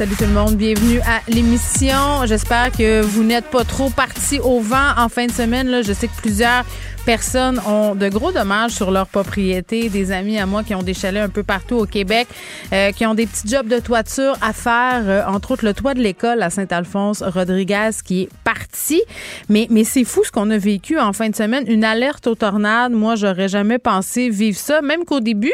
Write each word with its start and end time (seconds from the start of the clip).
Salut 0.00 0.16
tout 0.16 0.24
le 0.24 0.30
monde, 0.30 0.56
bienvenue 0.56 0.98
à 1.00 1.20
l'émission. 1.28 2.24
J'espère 2.24 2.72
que 2.72 3.02
vous 3.02 3.22
n'êtes 3.22 3.44
pas 3.44 3.64
trop 3.64 3.90
partis 3.90 4.40
au 4.40 4.60
vent 4.60 4.96
en 4.96 5.10
fin 5.10 5.26
de 5.26 5.30
semaine. 5.30 5.84
Je 5.84 5.92
sais 5.92 6.08
que 6.08 6.16
plusieurs 6.16 6.64
personnes 7.04 7.60
ont 7.66 7.94
de 7.94 8.08
gros 8.08 8.32
dommages 8.32 8.70
sur 8.70 8.92
leur 8.92 9.08
propriété. 9.08 9.90
Des 9.90 10.10
amis 10.10 10.38
à 10.38 10.46
moi 10.46 10.64
qui 10.64 10.74
ont 10.74 10.82
des 10.82 10.94
chalets 10.94 11.22
un 11.22 11.28
peu 11.28 11.42
partout 11.42 11.74
au 11.74 11.84
Québec, 11.84 12.28
euh, 12.72 12.92
qui 12.92 13.04
ont 13.04 13.12
des 13.12 13.26
petits 13.26 13.46
jobs 13.46 13.68
de 13.68 13.78
toiture 13.78 14.38
à 14.40 14.54
faire, 14.54 15.02
euh, 15.04 15.22
entre 15.26 15.50
autres 15.50 15.66
le 15.66 15.74
toit 15.74 15.92
de 15.92 16.00
l'école 16.00 16.40
à 16.40 16.48
Saint-Alphonse 16.48 17.22
Rodriguez 17.22 17.90
qui 18.02 18.22
est 18.22 18.28
parti. 18.42 19.02
Mais, 19.50 19.66
mais 19.68 19.84
c'est 19.84 20.04
fou 20.04 20.24
ce 20.24 20.30
qu'on 20.30 20.48
a 20.48 20.56
vécu 20.56 20.98
en 20.98 21.12
fin 21.12 21.28
de 21.28 21.36
semaine. 21.36 21.64
Une 21.66 21.84
alerte 21.84 22.26
aux 22.26 22.36
tornades. 22.36 22.92
Moi, 22.92 23.16
j'aurais 23.16 23.48
jamais 23.48 23.78
pensé 23.78 24.30
vivre 24.30 24.56
ça, 24.56 24.80
même 24.80 25.04
qu'au 25.04 25.20
début, 25.20 25.52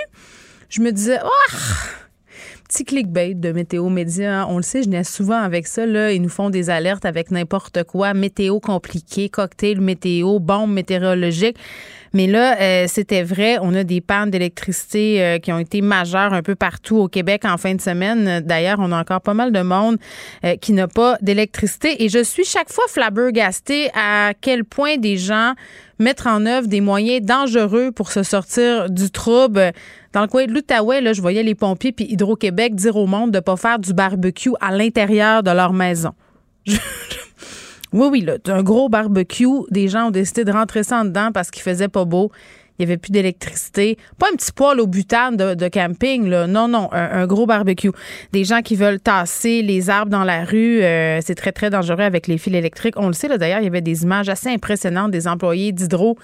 je 0.69 0.83
me 0.83 0.93
disais, 0.93 1.19
oh, 1.25 1.55
petit 2.69 2.85
clickbait 2.85 3.35
de 3.35 3.53
Météo 3.53 3.89
Média. 3.89 4.47
On 4.49 4.57
le 4.57 4.63
sait, 4.63 4.83
je 4.83 4.89
n'ai 4.89 5.05
souvent 5.05 5.41
avec 5.41 5.67
ça. 5.67 5.87
Là, 5.87 6.13
ils 6.13 6.21
nous 6.21 6.29
font 6.29 6.51
des 6.51 6.71
alertes 6.71 7.05
avec 7.05 7.31
n'importe 7.31 7.85
quoi. 7.85 8.15
Météo 8.15 8.61
compliqué, 8.61 9.29
cocktail 9.29 9.81
météo, 9.81 10.39
bombe 10.39 10.73
météorologique. 10.73 11.57
Mais 12.13 12.27
là, 12.27 12.59
euh, 12.61 12.87
c'était 12.89 13.23
vrai. 13.23 13.59
On 13.61 13.75
a 13.75 13.85
des 13.85 14.01
pannes 14.01 14.31
d'électricité 14.31 15.23
euh, 15.23 15.39
qui 15.39 15.53
ont 15.53 15.59
été 15.59 15.83
majeures 15.83 16.33
un 16.33 16.43
peu 16.43 16.55
partout 16.55 16.97
au 16.97 17.09
Québec 17.09 17.45
en 17.45 17.59
fin 17.59 17.75
de 17.75 17.81
semaine. 17.81 18.41
D'ailleurs, 18.41 18.79
on 18.81 18.91
a 18.91 18.99
encore 18.99 19.21
pas 19.21 19.35
mal 19.35 19.53
de 19.53 19.61
monde 19.61 19.99
euh, 20.45 20.57
qui 20.57 20.73
n'a 20.73 20.89
pas 20.89 21.19
d'électricité. 21.21 22.03
Et 22.05 22.09
je 22.09 22.23
suis 22.23 22.45
chaque 22.45 22.73
fois 22.73 22.85
flabbergastée 22.89 23.91
à 23.95 24.33
quel 24.41 24.65
point 24.65 24.97
des 24.97 25.17
gens 25.17 25.53
mettent 25.99 26.27
en 26.27 26.45
œuvre 26.47 26.67
des 26.69 26.81
moyens 26.81 27.25
dangereux 27.25 27.93
pour 27.93 28.13
se 28.13 28.23
sortir 28.23 28.91
du 28.91 29.11
trouble. 29.11 29.73
Dans 30.13 30.23
le 30.23 30.29
coin 30.29 30.47
de 30.47 30.53
l'Outaouais, 30.53 31.01
là, 31.01 31.13
je 31.13 31.21
voyais 31.21 31.43
les 31.43 31.55
pompiers 31.55 31.93
puis 31.93 32.07
Hydro-Québec 32.09 32.75
dire 32.75 32.97
au 32.97 33.07
monde 33.07 33.31
de 33.31 33.41
pas 33.41 33.57
faire 33.57 33.79
du 33.79 33.93
barbecue 33.93 34.53
à 34.61 34.77
l'intérieur 34.77 35.43
de 35.43 35.51
leur 35.51 35.73
maison. 35.73 36.13
oui, 36.67 36.79
oui, 38.11 38.21
là, 38.23 38.37
un 38.47 38.63
gros 38.63 38.89
barbecue. 38.89 39.47
Des 39.71 39.89
gens 39.89 40.09
ont 40.09 40.11
décidé 40.11 40.45
de 40.45 40.53
rentrer 40.53 40.83
ça 40.83 41.01
en 41.01 41.05
dedans 41.05 41.31
parce 41.33 41.51
qu'il 41.51 41.63
faisait 41.63 41.89
pas 41.89 42.05
beau. 42.05 42.31
Il 42.79 42.85
n'y 42.85 42.91
avait 42.91 42.99
plus 42.99 43.11
d'électricité. 43.11 43.97
Pas 44.19 44.27
un 44.33 44.37
petit 44.37 44.53
poêle 44.53 44.81
au 44.81 44.87
butane 44.87 45.37
de, 45.37 45.69
camping, 45.69 46.29
là. 46.29 46.47
Non, 46.47 46.69
non, 46.69 46.89
un, 46.93 47.27
gros 47.27 47.47
barbecue. 47.47 47.91
Des 48.33 48.45
gens 48.45 48.63
qui 48.63 48.77
veulent 48.77 49.01
tasser 49.01 49.63
les 49.63 49.91
arbres 49.91 50.11
dans 50.11 50.25
la 50.25 50.45
rue, 50.45 50.83
euh, 50.83 51.21
c'est 51.23 51.35
très, 51.35 51.53
très 51.53 51.71
dangereux 51.71 52.01
avec 52.01 52.27
les 52.27 52.39
fils 52.39 52.55
électriques. 52.55 52.95
On 52.99 53.07
le 53.07 53.13
sait, 53.13 53.29
là, 53.29 53.39
d'ailleurs, 53.39 53.61
il 53.61 53.65
y 53.65 53.69
avait 53.69 53.81
des 53.81 54.03
images 54.03 54.29
assez 54.29 54.49
impressionnantes 54.49 55.11
des 55.11 55.27
employés 55.29 55.73
d'Hydro 55.73 56.17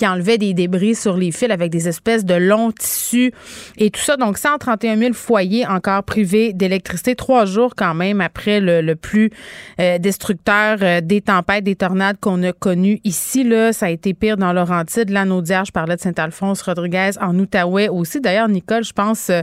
qui 0.00 0.06
enlevaient 0.06 0.38
des 0.38 0.54
débris 0.54 0.94
sur 0.94 1.14
les 1.14 1.30
fils 1.30 1.50
avec 1.50 1.70
des 1.70 1.86
espèces 1.86 2.24
de 2.24 2.32
longs 2.32 2.72
tissus 2.72 3.34
et 3.76 3.90
tout 3.90 4.00
ça. 4.00 4.16
Donc, 4.16 4.38
131 4.38 4.96
000 4.96 5.12
foyers 5.12 5.66
encore 5.66 6.04
privés 6.04 6.54
d'électricité, 6.54 7.14
trois 7.14 7.44
jours 7.44 7.74
quand 7.76 7.92
même 7.92 8.22
après 8.22 8.60
le, 8.60 8.94
plus 8.94 9.30
euh, 9.78 9.98
destructeur 9.98 10.78
euh, 10.80 11.02
des 11.02 11.20
tempêtes, 11.20 11.64
des 11.64 11.76
tornades 11.76 12.16
qu'on 12.18 12.42
a 12.44 12.54
connues 12.54 12.98
ici. 13.04 13.44
Là, 13.44 13.74
ça 13.74 13.86
a 13.86 13.90
été 13.90 14.14
pire 14.14 14.38
dans 14.38 14.54
Laurentide, 14.54 15.10
l'Anaudière, 15.10 15.66
je 15.66 15.72
parlais 15.72 15.96
de 15.96 16.00
Saint-Alphonse, 16.00 16.62
Rodriguez, 16.62 17.10
en 17.20 17.38
Outaouais 17.38 17.90
aussi. 17.90 18.22
D'ailleurs, 18.22 18.48
Nicole, 18.48 18.84
je 18.84 18.94
pense, 18.94 19.28
euh, 19.28 19.42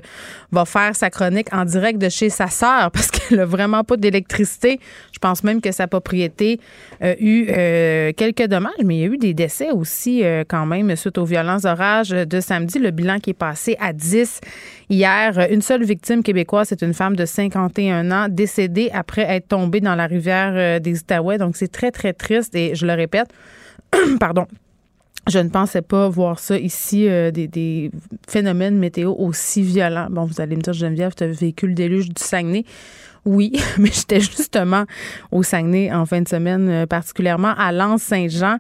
va 0.52 0.66
faire 0.66 0.96
sa 0.96 1.12
chronique 1.12 1.54
en 1.54 1.66
direct 1.66 2.00
de 2.00 2.10
chez 2.10 2.32
sa 2.32 2.48
sœur 2.48 2.90
parce 2.90 3.12
qu'elle 3.12 3.42
a 3.42 3.46
vraiment 3.46 3.84
pas 3.84 3.96
d'électricité. 3.96 4.80
Je 5.14 5.20
pense 5.20 5.44
même 5.44 5.62
que 5.62 5.72
sa 5.72 5.86
propriété 5.86 6.60
a 7.02 7.16
eu 7.20 7.46
quelques 8.14 8.48
dommages, 8.48 8.74
mais 8.84 8.98
il 8.98 9.00
y 9.00 9.04
a 9.04 9.08
eu 9.08 9.18
des 9.18 9.34
décès 9.34 9.72
aussi 9.72 10.24
quand 10.48 10.66
même 10.66 10.96
suite 10.96 11.18
aux 11.18 11.26
violents 11.26 11.64
orages 11.66 12.10
de 12.10 12.40
samedi. 12.40 12.80
Le 12.80 12.92
bilan 12.92 13.20
qui 13.20 13.32
est 13.32 13.34
passé 13.34 13.76
à 13.80 13.94
10 13.94 14.42
hier. 14.90 15.48
Une 15.52 15.62
seule 15.62 15.84
victime 15.84 16.24
québécoise, 16.24 16.68
c'est 16.70 16.82
une 16.82 16.94
femme 16.94 17.16
de 17.16 17.26
51 17.26 18.12
ans 18.12 18.28
décédée 18.30 18.90
après 18.94 19.24
être 19.24 19.50
tombée 19.50 19.82
dans 19.82 19.96
la 19.96 20.08
rivière 20.08 20.54
euh, 20.56 20.80
des 20.80 21.00
Outaouais. 21.00 21.38
Donc, 21.38 21.56
c'est 21.56 21.72
très, 21.72 21.92
très 21.92 22.14
triste 22.14 22.56
et 22.56 22.76
je 22.76 22.86
le 22.86 22.94
répète, 22.94 23.28
pardon. 24.20 24.46
Je 25.30 25.40
ne 25.40 25.50
pensais 25.50 25.82
pas 25.82 26.08
voir 26.08 26.40
ça 26.40 26.58
ici, 26.58 27.08
euh, 27.10 27.32
des, 27.32 27.92
phénomènes 28.30 28.78
météo 28.78 29.14
aussi 29.14 29.62
violents. 29.62 30.08
Bon, 30.10 30.24
vous 30.24 30.40
allez 30.40 30.56
me 30.56 30.62
dire, 30.62 30.74
Geneviève, 30.74 31.14
tu 31.16 31.26
as 31.26 31.28
vécu 31.28 31.68
le 31.68 31.74
déluge 31.74 32.08
du 32.08 32.24
Saguenay. 32.24 32.64
Oui, 33.28 33.52
mais 33.78 33.90
j'étais 33.92 34.22
justement 34.22 34.86
au 35.32 35.44
Saguenay 35.44 35.92
en 35.92 36.06
fin 36.06 36.22
de 36.22 36.28
semaine, 36.30 36.70
euh, 36.70 36.86
particulièrement 36.86 37.54
à 37.58 37.74
Lens-Saint-Jean. 37.74 38.58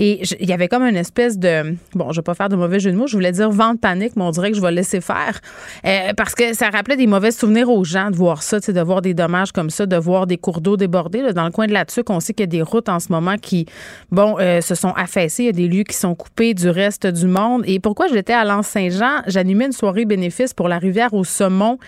Et 0.00 0.22
il 0.40 0.48
y 0.48 0.52
avait 0.52 0.68
comme 0.68 0.84
une 0.84 0.96
espèce 0.96 1.38
de, 1.38 1.74
bon, 1.94 2.12
je 2.12 2.20
vais 2.20 2.22
pas 2.22 2.34
faire 2.34 2.48
de 2.48 2.54
mauvais 2.54 2.78
jeu 2.78 2.92
de 2.92 2.96
mots, 2.96 3.08
je 3.08 3.14
voulais 3.14 3.32
dire 3.32 3.50
vente 3.50 3.80
panique, 3.80 4.12
mais 4.14 4.22
on 4.22 4.30
dirait 4.30 4.52
que 4.52 4.56
je 4.56 4.62
vais 4.62 4.70
laisser 4.70 5.00
faire. 5.00 5.40
Euh, 5.84 6.12
parce 6.16 6.36
que 6.36 6.54
ça 6.54 6.70
rappelait 6.70 6.96
des 6.96 7.08
mauvais 7.08 7.32
souvenirs 7.32 7.68
aux 7.68 7.82
gens 7.82 8.10
de 8.10 8.16
voir 8.16 8.42
ça, 8.44 8.60
de 8.60 8.80
voir 8.80 9.02
des 9.02 9.12
dommages 9.12 9.50
comme 9.50 9.70
ça, 9.70 9.86
de 9.86 9.96
voir 9.96 10.28
des 10.28 10.38
cours 10.38 10.60
d'eau 10.60 10.76
débordés. 10.76 11.32
dans 11.32 11.44
le 11.44 11.50
coin 11.50 11.66
de 11.66 11.72
la 11.72 11.84
Tuque, 11.84 12.08
on 12.10 12.20
sait 12.20 12.32
qu'il 12.32 12.44
y 12.44 12.44
a 12.44 12.46
des 12.46 12.62
routes 12.62 12.88
en 12.88 13.00
ce 13.00 13.10
moment 13.10 13.36
qui, 13.36 13.66
bon, 14.12 14.36
euh, 14.38 14.60
se 14.60 14.76
sont 14.76 14.92
affaissées. 14.92 15.42
Il 15.42 15.46
y 15.46 15.50
a 15.50 15.52
des 15.52 15.68
lieux 15.68 15.82
qui 15.82 15.96
sont 15.96 16.14
coupés 16.14 16.54
du 16.54 16.70
reste 16.70 17.06
du 17.08 17.26
monde. 17.26 17.64
Et 17.66 17.80
pourquoi 17.80 18.06
j'étais 18.06 18.34
à 18.34 18.44
Lens-Saint-Jean? 18.44 19.22
J'animais 19.26 19.66
une 19.66 19.72
soirée 19.72 20.04
bénéfice 20.04 20.54
pour 20.54 20.68
la 20.68 20.78
rivière 20.78 21.12
au 21.12 21.24
saumon 21.24 21.78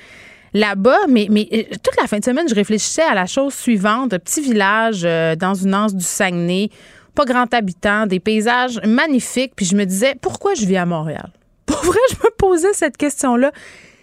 là-bas, 0.53 1.07
mais, 1.09 1.29
euh, 1.31 1.63
toute 1.83 1.97
la 2.01 2.07
fin 2.07 2.19
de 2.19 2.25
semaine, 2.25 2.49
je 2.49 2.55
réfléchissais 2.55 3.03
à 3.03 3.15
la 3.15 3.27
chose 3.27 3.55
suivante. 3.55 4.11
Petit 4.19 4.41
village 4.41 5.03
dans 5.39 5.55
une 5.55 5.75
anse 5.75 5.95
du 5.95 6.05
Saguenay 6.05 6.71
pas 7.15 7.25
grand 7.25 7.53
habitant, 7.53 8.07
des 8.07 8.21
paysages 8.21 8.81
magnifiques. 8.85 9.53
Puis 9.57 9.67
je 9.67 9.77
me 9.77 9.85
disais, 9.85 10.15
pourquoi 10.21 10.55
je 10.55 10.65
vis 10.67 10.77
à 10.77 10.87
Montréal? 10.87 11.31
Pour 11.67 11.83
vrai, 11.85 11.99
je 12.11 12.17
me 12.17 12.31
posais 12.37 12.73
cette 12.73 12.97
question-là. 12.97 13.53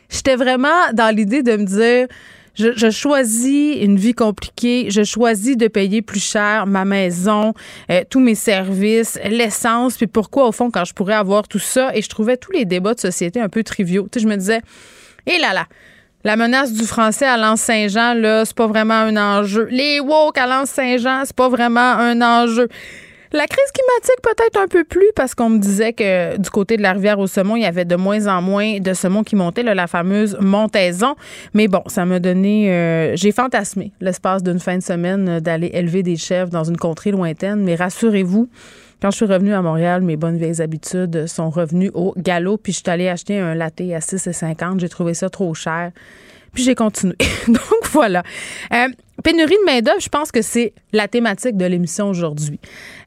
J'étais 0.09 0.35
vraiment 0.35 0.91
dans 0.93 1.13
l'idée 1.13 1.43
de 1.43 1.57
me 1.57 1.65
dire, 1.65 2.07
je, 2.55 2.89
choisis 2.89 3.75
une 3.81 3.97
vie 3.97 4.13
compliquée, 4.13 4.87
je 4.89 5.03
choisis 5.03 5.57
de 5.57 5.67
payer 5.67 6.01
plus 6.01 6.23
cher 6.23 6.65
ma 6.65 6.85
maison, 6.85 7.53
euh, 7.91 8.03
tous 8.09 8.19
mes 8.19 8.35
services, 8.35 9.19
l'essence, 9.25 9.97
puis 9.97 10.07
pourquoi 10.07 10.47
au 10.47 10.51
fond 10.51 10.71
quand 10.71 10.85
je 10.85 10.93
pourrais 10.93 11.15
avoir 11.15 11.47
tout 11.47 11.59
ça? 11.59 11.91
Et 11.93 12.01
je 12.01 12.09
trouvais 12.09 12.37
tous 12.37 12.51
les 12.51 12.65
débats 12.65 12.93
de 12.93 12.99
société 12.99 13.39
un 13.39 13.49
peu 13.49 13.63
triviaux. 13.63 14.07
Tu 14.11 14.19
sais, 14.19 14.23
je 14.23 14.29
me 14.29 14.37
disais, 14.37 14.61
et 15.27 15.37
là 15.39 15.53
là, 15.53 15.67
la 16.27 16.35
menace 16.35 16.73
du 16.73 16.83
français 16.83 17.25
à 17.25 17.37
Lens-Saint-Jean, 17.37 18.13
là, 18.13 18.43
c'est 18.43 18.53
pas 18.53 18.67
vraiment 18.67 18.95
un 18.95 19.15
enjeu. 19.15 19.69
Les 19.71 20.01
woke 20.01 20.37
à 20.37 20.45
Lens-Saint-Jean, 20.45 21.21
c'est 21.23 21.33
pas 21.33 21.47
vraiment 21.47 21.79
un 21.79 22.21
enjeu. 22.21 22.67
La 23.31 23.45
crise 23.45 23.71
climatique 23.73 24.21
peut-être 24.21 24.59
un 24.59 24.67
peu 24.67 24.83
plus 24.83 25.07
parce 25.15 25.33
qu'on 25.35 25.49
me 25.49 25.57
disait 25.57 25.93
que 25.93 26.35
du 26.35 26.49
côté 26.49 26.75
de 26.75 26.81
la 26.81 26.91
rivière 26.91 27.17
au 27.19 27.27
saumon, 27.27 27.55
il 27.55 27.61
y 27.61 27.65
avait 27.65 27.85
de 27.85 27.95
moins 27.95 28.27
en 28.27 28.41
moins 28.41 28.79
de 28.79 28.93
saumon 28.93 29.23
qui 29.23 29.37
montait, 29.37 29.63
là, 29.63 29.73
la 29.73 29.87
fameuse 29.87 30.37
montaison. 30.41 31.15
Mais 31.53 31.69
bon, 31.69 31.83
ça 31.87 32.03
m'a 32.03 32.19
donné... 32.19 32.73
Euh, 32.73 33.15
j'ai 33.15 33.31
fantasmé 33.31 33.93
l'espace 34.01 34.43
d'une 34.43 34.59
fin 34.59 34.77
de 34.77 34.83
semaine 34.83 35.29
euh, 35.29 35.39
d'aller 35.39 35.71
élever 35.73 36.03
des 36.03 36.17
chèvres 36.17 36.49
dans 36.49 36.65
une 36.65 36.77
contrée 36.77 37.11
lointaine. 37.11 37.63
Mais 37.63 37.75
rassurez-vous, 37.75 38.49
quand 39.01 39.11
je 39.11 39.17
suis 39.17 39.25
revenue 39.25 39.53
à 39.53 39.61
Montréal, 39.61 40.01
mes 40.01 40.17
bonnes 40.17 40.37
vieilles 40.37 40.61
habitudes 40.61 41.27
sont 41.27 41.49
revenues 41.49 41.91
au 41.93 42.13
galop. 42.17 42.57
Puis 42.57 42.73
je 42.73 42.77
suis 42.79 42.89
allée 42.89 43.09
acheter 43.09 43.39
un 43.39 43.53
latte 43.53 43.81
à 43.81 43.99
6,50. 43.99 44.79
J'ai 44.79 44.89
trouvé 44.89 45.13
ça 45.13 45.29
trop 45.29 45.53
cher. 45.53 45.91
Puis 46.53 46.63
j'ai 46.63 46.73
continué. 46.73 47.15
Donc 47.47 47.85
voilà. 47.91 48.23
Euh, 48.73 48.87
pénurie 49.23 49.53
de 49.53 49.65
main-d'œuvre, 49.65 50.01
je 50.01 50.09
pense 50.09 50.31
que 50.31 50.41
c'est 50.41 50.73
la 50.93 51.07
thématique 51.07 51.57
de 51.57 51.65
l'émission 51.65 52.09
aujourd'hui. 52.09 52.59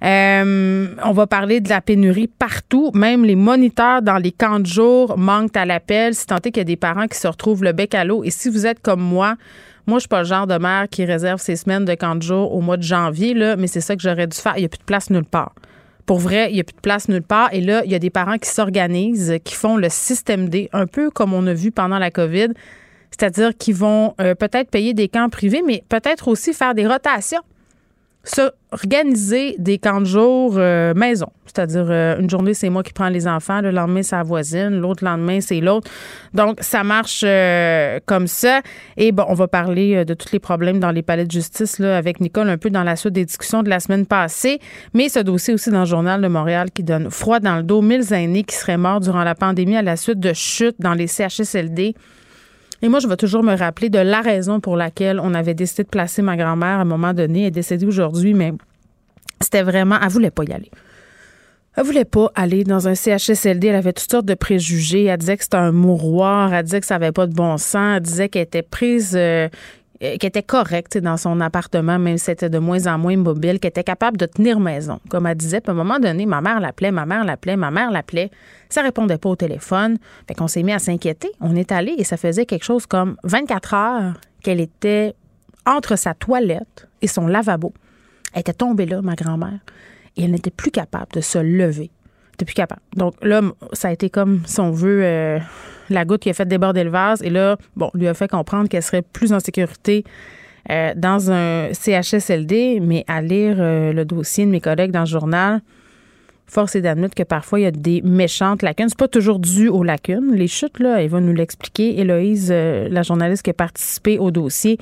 Euh, 0.04 0.94
on 1.04 1.10
va 1.12 1.26
parler 1.26 1.60
de 1.60 1.68
la 1.68 1.80
pénurie 1.80 2.28
partout. 2.28 2.92
Même 2.94 3.24
les 3.24 3.34
moniteurs 3.34 4.02
dans 4.02 4.18
les 4.18 4.30
camps 4.30 4.60
de 4.60 4.66
jour 4.66 5.19
manquent 5.19 5.56
à 5.56 5.64
l'appel. 5.64 6.14
Si 6.14 6.26
tant 6.26 6.36
est 6.36 6.52
qu'il 6.52 6.58
y 6.58 6.60
a 6.60 6.64
des 6.64 6.76
parents 6.76 7.08
qui 7.08 7.19
se 7.19 7.26
retrouvent 7.26 7.64
le 7.64 7.72
bec 7.72 7.96
à 7.96 8.04
l'eau. 8.04 8.22
Et 8.22 8.31
si 8.31 8.48
vous 8.48 8.66
êtes 8.66 8.81
comme 8.81 9.02
moi, 9.02 9.34
moi, 9.88 9.98
je 9.98 10.02
suis 10.02 10.08
pas 10.08 10.20
le 10.20 10.28
genre 10.28 10.46
de 10.46 10.56
mère 10.56 10.88
qui 10.88 11.04
réserve 11.04 11.40
ses 11.40 11.56
semaines 11.56 11.84
de 11.84 11.94
camp 11.94 12.14
de 12.14 12.22
jour 12.22 12.54
au 12.54 12.60
mois 12.60 12.76
de 12.76 12.82
janvier, 12.84 13.34
là, 13.34 13.56
mais 13.56 13.66
c'est 13.66 13.81
ça 13.81 13.96
que 13.96 14.02
j'aurais 14.02 14.28
dû 14.28 14.36
faire. 14.36 14.52
Il 14.56 14.60
n'y 14.60 14.66
a 14.66 14.69
plus 14.69 14.78
de 14.78 14.84
place 14.84 15.10
nulle 15.10 15.25
part. 15.25 15.52
Pour 16.10 16.18
vrai, 16.18 16.50
il 16.50 16.54
n'y 16.54 16.60
a 16.60 16.64
plus 16.64 16.74
de 16.74 16.80
place 16.80 17.08
nulle 17.08 17.22
part. 17.22 17.54
Et 17.54 17.60
là, 17.60 17.82
il 17.84 17.92
y 17.92 17.94
a 17.94 18.00
des 18.00 18.10
parents 18.10 18.36
qui 18.36 18.50
s'organisent, 18.50 19.36
qui 19.44 19.54
font 19.54 19.76
le 19.76 19.88
système 19.88 20.48
D, 20.48 20.68
un 20.72 20.88
peu 20.88 21.08
comme 21.08 21.32
on 21.32 21.46
a 21.46 21.54
vu 21.54 21.70
pendant 21.70 22.00
la 22.00 22.10
COVID. 22.10 22.48
C'est-à-dire 23.12 23.56
qu'ils 23.56 23.76
vont 23.76 24.14
euh, 24.20 24.34
peut-être 24.34 24.70
payer 24.72 24.92
des 24.92 25.06
camps 25.06 25.28
privés, 25.28 25.62
mais 25.64 25.84
peut-être 25.88 26.26
aussi 26.26 26.52
faire 26.52 26.74
des 26.74 26.84
rotations. 26.84 27.42
S'organiser 28.22 29.56
des 29.58 29.78
camps 29.78 30.00
de 30.00 30.06
jour 30.06 30.55
euh, 30.56 30.93
maison. 30.94 31.28
C'est-à-dire, 31.46 31.87
euh, 31.88 32.20
une 32.20 32.31
journée, 32.31 32.55
c'est 32.55 32.69
moi 32.69 32.82
qui 32.82 32.93
prends 32.93 33.08
les 33.08 33.26
enfants, 33.26 33.61
le 33.61 33.70
lendemain, 33.70 34.02
c'est 34.02 34.14
la 34.14 34.22
voisine, 34.22 34.78
l'autre 34.78 35.05
lendemain, 35.05 35.40
c'est 35.40 35.61
l'autre. 35.61 35.90
Donc, 36.32 36.58
ça 36.61 36.84
marche 36.84 37.25
euh, 37.26 37.99
comme 38.06 38.26
ça. 38.26 38.61
Et 38.96 39.11
bon, 39.11 39.25
on 39.26 39.34
va 39.34 39.49
parler 39.49 40.05
de 40.05 40.14
tous 40.14 40.32
les 40.32 40.38
problèmes 40.38 40.78
dans 40.78 40.90
les 40.90 41.02
palais 41.02 41.25
de 41.25 41.31
justice 41.31 41.78
là, 41.78 41.96
avec 41.96 42.20
Nicole 42.20 42.49
un 42.49 42.58
peu 42.58 42.70
dans 42.70 42.84
la 42.84 42.94
suite 42.94 43.14
des 43.14 43.25
discussions 43.25 43.62
de 43.62 43.69
la 43.70 43.81
semaine 43.81 44.06
passée. 44.06 44.61
Mais 44.94 45.08
ce 45.08 45.19
dossier 45.20 45.55
aussi 45.55 45.70
dans 45.70 45.81
le 45.81 45.87
Journal 45.87 46.20
de 46.20 46.28
Montréal 46.28 46.70
qui 46.72 46.82
donne 46.82 47.11
froid 47.11 47.40
dans 47.40 47.56
le 47.56 47.62
dos. 47.62 47.81
Mille 47.81 48.12
aînés 48.12 48.44
qui 48.44 48.55
seraient 48.55 48.76
morts 48.76 49.00
durant 49.00 49.25
la 49.25 49.34
pandémie 49.34 49.76
à 49.76 49.82
la 49.82 49.96
suite 49.96 50.20
de 50.20 50.32
chutes 50.32 50.76
dans 50.78 50.94
les 50.94 51.06
CHSLD. 51.06 51.94
Et 52.82 52.88
moi, 52.88 52.99
je 53.00 53.09
vais 53.09 53.17
toujours 53.17 53.43
me 53.43 53.55
rappeler 53.55 53.91
de 53.91 53.99
la 53.99 54.21
raison 54.21 54.61
pour 54.61 54.77
laquelle 54.77 55.21
on 55.21 55.35
avait 55.35 55.55
décidé 55.55 55.85
de 55.85 55.88
placer 55.88 56.23
ma 56.23 56.37
grand-mère 56.37 56.79
à 56.79 56.82
un 56.82 56.85
moment 56.85 57.12
donné. 57.12 57.41
Elle 57.41 57.47
est 57.49 57.50
décédée 57.50 57.87
aujourd'hui, 57.87 58.32
mais 58.32 58.53
c'était 59.41 59.62
vraiment, 59.62 59.97
elle 60.03 60.09
voulait 60.09 60.31
pas 60.31 60.44
y 60.44 60.53
aller. 60.53 60.71
Elle 61.77 61.85
voulait 61.85 62.05
pas 62.05 62.31
aller 62.35 62.65
dans 62.65 62.88
un 62.88 62.94
CHSLD. 62.94 63.69
Elle 63.69 63.77
avait 63.77 63.93
toutes 63.93 64.11
sortes 64.11 64.27
de 64.27 64.35
préjugés. 64.35 65.05
Elle 65.05 65.19
disait 65.19 65.37
que 65.37 65.44
c'était 65.44 65.56
un 65.56 65.73
mouroir. 65.73 66.53
Elle 66.53 66.65
disait 66.65 66.81
que 66.81 66.87
ça 66.87 66.97
avait 66.97 67.12
pas 67.12 67.27
de 67.27 67.35
bon 67.35 67.59
sens. 67.59 67.97
Elle 67.97 68.03
disait 68.03 68.29
qu'elle 68.29 68.43
était 68.43 68.62
prise, 68.62 69.12
euh, 69.15 69.49
euh, 70.02 70.17
qui 70.17 70.26
était 70.26 70.43
correcte 70.43 70.97
dans 70.97 71.17
son 71.17 71.41
appartement, 71.41 71.99
même 71.99 72.17
si 72.17 72.25
c'était 72.25 72.49
de 72.49 72.58
moins 72.58 72.87
en 72.87 72.99
moins 72.99 73.17
mobile, 73.17 73.61
qui 73.61 73.69
était 73.69 73.85
capable 73.85 74.17
de 74.17 74.26
tenir 74.26 74.58
maison. 74.58 74.99
Comme 75.11 75.26
elle 75.26 75.37
disait, 75.37 75.61
puis 75.61 75.70
à 75.70 75.73
un 75.73 75.76
moment 75.76 75.99
donné, 75.99 76.25
ma 76.25 76.41
mère 76.41 76.58
l'appelait, 76.58 76.91
ma 76.91 77.05
mère 77.05 77.25
l'appelait, 77.25 77.56
ma 77.56 77.70
mère 77.70 77.91
l'appelait. 77.91 78.31
Ça 78.70 78.81
répondait 78.81 79.19
pas 79.19 79.29
au 79.29 79.37
téléphone. 79.37 79.99
Fait 80.26 80.35
qu'on 80.35 80.49
s'est 80.49 80.62
mis 80.62 80.73
à 80.73 80.79
s'inquiéter. 80.79 81.31
On 81.41 81.55
est 81.55 81.70
allé 81.70 81.94
et 81.99 82.05
ça 82.05 82.17
faisait 82.17 82.47
quelque 82.47 82.64
chose 82.64 82.87
comme 82.87 83.17
24 83.25 83.75
heures 83.75 84.14
qu'elle 84.43 84.61
était 84.61 85.14
entre 85.67 85.97
sa 85.97 86.14
toilette 86.14 86.88
et 87.03 87.06
son 87.06 87.26
lavabo. 87.26 87.75
Elle 88.32 88.41
était 88.41 88.55
tombée 88.55 88.87
là, 88.87 89.03
ma 89.03 89.17
grand-mère, 89.17 89.58
et 90.17 90.25
elle 90.25 90.31
n'était 90.31 90.50
plus 90.50 90.70
capable 90.70 91.12
de 91.12 91.20
se 91.20 91.38
lever. 91.38 91.91
Elle 91.91 92.32
n'était 92.32 92.44
plus 92.46 92.55
capable. 92.55 92.82
Donc 92.96 93.14
là, 93.23 93.43
ça 93.73 93.88
a 93.88 93.93
été 93.93 94.08
comme, 94.08 94.43
si 94.46 94.61
on 94.61 94.75
euh, 94.82 95.38
la 95.90 96.04
goutte 96.04 96.22
qui 96.22 96.31
a 96.31 96.34
fait 96.34 96.46
déborder 96.46 96.84
le 96.84 96.90
vase. 96.90 97.22
Et 97.22 97.31
là, 97.31 97.56
bon, 97.76 97.90
lui 97.94 98.08
a 98.08 98.14
fait 98.14 98.28
comprendre 98.28 98.69
qu'elle 98.69 98.82
serait 98.82 99.02
plus 99.02 99.32
en 99.32 99.40
sécurité 99.40 100.04
euh, 100.70 100.92
dans 100.94 101.31
un 101.31 101.72
CHSLD, 101.72 102.81
mais 102.81 103.04
à 103.08 103.22
lire 103.22 103.56
euh, 103.58 103.92
le 103.92 104.04
dossier 104.04 104.44
de 104.44 104.50
mes 104.50 104.60
collègues 104.60 104.90
dans 104.90 105.00
le 105.00 105.06
journal, 105.06 105.62
force 106.46 106.75
est 106.76 106.82
d'admettre 106.82 107.14
que 107.14 107.22
parfois 107.22 107.60
il 107.60 107.62
y 107.62 107.66
a 107.66 107.70
des 107.70 108.02
méchantes 108.02 108.62
lacunes. 108.62 108.88
C'est 108.88 108.98
pas 108.98 109.08
toujours 109.08 109.38
dû 109.38 109.69
aux 109.69 109.82
lacunes. 109.82 110.34
Les 110.34 110.48
chutes, 110.48 110.78
là, 110.78 111.02
elle 111.02 111.08
va 111.08 111.20
nous 111.20 111.32
l'expliquer. 111.32 111.98
Héloïse, 111.98 112.50
euh, 112.52 112.88
la 112.90 113.02
journaliste 113.02 113.43
qui 113.43 113.50
a 113.50 113.54
participé 113.54 114.19
au 114.19 114.31
dossier. 114.31 114.78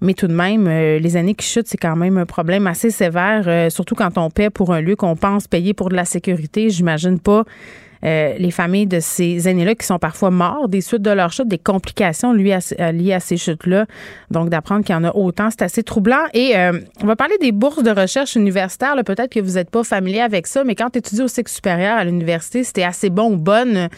Mais 0.00 0.14
tout 0.14 0.26
de 0.26 0.34
même, 0.34 0.68
les 0.68 1.16
années 1.16 1.36
qui 1.36 1.46
chutent, 1.46 1.68
c'est 1.68 1.78
quand 1.78 1.94
même 1.94 2.18
un 2.18 2.26
problème 2.26 2.66
assez 2.66 2.90
sévère, 2.90 3.70
surtout 3.70 3.94
quand 3.94 4.18
on 4.18 4.30
paie 4.30 4.50
pour 4.50 4.74
un 4.74 4.80
lieu 4.80 4.96
qu'on 4.96 5.14
pense 5.14 5.46
payer 5.46 5.74
pour 5.74 5.90
de 5.90 5.94
la 5.94 6.04
sécurité. 6.04 6.70
J'imagine 6.70 7.20
pas 7.20 7.44
euh, 8.04 8.34
les 8.38 8.50
familles 8.50 8.86
de 8.86 9.00
ces 9.00 9.48
aînés-là 9.48 9.74
qui 9.74 9.86
sont 9.86 9.98
parfois 9.98 10.30
morts 10.30 10.68
des 10.68 10.80
suites 10.80 11.02
de 11.02 11.10
leur 11.10 11.32
chute, 11.32 11.48
des 11.48 11.58
complications 11.58 12.32
liées 12.32 12.52
à, 12.52 13.20
ces 13.20 13.36
chutes-là. 13.36 13.86
Donc, 14.30 14.48
d'apprendre 14.48 14.84
qu'il 14.84 14.94
y 14.94 14.98
en 14.98 15.04
a 15.04 15.14
autant, 15.14 15.50
c'est 15.50 15.62
assez 15.62 15.82
troublant. 15.82 16.24
Et 16.34 16.56
euh, 16.56 16.80
on 17.02 17.06
va 17.06 17.16
parler 17.16 17.36
des 17.40 17.52
bourses 17.52 17.82
de 17.82 17.90
recherche 17.90 18.34
universitaires. 18.34 18.94
Peut-être 19.04 19.32
que 19.32 19.40
vous 19.40 19.52
n'êtes 19.52 19.70
pas 19.70 19.84
familier 19.84 20.20
avec 20.20 20.46
ça, 20.46 20.64
mais 20.64 20.74
quand 20.74 20.90
tu 20.90 20.98
étudies 20.98 21.22
au 21.22 21.28
cycle 21.28 21.50
supérieur 21.50 21.96
à 21.96 22.04
l'université, 22.04 22.64
c'était 22.64 22.84
assez 22.84 23.10
bon 23.10 23.32
ou 23.32 23.36
bonne 23.36 23.88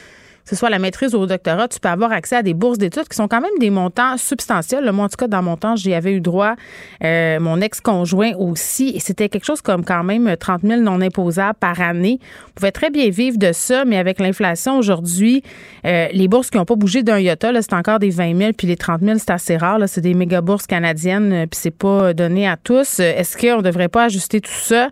que 0.45 0.51
ce 0.51 0.57
soit 0.57 0.69
la 0.69 0.79
maîtrise 0.79 1.15
ou 1.15 1.19
au 1.19 1.27
doctorat, 1.27 1.69
tu 1.69 1.81
peux 1.81 1.89
avoir 1.89 2.13
accès 2.13 2.37
à 2.37 2.43
des 2.43 2.53
bourses 2.53 2.77
d'études 2.77 3.09
qui 3.09 3.17
sont 3.17 3.29
quand 3.29 3.41
même 3.41 3.59
des 3.61 3.71
montants 3.71 4.19
substantiels. 4.19 4.91
Moi, 4.93 5.07
en 5.07 5.09
tout 5.09 5.17
cas, 5.17 5.27
dans 5.27 5.43
mon 5.43 5.57
temps, 5.57 5.75
j'y 5.75 5.95
avais 5.95 6.13
eu 6.13 6.21
droit. 6.21 6.55
Euh, 7.03 7.41
mon 7.41 7.61
ex-conjoint 7.63 8.33
aussi. 8.37 8.93
Et 8.95 9.01
c'était 9.01 9.31
quelque 9.31 9.47
chose 9.47 9.63
comme 9.63 9.85
quand 9.85 10.05
même 10.05 10.37
30 10.37 10.63
000 10.63 10.81
non 10.83 11.01
imposables 11.01 11.59
par 11.59 11.81
année. 11.81 12.19
On 12.49 12.51
pouvait 12.57 12.73
très 12.73 12.91
bien 12.91 13.09
vivre 13.09 13.39
de 13.39 13.53
ça, 13.53 13.87
mais 13.87 13.97
avec 13.97 14.21
l'inflation 14.21 14.79
aujourd'hui, 14.79 15.43
euh, 15.87 16.09
les 16.13 16.29
bourses 16.29 16.51
qui 16.51 16.59
n'ont 16.59 16.67
pas 16.67 16.77
bougé 16.77 17.03
d'un 17.03 17.19
iota, 17.19 17.51
c'est 17.63 17.73
encore 17.73 17.99
des 17.99 18.11
20 18.11 18.37
000, 18.37 18.53
puis 18.53 18.67
les 18.67 18.77
30 18.77 19.01
000, 19.01 19.19
c'est 19.19 19.31
assez 19.31 19.57
rare. 19.57 19.79
C'est 19.87 20.03
des 20.03 20.13
méga 20.13 20.43
bourses 20.43 20.67
canadiennes, 20.67 21.33
euh, 21.33 21.47
puis 21.47 21.59
c'est 21.59 21.71
pas 21.71 22.13
donné 22.13 22.47
à 22.47 22.59
tous. 22.59 23.01
Est-ce 23.01 23.39
qu'on 23.39 23.59
ne 23.59 23.63
devrait 23.63 23.89
pas 23.89 24.05
ajuster 24.05 24.43
tout 24.43 24.51
ça? 24.53 24.91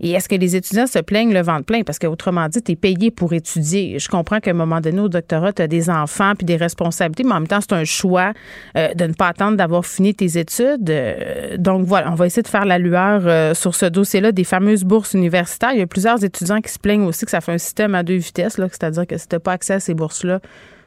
Et 0.00 0.12
est-ce 0.12 0.28
que 0.28 0.34
les 0.34 0.56
étudiants 0.56 0.86
se 0.86 0.98
plaignent 0.98 1.32
le 1.32 1.42
ventre 1.42 1.64
plein? 1.64 1.82
Parce 1.82 1.98
qu'autrement 1.98 2.48
dit, 2.48 2.62
tu 2.62 2.72
es 2.72 2.76
payé 2.76 3.10
pour 3.10 3.32
étudier. 3.32 3.98
Je 3.98 4.08
comprends 4.08 4.40
qu'à 4.40 4.50
un 4.50 4.54
moment 4.54 4.80
donné, 4.80 5.00
au 5.00 5.08
doctorat, 5.08 5.52
tu 5.52 5.62
as 5.62 5.66
des 5.66 5.90
enfants 5.90 6.32
puis 6.36 6.46
des 6.46 6.56
responsabilités, 6.56 7.24
mais 7.24 7.32
en 7.32 7.40
même 7.40 7.48
temps, 7.48 7.60
c'est 7.60 7.74
un 7.74 7.84
choix 7.84 8.32
euh, 8.76 8.94
de 8.94 9.04
ne 9.04 9.12
pas 9.12 9.28
attendre 9.28 9.56
d'avoir 9.58 9.84
fini 9.84 10.14
tes 10.14 10.38
études. 10.38 10.88
Euh, 10.88 11.56
donc 11.58 11.86
voilà, 11.86 12.10
on 12.10 12.14
va 12.14 12.26
essayer 12.26 12.42
de 12.42 12.48
faire 12.48 12.64
la 12.64 12.78
lueur 12.78 13.22
euh, 13.26 13.54
sur 13.54 13.74
ce 13.74 13.86
dossier-là 13.86 14.32
des 14.32 14.44
fameuses 14.44 14.84
bourses 14.84 15.12
universitaires. 15.12 15.72
Il 15.72 15.80
y 15.80 15.82
a 15.82 15.86
plusieurs 15.86 16.24
étudiants 16.24 16.60
qui 16.60 16.72
se 16.72 16.78
plaignent 16.78 17.04
aussi 17.04 17.26
que 17.26 17.30
ça 17.30 17.42
fait 17.42 17.52
un 17.52 17.58
système 17.58 17.94
à 17.94 18.02
deux 18.02 18.16
vitesses, 18.16 18.54
c'est-à-dire 18.54 19.06
que 19.06 19.18
si 19.18 19.28
tu 19.28 19.34
n'as 19.34 19.40
pas 19.40 19.52
accès 19.52 19.74
à 19.74 19.80
ces 19.80 19.92
bourses-là, 19.92 20.40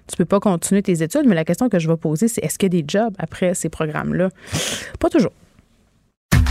tu 0.08 0.18
peux 0.18 0.26
pas 0.26 0.40
continuer 0.40 0.82
tes 0.82 1.04
études. 1.04 1.24
Mais 1.28 1.36
la 1.36 1.46
question 1.46 1.70
que 1.70 1.80
je 1.80 1.88
vais 1.88 1.98
poser, 1.98 2.28
c'est 2.28 2.44
est-ce 2.44 2.58
qu'il 2.58 2.74
y 2.74 2.78
a 2.78 2.82
des 2.82 2.86
jobs 2.88 3.14
après 3.20 3.54
ces 3.54 3.70
programmes-là? 3.70 4.30
Pas 5.00 5.10
toujours. 5.10 5.32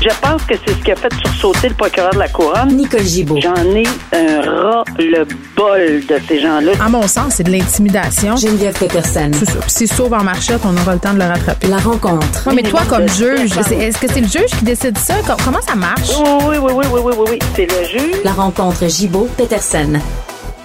Je 0.03 0.09
pense 0.21 0.43
que 0.43 0.55
c'est 0.67 0.73
ce 0.75 0.83
qui 0.83 0.91
a 0.91 0.97
fait 0.97 1.13
sursauter 1.15 1.69
le 1.69 1.77
procureur 1.77 2.11
de 2.11 2.19
la 2.19 2.27
Couronne. 2.27 2.71
Nicole 2.77 3.03
Gibault. 3.03 3.39
J'en 3.41 3.55
ai 3.55 3.85
un 4.13 4.41
ras 4.41 4.83
le 4.99 5.25
bol 5.55 6.05
de 6.05 6.19
ces 6.27 6.41
gens-là. 6.41 6.73
À 6.85 6.89
mon 6.89 7.07
sens, 7.07 7.35
c'est 7.35 7.45
de 7.45 7.53
l'intimidation. 7.53 8.35
Geneviève 8.35 8.77
Peterson. 8.77 9.31
C'est 9.33 9.45
ça. 9.45 9.61
Puis 9.61 9.71
c'est 9.71 9.87
sauve 9.87 10.13
en 10.13 10.25
marchette, 10.25 10.61
on 10.65 10.77
aura 10.77 10.95
le 10.95 10.99
temps 10.99 11.15
de 11.15 11.21
le 11.21 11.27
rattraper. 11.27 11.69
La 11.69 11.77
rencontre. 11.77 12.49
Oui, 12.49 12.55
mais 12.57 12.63
toi, 12.65 12.81
comme 12.89 13.09
juge, 13.09 13.57
est-ce 13.57 14.01
que 14.01 14.09
c'est 14.09 14.23
le 14.23 14.27
juge 14.27 14.51
qui 14.59 14.65
décide 14.65 14.99
ça? 14.99 15.15
Comment 15.45 15.61
ça 15.61 15.77
marche? 15.77 16.11
Oui, 16.49 16.57
oui, 16.61 16.73
oui, 16.73 16.85
oui, 16.93 17.01
oui, 17.05 17.13
oui, 17.17 17.27
oui. 17.31 17.39
C'est 17.55 17.67
le 17.67 17.85
juge. 17.87 18.25
La 18.25 18.33
rencontre 18.33 18.89
Gibault-Peterson. 18.89 20.01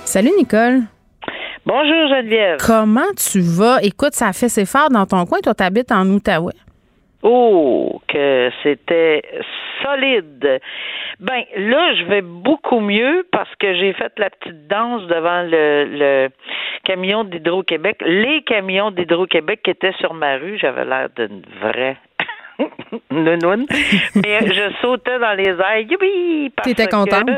Salut, 0.04 0.32
Nicole. 0.36 0.82
Bonjour, 1.64 2.08
Geneviève. 2.10 2.58
Comment 2.66 3.12
tu 3.16 3.42
vas? 3.42 3.84
Écoute, 3.84 4.16
ça 4.16 4.30
a 4.30 4.34
fait 4.34 4.50
ses 4.50 4.66
phares 4.66 4.90
dans 4.90 5.06
ton 5.06 5.28
coin. 5.28 5.38
Toi, 5.44 5.54
t'habites 5.54 5.92
en 5.92 6.08
Outaouais. 6.08 6.54
Oh, 7.24 8.02
que 8.08 8.52
c'était 8.64 9.24
solide. 9.84 10.60
Ben 11.20 11.44
là, 11.56 11.96
je 11.96 12.04
vais 12.04 12.22
beaucoup 12.22 12.80
mieux 12.80 13.26
parce 13.32 13.54
que 13.56 13.74
j'ai 13.74 13.94
fait 13.94 14.14
la 14.18 14.30
petite 14.30 14.68
danse 14.68 15.04
devant 15.08 15.42
le, 15.44 15.86
le 15.86 16.30
camion 16.84 17.24
d'Hydro-Québec, 17.24 17.98
les 18.06 18.44
camions 18.44 18.92
d'Hydro-Québec 18.92 19.62
qui 19.64 19.72
étaient 19.72 19.94
sur 20.00 20.14
ma 20.14 20.38
rue. 20.38 20.58
J'avais 20.60 20.86
l'air 20.86 21.10
d'une 21.16 21.42
vraie 21.60 21.98
nounoune. 23.12 23.66
Mais 24.16 24.40
je 24.48 24.72
sautais 24.82 25.20
dans 25.20 25.34
les 25.34 25.50
airs. 25.50 25.80
Youpi! 25.80 26.52
T'étais 26.64 26.88
contente? 26.88 27.30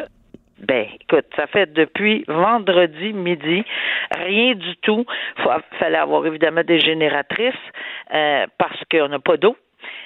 Ben, 0.60 0.88
écoute, 1.02 1.25
ça 1.38 1.48
fait 1.48 1.72
depuis 1.72 2.25
vendredi 2.28 3.14
midi, 3.14 3.64
rien 4.12 4.56
du 4.56 4.75
tout. 4.82 5.06
Il 5.38 5.78
fallait 5.78 5.98
avoir 5.98 6.25
évidemment 6.25 6.64
des 6.64 6.82
génératrices 6.82 7.54
euh, 8.14 8.46
parce 8.58 8.82
qu'on 8.92 9.08
n'a 9.08 9.20
pas 9.20 9.38
d'eau. 9.38 9.56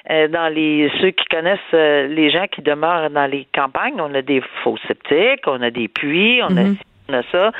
Euh, 0.09 0.27
dans 0.27 0.53
les 0.53 0.91
ceux 0.99 1.11
qui 1.11 1.25
connaissent 1.31 1.59
euh, 1.73 2.07
les 2.07 2.29
gens 2.29 2.45
qui 2.51 2.61
demeurent 2.61 3.09
dans 3.09 3.25
les 3.25 3.47
campagnes, 3.55 4.01
on 4.01 4.13
a 4.13 4.21
des 4.21 4.41
faux 4.63 4.77
sceptiques, 4.85 5.47
on 5.47 5.61
a 5.61 5.71
des 5.71 5.87
puits, 5.87 6.41
on 6.43 6.57
a 6.57 6.63
mhm 6.63 6.77
on 7.09 7.13
a 7.13 7.23
ça. 7.31 7.51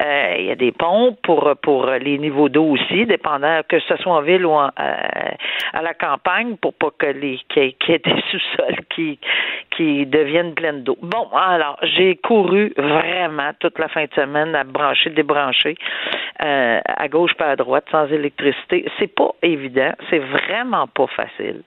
Euh, 0.00 0.34
il 0.38 0.46
y 0.46 0.50
a 0.50 0.56
des 0.56 0.72
pompes 0.72 1.18
pour 1.22 1.54
pour 1.62 1.86
les 1.86 2.18
niveaux 2.18 2.48
d'eau 2.48 2.64
aussi, 2.64 3.06
dépendant 3.06 3.60
que 3.68 3.78
ce 3.80 3.96
soit 3.96 4.12
en 4.12 4.22
ville 4.22 4.46
ou 4.46 4.52
en, 4.52 4.66
euh, 4.66 5.30
à 5.72 5.82
la 5.82 5.94
campagne, 5.94 6.56
pour 6.56 6.74
pas 6.74 6.90
que 6.98 7.06
les 7.06 7.38
qu'il 7.48 7.74
y 7.88 7.92
ait 7.92 7.98
des 7.98 8.22
sous-sols 8.30 8.84
qui 8.94 9.18
qui 9.76 10.06
deviennent 10.06 10.54
pleines 10.54 10.82
d'eau. 10.82 10.96
Bon, 11.02 11.28
alors 11.36 11.78
j'ai 11.82 12.16
couru 12.16 12.72
vraiment 12.76 13.50
toute 13.60 13.78
la 13.78 13.88
fin 13.88 14.04
de 14.04 14.14
semaine 14.14 14.54
à 14.54 14.64
brancher, 14.64 15.10
débrancher, 15.10 15.76
euh, 16.42 16.80
à 16.84 17.08
gauche 17.08 17.34
pas 17.34 17.50
à 17.50 17.56
droite, 17.56 17.84
sans 17.90 18.06
électricité. 18.06 18.90
C'est 18.98 19.14
pas 19.14 19.34
évident, 19.42 19.92
c'est 20.10 20.18
vraiment 20.18 20.86
pas 20.88 21.06
facile. 21.08 21.62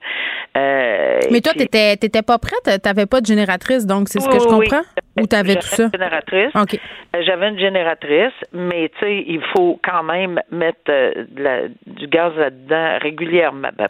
Mais 0.55 1.41
toi, 1.41 1.53
t'étais 1.53 1.95
t'étais 1.95 2.21
pas 2.21 2.37
prête, 2.37 2.81
t'avais 2.81 3.05
pas 3.05 3.21
de 3.21 3.25
génératrice, 3.25 3.85
donc 3.85 4.09
c'est 4.09 4.19
ce 4.19 4.27
que 4.27 4.39
je 4.39 4.47
comprends. 4.47 4.83
Ou 5.21 5.27
t'avais 5.27 5.55
tout 5.55 5.61
ça? 5.61 5.89
Génératrice. 5.93 6.51
Ok 6.55 6.79
j'avais 7.19 7.49
une 7.49 7.59
génératrice, 7.59 8.33
mais 8.53 8.89
tu 8.89 8.99
sais, 8.99 9.23
il 9.27 9.41
faut 9.55 9.79
quand 9.83 10.03
même 10.03 10.39
mettre 10.51 10.89
euh, 10.89 11.67
du 11.85 12.07
gaz 12.07 12.33
là-dedans 12.35 12.99
régulièrement. 13.01 13.69
Ben, 13.77 13.87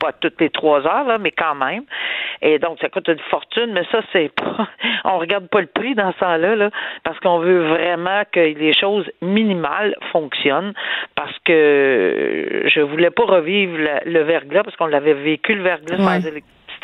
pas, 0.00 0.12
toutes 0.12 0.40
les 0.40 0.50
trois 0.50 0.86
heures, 0.86 1.08
là, 1.08 1.18
mais 1.18 1.32
quand 1.32 1.56
même. 1.56 1.82
Et 2.40 2.60
donc, 2.60 2.78
ça 2.80 2.88
coûte 2.88 3.08
une 3.08 3.18
fortune, 3.30 3.72
mais 3.72 3.82
ça, 3.90 4.00
c'est 4.12 4.32
pas. 4.32 4.68
On 5.04 5.18
regarde 5.18 5.48
pas 5.48 5.60
le 5.60 5.66
prix 5.66 5.96
dans 5.96 6.12
ce 6.12 6.18
temps-là, 6.20 6.54
là, 6.54 6.70
parce 7.02 7.18
qu'on 7.18 7.40
veut 7.40 7.66
vraiment 7.66 8.22
que 8.30 8.38
les 8.38 8.72
choses 8.72 9.10
minimales 9.20 9.96
fonctionnent, 10.12 10.72
parce 11.16 11.36
que 11.44 12.62
je 12.66 12.80
voulais 12.80 13.10
pas 13.10 13.24
revivre 13.24 13.76
le 14.04 14.22
verglas, 14.22 14.62
parce 14.62 14.76
qu'on 14.76 14.86
l'avait 14.86 15.14
vécu 15.14 15.54
le 15.54 15.62
verglas 15.62 15.96
sans 15.96 16.28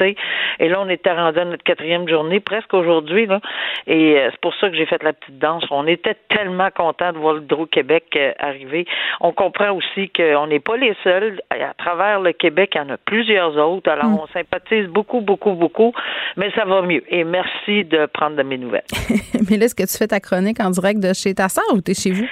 Et 0.01 0.69
là, 0.69 0.81
on 0.81 0.89
était 0.89 1.13
rendu 1.13 1.39
à 1.39 1.45
notre 1.45 1.63
quatrième 1.63 2.09
journée, 2.09 2.41
presque 2.41 2.73
aujourd'hui. 2.75 3.27
Là. 3.27 3.41
Et 3.87 4.19
euh, 4.19 4.29
c'est 4.31 4.41
pour 4.41 4.55
ça 4.57 4.71
que 4.71 4.77
j'ai 4.77 4.87
fait 4.87 5.03
la 5.03 5.13
petite 5.13 5.39
danse. 5.39 5.65
On 5.71 5.87
était 5.87 6.17
tellement 6.29 6.69
contents 6.71 7.13
de 7.13 7.19
voir 7.19 7.35
l'Hydro-Québec 7.35 8.05
euh, 8.17 8.33
arriver. 8.39 8.87
On 9.21 9.33
comprend 9.33 9.73
aussi 9.73 10.11
qu'on 10.11 10.47
n'est 10.47 10.61
pas 10.61 10.77
les 10.77 10.97
seuls. 11.05 11.41
À 11.51 11.75
travers 11.75 12.21
le 12.21 12.33
Québec, 12.33 12.73
il 12.75 12.79
y 12.79 12.81
en 12.81 12.91
a 12.91 12.97
plusieurs 12.97 13.57
autres. 13.57 13.91
Alors, 13.91 14.11
mm. 14.11 14.19
on 14.23 14.27
sympathise 14.29 14.87
beaucoup, 14.87 15.21
beaucoup, 15.21 15.53
beaucoup. 15.53 15.93
Mais 16.37 16.51
ça 16.55 16.65
va 16.65 16.83
mieux. 16.83 17.03
Et 17.09 17.25
merci 17.25 17.85
de 17.85 18.07
prendre 18.07 18.37
de 18.37 18.43
mes 18.43 18.59
nouvelles. 18.59 18.85
mais 19.51 19.57
là, 19.57 19.67
est-ce 19.67 19.75
que 19.75 19.87
tu 19.91 19.97
fais 19.97 20.09
ta 20.09 20.21
chronique 20.21 20.61
en 20.61 20.71
direct 20.71 21.01
de 21.01 21.13
chez 21.13 21.35
ta 21.35 21.49
soeur 21.49 21.65
ou 21.73 21.81
tu 21.81 21.93
es 21.93 21.95
chez 21.95 22.11
vous? 22.11 22.29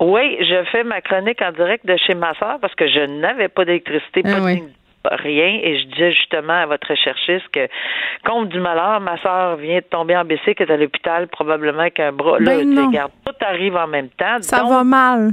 Oui, 0.00 0.38
je 0.40 0.64
fais 0.72 0.82
ma 0.82 1.02
chronique 1.02 1.42
en 1.42 1.52
direct 1.52 1.84
de 1.84 1.96
chez 1.98 2.14
ma 2.14 2.34
soeur 2.34 2.58
parce 2.58 2.74
que 2.74 2.88
je 2.88 3.00
n'avais 3.00 3.48
pas 3.48 3.66
d'électricité, 3.66 4.22
ah 4.24 4.32
pas 4.32 4.54
de 4.54 4.60
rien. 5.04 5.60
Et 5.62 5.78
je 5.78 5.86
disais 5.86 6.12
justement 6.12 6.62
à 6.62 6.66
votre 6.66 6.88
recherchiste 6.88 7.48
que, 7.52 7.68
compte 8.24 8.48
du 8.48 8.60
malheur, 8.60 9.00
ma 9.00 9.18
soeur 9.18 9.56
vient 9.56 9.78
de 9.78 9.84
tomber 9.84 10.16
en 10.16 10.24
qui 10.54 10.62
est 10.62 10.70
à 10.70 10.76
l'hôpital, 10.76 11.28
probablement 11.28 11.80
avec 11.80 12.00
un 12.00 12.12
bras. 12.12 12.38
là, 12.38 12.56
ben 12.56 12.86
regarde, 12.86 13.12
tout 13.24 13.34
arrive 13.40 13.76
en 13.76 13.86
même 13.86 14.08
temps. 14.10 14.40
Ça 14.40 14.64
va 14.64 14.84
mal. 14.84 15.32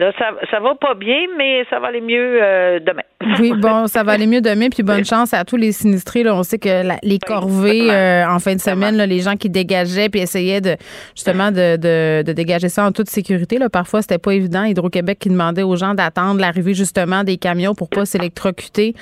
Là, 0.00 0.12
ça, 0.18 0.30
ça 0.50 0.60
va 0.60 0.74
pas 0.76 0.94
bien, 0.94 1.26
mais 1.36 1.62
ça 1.68 1.78
va 1.78 1.88
aller 1.88 2.00
mieux 2.00 2.38
euh, 2.42 2.80
demain. 2.80 3.02
Oui, 3.38 3.52
bon, 3.60 3.86
ça 3.86 4.02
va 4.02 4.12
aller 4.12 4.26
mieux 4.26 4.40
demain. 4.40 4.70
Puis 4.70 4.82
bonne 4.82 5.04
chance 5.04 5.34
à 5.34 5.44
tous 5.44 5.58
les 5.58 5.72
sinistrés. 5.72 6.22
Là. 6.22 6.34
On 6.34 6.42
sait 6.42 6.58
que 6.58 6.88
les 7.02 7.18
corvées, 7.18 7.90
euh, 7.90 8.26
en 8.26 8.38
fin 8.38 8.54
de 8.54 8.62
semaine, 8.62 8.96
là, 8.96 9.04
les 9.04 9.18
gens 9.18 9.36
qui 9.36 9.50
dégageaient 9.50 10.08
puis 10.08 10.22
essayaient 10.22 10.62
de 10.62 10.76
justement 11.14 11.50
de, 11.50 11.76
de, 11.76 12.22
de 12.22 12.32
dégager 12.32 12.70
ça 12.70 12.86
en 12.86 12.92
toute 12.92 13.10
sécurité. 13.10 13.58
Là. 13.58 13.68
Parfois, 13.68 14.00
c'était 14.00 14.16
pas 14.16 14.32
évident. 14.32 14.64
Hydro-Québec 14.64 15.18
qui 15.18 15.28
demandait 15.28 15.64
aux 15.64 15.76
gens 15.76 15.92
d'attendre 15.92 16.40
l'arrivée 16.40 16.72
justement 16.72 17.22
des 17.22 17.36
camions 17.36 17.74
pour 17.74 17.90
pas 17.90 18.06
s'électrocuter 18.06 18.94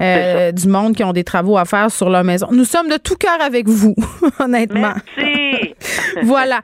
euh, 0.00 0.52
du 0.52 0.68
monde 0.68 0.96
qui 0.96 1.04
ont 1.04 1.12
des 1.12 1.24
travaux 1.24 1.58
à 1.58 1.66
faire 1.66 1.90
sur 1.90 2.08
leur 2.08 2.24
maison. 2.24 2.46
Nous 2.50 2.64
sommes 2.64 2.88
de 2.88 2.96
tout 2.96 3.16
cœur 3.16 3.44
avec 3.44 3.68
vous, 3.68 3.94
honnêtement. 4.40 4.94
Merci. 5.18 5.55
voilà. 6.22 6.60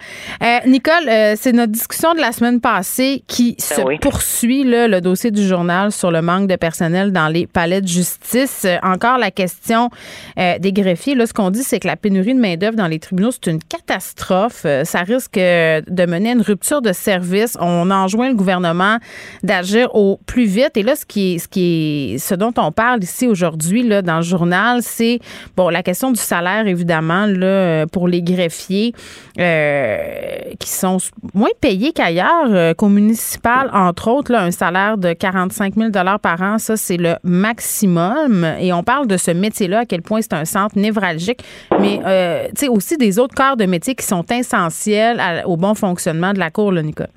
Nicole, 0.67 1.11
c'est 1.37 1.53
notre 1.53 1.73
discussion 1.73 2.15
de 2.15 2.21
la 2.21 2.33
semaine 2.33 2.61
passée 2.61 3.23
qui 3.27 3.57
ben 3.59 3.77
se 3.77 3.99
poursuit 3.99 4.65
le 4.65 5.01
dossier 5.01 5.31
du 5.31 5.47
journal 5.47 5.93
sur 5.93 6.11
le 6.11 6.23
manque 6.23 6.49
de 6.49 6.57
personnel 6.57 7.13
dans 7.13 7.29
les 7.29 7.47
palais 7.47 7.81
de 7.81 7.89
justice. 7.89 8.63
Euh, 8.65 8.77
encore 8.83 9.19
la 9.19 9.31
question 9.31 9.91
euh, 10.39 10.59
des 10.59 10.73
greffiers. 10.73 11.15
Là, 11.15 11.27
ce 11.27 11.33
qu'on 11.33 11.51
dit, 11.51 11.63
c'est 11.63 11.81
que 11.81 11.87
la 11.87 11.97
pénurie 11.97 12.35
de 12.35 12.41
main-d'œuvre 12.41 12.77
dans 12.77 12.87
les 12.87 12.99
tribunaux, 12.99 13.31
c'est 13.31 13.51
une 13.51 13.63
catastrophe. 13.63 14.63
Euh, 14.65 14.85
ça 14.85 15.01
risque 15.01 15.35
de 15.35 16.07
mener 16.07 16.31
à 16.31 16.33
une 16.33 16.43
rupture 16.43 16.83
de 16.83 16.93
service. 16.93 17.57
On 17.61 17.91
enjoint 17.91 18.29
le 18.29 18.35
gouvernement 18.35 18.99
d'agir 19.43 19.95
au 19.95 20.19
plus 20.27 20.45
vite. 20.45 20.77
Et 20.77 20.83
là, 20.83 20.97
ce 20.97 21.05
qui 21.05 21.35
est, 21.35 21.39
ce 21.39 21.49
qui 21.49 22.15
est, 22.15 22.19
ce 22.19 22.35
dont 22.35 22.53
on 22.57 22.73
parle 22.73 23.03
ici 23.03 23.27
aujourd'hui, 23.27 23.83
là, 23.83 24.03
dans 24.03 24.17
le 24.17 24.23
journal, 24.23 24.81
c'est, 24.83 25.21
bon, 25.57 25.69
la 25.69 25.83
question 25.83 26.11
du 26.11 26.21
salaire, 26.21 26.67
évidemment, 26.67 27.27
là, 27.27 27.87
pour 27.87 28.09
les 28.09 28.23
greffiers, 28.23 28.95
qui 29.35 30.69
sont 30.69 30.99
moins 31.35 31.51
payés 31.61 31.93
qu'ailleurs, 31.93 32.77
qu'au 32.77 32.89
municipal, 32.89 33.71
entre 33.73 34.09
autres, 34.09 34.33
là, 34.33 34.43
un 34.43 34.51
salaire 34.51 34.99
de 34.99 35.13
45 35.13 35.75
000 35.75 35.91
par 36.23 36.43
an, 36.43 36.59
ça, 36.59 36.77
c'est 36.77 36.97
le 36.97 37.17
maximum. 37.23 38.47
Et 38.61 38.73
on 38.73 38.83
parle 38.83 39.07
de 39.07 39.17
ce 39.17 39.31
métier-là, 39.31 39.81
à 39.81 39.85
quel 39.87 40.03
point 40.03 40.21
c'est 40.23 40.35
un 40.35 40.45
centre 40.45 40.79
névralgique, 40.79 41.43
mais 41.81 42.01
euh, 42.05 42.47
tu 42.49 42.67
sais, 42.67 42.69
aussi 42.69 42.97
des 42.97 43.19
autres 43.19 43.35
corps 43.35 43.57
de 43.57 43.67
métier 43.67 43.95
qui 43.95 44.05
sont 44.05 44.25
essentiels 44.31 45.21
au 45.47 45.57
bon 45.57 45.75
fonctionnement 45.75 46.33
de 46.33 46.39
la 46.39 46.51
Cour, 46.51 46.73
là, 46.73 46.83
Nicole. 46.83 47.09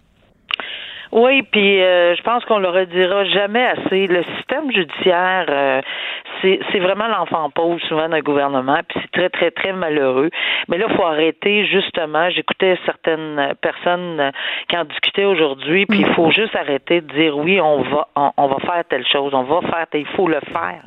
Oui, 1.15 1.43
puis 1.43 1.81
euh, 1.81 2.13
je 2.13 2.21
pense 2.23 2.43
qu'on 2.43 2.59
le 2.59 2.67
redira 2.67 3.23
jamais 3.23 3.65
assez. 3.65 4.05
Le 4.07 4.21
système 4.35 4.69
judiciaire, 4.69 5.45
euh, 5.47 5.81
c'est 6.41 6.79
vraiment 6.79 7.07
l'enfant 7.07 7.49
pauvre 7.49 7.79
souvent 7.87 8.09
d'un 8.09 8.19
gouvernement, 8.19 8.79
puis 8.85 8.99
c'est 9.01 9.11
très, 9.11 9.29
très, 9.29 9.51
très 9.51 9.71
malheureux. 9.71 10.29
Mais 10.67 10.77
là, 10.77 10.87
il 10.89 10.95
faut 10.95 11.05
arrêter, 11.05 11.65
justement. 11.67 12.29
J'écoutais 12.31 12.77
certaines 12.85 13.53
personnes 13.61 14.31
qui 14.67 14.77
en 14.77 14.83
discutaient 14.83 15.23
aujourd'hui, 15.23 15.85
puis 15.85 15.99
il 15.99 16.13
faut 16.15 16.31
juste 16.31 16.53
arrêter 16.53 16.99
de 16.99 17.07
dire 17.13 17.37
oui, 17.37 17.61
on 17.61 17.81
va 17.81 18.07
on, 18.37 18.47
va 18.47 18.57
faire 18.59 18.83
telle 18.89 19.05
chose, 19.07 19.33
on 19.33 19.43
va 19.43 19.61
faire, 19.61 19.85
il 19.93 20.05
faut 20.07 20.27
le 20.27 20.39
faire. 20.51 20.81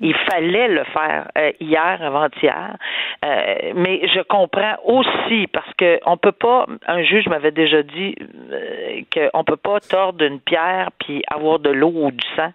Il 0.00 0.14
fallait 0.14 0.68
le 0.68 0.84
faire 0.84 1.28
euh, 1.36 1.52
hier, 1.60 1.98
avant-hier. 2.02 2.76
Euh, 3.24 3.72
mais 3.74 4.06
je 4.08 4.20
comprends 4.22 4.76
aussi 4.84 5.46
parce 5.48 5.72
que 5.74 6.00
on 6.06 6.16
peut 6.16 6.32
pas. 6.32 6.66
Un 6.86 7.02
juge 7.02 7.28
m'avait 7.28 7.50
déjà 7.50 7.82
dit 7.82 8.14
euh, 8.50 9.00
qu'on 9.12 9.44
peut 9.44 9.56
pas 9.56 9.69
tordre 9.78 10.24
une 10.24 10.40
pierre 10.40 10.90
puis 10.98 11.22
avoir 11.28 11.58
de 11.60 11.70
l'eau 11.70 11.92
ou 11.94 12.10
du 12.10 12.26
sang. 12.36 12.52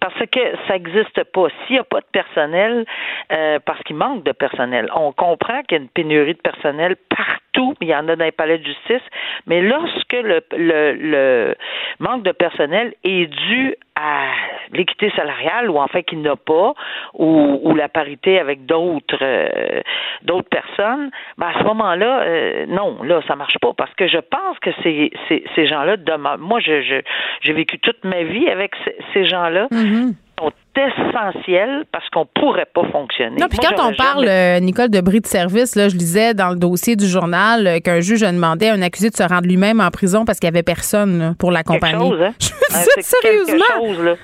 Parce 0.00 0.26
que 0.30 0.40
ça 0.66 0.76
existe 0.76 1.24
pas. 1.24 1.46
S'il 1.66 1.74
n'y 1.74 1.78
a 1.78 1.84
pas 1.84 2.00
de 2.00 2.06
personnel, 2.12 2.84
euh, 3.32 3.58
parce 3.64 3.82
qu'il 3.84 3.96
manque 3.96 4.24
de 4.24 4.32
personnel, 4.32 4.88
on 4.94 5.12
comprend 5.12 5.62
qu'il 5.62 5.78
y 5.78 5.80
a 5.80 5.82
une 5.82 5.88
pénurie 5.88 6.34
de 6.34 6.40
personnel 6.40 6.96
partout, 7.08 7.74
il 7.80 7.88
y 7.88 7.94
en 7.94 8.08
a 8.08 8.16
dans 8.16 8.24
les 8.24 8.32
palais 8.32 8.58
de 8.58 8.64
justice, 8.64 9.02
mais 9.46 9.62
lorsque 9.62 10.12
le, 10.12 10.42
le, 10.52 11.54
manque 12.00 12.22
de 12.22 12.32
personnel 12.32 12.94
est 13.04 13.26
dû 13.26 13.74
à 13.94 14.26
l'équité 14.72 15.10
salariale 15.16 15.70
ou 15.70 15.78
en 15.78 15.88
fait 15.88 16.02
qu'il 16.04 16.22
n'a 16.22 16.36
pas 16.36 16.74
ou, 17.14 17.74
la 17.74 17.88
parité 17.88 18.38
avec 18.38 18.66
d'autres 18.66 19.18
euh, 19.20 19.80
d'autres 20.22 20.48
personnes, 20.48 21.10
ben 21.38 21.48
à 21.48 21.58
ce 21.58 21.64
moment-là, 21.64 22.22
euh, 22.22 22.66
non, 22.66 23.02
là 23.02 23.20
ça 23.26 23.34
marche 23.36 23.58
pas 23.60 23.72
parce 23.76 23.92
que 23.94 24.06
je 24.06 24.18
pense 24.18 24.58
que 24.60 24.70
ces 24.82 25.10
ces, 25.28 25.44
ces 25.54 25.66
gens-là 25.66 25.96
Moi, 26.38 26.60
je 26.60 27.02
j'ai 27.40 27.52
vécu 27.52 27.78
toute 27.78 28.04
ma 28.04 28.22
vie 28.22 28.48
avec 28.48 28.72
ces, 29.12 29.24
gens-là. 29.26 29.68
Mm-hmm 29.72 30.14
sont 30.38 30.52
essentiels 30.76 31.84
parce 31.92 32.08
qu'on 32.10 32.26
pourrait 32.26 32.66
pas 32.72 32.84
fonctionner. 32.90 33.36
Non, 33.40 33.46
puis 33.48 33.58
quand 33.58 33.88
on 33.88 33.94
parle, 33.94 34.26
euh, 34.28 34.60
Nicole, 34.60 34.88
de 34.88 35.00
bris 35.00 35.20
de 35.20 35.26
service, 35.26 35.76
là, 35.76 35.88
je 35.88 35.96
lisais 35.96 36.34
dans 36.34 36.50
le 36.50 36.56
dossier 36.56 36.96
du 36.96 37.06
journal 37.06 37.66
euh, 37.66 37.78
qu'un 37.78 38.00
juge 38.00 38.22
a 38.22 38.32
demandé 38.32 38.68
à 38.68 38.74
un 38.74 38.82
accusé 38.82 39.10
de 39.10 39.16
se 39.16 39.22
rendre 39.22 39.46
lui-même 39.46 39.80
en 39.80 39.90
prison 39.90 40.24
parce 40.24 40.40
qu'il 40.40 40.48
y 40.48 40.52
avait 40.52 40.62
personne 40.62 41.34
pour 41.38 41.52
l'accompagner. 41.52 42.10
Chose, 42.10 42.22
hein? 42.22 42.34
Je 42.40 43.02
sérieusement. 43.02 43.64
Euh, 43.82 44.16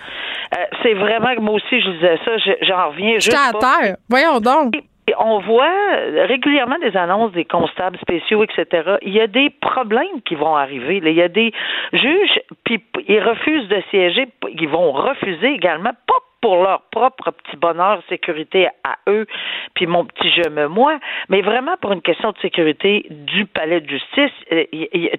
c'est 0.82 0.94
vraiment 0.94 1.34
que 1.34 1.40
moi 1.40 1.54
aussi, 1.54 1.80
je 1.80 1.90
disais 1.90 2.18
ça, 2.24 2.32
j'en 2.62 2.88
reviens 2.88 3.14
juste. 3.14 3.34
à 3.34 3.52
terre. 3.58 3.96
Voyons 4.08 4.40
donc 4.40 4.74
on 5.18 5.40
voit 5.40 5.96
régulièrement 6.28 6.78
des 6.78 6.96
annonces 6.96 7.32
des 7.32 7.44
constables 7.44 7.98
spéciaux, 7.98 8.44
etc. 8.44 8.96
Il 9.02 9.12
y 9.12 9.20
a 9.20 9.26
des 9.26 9.50
problèmes 9.50 10.22
qui 10.24 10.34
vont 10.34 10.54
arriver. 10.54 11.00
Il 11.04 11.12
y 11.12 11.22
a 11.22 11.28
des 11.28 11.52
juges, 11.92 12.40
puis 12.64 12.82
ils 13.08 13.20
refusent 13.20 13.68
de 13.68 13.82
siéger, 13.90 14.28
ils 14.48 14.68
vont 14.68 14.92
refuser 14.92 15.48
également, 15.48 15.90
pas 16.06 16.14
pour 16.40 16.62
leur 16.62 16.82
propre 16.90 17.30
petit 17.30 17.56
bonheur, 17.56 18.00
sécurité 18.08 18.68
à 18.82 18.96
eux, 19.08 19.26
puis 19.74 19.86
mon 19.86 20.04
petit 20.04 20.30
je 20.30 20.48
me 20.48 20.68
moi, 20.68 20.98
mais 21.28 21.42
vraiment 21.42 21.76
pour 21.80 21.92
une 21.92 22.02
question 22.02 22.32
de 22.32 22.38
sécurité 22.38 23.06
du 23.10 23.46
palais 23.46 23.80
de 23.80 23.88
justice. 23.88 24.32
Euh, 24.52 24.64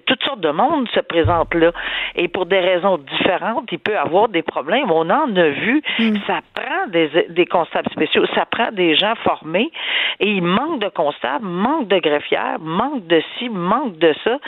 toutes 0.06 0.22
sortes 0.24 0.40
de 0.40 0.50
monde 0.50 0.88
se 0.94 1.00
présentent 1.00 1.54
là. 1.54 1.72
Et 2.16 2.28
pour 2.28 2.46
des 2.46 2.58
raisons 2.58 2.98
différentes, 2.98 3.68
il 3.70 3.78
peut 3.78 3.96
avoir 3.96 4.28
des 4.28 4.42
problèmes. 4.42 4.90
On 4.90 5.08
en 5.10 5.36
a 5.36 5.48
vu. 5.48 5.82
Hmm. 5.98 6.16
Ça 6.26 6.40
prend 6.54 6.86
des, 6.88 7.26
des 7.30 7.46
constables 7.46 7.90
spéciaux, 7.90 8.24
ça 8.34 8.46
prend 8.46 8.72
des 8.72 8.96
gens 8.96 9.14
formés. 9.22 9.70
Et 10.20 10.30
il 10.30 10.42
manque 10.42 10.80
de 10.80 10.88
constables, 10.88 11.46
manque 11.46 11.88
de 11.88 11.98
greffières, 11.98 12.58
manque 12.60 13.06
de 13.06 13.22
ci, 13.38 13.48
manque 13.48 13.98
de 13.98 14.14
ça. 14.24 14.38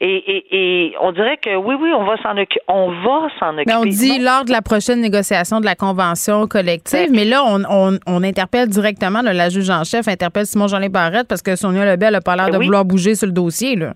Et, 0.00 0.16
et, 0.16 0.46
et 0.50 0.96
on 1.00 1.12
dirait 1.12 1.36
que 1.36 1.54
oui, 1.54 1.76
oui, 1.78 1.92
on 1.94 2.04
va 2.04 2.16
s'en 2.18 2.36
occuper. 2.36 2.60
On 2.68 2.90
va 2.90 3.28
s'en 3.38 3.54
occuper. 3.54 3.64
Mais 3.66 3.76
on 3.76 3.84
dit 3.84 4.18
lors 4.18 4.44
de 4.44 4.50
la 4.50 4.62
prochaine 4.62 5.00
négociation 5.00 5.60
de 5.60 5.64
la 5.64 5.74
convention 5.74 6.23
collective. 6.48 7.10
Mais 7.10 7.24
là, 7.24 7.44
on, 7.46 8.22
interpelle 8.22 8.68
directement, 8.68 9.22
la 9.22 9.48
juge 9.48 9.70
en 9.70 9.84
chef 9.84 10.08
interpelle 10.08 10.46
Simon-Jean 10.46 10.88
Barrette 10.88 11.28
parce 11.28 11.42
que 11.42 11.56
Sonia 11.56 11.84
Lebel 11.84 12.12
n'a 12.12 12.20
pas 12.20 12.36
l'air 12.36 12.50
de 12.50 12.58
vouloir 12.58 12.84
bouger 12.84 13.14
sur 13.14 13.26
le 13.26 13.32
dossier. 13.32 13.76
Là. 13.76 13.94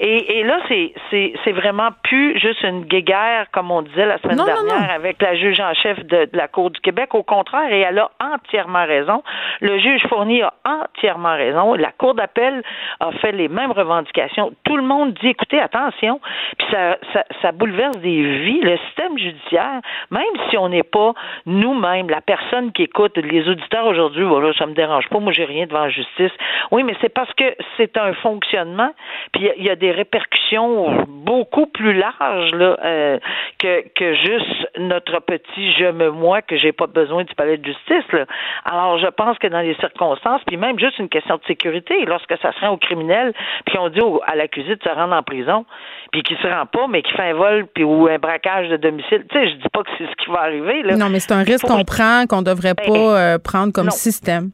Et, 0.00 0.38
et 0.38 0.44
là, 0.44 0.58
c'est, 0.68 1.52
vraiment 1.52 1.88
plus 2.04 2.38
juste 2.38 2.62
une 2.62 2.84
guéguerre, 2.84 3.46
comme 3.52 3.70
on 3.70 3.82
disait 3.82 4.06
la 4.06 4.18
semaine 4.18 4.44
dernière, 4.44 4.90
avec 4.90 5.20
la 5.20 5.34
juge 5.34 5.60
en 5.60 5.74
chef 5.74 6.04
de, 6.06 6.28
la 6.32 6.48
Cour 6.48 6.70
du 6.70 6.80
Québec. 6.80 7.14
Au 7.14 7.22
contraire, 7.22 7.72
et 7.72 7.80
elle 7.80 7.98
a 7.98 8.10
entièrement 8.20 8.84
raison. 8.84 9.22
Le 9.60 9.78
juge 9.78 10.02
Fournier 10.08 10.42
a 10.42 10.52
entièrement 10.64 11.34
raison. 11.34 11.74
La 11.74 11.92
Cour 11.92 12.14
d'appel 12.14 12.62
a 13.00 13.12
fait 13.12 13.32
les 13.32 13.48
mêmes 13.48 13.72
revendications. 13.72 14.52
Tout 14.64 14.76
le 14.76 14.82
monde 14.82 15.14
dit, 15.14 15.28
écoutez, 15.28 15.60
attention, 15.60 16.20
puis 16.58 16.68
ça, 16.70 16.98
ça, 17.12 17.24
ça 17.42 17.52
bouleverse 17.52 17.98
des 17.98 18.22
vies. 18.40 18.60
Le 18.60 18.76
système 18.86 19.18
judiciaire, 19.18 19.80
même 20.10 20.22
si 20.48 20.56
on 20.58 20.68
n'est 20.68 20.82
pas 20.82 21.14
nous-mêmes, 21.46 22.08
la 22.08 22.20
personne 22.20 22.72
qui 22.72 22.84
écoute, 22.84 23.16
les 23.16 23.48
auditeurs 23.48 23.86
aujourd'hui, 23.86 24.24
voilà, 24.24 24.52
ça 24.54 24.66
me 24.66 24.74
dérange 24.74 25.08
pas, 25.08 25.18
moi 25.18 25.32
j'ai 25.32 25.44
rien 25.44 25.66
devant 25.66 25.84
la 25.84 25.90
justice. 25.90 26.32
Oui, 26.70 26.82
mais 26.82 26.94
c'est 27.00 27.12
parce 27.12 27.32
que 27.34 27.44
c'est 27.76 27.96
un 27.96 28.12
fonctionnement, 28.14 28.90
puis 29.32 29.48
il 29.56 29.64
y, 29.64 29.70
a 29.70 29.76
des 29.76 29.87
des 29.88 29.92
répercussions 29.92 31.04
beaucoup 31.08 31.66
plus 31.66 31.94
larges 31.94 32.54
là, 32.54 32.76
euh, 32.84 33.18
que, 33.58 33.84
que 33.94 34.14
juste 34.14 34.68
notre 34.78 35.20
petit 35.20 35.72
je 35.78 35.90
me 35.90 36.10
moi 36.10 36.42
que 36.42 36.56
j'ai 36.56 36.72
pas 36.72 36.86
besoin 36.86 37.24
du 37.24 37.34
palais 37.34 37.56
de 37.56 37.64
justice. 37.64 38.12
Là. 38.12 38.26
Alors, 38.64 38.98
je 38.98 39.06
pense 39.06 39.38
que 39.38 39.46
dans 39.46 39.60
les 39.60 39.74
circonstances, 39.76 40.42
puis 40.46 40.56
même 40.56 40.78
juste 40.78 40.98
une 40.98 41.08
question 41.08 41.36
de 41.36 41.42
sécurité, 41.46 42.04
lorsque 42.04 42.36
ça 42.42 42.52
se 42.52 42.60
rend 42.60 42.70
au 42.70 42.76
criminel, 42.76 43.32
puis 43.66 43.78
on 43.78 43.88
dit 43.88 44.00
à 44.26 44.36
l'accusé 44.36 44.76
de 44.76 44.82
se 44.82 44.88
rendre 44.88 45.14
en 45.14 45.22
prison, 45.22 45.64
puis 46.12 46.22
qu'il 46.22 46.36
se 46.38 46.46
rend 46.46 46.66
pas, 46.66 46.86
mais 46.88 47.02
qu'il 47.02 47.16
fait 47.16 47.30
un 47.30 47.34
vol 47.34 47.66
puis 47.74 47.84
ou 47.84 48.08
un 48.08 48.18
braquage 48.18 48.68
de 48.68 48.76
domicile, 48.76 49.24
tu 49.30 49.38
sais, 49.38 49.50
je 49.50 49.54
dis 49.56 49.68
pas 49.72 49.82
que 49.82 49.90
c'est 49.96 50.06
ce 50.06 50.24
qui 50.24 50.30
va 50.30 50.40
arriver. 50.40 50.82
Là. 50.82 50.96
Non, 50.96 51.08
mais 51.08 51.20
c'est 51.20 51.32
un 51.32 51.42
risque 51.42 51.66
qu'on 51.66 51.84
prend, 51.84 52.26
qu'on 52.28 52.42
devrait 52.42 52.74
ben, 52.74 52.86
pas 52.86 53.18
euh, 53.18 53.38
prendre 53.38 53.72
comme 53.72 53.90
système 53.90 54.50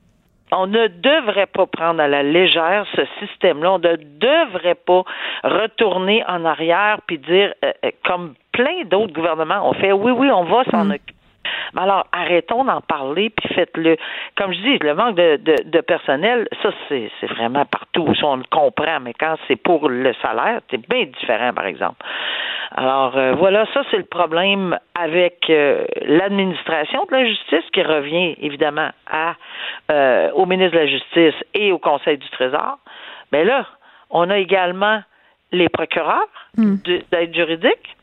on 0.57 0.67
ne 0.67 0.89
devrait 0.89 1.47
pas 1.47 1.67
prendre 1.67 2.01
à 2.01 2.09
la 2.09 2.23
légère 2.23 2.87
ce 2.95 3.03
système-là. 3.21 3.73
On 3.73 3.79
ne 3.79 3.97
devrait 3.97 4.75
pas 4.75 5.03
retourner 5.43 6.25
en 6.27 6.45
arrière 6.45 6.99
puis 7.07 7.19
dire, 7.19 7.55
euh, 7.65 7.73
euh, 7.85 7.91
comme 8.05 8.35
plein 8.53 8.85
d'autres 8.85 9.13
gouvernements 9.13 9.69
ont 9.69 9.75
fait, 9.75 9.93
oui, 9.93 10.13
oui, 10.13 10.31
on 10.31 10.45
va 10.45 10.65
s'en 10.65 10.85
mm. 10.85 10.91
occuper 10.93 11.15
mais 11.75 11.83
alors, 11.83 12.07
arrêtons 12.13 12.65
d'en 12.65 12.81
parler, 12.81 13.31
puis 13.31 13.53
faites-le. 13.55 13.97
Comme 14.37 14.53
je 14.53 14.59
dis, 14.61 14.79
le 14.79 14.95
manque 14.95 15.17
de, 15.17 15.37
de, 15.37 15.81
personnel, 15.81 16.49
ça, 16.63 16.71
c'est, 16.89 17.11
vraiment 17.29 17.65
partout. 17.65 18.15
Ça, 18.15 18.27
on 18.27 18.37
le 18.37 18.45
comprend, 18.51 19.01
mais 19.01 19.13
quand 19.15 19.37
c'est 19.49 19.57
pour 19.57 19.89
le 19.89 20.13
salaire, 20.23 20.61
c'est 20.71 20.89
bien 20.89 21.05
différent, 21.05 21.53
par 21.53 21.67
exemple. 21.67 22.05
Alors, 22.77 23.17
euh, 23.17 23.35
voilà, 23.35 23.67
ça, 23.73 23.83
c'est 23.91 23.97
le 23.97 24.05
problème 24.05 24.79
avec 24.95 25.49
euh, 25.51 25.85
l'administration 26.03 27.05
de 27.11 27.17
la 27.17 27.27
justice 27.27 27.65
qui 27.73 27.83
revient, 27.83 28.37
évidemment, 28.41 28.91
à, 29.11 29.35
euh, 29.91 30.31
au 30.33 30.47
ministre 30.47 30.75
de 30.75 30.81
la 30.81 30.87
Justice 30.87 31.35
et 31.55 31.73
au 31.73 31.79
Conseil 31.79 32.19
du 32.19 32.29
Trésor. 32.31 32.79
Mais 33.33 33.45
là, 33.45 33.67
on 34.11 34.31
a 34.31 34.39
également 34.39 35.03
les 35.53 35.69
procureurs 35.69 36.29
hmm. 36.57 36.77
d'aide 37.11 37.35
juridique 37.35 37.97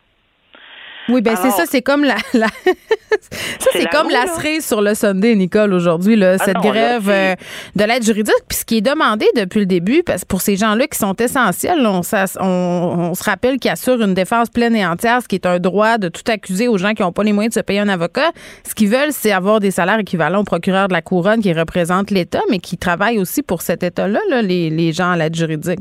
oui, 1.12 1.22
ben 1.22 1.36
c'est 1.41 1.51
ça, 1.51 1.63
c'est 1.70 1.82
comme 1.82 2.03
la, 2.03 2.18
ça 2.34 3.70
c'est 3.72 3.89
comme 3.89 4.10
la 4.10 4.27
cerise 4.27 4.65
sur 4.65 4.82
le 4.82 4.96
Sunday, 4.96 5.36
Nicole, 5.36 5.74
aujourd'hui, 5.74 6.15
là, 6.15 6.38
ah 6.39 6.44
cette 6.44 6.58
grève 6.58 7.10
euh, 7.10 7.36
de 7.75 7.84
l'aide 7.84 8.03
juridique. 8.03 8.34
Puis 8.48 8.60
ce 8.60 8.65
qui 8.65 8.77
est 8.77 8.82
demandé 8.82 9.25
depuis 9.36 9.60
le 9.60 9.65
début, 9.65 10.03
parce 10.03 10.22
que 10.22 10.27
pour 10.27 10.41
ces 10.41 10.56
gens-là 10.56 10.88
qui 10.88 10.98
sont 10.98 11.15
essentiels, 11.15 11.86
on, 11.86 12.01
on, 12.39 13.13
se 13.13 13.24
rappelle 13.24 13.60
qu'ils 13.60 13.72
assurent 13.72 14.01
une 14.01 14.13
défense 14.13 14.50
pleine 14.50 14.75
et 14.75 14.86
entière, 14.86 15.22
ce 15.22 15.27
qui 15.27 15.36
est 15.36 15.46
un 15.46 15.60
droit 15.60 15.98
de 15.98 16.10
tout 16.10 16.24
accuser 16.27 16.68
aux 16.68 16.77
gens 16.77 16.94
qui 16.94 17.01
n'ont 17.01 17.12
pas 17.12 17.24
les 17.24 17.34
moyens 17.34 17.53
de 17.56 17.60
se 17.60 17.63
payer 17.63 17.80
un 17.80 17.89
avocat. 17.89 18.32
Ce 18.68 18.74
qu'ils 18.74 18.89
veulent, 18.89 19.12
c'est 19.12 19.32
avoir 19.32 19.60
des 19.60 19.72
salaires 19.72 20.00
équivalents 20.00 20.41
au 20.41 20.46
procureur 20.46 20.88
de 20.88 20.94
la 20.94 21.01
couronne 21.01 21.41
qui 21.41 21.53
représente 21.53 22.12
l'État, 22.12 22.41
mais 22.50 22.60
qui 22.60 22.77
travaille 22.77 23.20
aussi 23.20 23.44
pour 23.44 23.62
cet 23.62 23.84
État-là, 23.84 24.20
là, 24.30 24.41
les, 24.41 24.70
les 24.70 24.94
gens 24.94 25.12
à 25.12 25.18
l'aide 25.18 25.36
juridique. 25.36 25.80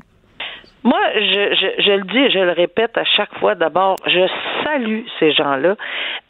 Moi, 0.83 0.99
je, 1.15 1.55
je, 1.55 1.83
je, 1.83 1.93
le 1.93 2.05
dis 2.05 2.19
et 2.19 2.31
je 2.31 2.39
le 2.39 2.53
répète 2.53 2.97
à 2.97 3.05
chaque 3.05 3.39
fois. 3.39 3.55
D'abord, 3.55 3.97
je 4.07 4.27
salue 4.65 5.03
ces 5.19 5.33
gens-là. 5.33 5.77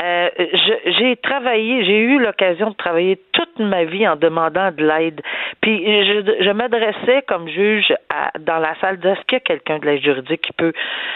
Euh, 0.02 0.28
j'ai 0.86 1.16
travaillé, 1.16 1.84
j'ai 1.84 1.98
eu 1.98 2.18
l'occasion 2.18 2.70
de 2.70 2.74
travailler 2.74 3.20
toute 3.32 3.58
ma 3.58 3.84
vie 3.84 4.06
en 4.08 4.16
demandant 4.16 4.70
de 4.72 4.84
l'aide. 4.84 5.20
Puis 5.60 5.84
je, 5.84 6.44
je 6.44 6.50
m'adressais 6.50 7.22
comme 7.28 7.48
juge 7.48 7.92
à, 8.08 8.30
dans 8.40 8.58
la 8.58 8.74
salle. 8.80 8.98
Est-ce 9.04 9.20
qu'il 9.26 9.36
y 9.36 9.36
a 9.36 9.40
quelqu'un 9.40 9.78
de 9.78 9.86
l'aide 9.86 10.02
juridique 10.02 10.42
qui 10.42 10.52
peut 10.52 10.72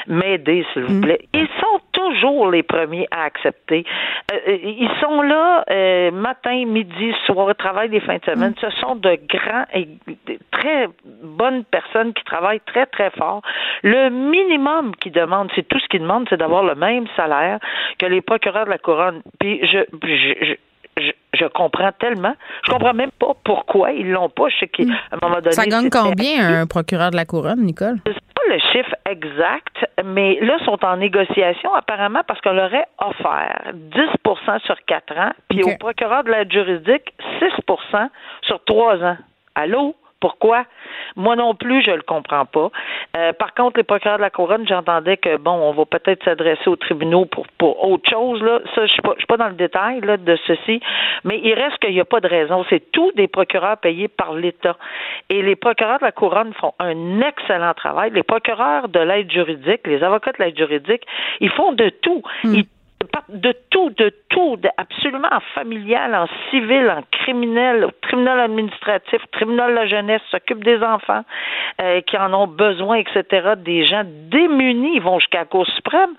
m'aider, 0.07 0.64
s'il 0.73 0.83
vous 0.83 0.95
mm. 0.95 1.00
plaît? 1.00 1.21
Ils 1.33 1.49
sont 1.61 1.81
toujours 2.14 2.50
les 2.50 2.62
premiers 2.62 3.06
à 3.11 3.25
accepter. 3.25 3.85
Euh, 4.33 4.37
euh, 4.49 4.59
ils 4.62 4.90
sont 5.00 5.23
là 5.23 5.64
euh, 5.71 6.11
matin, 6.11 6.64
midi, 6.66 7.12
soir, 7.26 7.54
travail 7.56 7.88
des 7.88 8.00
fins 8.00 8.16
de 8.16 8.25
semaine. 8.25 8.52
Mm. 8.52 8.61
Ce 8.61 8.71
sont 8.80 8.97
de 8.97 9.18
grands 9.28 9.64
et 9.75 9.88
très 10.50 10.88
bonnes 11.23 11.64
personnes 11.64 12.12
qui 12.14 12.25
travaillent 12.25 12.61
très 12.66 12.87
très 12.87 13.11
fort 13.11 13.42
le 13.83 14.09
minimum 14.09 14.94
qu'ils 14.97 15.12
demandent, 15.12 15.50
c'est 15.54 15.66
tout 15.68 15.78
ce 15.78 15.87
qu'ils 15.88 16.00
demandent, 16.00 16.26
c'est 16.30 16.38
d'avoir 16.38 16.64
le 16.64 16.75
même 16.75 17.06
salaire 17.16 17.59
que 17.99 18.06
les 18.06 18.21
procureurs 18.21 18.64
de 18.64 18.71
la 18.71 18.78
couronne. 18.78 19.23
Puis 19.38 19.61
je, 19.66 19.78
je, 20.02 20.44
je 20.47 20.54
je, 20.97 21.47
comprends 21.47 21.93
tellement. 21.99 22.35
Je 22.67 22.73
comprends 22.73 22.95
même 22.95 23.11
pas 23.13 23.33
pourquoi 23.45 23.93
ils 23.93 24.11
l'ont 24.11 24.29
pas. 24.29 24.49
Je 24.49 24.57
sais 24.61 24.69
qu'à 24.69 24.85
un 24.85 25.19
moment 25.23 25.41
donné. 25.41 25.53
Ça 25.53 25.67
gagne 25.67 25.91
combien 25.91 26.61
un 26.61 26.67
procureur 26.67 27.11
de 27.11 27.17
la 27.17 27.25
couronne, 27.25 27.63
Nicole? 27.63 27.99
C'est 28.07 28.15
pas 28.15 28.43
le 28.49 28.59
chiffre 28.73 28.95
exact, 29.09 29.87
mais 30.05 30.39
là, 30.41 30.57
ils 30.61 30.65
sont 30.65 30.85
en 30.85 30.97
négociation 30.97 31.75
apparemment 31.75 32.23
parce 32.27 32.41
qu'on 32.41 32.53
leur 32.53 32.73
a 32.73 33.09
offert 33.09 33.73
10% 33.75 34.61
sur 34.65 34.77
4 34.87 35.19
ans, 35.19 35.33
puis 35.49 35.63
au 35.65 35.77
procureur 35.79 36.25
de 36.25 36.31
la 36.31 36.49
juridique, 36.49 37.15
6% 37.41 38.09
sur 38.43 38.63
3 38.65 39.03
ans. 39.03 39.17
Allô? 39.55 39.95
Pourquoi? 40.25 40.64
Moi 41.16 41.37
non 41.37 41.54
plus, 41.54 41.83
je 41.83 41.90
le 41.90 42.00
comprends 42.00 42.47
pas. 42.47 42.71
Euh, 43.14 43.35
par 43.35 43.52
contre, 43.52 43.76
les 43.76 43.83
procureurs 43.83 44.16
de 44.16 44.23
la 44.23 44.31
couronne, 44.31 44.66
j'entendais 44.66 45.19
que 45.19 45.37
bon, 45.37 45.50
on 45.50 45.73
va 45.73 45.85
peut-être 45.85 46.25
s'adresser 46.25 46.66
aux 46.66 46.76
tribunaux 46.76 47.26
pour, 47.26 47.45
autre 47.85 48.09
chose. 48.09 48.43
Là. 48.43 48.61
Ça, 48.75 48.87
je 48.87 48.93
suis 48.93 49.02
pas, 49.02 49.12
suis 49.19 49.26
pas 49.26 49.37
dans 49.37 49.49
le 49.49 49.54
détail 49.54 50.00
de 50.00 50.38
ceci, 50.47 50.81
mais 51.25 51.38
il 51.45 51.52
reste 51.52 51.76
qu'il 51.76 51.93
n'y 51.93 52.00
a 52.00 52.07
pas 52.07 52.21
de 52.21 52.28
raison. 52.28 52.64
C'est 52.71 52.90
tous 52.90 53.12
des 53.12 53.28
procureurs 53.28 53.76
payés 53.76 54.09
par 54.09 54.33
l'État. 54.33 54.78
Et 55.28 55.43
les 55.43 55.57
procureurs 55.57 55.99
de 55.99 56.07
la 56.07 56.12
couronne 56.12 56.54
font 56.54 56.73
un 56.78 57.21
excellent 57.21 57.75
travail. 57.75 58.11
Les 58.14 58.23
procureurs 58.23 58.88
de 58.88 59.00
l'aide 59.00 59.31
juridique, 59.31 59.87
les 59.87 60.02
avocats 60.02 60.33
de 60.33 60.43
l'aide 60.43 60.57
juridique, 60.57 61.02
ils 61.40 61.50
font 61.50 61.73
de 61.73 61.90
tout. 61.90 62.23
Hmm 62.45 62.62
de 63.28 63.54
tout, 63.70 63.90
de 63.90 64.12
tout, 64.28 64.58
absolument 64.76 65.28
en 65.30 65.40
familial, 65.54 66.14
en 66.14 66.26
civil, 66.50 66.90
en 66.90 67.02
criminel, 67.11 67.84
au 67.84 67.90
tribunal 68.02 68.40
administratif, 68.40 69.20
tribunal 69.32 69.70
de 69.70 69.76
la 69.76 69.87
jeunesse, 69.87 70.20
s'occupe 70.30 70.62
des 70.64 70.82
enfants 70.82 71.23
euh, 71.80 72.00
qui 72.02 72.16
en 72.16 72.32
ont 72.34 72.46
besoin, 72.46 72.96
etc. 72.96 73.52
Des 73.56 73.84
gens 73.87 74.02
démunis, 74.04 74.96
ils 74.96 75.02
vont 75.02 75.18
jusqu'à 75.18 75.40
la 75.40 75.44
Cour 75.44 75.66
suprême. 75.66 76.11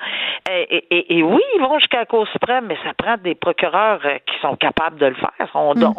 Et, 0.50 1.24
oui, 1.24 1.42
ils 1.56 1.62
vont 1.62 1.80
jusqu'à 1.80 2.00
la 2.00 2.06
Cour 2.06 2.28
suprême, 2.28 2.66
mais 2.68 2.78
ça 2.84 2.94
prend 2.98 3.16
des 3.18 3.36
procureurs 3.36 4.00
euh, 4.06 4.18
qui 4.26 4.40
sont 4.42 4.56
capables 4.56 5.00
de 5.00 5.08
le 5.08 5.16
faire. 5.16 5.50
On 5.54 5.74
mm. 5.76 5.94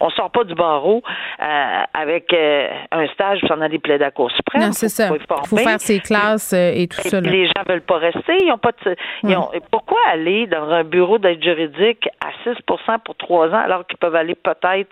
on, 0.00 0.10
sort 0.10 0.30
pas 0.30 0.44
du 0.44 0.54
barreau 0.54 1.02
euh, 1.40 1.82
avec 1.94 2.34
un 2.90 3.06
stage 3.08 3.40
s'en 3.48 3.60
aller 3.60 3.78
plaider 3.78 4.04
à 4.04 4.08
la 4.08 4.10
Cour 4.10 4.30
suprême. 4.30 4.62
Non, 4.62 4.72
c'est 4.72 4.88
ça. 4.88 5.08
Il 5.14 5.48
faut 5.48 5.56
faire 5.56 5.80
ses 5.80 6.00
classes 6.00 6.52
et 6.52 6.88
tout 6.88 7.00
ça. 7.00 7.20
Les 7.20 7.46
gens 7.46 7.62
veulent 7.68 7.80
pas 7.82 7.98
rester. 7.98 8.36
Ils 8.42 8.52
ont 8.52 8.58
pas 8.58 8.72
de, 8.84 8.96
ils 9.24 9.36
ont, 9.36 9.50
pourquoi 9.70 9.98
aller 10.10 10.31
dans 10.50 10.70
un 10.70 10.84
bureau 10.84 11.18
d'aide 11.18 11.42
juridique 11.42 12.08
à 12.20 12.30
6% 12.48 12.98
pour 13.04 13.16
trois 13.16 13.48
ans, 13.48 13.62
alors 13.64 13.86
qu'ils 13.86 13.98
peuvent 13.98 14.14
aller 14.14 14.34
peut-être 14.34 14.90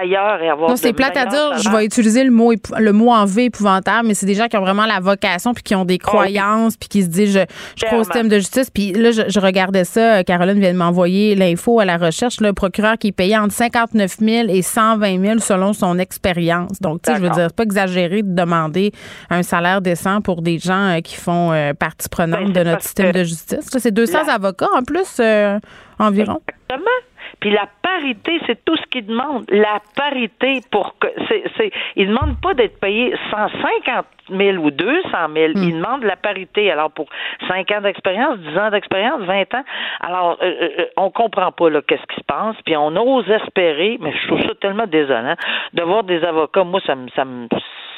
ailleurs 0.00 0.40
et 0.42 0.48
avoir. 0.48 0.70
Non, 0.70 0.76
c'est 0.76 0.92
plate 0.92 1.16
à 1.16 1.26
dire. 1.26 1.58
Je 1.58 1.68
vais 1.70 1.84
utiliser 1.84 2.24
le 2.24 2.30
mot, 2.30 2.52
le 2.78 2.92
mot 2.92 3.10
en 3.10 3.24
V 3.24 3.46
épouvantable, 3.46 4.08
mais 4.08 4.14
c'est 4.14 4.26
des 4.26 4.34
gens 4.34 4.48
qui 4.48 4.56
ont 4.56 4.62
vraiment 4.62 4.86
la 4.86 5.00
vocation 5.00 5.54
puis 5.54 5.62
qui 5.62 5.74
ont 5.74 5.84
des 5.84 5.98
ah 6.02 6.06
croyances 6.06 6.76
puis 6.76 6.88
qui 6.88 7.02
se 7.02 7.08
disent 7.08 7.32
je, 7.32 7.44
je 7.76 7.86
crois 7.86 7.98
au 7.98 8.04
système 8.04 8.28
de 8.28 8.36
justice. 8.36 8.70
Puis 8.70 8.92
là, 8.92 9.10
je, 9.10 9.40
regardais 9.40 9.84
ça. 9.84 10.22
Caroline 10.24 10.58
vient 10.60 10.72
de 10.72 10.78
m'envoyer 10.78 11.34
l'info 11.34 11.80
à 11.80 11.84
la 11.84 11.96
recherche. 11.96 12.40
Le 12.40 12.52
procureur 12.52 12.98
qui 12.98 13.08
est 13.08 13.12
payé 13.12 13.36
entre 13.36 13.52
59 13.52 14.18
000 14.18 14.48
et 14.48 14.62
120 14.62 15.20
000 15.20 15.38
selon 15.38 15.72
son 15.72 15.98
expérience. 15.98 16.80
Donc, 16.80 17.02
tu 17.02 17.10
sais, 17.10 17.18
je 17.18 17.22
veux 17.22 17.30
dire, 17.30 17.46
c'est 17.48 17.56
pas 17.56 17.64
exagéré 17.64 18.22
de 18.22 18.34
demander 18.34 18.92
un 19.30 19.42
salaire 19.42 19.80
décent 19.80 20.20
pour 20.20 20.42
des 20.42 20.58
gens 20.58 20.96
euh, 20.96 21.00
qui 21.00 21.16
font 21.16 21.52
euh, 21.52 21.72
partie 21.74 22.08
prenante 22.08 22.52
ben, 22.52 22.64
de 22.64 22.70
notre 22.70 22.82
système 22.82 23.12
de 23.12 23.24
justice. 23.24 23.68
C'est 23.68 23.92
200 23.92 24.28
avocats 24.28 24.68
en 24.76 24.81
plus 24.84 25.20
euh, 25.20 25.58
environ. 25.98 26.40
Exactement. 26.48 26.98
Puis 27.40 27.50
la 27.50 27.66
parité, 27.82 28.40
c'est 28.46 28.64
tout 28.64 28.76
ce 28.76 28.86
qu'ils 28.86 29.06
demandent. 29.06 29.44
La 29.50 29.80
parité 29.96 30.60
pour 30.70 30.96
que 30.98 31.08
c'est, 31.28 31.42
c'est 31.56 31.70
ils 31.96 32.08
demandent 32.08 32.40
pas 32.40 32.54
d'être 32.54 32.78
payés 32.78 33.14
150 33.30 34.06
000 34.30 34.56
ou 34.58 34.70
200 34.70 35.08
000. 35.34 35.52
Hmm. 35.52 35.52
Ils 35.56 35.76
demandent 35.76 36.04
la 36.04 36.16
parité. 36.16 36.70
Alors 36.70 36.90
pour 36.92 37.08
5 37.48 37.70
ans 37.72 37.80
d'expérience, 37.80 38.38
10 38.38 38.58
ans 38.58 38.70
d'expérience, 38.70 39.22
20 39.22 39.54
ans. 39.54 39.64
Alors 40.00 40.38
euh, 40.42 40.52
euh, 40.78 40.84
on 40.96 41.10
comprend 41.10 41.52
pas 41.52 41.70
là 41.70 41.80
qu'est-ce 41.82 42.06
qui 42.14 42.20
se 42.20 42.24
passe. 42.24 42.56
Puis 42.64 42.76
on 42.76 42.94
ose 42.96 43.28
espérer, 43.28 43.98
mais 44.00 44.12
je 44.12 44.26
trouve 44.28 44.42
ça 44.42 44.54
tellement 44.60 44.86
désolant 44.86 45.34
de 45.72 45.82
voir 45.82 46.04
des 46.04 46.22
avocats. 46.24 46.64
Moi, 46.64 46.80
ça 46.86 46.94
me 46.94 47.08
ça 47.10 47.24
me 47.24 47.48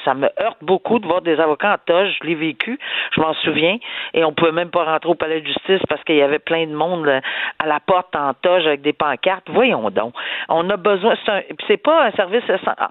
ça 0.04 0.14
me 0.14 0.28
heurte 0.40 0.58
beaucoup 0.62 0.98
de 0.98 1.06
voir 1.06 1.22
des 1.22 1.38
avocats 1.40 1.74
en 1.74 1.78
toge. 1.84 2.16
Je 2.20 2.26
l'ai 2.26 2.34
vécu, 2.34 2.78
je 3.14 3.20
m'en 3.20 3.34
souviens. 3.34 3.78
Et 4.12 4.24
on 4.24 4.32
pouvait 4.32 4.52
même 4.52 4.70
pas 4.70 4.84
rentrer 4.84 5.10
au 5.10 5.14
palais 5.14 5.40
de 5.40 5.46
justice 5.46 5.80
parce 5.88 6.02
qu'il 6.04 6.16
y 6.16 6.22
avait 6.22 6.38
plein 6.38 6.66
de 6.66 6.74
monde 6.74 7.08
à 7.08 7.66
la 7.66 7.80
porte 7.80 8.14
en 8.16 8.34
toge 8.34 8.66
avec 8.66 8.82
des 8.82 8.92
pancartes. 8.92 9.48
Voyons 9.48 9.90
donc. 9.90 10.14
On 10.48 10.68
a 10.70 10.76
besoin. 10.76 11.14
C'est 11.66 11.76
pas 11.76 12.06
un 12.06 12.10
service 12.12 12.44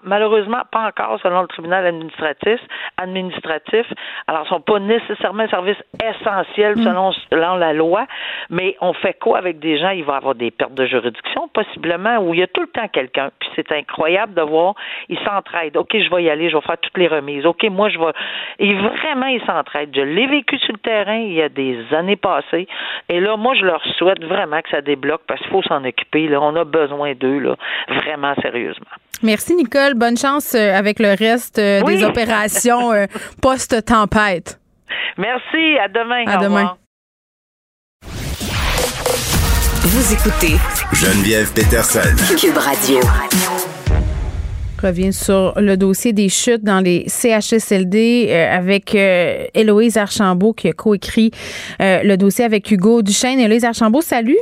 malheureusement 0.03 0.61
pas 0.71 0.87
encore 0.87 1.19
selon 1.21 1.41
le 1.41 1.47
tribunal 1.47 1.85
administratif. 1.85 2.59
Administratif. 2.97 3.85
Alors, 4.27 4.43
ce 4.43 4.49
sont 4.49 4.61
pas 4.61 4.79
nécessairement 4.79 5.43
un 5.43 5.47
service 5.47 5.77
essentiel 6.01 6.77
mm. 6.77 6.83
selon, 6.83 7.11
selon 7.31 7.55
la 7.55 7.73
loi. 7.73 8.05
Mais 8.49 8.75
on 8.81 8.93
fait 8.93 9.17
quoi 9.19 9.37
avec 9.37 9.59
des 9.59 9.77
gens? 9.77 9.89
Il 9.89 10.03
va 10.03 10.13
y 10.13 10.17
avoir 10.17 10.35
des 10.35 10.51
pertes 10.51 10.73
de 10.73 10.85
juridiction 10.85 11.47
possiblement 11.49 12.17
où 12.17 12.33
il 12.33 12.39
y 12.39 12.43
a 12.43 12.47
tout 12.47 12.61
le 12.61 12.67
temps 12.67 12.87
quelqu'un. 12.87 13.31
Puis 13.39 13.49
c'est 13.55 13.71
incroyable 13.71 14.33
de 14.33 14.41
voir. 14.41 14.75
Ils 15.09 15.19
s'entraident. 15.19 15.77
Ok, 15.77 15.91
je 15.93 16.09
vais 16.13 16.23
y 16.23 16.29
aller. 16.29 16.49
Je 16.49 16.55
vais 16.55 16.61
faire 16.61 16.77
toutes 16.77 16.97
les 16.97 17.02
remises. 17.07 17.45
OK, 17.45 17.63
moi, 17.69 17.89
je 17.89 17.97
vais. 17.97 18.11
Et 18.59 18.73
vraiment, 18.73 19.27
ils 19.27 19.43
s'entraident. 19.45 19.95
Je 19.95 20.01
l'ai 20.01 20.27
vécu 20.27 20.57
sur 20.59 20.73
le 20.73 20.79
terrain 20.79 21.17
il 21.17 21.33
y 21.33 21.41
a 21.41 21.49
des 21.49 21.79
années 21.91 22.15
passées. 22.15 22.67
Et 23.09 23.19
là, 23.19 23.37
moi, 23.37 23.53
je 23.55 23.65
leur 23.65 23.83
souhaite 23.97 24.23
vraiment 24.23 24.61
que 24.61 24.69
ça 24.69 24.81
débloque 24.81 25.21
parce 25.27 25.41
qu'il 25.41 25.51
faut 25.51 25.63
s'en 25.63 25.83
occuper. 25.83 26.27
Là. 26.27 26.41
On 26.41 26.55
a 26.55 26.63
besoin 26.63 27.13
d'eux, 27.13 27.39
là, 27.39 27.55
vraiment 27.89 28.33
sérieusement. 28.41 28.87
Merci, 29.21 29.55
Nicole. 29.55 29.93
Bonne 29.95 30.17
chance 30.17 30.53
euh, 30.53 30.73
avec 30.73 30.99
le 30.99 31.15
reste 31.17 31.57
euh, 31.59 31.81
des 31.83 32.03
opérations 32.03 32.91
euh, 32.91 33.05
post-tempête. 33.41 34.59
Merci, 35.17 35.77
à 35.79 35.87
demain. 35.87 36.25
À 36.27 36.37
demain. 36.37 36.77
Vous 39.85 40.13
écoutez 40.13 40.57
Geneviève 40.93 41.53
Peterson. 41.53 42.15
Cube 42.35 42.57
Radio. 42.57 42.99
Revient 44.83 45.13
sur 45.13 45.53
le 45.57 45.75
dossier 45.77 46.13
des 46.13 46.29
chutes 46.29 46.63
dans 46.63 46.79
les 46.79 47.05
CHSLD 47.07 48.27
euh, 48.29 48.55
avec 48.55 48.95
euh, 48.95 49.45
Héloïse 49.53 49.97
Archambault 49.97 50.53
qui 50.53 50.67
a 50.67 50.73
coécrit 50.73 51.31
euh, 51.81 52.03
le 52.03 52.17
dossier 52.17 52.45
avec 52.45 52.69
Hugo 52.69 53.01
Duchesne. 53.01 53.39
Héloïse 53.39 53.65
Archambault, 53.65 54.01
salut. 54.01 54.37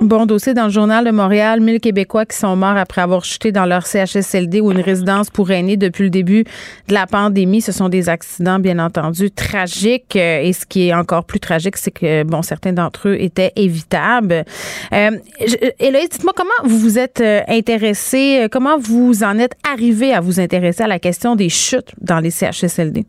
Bon 0.00 0.26
dossier 0.26 0.52
dans 0.54 0.64
le 0.64 0.70
journal 0.70 1.04
de 1.04 1.10
Montréal. 1.10 1.60
1000 1.60 1.78
Québécois 1.78 2.26
qui 2.26 2.36
sont 2.36 2.56
morts 2.56 2.76
après 2.76 3.02
avoir 3.02 3.24
chuté 3.24 3.52
dans 3.52 3.66
leur 3.66 3.86
CHSLD 3.86 4.60
ou 4.60 4.72
une 4.72 4.80
résidence 4.80 5.30
pour 5.30 5.50
aînés 5.50 5.76
depuis 5.76 6.04
le 6.04 6.10
début 6.10 6.44
de 6.88 6.94
la 6.94 7.06
pandémie. 7.06 7.60
Ce 7.60 7.70
sont 7.70 7.88
des 7.88 8.08
accidents, 8.08 8.58
bien 8.58 8.78
entendu, 8.78 9.30
tragiques. 9.30 10.16
Euh, 10.16 10.40
et 10.42 10.52
ce 10.52 10.66
qui 10.66 10.88
est 10.88 10.94
encore 10.94 11.24
plus 11.24 11.38
tragique, 11.38 11.76
c'est 11.76 11.92
que, 11.92 12.24
bon, 12.24 12.42
certains 12.42 12.72
d'entre 12.72 13.10
eux 13.10 13.16
étaient 13.20 13.52
évitables. 13.54 14.44
Euh, 14.92 15.10
Héloïse, 15.78 16.08
dites-moi 16.08 16.32
comment 16.34 16.50
vous 16.64 16.78
vous 16.78 16.98
êtes 16.98 17.20
euh, 17.20 17.42
intéressée, 17.46 18.48
comment 18.50 18.78
vous 18.78 19.22
en 19.22 19.38
êtes 19.38 19.54
arrivé 19.70 20.12
à 20.12 20.20
vous 20.20 20.40
intéresser 20.40 20.82
à 20.82 20.88
la 20.88 20.98
question 20.98 21.36
des 21.36 21.48
chutes 21.48 21.92
dans 22.00 22.18
les 22.18 22.30
CHSLD? 22.30 23.04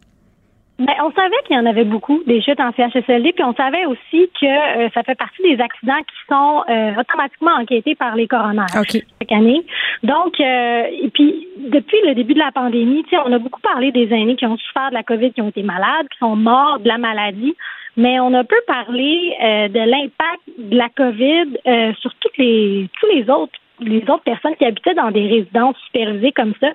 Ben, 0.79 0.93
on 1.03 1.11
savait 1.11 1.35
qu'il 1.45 1.55
y 1.55 1.59
en 1.59 1.67
avait 1.67 1.83
beaucoup, 1.83 2.23
des 2.25 2.41
chutes 2.41 2.59
en 2.59 2.71
CHSLD, 2.73 3.33
puis 3.33 3.43
on 3.43 3.53
savait 3.53 3.85
aussi 3.85 4.29
que 4.41 4.45
euh, 4.85 4.89
ça 4.93 5.03
fait 5.03 5.13
partie 5.13 5.43
des 5.43 5.61
accidents 5.61 5.99
qui 5.99 6.15
sont 6.27 6.63
euh, 6.67 6.99
automatiquement 6.99 7.51
enquêtés 7.59 7.93
par 7.93 8.15
les 8.15 8.27
coronaires 8.27 8.65
chaque 8.71 9.31
année. 9.31 9.63
Donc, 10.01 10.39
euh, 10.39 10.83
et 10.89 11.09
puis, 11.09 11.47
depuis 11.59 11.99
le 12.07 12.15
début 12.15 12.33
de 12.33 12.39
la 12.39 12.51
pandémie, 12.51 13.05
on 13.23 13.31
a 13.31 13.37
beaucoup 13.37 13.61
parlé 13.61 13.91
des 13.91 14.11
aînés 14.11 14.35
qui 14.35 14.47
ont 14.47 14.57
souffert 14.57 14.89
de 14.89 14.95
la 14.95 15.03
COVID, 15.03 15.31
qui 15.31 15.41
ont 15.41 15.49
été 15.49 15.61
malades, 15.61 16.07
qui 16.11 16.17
sont 16.17 16.35
morts 16.35 16.79
de 16.79 16.87
la 16.87 16.97
maladie, 16.97 17.55
mais 17.95 18.19
on 18.19 18.33
a 18.33 18.43
peu 18.43 18.59
parlé 18.65 19.35
de 19.69 19.79
l'impact 19.79 20.41
de 20.57 20.75
la 20.75 20.89
COVID 20.89 21.93
sur 21.99 22.11
toutes 22.15 22.37
les 22.39 22.89
tous 22.99 23.07
les 23.13 23.29
autres 23.29 23.53
les 23.79 24.01
autres 24.09 24.23
personnes 24.23 24.55
qui 24.55 24.65
habitaient 24.65 24.93
dans 24.93 25.11
des 25.11 25.27
résidences 25.27 25.75
supervisées 25.85 26.31
comme 26.31 26.53
ça, 26.59 26.69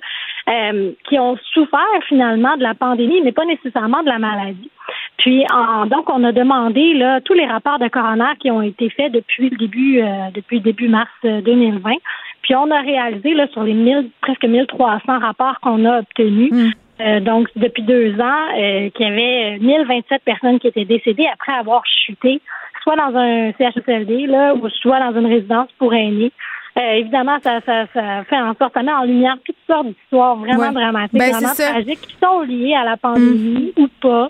euh, 0.48 0.92
qui 1.08 1.18
ont 1.18 1.37
souffert 1.52 1.80
finalement 2.08 2.56
de 2.56 2.62
la 2.62 2.74
pandémie, 2.74 3.20
mais 3.22 3.32
pas 3.32 3.44
nécessairement 3.44 4.02
de 4.02 4.08
la 4.08 4.18
maladie. 4.18 4.70
Puis 5.18 5.44
donc 5.90 6.08
on 6.08 6.24
a 6.24 6.32
demandé 6.32 6.94
là 6.94 7.20
tous 7.20 7.34
les 7.34 7.44
rapports 7.44 7.78
de 7.78 7.88
coroner 7.88 8.32
qui 8.40 8.50
ont 8.50 8.62
été 8.62 8.88
faits 8.88 9.12
depuis 9.12 9.50
le 9.50 9.56
début 9.56 10.00
euh, 10.00 10.30
depuis 10.34 10.61
début 10.61 10.88
mars 10.88 11.11
2020. 11.22 11.90
Euh, 11.90 11.94
Puis 12.42 12.54
on 12.54 12.70
a 12.70 12.80
réalisé 12.80 13.34
là 13.34 13.46
sur 13.48 13.62
les 13.62 13.74
1000 13.74 14.11
presque 14.22 14.44
1300 14.44 15.18
rapports 15.18 15.61
qu'on 15.61 15.84
a 15.84 16.00
obtenus. 16.00 16.52
Mm. 16.52 17.20
donc, 17.20 17.48
depuis 17.54 17.82
deux 17.82 18.18
ans, 18.20 18.46
qu'il 18.56 19.06
y 19.06 19.11
avait 19.11 19.58
1027 19.58 20.22
personnes 20.24 20.58
qui 20.58 20.68
étaient 20.68 20.84
décédées 20.84 21.28
après 21.32 21.52
avoir 21.52 21.84
chuté, 21.87 22.40
soit 22.82 22.96
dans 22.96 23.16
un 23.16 23.52
CHSLD, 23.52 24.26
là, 24.26 24.54
ou 24.54 24.68
soit 24.68 24.98
dans 24.98 25.18
une 25.18 25.26
résidence 25.26 25.68
pour 25.78 25.94
aînés. 25.94 26.32
Euh, 26.76 26.92
évidemment, 26.92 27.38
ça, 27.42 27.61
ça, 27.66 27.87
ça, 27.92 28.24
fait 28.24 28.37
en 28.37 28.54
sorte, 28.54 28.74
ça 28.74 28.83
met 28.83 28.92
en 28.92 29.04
lumière 29.04 29.37
toutes 29.44 29.57
sortes 29.66 29.87
d'histoires 29.87 30.37
vraiment 30.37 30.72
dramatiques, 30.72 31.18
ben, 31.18 31.33
vraiment 31.33 31.54
tragiques, 31.54 32.00
qui 32.00 32.16
sont 32.22 32.40
liées 32.42 32.74
à 32.74 32.85
la 32.85 32.96
pandémie 32.96 33.72
mm. 33.76 33.83
ou 33.83 33.88
pas. 34.00 34.28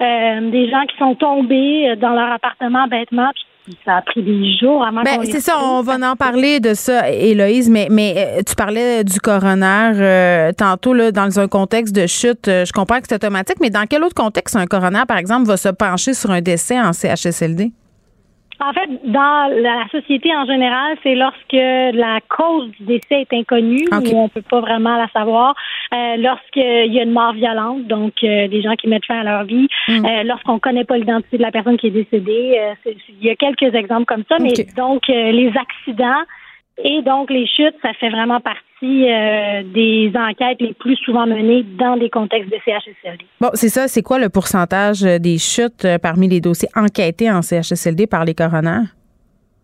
Euh, 0.00 0.50
des 0.50 0.68
gens 0.70 0.84
qui 0.86 0.96
sont 0.98 1.14
tombés 1.14 1.90
euh, 1.90 1.96
dans 1.96 2.14
leur 2.14 2.32
appartement 2.32 2.88
bêtement, 2.88 3.30
puis 3.64 3.76
ça 3.84 3.96
a 3.96 4.02
pris 4.02 4.22
des 4.22 4.56
jours 4.56 4.84
avant 4.84 5.02
ben, 5.02 5.20
C'est 5.24 5.40
ça, 5.40 5.58
on 5.62 5.82
va 5.82 5.94
en 6.10 6.16
parler 6.16 6.58
de 6.58 6.74
ça, 6.74 7.10
Héloïse, 7.10 7.70
mais, 7.70 7.88
mais 7.90 8.42
tu 8.46 8.54
parlais 8.54 9.04
du 9.04 9.20
coroner 9.20 10.50
tantôt 10.56 10.94
là, 10.94 11.12
dans 11.12 11.38
un 11.38 11.48
contexte 11.48 11.94
de 11.94 12.06
chute. 12.06 12.46
je 12.46 12.72
comprends 12.72 12.98
que 12.98 13.06
c'est 13.08 13.14
automatique, 13.14 13.58
mais 13.60 13.70
dans 13.70 13.86
quel 13.86 14.02
autre 14.04 14.14
contexte 14.14 14.56
un 14.56 14.66
coroner, 14.66 15.02
par 15.06 15.18
exemple, 15.18 15.46
va 15.46 15.56
se 15.56 15.68
pencher 15.68 16.12
sur 16.12 16.30
un 16.30 16.40
décès 16.40 16.80
en 16.80 16.92
CHSLD? 16.92 17.72
En 18.60 18.72
fait, 18.72 18.88
dans 19.04 19.50
la 19.62 19.86
société 19.90 20.34
en 20.34 20.46
général, 20.46 20.96
c'est 21.02 21.14
lorsque 21.14 21.52
la 21.52 22.20
cause 22.28 22.70
du 22.78 22.84
décès 22.84 23.22
est 23.22 23.32
inconnue 23.32 23.86
ou 23.90 24.16
on 24.16 24.28
peut 24.28 24.42
pas 24.42 24.60
vraiment 24.60 24.96
la 24.96 25.08
savoir. 25.08 25.54
Euh, 25.92 26.16
Lorsqu'il 26.18 26.92
y 26.92 27.00
a 27.00 27.02
une 27.02 27.12
mort 27.12 27.32
violente, 27.32 27.86
donc 27.86 28.12
euh, 28.22 28.48
des 28.48 28.62
gens 28.62 28.74
qui 28.76 28.88
mettent 28.88 29.06
fin 29.06 29.20
à 29.20 29.24
leur 29.24 29.44
vie. 29.44 29.68
Mm. 29.88 30.06
Euh, 30.06 30.22
Lorsqu'on 30.24 30.58
connaît 30.58 30.84
pas 30.84 30.96
l'identité 30.96 31.36
de 31.36 31.42
la 31.42 31.50
personne 31.50 31.76
qui 31.76 31.88
est 31.88 31.90
décédée. 31.90 32.58
Euh, 32.86 32.92
il 33.08 33.26
y 33.26 33.30
a 33.30 33.36
quelques 33.36 33.74
exemples 33.74 34.06
comme 34.06 34.24
ça, 34.28 34.36
mais 34.40 34.52
donc 34.76 35.02
euh, 35.10 35.32
les 35.32 35.52
accidents 35.56 36.22
et 36.82 37.02
donc, 37.02 37.30
les 37.30 37.46
chutes, 37.46 37.76
ça 37.82 37.92
fait 37.94 38.10
vraiment 38.10 38.40
partie 38.40 38.60
euh, 38.82 39.62
des 39.72 40.12
enquêtes 40.16 40.60
les 40.60 40.74
plus 40.74 40.96
souvent 40.96 41.26
menées 41.26 41.62
dans 41.62 41.96
des 41.96 42.10
contextes 42.10 42.50
de 42.50 42.56
CHSLD. 42.64 43.24
Bon, 43.40 43.50
c'est 43.54 43.68
ça. 43.68 43.86
C'est 43.86 44.02
quoi 44.02 44.18
le 44.18 44.28
pourcentage 44.28 45.02
des 45.02 45.38
chutes 45.38 45.84
euh, 45.84 45.98
parmi 45.98 46.28
les 46.28 46.40
dossiers 46.40 46.68
enquêtés 46.74 47.30
en 47.30 47.42
CHSLD 47.42 48.06
par 48.08 48.24
les 48.24 48.34
coroners? 48.34 48.86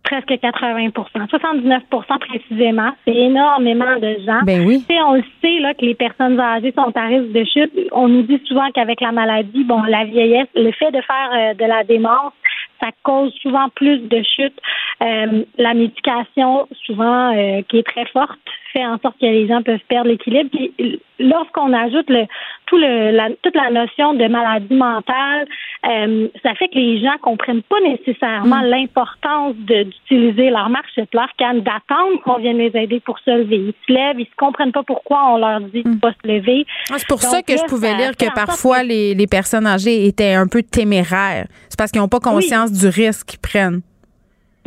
Presque 0.05 0.41
80 0.41 0.89
79% 0.89 1.83
précisément. 2.21 2.91
C'est 3.05 3.15
énormément 3.15 3.97
de 4.01 4.17
gens. 4.25 4.41
Ben 4.45 4.67
oui. 4.67 4.85
on 5.07 5.15
le 5.15 5.25
sait 5.43 5.61
là, 5.61 5.75
que 5.75 5.85
les 5.85 5.95
personnes 5.95 6.41
âgées 6.41 6.73
sont 6.75 6.91
à 6.95 7.07
risque 7.07 7.33
de 7.33 7.45
chute. 7.45 7.73
On 7.93 8.09
nous 8.09 8.23
dit 8.23 8.41
souvent 8.47 8.71
qu'avec 8.75 9.01
la 9.01 9.13
maladie, 9.13 9.63
bon, 9.65 9.83
la 9.83 10.05
vieillesse, 10.05 10.49
le 10.55 10.73
fait 10.73 10.91
de 10.91 11.01
faire 11.03 11.31
euh, 11.33 11.55
de 11.55 11.65
la 11.65 11.85
démence, 11.85 12.33
ça 12.81 12.91
cause 13.03 13.33
souvent 13.43 13.69
plus 13.71 13.99
de 14.09 14.23
chutes. 14.23 14.59
Euh, 15.03 15.45
la 15.59 15.75
médication, 15.75 16.69
souvent, 16.87 17.37
euh, 17.37 17.63
qui 17.69 17.79
est 17.79 17.87
très 17.87 18.07
forte, 18.07 18.39
fait 18.73 18.85
en 18.85 18.99
sorte 18.99 19.19
que 19.21 19.27
les 19.27 19.47
gens 19.47 19.63
peuvent 19.63 19.79
perdre 19.89 20.09
l'équilibre. 20.11 20.51
Puis 20.51 21.01
lorsqu'on 21.19 21.73
ajoute 21.73 22.09
le, 22.09 22.25
tout 22.67 22.77
le, 22.77 23.11
la, 23.11 23.29
toute 23.43 23.55
la 23.55 23.71
notion 23.71 24.15
de 24.15 24.27
maladie 24.27 24.75
mentale, 24.75 25.47
euh, 25.89 26.29
ça 26.43 26.55
fait 26.55 26.69
que 26.69 26.75
les 26.75 27.01
gens 27.01 27.17
comprennent 27.23 27.63
pas 27.63 27.81
nécessairement 27.81 28.63
mm. 28.63 28.67
l'importance 28.67 29.55
d'utiliser 29.57 30.51
leur 30.51 30.69
marche 30.69 30.91
leur 31.13 31.29
canne, 31.39 31.61
d'attendre 31.61 32.21
qu'on 32.25 32.39
vienne 32.39 32.59
les 32.59 32.73
aider 32.75 33.01
pour 33.01 33.19
se 33.21 33.31
lever. 33.31 33.57
Ils 33.57 33.75
se 33.87 33.93
lèvent, 33.93 34.21
ils 34.21 34.27
se 34.27 34.37
comprennent 34.37 34.73
pas 34.73 34.83
pourquoi 34.83 35.35
on 35.35 35.39
leur 35.39 35.61
dit 35.61 35.83
de 35.83 35.89
mm. 35.89 36.01
pas 36.01 36.13
se 36.13 36.29
lever. 36.29 36.67
Ah, 36.91 36.95
c'est 36.99 37.09
pour 37.09 37.23
ça 37.23 37.43
que 37.43 37.57
je 37.57 37.65
pouvais 37.65 37.95
lire 37.95 38.17
que 38.17 38.33
parfois 38.35 38.83
les, 38.83 39.15
les, 39.15 39.27
personnes 39.27 39.67
âgées 39.67 40.07
étaient 40.07 40.35
un 40.35 40.47
peu 40.47 40.63
téméraires. 40.63 41.47
C'est 41.69 41.79
parce 41.79 41.91
qu'ils 41.91 42.01
n'ont 42.01 42.09
pas 42.09 42.21
conscience 42.21 42.73
du 42.73 42.89
risque 42.89 43.29
qu'ils 43.29 43.41
prennent. 43.41 43.81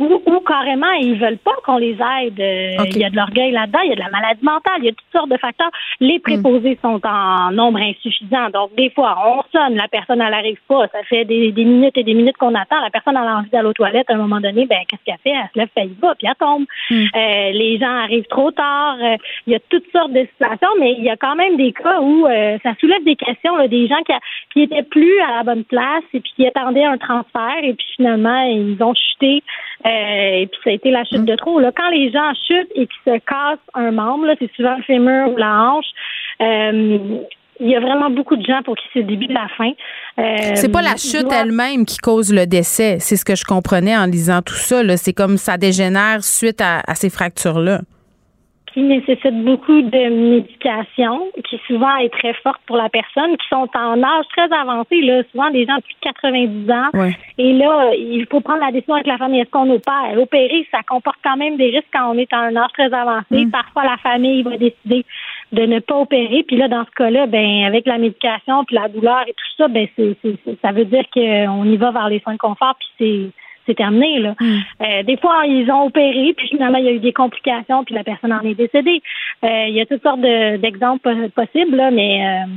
Ou, 0.00 0.40
carrément, 0.40 0.90
ils 1.00 1.14
veulent 1.14 1.38
pas 1.38 1.54
qu'on 1.64 1.76
les 1.76 1.92
aide. 1.92 2.40
Euh, 2.40 2.84
il 2.90 2.98
y 2.98 3.04
a 3.04 3.10
de 3.10 3.16
l'orgueil 3.16 3.52
là-dedans, 3.52 3.78
il 3.84 3.90
y 3.90 3.92
a 3.92 3.94
de 3.94 4.00
la 4.00 4.10
maladie 4.10 4.44
mentale, 4.44 4.78
il 4.78 4.84
y 4.86 4.88
a 4.88 4.92
toutes 4.92 5.12
sortes 5.12 5.30
de 5.30 5.36
facteurs. 5.36 5.70
Les 6.00 6.18
préposés 6.18 6.76
sont 6.82 7.00
en 7.06 7.52
nombre 7.52 7.78
insuffisant. 7.78 8.50
Donc, 8.52 8.74
des 8.74 8.90
fois, 8.90 9.16
on 9.24 9.42
sonne, 9.56 9.76
la 9.76 9.86
personne, 9.86 10.20
elle 10.20 10.32
n'arrive 10.32 10.58
pas. 10.66 10.88
Ça 10.88 11.04
fait 11.04 11.24
des, 11.24 11.52
minutes 11.52 11.96
et 11.96 12.02
des 12.02 12.14
minutes 12.14 12.36
qu'on 12.38 12.56
attend. 12.56 12.80
La 12.80 12.90
personne, 12.90 13.16
elle 13.16 13.28
a 13.28 13.36
envie 13.36 13.50
d'aller 13.50 13.68
aux 13.68 13.72
toilettes. 13.72 14.10
À 14.10 14.14
un 14.14 14.18
moment 14.18 14.40
donné, 14.40 14.66
ben, 14.66 14.80
qu'est-ce 14.88 15.04
qu'elle 15.04 15.18
fait? 15.22 15.30
Elle 15.30 15.48
se 15.54 15.58
lève, 15.60 15.68
elle 15.76 15.90
y 15.92 15.96
va, 16.02 16.14
puis 16.16 16.26
elle 16.26 16.34
tombe. 16.40 16.64
Hmm. 16.90 17.04
Euh, 17.14 17.50
les 17.52 17.78
gens 17.78 17.96
arrivent 18.02 18.26
trop 18.26 18.50
tard. 18.50 18.96
Euh, 19.00 19.16
il 19.46 19.52
y 19.52 19.56
a 19.56 19.60
toutes 19.70 19.90
sortes 19.92 20.12
de 20.12 20.26
situations, 20.32 20.70
mais 20.80 20.94
il 20.98 21.04
y 21.04 21.10
a 21.10 21.16
quand 21.16 21.36
même 21.36 21.56
des 21.56 21.72
cas 21.72 22.00
où 22.00 22.26
ça 22.64 22.74
soulève 22.80 23.04
des 23.04 23.16
questions, 23.16 23.56
là, 23.56 23.68
des 23.68 23.86
gens 23.86 24.02
qui, 24.04 24.12
qui 24.52 24.62
étaient 24.62 24.82
plus 24.82 25.20
à 25.20 25.36
la 25.36 25.42
bonne 25.44 25.64
place 25.64 26.02
et 26.12 26.20
puis 26.20 26.32
qui 26.34 26.46
attendaient 26.46 26.84
un 26.84 26.98
transfert 26.98 27.58
et 27.62 27.74
puis 27.74 27.86
finalement, 27.96 28.42
ils 28.42 28.82
ont 28.82 28.94
chuté. 28.94 29.42
Euh, 29.86 30.42
et 30.42 30.46
puis 30.46 30.60
ça 30.64 30.70
a 30.70 30.72
été 30.72 30.90
la 30.90 31.04
chute 31.04 31.20
mm. 31.20 31.26
de 31.26 31.36
trop. 31.36 31.60
Là. 31.60 31.70
Quand 31.76 31.90
les 31.90 32.10
gens 32.10 32.32
chutent 32.46 32.70
et 32.74 32.86
qu'ils 32.86 33.12
se 33.12 33.18
cassent 33.18 33.58
un 33.74 33.90
membre, 33.90 34.26
c'est 34.38 34.50
souvent 34.56 34.76
le 34.76 34.82
fémur 34.82 35.32
ou 35.32 35.36
la 35.36 35.70
hanche. 35.70 35.86
Euh, 36.40 37.18
il 37.60 37.70
y 37.70 37.76
a 37.76 37.80
vraiment 37.80 38.10
beaucoup 38.10 38.34
de 38.34 38.44
gens 38.44 38.62
pour 38.64 38.74
qui 38.74 38.84
c'est 38.92 39.00
le 39.00 39.04
début 39.04 39.26
de 39.26 39.34
la 39.34 39.46
fin. 39.56 39.70
Euh, 40.18 40.54
c'est 40.54 40.72
pas 40.72 40.82
la 40.82 40.96
chute 40.96 41.32
elle-même 41.32 41.86
qui 41.86 41.98
cause 41.98 42.32
le 42.32 42.46
décès. 42.46 42.98
C'est 42.98 43.16
ce 43.16 43.24
que 43.24 43.36
je 43.36 43.44
comprenais 43.44 43.96
en 43.96 44.06
lisant 44.06 44.42
tout 44.42 44.54
ça. 44.54 44.82
C'est 44.96 45.12
comme 45.12 45.36
ça 45.36 45.56
dégénère 45.56 46.24
suite 46.24 46.60
à 46.60 46.94
ces 46.94 47.10
fractures-là 47.10 47.82
qui 48.74 48.82
nécessitent 48.82 49.44
beaucoup 49.44 49.82
de 49.82 50.32
médication, 50.32 51.28
qui 51.48 51.60
souvent 51.68 51.96
est 51.98 52.08
très 52.08 52.34
forte 52.34 52.60
pour 52.66 52.76
la 52.76 52.88
personne, 52.88 53.36
qui 53.36 53.46
sont 53.48 53.68
en 53.72 54.02
âge 54.02 54.24
très 54.36 54.52
avancé, 54.52 55.00
là, 55.00 55.22
souvent 55.30 55.50
des 55.50 55.64
gens 55.64 55.76
de 55.76 55.82
plus 55.82 55.94
de 55.94 56.66
90 56.66 56.70
ans. 56.72 57.06
Et 57.38 57.52
là, 57.52 57.92
il 57.94 58.26
faut 58.28 58.40
prendre 58.40 58.60
la 58.60 58.72
décision 58.72 58.94
avec 58.94 59.06
la 59.06 59.16
famille. 59.16 59.40
Est-ce 59.40 59.50
qu'on 59.50 59.70
opère? 59.70 60.18
Opérer, 60.20 60.66
ça 60.72 60.80
comporte 60.88 61.18
quand 61.22 61.36
même 61.36 61.56
des 61.56 61.70
risques 61.70 61.86
quand 61.92 62.12
on 62.12 62.18
est 62.18 62.32
en 62.32 62.38
un 62.38 62.56
âge 62.56 62.72
très 62.74 62.92
avancé. 62.92 63.46
Mm. 63.46 63.50
Parfois, 63.52 63.84
la 63.84 63.96
famille 63.98 64.42
va 64.42 64.56
décider 64.56 65.04
de 65.52 65.66
ne 65.66 65.78
pas 65.78 65.96
opérer. 65.96 66.42
Puis 66.42 66.56
là, 66.56 66.66
dans 66.66 66.84
ce 66.84 66.90
cas-là, 66.96 67.26
ben 67.26 67.64
avec 67.64 67.86
la 67.86 67.98
médication, 67.98 68.64
puis 68.64 68.74
la 68.74 68.88
douleur 68.88 69.22
et 69.28 69.32
tout 69.34 69.56
ça, 69.56 69.68
ben 69.68 69.86
c'est, 69.94 70.16
ça 70.60 70.72
veut 70.72 70.84
dire 70.84 71.04
qu'on 71.14 71.64
y 71.64 71.76
va 71.76 71.92
vers 71.92 72.08
les 72.08 72.18
soins 72.20 72.34
de 72.34 72.38
confort, 72.38 72.74
puis 72.78 72.88
c'est 72.98 73.43
c'est 73.66 73.76
terminé. 73.76 74.18
Là. 74.18 74.34
Hmm. 74.40 74.58
Euh, 74.82 75.02
des 75.02 75.16
fois, 75.16 75.44
ils 75.46 75.70
ont 75.70 75.86
opéré, 75.86 76.34
puis 76.36 76.48
finalement, 76.48 76.78
il 76.78 76.84
y 76.84 76.88
a 76.88 76.92
eu 76.92 77.00
des 77.00 77.12
complications, 77.12 77.84
puis 77.84 77.94
la 77.94 78.04
personne 78.04 78.32
en 78.32 78.40
est 78.42 78.54
décédée. 78.54 79.02
Euh, 79.44 79.66
il 79.68 79.74
y 79.74 79.80
a 79.80 79.86
toutes 79.86 80.02
sortes 80.02 80.20
d'exemples 80.20 81.30
possibles, 81.30 81.76
là, 81.76 81.90
mais, 81.90 82.26
euh, 82.26 82.50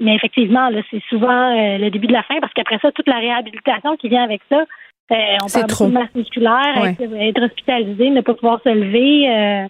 mais 0.00 0.14
effectivement, 0.14 0.70
c'est 0.90 1.02
souvent 1.08 1.52
le 1.78 1.88
début 1.90 2.06
de 2.06 2.12
la 2.12 2.22
fin, 2.22 2.40
parce 2.40 2.52
qu'après 2.52 2.78
ça, 2.80 2.92
toute 2.92 3.08
la 3.08 3.18
réhabilitation 3.18 3.96
qui 3.96 4.08
vient 4.08 4.24
avec 4.24 4.40
ça, 4.48 4.64
on 5.10 5.48
parle 5.48 5.66
trop. 5.66 5.86
de 5.86 5.92
masse 5.92 6.14
musculaire, 6.14 6.94
être, 7.00 7.42
hospitalisé, 7.42 8.10
ne 8.10 8.20
pas 8.20 8.34
pouvoir 8.34 8.60
se 8.62 8.68
lever. 8.68 9.68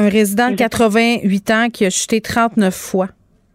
Un 0.00 0.08
résident 0.08 0.50
de 0.50 0.54
88 0.54 1.50
ans 1.50 1.68
qui 1.72 1.84
a 1.84 1.90
chuté 1.90 2.20
39 2.20 2.72
fois. 2.72 3.08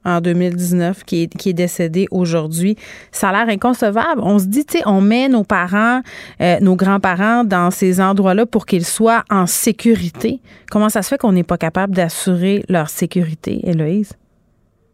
En 0.06 0.22
2019 0.22 1.04
qui 1.04 1.24
est, 1.24 1.38
qui 1.38 1.50
est 1.50 1.54
décédé 1.54 2.08
aujourd'hui. 2.12 2.76
Ça 3.12 3.30
a 3.30 3.32
l'air 3.32 3.54
inconcevable. 3.54 4.22
On 4.24 4.40
se 4.40 4.48
dit, 4.48 4.66
tu 4.66 4.78
sais, 4.78 4.84
on 4.86 5.02
met 5.02 5.30
nos 5.30 5.44
parents, 5.44 6.02
euh, 6.42 6.60
nos 6.62 6.76
grands-parents 6.76 7.44
dans 7.44 7.72
ces 7.72 8.02
endroits-là 8.02 8.46
pour 8.46 8.66
qu'ils 8.66 8.86
soient 8.86 9.24
en 9.30 9.46
sécurité. 9.46 10.40
Comment 10.72 10.90
ça 10.90 11.02
se 11.02 11.10
fait 11.10 11.18
qu'on 11.18 11.32
n'est 11.32 11.44
pas 11.44 11.58
capable 11.58 11.96
d'assurer 11.96 12.64
leur 12.70 12.90
sécurité, 12.90 13.60
Héloïse? 13.64 14.18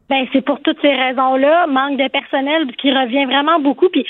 Ben, 0.10 0.26
c'est 0.34 0.41
pour 0.41 0.60
toutes 0.62 0.82
ces 0.82 0.91
raisons-là, 0.91 1.67
manque 1.67 2.00
de 2.00 2.08
personnel 2.08 2.65
qui 2.78 2.91
revient 2.91 3.26
vraiment 3.26 3.60
beaucoup. 3.60 3.89
Puis 3.89 4.06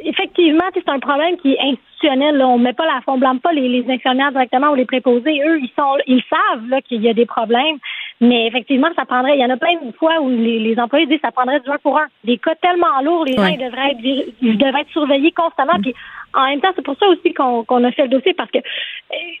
effectivement, 0.00 0.64
c'est 0.74 0.88
un 0.88 0.98
problème 0.98 1.36
qui 1.36 1.52
est 1.52 1.60
institutionnel. 1.60 2.38
Là. 2.38 2.48
On 2.48 2.58
met 2.58 2.72
pas 2.72 2.86
la, 2.86 3.00
on 3.06 3.18
blâme 3.18 3.38
pas 3.38 3.52
les, 3.52 3.68
les, 3.68 3.88
infirmières 3.88 4.32
directement 4.32 4.70
ou 4.70 4.74
les 4.74 4.84
préposés. 4.84 5.40
Eux, 5.46 5.60
ils 5.60 5.70
sont, 5.78 5.96
ils 6.08 6.24
savent 6.28 6.68
là 6.68 6.80
qu'il 6.82 7.02
y 7.02 7.08
a 7.08 7.14
des 7.14 7.26
problèmes. 7.26 7.78
Mais 8.20 8.46
effectivement, 8.46 8.88
ça 8.94 9.04
prendrait. 9.04 9.36
Il 9.36 9.40
y 9.40 9.44
en 9.44 9.50
a 9.50 9.56
plein 9.56 9.74
de 9.74 9.92
fois 9.92 10.20
où 10.20 10.28
les, 10.28 10.58
les 10.58 10.78
employés 10.78 11.06
disent 11.06 11.16
que 11.16 11.26
ça 11.26 11.32
prendrait 11.32 11.60
du 11.60 11.70
un 11.70 11.78
pour 11.78 11.98
un. 11.98 12.06
Des 12.24 12.38
cas 12.38 12.54
tellement 12.56 13.00
lourds, 13.02 13.24
les 13.24 13.32
gens 13.32 13.46
ils 13.46 13.58
devraient 13.58 13.92
être, 13.92 14.34
ils 14.40 14.58
devraient 14.58 14.82
être 14.82 14.90
surveillés 14.90 15.32
constamment. 15.32 15.78
Puis 15.80 15.94
en 16.34 16.46
même 16.46 16.60
temps, 16.60 16.72
c'est 16.76 16.84
pour 16.84 16.96
ça 16.98 17.06
aussi 17.08 17.34
qu'on 17.34 17.64
qu'on 17.64 17.82
a 17.84 17.90
fait 17.90 18.02
le 18.04 18.08
dossier 18.08 18.34
parce 18.34 18.50
que 18.50 18.58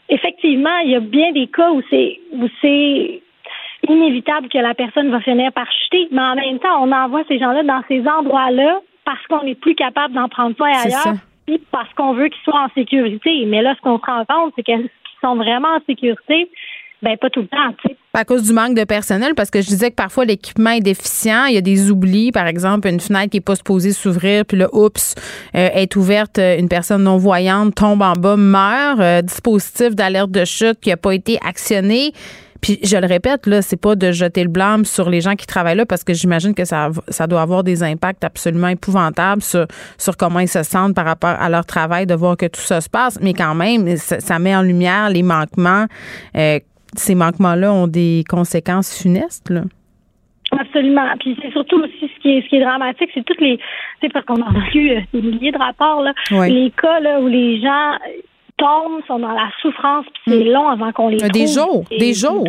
effectivement, 0.08 0.78
il 0.84 0.90
y 0.90 0.96
a 0.96 1.00
bien 1.00 1.32
des 1.32 1.46
cas 1.46 1.70
où 1.70 1.82
c'est 1.90 2.20
où 2.32 2.48
c'est 2.60 3.22
inévitable 3.88 4.48
que 4.48 4.58
la 4.58 4.74
personne 4.74 5.10
va 5.10 5.20
finir 5.20 5.52
par 5.52 5.70
chuter, 5.72 6.08
mais 6.10 6.22
en 6.22 6.34
même 6.34 6.58
temps, 6.58 6.82
on 6.82 6.92
envoie 6.92 7.22
ces 7.28 7.38
gens-là 7.38 7.62
dans 7.62 7.82
ces 7.88 8.06
endroits-là 8.06 8.80
parce 9.04 9.24
qu'on 9.26 9.44
n'est 9.44 9.56
plus 9.56 9.74
capable 9.74 10.14
d'en 10.14 10.28
prendre 10.28 10.56
soin 10.56 10.70
ailleurs, 10.70 11.14
puis 11.46 11.60
parce 11.70 11.92
qu'on 11.94 12.12
veut 12.12 12.28
qu'ils 12.28 12.42
soient 12.42 12.64
en 12.64 12.68
sécurité. 12.74 13.44
Mais 13.46 13.62
là, 13.62 13.74
ce 13.74 13.80
qu'on 13.80 13.98
se 13.98 14.06
rend 14.06 14.24
compte, 14.24 14.52
c'est 14.56 14.62
qu'ils 14.62 14.88
sont 15.20 15.34
vraiment 15.34 15.68
en 15.76 15.80
sécurité. 15.86 16.48
Ben, 17.02 17.16
pas 17.16 17.30
tout 17.30 17.40
le 17.40 17.48
temps, 17.48 17.74
tu 17.82 17.88
sais. 17.88 17.96
À 18.14 18.24
cause 18.24 18.44
du 18.44 18.52
manque 18.52 18.76
de 18.76 18.84
personnel, 18.84 19.34
parce 19.34 19.50
que 19.50 19.60
je 19.60 19.66
disais 19.66 19.90
que 19.90 19.96
parfois 19.96 20.24
l'équipement 20.24 20.70
est 20.70 20.80
déficient, 20.80 21.46
il 21.46 21.54
y 21.54 21.58
a 21.58 21.62
des 21.62 21.90
oublis, 21.90 22.30
par 22.30 22.46
exemple, 22.46 22.86
une 22.86 23.00
fenêtre 23.00 23.30
qui 23.30 23.38
n'est 23.38 23.42
pas 23.42 23.56
supposée 23.56 23.92
s'ouvrir, 23.92 24.44
puis 24.44 24.58
là, 24.58 24.68
oups, 24.72 25.14
euh, 25.56 25.68
est 25.74 25.96
ouverte, 25.96 26.38
euh, 26.38 26.58
une 26.58 26.68
personne 26.68 27.02
non-voyante 27.02 27.74
tombe 27.74 28.02
en 28.02 28.12
bas, 28.12 28.36
meurt, 28.36 29.00
euh, 29.00 29.22
dispositif 29.22 29.96
d'alerte 29.96 30.30
de 30.30 30.44
chute 30.44 30.78
qui 30.80 30.90
n'a 30.90 30.96
pas 30.96 31.14
été 31.14 31.38
actionné. 31.44 32.12
Puis 32.62 32.78
je 32.84 32.96
le 32.96 33.06
répète, 33.08 33.46
là, 33.46 33.60
c'est 33.60 33.76
pas 33.76 33.96
de 33.96 34.12
jeter 34.12 34.44
le 34.44 34.48
blâme 34.48 34.84
sur 34.84 35.10
les 35.10 35.20
gens 35.20 35.34
qui 35.34 35.46
travaillent 35.46 35.76
là 35.76 35.84
parce 35.84 36.04
que 36.04 36.14
j'imagine 36.14 36.54
que 36.54 36.64
ça, 36.64 36.90
ça 37.08 37.26
doit 37.26 37.42
avoir 37.42 37.64
des 37.64 37.82
impacts 37.82 38.22
absolument 38.22 38.68
épouvantables 38.68 39.42
sur, 39.42 39.66
sur 39.98 40.16
comment 40.16 40.38
ils 40.38 40.48
se 40.48 40.62
sentent 40.62 40.94
par 40.94 41.04
rapport 41.04 41.30
à 41.30 41.48
leur 41.48 41.66
travail, 41.66 42.06
de 42.06 42.14
voir 42.14 42.36
que 42.36 42.46
tout 42.46 42.60
ça 42.60 42.80
se 42.80 42.88
passe. 42.88 43.18
Mais 43.20 43.34
quand 43.34 43.56
même, 43.56 43.96
ça, 43.96 44.38
met 44.38 44.54
en 44.54 44.62
lumière 44.62 45.10
les 45.10 45.24
manquements. 45.24 45.86
Euh, 46.36 46.60
ces 46.96 47.14
manquements-là 47.14 47.72
ont 47.72 47.86
des 47.86 48.24
conséquences 48.28 49.00
funestes, 49.00 49.50
là? 49.50 49.62
Absolument. 50.58 51.06
Puis 51.18 51.36
c'est 51.40 51.50
surtout 51.50 51.76
aussi 51.82 52.10
ce 52.14 52.20
qui 52.20 52.36
est 52.36 52.42
ce 52.42 52.48
qui 52.48 52.56
est 52.56 52.60
dramatique, 52.60 53.08
c'est 53.14 53.24
toutes 53.24 53.40
les 53.40 53.58
c'est 54.00 54.12
parce 54.12 54.24
qu'on 54.26 54.42
en 54.42 54.54
a 54.54 54.68
eu 54.74 54.90
euh, 54.90 55.00
des 55.14 55.22
milliers 55.22 55.52
de 55.52 55.58
rapports 55.58 56.02
là, 56.02 56.12
les 56.30 56.70
cas 56.70 57.00
là 57.00 57.20
où 57.20 57.28
les 57.28 57.60
gens 57.60 57.92
sont 59.06 59.18
dans 59.18 59.32
la 59.32 59.48
souffrance, 59.60 60.06
puis 60.12 60.22
c'est 60.32 60.44
mm. 60.44 60.52
long 60.52 60.68
avant 60.68 60.92
qu'on 60.92 61.08
les 61.08 61.18
trouve. 61.18 61.30
Des 61.30 61.46
jours, 61.46 61.84
des 61.90 62.14
jours. 62.14 62.48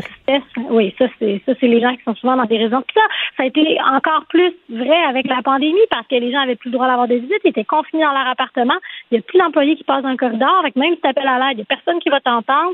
Oui, 0.69 0.93
ça 0.97 1.05
c'est 1.19 1.41
ça 1.45 1.53
c'est 1.59 1.67
les 1.67 1.81
gens 1.81 1.95
qui 1.95 2.03
sont 2.03 2.15
souvent 2.15 2.35
dans 2.35 2.45
des 2.45 2.57
raisons. 2.57 2.81
Puis 2.87 2.95
ça, 2.95 3.01
ça 3.37 3.43
a 3.43 3.45
été 3.45 3.77
encore 3.81 4.25
plus 4.29 4.53
vrai 4.69 5.03
avec 5.09 5.27
la 5.27 5.41
pandémie 5.43 5.87
parce 5.89 6.07
que 6.07 6.15
les 6.15 6.31
gens 6.31 6.41
avaient 6.41 6.55
plus 6.55 6.69
le 6.69 6.73
droit 6.73 6.87
d'avoir 6.87 7.07
des 7.07 7.19
visites, 7.19 7.41
ils 7.43 7.49
étaient 7.49 7.65
confinés 7.65 8.03
dans 8.03 8.11
leur 8.11 8.27
appartement. 8.27 8.77
Il 9.11 9.15
n'y 9.15 9.19
a 9.19 9.21
plus 9.21 9.39
d'employés 9.39 9.75
qui 9.75 9.83
passent 9.83 10.03
dans 10.03 10.11
le 10.11 10.17
corridor, 10.17 10.59
avec 10.59 10.75
même 10.75 10.95
si 10.95 11.01
tu 11.01 11.07
appelles 11.07 11.27
à 11.27 11.39
l'aide, 11.39 11.53
il 11.53 11.57
n'y 11.57 11.61
a 11.63 11.65
personne 11.65 11.99
qui 11.99 12.09
va 12.09 12.19
t'entendre 12.19 12.73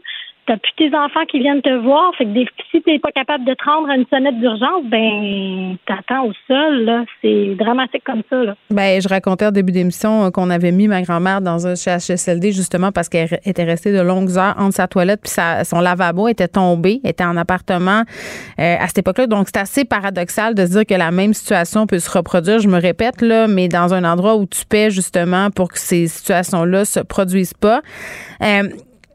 t'as 0.50 0.58
plus 0.58 0.74
tes 0.78 0.98
enfants 0.98 1.26
qui 1.30 1.40
viennent 1.40 1.62
te 1.62 1.74
voir. 1.84 2.12
Fait 2.18 2.26
que 2.26 2.32
des, 2.32 2.48
si 2.72 2.82
t'es 2.82 2.98
pas 2.98 3.12
capable 3.12 3.46
de 3.46 3.54
te 3.54 3.64
rendre 3.64 3.90
à 3.90 3.96
une 3.96 4.06
sonnette 4.08 4.40
d'urgence, 4.40 4.84
ben 4.86 5.78
t'attends 5.86 6.26
au 6.26 6.34
sol. 6.48 6.86
Là, 6.86 7.06
c'est 7.22 7.56
dramatique 7.56 8.04
comme 8.04 8.24
ça. 8.30 8.44
Là. 8.44 8.56
Ben 8.72 9.00
je 9.00 9.08
racontais 9.08 9.46
au 9.46 9.52
début 9.52 9.72
d'émission 9.72 10.26
euh, 10.26 10.32
qu'on 10.32 10.50
avait 10.50 10.72
mis 10.72 10.88
ma 10.88 11.04
grand-mère 11.04 11.42
dans 11.42 11.68
un 11.68 11.76
CHSLD 11.76 12.52
justement 12.52 12.92
parce 12.92 13.10
qu'elle 13.10 13.28
était 13.46 13.64
restée 13.64 13.92
de 13.92 14.02
longues 14.02 14.38
heures 14.38 14.56
entre 14.58 14.76
sa 14.76 14.88
toilette 14.88 15.22
puis 15.22 15.32
son 15.64 15.80
lavabo 15.80 16.28
était 16.28 16.48
tombé, 16.48 17.02
était 17.04 17.24
en 17.24 17.38
appartement 17.38 18.04
euh, 18.60 18.76
à 18.80 18.88
cette 18.88 19.00
époque-là. 19.00 19.28
Donc 19.28 19.48
c'est 19.48 19.60
assez 19.60 19.86
paradoxal 19.86 20.56
de 20.56 20.66
se 20.66 20.72
dire 20.72 20.86
que 20.86 20.94
la 20.94 21.12
même 21.12 21.34
situation 21.34 21.88
peut 21.88 22.00
se 22.00 22.10
reproduire. 22.10 22.60
Je 22.60 22.68
me 22.68 22.80
répète 22.80 23.22
là, 23.22 23.48
mais 23.48 23.68
dans 23.68 23.94
un 23.94 24.04
endroit 24.04 24.36
où 24.36 24.46
tu 24.46 24.66
paies 24.66 24.92
justement 24.92 25.52
pour 25.52 25.70
que 25.70 25.80
ces 25.80 26.08
situations-là 26.08 26.86
se 26.86 27.00
produisent 27.00 27.54
pas. 27.54 27.82
Euh, 28.44 28.70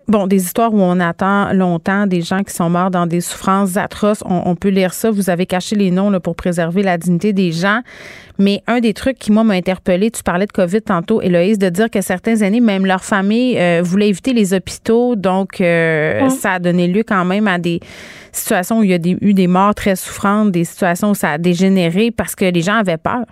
Bon, 0.06 0.26
des 0.26 0.44
histoires 0.44 0.74
où 0.74 0.80
on 0.80 1.00
attend 1.00 1.52
longtemps, 1.54 2.06
des 2.06 2.20
gens 2.20 2.42
qui 2.42 2.52
sont 2.52 2.68
morts 2.68 2.90
dans 2.90 3.06
des 3.06 3.22
souffrances 3.22 3.78
atroces. 3.78 4.22
On, 4.26 4.54
peut 4.54 4.68
lire 4.68 4.92
ça. 4.92 5.10
Vous 5.10 5.30
avez 5.30 5.46
caché 5.46 5.76
les 5.76 5.90
noms 5.90 6.10
là, 6.10 6.20
pour 6.20 6.36
préserver 6.36 6.82
la 6.82 6.98
dignité 6.98 7.32
des 7.32 7.52
gens. 7.52 7.80
Mais 8.38 8.62
un 8.66 8.80
des 8.80 8.92
trucs 8.92 9.18
qui, 9.18 9.32
moi, 9.32 9.44
m'a 9.44 9.54
interpellé, 9.54 10.10
tu 10.10 10.22
parlais 10.22 10.44
de 10.44 10.52
COVID 10.52 10.82
tantôt, 10.82 11.22
Héloïse, 11.22 11.58
de 11.58 11.70
dire 11.70 11.88
que 11.88 12.02
certains 12.02 12.42
années, 12.42 12.60
même 12.60 12.84
leur 12.84 13.02
famille 13.02 13.58
euh, 13.58 13.80
voulait 13.82 14.08
éviter 14.08 14.34
les 14.34 14.52
hôpitaux. 14.52 15.16
Donc, 15.16 15.60
euh, 15.62 16.28
ça 16.28 16.54
a 16.54 16.58
donné 16.58 16.86
lieu 16.86 17.02
quand 17.02 17.24
même 17.24 17.48
à 17.48 17.58
des 17.58 17.80
situations 18.30 18.80
où 18.80 18.82
il 18.82 18.90
y 18.90 18.94
a 18.94 18.98
eu 19.20 19.32
des 19.32 19.46
morts 19.46 19.74
très 19.74 19.96
souffrantes, 19.96 20.50
des 20.50 20.64
situations 20.64 21.12
où 21.12 21.14
ça 21.14 21.30
a 21.30 21.38
dégénéré 21.38 22.10
parce 22.10 22.34
que 22.34 22.44
les 22.44 22.60
gens 22.60 22.76
avaient 22.76 22.98
peur. 22.98 23.24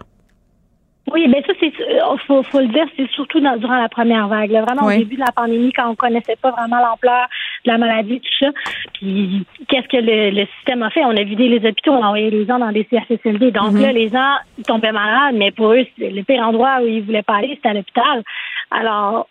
Oui, 1.10 1.26
mais 1.28 1.42
ça, 1.42 1.52
c'est 1.58 1.72
euh, 1.80 2.16
faut, 2.26 2.42
faut 2.44 2.60
le 2.60 2.68
dire, 2.68 2.84
c'est 2.96 3.10
surtout 3.10 3.40
durant 3.40 3.76
la 3.76 3.88
première 3.88 4.28
vague. 4.28 4.50
vraiment 4.50 4.86
au 4.86 4.90
début 4.90 5.16
de 5.16 5.20
la 5.20 5.32
pandémie, 5.34 5.72
quand 5.72 5.90
on 5.90 5.96
connaissait 5.96 6.36
pas 6.36 6.52
vraiment 6.52 6.78
l'ampleur 6.78 7.26
de 7.64 7.70
la 7.70 7.78
maladie, 7.78 8.20
tout 8.20 8.44
ça. 8.44 8.52
Puis 8.94 9.44
qu'est-ce 9.68 9.88
que 9.88 9.96
le, 9.96 10.46
système 10.56 10.82
a 10.82 10.90
fait? 10.90 11.04
On 11.04 11.16
a 11.16 11.22
vidé 11.24 11.48
les 11.48 11.68
hôpitaux, 11.68 11.92
on 11.92 12.02
a 12.02 12.06
envoyé 12.06 12.30
les 12.30 12.46
gens 12.46 12.58
dans 12.58 12.70
des 12.70 12.86
CHSLD. 12.88 13.50
Donc 13.50 13.72
mm-hmm. 13.72 13.82
là, 13.82 13.92
les 13.92 14.08
gens 14.08 14.36
tombaient 14.66 14.92
malades, 14.92 15.34
mais 15.34 15.50
pour 15.50 15.72
eux, 15.72 15.84
le 15.98 16.22
pire 16.22 16.46
endroit 16.46 16.78
où 16.82 16.86
ils 16.86 17.02
voulaient 17.02 17.22
pas 17.22 17.36
aller, 17.36 17.54
c'était 17.56 17.70
à 17.70 17.74
l'hôpital. 17.74 18.22
Alors, 18.70 19.26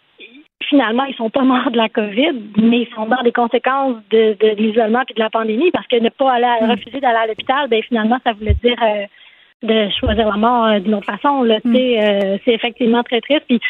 finalement, 0.68 1.06
ils 1.06 1.16
sont 1.16 1.30
pas 1.30 1.44
morts 1.44 1.72
de 1.72 1.78
la 1.78 1.90
COVID, 1.90 2.34
mais 2.58 2.82
ils 2.82 2.90
sont 2.94 3.06
morts 3.06 3.24
des 3.24 3.32
conséquences 3.32 3.96
de, 4.10 4.36
l'isolement 4.56 5.04
et 5.10 5.14
de 5.14 5.20
la 5.20 5.30
pandémie 5.30 5.72
parce 5.72 5.88
que 5.88 5.98
ne 5.98 6.10
pas 6.10 6.34
aller 6.34 6.66
mm. 6.66 6.70
refuser 6.70 7.00
d'aller 7.00 7.20
à 7.24 7.28
l'hôpital, 7.28 7.70
ben 7.70 7.82
finalement, 7.84 8.20
ça 8.26 8.34
voulait 8.34 8.56
dire 8.62 8.78
euh, 8.84 9.06
de 9.64 9.90
choisir 10.00 10.28
la 10.28 10.38
mort 10.38 10.66
euh, 10.66 10.80
d'une 10.80 10.96
autre 10.96 11.06
façon. 11.06 11.44
Là, 11.44 11.60
mm. 11.64 11.76
euh, 11.76 12.38
c'est 12.44 12.54
effectivement 12.54 13.04
très 13.04 13.22
triste. 13.22 13.44
Puis 13.48 13.62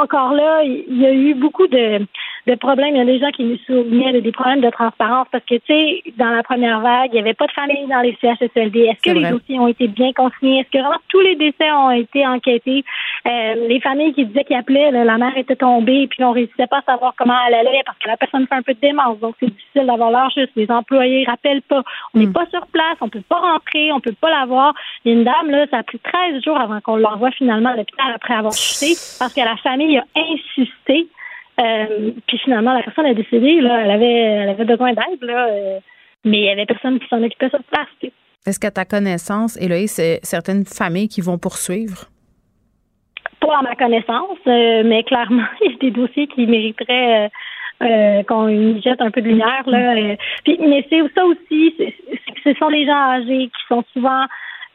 encore 0.00 0.32
là, 0.32 0.62
il 0.64 1.00
y 1.00 1.06
a 1.06 1.12
eu 1.12 1.34
beaucoup 1.34 1.66
de 1.66 2.00
le 2.44 2.56
problème, 2.56 2.96
il 2.96 2.98
y 2.98 3.00
a 3.00 3.04
des 3.04 3.20
gens 3.20 3.30
qui 3.30 3.44
nous 3.44 3.56
souvenaient 3.58 4.20
des 4.20 4.32
problèmes 4.32 4.62
de 4.62 4.70
transparence 4.70 5.28
parce 5.30 5.44
que, 5.44 5.54
tu 5.54 5.62
sais, 5.68 6.02
dans 6.16 6.30
la 6.30 6.42
première 6.42 6.80
vague, 6.80 7.10
il 7.12 7.14
n'y 7.14 7.20
avait 7.20 7.34
pas 7.34 7.46
de 7.46 7.52
famille 7.52 7.86
dans 7.86 8.00
les 8.00 8.16
CHSLD. 8.20 8.80
Est-ce 8.80 9.02
que 9.02 9.16
les 9.16 9.30
dossiers 9.30 9.60
ont 9.60 9.68
été 9.68 9.86
bien 9.86 10.12
consignés? 10.12 10.60
Est-ce 10.60 10.70
que 10.70 10.78
vraiment 10.78 11.00
tous 11.08 11.20
les 11.20 11.36
décès 11.36 11.70
ont 11.70 11.92
été 11.92 12.26
enquêtés? 12.26 12.84
Euh, 13.28 13.68
les 13.68 13.80
familles 13.80 14.12
qui 14.12 14.26
disaient 14.26 14.42
qu'ils 14.42 14.56
appelaient, 14.56 14.90
la 14.90 15.18
mère 15.18 15.36
était 15.36 15.54
tombée, 15.54 16.08
puis 16.08 16.24
on 16.24 16.30
ne 16.30 16.34
réussissait 16.34 16.66
pas 16.66 16.78
à 16.78 16.82
savoir 16.82 17.14
comment 17.16 17.36
elle 17.46 17.54
allait 17.54 17.82
parce 17.86 17.98
que 17.98 18.08
la 18.08 18.16
personne 18.16 18.46
fait 18.48 18.56
un 18.56 18.62
peu 18.62 18.74
de 18.74 18.80
démence. 18.80 19.20
Donc, 19.20 19.36
c'est 19.38 19.46
difficile 19.46 19.86
d'avoir 19.86 20.10
l'heure 20.10 20.30
juste. 20.36 20.50
Les 20.56 20.68
employés 20.68 21.24
rappellent 21.24 21.62
pas. 21.62 21.82
On 22.14 22.18
n'est 22.18 22.26
hmm. 22.26 22.32
pas 22.32 22.46
sur 22.50 22.66
place, 22.66 22.96
on 23.00 23.08
peut 23.08 23.22
pas 23.28 23.38
rentrer, 23.38 23.92
on 23.92 24.00
peut 24.00 24.16
pas 24.20 24.30
l'avoir. 24.30 24.74
Une 25.04 25.22
dame, 25.22 25.48
là, 25.48 25.66
ça 25.70 25.78
a 25.78 25.82
pris 25.84 26.00
13 26.00 26.42
jours 26.42 26.58
avant 26.58 26.80
qu'on 26.80 26.96
l'envoie 26.96 27.30
finalement 27.30 27.70
à 27.70 27.76
l'hôpital 27.76 28.12
après 28.12 28.34
avoir 28.34 28.52
chuté 28.56 28.94
parce 29.20 29.32
que 29.32 29.40
la 29.40 29.56
famille 29.58 29.98
a 29.98 30.04
insisté 30.16 31.06
euh, 31.60 32.12
puis 32.26 32.38
finalement, 32.38 32.72
la 32.72 32.82
personne 32.82 33.06
est 33.06 33.14
décédée, 33.14 33.60
là, 33.60 33.82
elle 33.84 33.90
avait, 33.90 34.12
elle 34.12 34.48
avait 34.48 34.64
besoin 34.64 34.92
d'aide, 34.92 35.22
là, 35.22 35.48
euh, 35.48 35.80
mais 36.24 36.38
il 36.38 36.44
y 36.44 36.50
avait 36.50 36.66
personne 36.66 36.98
qui 36.98 37.06
s'en 37.08 37.22
occupait 37.22 37.50
sur 37.50 37.62
place. 37.64 38.12
Est-ce 38.46 38.58
qu'à 38.58 38.70
ta 38.70 38.84
connaissance, 38.84 39.56
Héloïse, 39.60 39.92
c'est 39.92 40.20
certaines 40.22 40.64
familles 40.64 41.08
qui 41.08 41.20
vont 41.20 41.38
poursuivre? 41.38 42.06
Pas 43.40 43.58
à 43.58 43.62
ma 43.62 43.76
connaissance, 43.76 44.38
euh, 44.46 44.82
mais 44.84 45.02
clairement, 45.04 45.44
il 45.62 45.72
y 45.72 45.74
a 45.74 45.78
des 45.78 45.90
dossiers 45.90 46.26
qui 46.28 46.46
mériteraient 46.46 47.30
qu'on 48.28 48.48
y 48.48 48.80
jette 48.80 49.00
un 49.00 49.10
peu 49.10 49.20
de 49.20 49.26
lumière. 49.26 49.64
Là, 49.66 50.16
puis, 50.44 50.56
mais 50.60 50.86
c'est 50.88 51.02
ça 51.16 51.24
aussi, 51.24 51.74
ce 52.44 52.54
sont 52.54 52.68
les 52.68 52.86
gens 52.86 52.92
âgés 52.92 53.48
qui 53.48 53.66
sont 53.68 53.82
souvent 53.92 54.24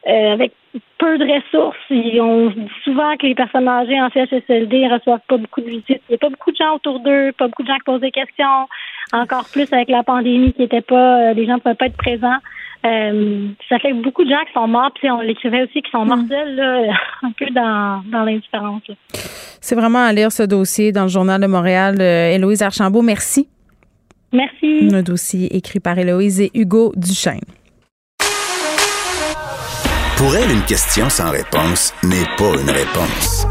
avec 0.06 0.52
peu 0.98 1.18
de 1.18 1.24
ressources. 1.24 1.76
Et 1.90 2.20
on 2.20 2.50
dit 2.50 2.68
souvent 2.84 3.16
que 3.16 3.26
les 3.26 3.34
personnes 3.34 3.68
âgées 3.68 4.00
en 4.00 4.10
CHSLD 4.10 4.86
ne 4.86 4.94
reçoivent 4.94 5.20
pas 5.28 5.36
beaucoup 5.36 5.60
de 5.60 5.68
visites. 5.68 6.02
Il 6.08 6.10
n'y 6.10 6.14
a 6.16 6.18
pas 6.18 6.28
beaucoup 6.28 6.50
de 6.50 6.56
gens 6.56 6.74
autour 6.74 7.00
d'eux, 7.00 7.32
pas 7.38 7.46
beaucoup 7.46 7.62
de 7.62 7.68
gens 7.68 7.76
qui 7.76 7.84
posent 7.84 8.00
des 8.00 8.10
questions. 8.10 8.68
Encore 9.12 9.46
plus 9.50 9.72
avec 9.72 9.88
la 9.88 10.02
pandémie 10.02 10.52
qui 10.52 10.64
était 10.64 10.82
pas, 10.82 11.30
euh, 11.30 11.32
les 11.34 11.46
gens 11.46 11.54
ne 11.54 11.60
pouvaient 11.60 11.74
pas 11.74 11.86
être 11.86 11.96
présents. 11.96 12.38
Euh, 12.86 13.48
ça 13.68 13.78
fait 13.78 13.92
beaucoup 13.92 14.24
de 14.24 14.30
gens 14.30 14.44
qui 14.46 14.52
sont 14.52 14.68
morts, 14.68 14.92
puis 14.94 15.10
on 15.10 15.20
l'écrivait 15.20 15.64
aussi, 15.64 15.82
qui 15.82 15.90
sont 15.90 16.04
mm. 16.04 16.08
mortels, 16.08 16.54
là, 16.54 16.92
un 17.22 17.32
peu 17.32 17.46
dans, 17.46 18.02
dans 18.10 18.24
l'indifférence. 18.24 18.82
C'est 19.60 19.74
vraiment 19.74 20.04
à 20.04 20.12
lire 20.12 20.30
ce 20.30 20.44
dossier 20.44 20.92
dans 20.92 21.02
le 21.02 21.08
Journal 21.08 21.40
de 21.40 21.46
Montréal. 21.46 21.96
Euh, 22.00 22.32
Héloïse 22.32 22.62
Archambault, 22.62 23.02
merci. 23.02 23.48
Merci. 24.32 24.90
Un 24.92 25.02
dossier 25.02 25.56
écrit 25.56 25.80
par 25.80 25.98
Héloïse 25.98 26.40
et 26.40 26.50
Hugo 26.54 26.92
Duchesne. 26.96 27.40
Pour 30.18 30.34
elle, 30.34 30.50
une 30.50 30.62
question 30.64 31.08
sans 31.08 31.30
réponse 31.30 31.94
n'est 32.02 32.24
pas 32.36 32.60
une 32.60 32.70
réponse. 32.70 33.46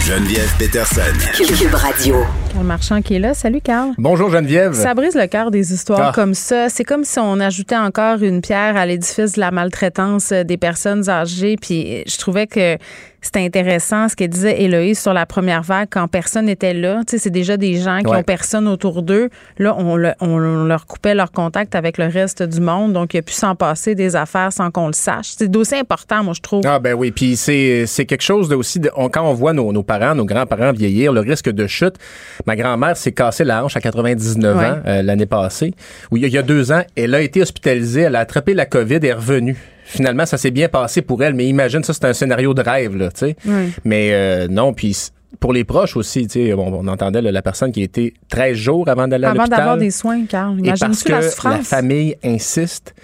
Geneviève 0.00 0.50
Peterson. 0.58 1.00
Cube 1.36 1.74
Radio. 1.74 2.16
Carl 2.52 2.64
Marchand 2.64 3.02
qui 3.02 3.16
est 3.16 3.18
là. 3.18 3.34
Salut, 3.34 3.60
Carl. 3.60 3.90
Bonjour 3.98 4.30
Geneviève. 4.30 4.72
Ça 4.74 4.94
brise 4.94 5.14
le 5.16 5.26
cœur 5.26 5.50
des 5.50 5.72
histoires 5.72 6.10
Ah. 6.10 6.12
comme 6.14 6.34
ça. 6.34 6.68
C'est 6.68 6.84
comme 6.84 7.04
si 7.04 7.18
on 7.18 7.40
ajoutait 7.40 7.76
encore 7.76 8.22
une 8.22 8.40
pierre 8.40 8.76
à 8.76 8.86
l'édifice 8.86 9.32
de 9.32 9.40
la 9.40 9.50
maltraitance 9.50 10.32
des 10.32 10.56
personnes 10.56 11.08
âgées. 11.10 11.56
Puis 11.60 12.04
je 12.06 12.16
trouvais 12.18 12.46
que 12.46 12.78
c'était 13.20 13.44
intéressant 13.44 14.08
ce 14.08 14.14
que 14.16 14.24
disait 14.24 14.62
Héloïse 14.62 14.98
sur 15.00 15.12
la 15.12 15.26
première 15.26 15.62
vague 15.62 15.88
quand 15.90 16.06
personne 16.08 16.46
n'était 16.46 16.72
là. 16.74 17.00
Tu 17.06 17.12
sais, 17.12 17.18
c'est 17.18 17.30
déjà 17.30 17.56
des 17.56 17.76
gens 17.76 17.98
qui 18.00 18.06
Ouais. 18.06 18.18
ont 18.18 18.22
personne 18.22 18.68
autour 18.68 19.02
d'eux. 19.02 19.28
Là, 19.58 19.74
on, 19.76 19.96
le- 19.96 20.12
on 20.20 20.38
leur 20.38 20.86
coupait 20.86 21.14
leur 21.14 21.32
contact 21.32 21.74
avec 21.74 21.98
le 21.98 22.06
reste 22.06 22.42
du 22.42 22.60
monde. 22.60 22.92
Donc, 22.92 23.14
il 23.14 23.18
a 23.18 23.22
pu 23.22 23.32
s'en 23.32 23.54
passer 23.56 23.94
des 23.94 24.14
affaires 24.16 24.52
sans 24.52 24.70
qu'on 24.70 24.86
le 24.86 24.92
sache. 24.92 25.30
C'est 25.36 25.54
aussi 25.56 25.74
important, 25.74 26.22
moi, 26.22 26.32
je 26.36 26.40
trouve. 26.40 26.62
Ah 26.64 26.78
ben 26.78 26.94
oui, 26.94 27.10
puis 27.10 27.36
c'est 27.36 27.86
c'est 27.86 28.06
quelque 28.06 28.22
chose 28.22 28.48
de 28.48 28.54
aussi 28.54 28.78
de- 28.80 28.90
on- 28.96 29.08
quand 29.08 29.22
on 29.28 29.34
voit 29.34 29.52
nos, 29.52 29.72
nos 29.72 29.82
parents, 29.82 30.14
nos 30.14 30.24
grands-parents 30.24 30.72
vieillir, 30.72 31.12
le 31.12 31.20
risque 31.20 31.50
de 31.50 31.66
chute. 31.66 31.96
Ma 32.46 32.54
grand-mère 32.56 32.96
s'est 32.96 33.12
cassée 33.12 33.44
la 33.44 33.64
hanche 33.64 33.76
à 33.76 33.80
99 33.80 34.56
Ouais. 34.56 34.64
ans 34.64 34.76
euh, 34.86 35.02
l'année 35.02 35.26
passée. 35.26 35.74
Y 36.12 36.24
a- 36.24 36.28
il 36.28 36.32
y 36.32 36.38
a 36.38 36.42
deux 36.42 36.72
ans, 36.72 36.82
elle 36.96 37.14
a 37.14 37.20
été 37.20 37.42
hospitalisée, 37.42 38.02
elle 38.02 38.16
a 38.16 38.20
attrapé 38.20 38.54
la 38.54 38.64
COVID 38.66 38.96
et 39.02 39.06
est 39.06 39.12
revenue. 39.12 39.56
Finalement, 39.90 40.26
ça 40.26 40.36
s'est 40.36 40.50
bien 40.50 40.68
passé 40.68 41.00
pour 41.00 41.22
elle, 41.22 41.32
mais 41.34 41.46
imagine 41.46 41.82
ça, 41.82 41.94
c'est 41.94 42.04
un 42.04 42.12
scénario 42.12 42.52
de 42.52 42.60
rêve 42.60 42.94
là, 42.96 43.08
tu 43.10 43.20
sais. 43.20 43.36
Oui. 43.46 43.72
Mais 43.84 44.10
euh, 44.12 44.46
non, 44.48 44.74
puis 44.74 44.94
pour 45.40 45.52
les 45.54 45.64
proches 45.64 45.96
aussi, 45.96 46.26
tu 46.26 46.46
sais, 46.46 46.52
on, 46.52 46.80
on 46.80 46.86
entendait 46.88 47.22
là, 47.22 47.32
la 47.32 47.40
personne 47.42 47.72
qui 47.72 47.80
a 47.80 47.84
été 47.84 48.12
13 48.28 48.54
jours 48.56 48.88
avant 48.88 49.08
d'aller 49.08 49.24
à 49.24 49.30
Avant 49.30 49.38
l'hôpital. 49.38 49.58
d'avoir 49.58 49.76
des 49.78 49.90
soins, 49.90 50.26
Carl. 50.26 50.58
Et 50.62 50.72
parce 50.78 51.02
que 51.02 51.12
la 51.48 51.58
famille 51.62 52.16
insiste, 52.22 52.94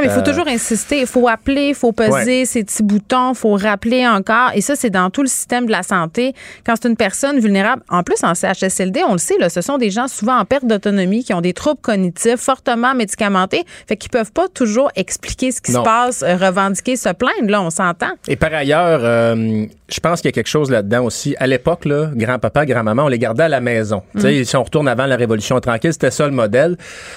mais 0.00 0.06
il 0.06 0.10
faut 0.12 0.20
Euh, 0.20 0.22
toujours 0.22 0.48
insister. 0.48 1.00
Il 1.00 1.06
faut 1.06 1.28
appeler, 1.28 1.68
il 1.68 1.74
faut 1.74 1.92
peser 1.92 2.10
Ouais. 2.40 2.44
ses 2.44 2.64
petits 2.64 2.82
boutons, 2.82 3.32
il 3.32 3.36
faut 3.36 3.54
rappeler 3.54 4.06
encore. 4.06 4.50
Et 4.54 4.60
ça, 4.60 4.76
c'est 4.76 4.90
dans 4.90 5.10
tout 5.10 5.22
le 5.22 5.28
système 5.28 5.66
de 5.66 5.70
la 5.72 5.82
santé. 5.82 6.34
Quand 6.66 6.74
c'est 6.80 6.88
une 6.88 6.96
personne 6.96 7.38
vulnérable, 7.40 7.82
en 7.88 8.02
plus 8.02 8.22
en 8.22 8.34
CHSLD, 8.34 9.00
on 9.08 9.12
le 9.12 9.18
sait, 9.18 9.38
là, 9.38 9.48
ce 9.48 9.60
sont 9.60 9.78
des 9.78 9.90
gens 9.90 10.08
souvent 10.08 10.38
en 10.38 10.44
perte 10.44 10.64
d'autonomie, 10.66 11.24
qui 11.24 11.34
ont 11.34 11.40
des 11.40 11.52
troubles 11.52 11.80
cognitifs, 11.80 12.36
fortement 12.40 12.94
médicamentés, 12.94 13.64
fait 13.86 13.96
qu'ils 13.96 14.10
peuvent 14.10 14.32
pas 14.32 14.48
toujours 14.48 14.90
expliquer 14.96 15.52
ce 15.52 15.60
qui 15.60 15.72
Non. 15.72 15.80
se 15.80 15.84
passe, 15.84 16.22
euh, 16.22 16.36
revendiquer, 16.36 16.96
se 16.96 17.08
plaindre. 17.10 17.50
Là, 17.50 17.62
on 17.62 17.70
s'entend. 17.70 18.10
Et 18.28 18.36
par 18.36 18.52
ailleurs, 18.52 19.00
euh, 19.02 19.64
je 19.88 20.00
pense 20.00 20.20
qu'il 20.20 20.28
y 20.28 20.32
a 20.32 20.32
quelque 20.32 20.46
chose 20.48 20.70
là-dedans 20.70 21.04
aussi. 21.04 21.34
À 21.38 21.46
l'époque, 21.46 21.86
grand-papa, 22.14 22.66
grand-maman, 22.66 23.04
on 23.04 23.08
les 23.08 23.18
gardait 23.18 23.44
à 23.44 23.48
la 23.48 23.60
maison. 23.60 24.02
Sais, 24.18 24.44
Si 24.44 24.56
on 24.56 24.62
retourne 24.62 24.88
avant 24.88 25.06
la 25.06 25.16
Révolution 25.16 25.58
tranquille, 25.60 25.92
c'était 25.92 26.10
ça 26.10 26.26
le 26.26 26.32
modèle. 26.32 26.76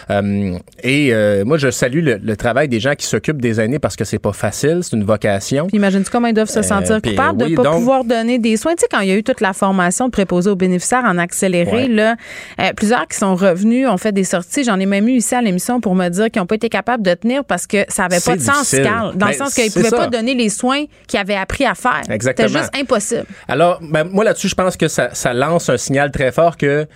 Euh, 0.09 0.57
et 0.83 1.13
moi, 1.43 1.57
je 1.57 1.69
salue 1.71 2.03
le, 2.03 2.19
le 2.23 2.37
travail 2.37 2.67
des 2.73 2.79
gens 2.79 2.95
qui 2.95 3.05
s'occupent 3.05 3.41
des 3.41 3.59
aînés 3.61 3.79
parce 3.79 3.95
que 3.95 4.03
c'est 4.03 4.19
pas 4.19 4.33
facile, 4.33 4.79
c'est 4.81 4.95
une 4.95 5.03
vocation. 5.03 5.67
Puis 5.67 5.77
imagine-tu 5.77 6.09
comment 6.09 6.27
ils 6.27 6.33
doivent 6.33 6.49
se 6.49 6.61
sentir 6.61 6.95
Euh, 6.95 6.99
coupables 6.99 7.37
de 7.37 7.45
ne 7.45 7.55
pas 7.55 7.63
donc- 7.63 7.73
pouvoir 7.75 8.03
donner 8.03 8.39
des 8.39 8.57
soins? 8.57 8.73
Tu 8.73 8.81
sais, 8.81 8.87
quand 8.89 9.01
il 9.01 9.09
y 9.09 9.11
a 9.11 9.15
eu 9.15 9.23
toute 9.23 9.41
la 9.41 9.53
formation 9.53 10.05
de 10.07 10.11
préposés 10.11 10.49
aux 10.49 10.55
bénéficiaires 10.55 11.03
en 11.05 11.17
accéléré, 11.17 11.71
Ouais. 11.83 11.87
là, 11.87 12.15
euh, 12.59 12.71
plusieurs 12.75 13.07
qui 13.07 13.17
sont 13.17 13.35
revenus 13.35 13.87
ont 13.87 13.97
fait 13.97 14.11
des 14.11 14.23
sorties. 14.23 14.63
J'en 14.63 14.79
ai 14.79 14.85
même 14.85 15.07
eu 15.07 15.13
ici 15.13 15.35
à 15.35 15.41
l'émission 15.41 15.79
pour 15.81 15.95
me 15.95 16.09
dire 16.09 16.31
qu'ils 16.31 16.41
n'ont 16.41 16.45
pas 16.47 16.55
été 16.55 16.69
capables 16.69 17.03
de 17.03 17.13
tenir 17.13 17.43
parce 17.45 17.67
que 17.67 17.77
ça 17.89 18.03
n'avait 18.03 18.19
pas 18.21 18.35
de 18.35 18.41
sens. 18.41 18.71
Carl. 18.83 19.15
Dans 19.15 19.27
le 19.27 19.31
Ben, 19.33 19.37
sens 19.37 19.53
qu'ils 19.53 19.65
ne 19.65 19.71
pouvaient 19.71 19.89
pas 19.91 20.07
donner 20.07 20.33
les 20.33 20.49
soins 20.49 20.85
qu'ils 21.07 21.19
avaient 21.19 21.35
appris 21.35 21.65
à 21.65 21.75
faire. 21.75 22.01
Exactement. 22.09 22.47
C'était 22.47 22.59
juste 22.59 22.75
impossible. 22.75 23.25
Alors, 23.47 23.79
ben, 23.81 24.03
moi 24.05 24.23
là-dessus, 24.23 24.47
je 24.49 24.55
pense 24.55 24.75
que 24.77 24.87
ça, 24.87 25.09
ça 25.13 25.33
lance 25.33 25.69
un 25.69 25.77
signal 25.77 26.11
très 26.11 26.31
fort 26.31 26.57
que 26.57 26.87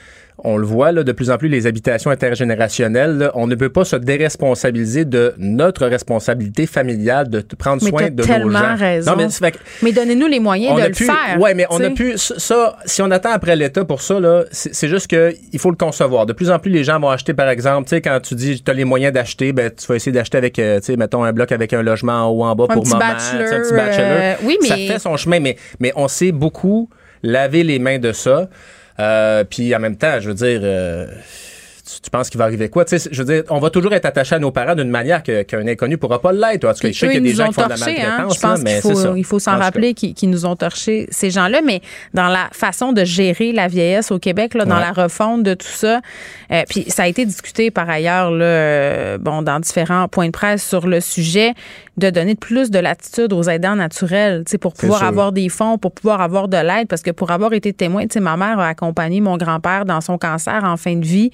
on 0.43 0.57
le 0.57 0.65
voit 0.67 0.91
là, 0.91 1.03
de 1.03 1.11
plus 1.11 1.31
en 1.31 1.37
plus 1.37 1.47
les 1.49 1.65
habitations 1.67 2.11
intergénérationnelles, 2.11 3.17
là, 3.17 3.31
on 3.33 3.47
ne 3.47 3.55
peut 3.55 3.69
pas 3.69 3.85
se 3.85 3.95
déresponsabiliser 3.95 5.03
de 5.05 5.33
notre 5.37 5.87
responsabilité 5.87 6.67
familiale 6.67 7.29
de 7.29 7.41
prendre 7.57 7.83
Mais 7.83 7.89
soin 7.89 8.09
de 8.09 8.21
nos 8.21 8.27
tellement 8.27 8.59
gens. 8.59 8.75
raison. 8.75 9.11
Non, 9.11 9.17
mais 9.17 9.29
fait 9.29 9.57
Mais 9.81 9.91
donnez-nous 9.91 10.27
les 10.27 10.39
moyens 10.39 10.79
de 10.79 10.85
le 10.87 10.91
pu, 10.91 11.05
faire. 11.05 11.39
Ouais, 11.39 11.53
mais 11.53 11.65
on 11.69 11.83
a 11.83 11.89
pu 11.89 12.17
ça- 12.17 12.35
ça. 12.37 12.77
Si 12.85 13.01
on 13.01 13.09
attend 13.11 13.31
après 13.31 13.55
l'État 13.55 13.83
pour 13.85 14.01
ça 14.01 14.19
là, 14.19 14.43
c'est 14.51 14.87
juste 14.87 15.07
que 15.07 15.33
il 15.51 15.59
faut 15.59 15.71
le 15.71 15.75
concevoir. 15.77 16.25
De 16.25 16.33
plus 16.33 16.51
en 16.51 16.59
plus, 16.59 16.69
les 16.71 16.83
gens 16.83 16.99
vont 16.99 17.09
acheter, 17.09 17.33
par 17.33 17.49
exemple, 17.49 17.87
tu 17.89 17.95
sais, 17.95 18.01
quand 18.01 18.19
tu 18.21 18.35
dis 18.35 18.61
tu 18.63 18.69
as 18.71 18.73
les 18.73 18.85
moyens 18.85 19.13
d'acheter, 19.13 19.53
ben 19.53 19.71
tu 19.71 19.85
vas 19.87 19.95
essayer 19.95 20.11
d'acheter 20.11 20.37
avec, 20.37 20.59
euh, 20.59 20.79
tu 20.79 20.85
sais, 20.87 20.97
mettons 20.97 21.23
un 21.23 21.33
bloc 21.33 21.51
avec 21.51 21.73
un 21.73 21.81
logement 21.81 22.27
en 22.27 22.29
haut, 22.29 22.43
en 22.43 22.55
bas 22.55 22.65
Un 22.69 22.73
pour 22.73 22.83
petit 22.83 22.93
maman, 22.93 23.13
bachelor, 23.13 23.53
un 23.53 23.61
petit 23.63 23.73
bachelor. 23.73 24.05
euh, 24.07 24.33
oui, 24.43 24.57
ça 24.61 24.75
mais- 24.75 24.87
fait 24.87 24.99
son 24.99 25.17
chemin, 25.17 25.39
mais 25.39 25.57
mais 25.79 25.91
on 25.95 26.07
sait 26.07 26.31
beaucoup 26.31 26.89
laver 27.23 27.63
les 27.63 27.79
mains 27.79 27.97
de 27.99 28.11
ça. 28.11 28.47
Euh, 28.99 29.43
puis 29.43 29.75
en 29.75 29.79
même 29.79 29.97
temps, 29.97 30.19
je 30.19 30.29
veux 30.29 30.35
dire. 30.35 30.59
euh, 30.63 31.07
tu, 31.87 32.01
tu 32.01 32.09
penses 32.09 32.29
qu'il 32.29 32.37
va 32.37 32.43
arriver 32.45 32.69
quoi? 32.69 32.85
Tu 32.85 32.99
sais, 32.99 33.09
je 33.11 33.23
veux 33.23 33.33
dire, 33.33 33.43
on 33.49 33.59
va 33.59 33.69
toujours 33.69 33.93
être 33.93 34.05
attaché 34.05 34.35
à 34.35 34.39
nos 34.39 34.51
parents 34.51 34.75
d'une 34.75 34.89
manière 34.89 35.23
qu'un 35.23 35.67
inconnu 35.67 35.97
pourra 35.97 36.21
pas 36.21 36.31
l'être. 36.31 36.65
En 36.65 36.73
tout 36.73 36.79
cas, 36.79 36.91
je 36.91 36.97
sais 36.99 37.07
qu'il 37.07 37.15
y 37.15 37.17
a 37.17 37.21
des 37.21 37.35
gens 37.35 37.47
qui 37.47 37.53
font 37.53 37.63
de 37.65 37.69
la 37.69 37.75
hein. 37.75 37.79
maltraitance, 37.79 38.35
Je 38.35 38.39
pense 38.39 38.57
là, 38.59 38.63
mais 38.63 39.19
il 39.19 39.23
faut 39.23 39.39
s'en 39.39 39.57
rappeler 39.57 39.93
qu'ils 39.93 40.29
nous 40.29 40.45
ont 40.45 40.55
torchés, 40.55 41.07
ces 41.11 41.29
gens-là. 41.29 41.61
Mais 41.65 41.81
dans 42.13 42.27
la 42.27 42.49
façon 42.51 42.93
de 42.93 43.03
gérer 43.03 43.51
la 43.51 43.67
vieillesse 43.67 44.11
au 44.11 44.19
Québec, 44.19 44.53
là, 44.53 44.65
dans 44.65 44.75
Ouais. 44.75 44.81
la 44.81 44.91
refonte 44.91 45.43
de 45.43 45.53
tout 45.53 45.67
ça, 45.67 46.01
euh, 46.51 46.63
puis 46.69 46.85
ça 46.87 47.03
a 47.03 47.07
été 47.07 47.25
discuté 47.25 47.71
par 47.71 47.89
ailleurs, 47.89 48.31
là, 48.31 48.45
euh, 48.45 49.17
bon, 49.17 49.41
dans 49.41 49.59
différents 49.59 50.07
points 50.07 50.27
de 50.27 50.31
presse 50.31 50.63
sur 50.67 50.87
le 50.87 50.99
sujet, 51.01 51.53
de 51.97 52.09
donner 52.11 52.35
plus 52.35 52.69
de 52.69 52.77
latitude 52.77 53.33
aux 53.33 53.43
aidants 53.43 53.75
naturels, 53.75 54.43
pour 54.61 54.73
pouvoir 54.73 54.99
sûr. 54.99 55.07
avoir 55.07 55.31
des 55.31 55.49
fonds, 55.49 55.77
pour 55.79 55.91
pouvoir 55.91 56.21
avoir 56.21 56.47
de 56.47 56.57
l'aide, 56.57 56.87
parce 56.87 57.01
que 57.01 57.11
pour 57.11 57.31
avoir 57.31 57.53
été 57.53 57.73
témoin, 57.73 58.03
tu 58.03 58.13
sais, 58.13 58.19
ma 58.19 58.37
mère 58.37 58.59
a 58.59 58.67
accompagné 58.67 59.19
mon 59.19 59.35
grand-père 59.37 59.85
dans 59.85 60.01
son 60.01 60.17
cancer 60.17 60.63
en 60.63 60.77
fin 60.77 60.95
de 60.95 61.05
vie. 61.05 61.31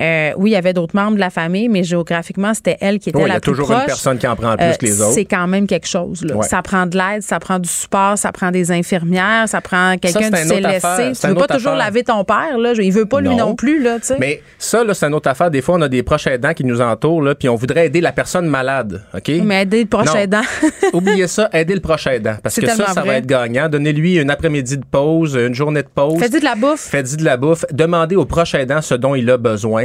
Euh, 0.00 0.32
oui, 0.36 0.50
il 0.50 0.52
y 0.54 0.56
avait 0.56 0.72
d'autres 0.72 0.96
membres 0.96 1.14
de 1.14 1.20
la 1.20 1.30
famille, 1.30 1.68
mais 1.68 1.82
géographiquement, 1.84 2.54
c'était 2.54 2.76
elle 2.80 2.98
qui 2.98 3.10
était 3.10 3.18
Oui, 3.18 3.24
il 3.24 3.28
y 3.28 3.30
la 3.30 3.36
a 3.36 3.40
plus 3.40 3.52
toujours 3.52 3.66
proche. 3.68 3.80
une 3.80 3.86
personne 3.86 4.18
qui 4.18 4.26
en 4.26 4.36
prend 4.36 4.56
plus 4.56 4.64
Euh, 4.66 4.72
que 4.74 4.86
les 4.86 5.00
autres. 5.00 5.12
C'est 5.12 5.24
quand 5.24 5.46
même 5.46 5.66
quelque 5.66 5.86
chose. 5.86 6.24
Là. 6.24 6.36
Ouais. 6.36 6.46
Ça 6.46 6.62
prend 6.62 6.86
de 6.86 6.96
l'aide, 6.96 7.22
ça 7.22 7.38
prend 7.40 7.58
du 7.58 7.68
support, 7.68 8.16
ça 8.18 8.32
prend 8.32 8.50
des 8.50 8.70
infirmières, 8.72 9.48
ça 9.48 9.60
prend 9.60 9.96
quelqu'un 9.98 10.28
autre 10.28 10.36
CLSC. 10.36 10.64
affaire. 10.84 11.08
Tu 11.10 11.14
C'est 11.14 11.28
veux 11.28 11.34
pas 11.34 11.46
toujours 11.46 11.72
affaire. 11.72 11.84
laver 11.86 12.04
ton 12.04 12.24
père. 12.24 12.58
Là? 12.58 12.72
Il 12.78 12.92
veut 12.92 13.06
pas 13.06 13.20
lui 13.20 13.34
Non. 13.34 13.54
plus. 13.54 13.82
Là. 13.82 13.98
Mais 14.18 14.42
ça, 14.58 14.84
là, 14.84 14.94
c'est 14.94 15.06
une 15.06 15.14
autre 15.14 15.28
affaire. 15.28 15.50
Des 15.50 15.60
fois, 15.62 15.76
on 15.76 15.82
a 15.82 15.88
des 15.88 16.02
proches 16.02 16.26
aidants 16.26 16.54
qui 16.54 16.64
nous 16.64 16.80
entourent, 16.80 17.22
là, 17.22 17.34
puis 17.34 17.48
on 17.48 17.54
voudrait 17.54 17.86
aider 17.86 18.00
la 18.00 18.12
personne 18.12 18.46
malade, 18.46 19.02
OK? 19.14 19.30
Mais 19.44 19.62
aider 19.62 19.80
le 19.82 19.88
proche 19.88 20.06
Non. 20.06 20.16
aidant. 20.16 20.42
Oubliez 20.92 21.26
ça, 21.26 21.48
aider 21.52 21.74
le 21.74 21.80
proche 21.80 22.06
aidant. 22.06 22.36
Parce 22.42 22.56
que 22.58 22.66
ça, 22.66 22.86
ça 22.86 23.00
vrai. 23.00 23.06
va 23.06 23.14
être 23.16 23.26
gagnant. 23.26 23.68
Donnez-lui 23.68 24.16
une 24.16 24.30
après-midi 24.30 24.78
de 24.78 24.84
pause, 24.84 25.34
une 25.34 25.54
journée 25.54 25.82
de 25.82 25.88
pause. 25.88 26.18
Fais-y 26.18 26.38
de 26.40 26.44
la 26.44 26.54
bouffe. 26.54 26.80
Faites-y 26.88 27.16
de 27.16 27.24
la 27.24 27.36
bouffe. 27.36 27.64
Demandez 27.72 28.16
au 28.16 28.24
proche 28.24 28.54
aidant 28.54 28.80
ce 28.82 28.94
dont 28.94 29.14
il 29.14 29.28
a 29.30 29.36
besoin. 29.36 29.81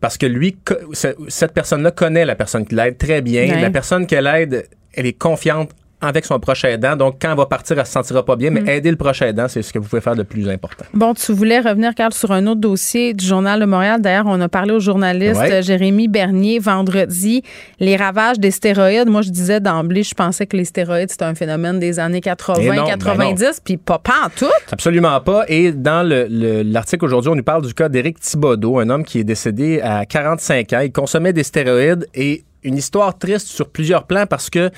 Parce 0.00 0.18
que 0.18 0.26
lui, 0.26 0.56
cette 1.28 1.52
personne-là 1.52 1.90
connaît 1.90 2.24
la 2.24 2.34
personne 2.34 2.66
qui 2.66 2.74
l'aide 2.74 2.98
très 2.98 3.22
bien. 3.22 3.42
Ouais. 3.42 3.60
La 3.60 3.70
personne 3.70 4.06
qu'elle 4.06 4.26
aide, 4.26 4.68
elle 4.94 5.06
est 5.06 5.18
confiante 5.18 5.70
avec 6.06 6.24
son 6.24 6.38
proche 6.40 6.64
aidant. 6.64 6.96
Donc, 6.96 7.16
quand 7.20 7.30
elle 7.30 7.36
va 7.36 7.46
partir, 7.46 7.78
elle 7.78 7.86
se 7.86 7.92
sentira 7.92 8.24
pas 8.24 8.36
bien. 8.36 8.50
Mm. 8.50 8.54
Mais 8.64 8.76
aider 8.76 8.90
le 8.90 8.96
proche 8.96 9.22
aidant, 9.22 9.46
c'est 9.48 9.62
ce 9.62 9.72
que 9.72 9.78
vous 9.78 9.88
pouvez 9.88 10.00
faire 10.02 10.16
de 10.16 10.22
plus 10.22 10.48
important. 10.48 10.84
Bon, 10.94 11.14
tu 11.14 11.32
voulais 11.32 11.60
revenir, 11.60 11.94
Carl, 11.94 12.12
sur 12.12 12.32
un 12.32 12.46
autre 12.46 12.60
dossier 12.60 13.14
du 13.14 13.24
Journal 13.24 13.60
de 13.60 13.64
Montréal. 13.66 14.00
D'ailleurs, 14.00 14.26
on 14.26 14.40
a 14.40 14.48
parlé 14.48 14.72
au 14.72 14.80
journaliste 14.80 15.40
Ouais. 15.40 15.52
euh, 15.52 15.62
Jérémy 15.62 16.08
Bernier 16.08 16.58
vendredi. 16.58 17.42
Les 17.80 17.96
ravages 17.96 18.38
des 18.38 18.50
stéroïdes. 18.50 19.08
Moi, 19.08 19.22
je 19.22 19.30
disais 19.30 19.60
d'emblée, 19.60 20.02
je 20.02 20.14
pensais 20.14 20.46
que 20.46 20.56
les 20.56 20.64
stéroïdes, 20.64 21.10
c'était 21.10 21.24
un 21.24 21.34
phénomène 21.34 21.78
des 21.78 21.98
années 21.98 22.20
80, 22.20 22.60
Et 22.60 22.68
non, 22.68 22.84
ben 22.84 22.84
90, 22.86 23.60
puis 23.64 23.76
pas, 23.76 23.98
pas 23.98 24.26
en 24.26 24.28
tout. 24.28 24.46
Absolument 24.70 25.20
pas. 25.20 25.44
Et 25.48 25.72
dans 25.72 26.06
le- 26.06 26.26
le- 26.28 26.62
l'article 26.62 27.04
aujourd'hui, 27.04 27.30
on 27.30 27.34
nous 27.36 27.42
parle 27.42 27.66
du 27.66 27.74
cas 27.74 27.88
d'Éric 27.88 28.20
Thibodeau, 28.20 28.78
un 28.78 28.90
homme 28.90 29.04
qui 29.04 29.18
est 29.20 29.24
décédé 29.24 29.80
à 29.82 30.04
45 30.06 30.72
ans. 30.72 30.80
Il 30.80 30.92
consommait 30.92 31.32
des 31.32 31.42
stéroïdes 31.44 32.06
et 32.14 32.44
une 32.62 32.76
histoire 32.76 33.18
triste 33.18 33.48
sur 33.48 33.68
plusieurs 33.68 34.04
plans 34.04 34.26
parce 34.26 34.48
que 34.50 34.70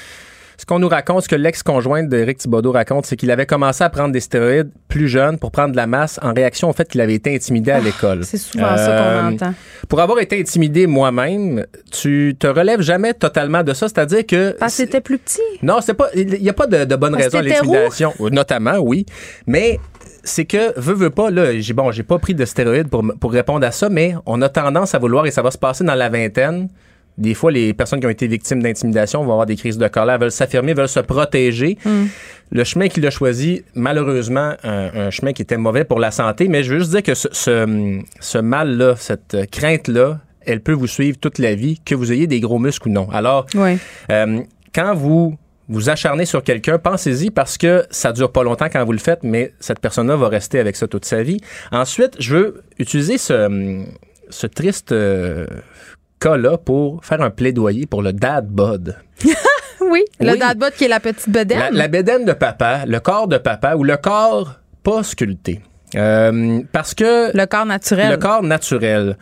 ce 0.59 0.65
qu'on 0.67 0.79
nous 0.79 0.89
raconte, 0.89 1.23
ce 1.25 1.29
que 1.29 1.37
l'ex-conjointe 1.37 2.09
d'Éric 2.09 2.39
Thibodeau 2.39 2.73
raconte, 2.73 3.07
c'est 3.07 3.17
qu'il 3.17 3.31
avait 3.31 3.47
commencé 3.47 3.85
à 3.85 3.91
prendre 3.91 4.13
des 4.13 4.21
stéroïdes 4.21 4.71
plus 4.89 5.09
jeune 5.09 5.39
pour 5.39 5.51
prendre 5.51 5.73
de 5.73 5.77
la 5.77 5.87
masse 5.87 6.19
en 6.23 6.33
réaction 6.33 6.71
au 6.71 6.73
fait 6.73 6.89
qu'il 6.89 7.01
avait 7.01 7.15
été 7.15 7.35
intimidé 7.35 7.71
à 7.73 7.81
l'école. 7.81 8.21
Ah, 8.23 8.25
C'est 8.27 8.39
souvent 8.39 8.77
ça 8.77 8.87
qu'on 8.87 9.05
Euh, 9.05 9.31
entend. 9.31 9.55
Pour 9.89 10.01
avoir 10.01 10.19
été 10.21 10.41
intimidé 10.41 10.87
moi-même, 10.87 11.67
tu 11.93 12.35
te 12.39 12.47
relèves 12.47 12.81
jamais 12.81 13.13
totalement 13.15 13.63
de 13.63 13.75
ça, 13.75 13.89
c'est-à-dire 13.89 14.25
que 14.27 14.53
Parce 14.59 14.73
que 14.73 14.77
c'était 14.85 15.01
plus 15.01 15.19
petit. 15.19 15.41
non, 15.63 15.81
c'est 15.81 15.95
pas. 15.95 16.09
Il 16.15 16.27
n'y 16.41 16.49
a 16.49 16.53
pas 16.55 16.67
de, 16.67 16.85
de 16.85 16.97
bonne 16.97 17.15
raison 17.15 17.39
à 17.39 17.43
l'intimidation. 17.43 18.13
Notamment, 18.31 18.79
oui. 18.79 19.05
Mais 19.47 19.79
c'est 20.25 20.45
que, 20.45 20.79
veux, 20.81 20.95
veux 20.95 21.11
pas, 21.11 21.31
là, 21.31 21.59
j'ai 21.59 21.73
bon, 21.73 21.93
j'ai 21.93 22.03
pas 22.03 22.19
pris 22.19 22.35
de 22.35 22.45
stéroïdes 22.45 22.89
pour, 22.89 23.05
pour 23.21 23.33
répondre 23.33 23.65
à 23.67 23.71
ça, 23.71 23.89
mais 23.89 24.15
on 24.27 24.43
a 24.43 24.49
tendance 24.49 24.95
à 24.95 24.99
vouloir, 24.99 25.27
et 25.27 25.31
ça 25.31 25.43
va 25.43 25.51
se 25.51 25.59
passer 25.59 25.85
dans 25.85 25.95
la 25.95 26.09
vingtaine. 26.09 26.69
Des 27.19 27.35
fois, 27.35 27.51
les 27.51 27.73
personnes 27.73 28.01
qui 28.01 28.07
ont 28.07 28.11
été 28.11 28.27
victimes 28.27 28.63
d'intimidation 28.63 29.25
vont 29.25 29.33
avoir 29.33 29.47
des 29.47 29.57
crises 29.57 29.79
de 29.79 29.89
colère, 29.89 30.19
veulent 30.19 30.31
s'affirmer, 30.31 30.75
veulent 30.75 30.89
se 30.89 31.01
protéger. 31.01 31.79
Le 32.53 32.63
chemin 32.65 32.89
qu'il 32.89 33.07
a 33.07 33.11
choisi, 33.11 33.63
malheureusement, 33.75 34.53
un, 34.63 34.91
un 34.95 35.11
chemin 35.11 35.33
qui 35.33 35.43
était 35.43 35.57
mauvais 35.57 35.85
pour 35.85 35.99
la 35.99 36.11
santé, 36.11 36.47
mais 36.49 36.63
je 36.63 36.73
veux 36.75 36.79
juste 36.81 36.91
dire 36.91 37.03
que 37.03 37.15
ce, 37.15 37.29
ce, 37.33 38.01
ce 38.21 38.39
mal-là, 38.39 38.95
cette 38.97 39.51
crainte-là, 39.51 40.21
elle 40.45 40.61
peut 40.61 40.73
vous 40.73 40.87
suivre 40.87 41.19
toute 41.19 41.39
la 41.39 41.55
vie, 41.55 41.81
que 41.85 41.95
vous 41.95 42.13
ayez 42.13 42.27
des 42.27 42.39
gros 42.41 42.59
muscles 42.59 42.89
ou 42.89 42.93
non. 42.93 43.09
Alors, 43.11 43.47
Oui. 43.55 43.79
euh, 44.13 44.41
quand 44.75 44.95
vous 44.95 45.37
vous 45.69 45.89
acharnez 45.91 46.27
sur 46.27 46.45
quelqu'un, 46.45 46.79
pensez-y 46.79 47.31
parce 47.31 47.59
que 47.59 47.85
ça 47.91 48.13
dure 48.13 48.31
pas 48.31 48.45
longtemps 48.45 48.69
quand 48.73 48.85
vous 48.85 48.93
le 48.93 48.99
faites, 48.99 49.25
mais 49.25 49.53
cette 49.59 49.81
personne-là 49.81 50.15
va 50.15 50.29
rester 50.29 50.61
avec 50.61 50.77
ça 50.77 50.87
toute 50.87 51.05
sa 51.05 51.23
vie. 51.25 51.41
Ensuite, 51.73 52.13
je 52.21 52.37
veux 52.37 52.63
utiliser 52.79 53.19
ce, 53.19 53.83
ce 54.31 54.47
triste 54.47 54.93
euh, 54.93 55.47
cas-là 56.21 56.59
pour 56.59 57.05
faire 57.05 57.21
un 57.23 57.31
plaidoyer 57.31 57.87
pour 57.87 58.03
le 58.03 58.13
dad 58.13 58.47
bod. 58.49 58.97
Oui, 59.89 60.03
le 60.21 60.33
Oui. 60.33 60.39
dadbot 60.39 60.71
qui 60.77 60.85
est 60.85 60.89
la 60.89 60.99
petite 61.01 61.29
bedaine. 61.29 61.59
La, 61.59 61.71
la 61.71 61.87
bédaine 61.89 62.25
de 62.25 62.33
papa, 62.33 62.87
le 62.87 62.99
corps 62.99 63.29
de 63.29 63.37
papa 63.39 63.77
ou 63.77 63.85
le 63.85 63.97
corps 63.97 64.55
pas 64.83 65.03
sculpté. 65.05 65.61
Euh, 65.95 66.61
parce 66.73 66.93
que... 66.95 67.37
Le 67.37 67.45
corps 67.47 67.67
naturel. 67.67 68.11
Le 68.11 68.17
corps 68.17 68.43
naturel. 68.43 69.17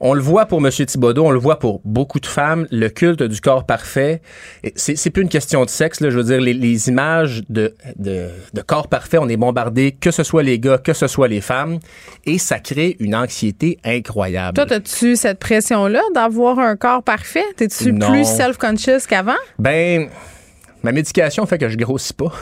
On 0.00 0.14
le 0.14 0.20
voit 0.20 0.46
pour 0.46 0.64
M. 0.64 0.70
Thibodeau, 0.70 1.26
on 1.26 1.30
le 1.30 1.38
voit 1.38 1.58
pour 1.58 1.80
beaucoup 1.84 2.20
de 2.20 2.26
femmes, 2.26 2.68
le 2.70 2.88
culte 2.88 3.22
du 3.22 3.40
corps 3.40 3.64
parfait. 3.64 4.22
C'est 4.76 5.10
plus 5.10 5.22
une 5.22 5.28
question 5.28 5.64
de 5.64 5.70
sexe, 5.70 6.00
là, 6.00 6.10
je 6.10 6.16
veux 6.16 6.24
dire, 6.24 6.40
les, 6.40 6.54
les 6.54 6.88
images 6.88 7.42
de, 7.48 7.74
de, 7.96 8.28
de, 8.54 8.62
corps 8.62 8.86
parfait, 8.86 9.18
on 9.18 9.28
est 9.28 9.36
bombardé, 9.36 9.92
que 9.92 10.12
ce 10.12 10.22
soit 10.22 10.44
les 10.44 10.60
gars, 10.60 10.78
que 10.78 10.92
ce 10.92 11.08
soit 11.08 11.26
les 11.26 11.40
femmes, 11.40 11.80
et 12.26 12.38
ça 12.38 12.60
crée 12.60 12.96
une 13.00 13.16
anxiété 13.16 13.78
incroyable. 13.84 14.54
Toi, 14.54 14.72
as-tu 14.72 15.16
cette 15.16 15.40
pression-là 15.40 16.02
d'avoir 16.14 16.60
un 16.60 16.76
corps 16.76 17.02
parfait? 17.02 17.44
T'es-tu 17.56 17.92
plus 17.94 18.24
self-conscious 18.24 19.06
qu'avant? 19.08 19.32
Ben, 19.58 20.08
ma 20.84 20.92
médication 20.92 21.44
fait 21.46 21.58
que 21.58 21.68
je 21.68 21.76
grossis 21.76 22.12
pas. 22.12 22.32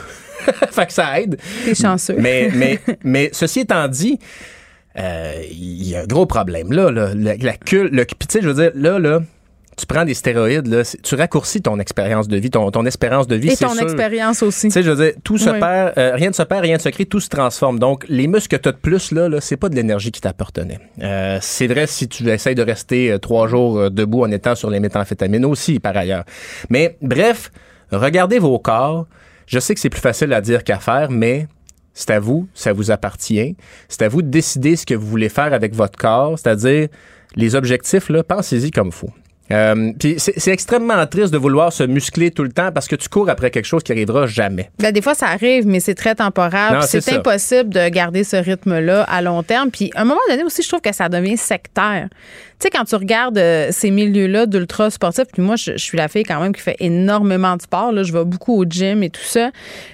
fait 0.71 0.85
que 0.85 0.93
ça 0.93 1.19
aide. 1.19 1.39
T'es 1.65 1.73
chanceux. 1.73 2.15
mais, 2.19 2.51
mais, 2.53 2.79
mais 3.03 3.29
ceci 3.33 3.61
étant 3.61 3.87
dit, 3.87 4.19
euh, 4.99 5.43
il 5.51 5.87
y 5.87 5.95
a 5.95 6.01
un 6.01 6.05
gros 6.05 6.25
problème. 6.25 6.71
Là, 6.71 6.91
là 6.91 7.13
la, 7.13 7.35
la 7.35 7.53
le, 7.71 8.05
tu 8.05 8.15
sais, 8.29 8.41
je 8.41 8.49
veux 8.49 8.53
dire, 8.53 8.71
là, 8.75 8.99
là, 8.99 9.21
tu 9.77 9.85
prends 9.85 10.05
des 10.05 10.15
stéroïdes, 10.15 10.65
là, 10.65 10.81
tu 11.03 11.13
raccourcis 11.13 11.61
ton 11.61 11.77
expérience 11.79 12.27
de 12.27 12.35
vie, 12.37 12.49
ton, 12.49 12.71
ton 12.71 12.83
espérance 12.87 13.27
de 13.27 13.35
vie. 13.35 13.51
Et 13.51 13.55
ton 13.55 13.77
expérience 13.77 14.41
aussi. 14.41 14.69
Tu 14.69 14.71
sais, 14.71 14.81
je 14.81 14.89
veux 14.89 15.05
dire, 15.05 15.13
tout 15.23 15.37
se 15.37 15.51
perd, 15.51 15.93
euh, 15.97 16.15
rien 16.15 16.29
ne 16.29 16.33
se 16.33 16.41
perd, 16.41 16.61
rien 16.63 16.77
ne 16.77 16.81
se 16.81 16.89
crée, 16.89 17.05
tout 17.05 17.19
se 17.19 17.29
transforme. 17.29 17.77
Donc, 17.77 18.03
les 18.09 18.25
muscles 18.25 18.57
que 18.57 18.61
tu 18.61 18.69
as 18.69 18.71
de 18.71 18.77
plus, 18.77 19.11
là, 19.11 19.29
là 19.29 19.39
c'est 19.39 19.55
pas 19.55 19.69
de 19.69 19.75
l'énergie 19.75 20.11
qui 20.11 20.19
t'appartenait. 20.19 20.79
Euh, 21.03 21.37
c'est 21.41 21.67
vrai 21.67 21.85
si 21.85 22.07
tu 22.07 22.27
essayes 22.27 22.55
de 22.55 22.63
rester 22.63 23.11
euh, 23.11 23.19
trois 23.19 23.47
jours 23.47 23.77
euh, 23.77 23.89
debout 23.91 24.23
en 24.23 24.31
étant 24.31 24.55
sur 24.55 24.71
les 24.71 24.79
méthamphétamines 24.79 25.45
aussi, 25.45 25.79
par 25.79 25.95
ailleurs. 25.95 26.23
Mais, 26.71 26.97
bref, 27.03 27.51
regardez 27.91 28.39
vos 28.39 28.57
corps. 28.57 29.05
Je 29.45 29.59
sais 29.59 29.75
que 29.75 29.79
c'est 29.79 29.91
plus 29.91 30.01
facile 30.01 30.33
à 30.33 30.41
dire 30.41 30.63
qu'à 30.63 30.79
faire, 30.79 31.11
mais 31.11 31.47
c'est 31.97 32.11
à 32.11 32.19
vous, 32.19 32.47
ça 32.53 32.73
vous 32.73 32.91
appartient. 32.91 33.55
C'est 33.89 34.03
à 34.03 34.07
vous 34.07 34.21
de 34.21 34.29
décider 34.29 34.75
ce 34.75 34.85
que 34.85 34.93
vous 34.93 35.07
voulez 35.07 35.29
faire 35.29 35.51
avec 35.51 35.73
votre 35.73 35.97
corps, 35.97 36.37
c'est-à-dire 36.37 36.89
les 37.35 37.55
objectifs, 37.55 38.09
là, 38.09 38.23
pensez-y 38.23 38.69
comme 38.69 38.89
il 38.89 38.93
faut. 38.93 39.09
Euh, 39.51 39.93
puis 39.97 40.15
c'est 40.17 40.51
extrêmement 40.51 41.05
triste 41.07 41.31
de 41.31 41.37
vouloir 41.37 41.71
se 41.71 41.83
muscler 41.83 42.31
tout 42.31 42.43
le 42.43 42.51
temps 42.51 42.71
parce 42.71 42.87
que 42.87 42.95
tu 42.95 43.07
cours 43.07 43.29
après 43.29 43.49
quelque 43.49 43.65
chose 43.65 43.83
qui 43.83 43.91
arrivera 43.91 44.27
jamais. 44.27 44.69
Ben, 44.79 44.91
des 44.91 45.01
fois, 45.01 45.15
ça 45.15 45.27
arrive, 45.27 45.65
mais 45.65 45.79
c'est 45.79 45.95
très 45.95 46.15
temporaire. 46.15 46.83
C'est 46.83 47.13
impossible 47.13 47.69
de 47.69 47.87
garder 47.89 48.23
ce 48.23 48.35
rythme-là 48.35 49.03
à 49.03 49.21
long 49.21 49.43
terme. 49.43 49.71
Puis 49.71 49.91
à 49.95 50.01
un 50.01 50.05
moment 50.05 50.19
donné 50.29 50.43
aussi, 50.43 50.63
je 50.63 50.67
trouve 50.67 50.81
que 50.81 50.93
ça 50.93 51.09
devient 51.09 51.37
sectaire. 51.37 52.09
Tu 52.59 52.63
sais, 52.63 52.69
quand 52.71 52.85
tu 52.85 52.95
regardes 52.95 53.37
euh, 53.37 53.67
ces 53.71 53.91
milieux-là 53.91 54.47
d'ultra 54.47 54.89
sportifs, 54.89 55.27
puis 55.31 55.43
moi, 55.43 55.57
je, 55.57 55.77
suis 55.77 55.95
la 55.95 56.07
fille 56.07 56.23
quand 56.23 56.39
même 56.39 56.55
qui 56.55 56.61
fait 56.61 56.75
énormément 56.79 57.55
de 57.55 57.61
sport. 57.61 57.91
Là, 57.91 58.01
je 58.01 58.11
vais 58.11 58.25
beaucoup 58.25 58.59
au 58.59 58.65
gym 58.67 59.03
et 59.03 59.11
tout 59.11 59.21
ça. 59.21 59.51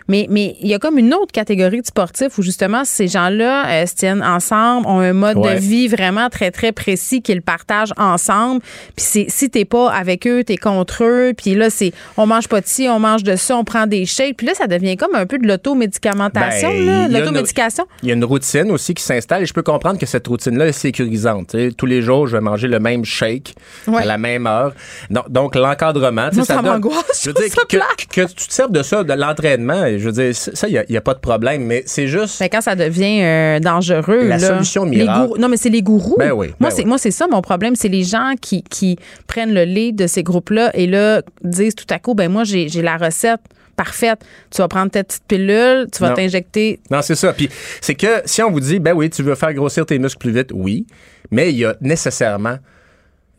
Mais 0.08 0.28
mais 0.30 0.56
il 0.62 0.70
y 0.70 0.74
a 0.74 0.80
comme 0.80 0.98
une 0.98 1.14
autre 1.14 1.34
catégorie 1.34 1.82
de 1.82 1.86
sportifs 1.86 2.38
où 2.38 2.42
justement 2.42 2.86
ces 2.86 3.10
gens-là 3.10 3.70
euh, 3.70 3.86
se 3.86 3.96
tiennent 3.96 4.24
ensemble, 4.24 4.88
ont 4.88 5.00
un 5.00 5.12
mode 5.12 5.42
de 5.42 5.60
vie 5.60 5.90
vraiment 5.90 6.30
très 6.30 6.52
très 6.52 6.72
précis 6.72 7.22
qu'ils 7.22 7.42
partagent 7.42 7.94
ensemble. 7.98 8.62
Puis 8.96 9.26
si 9.44 9.50
t'es 9.50 9.66
pas 9.66 9.92
avec 9.92 10.26
eux, 10.26 10.44
t'es 10.44 10.56
contre 10.56 11.04
eux. 11.04 11.34
Puis 11.36 11.54
là, 11.56 11.70
c'est 11.70 11.92
on 12.16 12.26
mange 12.26 12.48
pas 12.48 12.62
de 12.62 12.66
ci, 12.66 12.88
on 12.88 13.00
mange 13.00 13.24
de 13.24 13.36
ça, 13.36 13.58
on 13.58 13.66
prend 13.66 13.88
des 13.88 14.06
shakes. 14.06 14.38
Puis 14.38 14.48
là, 14.48 14.54
ça 14.54 14.68
devient 14.68 14.96
comme 14.96 15.16
un 15.16 15.26
peu 15.26 15.38
de 15.38 15.46
l'automédicamentation, 15.46 16.70
ben, 16.70 17.12
l'automédication. 17.12 17.86
Il 18.04 18.10
y 18.10 18.12
a 18.12 18.16
une 18.16 18.24
routine 18.24 18.72
aussi 18.72 18.94
qui 18.94 19.04
s'installe 19.04 19.44
et 19.44 19.46
je 19.46 19.54
peux 19.54 19.64
comprendre 19.64 20.00
que 20.00 20.06
cette 20.06 20.26
routine-là 20.28 20.68
est 20.68 20.72
sécurisante. 20.72 21.56
tous 21.78 21.86
les 21.86 22.02
jours, 22.02 22.28
je 22.28 22.38
vais 22.38 22.42
manger 22.42 22.68
le 22.70 22.80
même 22.80 23.04
shake 23.04 23.54
à 23.88 24.06
la 24.06 24.18
même 24.18 24.48
heure. 24.48 24.74
Donc, 25.10 25.30
donc 25.30 25.56
l'encadrement, 25.56 26.30
ça, 26.32 26.44
ça 26.46 26.62
m'angoisse. 26.62 27.22
Je 27.22 27.30
veux 27.30 27.34
dire 27.34 27.54
que, 27.68 27.78
que, 28.08 28.22
tu 28.28 28.48
te 28.48 28.54
serves 28.54 28.72
de 28.72 28.82
ça, 28.82 29.04
de 29.04 29.14
l'entraînement, 29.14 29.86
je 29.90 30.06
veux 30.10 30.12
dire, 30.12 30.34
ça, 30.34 30.68
il 30.68 30.86
n'y 30.90 30.98
a, 30.98 31.02
pas 31.02 31.14
de 31.14 31.20
problème, 31.20 31.66
mais 31.66 31.84
c'est 31.86 32.08
juste. 32.08 32.40
Mais 32.40 32.48
quand 32.48 32.62
ça 32.62 32.76
devient 32.76 33.22
euh, 33.24 33.60
dangereux. 33.60 34.26
La 34.28 34.40
solution 34.40 34.86
miracle. 34.86 35.34
non, 35.38 35.50
mais 35.50 35.58
c'est 35.58 35.70
les 35.70 35.82
gourous. 35.82 36.16
Ben 36.18 36.32
oui. 36.32 36.54
moi, 36.60 36.70
ben 36.70 36.76
c'est 36.76 36.86
moi, 36.86 36.98
c'est 36.98 37.12
ça 37.12 37.28
mon 37.34 37.42
problème, 37.42 37.76
c'est 37.76 37.90
les 37.90 38.04
gens 38.04 38.34
qui, 38.40 38.64
qui 38.64 38.98
prennent 39.34 39.54
le 39.54 39.64
lead 39.64 39.96
de 39.96 40.06
ces 40.06 40.22
groupes-là 40.22 40.70
et 40.76 40.86
là 40.86 41.24
disent 41.44 41.74
tout 41.74 41.88
à 41.90 41.98
coup, 41.98 42.14
ben 42.14 42.32
moi, 42.32 42.44
j'ai 42.44 42.68
la 42.84 42.98
recette 42.98 43.42
parfaite. 43.76 44.20
Tu 44.52 44.60
vas 44.60 44.68
prendre 44.68 44.92
ta 44.92 45.04
petite 45.04 45.24
pilule, 45.28 45.88
tu 45.92 46.00
vas 46.02 46.12
t'injecter. 46.12 46.80
Non, 46.92 47.02
c'est 47.02 47.16
ça. 47.16 47.34
Puis 47.34 47.50
c'est 47.82 47.96
que 47.96 48.22
si 48.26 48.44
on 48.44 48.52
vous 48.52 48.60
dit, 48.60 48.78
ben 48.78 48.94
oui, 48.94 49.10
tu 49.10 49.24
veux 49.24 49.34
faire 49.34 49.52
grossir 49.56 49.88
tes 49.88 49.98
muscles 49.98 50.20
plus 50.20 50.32
vite, 50.32 50.52
oui, 50.54 50.86
mais 51.32 51.50
il 51.50 51.58
y 51.58 51.66
a 51.66 51.76
nécessairement 51.82 52.58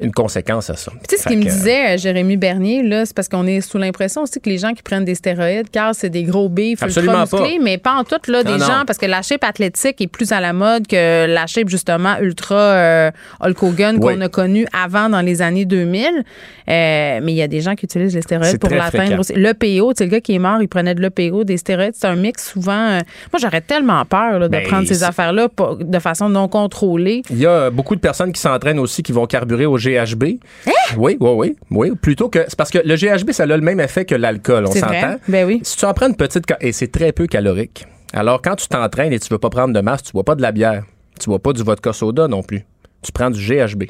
une 0.01 0.11
conséquence 0.11 0.71
à 0.71 0.75
ça. 0.75 0.91
Tu 1.09 1.17
sais, 1.17 1.23
ce 1.23 1.29
qu'il 1.29 1.39
me 1.39 1.45
disait, 1.45 1.95
euh, 1.95 1.99
Jérémy 1.99 2.37
Bernier, 2.37 2.83
là, 2.83 3.07
c'est 3.07 3.15
parce 3.15 3.29
qu'on 3.29 3.47
est 3.47 3.61
sous 3.61 3.79
l'impression 3.79 4.23
aussi 4.23 4.41
que 4.41 4.51
les 4.51 4.59
gens 4.59 4.73
qui 4.73 4.83
prennent 4.83 5.05
des 5.05 5.15
stéroïdes, 5.15 5.71
car 5.71 5.95
c'est 5.95 6.11
des 6.11 6.25
gros 6.25 6.49
bifs 6.49 6.83
ultra 6.83 7.21
musclés, 7.21 7.61
mais 7.63 7.79
pas 7.79 7.95
en 7.95 8.03
tout, 8.03 8.17
là, 8.27 8.43
des 8.43 8.59
gens, 8.59 8.83
parce 8.87 8.99
que 8.99 9.07
la 9.07 9.23
shape 9.23 9.45
athlétique 9.45 10.01
est 10.01 10.09
plus 10.09 10.33
à 10.33 10.41
la 10.41 10.53
mode 10.53 10.89
que 10.89 11.27
la 11.27 11.47
shape, 11.47 11.69
justement, 11.69 12.17
ultra 12.21 12.57
euh, 12.57 13.11
Hulk 13.41 13.63
Hogan 13.63 14.01
qu'on 14.01 14.21
a 14.21 14.29
connu 14.29 14.67
avant 14.73 15.09
dans 15.09 15.21
les 15.21 15.43
années 15.43 15.65
2000. 15.65 16.05
Euh, 16.07 17.21
mais 17.23 17.33
il 17.33 17.37
y 17.37 17.43
a 17.43 17.49
des 17.49 17.61
gens 17.61 17.75
qui 17.77 17.85
utilisent 17.85 18.15
les 18.15 18.23
stéroïdes 18.23 18.59
pour 18.59 18.71
l'atteindre 18.71 19.21
aussi. 19.21 19.35
L'EPO, 19.35 19.93
tu 19.93 19.99
sais, 19.99 20.05
le 20.05 20.11
gars 20.11 20.21
qui 20.21 20.35
est 20.35 20.39
mort, 20.39 20.61
il 20.61 20.69
prenait 20.69 20.95
de 20.95 21.03
l'EPO, 21.03 21.45
des 21.45 21.57
stéroïdes. 21.57 21.95
C'est 21.95 22.09
un 22.09 22.17
mix 22.17 22.51
souvent. 22.51 22.99
moi, 23.33 23.41
j'aurais 23.41 23.61
tellement 23.61 24.05
peur 24.07 24.41
de 24.41 24.49
ben, 24.49 24.67
prendre 24.67 24.89
ces 24.89 25.05
affaires-là 25.05 25.49
de 25.81 25.99
façon 26.01 26.29
non 26.29 26.49
contrôlée. 26.49 27.23
Il 27.31 27.39
y 27.39 27.47
a 27.47 27.71
beaucoup 27.71 27.95
de 27.95 28.01
personnes 28.01 28.33
qui 28.33 28.41
s'entraînent 28.41 28.81
aussi 28.81 29.03
qui 29.03 29.13
vont 29.13 29.27
carburer 29.27 29.67
au 29.67 29.79
GHB. 29.89 30.25
Hein? 30.67 30.73
Oui, 30.97 31.17
oui, 31.21 31.31
oui, 31.31 31.57
oui. 31.71 31.93
Plutôt 32.01 32.29
que. 32.29 32.41
C'est 32.49 32.57
parce 32.57 32.71
que 32.71 32.79
le 32.85 32.97
GHB, 32.97 33.33
ça 33.33 33.45
a 33.45 33.47
le 33.47 33.59
même 33.59 33.81
effet 33.81 34.05
que 34.05 34.15
l'alcool, 34.15 34.67
on 34.67 34.73
s'entend? 34.73 35.17
Ben 35.29 35.47
oui. 35.47 35.61
Si 35.63 35.77
tu 35.77 35.85
en 35.85 35.95
prends 35.95 36.09
une 36.09 36.17
petite. 36.17 36.45
Et 36.61 36.73
c'est 36.73 36.89
très 36.89 37.13
peu 37.13 37.27
calorique. 37.27 37.87
Alors, 38.13 38.41
quand 38.43 38.57
tu 38.57 38.69
t'entraînes 38.69 39.13
et 39.13 39.19
tu 39.19 39.29
veux 39.29 39.39
pas 39.39 39.51
prendre 39.51 39.75
de 39.75 39.81
masse, 39.81 40.05
tu 40.05 40.13
bois 40.13 40.25
pas 40.25 40.35
de 40.35 40.43
la 40.43 40.53
bière. 40.53 40.85
Tu 41.21 41.29
bois 41.29 41.39
pas 41.39 41.53
du 41.53 41.63
vodka 41.63 41.93
soda 41.93 42.29
non 42.29 42.43
plus 42.43 42.65
tu 43.05 43.13
prends 43.13 43.31
du 43.31 43.41
GHB. 43.41 43.85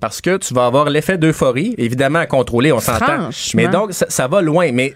Parce 0.00 0.20
que 0.20 0.36
tu 0.36 0.54
vas 0.54 0.66
avoir 0.66 0.90
l'effet 0.90 1.18
d'euphorie, 1.18 1.74
évidemment 1.78 2.20
à 2.20 2.26
contrôler, 2.26 2.72
on 2.72 2.80
s'entend. 2.80 3.30
Mais 3.54 3.68
donc, 3.68 3.92
ça, 3.92 4.26
va 4.28 4.42
loin. 4.42 4.72
Mais 4.72 4.94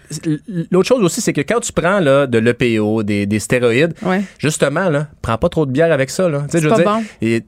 l'autre 0.70 0.88
chose 0.88 1.02
aussi, 1.02 1.20
c'est 1.20 1.32
que 1.32 1.40
quand 1.42 1.60
tu 1.60 1.72
prends 1.72 2.00
là, 2.00 2.26
de 2.26 2.38
l'EPO, 2.38 3.02
des, 3.02 3.26
des 3.26 3.38
stéroïdes, 3.38 3.94
justement, 4.38 4.88
là, 4.88 5.08
prends 5.22 5.38
pas 5.38 5.48
trop 5.48 5.66
de 5.66 5.70
bière 5.70 5.92
avec 5.92 6.10
ça. 6.10 6.28
Là. 6.28 6.44
C'est 6.48 6.66
pas 6.66 6.82
bon. 6.82 7.04
Et 7.22 7.42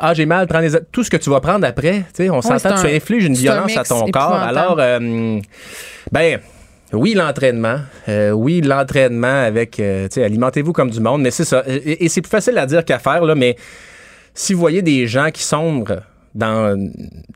ah, 0.00 0.14
j'ai 0.14 0.26
mal, 0.26 0.46
prends 0.46 0.60
les, 0.60 0.70
tout 0.90 1.04
ce 1.04 1.10
que 1.10 1.16
tu 1.16 1.30
vas 1.30 1.40
prendre 1.40 1.66
après, 1.66 2.04
on 2.30 2.42
s'entend, 2.42 2.74
tu 2.80 2.86
infliges 2.86 3.24
une 3.24 3.34
violence 3.34 3.76
à 3.76 3.84
ton 3.84 4.08
corps. 4.10 4.34
Alors, 4.34 4.76
euh, 4.78 5.40
ben, 6.10 6.38
oui, 6.92 7.14
l'entraînement. 7.14 7.78
Euh, 8.08 8.30
oui, 8.30 8.60
l'entraînement 8.60 9.44
avec, 9.44 9.80
euh, 9.80 10.08
tu 10.08 10.14
sais, 10.14 10.24
alimentez-vous 10.24 10.72
comme 10.72 10.90
du 10.90 11.00
monde, 11.00 11.22
mais 11.22 11.30
c'est 11.30 11.44
ça. 11.44 11.62
Et, 11.66 12.04
et 12.04 12.08
c'est 12.08 12.20
plus 12.20 12.30
facile 12.30 12.58
à 12.58 12.66
dire 12.66 12.84
qu'à 12.84 12.98
faire, 12.98 13.24
là, 13.24 13.34
mais 13.34 13.56
si 14.34 14.54
vous 14.54 14.60
voyez 14.60 14.82
des 14.82 15.06
gens 15.06 15.30
qui 15.30 15.42
sombrent 15.42 16.02
dans 16.34 16.90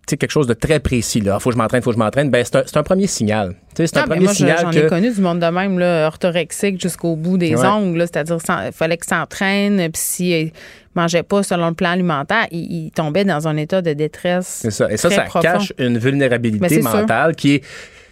quelque 0.06 0.30
chose 0.30 0.46
de 0.46 0.54
très 0.54 0.80
précis, 0.80 1.20
là, 1.20 1.38
faut 1.38 1.50
que 1.50 1.54
je 1.54 1.58
m'entraîne, 1.58 1.82
faut 1.82 1.90
que 1.90 1.96
je 1.96 1.98
m'entraîne, 1.98 2.30
ben 2.30 2.44
c'est 2.44 2.76
un, 2.76 2.82
premier 2.82 3.06
signal. 3.06 3.54
C'est 3.74 3.96
un 3.98 4.04
premier 4.04 4.28
signal. 4.28 4.58
J'en 4.62 4.70
ai 4.70 4.86
connu 4.86 5.12
du 5.12 5.20
monde 5.20 5.40
de 5.40 5.46
même, 5.46 5.78
là, 5.78 6.06
orthorexique 6.06 6.80
jusqu'au 6.80 7.14
bout 7.14 7.36
des 7.36 7.56
ongles, 7.56 8.00
c'est-à-dire 8.00 8.38
il 8.66 8.72
fallait 8.72 8.96
qu'il 8.96 9.08
s'entraîne, 9.08 9.76
puis 9.92 10.02
s'il 10.02 10.52
mangeait 10.94 11.22
pas 11.22 11.42
selon 11.42 11.68
le 11.68 11.74
plan 11.74 11.90
alimentaire, 11.90 12.46
il, 12.50 12.90
tombait 12.94 13.24
dans 13.24 13.46
un 13.46 13.56
état 13.58 13.82
de 13.82 13.92
détresse. 13.92 14.60
C'est 14.62 14.70
ça. 14.70 14.90
Et 14.90 14.96
ça, 14.96 15.10
ça 15.10 15.26
cache 15.42 15.74
une 15.78 15.98
vulnérabilité 15.98 16.80
mentale 16.80 17.36
qui 17.36 17.56
est 17.56 17.64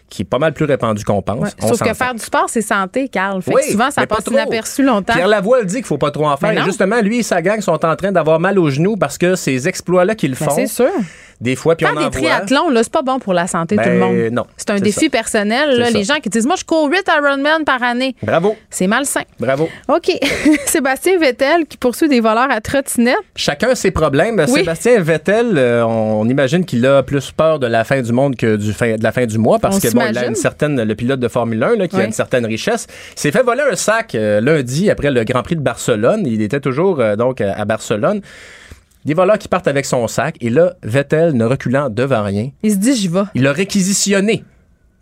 qui 0.08 0.22
est 0.22 0.24
pas 0.24 0.38
mal 0.38 0.52
plus 0.52 0.64
répandu 0.64 1.04
qu'on 1.04 1.22
pense. 1.22 1.50
Sauf 1.60 1.80
que 1.80 1.94
faire 1.94 2.14
du 2.14 2.22
sport, 2.22 2.46
c'est 2.48 2.62
santé, 2.62 3.08
Carl. 3.08 3.42
souvent, 3.42 3.90
ça 3.90 4.06
passe 4.06 4.26
inaperçu 4.26 4.82
longtemps. 4.82 5.12
Pierre 5.12 5.28
Lavoie 5.28 5.60
le 5.60 5.66
dit 5.66 5.76
qu'il 5.76 5.84
faut 5.84 5.98
pas 5.98 6.10
trop 6.10 6.26
en 6.26 6.36
faire. 6.36 6.52
Et 6.52 6.62
justement, 6.64 7.00
lui 7.00 7.18
et 7.18 7.22
sa 7.22 7.42
gang 7.42 7.60
sont 7.60 7.84
en 7.84 7.96
train 7.96 8.12
d'avoir 8.12 8.40
mal 8.40 8.58
aux 8.58 8.70
genoux 8.70 8.96
parce 8.96 9.18
que 9.18 9.34
ces 9.34 9.68
exploits-là 9.68 10.14
qu'ils 10.14 10.36
font. 10.36 10.50
C'est 10.50 10.66
sûr 10.66 10.90
des 11.44 11.56
fois, 11.56 11.76
puis 11.76 11.86
on 11.86 12.02
des 12.02 12.10
triathlons, 12.10 12.70
là, 12.70 12.82
c'est 12.82 12.92
pas 12.92 13.02
bon 13.02 13.18
pour 13.18 13.34
la 13.34 13.46
santé 13.46 13.76
de 13.76 13.82
tout 13.82 13.88
le 13.88 14.00
ben, 14.00 14.06
monde. 14.06 14.32
Non. 14.32 14.46
C'est 14.56 14.70
un 14.70 14.80
défi 14.80 15.10
personnel. 15.10 15.78
Là, 15.78 15.90
les 15.90 16.02
gens 16.02 16.16
qui 16.16 16.30
disent, 16.30 16.46
moi, 16.46 16.56
je 16.56 16.64
cours 16.64 16.88
8 16.90 17.04
Ironman 17.18 17.64
par 17.64 17.82
année. 17.82 18.16
Bravo. 18.22 18.56
C'est 18.70 18.86
malsain. 18.86 19.22
Bravo. 19.38 19.68
OK. 19.88 20.10
Sébastien 20.66 21.18
Vettel 21.18 21.66
qui 21.68 21.76
poursuit 21.76 22.08
des 22.08 22.20
voleurs 22.20 22.50
à 22.50 22.60
trottinette. 22.62 23.18
Chacun 23.36 23.74
ses 23.74 23.90
problèmes. 23.90 24.44
Sébastien 24.46 24.98
Vettel, 25.00 25.58
euh, 25.58 25.84
on, 25.84 26.26
imagine 26.28 26.64
qu'il 26.64 26.84
a 26.86 27.02
plus 27.02 27.30
peur 27.30 27.58
de 27.58 27.66
la 27.66 27.84
fin 27.84 28.00
du 28.00 28.12
monde 28.12 28.36
que 28.36 28.56
du 28.56 28.72
fin, 28.72 28.96
de 28.96 29.02
la 29.02 29.12
fin 29.12 29.26
du 29.26 29.36
mois 29.36 29.58
parce 29.58 29.78
que 29.78 29.92
bon, 29.92 30.02
il 30.08 30.16
a 30.16 30.26
une 30.26 30.34
certaine, 30.34 30.82
le 30.82 30.94
pilote 30.94 31.20
de 31.20 31.28
Formule 31.28 31.62
1 31.62 31.76
là, 31.76 31.88
qui 31.88 31.96
a 31.96 32.04
une 32.04 32.12
certaine 32.12 32.46
richesse. 32.46 32.86
Il 33.16 33.20
s'est 33.20 33.32
fait 33.32 33.42
voler 33.42 33.62
un 33.70 33.76
sac 33.76 34.14
euh, 34.14 34.40
lundi 34.40 34.90
après 34.90 35.10
le 35.10 35.24
Grand 35.24 35.42
Prix 35.42 35.56
de 35.56 35.60
Barcelone. 35.60 36.22
Il 36.26 36.40
était 36.40 36.60
toujours 36.60 37.00
euh, 37.00 37.16
donc 37.16 37.42
à 37.42 37.64
Barcelone. 37.66 38.22
Des 39.04 39.14
voleurs 39.14 39.38
qui 39.38 39.48
partent 39.48 39.68
avec 39.68 39.84
son 39.84 40.08
sac. 40.08 40.36
Et 40.40 40.48
là, 40.50 40.74
Vettel, 40.82 41.32
ne 41.34 41.44
reculant 41.44 41.90
devant 41.90 42.22
rien. 42.22 42.50
Il 42.62 42.72
se 42.72 42.76
dit, 42.76 42.96
j'y 42.96 43.08
vais. 43.08 43.24
Il 43.34 43.46
a 43.46 43.52
réquisitionné 43.52 44.44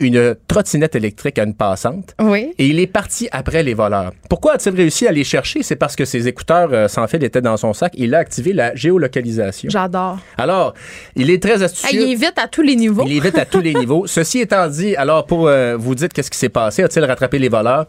une 0.00 0.34
trottinette 0.48 0.96
électrique 0.96 1.38
à 1.38 1.44
une 1.44 1.54
passante. 1.54 2.14
Oui. 2.20 2.52
Et 2.58 2.66
il 2.66 2.80
est 2.80 2.86
parti 2.86 3.28
après 3.30 3.62
les 3.62 3.74
voleurs. 3.74 4.12
Pourquoi 4.28 4.54
a-t-il 4.54 4.74
réussi 4.74 5.06
à 5.06 5.12
les 5.12 5.24
chercher? 5.24 5.62
C'est 5.62 5.76
parce 5.76 5.96
que 5.96 6.04
ses 6.04 6.28
écouteurs 6.28 6.70
euh, 6.72 6.88
sans 6.88 7.06
fil 7.06 7.22
étaient 7.22 7.40
dans 7.40 7.56
son 7.56 7.72
sac. 7.72 7.92
Il 7.96 8.14
a 8.14 8.18
activé 8.18 8.52
la 8.52 8.74
géolocalisation. 8.74 9.70
J'adore. 9.70 10.18
Alors, 10.36 10.74
il 11.14 11.30
est 11.30 11.40
très 11.40 11.62
astucieux. 11.62 12.02
il 12.02 12.12
est 12.12 12.16
vite 12.16 12.38
à 12.42 12.48
tous 12.48 12.62
les 12.62 12.76
niveaux. 12.76 13.04
Il 13.06 13.16
est 13.16 13.20
vite 13.20 13.38
à 13.38 13.46
tous 13.46 13.60
les 13.60 13.74
niveaux. 13.74 14.06
Ceci 14.06 14.40
étant 14.40 14.66
dit, 14.68 14.96
alors 14.96 15.26
pour 15.26 15.46
euh, 15.46 15.76
vous 15.76 15.94
dire 15.94 16.08
qu'est-ce 16.08 16.30
qui 16.30 16.38
s'est 16.38 16.48
passé, 16.48 16.82
a-t-il 16.82 17.04
rattrapé 17.04 17.38
les 17.38 17.48
voleurs? 17.48 17.86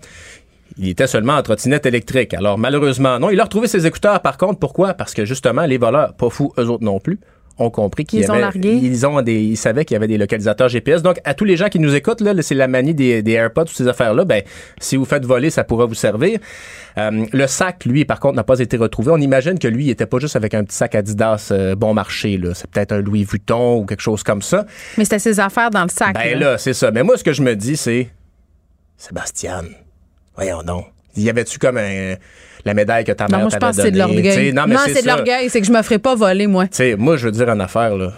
Il 0.78 0.90
était 0.90 1.08
seulement 1.08 1.34
en 1.34 1.42
trottinette 1.42 1.86
électrique. 1.86 2.34
Alors, 2.34 2.58
malheureusement, 2.58 3.20
non. 3.20 3.30
Il 3.30 3.40
a 3.40 3.44
retrouvé 3.44 3.68
ses 3.68 3.86
écouteurs, 3.86 4.22
par 4.22 4.38
contre. 4.38 4.60
Pourquoi? 4.60 4.94
Parce 4.94 5.14
que, 5.14 5.26
justement, 5.26 5.66
les 5.66 5.78
voleurs, 5.78 6.14
pas 6.16 6.30
fous, 6.30 6.54
eux 6.58 6.68
autres 6.68 6.84
non 6.84 7.00
plus, 7.00 7.20
ont 7.60 7.70
compris 7.70 8.06
qu'ils 8.06 8.32
ont 8.32 8.36
largué. 8.36 8.74
ils 8.82 9.06
ont 9.06 9.22
des, 9.22 9.40
ils 9.40 9.58
savaient 9.58 9.86
qu'il 9.86 9.94
y 9.94 9.98
avait 9.98 10.08
des 10.08 10.18
localisateurs 10.18 10.70
GPS. 10.70 11.04
Donc, 11.04 11.20
à 11.24 11.34
tous 11.34 11.46
les 11.46 11.56
gens 11.56 11.70
qui 11.70 11.80
nous 11.80 11.94
écoutent, 11.94 12.22
là, 12.22 12.34
c'est 12.42 12.56
la 12.56 12.68
manie 12.68 12.96
des, 12.96 13.22
des 13.22 13.34
AirPods, 13.34 13.66
toutes 13.66 13.78
ces 13.78 13.88
affaires-là. 13.88 14.26
Ben, 14.26 14.42
si 14.80 14.96
vous 14.96 15.06
faites 15.06 15.26
voler, 15.26 15.50
ça 15.52 15.64
pourra 15.64 15.86
vous 15.86 15.94
servir. 15.94 16.40
Euh, 16.98 17.26
le 17.32 17.48
sac, 17.48 17.86
lui, 17.86 18.06
par 18.06 18.20
contre, 18.20 18.36
n'a 18.36 18.44
pas 18.44 18.60
été 18.60 18.78
retrouvé. 18.78 19.12
On 19.12 19.18
imagine 19.18 19.60
que 19.60 19.68
lui, 19.68 19.86
il 19.86 19.90
était 19.92 20.06
pas 20.08 20.18
juste 20.20 20.36
avec 20.36 20.56
un 20.56 20.64
petit 20.64 20.76
sac 20.76 20.96
Adidas 20.96 21.50
euh, 21.52 21.76
bon 21.76 21.94
marché. 21.94 22.38
Là. 22.38 22.54
C'est 22.56 22.70
peut-être 22.70 22.92
un 22.92 23.02
Louis 23.02 23.24
Vuitton 23.24 23.78
ou 23.78 23.86
quelque 23.86 24.02
chose 24.02 24.24
comme 24.24 24.42
ça. 24.42 24.66
Mais 24.98 25.04
c'était 25.04 25.20
ses 25.20 25.40
affaires 25.40 25.70
dans 25.70 25.84
le 25.84 25.90
sac. 25.90 26.16
Ben 26.16 26.40
là, 26.40 26.58
c'est 26.58 26.74
ça. 26.74 26.90
Mais 26.90 27.04
moi, 27.04 27.18
ce 27.18 27.24
que 27.24 27.34
je 27.34 27.44
me 27.44 27.56
dis, 27.56 27.78
c'est 27.78 28.10
Sébastien, 28.98 29.64
voyons 30.36 30.64
donc. 30.64 30.86
Y 31.16 31.30
avait-tu 31.30 31.60
comme 31.60 31.78
un 31.78 32.16
la 32.66 32.74
médaille 32.74 33.04
que 33.04 33.12
ta 33.12 33.28
mère 33.28 33.40
Non, 33.40 33.44
moi, 33.46 33.50
je 33.54 33.58
t'avait 33.58 33.66
pense 33.72 33.76
que 33.78 33.82
c'est 33.84 33.92
de 33.92 34.00
donnée? 34.00 34.14
l'orgueil. 34.24 34.54
Non, 34.54 34.64
mais 34.68 34.76
c'est 34.88 35.02
de 35.02 35.08
l'orgueil. 35.08 35.50
C'est 35.50 35.60
que 35.60 35.68
je 35.68 35.72
me 35.72 35.82
ferai 35.82 36.00
pas 36.00 36.16
voler, 36.16 36.48
moi. 36.48 36.66
Tu 36.68 36.78
sais, 36.78 36.96
moi, 36.96 37.18
je 37.18 37.26
veux 37.26 37.32
dire 37.32 37.50
en 37.50 37.60
affaire, 37.60 37.96
là. 37.96 38.14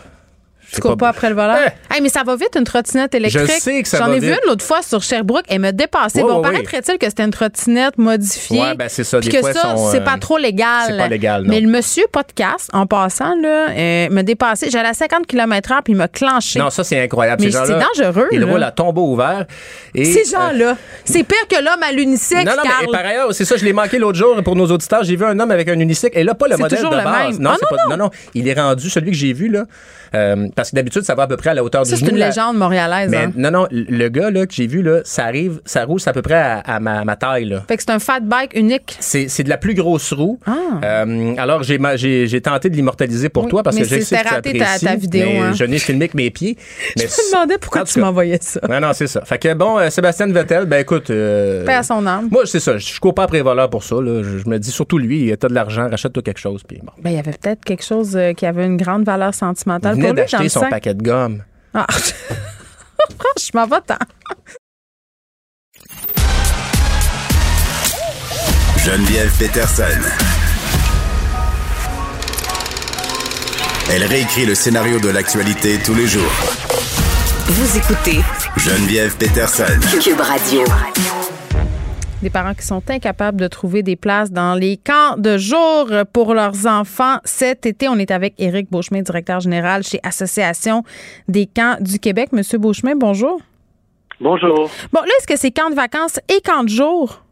Tu 0.76 0.82
cours 0.82 0.98
pas 0.98 1.10
après 1.10 1.30
le 1.30 1.36
voleur? 1.36 1.58
Hey, 1.92 2.02
mais 2.02 2.10
ça 2.10 2.24
va 2.24 2.36
vite, 2.36 2.56
une 2.58 2.64
trottinette 2.64 3.16
électrique. 3.16 3.46
Je 3.56 3.60
sais 3.60 3.82
que 3.82 3.88
ça 3.88 3.98
J'en 4.00 4.12
ai 4.12 4.20
vu 4.20 4.30
une 4.30 4.38
l'autre 4.48 4.64
fois 4.66 4.82
sur 4.82 5.02
Sherbrooke. 5.02 5.46
Elle 5.48 5.60
m'a 5.60 5.72
dépassé. 5.72 6.22
Ouais, 6.22 6.28
bon, 6.30 6.38
ouais, 6.38 6.42
paraîtrait-il 6.42 6.98
que 6.98 7.06
c'était 7.08 7.24
une 7.24 7.32
trottinette 7.32 7.98
modifiée? 7.98 8.60
Ouais, 8.62 8.76
ben, 8.76 8.90
c'est 8.90 9.04
ça. 9.04 9.20
Puis 9.20 9.30
Des 9.30 9.36
que 9.38 9.42
fois, 9.42 9.54
ça, 9.54 9.62
sont, 9.76 9.92
c'est 9.92 10.02
euh, 10.02 10.04
pas 10.06 10.18
trop 10.18 10.38
légal. 10.38 10.86
c'est 10.88 10.98
pas 10.98 11.08
légal, 11.08 11.44
non. 11.44 11.50
Mais 11.50 11.62
le 11.62 11.70
monsieur 11.70 12.04
podcast, 12.12 12.70
en 12.74 12.86
passant, 12.86 13.36
là, 13.42 13.70
euh, 13.70 14.10
m'a 14.10 14.24
dépassé. 14.24 14.70
J'allais 14.70 14.90
à 14.90 14.94
50 14.94 15.26
km/h 15.28 15.82
puis 15.84 15.94
il 15.94 15.96
m'a 15.96 16.08
clenché. 16.08 16.60
Non, 16.60 16.70
ça, 16.70 16.84
c'est 16.84 17.02
incroyable. 17.02 17.44
Mais 17.44 17.52
Ces 17.52 17.58
c'est 17.66 17.80
dangereux, 17.80 18.28
Ils 18.32 18.40
là. 18.42 18.52
roulent 18.52 18.64
à 18.64 18.72
tombeau 18.72 19.12
ouvert. 19.12 19.46
Et, 19.94 20.06
Ces 20.06 20.34
euh, 20.36 20.38
gens-là, 20.38 20.78
c'est 21.06 21.24
pire 21.24 21.48
que 21.50 21.56
l'homme 21.56 21.82
à 21.82 21.92
l'unisex, 21.92 22.44
Non, 22.44 22.52
non, 22.58 22.64
mais 22.82 22.88
par 22.92 23.06
ailleurs, 23.06 23.34
c'est 23.34 23.46
ça, 23.46 23.56
je 23.58 23.64
l'ai 23.66 23.74
manqué 23.74 23.98
l'autre 23.98 24.18
jour 24.18 24.36
pour 24.44 24.56
nos 24.56 24.68
auditeurs. 24.68 25.04
J'ai 25.04 25.16
vu 25.16 25.26
un 25.26 25.40
homme 25.40 25.52
avec 25.52 25.70
un 25.70 25.80
unicycle. 25.80 26.18
Et 26.18 26.24
là, 26.24 26.34
pas 26.36 26.48
le 26.48 26.58
modèle 26.58 26.84
de 26.84 26.90
base. 26.90 27.40
Non, 27.40 27.52
Ah, 27.52 27.58
non, 27.62 27.78
pas- 27.78 27.96
non, 27.96 28.04
non. 28.06 28.10
Il 28.34 28.48
est 28.48 28.54
rendu, 28.54 28.90
celui 28.90 29.12
que 29.12 29.18
j'ai 29.18 29.34
vu, 29.34 29.48
là. 29.50 29.64
Euh, 30.16 30.48
parce 30.56 30.72
que 30.72 30.76
d'habitude, 30.76 31.04
ça 31.04 31.16
va 31.16 31.24
à 31.24 31.28
peu 31.28 31.38
près 31.38 31.52
à 31.52 31.54
la 31.54 31.64
hauteur 31.64 31.86
Ça, 31.86 31.94
du 31.94 32.00
c'est 32.00 32.06
genou. 32.06 32.16
une 32.16 32.20
là. 32.20 32.28
légende 32.30 32.58
montréalaise. 32.58 33.10
Mais 33.10 33.18
hein. 33.26 33.32
non, 33.36 33.52
non, 33.52 33.68
le 33.72 34.08
gars, 34.10 34.32
là, 34.32 34.46
que 34.46 34.54
j'ai 34.54 34.68
vu, 34.68 34.82
là, 34.82 35.02
ça 35.04 35.26
arrive, 35.26 35.62
ça 35.66 35.86
roule, 35.86 36.00
c'est 36.00 36.10
à 36.10 36.14
peu 36.14 36.22
près 36.22 36.36
à, 36.36 36.60
à 36.60 36.80
ma, 36.80 37.04
ma 37.04 37.16
taille, 37.16 37.46
là. 37.46 37.64
Fait 37.68 37.78
que 37.78 37.84
c'est 37.84 37.92
un 37.92 38.00
fat 38.00 38.20
bike 38.22 38.56
unique. 38.56 38.96
C'est, 39.00 39.28
c'est 39.28 39.44
de 39.44 39.50
la 39.50 39.58
plus 39.58 39.74
grosse 39.74 40.14
roue. 40.14 40.40
Ah. 40.46 40.54
Euh, 40.84 41.36
alors, 41.38 41.64
j'ai, 41.64 41.78
tenté 42.42 42.70
de 42.70 42.76
l'immortaliser 42.76 43.30
pour 43.30 43.44
Oui, 43.46 43.50
toi 43.50 43.64
parce 43.64 43.78
que 43.78 43.84
je 43.84 43.90
c'est- 43.90 44.02
sais 44.02 44.18
que 44.18 44.28
tu 44.28 44.34
raté 44.34 44.58
ta- 44.58 44.80
ta 44.80 44.96
vidéo, 44.96 45.28
mais 45.32 45.40
hein. 45.40 45.54
Je 45.54 45.64
n'ai 45.66 45.80
filmé 45.80 46.08
que 46.10 46.18
mes 46.18 46.30
pieds. 46.30 46.58
Mais 46.98 47.04
Je 47.04 47.08
me 47.08 47.32
demandais 47.34 47.58
pourquoi 47.58 47.84
tu 47.84 48.00
m'envoyais 48.00 48.40
ça. 48.42 48.60
Non, 48.70 48.80
non, 48.80 48.94
c'est 48.94 49.08
ça. 49.08 49.24
Fait 49.26 49.38
que 49.38 49.54
bon, 49.54 49.78
euh, 49.80 49.90
Sébastien 49.90 50.28
Vettel, 50.28 50.66
ben 50.66 50.80
écoute. 50.82 51.08
Paix 51.08 51.74
à 51.74 51.84
son 51.84 52.06
âme. 52.06 52.30
Moi, 52.32 52.44
c'est 52.46 52.60
ça. 52.60 52.78
Je 52.78 52.94
je 52.96 53.00
cours 53.00 53.14
pas 53.14 53.24
après 53.24 53.38
les 53.38 53.44
voleurs 53.44 53.70
pour 53.70 53.84
ça. 53.84 53.96
Là. 53.96 54.22
Je, 54.24 54.38
je 54.40 54.50
me 54.50 54.58
dis, 54.58 54.72
surtout 54.72 54.98
lui, 54.98 55.34
t'as 55.38 55.48
de 55.50 55.54
l'argent, 55.54 55.90
rachète-toi 55.90 56.24
quelque 56.24 56.40
chose. 56.40 56.62
Puis 56.68 56.80
bon. 56.84 56.92
Ben, 57.02 57.10
il 57.10 57.16
y 57.16 57.20
avait 57.20 57.32
peut-être 57.34 57.64
quelque 57.66 57.84
chose 57.84 58.18
qui 58.38 58.46
avait 58.46 58.66
une 58.66 58.78
grande 58.78 59.04
valeur 59.06 59.34
sentimentale 59.34 59.98
d'acheter 60.14 60.50
son 60.50 60.62
sac. 60.62 60.70
paquet 60.70 60.94
de 60.94 61.04
gomme. 61.04 61.44
Ah. 61.74 61.88
Franchement, 63.20 63.68
va-t'en. 63.68 63.98
Geneviève 68.84 69.32
Peterson. 69.40 69.84
Elle 73.92 74.04
réécrit 74.04 74.46
le 74.46 74.56
scénario 74.56 75.00
de 75.00 75.10
l'actualité 75.10 75.78
tous 75.84 75.94
les 75.94 76.08
jours. 76.08 76.32
Vous 77.48 77.78
écoutez 77.78 78.20
Geneviève 78.58 79.16
Peterson. 79.18 79.80
Cube 80.02 80.20
Radio. 80.20 80.64
Des 82.26 82.32
parents 82.32 82.56
qui 82.56 82.66
sont 82.66 82.82
incapables 82.90 83.40
de 83.40 83.46
trouver 83.46 83.84
des 83.84 83.96
places 83.96 84.32
dans 84.32 84.56
les 84.56 84.78
camps 84.78 85.16
de 85.16 85.38
jour 85.38 85.92
pour 86.12 86.34
leurs 86.34 86.66
enfants. 86.66 87.18
Cet 87.24 87.68
été, 87.68 87.88
on 87.88 87.98
est 87.98 88.10
avec 88.10 88.34
Éric 88.40 88.72
Beauchemin, 88.72 89.04
directeur 89.04 89.42
général 89.42 89.84
chez 89.84 90.00
Association 90.02 90.84
des 91.28 91.46
camps 91.46 91.78
du 91.80 92.00
Québec. 92.00 92.30
Monsieur 92.32 92.58
Beauchemin, 92.58 92.96
bonjour. 92.96 93.40
Bonjour. 94.20 94.72
Bon, 94.92 95.02
là, 95.02 95.12
est-ce 95.20 95.28
que 95.28 95.38
c'est 95.38 95.52
camps 95.52 95.70
de 95.70 95.76
vacances 95.76 96.20
et 96.28 96.42
camps 96.42 96.64
de 96.64 96.70
jour? 96.70 97.25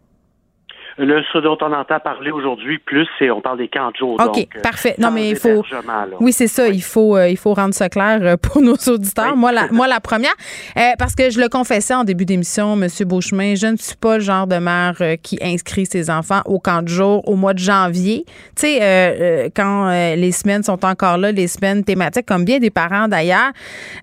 Là, 0.97 1.21
ce 1.31 1.37
dont 1.39 1.57
on 1.61 1.73
entend 1.73 1.99
parler 1.99 2.31
aujourd'hui 2.31 2.77
plus, 2.79 3.07
c'est 3.17 3.29
on 3.31 3.41
parle 3.41 3.57
des 3.57 3.67
camps 3.67 3.91
de 3.91 3.95
jour. 3.97 4.13
OK, 4.13 4.25
donc, 4.25 4.47
euh, 4.55 4.61
parfait. 4.61 4.95
Non, 4.97 5.11
mais 5.11 5.29
il 5.29 5.35
faut. 5.35 5.63
là. 5.71 6.05
Oui, 6.19 6.31
c'est 6.31 6.47
ça. 6.47 6.67
Il 6.67 6.83
faut, 6.83 7.17
euh, 7.17 7.29
il 7.29 7.37
faut 7.37 7.53
rendre 7.53 7.73
ça 7.73 7.89
clair 7.89 8.19
euh, 8.21 8.37
pour 8.37 8.61
nos 8.61 8.75
auditeurs. 8.87 9.33
Oui. 9.33 9.39
Moi, 9.39 9.51
la, 9.51 9.67
moi, 9.71 9.87
la 9.87 9.99
première, 9.99 10.33
euh, 10.77 10.81
parce 10.99 11.15
que 11.15 11.29
je 11.29 11.39
le 11.39 11.49
confessais 11.49 11.93
en 11.95 12.03
début 12.03 12.25
d'émission, 12.25 12.75
Monsieur 12.75 13.05
Beauchemin, 13.05 13.55
je 13.55 13.67
ne 13.67 13.77
suis 13.77 13.95
pas 13.95 14.17
le 14.17 14.23
genre 14.23 14.47
de 14.47 14.57
mère 14.57 14.95
euh, 15.01 15.15
qui 15.15 15.39
inscrit 15.41 15.85
ses 15.85 16.09
enfants 16.09 16.41
au 16.45 16.59
camp 16.59 16.81
de 16.81 16.87
jour 16.89 17.27
au 17.27 17.35
mois 17.35 17.53
de 17.53 17.59
janvier. 17.59 18.25
Tu 18.55 18.67
sais, 18.67 19.51
quand 19.55 19.89
les 20.15 20.31
semaines 20.31 20.63
sont 20.63 20.85
encore 20.85 21.17
là, 21.17 21.31
les 21.31 21.47
semaines 21.47 21.83
thématiques, 21.83 22.25
comme 22.25 22.45
bien 22.45 22.59
des 22.59 22.69
parents 22.69 23.07
d'ailleurs. 23.07 23.51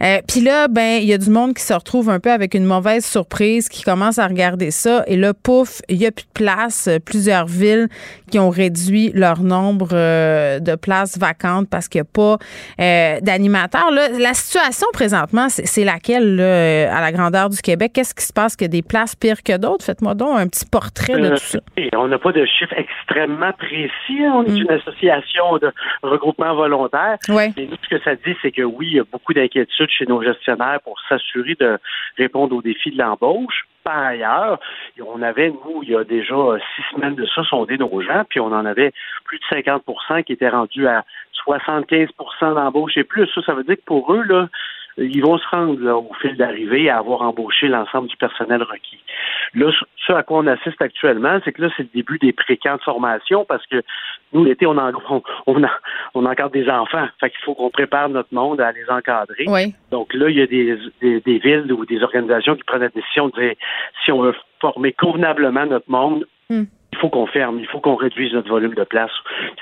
Euh, 0.03 0.19
Puis 0.27 0.41
là, 0.41 0.69
ben, 0.69 0.99
il 1.01 1.05
y 1.09 1.13
a 1.13 1.19
du 1.19 1.31
monde 1.31 1.55
qui 1.55 1.63
se 1.63 1.73
retrouve 1.73 2.11
un 2.11 2.21
peu 2.21 2.31
avec 2.31 2.55
une 2.55 2.65
mauvaise 2.65 3.05
surprise, 3.05 3.69
qui 3.69 3.83
commence 3.83 4.19
à 4.19 4.27
regarder 4.27 4.71
ça, 4.71 5.05
et 5.07 5.17
là, 5.17 5.35
pouf, 5.35 5.81
il 5.89 5.97
y 5.97 6.07
a 6.07 6.11
plus 6.11 6.25
de 6.25 6.33
place. 6.33 6.80
Euh, 6.89 6.99
Plusieurs 7.05 7.47
villes 7.47 7.89
qui 8.31 8.39
ont 8.39 8.51
réduit 8.51 9.11
leur 9.15 9.41
nombre 9.43 9.89
euh, 9.93 10.59
de 10.61 10.75
places 10.77 11.19
vacantes 11.19 11.67
parce 11.71 11.89
qu'il 11.89 12.01
n'y 12.01 12.07
a 12.07 12.11
pas 12.13 12.37
euh, 12.81 13.21
d'animateurs. 13.21 13.91
La 13.91 14.35
situation 14.35 14.87
présentement, 14.93 15.49
c'est 15.49 15.85
laquelle 15.85 16.37
là, 16.37 16.97
à 16.97 17.01
la 17.01 17.13
grandeur 17.13 17.49
du 17.51 17.61
Québec? 17.61 17.93
Qu'est-ce 17.95 18.15
qui 18.15 18.25
se 18.25 18.33
passe? 18.33 18.55
Qu'il 18.57 18.67
y 18.67 18.71
a 18.71 18.73
des 18.73 18.83
places 18.83 19.17
pires 19.17 19.43
que 19.43 19.57
d'autres? 19.57 19.85
Faites-moi 19.85 20.15
donc 20.15 20.39
un 20.39 20.47
petit 20.47 20.67
portrait 20.67 21.19
de 21.19 21.31
tout 21.31 21.37
ça. 21.39 21.59
et 21.77 21.91
on 21.97 22.09
n'a 22.09 22.19
pas 22.19 22.33
de 22.33 22.45
chiffres 22.45 22.75
extrêmement 22.77 23.53
précis. 23.53 24.21
On 24.33 24.45
est 24.45 24.51
Mm. 24.51 24.57
une 24.63 24.71
association 24.71 25.59
de 25.59 25.73
regroupement 26.03 26.55
volontaire. 26.55 27.17
Ouais. 27.29 27.53
Et 27.57 27.67
nous, 27.67 27.77
ce 27.83 27.89
que 27.97 28.03
ça 28.03 28.15
dit, 28.15 28.35
c'est 28.43 28.53
que 28.53 28.63
oui, 28.63 28.89
il 28.93 28.97
y 28.97 29.01
a 29.01 29.05
beaucoup 29.11 29.33
d'inquiétudes 29.33 29.91
chez 29.91 30.07
nos 30.07 30.23
gestionnaires 30.23 30.79
pour 30.85 30.97
s'assurer 31.09 31.57
de 31.59 31.79
répondre 32.19 32.55
aux 32.57 32.63
défis 32.63 32.91
de 32.91 32.99
l'embauche. 32.99 33.65
Par 33.85 33.99
ailleurs, 33.99 34.59
on 35.05 35.23
avait, 35.23 35.51
nous, 35.51 35.83
il 35.83 35.91
y 35.91 35.97
a 35.97 36.05
déjà 36.05 36.35
six 36.77 36.83
semaines 36.95 37.15
de 37.15 37.27
ça, 37.27 37.43
sondé 37.45 37.79
nos 37.79 38.01
gens, 38.03 38.25
puis 38.29 38.41
on 38.41 38.53
en 38.53 38.67
avait 38.67 38.93
plus 39.25 39.39
de 39.39 39.45
50% 39.45 40.25
qui 40.25 40.33
étaient 40.35 40.49
rendus 40.49 40.87
à 40.87 41.05
75% 41.47 42.09
d'embauche 42.55 42.97
et 42.97 43.05
plus. 43.05 43.27
Ça, 43.35 43.43
ça 43.43 43.55
veut 43.55 43.65
dire 43.65 43.77
que 43.77 43.85
pour 43.85 44.13
eux, 44.13 44.23
là, 44.23 44.49
ils 45.01 45.23
vont 45.23 45.39
se 45.39 45.49
rendre 45.49 45.81
là, 45.81 45.97
au 45.97 46.11
fil 46.21 46.37
d'arrivée 46.37 46.89
à 46.91 46.99
avoir 46.99 47.23
embauché 47.23 47.69
l'ensemble 47.69 48.09
du 48.09 48.17
personnel 48.17 48.63
requis. 48.63 49.01
Là, 49.55 49.71
ce 50.07 50.13
à 50.13 50.23
quoi 50.23 50.39
on 50.39 50.47
assiste 50.47 50.81
actuellement, 50.81 51.39
c'est 51.45 51.53
que 51.53 51.63
là, 51.63 51.69
c'est 51.77 51.83
le 51.85 51.89
début 51.95 52.19
des 52.19 52.33
précamps 52.33 52.77
de 52.77 52.83
formation 52.83 53.45
parce 53.45 53.67
que 53.67 53.83
nous, 54.33 54.45
l'été, 54.45 54.67
on, 54.67 54.77
en, 54.79 54.93
on, 55.09 55.23
on, 55.47 55.65
en- 55.65 55.69
on 56.15 56.25
encadre 56.27 56.51
des 56.53 56.69
enfants. 56.69 57.09
Fait 57.19 57.31
qu'il 57.31 57.41
faut 57.45 57.55
qu'on 57.55 57.71
prépare 57.71 58.09
notre 58.09 58.33
monde 58.33 58.61
à 58.61 58.71
les 58.73 58.89
encadrer. 58.89 59.45
Oui. 59.49 59.75
Donc 59.91 60.15
là, 60.15 60.29
il 60.29 60.37
y 60.37 60.43
a 60.43 60.47
des, 60.47 60.79
des, 61.01 61.21
des 61.21 61.39
villes 61.39 61.73
ou 61.73 61.85
des 61.85 62.03
organisations 62.03 62.55
qui 62.55 62.63
prennent 62.65 62.83
la 62.83 62.89
décision 62.91 63.29
de 63.29 63.41
dire 63.41 63.55
si 64.05 64.13
on 64.13 64.21
veut 64.23 64.35
former 64.61 64.93
convenablement 64.93 65.67
notre 65.67 65.91
monde, 65.91 66.27
Hmm. 66.53 66.65
il 66.93 66.99
faut 66.99 67.09
qu'on 67.09 67.29
ferme, 67.29 67.61
il 67.61 67.67
faut 67.69 67.79
qu'on 67.79 67.95
réduise 67.95 68.33
notre 68.33 68.49
volume 68.49 68.75
de 68.75 68.83
place. 68.83 69.13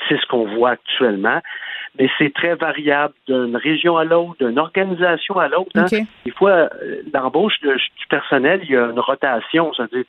C'est 0.09 0.19
ce 0.19 0.25
qu'on 0.25 0.47
voit 0.47 0.71
actuellement. 0.71 1.39
Mais 1.99 2.09
c'est 2.19 2.33
très 2.35 2.55
variable 2.55 3.15
d'une 3.27 3.57
région 3.57 3.97
à 3.97 4.05
l'autre, 4.05 4.37
d'une 4.45 4.59
organisation 4.59 5.39
à 5.39 5.49
l'autre. 5.49 5.71
hein. 5.75 5.87
Des 6.25 6.31
fois, 6.33 6.51
euh, 6.51 7.03
l'embauche 7.13 7.61
du 7.61 8.07
personnel, 8.09 8.61
il 8.65 8.71
y 8.71 8.77
a 8.77 8.87
une 8.87 9.01
rotation. 9.01 9.73
C'est-à-dire, 9.75 10.05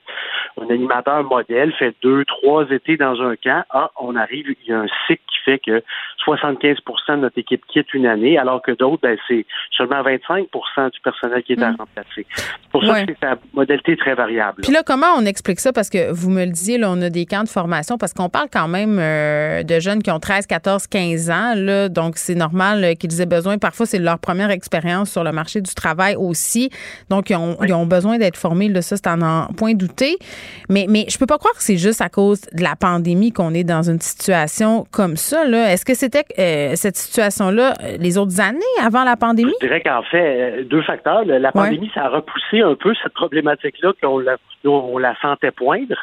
un 0.61 0.69
animateur 0.69 1.23
modèle 1.23 1.71
fait 1.79 1.95
deux, 2.03 2.25
trois 2.25 2.65
étés 2.69 2.97
dans 2.97 3.21
un 3.21 3.35
camp. 3.35 3.63
Ah, 3.69 3.89
on 3.99 4.15
arrive, 4.15 4.47
il 4.63 4.69
y 4.69 4.73
a 4.73 4.79
un 4.79 4.87
cycle 5.07 5.21
qui 5.31 5.37
fait 5.45 5.59
que 5.59 5.81
75% 6.25 6.75
de 7.09 7.15
notre 7.21 7.37
équipe 7.39 7.65
quitte 7.67 7.93
une 7.93 8.05
année, 8.05 8.37
alors 8.37 8.61
que 8.61 8.71
d'autres, 8.71 9.01
ben, 9.01 9.17
c'est 9.27 9.45
seulement 9.75 10.01
25% 10.03 10.91
du 10.91 10.99
personnel 11.01 11.43
qui 11.43 11.53
est 11.53 11.61
à 11.63 11.71
remplacer. 11.71 12.25
C'est 12.35 12.69
pour 12.71 12.83
ça 12.85 12.93
Ouais. 12.93 13.05
que 13.05 13.13
c'est 13.19 13.25
la 13.25 13.37
modalité 13.53 13.95
très 13.97 14.15
variable. 14.15 14.61
Puis 14.63 14.71
là, 14.71 14.83
comment 14.85 15.07
on 15.17 15.25
explique 15.25 15.59
ça? 15.59 15.71
Parce 15.73 15.89
que 15.89 16.11
vous 16.11 16.29
me 16.29 16.45
le 16.45 16.51
disiez, 16.51 16.77
là, 16.77 16.89
on 16.91 17.01
a 17.01 17.09
des 17.09 17.25
camps 17.25 17.43
de 17.43 17.49
formation, 17.49 17.97
parce 17.97 18.13
qu'on 18.13 18.29
parle 18.29 18.47
quand 18.51 18.67
même 18.67 18.97
euh, 18.99 19.63
de 19.63 19.79
jeunes 19.79 20.03
qui 20.03 20.11
ont 20.11 20.19
13, 20.19 20.45
14, 20.47 20.87
15 20.87 21.29
ans. 21.29 21.53
Là, 21.55 21.78
donc, 21.87 22.17
c'est 22.17 22.35
normal 22.35 22.83
euh, 22.83 22.93
qu'ils 22.93 23.21
aient 23.21 23.25
besoin. 23.25 23.57
Parfois, 23.57 23.85
c'est 23.85 23.99
leur 23.99 24.19
première 24.19 24.51
expérience 24.51 25.11
sur 25.11 25.23
le 25.23 25.31
marché 25.31 25.61
du 25.61 25.73
travail 25.73 26.15
aussi. 26.15 26.69
Donc, 27.09 27.29
ils 27.29 27.35
ont, 27.35 27.57
ils 27.63 27.73
ont 27.73 27.85
besoin 27.85 28.17
d'être 28.17 28.37
formés. 28.37 28.67
Là, 28.67 28.81
ça, 28.81 28.97
c'est 28.97 29.07
à 29.07 29.15
n'en 29.15 29.47
point 29.47 29.73
douter. 29.73 30.17
Mais, 30.69 30.85
mais 30.89 31.05
je 31.09 31.17
peux 31.17 31.25
pas 31.25 31.37
croire 31.37 31.53
que 31.53 31.63
c'est 31.63 31.77
juste 31.77 32.01
à 32.01 32.09
cause 32.09 32.41
de 32.51 32.63
la 32.63 32.75
pandémie 32.75 33.31
qu'on 33.31 33.53
est 33.53 33.63
dans 33.63 33.83
une 33.83 34.01
situation 34.01 34.85
comme 34.91 35.15
ça. 35.15 35.45
Là. 35.45 35.71
Est-ce 35.71 35.85
que 35.85 35.93
c'était 35.93 36.25
euh, 36.37 36.73
cette 36.75 36.97
situation-là 36.97 37.73
euh, 37.81 37.97
les 37.99 38.17
autres 38.17 38.41
années 38.41 38.59
avant 38.83 39.03
la 39.03 39.15
pandémie? 39.15 39.53
Je 39.61 39.67
dirais 39.67 39.81
qu'en 39.81 40.03
fait, 40.03 40.63
deux 40.65 40.81
facteurs. 40.81 41.23
La 41.25 41.51
pandémie, 41.51 41.91
ça 41.93 42.05
a 42.05 42.09
repoussé 42.09 42.61
un 42.61 42.75
peu 42.75 42.93
cette 43.01 43.13
problématique-là 43.13 43.93
qu'on 44.01 44.19
la 44.19 44.37
on, 44.65 44.97
la 44.97 45.15
sentait 45.21 45.51
poindre. 45.51 45.95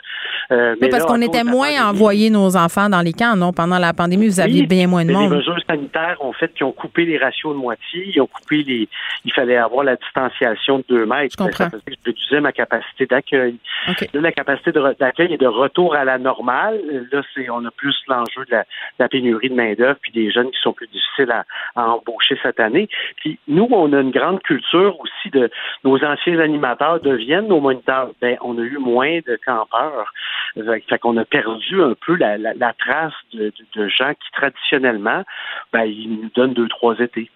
Euh, 0.50 0.76
mais 0.80 0.88
parce 0.88 1.04
qu'on 1.04 1.20
était 1.20 1.44
moins 1.44 1.88
envoyé 1.88 2.30
nos 2.30 2.56
enfants 2.56 2.88
dans 2.88 3.00
les 3.00 3.12
camps, 3.12 3.36
non? 3.36 3.52
Pendant 3.52 3.78
la 3.78 3.92
pandémie, 3.92 4.26
vous 4.26 4.40
aviez 4.40 4.66
bien 4.66 4.86
moins 4.86 5.04
de 5.04 5.12
monde. 5.12 5.30
Les 5.30 5.36
mesures 5.36 5.58
sanitaires 5.66 6.16
ont 6.20 6.32
fait 6.32 6.52
qu'ils 6.54 6.66
ont 6.66 6.72
coupé 6.72 7.04
les 7.04 7.18
ratios 7.18 7.52
de 7.54 7.58
moitié, 7.58 8.12
ils 8.14 8.20
ont 8.20 8.26
coupé 8.26 8.62
les. 8.62 8.88
Il 9.24 9.32
fallait 9.32 9.56
avoir 9.56 9.84
la 9.84 9.96
distanciation 9.96 10.78
de 10.78 10.84
deux 10.88 11.06
mètres. 11.06 11.34
Je 11.38 11.44
comprends. 11.44 11.68
je 11.86 11.94
réduisais 12.04 12.40
ma 12.40 12.52
capacité 12.52 13.06
d'accueil. 13.06 13.56
Là, 13.86 14.20
la 14.20 14.32
capacité 14.32 14.72
d'accueil 14.72 15.32
est 15.32 15.40
de 15.40 15.46
retour 15.46 15.94
à 15.94 16.04
la 16.04 16.18
normale. 16.18 16.80
Là, 17.12 17.22
c'est 17.34 17.48
on 17.50 17.64
a 17.64 17.70
plus 17.70 17.96
l'enjeu 18.08 18.44
de 18.50 18.56
la, 18.98 19.08
pénurie 19.08 19.48
de 19.48 19.54
main-d'œuvre 19.54 19.98
puis 20.00 20.12
des 20.12 20.30
jeunes 20.30 20.50
qui 20.50 20.60
sont 20.62 20.72
plus 20.72 20.88
difficiles 20.88 21.30
à, 21.30 21.44
embaucher 21.74 22.38
cette 22.42 22.60
année. 22.60 22.88
Puis 23.16 23.38
nous, 23.48 23.68
on 23.70 23.92
a 23.92 24.00
une 24.00 24.10
grande 24.10 24.42
culture 24.42 24.98
aussi 25.00 25.30
de 25.30 25.50
nos 25.84 26.02
anciens 26.04 26.38
animateurs 26.38 27.00
deviennent 27.00 27.48
nos 27.48 27.60
moniteurs. 27.60 28.10
Ben, 28.20 28.36
on 28.46 28.58
a 28.58 28.62
eu 28.62 28.78
moins 28.78 29.18
de 29.26 29.38
campeurs. 29.44 30.12
Fait 30.54 30.98
qu'on 30.98 31.16
a 31.16 31.24
perdu 31.24 31.82
un 31.82 31.94
peu 31.94 32.16
la, 32.16 32.72
trace 32.74 33.12
de, 33.32 33.52
gens 33.88 34.12
qui, 34.14 34.30
traditionnellement, 34.32 35.24
ben, 35.72 35.84
ils 35.84 36.20
nous 36.22 36.30
donnent 36.34 36.54
deux, 36.54 36.68
trois 36.68 36.98
étés. 36.98 37.30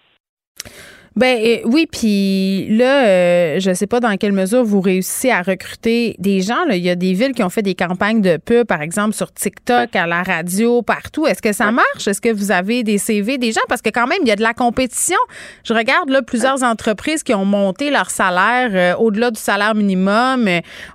Ben 1.17 1.37
euh, 1.43 1.57
oui, 1.65 1.87
puis 1.91 2.67
là, 2.69 3.05
euh, 3.05 3.59
je 3.59 3.73
sais 3.73 3.85
pas 3.85 3.99
dans 3.99 4.15
quelle 4.15 4.31
mesure 4.31 4.63
vous 4.63 4.79
réussissez 4.79 5.29
à 5.29 5.41
recruter 5.41 6.15
des 6.19 6.39
gens. 6.39 6.63
Là. 6.69 6.77
Il 6.77 6.83
y 6.83 6.89
a 6.89 6.95
des 6.95 7.13
villes 7.13 7.33
qui 7.33 7.43
ont 7.43 7.49
fait 7.49 7.61
des 7.61 7.75
campagnes 7.75 8.21
de 8.21 8.37
pub, 8.37 8.65
par 8.65 8.81
exemple 8.81 9.13
sur 9.13 9.33
TikTok, 9.33 9.93
à 9.93 10.07
la 10.07 10.23
radio, 10.23 10.81
partout. 10.81 11.27
Est-ce 11.27 11.41
que 11.41 11.51
ça 11.51 11.69
marche? 11.73 12.07
Est-ce 12.07 12.21
que 12.21 12.31
vous 12.31 12.51
avez 12.51 12.83
des 12.83 12.97
CV 12.97 13.37
des 13.37 13.51
gens? 13.51 13.61
Parce 13.67 13.81
que 13.81 13.89
quand 13.89 14.07
même, 14.07 14.19
il 14.21 14.29
y 14.29 14.31
a 14.31 14.37
de 14.37 14.41
la 14.41 14.53
compétition. 14.53 15.17
Je 15.65 15.73
regarde 15.73 16.09
là 16.09 16.21
plusieurs 16.21 16.63
entreprises 16.63 17.23
qui 17.23 17.33
ont 17.33 17.45
monté 17.45 17.91
leur 17.91 18.09
salaire 18.09 18.69
euh, 18.73 18.97
au-delà 18.97 19.31
du 19.31 19.39
salaire 19.39 19.75
minimum. 19.75 20.47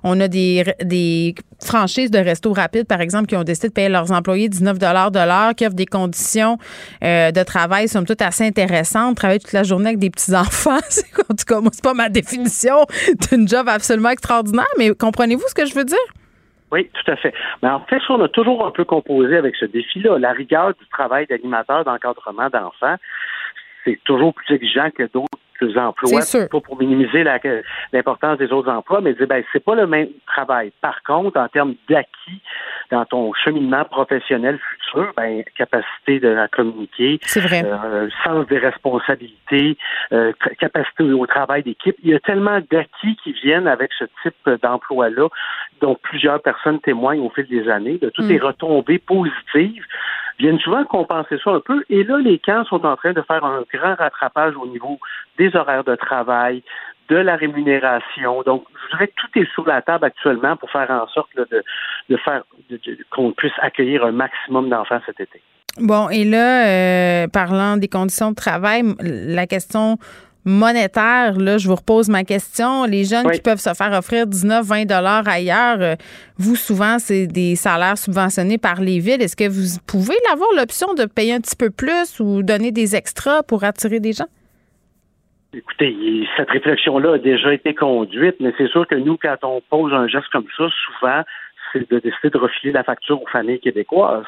On 0.03 0.19
a 0.19 0.27
des, 0.27 0.63
des 0.83 1.35
franchises 1.63 2.09
de 2.09 2.17
resto 2.17 2.53
rapide, 2.53 2.85
par 2.85 3.01
exemple, 3.01 3.27
qui 3.27 3.35
ont 3.35 3.43
décidé 3.43 3.67
de 3.67 3.73
payer 3.73 3.89
leurs 3.89 4.11
employés 4.11 4.49
19 4.49 4.79
de 4.79 5.25
l'heure, 5.25 5.53
qui 5.55 5.65
offrent 5.65 5.75
des 5.75 5.85
conditions 5.85 6.57
de 7.01 7.43
travail, 7.43 7.87
somme 7.87 8.05
toute, 8.05 8.21
assez 8.21 8.45
intéressantes. 8.45 9.15
Travailler 9.17 9.39
toute 9.39 9.53
la 9.53 9.63
journée 9.63 9.89
avec 9.89 9.99
des 9.99 10.06
petits-enfants. 10.09 10.77
en 11.29 11.35
tout 11.35 11.45
cas, 11.47 11.59
moi, 11.59 11.69
c'est 11.73 11.83
pas 11.83 11.93
ma 11.93 12.09
définition 12.09 12.85
d'une 13.29 13.47
job 13.47 13.67
absolument 13.67 14.09
extraordinaire, 14.09 14.65
mais 14.77 14.93
comprenez-vous 14.93 15.47
ce 15.47 15.55
que 15.55 15.65
je 15.65 15.75
veux 15.75 15.85
dire? 15.85 15.97
Oui, 16.71 16.89
tout 16.93 17.11
à 17.11 17.15
fait. 17.15 17.33
Mais 17.63 17.69
en 17.69 17.79
fait, 17.81 18.01
on 18.09 18.21
a 18.21 18.27
toujours 18.27 18.65
un 18.65 18.71
peu 18.71 18.83
composé 18.83 19.37
avec 19.37 19.55
ce 19.55 19.65
défi-là. 19.65 20.19
La 20.19 20.33
rigueur 20.33 20.73
du 20.73 20.87
travail 20.89 21.25
d'animateur 21.27 21.85
d'encadrement 21.85 22.49
d'enfants, 22.49 22.97
c'est 23.87 23.99
toujours 24.03 24.33
plus 24.33 24.53
exigeant 24.53 24.89
que 24.91 25.03
d'autres 25.03 25.77
emplois, 25.77 26.21
pas 26.51 26.61
pour 26.61 26.77
minimiser 26.79 27.23
l'importance 27.93 28.37
des 28.37 28.51
autres 28.51 28.69
emplois, 28.69 29.01
mais 29.01 29.13
dire 29.13 29.27
ben 29.27 29.43
c'est 29.51 29.63
pas 29.63 29.75
le 29.75 29.87
même 29.87 30.09
travail. 30.27 30.71
Par 30.81 31.01
contre, 31.03 31.39
en 31.39 31.47
termes 31.47 31.75
d'acquis 31.89 32.41
dans 32.91 33.05
ton 33.05 33.33
cheminement 33.33 33.83
professionnel 33.85 34.59
futur, 34.59 35.13
ben 35.17 35.43
capacité 35.57 36.19
de 36.19 36.27
la 36.27 36.47
communiquer, 36.47 37.19
euh, 37.35 38.07
sens 38.23 38.47
des 38.47 38.59
responsabilités, 38.59 39.77
euh, 40.11 40.31
capacité 40.59 41.03
au 41.03 41.25
travail 41.25 41.63
d'équipe, 41.63 41.95
il 42.03 42.11
y 42.11 42.13
a 42.13 42.19
tellement 42.19 42.59
d'acquis 42.69 43.17
qui 43.23 43.33
viennent 43.33 43.67
avec 43.67 43.91
ce 43.97 44.05
type 44.21 44.49
d'emploi-là, 44.61 45.27
dont 45.81 45.95
plusieurs 45.95 46.41
personnes 46.41 46.79
témoignent 46.81 47.21
au 47.21 47.29
fil 47.29 47.47
des 47.47 47.67
années, 47.69 47.97
de 47.97 48.09
toutes 48.09 48.25
mm. 48.25 48.29
les 48.29 48.39
retombées 48.39 48.99
positives 48.99 49.83
viennent 50.39 50.59
souvent 50.59 50.83
compenser 50.85 51.37
ça 51.43 51.51
un 51.51 51.59
peu. 51.59 51.83
Et 51.89 52.03
là, 52.03 52.17
les 52.19 52.39
camps 52.39 52.63
sont 52.65 52.85
en 52.85 52.95
train 52.95 53.13
de 53.13 53.21
faire 53.21 53.43
un 53.43 53.63
grand 53.73 53.95
rattrapage 53.95 54.55
au 54.55 54.67
niveau 54.67 54.99
des 55.37 55.55
horaires 55.55 55.83
de 55.83 55.95
travail, 55.95 56.63
de 57.09 57.15
la 57.15 57.35
rémunération. 57.35 58.43
Donc, 58.43 58.65
je 58.83 58.95
dirais 58.95 59.07
que 59.07 59.13
tout 59.15 59.39
est 59.39 59.51
sur 59.53 59.65
la 59.65 59.81
table 59.81 60.05
actuellement 60.05 60.55
pour 60.55 60.69
faire 60.69 60.89
en 60.91 61.07
sorte 61.07 61.29
de, 61.35 61.63
de, 62.09 62.17
faire 62.17 62.43
qu'on 63.11 63.31
puisse 63.31 63.53
accueillir 63.61 64.05
un 64.05 64.11
maximum 64.11 64.69
d'enfants 64.69 64.99
cet 65.05 65.19
été. 65.19 65.41
Bon, 65.79 66.09
et 66.09 66.23
là, 66.23 66.65
euh, 66.65 67.27
parlant 67.27 67.77
des 67.77 67.87
conditions 67.87 68.31
de 68.31 68.35
travail, 68.35 68.83
la 68.99 69.45
question 69.45 69.97
monétaire, 70.47 71.37
là, 71.37 71.57
je 71.57 71.67
vous 71.67 71.75
repose 71.75 72.09
ma 72.09 72.23
question. 72.23 72.85
Les 72.85 73.03
jeunes 73.03 73.29
qui 73.29 73.41
peuvent 73.41 73.59
se 73.59 73.73
faire 73.73 73.91
offrir 73.91 74.25
19, 74.25 74.65
20 74.65 74.85
dollars 74.85 75.27
ailleurs, 75.27 75.77
euh, 75.81 75.95
vous, 76.37 76.55
souvent, 76.55 76.97
c'est 76.99 77.27
des 77.27 77.55
salaires 77.55 77.97
subventionnés 77.97 78.57
par 78.57 78.81
les 78.81 78.99
villes. 78.99 79.21
Est-ce 79.21 79.35
que 79.35 79.47
vous 79.47 79.79
pouvez 79.85 80.15
avoir 80.31 80.49
l'option 80.55 80.93
de 80.93 81.05
payer 81.05 81.33
un 81.33 81.41
petit 81.41 81.57
peu 81.57 81.69
plus 81.69 82.19
ou 82.19 82.43
donner 82.43 82.71
des 82.71 82.95
extras 82.95 83.43
pour 83.43 83.63
attirer 83.63 83.99
des 83.99 84.13
gens? 84.13 84.27
Écoutez, 85.53 85.95
cette 86.35 86.49
réflexion-là 86.49 87.13
a 87.13 87.17
déjà 87.17 87.53
été 87.53 87.73
conduite, 87.73 88.35
mais 88.39 88.53
c'est 88.57 88.67
sûr 88.67 88.87
que 88.87 88.95
nous, 88.95 89.17
quand 89.17 89.37
on 89.43 89.61
pose 89.69 89.93
un 89.93 90.07
geste 90.07 90.27
comme 90.31 90.47
ça, 90.57 90.65
souvent, 90.85 91.23
c'est 91.73 91.89
de 91.89 91.99
décider 91.99 92.29
de 92.29 92.37
refiler 92.37 92.71
la 92.71 92.83
facture 92.83 93.21
aux 93.21 93.27
familles 93.27 93.59
québécoises. 93.59 94.25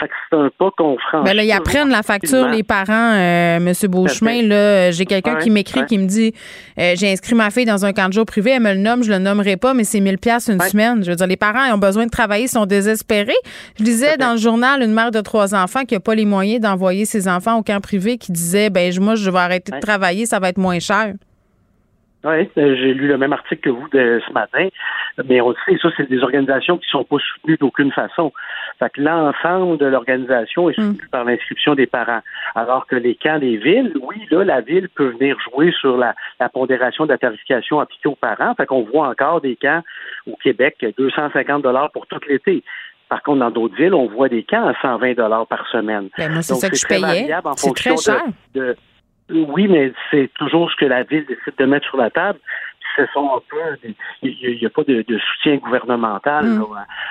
Fait 0.00 0.08
que 0.08 0.14
c'est 0.30 0.36
un 0.36 0.50
pas 0.58 0.70
qu'on 0.76 0.96
franchit. 0.98 1.24
Ben 1.24 1.36
là, 1.36 1.44
ils 1.44 1.52
apprennent 1.52 1.90
la 1.90 2.02
facture, 2.02 2.48
les 2.48 2.62
parents, 2.62 3.12
euh, 3.14 3.56
M. 3.56 3.72
Beauchemin. 3.88 4.42
Là, 4.42 4.90
j'ai 4.90 5.04
quelqu'un 5.04 5.36
qui 5.36 5.50
m'écrit 5.50 5.84
qui 5.86 5.98
me 5.98 6.06
dit 6.06 6.32
euh, 6.78 6.94
j'ai 6.96 7.12
inscrit 7.12 7.34
ma 7.34 7.50
fille 7.50 7.64
dans 7.64 7.84
un 7.84 7.92
camp 7.92 8.08
de 8.08 8.12
jour 8.12 8.26
privé, 8.26 8.52
elle 8.52 8.62
me 8.62 8.72
le 8.72 8.80
nomme, 8.80 9.02
je 9.02 9.10
le 9.10 9.18
nommerai 9.18 9.56
pas, 9.56 9.74
mais 9.74 9.84
c'est 9.84 10.00
1000 10.00 10.18
pièces 10.18 10.48
une 10.48 10.60
semaine. 10.60 11.04
Je 11.04 11.10
veux 11.10 11.16
dire, 11.16 11.26
les 11.26 11.36
parents 11.36 11.72
ont 11.74 11.78
besoin 11.78 12.06
de 12.06 12.10
travailler, 12.10 12.46
sont 12.46 12.66
désespérés. 12.66 13.32
Je 13.78 13.84
lisais 13.84 14.16
dans 14.16 14.32
le 14.32 14.38
journal 14.38 14.82
une 14.82 14.92
mère 14.92 15.10
de 15.10 15.20
trois 15.20 15.54
enfants 15.54 15.84
qui 15.84 15.94
n'a 15.94 16.00
pas 16.00 16.14
les 16.14 16.24
moyens 16.24 16.60
d'envoyer 16.60 17.04
ses 17.04 17.28
enfants 17.28 17.58
au 17.58 17.62
camp 17.62 17.80
privé 17.80 18.18
qui 18.18 18.32
disait 18.32 18.70
ben 18.70 18.92
moi, 19.00 19.14
je 19.14 19.30
vais 19.30 19.38
arrêter 19.38 19.72
de 19.72 19.80
travailler, 19.80 20.26
ça 20.26 20.38
va 20.38 20.48
être 20.48 20.58
moins 20.58 20.78
cher. 20.78 21.14
Oui, 22.24 22.48
j'ai 22.56 22.94
lu 22.94 23.08
le 23.08 23.18
même 23.18 23.32
article 23.32 23.62
que 23.62 23.70
vous 23.70 23.88
de 23.88 24.20
ce 24.26 24.32
matin, 24.32 24.68
mais 25.28 25.40
on 25.40 25.52
sait, 25.66 25.76
ça, 25.82 25.88
c'est 25.96 26.08
des 26.08 26.22
organisations 26.22 26.78
qui 26.78 26.86
ne 26.86 27.00
sont 27.00 27.04
pas 27.04 27.16
soutenues 27.18 27.56
d'aucune 27.56 27.90
façon. 27.90 28.32
Fait 28.78 28.90
que 28.90 29.00
l'ensemble 29.00 29.78
de 29.78 29.86
l'organisation 29.86 30.70
est 30.70 30.74
soutenu 30.74 31.04
mm. 31.04 31.10
par 31.10 31.24
l'inscription 31.24 31.74
des 31.74 31.86
parents. 31.86 32.20
Alors 32.54 32.86
que 32.86 32.94
les 32.94 33.16
camps 33.16 33.40
des 33.40 33.56
villes, 33.56 33.92
oui, 34.00 34.16
là, 34.30 34.44
la 34.44 34.60
ville 34.60 34.88
peut 34.88 35.08
venir 35.18 35.36
jouer 35.50 35.72
sur 35.80 35.96
la, 35.96 36.14
pondération 36.52 37.06
de 37.06 37.10
la 37.10 37.18
tarification 37.18 37.80
appliquée 37.80 38.08
aux 38.08 38.14
parents. 38.14 38.54
Fait 38.54 38.66
qu'on 38.66 38.82
voit 38.82 39.08
encore 39.08 39.40
des 39.40 39.56
camps 39.56 39.82
au 40.26 40.36
Québec, 40.36 40.84
250 40.96 41.62
dollars 41.62 41.90
pour 41.90 42.06
tout 42.06 42.20
l'été. 42.28 42.62
Par 43.08 43.22
contre, 43.22 43.40
dans 43.40 43.50
d'autres 43.50 43.74
villes, 43.74 43.94
on 43.94 44.06
voit 44.06 44.28
des 44.28 44.42
camps 44.44 44.66
à 44.66 44.74
120 44.80 45.14
dollars 45.14 45.46
par 45.46 45.66
semaine. 45.68 46.08
Ben, 46.16 46.32
moi, 46.32 46.42
c'est 46.42 46.54
ça 46.54 46.70
que 46.70 46.76
je 46.76 46.86
payais. 46.86 47.28
C'est 47.56 47.74
très 47.74 47.96
cher. 47.96 48.22
de 48.54 48.76
oui, 49.32 49.68
mais 49.68 49.92
c'est 50.10 50.30
toujours 50.34 50.70
ce 50.70 50.76
que 50.76 50.84
la 50.84 51.02
ville 51.02 51.26
décide 51.26 51.54
de 51.58 51.64
mettre 51.64 51.86
sur 51.86 51.96
la 51.96 52.10
table. 52.10 52.38
Ce 52.96 53.06
sont 53.14 53.36
un 53.36 53.40
peu, 53.48 53.88
il 54.22 54.58
n'y 54.60 54.66
a, 54.66 54.70
pas 54.70 54.82
de, 54.84 55.02
soutien 55.18 55.56
gouvernemental 55.56 56.44
mm. 56.44 56.66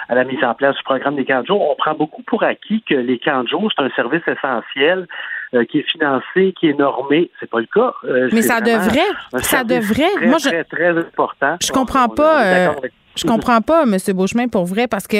à, 0.09 0.15
la 0.15 0.23
mise 0.25 0.43
en 0.43 0.53
place 0.53 0.75
du 0.75 0.83
programme 0.83 1.15
des 1.15 1.25
camps 1.25 1.41
de 1.41 1.47
jour. 1.47 1.59
On 1.59 1.75
prend 1.75 1.95
beaucoup 1.95 2.21
pour 2.21 2.43
acquis 2.43 2.83
que 2.87 2.93
les 2.93 3.17
camps 3.17 3.43
de 3.43 3.47
jour, 3.47 3.71
c'est 3.75 3.83
un 3.83 3.89
service 3.89 4.21
essentiel 4.27 5.07
euh, 5.55 5.65
qui 5.65 5.79
est 5.79 5.91
financé, 5.91 6.53
qui 6.59 6.67
est 6.67 6.77
normé. 6.77 7.31
C'est 7.39 7.49
pas 7.49 7.59
le 7.59 7.65
cas. 7.65 7.93
Euh, 8.03 8.29
mais 8.31 8.43
ça 8.43 8.61
devrait. 8.61 8.99
Ça 9.39 9.63
devrait. 9.63 10.11
Très, 10.17 10.27
Moi, 10.27 10.37
je, 10.37 10.49
très, 10.49 10.63
très 10.65 10.89
important. 10.89 11.57
Je 11.59 11.71
comprends 11.71 12.09
pas. 12.09 12.75
Je 13.15 13.25
comprends 13.25 13.61
pas, 13.61 13.83
M. 13.83 13.97
Beauchemin, 14.13 14.47
pour 14.47 14.65
vrai, 14.65 14.87
parce 14.87 15.07
que 15.07 15.17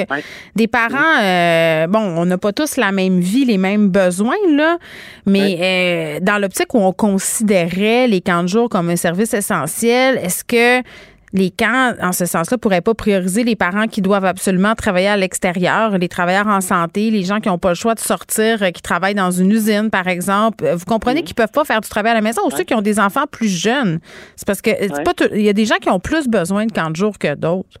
des 0.56 0.66
parents, 0.66 1.20
euh, 1.22 1.86
bon, 1.86 2.00
on 2.00 2.24
n'a 2.24 2.38
pas 2.38 2.52
tous 2.52 2.76
la 2.76 2.92
même 2.92 3.20
vie, 3.20 3.44
les 3.44 3.58
mêmes 3.58 3.88
besoins, 3.88 4.36
là, 4.50 4.78
mais 5.26 5.58
euh, 5.60 6.20
dans 6.20 6.38
l'optique 6.38 6.72
où 6.74 6.78
on 6.78 6.92
considérait 6.92 8.06
les 8.08 8.20
camps 8.20 8.42
de 8.42 8.48
jour 8.48 8.68
comme 8.68 8.88
un 8.90 8.96
service 8.96 9.34
essentiel, 9.34 10.18
est-ce 10.18 10.44
que 10.44 10.82
les 11.34 11.50
camps, 11.50 11.94
en 12.00 12.12
ce 12.12 12.26
sens-là, 12.26 12.58
pourraient 12.58 12.82
pas 12.82 12.94
prioriser 12.94 13.42
les 13.42 13.56
parents 13.56 13.86
qui 13.86 14.02
doivent 14.02 14.24
absolument 14.24 14.74
travailler 14.74 15.08
à 15.08 15.16
l'extérieur, 15.16 15.96
les 15.96 16.08
travailleurs 16.08 16.46
en 16.46 16.60
santé, 16.60 17.10
les 17.10 17.24
gens 17.24 17.40
qui 17.40 17.48
n'ont 17.48 17.58
pas 17.58 17.70
le 17.70 17.74
choix 17.74 17.94
de 17.94 18.00
sortir, 18.00 18.62
euh, 18.62 18.70
qui 18.70 18.82
travaillent 18.82 19.14
dans 19.14 19.30
une 19.30 19.50
usine, 19.50 19.88
par 19.90 20.08
exemple? 20.08 20.68
Vous 20.74 20.84
comprenez 20.84 21.20
qu'ils 21.20 21.32
qu'ils 21.32 21.34
peuvent 21.36 21.52
pas 21.52 21.64
faire 21.64 21.80
du 21.80 21.88
travail 21.88 22.12
à 22.12 22.14
la 22.16 22.20
maison 22.20 22.42
ou 22.46 22.50
ceux 22.50 22.64
qui 22.64 22.74
ont 22.74 22.82
des 22.82 23.00
enfants 23.00 23.24
plus 23.30 23.48
jeunes? 23.48 24.00
C'est 24.36 24.46
parce 24.46 24.60
que 24.60 24.70
il 25.34 25.42
y 25.42 25.48
a 25.48 25.54
des 25.54 25.64
gens 25.64 25.76
qui 25.80 25.88
ont 25.88 26.00
plus 26.00 26.28
besoin 26.28 26.66
de 26.66 26.72
camps 26.72 26.90
de 26.90 26.96
jour 26.96 27.18
que 27.18 27.34
d'autres 27.34 27.80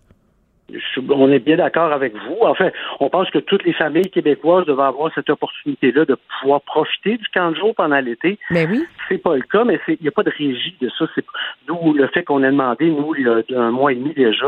on 1.08 1.30
est 1.30 1.38
bien 1.38 1.56
d'accord 1.56 1.92
avec 1.92 2.14
vous. 2.14 2.38
Enfin, 2.42 2.70
on 3.00 3.08
pense 3.10 3.30
que 3.30 3.38
toutes 3.38 3.64
les 3.64 3.72
familles 3.72 4.10
québécoises 4.10 4.66
devraient 4.66 4.86
avoir 4.86 5.12
cette 5.14 5.28
opportunité-là 5.28 6.04
de 6.04 6.16
pouvoir 6.40 6.60
profiter 6.62 7.18
du 7.18 7.26
camp 7.34 7.50
de 7.50 7.56
jour 7.56 7.74
pendant 7.74 8.00
l'été. 8.00 8.38
Mais 8.50 8.66
ben 8.66 8.72
oui. 8.72 8.84
C'est 9.08 9.18
pas 9.18 9.36
le 9.36 9.42
cas, 9.42 9.64
mais 9.64 9.78
il 9.88 9.98
n'y 10.00 10.08
a 10.08 10.12
pas 10.12 10.22
de 10.22 10.30
régie 10.30 10.76
de 10.80 10.88
ça. 10.98 11.06
C'est 11.14 11.24
d'où 11.66 11.92
le 11.92 12.06
fait 12.08 12.24
qu'on 12.24 12.42
a 12.42 12.50
demandé, 12.50 12.90
nous, 12.90 13.14
il 13.16 13.24
y 13.24 13.54
a 13.54 13.60
un 13.60 13.70
mois 13.70 13.92
et 13.92 13.96
demi 13.96 14.14
déjà, 14.14 14.46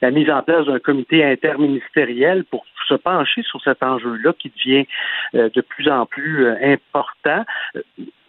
la 0.00 0.10
mise 0.10 0.30
en 0.30 0.42
place 0.42 0.66
d'un 0.66 0.78
comité 0.78 1.24
interministériel 1.24 2.44
pour 2.44 2.64
se 2.88 2.94
pencher 2.94 3.42
sur 3.42 3.60
cet 3.62 3.82
enjeu-là 3.82 4.32
qui 4.38 4.50
devient 4.50 4.86
euh, 5.34 5.48
de 5.52 5.60
plus 5.60 5.88
en 5.88 6.06
plus 6.06 6.46
euh, 6.46 6.54
important. 6.62 7.44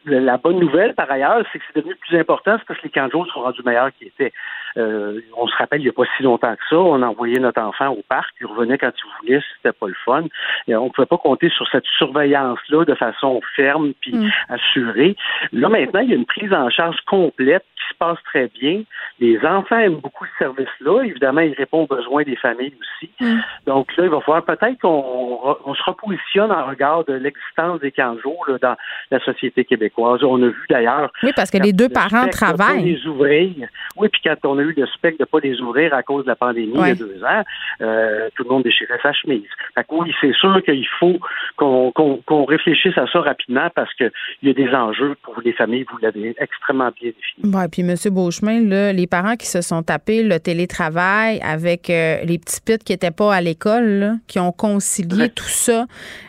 La 0.07 0.37
bonne 0.37 0.59
nouvelle, 0.59 0.93
par 0.93 1.09
ailleurs, 1.11 1.43
c'est 1.51 1.59
que 1.59 1.65
c'est 1.67 1.79
devenu 1.79 1.95
plus 1.95 2.17
important, 2.17 2.55
c'est 2.57 2.65
parce 2.65 2.79
que 2.79 2.85
les 2.85 2.91
camps 2.91 3.07
de 3.07 3.11
jour 3.11 3.27
sont 3.27 3.41
rendus 3.41 3.61
meilleurs 3.65 3.91
qu'ils 3.93 4.07
étaient. 4.07 4.33
Euh, 4.77 5.19
on 5.35 5.47
se 5.47 5.55
rappelle, 5.55 5.81
il 5.81 5.85
n'y 5.85 5.89
a 5.89 5.93
pas 5.93 6.03
si 6.15 6.23
longtemps 6.23 6.53
que 6.55 6.61
ça, 6.69 6.77
on 6.77 7.01
envoyait 7.01 7.39
notre 7.39 7.61
enfant 7.61 7.89
au 7.89 8.03
parc, 8.07 8.29
il 8.39 8.47
revenait 8.47 8.77
quand 8.77 8.91
il 8.95 9.27
voulait, 9.27 9.41
c'était 9.55 9.73
pas 9.73 9.87
le 9.87 9.95
fun. 10.05 10.23
Et 10.67 10.75
on 10.75 10.85
ne 10.85 10.89
pouvait 10.89 11.07
pas 11.07 11.17
compter 11.17 11.49
sur 11.49 11.67
cette 11.69 11.85
surveillance-là 11.97 12.85
de 12.85 12.93
façon 12.93 13.41
ferme 13.55 13.93
puis 14.01 14.15
mm. 14.15 14.29
assurée. 14.49 15.15
Là, 15.51 15.69
maintenant, 15.69 16.01
il 16.01 16.09
y 16.09 16.13
a 16.13 16.15
une 16.15 16.25
prise 16.25 16.53
en 16.53 16.69
charge 16.69 16.97
complète 17.07 17.63
qui 17.75 17.93
se 17.93 17.97
passe 17.97 18.17
très 18.25 18.49
bien. 18.59 18.83
Les 19.19 19.39
enfants 19.45 19.79
aiment 19.79 19.99
beaucoup 19.99 20.25
ce 20.25 20.45
service-là. 20.45 21.03
Évidemment, 21.03 21.41
il 21.41 21.53
répond 21.53 21.83
aux 21.83 21.95
besoins 21.95 22.23
des 22.23 22.35
familles 22.35 22.75
aussi. 22.79 23.09
Mm. 23.19 23.39
Donc 23.65 23.95
là, 23.97 24.03
il 24.03 24.09
va 24.09 24.21
falloir 24.21 24.43
peut-être 24.43 24.79
qu'on 24.79 25.73
se 25.73 25.83
repositionne 25.83 26.51
en 26.51 26.65
regard 26.65 27.03
de 27.05 27.13
l'existence 27.13 27.79
des 27.79 27.91
camps 27.91 28.17
jours 28.19 28.47
dans 28.61 28.75
la 29.11 29.19
société 29.21 29.65
québécoise. 29.65 29.96
On 29.97 30.43
a 30.43 30.47
vu 30.47 30.65
d'ailleurs... 30.69 31.11
Oui, 31.23 31.31
parce 31.35 31.49
que 31.49 31.57
les 31.57 31.73
deux 31.73 31.89
parents 31.89 32.27
travaillent. 32.27 32.83
Les 32.83 33.05
ouvrir. 33.07 33.51
Oui, 33.95 34.09
puis 34.09 34.21
quand 34.23 34.35
on 34.45 34.57
a 34.59 34.61
eu 34.61 34.73
le 34.75 34.85
spectre 34.87 35.17
de 35.19 35.23
ne 35.23 35.25
pas 35.25 35.39
les 35.45 35.59
ouvrir 35.61 35.93
à 35.93 36.03
cause 36.03 36.23
de 36.23 36.29
la 36.29 36.35
pandémie 36.35 36.73
il 36.75 36.87
y 36.87 36.91
a 36.91 36.95
deux 36.95 37.23
ans, 37.23 37.43
euh, 37.81 38.29
tout 38.35 38.43
le 38.43 38.49
monde 38.49 38.63
déchirait 38.63 38.99
sa 39.01 39.13
chemise. 39.13 39.47
Fait 39.75 39.83
que 39.83 39.87
oui, 39.91 40.13
c'est 40.21 40.33
sûr 40.33 40.61
qu'il 40.63 40.87
faut 40.99 41.19
qu'on 41.57 42.45
réfléchisse 42.45 42.97
à 42.97 43.07
ça 43.07 43.21
rapidement 43.21 43.69
parce 43.75 43.93
qu'il 43.95 44.11
y 44.43 44.49
a 44.49 44.53
des 44.53 44.69
enjeux 44.69 45.15
pour 45.23 45.41
les 45.43 45.53
familles, 45.53 45.85
vous 45.91 45.97
l'avez 46.01 46.35
extrêmement 46.39 46.91
bien 47.01 47.11
défini. 47.11 47.55
Oui, 47.55 47.67
puis 47.71 47.81
M. 47.81 47.95
Beauchemin, 48.13 48.61
là, 48.67 48.93
les 48.93 49.07
parents 49.07 49.35
qui 49.35 49.47
se 49.47 49.61
sont 49.61 49.83
tapés 49.83 50.23
le 50.23 50.39
télétravail 50.39 51.39
avec 51.41 51.89
euh, 51.89 52.17
les 52.23 52.37
petits 52.37 52.61
pits 52.61 52.77
qui 52.77 52.93
n'étaient 52.93 53.11
pas 53.11 53.33
à 53.33 53.41
l'école, 53.41 54.13
qui 54.27 54.39
ont 54.39 54.51
concilié 54.51 55.29
tout 55.29 55.43
ça 55.45 55.85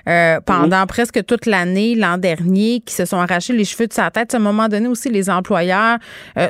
euh, 0.08 0.40
pendant 0.44 0.86
presque 0.86 1.24
toute 1.26 1.46
l'année, 1.46 1.94
l'an 1.94 2.18
dernier, 2.18 2.80
qui 2.80 2.94
se 2.94 3.04
sont 3.04 3.18
arrachés 3.18 3.52
les 3.58 3.64
cheveux 3.64 3.86
de 3.86 3.92
sa 3.92 4.10
tête. 4.10 4.32
À 4.32 4.38
un 4.38 4.40
moment 4.40 4.68
donné 4.68 4.88
aussi, 4.88 5.10
les 5.10 5.28
employeurs 5.28 5.98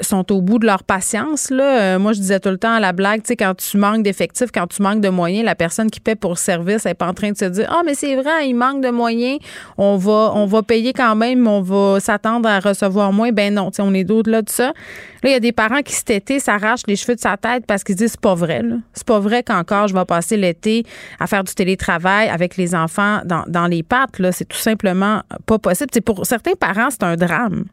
sont 0.02 0.30
au 0.32 0.40
bout 0.40 0.58
de 0.58 0.66
leur 0.66 0.84
patience. 0.84 1.50
Là. 1.50 1.80
Euh, 1.80 1.98
moi, 1.98 2.12
je 2.12 2.20
disais 2.20 2.40
tout 2.40 2.48
le 2.48 2.58
temps 2.58 2.72
à 2.72 2.80
la 2.80 2.92
blague, 2.92 3.22
tu 3.22 3.28
sais, 3.28 3.36
quand 3.36 3.54
tu 3.54 3.76
manques 3.76 4.02
d'effectifs, 4.02 4.50
quand 4.52 4.66
tu 4.66 4.82
manques 4.82 5.00
de 5.00 5.08
moyens, 5.08 5.44
la 5.44 5.54
personne 5.54 5.90
qui 5.90 6.00
paie 6.00 6.14
pour 6.14 6.38
service 6.38 6.84
n'est 6.84 6.94
pas 6.94 7.06
en 7.06 7.14
train 7.14 7.30
de 7.30 7.36
se 7.36 7.44
dire 7.46 7.66
Ah, 7.70 7.82
mais 7.84 7.94
c'est 7.94 8.16
vrai, 8.16 8.48
il 8.48 8.54
manque 8.54 8.82
de 8.82 8.90
moyens, 8.90 9.38
on 9.76 9.96
va, 9.96 10.32
on 10.34 10.46
va 10.46 10.62
payer 10.62 10.92
quand 10.92 11.14
même, 11.16 11.46
on 11.46 11.60
va 11.60 12.00
s'attendre 12.00 12.48
à 12.48 12.60
recevoir 12.60 13.12
moins. 13.12 13.32
Ben 13.32 13.54
non, 13.54 13.70
on 13.78 13.94
est 13.94 14.04
d'autres 14.04 14.30
là 14.30 14.42
de 14.42 14.48
ça. 14.48 14.72
Là, 15.22 15.30
il 15.30 15.32
y 15.32 15.36
a 15.36 15.40
des 15.40 15.52
parents 15.52 15.82
qui 15.82 15.94
cet 15.94 16.10
été 16.10 16.38
s'arrachent 16.38 16.86
les 16.86 16.96
cheveux 16.96 17.16
de 17.16 17.20
sa 17.20 17.36
tête 17.36 17.66
parce 17.66 17.82
qu'ils 17.82 17.96
disent 17.96 18.12
c'est 18.12 18.20
pas 18.20 18.34
vrai. 18.34 18.62
C'est 18.92 19.06
pas 19.06 19.18
vrai 19.18 19.42
qu'encore 19.42 19.88
je 19.88 19.94
vais 19.94 20.04
passer 20.04 20.36
l'été 20.36 20.84
à 21.18 21.26
faire 21.26 21.42
du 21.42 21.54
télétravail 21.54 22.28
avec 22.28 22.56
les 22.56 22.74
enfants 22.74 23.20
dans, 23.24 23.44
dans 23.48 23.66
les 23.66 23.82
pattes. 23.82 24.10
C'est 24.32 24.48
tout 24.48 24.56
simplement 24.56 25.22
pas 25.46 25.58
possible. 25.58 25.90
Pour 26.04 26.24
certains 26.24 26.54
parents, 26.54 26.90
c'est 26.98 27.06
un 27.06 27.16
drame. 27.16 27.64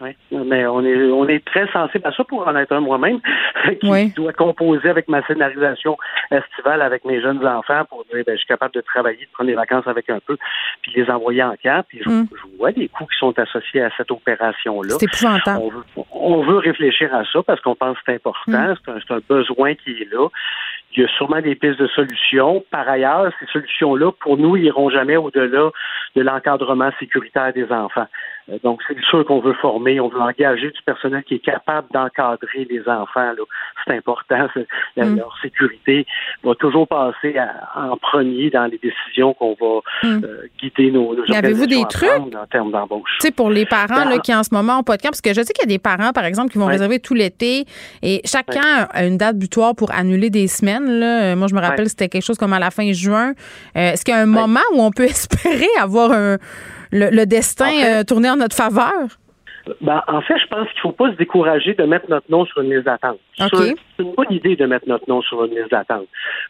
Oui, 0.00 0.10
mais 0.30 0.66
on 0.66 0.84
est 0.84 0.96
on 1.10 1.26
est 1.26 1.44
très 1.44 1.66
sensible 1.72 2.06
à 2.06 2.12
ça 2.12 2.22
pour 2.24 2.46
en 2.46 2.54
être 2.56 2.72
un 2.72 2.80
moi-même 2.80 3.20
qui 3.80 4.10
doit 4.10 4.32
composer 4.32 4.90
avec 4.90 5.08
ma 5.08 5.26
scénarisation 5.26 5.96
estivale 6.30 6.82
avec 6.82 7.04
mes 7.06 7.20
jeunes 7.20 7.46
enfants 7.46 7.84
pour 7.88 8.04
dire 8.12 8.22
ben, 8.26 8.32
je 8.32 8.38
suis 8.38 8.46
capable 8.46 8.74
de 8.74 8.82
travailler, 8.82 9.24
de 9.24 9.30
prendre 9.32 9.48
des 9.48 9.56
vacances 9.56 9.86
avec 9.86 10.10
un 10.10 10.18
peu, 10.26 10.36
puis 10.82 10.92
les 10.94 11.08
envoyer 11.10 11.42
en 11.42 11.54
camp. 11.62 11.82
Puis 11.88 12.00
je, 12.04 12.10
mm. 12.10 12.28
vois 12.58 12.72
des 12.72 12.88
coûts 12.88 13.06
qui 13.06 13.18
sont 13.18 13.38
associés 13.38 13.82
à 13.82 13.90
cette 13.96 14.10
opération-là. 14.10 14.96
C'est 15.00 15.06
épouvantable. 15.06 15.62
On 15.62 15.70
veut, 15.70 15.84
on 16.12 16.42
veut 16.42 16.58
réfléchir 16.58 17.14
à 17.14 17.24
ça 17.24 17.42
parce 17.42 17.60
qu'on 17.62 17.74
pense 17.74 17.96
que 17.96 18.02
c'est 18.06 18.14
important, 18.16 18.72
mm. 18.72 18.74
c'est 18.84 19.12
un, 19.12 19.16
un 19.16 19.20
besoin 19.26 19.74
qui 19.76 19.92
est 19.92 20.12
là. 20.12 20.28
Il 20.92 21.02
y 21.02 21.04
a 21.04 21.08
sûrement 21.08 21.40
des 21.40 21.54
pistes 21.54 21.78
de 21.78 21.86
solutions. 21.88 22.64
Par 22.70 22.88
ailleurs, 22.88 23.30
ces 23.40 23.46
solutions-là, 23.46 24.12
pour 24.12 24.38
nous, 24.38 24.56
iront 24.56 24.88
jamais 24.88 25.16
au-delà 25.16 25.70
de 26.14 26.22
l'encadrement 26.22 26.90
sécuritaire 26.98 27.52
des 27.52 27.70
enfants. 27.70 28.06
Euh, 28.48 28.58
donc, 28.62 28.80
c'est 28.86 28.98
sûr 29.08 29.24
qu'on 29.24 29.40
veut 29.40 29.54
former, 29.54 30.00
on 30.00 30.08
veut 30.08 30.20
engager 30.20 30.70
du 30.70 30.82
personnel 30.84 31.22
qui 31.24 31.34
est 31.34 31.44
capable 31.44 31.88
d'encadrer 31.92 32.66
les 32.68 32.80
enfants. 32.88 33.32
C'est 33.86 33.96
important. 33.96 34.48
Mm. 34.96 35.16
Leur 35.16 35.36
sécurité 35.42 36.06
va 36.42 36.54
toujours 36.54 36.86
passer 36.88 37.36
en 37.74 37.96
premier 37.96 38.50
dans 38.50 38.66
les 38.66 38.78
décisions 38.78 39.34
qu'on 39.34 39.56
va 39.60 40.08
mm. 40.08 40.24
euh, 40.24 40.48
guider 40.60 40.90
nos, 40.90 41.14
nos 41.14 41.24
Avez-vous 41.32 41.66
des 41.66 41.84
trucs 41.88 42.10
en 42.10 42.46
termes 42.50 42.72
d'embauche? 42.72 43.10
Tu 43.20 43.26
sais, 43.26 43.32
pour 43.32 43.50
les 43.50 43.66
parents 43.66 44.04
là, 44.08 44.18
qui 44.18 44.34
en 44.34 44.42
ce 44.42 44.54
moment 44.54 44.78
ont 44.78 44.82
pas 44.82 44.96
de 44.96 45.02
camp, 45.02 45.10
parce 45.10 45.20
que 45.20 45.34
je 45.34 45.42
sais 45.42 45.52
qu'il 45.52 45.68
y 45.68 45.72
a 45.72 45.74
des 45.74 45.78
parents, 45.78 46.12
par 46.12 46.24
exemple, 46.24 46.50
qui 46.50 46.58
vont 46.58 46.66
réserver 46.66 47.00
tout 47.00 47.14
l'été 47.14 47.64
et 48.02 48.20
chacun 48.24 48.88
a 48.92 49.04
une 49.04 49.18
date 49.18 49.38
butoir 49.38 49.74
pour 49.74 49.92
annuler 49.92 50.30
des 50.30 50.46
semaines. 50.46 51.00
Là. 51.00 51.22
Euh, 51.22 51.36
moi, 51.36 51.48
je 51.48 51.54
me 51.54 51.60
rappelle, 51.60 51.88
c'était 51.88 52.08
quelque 52.08 52.24
chose 52.24 52.38
comme 52.38 52.52
à 52.52 52.58
la 52.58 52.70
fin 52.70 52.92
juin. 52.92 53.32
Est-ce 53.74 54.04
qu'il 54.04 54.14
y 54.14 54.16
a 54.16 54.20
un 54.20 54.26
moment 54.26 54.60
où 54.72 54.82
on 54.82 54.90
peut 54.90 55.04
espérer 55.16 55.66
avoir 55.80 56.12
un 56.12 56.38
le, 56.96 57.24
destin 57.26 57.70
euh, 57.84 58.04
tourner 58.04 58.30
en 58.30 58.36
notre 58.36 58.56
faveur? 58.56 59.18
Ben, 59.80 60.02
en 60.06 60.20
fait, 60.20 60.38
je 60.38 60.46
pense 60.46 60.68
qu'il 60.68 60.76
ne 60.76 60.82
faut 60.82 60.92
pas 60.92 61.10
se 61.10 61.16
décourager 61.16 61.74
de 61.74 61.82
mettre 61.84 62.08
notre 62.08 62.30
nom 62.30 62.44
sur 62.46 62.60
une 62.60 62.72
liste 62.72 62.84
d'attente. 62.84 63.18
C'est 63.36 64.02
une 64.02 64.14
bonne 64.14 64.30
idée 64.30 64.54
de 64.54 64.64
mettre 64.66 64.88
notre 64.88 65.08
nom 65.08 65.22
sur 65.22 65.44
une 65.44 65.56
liste 65.56 65.70
d'attente. 65.70 66.06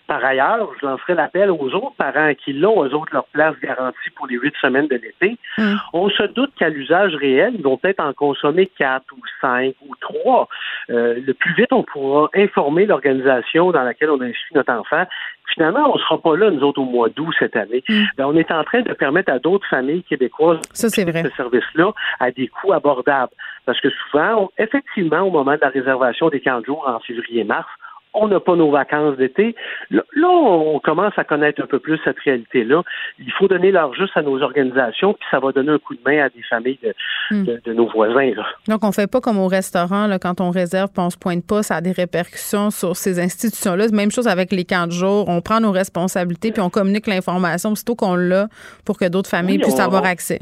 Par 0.06 0.22
ailleurs, 0.24 0.70
je 0.80 0.86
lancerai 0.86 1.14
l'appel 1.14 1.50
aux 1.50 1.74
autres 1.74 1.94
parents 1.96 2.32
qui 2.34 2.52
l'ont, 2.52 2.78
aux 2.78 2.92
autres, 2.92 3.12
leur 3.12 3.26
place 3.26 3.54
garantie 3.62 4.10
pour 4.16 4.26
les 4.26 4.36
huit 4.36 4.54
semaines 4.60 4.88
de 4.88 4.96
l'été. 4.96 5.38
Hum. 5.58 5.78
On 5.92 6.10
se 6.10 6.24
doute 6.24 6.52
qu'à 6.58 6.68
l'usage 6.68 7.14
réel, 7.14 7.54
ils 7.56 7.62
vont 7.62 7.78
peut-être 7.78 8.00
en 8.00 8.12
consommer 8.12 8.70
quatre 8.78 9.06
ou 9.12 9.20
cinq 9.40 9.74
ou 9.86 9.94
trois. 10.00 10.48
Euh, 10.90 11.18
le 11.24 11.34
plus 11.34 11.54
vite 11.54 11.72
on 11.72 11.82
pourra 11.82 12.28
informer 12.34 12.86
l'organisation 12.86 13.72
dans 13.72 13.82
laquelle 13.82 14.10
on 14.10 14.20
inscrit 14.20 14.54
notre 14.54 14.72
enfant 14.72 15.04
finalement, 15.52 15.90
on 15.90 15.94
ne 15.94 16.00
sera 16.00 16.18
pas 16.18 16.36
là, 16.36 16.50
nous 16.50 16.62
autres, 16.62 16.80
au 16.80 16.84
mois 16.84 17.08
d'août 17.08 17.34
cette 17.38 17.56
année. 17.56 17.82
Mm. 17.88 18.02
Ben, 18.16 18.26
on 18.26 18.36
est 18.36 18.50
en 18.50 18.64
train 18.64 18.82
de 18.82 18.92
permettre 18.92 19.32
à 19.32 19.38
d'autres 19.38 19.66
familles 19.68 20.02
québécoises 20.04 20.60
Ça, 20.72 20.88
ce 20.88 21.30
service-là 21.36 21.92
à 22.20 22.30
des 22.30 22.48
coûts 22.48 22.72
abordables. 22.72 23.32
Parce 23.64 23.80
que 23.80 23.88
souvent, 23.90 24.50
effectivement, 24.58 25.20
au 25.20 25.30
moment 25.30 25.54
de 25.54 25.60
la 25.60 25.68
réservation 25.68 26.28
des 26.28 26.40
camps 26.40 26.60
de 26.60 26.66
jour 26.66 26.84
en 26.86 27.00
février-mars, 27.00 27.68
on 28.16 28.28
n'a 28.28 28.40
pas 28.40 28.56
nos 28.56 28.70
vacances 28.70 29.16
d'été. 29.16 29.54
Là, 29.90 30.02
on 30.28 30.80
commence 30.80 31.12
à 31.16 31.24
connaître 31.24 31.62
un 31.62 31.66
peu 31.66 31.78
plus 31.78 32.00
cette 32.04 32.18
réalité-là. 32.18 32.82
Il 33.18 33.32
faut 33.32 33.46
donner 33.48 33.70
leur 33.70 33.94
juste 33.94 34.16
à 34.16 34.22
nos 34.22 34.42
organisations, 34.42 35.12
puis 35.12 35.26
ça 35.30 35.38
va 35.38 35.52
donner 35.52 35.72
un 35.72 35.78
coup 35.78 35.94
de 35.94 36.00
main 36.04 36.24
à 36.24 36.28
des 36.28 36.42
familles 36.48 36.78
de, 36.82 36.94
hmm. 37.30 37.72
nos 37.72 37.88
voisins. 37.88 38.32
Donc, 38.68 38.82
on 38.82 38.88
ne 38.88 38.92
fait 38.92 39.10
pas 39.10 39.20
comme 39.20 39.38
au 39.38 39.48
restaurant, 39.48 40.06
là, 40.06 40.18
quand 40.18 40.40
on 40.40 40.50
réserve, 40.50 40.90
puis 40.92 41.02
on 41.04 41.10
se 41.10 41.18
pointe 41.18 41.46
pas, 41.46 41.62
ça 41.62 41.76
a 41.76 41.80
des 41.80 41.92
répercussions 41.92 42.70
sur 42.70 42.96
ces 42.96 43.20
institutions-là. 43.20 43.86
Même 43.92 44.10
chose 44.10 44.28
avec 44.28 44.52
les 44.52 44.64
camps 44.64 44.86
de 44.86 44.92
jour. 44.92 45.28
On 45.28 45.40
prend 45.40 45.60
nos 45.60 45.72
responsabilités, 45.72 46.52
puis 46.52 46.62
on 46.62 46.70
communique 46.70 47.06
l'information 47.06 47.70
aussitôt 47.72 47.94
qu'on 47.94 48.16
l'a 48.16 48.48
pour 48.84 48.98
que 48.98 49.08
d'autres 49.08 49.30
familles 49.30 49.58
puissent 49.58 49.80
avoir 49.80 50.04
accès. 50.04 50.40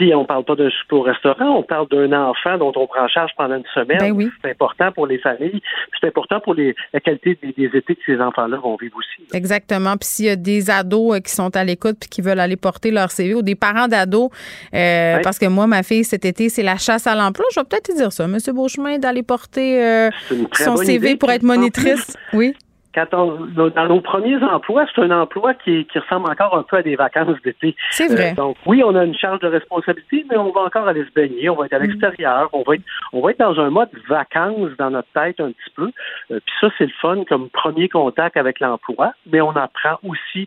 Puis 0.00 0.14
on 0.14 0.24
parle 0.24 0.46
pas 0.46 0.56
d'un 0.56 0.70
souper 0.70 0.96
au 0.96 1.02
restaurant, 1.02 1.58
on 1.58 1.62
parle 1.62 1.86
d'un 1.88 2.10
enfant 2.14 2.56
dont 2.56 2.72
on 2.74 2.86
prend 2.86 3.06
charge 3.06 3.32
pendant 3.36 3.56
une 3.56 3.66
semaine. 3.74 3.98
Ben 3.98 4.30
c'est 4.42 4.50
important 4.52 4.90
pour 4.92 5.06
les 5.06 5.18
familles, 5.18 5.60
c'est 6.00 6.06
important 6.06 6.40
pour 6.40 6.54
les, 6.54 6.74
la 6.94 7.00
qualité 7.00 7.38
des, 7.42 7.66
étés 7.66 7.96
que 7.96 8.00
ces 8.06 8.18
enfants-là 8.18 8.56
vont 8.56 8.76
vivre 8.80 8.96
aussi. 8.96 9.28
Exactement. 9.34 9.98
Puis 9.98 10.08
s'il 10.08 10.24
y 10.24 10.30
a 10.30 10.36
des 10.36 10.70
ados 10.70 11.16
euh, 11.16 11.20
qui 11.20 11.30
sont 11.32 11.54
à 11.54 11.64
l'écoute 11.64 11.98
puis 12.00 12.08
qui 12.08 12.22
veulent 12.22 12.40
aller 12.40 12.56
porter 12.56 12.90
leur 12.90 13.10
CV 13.10 13.34
ou 13.34 13.42
des 13.42 13.56
parents 13.56 13.88
d'ados, 13.88 14.30
euh, 14.72 15.18
parce 15.22 15.38
que 15.38 15.44
moi, 15.44 15.66
ma 15.66 15.82
fille, 15.82 16.04
cet 16.04 16.24
été, 16.24 16.48
c'est 16.48 16.62
la 16.62 16.78
chasse 16.78 17.06
à 17.06 17.14
l'emploi, 17.14 17.44
je 17.54 17.60
vais 17.60 17.64
peut-être 17.64 17.92
te 17.92 17.94
dire 17.94 18.10
ça, 18.10 18.26
Monsieur 18.26 18.54
Beauchemin, 18.54 18.96
d'aller 18.96 19.22
porter 19.22 19.84
euh, 19.84 20.08
son 20.54 20.76
CV 20.78 21.16
pour 21.16 21.30
être 21.30 21.42
monitrice. 21.42 22.16
Oui 22.32 22.54
quand 22.94 23.06
on, 23.12 23.46
dans 23.70 23.86
nos 23.86 24.00
premiers 24.00 24.42
emplois, 24.42 24.86
c'est 24.94 25.00
un 25.00 25.10
emploi 25.10 25.54
qui, 25.54 25.86
qui, 25.86 25.98
ressemble 25.98 26.30
encore 26.30 26.56
un 26.56 26.64
peu 26.64 26.78
à 26.78 26.82
des 26.82 26.96
vacances 26.96 27.40
d'été. 27.44 27.76
C'est 27.90 28.08
vrai. 28.08 28.32
Euh, 28.32 28.34
donc 28.34 28.56
oui, 28.66 28.82
on 28.84 28.94
a 28.96 29.04
une 29.04 29.14
charge 29.14 29.40
de 29.40 29.46
responsabilité, 29.46 30.24
mais 30.28 30.36
on 30.36 30.50
va 30.50 30.62
encore 30.62 30.88
aller 30.88 31.04
se 31.04 31.12
baigner, 31.12 31.48
on 31.48 31.56
va 31.56 31.66
être 31.66 31.74
à 31.74 31.78
mm. 31.78 31.82
l'extérieur, 31.82 32.48
on 32.52 32.62
va 32.62 32.74
être, 32.74 32.82
on 33.12 33.20
va 33.20 33.30
être 33.30 33.38
dans 33.38 33.58
un 33.60 33.70
mode 33.70 33.90
vacances 34.08 34.70
dans 34.78 34.90
notre 34.90 35.08
tête 35.14 35.38
un 35.40 35.52
petit 35.52 35.70
peu. 35.76 35.90
Euh, 36.30 36.40
puis 36.44 36.54
ça, 36.60 36.68
c'est 36.78 36.86
le 36.86 36.92
fun 37.00 37.24
comme 37.28 37.48
premier 37.50 37.88
contact 37.88 38.36
avec 38.36 38.60
l'emploi, 38.60 39.12
mais 39.30 39.40
on 39.40 39.54
apprend 39.56 39.98
aussi 40.02 40.46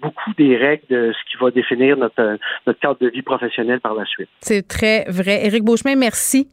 beaucoup 0.00 0.32
des 0.36 0.56
règles 0.56 0.84
de 0.90 1.12
ce 1.12 1.30
qui 1.30 1.36
va 1.42 1.50
définir 1.50 1.96
notre, 1.96 2.38
notre 2.66 2.80
cadre 2.80 2.98
de 3.00 3.08
vie 3.08 3.22
professionnelle 3.22 3.80
par 3.80 3.94
la 3.94 4.04
suite. 4.04 4.28
C'est 4.40 4.66
très 4.66 5.04
vrai. 5.08 5.46
Éric 5.46 5.64
Beauchemin, 5.64 5.96
merci. 5.96 6.48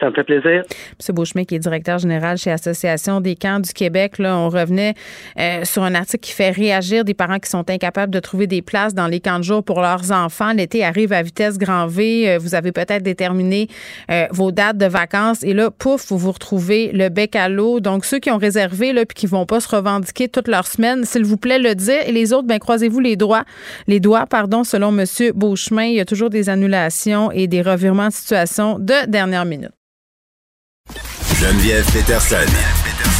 Ça 0.00 0.08
me 0.08 0.14
fait 0.14 0.24
plaisir. 0.24 0.62
M. 0.64 1.14
Beauchemin, 1.14 1.44
qui 1.44 1.54
est 1.56 1.58
directeur 1.58 1.98
général 1.98 2.38
chez 2.38 2.50
Association 2.50 3.20
des 3.20 3.36
camps 3.36 3.60
du 3.60 3.72
Québec, 3.72 4.18
là, 4.18 4.36
on 4.38 4.48
revenait 4.48 4.94
euh, 5.38 5.64
sur 5.64 5.82
un 5.82 5.94
article 5.94 6.20
qui 6.20 6.32
fait 6.32 6.50
réagir 6.50 7.04
des 7.04 7.12
parents 7.12 7.38
qui 7.38 7.50
sont 7.50 7.68
incapables 7.68 8.12
de 8.12 8.18
trouver 8.18 8.46
des 8.46 8.62
places 8.62 8.94
dans 8.94 9.06
les 9.06 9.20
camps 9.20 9.38
de 9.38 9.44
jour 9.44 9.62
pour 9.62 9.82
leurs 9.82 10.10
enfants. 10.10 10.52
L'été 10.54 10.84
arrive 10.84 11.12
à 11.12 11.22
vitesse 11.22 11.58
grand 11.58 11.86
V. 11.86 12.30
Euh, 12.30 12.38
vous 12.38 12.54
avez 12.54 12.72
peut-être 12.72 13.02
déterminé 13.02 13.68
euh, 14.10 14.26
vos 14.30 14.52
dates 14.52 14.78
de 14.78 14.86
vacances 14.86 15.42
et 15.42 15.52
là, 15.52 15.70
pouf, 15.70 16.08
vous 16.08 16.18
vous 16.18 16.32
retrouvez 16.32 16.92
le 16.92 17.10
bec 17.10 17.36
à 17.36 17.50
l'eau. 17.50 17.80
Donc, 17.80 18.06
ceux 18.06 18.18
qui 18.18 18.30
ont 18.30 18.38
réservé 18.38 18.94
là, 18.94 19.04
puis 19.04 19.14
qui 19.14 19.26
vont 19.26 19.44
pas 19.44 19.60
se 19.60 19.68
revendiquer 19.68 20.28
toute 20.28 20.48
leur 20.48 20.66
semaine, 20.66 21.04
s'il 21.04 21.24
vous 21.24 21.36
plaît, 21.36 21.58
le 21.58 21.74
dire. 21.74 22.00
Et 22.06 22.12
les 22.12 22.32
autres, 22.32 22.46
ben 22.46 22.58
croisez-vous 22.58 23.00
les 23.00 23.16
doigts. 23.16 23.44
Les 23.86 24.00
doigts, 24.00 24.24
pardon, 24.24 24.64
selon 24.64 24.96
M. 24.96 25.04
Beauchemin, 25.34 25.84
il 25.84 25.96
y 25.96 26.00
a 26.00 26.06
toujours 26.06 26.30
des 26.30 26.48
annulations 26.48 27.30
et 27.32 27.46
des 27.46 27.60
revirements 27.60 28.08
de 28.08 28.12
situation 28.12 28.78
de 28.78 29.06
dernière 29.06 29.44
minute. 29.44 29.72
Geneviève 31.40 31.90
Peterson. 31.92 32.50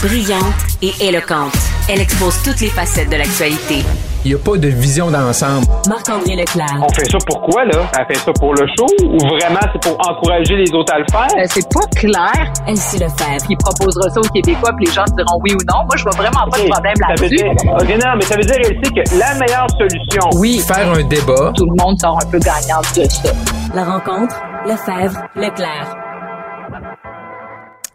Brillante 0.02 0.42
et 0.82 0.92
éloquente, 1.00 1.56
elle 1.88 2.00
expose 2.00 2.42
toutes 2.42 2.60
les 2.60 2.68
facettes 2.68 3.08
de 3.08 3.16
l'actualité. 3.16 3.84
Il 4.24 4.32
n'y 4.32 4.34
a 4.34 4.38
pas 4.38 4.58
de 4.58 4.68
vision 4.68 5.10
d'ensemble. 5.10 5.66
Marc-André 5.88 6.36
Leclerc. 6.36 6.76
On 6.82 6.92
fait 6.92 7.10
ça 7.10 7.16
pourquoi, 7.26 7.64
là? 7.64 7.90
Elle 7.98 8.14
fait 8.14 8.22
ça 8.22 8.32
pour 8.38 8.54
le 8.54 8.66
show 8.76 8.86
ou 9.04 9.16
vraiment 9.18 9.60
c'est 9.72 9.80
pour 9.80 9.96
encourager 10.06 10.56
les 10.56 10.70
autres 10.74 10.92
à 10.92 10.98
le 10.98 11.06
faire? 11.10 11.28
Euh, 11.38 11.46
c'est 11.48 11.66
pas 11.72 11.86
clair. 11.96 12.52
Elsie 12.66 12.98
Lefebvre. 12.98 13.46
Il 13.48 13.56
proposera 13.56 14.10
ça 14.10 14.20
aux 14.20 14.32
Québécois 14.34 14.72
puis 14.76 14.86
les 14.86 14.92
gens 14.92 15.04
diront 15.16 15.40
oui 15.42 15.52
ou 15.54 15.64
non. 15.72 15.84
Moi, 15.84 15.96
je 15.96 16.02
vois 16.02 16.16
vraiment 16.16 16.44
pas 16.50 16.58
de 16.58 16.68
problème 16.68 16.94
là-dessus. 17.08 17.44
OK, 17.46 18.04
non, 18.04 18.12
mais 18.16 18.22
ça 18.22 18.36
veut 18.36 18.44
dire, 18.44 18.56
Elsie, 18.58 18.92
que 18.92 19.18
la 19.18 19.34
meilleure 19.34 19.70
solution... 19.78 20.28
Oui. 20.34 20.62
Faire 20.66 20.90
un 20.92 21.02
débat. 21.04 21.52
Tout 21.56 21.66
le 21.66 21.82
monde 21.82 21.98
sort 21.98 22.18
un 22.22 22.30
peu 22.30 22.38
gagnant 22.38 22.80
de 22.94 23.08
ça. 23.08 23.32
La 23.74 23.84
rencontre, 23.84 24.36
Lefebvre, 24.66 25.18
Leclerc. 25.36 25.96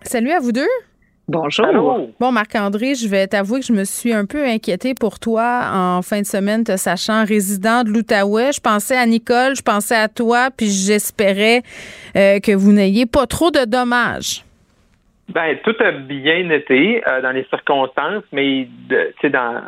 Salut 0.05 0.29
à 0.29 0.39
vous 0.39 0.51
deux. 0.51 0.67
Bonjour. 1.27 1.65
Allô? 1.65 2.11
Bon, 2.19 2.31
Marc-André, 2.31 2.93
je 2.93 3.07
vais 3.07 3.25
t'avouer 3.25 3.61
que 3.61 3.65
je 3.65 3.73
me 3.73 3.83
suis 3.85 4.13
un 4.13 4.27
peu 4.27 4.45
inquiétée 4.45 4.93
pour 4.93 5.19
toi 5.19 5.63
en 5.73 6.03
fin 6.03 6.21
de 6.21 6.27
semaine, 6.27 6.63
te 6.63 6.77
sachant 6.77 7.25
résident 7.25 7.83
de 7.83 7.89
l'Outaouais. 7.89 8.51
Je 8.51 8.61
pensais 8.61 8.95
à 8.95 9.07
Nicole, 9.07 9.55
je 9.55 9.63
pensais 9.63 9.95
à 9.95 10.07
toi, 10.07 10.49
puis 10.55 10.67
j'espérais 10.67 11.63
euh, 12.15 12.39
que 12.39 12.55
vous 12.55 12.71
n'ayez 12.71 13.07
pas 13.07 13.25
trop 13.25 13.49
de 13.49 13.65
dommages. 13.65 14.45
Ben, 15.29 15.57
tout 15.63 15.75
a 15.79 15.91
bien 15.91 16.51
été 16.51 17.01
euh, 17.07 17.21
dans 17.23 17.31
les 17.31 17.45
circonstances, 17.45 18.23
mais 18.31 18.67
tu 18.87 18.95
sais, 19.21 19.31
dans 19.31 19.59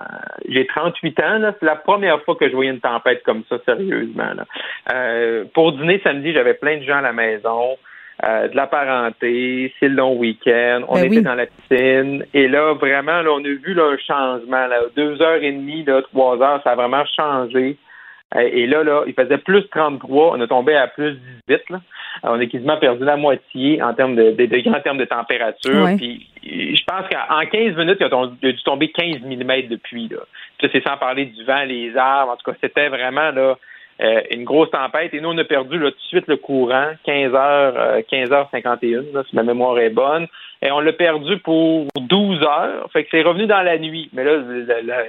j'ai 0.48 0.68
38 0.68 1.20
ans, 1.22 1.40
là, 1.40 1.56
c'est 1.60 1.66
la 1.66 1.76
première 1.76 2.22
fois 2.22 2.36
que 2.36 2.48
je 2.48 2.54
voyais 2.54 2.70
une 2.70 2.80
tempête 2.80 3.24
comme 3.24 3.42
ça, 3.50 3.58
sérieusement. 3.66 4.36
Là. 4.36 4.46
Euh, 4.94 5.46
pour 5.56 5.72
dîner 5.72 6.00
samedi, 6.04 6.32
j'avais 6.32 6.54
plein 6.54 6.78
de 6.78 6.84
gens 6.84 6.98
à 6.98 7.02
la 7.02 7.14
maison, 7.14 7.76
euh, 8.24 8.48
de 8.48 8.56
la 8.56 8.68
parenté, 8.68 9.74
c'est 9.80 9.90
le 9.90 9.96
long 9.96 10.16
week-end, 10.18 10.82
on 10.88 10.96
Ben 10.96 11.06
était 11.06 11.18
oui. 11.18 11.24
dans 11.24 11.36
la 11.36 11.46
piscine, 11.46 12.26
et 12.34 12.48
là, 12.48 12.74
vraiment, 12.74 13.22
là, 13.22 13.30
on 13.32 13.40
a 13.40 13.48
vu 13.48 13.74
là, 13.74 13.84
un 13.94 13.98
changement. 13.98 14.66
Là, 14.68 14.80
deux 14.96 15.22
heures 15.22 15.44
et 15.44 15.52
demie, 15.52 15.84
là, 15.84 16.02
trois 16.02 16.42
heures, 16.42 16.62
ça 16.64 16.72
a 16.72 16.76
vraiment 16.76 17.06
changé. 17.16 17.78
Euh, 18.36 18.40
Et 18.42 18.68
là, 18.68 18.84
là, 18.84 19.04
il 19.08 19.14
faisait 19.14 19.38
plus 19.38 19.64
33, 19.70 20.36
on 20.36 20.42
a 20.42 20.48
tombé 20.48 20.76
à 20.76 20.88
plus 20.88 21.14
18. 21.48 21.70
Là. 21.70 21.78
Euh, 22.26 22.30
On 22.34 22.40
a 22.42 22.46
quasiment 22.46 22.76
perdu 22.78 23.06
la 23.06 23.16
moitié 23.16 23.82
en 23.82 23.94
termes 23.94 24.16
de, 24.16 24.32
de 24.32 24.70
en 24.70 24.82
termes 24.82 24.98
de 24.98 25.06
température. 25.06 25.84
Ouais. 25.86 25.96
Puis 25.96 26.28
je 26.44 26.84
pense 26.86 27.08
qu'en 27.10 27.46
15 27.46 27.78
minutes, 27.78 27.98
il 28.02 28.06
a, 28.06 28.10
tom- 28.10 28.36
il 28.42 28.50
a 28.50 28.52
dû 28.52 28.64
tomber 28.64 28.90
15 28.92 29.22
mm 29.22 29.68
de 29.70 29.76
pluie. 29.78 30.10
Là. 30.10 30.18
Ça, 30.60 30.68
c'est 30.74 30.84
sans 30.86 30.98
parler 30.98 31.26
du 31.28 31.42
vent, 31.46 31.64
les 31.64 31.96
arbres. 31.96 32.34
En 32.34 32.36
tout 32.36 32.52
cas, 32.52 32.58
c'était 32.62 32.90
vraiment 32.90 33.32
là 33.32 33.56
euh, 34.02 34.22
une 34.32 34.44
grosse 34.44 34.72
tempête. 34.72 35.14
Et 35.14 35.22
nous, 35.22 35.30
on 35.30 35.38
a 35.38 35.44
perdu 35.44 35.80
là, 35.80 35.92
tout 35.92 35.98
de 35.98 36.04
suite 36.04 36.28
le 36.28 36.38
courant, 36.38 36.92
15 37.06 37.34
heures, 37.34 37.74
euh, 37.78 38.02
15h51, 38.12 39.14
là, 39.14 39.24
si 39.30 39.36
ma 39.36 39.44
mémoire 39.44 39.80
est 39.80 39.90
bonne. 39.90 40.28
Et 40.62 40.72
on 40.72 40.80
l'a 40.80 40.94
perdu 40.94 41.38
pour 41.40 41.88
12 42.00 42.42
heures. 42.44 42.90
Fait 42.92 43.04
que 43.04 43.10
c'est 43.12 43.22
revenu 43.22 43.46
dans 43.46 43.62
la 43.62 43.78
nuit. 43.78 44.10
Mais 44.14 44.24
là, 44.24 44.42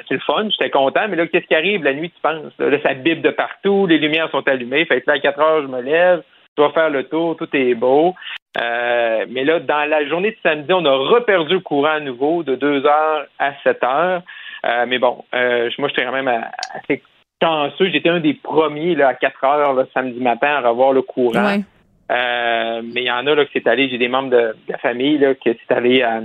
c'est 0.09 0.15
le 0.15 0.21
fun, 0.21 0.49
j'étais 0.51 0.71
content. 0.71 1.09
Mais 1.09 1.17
là, 1.17 1.27
qu'est-ce 1.27 1.47
qui 1.47 1.55
arrive? 1.55 1.83
La 1.85 1.95
nuit, 1.95 2.11
tu 2.11 2.21
penses? 2.21 2.53
Là, 2.59 2.79
ça 2.83 2.95
bipe 2.95 3.23
de 3.23 3.31
partout, 3.31 3.87
les 3.87 3.99
lumières 3.99 4.31
sont 4.31 4.47
allumées. 4.47 4.85
Fait 4.85 5.01
que 5.01 5.11
là, 5.11 5.17
à 5.17 5.19
4 5.19 5.41
heures, 5.41 5.63
je 5.63 5.69
me 5.69 5.81
lève, 5.81 6.23
je 6.57 6.63
vais 6.63 6.71
faire 6.71 6.91
le 6.91 7.05
tour, 7.05 7.37
tout 7.37 7.49
est 7.55 7.75
beau. 7.75 8.15
Euh, 8.61 9.27
mais 9.29 9.45
là, 9.45 9.61
dans 9.61 9.89
la 9.89 10.07
journée 10.07 10.31
de 10.31 10.37
samedi, 10.43 10.73
on 10.73 10.85
a 10.85 10.93
reperdu 10.93 11.55
le 11.55 11.61
courant 11.61 11.93
à 11.93 12.01
nouveau 12.01 12.43
de 12.43 12.55
2 12.55 12.87
heures 12.87 13.27
à 13.39 13.53
7 13.63 13.85
heures. 13.85 14.23
Euh, 14.67 14.87
mais 14.89 14.99
bon, 14.99 15.25
euh, 15.35 15.71
moi, 15.79 15.89
j'étais 15.89 16.05
quand 16.05 16.13
même 16.13 16.45
assez 16.75 17.03
chanceux. 17.43 17.91
J'étais 17.91 18.09
un 18.09 18.21
des 18.21 18.35
premiers 18.35 18.95
là, 18.95 19.09
à 19.09 19.15
4 19.15 19.45
heures 19.45 19.75
le 19.75 19.87
samedi 19.95 20.21
matin 20.21 20.49
à 20.49 20.69
revoir 20.69 20.93
le 20.93 21.03
courant. 21.03 21.45
Ouais. 21.45 21.61
Euh, 22.11 22.81
mais 22.83 23.03
il 23.03 23.07
y 23.07 23.11
en 23.11 23.27
a 23.27 23.35
là, 23.35 23.45
que 23.45 23.51
c'est 23.53 23.67
allé, 23.67 23.89
j'ai 23.91 23.99
des 23.99 24.09
membres 24.09 24.31
de, 24.31 24.37
de 24.37 24.73
la 24.73 24.79
famille 24.79 25.19
là, 25.19 25.35
que 25.35 25.51
c'est 25.53 25.75
allé 25.75 26.03
à, 26.03 26.23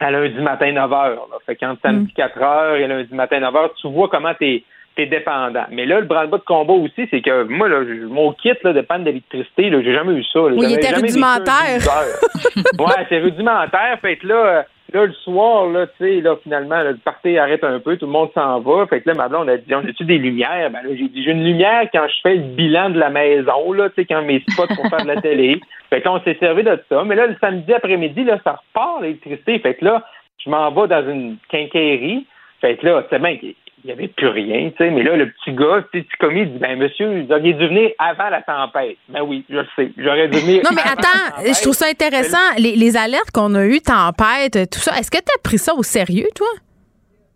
à 0.00 0.10
lundi 0.10 0.40
matin 0.40 0.72
9 0.72 0.90
h. 0.90 1.14
Là. 1.14 1.20
Fait 1.46 1.56
qu'entre 1.56 1.80
samedi 1.82 2.12
4 2.14 2.38
h 2.38 2.76
et 2.80 2.86
lundi 2.86 3.14
matin 3.14 3.40
9 3.40 3.54
h, 3.54 3.70
tu 3.80 3.88
vois 3.88 4.08
comment 4.08 4.34
t'es 4.34 4.64
es 4.98 5.06
dépendant. 5.06 5.64
Mais 5.70 5.86
là, 5.86 6.00
le 6.00 6.06
branle-bas 6.06 6.38
de 6.38 6.42
combat 6.42 6.74
aussi, 6.74 7.08
c'est 7.10 7.22
que 7.22 7.44
moi, 7.44 7.68
là, 7.68 7.80
mon 8.08 8.32
kit 8.32 8.52
là, 8.62 8.72
de 8.72 8.80
panne 8.82 9.04
d'électricité, 9.04 9.70
j'ai 9.70 9.94
jamais 9.94 10.12
eu 10.12 10.24
ça. 10.24 10.40
là. 10.40 10.54
Oui, 10.56 10.66
il 10.68 10.74
était 10.74 10.94
rudimentaire. 10.94 11.78
12 11.78 11.88
heures. 11.88 12.64
ouais, 12.86 13.06
c'est 13.08 13.20
rudimentaire. 13.20 13.98
Fait 14.00 14.16
que 14.16 14.26
là, 14.26 14.34
euh, 14.34 14.62
là, 14.92 15.06
le 15.06 15.12
soir, 15.12 15.66
là, 15.66 15.86
tu 15.86 15.92
sais, 15.98 16.20
là, 16.20 16.36
finalement, 16.42 16.82
le 16.82 16.96
party 16.96 17.38
arrête 17.38 17.64
un 17.64 17.80
peu, 17.80 17.96
tout 17.96 18.06
le 18.06 18.12
monde 18.12 18.30
s'en 18.34 18.60
va. 18.60 18.86
Fait 18.86 19.00
que 19.00 19.08
là, 19.08 19.14
ma 19.14 19.28
blonde 19.28 19.48
a 19.48 19.56
dit, 19.56 19.74
on 19.74 19.78
a-tu 19.78 20.04
des 20.04 20.18
lumières? 20.18 20.70
Ben 20.70 20.82
là, 20.82 20.90
j'ai 20.94 21.08
dit, 21.08 21.22
j'ai 21.22 21.30
une 21.30 21.44
lumière 21.44 21.88
quand 21.92 22.06
je 22.08 22.20
fais 22.22 22.36
le 22.36 22.42
bilan 22.42 22.90
de 22.90 22.98
la 22.98 23.10
maison, 23.10 23.72
là, 23.72 23.88
tu 23.90 23.96
sais, 23.96 24.04
quand 24.04 24.22
mes 24.22 24.44
spots 24.50 24.74
pour 24.74 24.88
faire 24.88 25.02
de 25.02 25.08
la 25.08 25.20
télé. 25.20 25.60
Fait 25.90 26.00
que 26.00 26.06
là, 26.06 26.14
on 26.14 26.20
s'est 26.20 26.36
servi 26.40 26.62
de 26.62 26.78
ça. 26.88 27.04
Mais 27.04 27.14
là, 27.14 27.26
le 27.26 27.36
samedi 27.40 27.72
après-midi, 27.72 28.24
là, 28.24 28.38
ça 28.44 28.52
repart, 28.52 29.02
l'électricité. 29.02 29.58
Fait 29.58 29.74
que 29.74 29.84
là, 29.84 30.06
je 30.38 30.48
m'en 30.48 30.70
vais 30.70 30.88
dans 30.88 31.08
une 31.08 31.36
quincaillerie. 31.48 32.26
Fait 32.60 32.76
que 32.76 32.86
là, 32.86 33.04
c'est 33.10 33.18
bien 33.18 33.36
qu'il 33.82 33.88
n'y 33.88 33.92
avait 33.92 34.08
plus 34.08 34.28
rien, 34.28 34.70
tu 34.70 34.76
sais. 34.78 34.90
Mais 34.90 35.02
là, 35.02 35.16
le 35.16 35.26
petit 35.30 35.52
gars, 35.52 35.84
tu 35.92 36.04
commis, 36.18 36.40
il 36.42 36.52
dit, 36.52 36.58
ben, 36.58 36.78
monsieur, 36.78 37.22
vous 37.22 37.32
auriez 37.32 37.52
dû 37.52 37.66
venir 37.68 37.90
avant 37.98 38.30
la 38.30 38.40
tempête. 38.42 38.96
Ben 39.08 39.20
oui, 39.22 39.44
je 39.50 39.56
le 39.56 39.66
sais. 39.76 39.90
J'aurais 39.98 40.28
dû 40.28 40.38
venir 40.38 40.62
Non, 40.64 40.70
mais 40.74 40.80
avant 40.82 40.92
attends, 40.92 41.42
je 41.46 41.60
trouve 41.62 41.74
ça 41.74 41.86
intéressant. 41.90 42.38
Les, 42.58 42.76
les 42.76 42.96
alertes 42.96 43.30
qu'on 43.32 43.54
a 43.54 43.64
eues, 43.66 43.80
tempête, 43.80 44.70
tout 44.70 44.78
ça, 44.80 44.96
est-ce 44.98 45.10
que 45.10 45.18
tu 45.18 45.32
as 45.34 45.42
pris 45.42 45.58
ça 45.58 45.74
au 45.74 45.82
sérieux, 45.82 46.28
toi? 46.34 46.48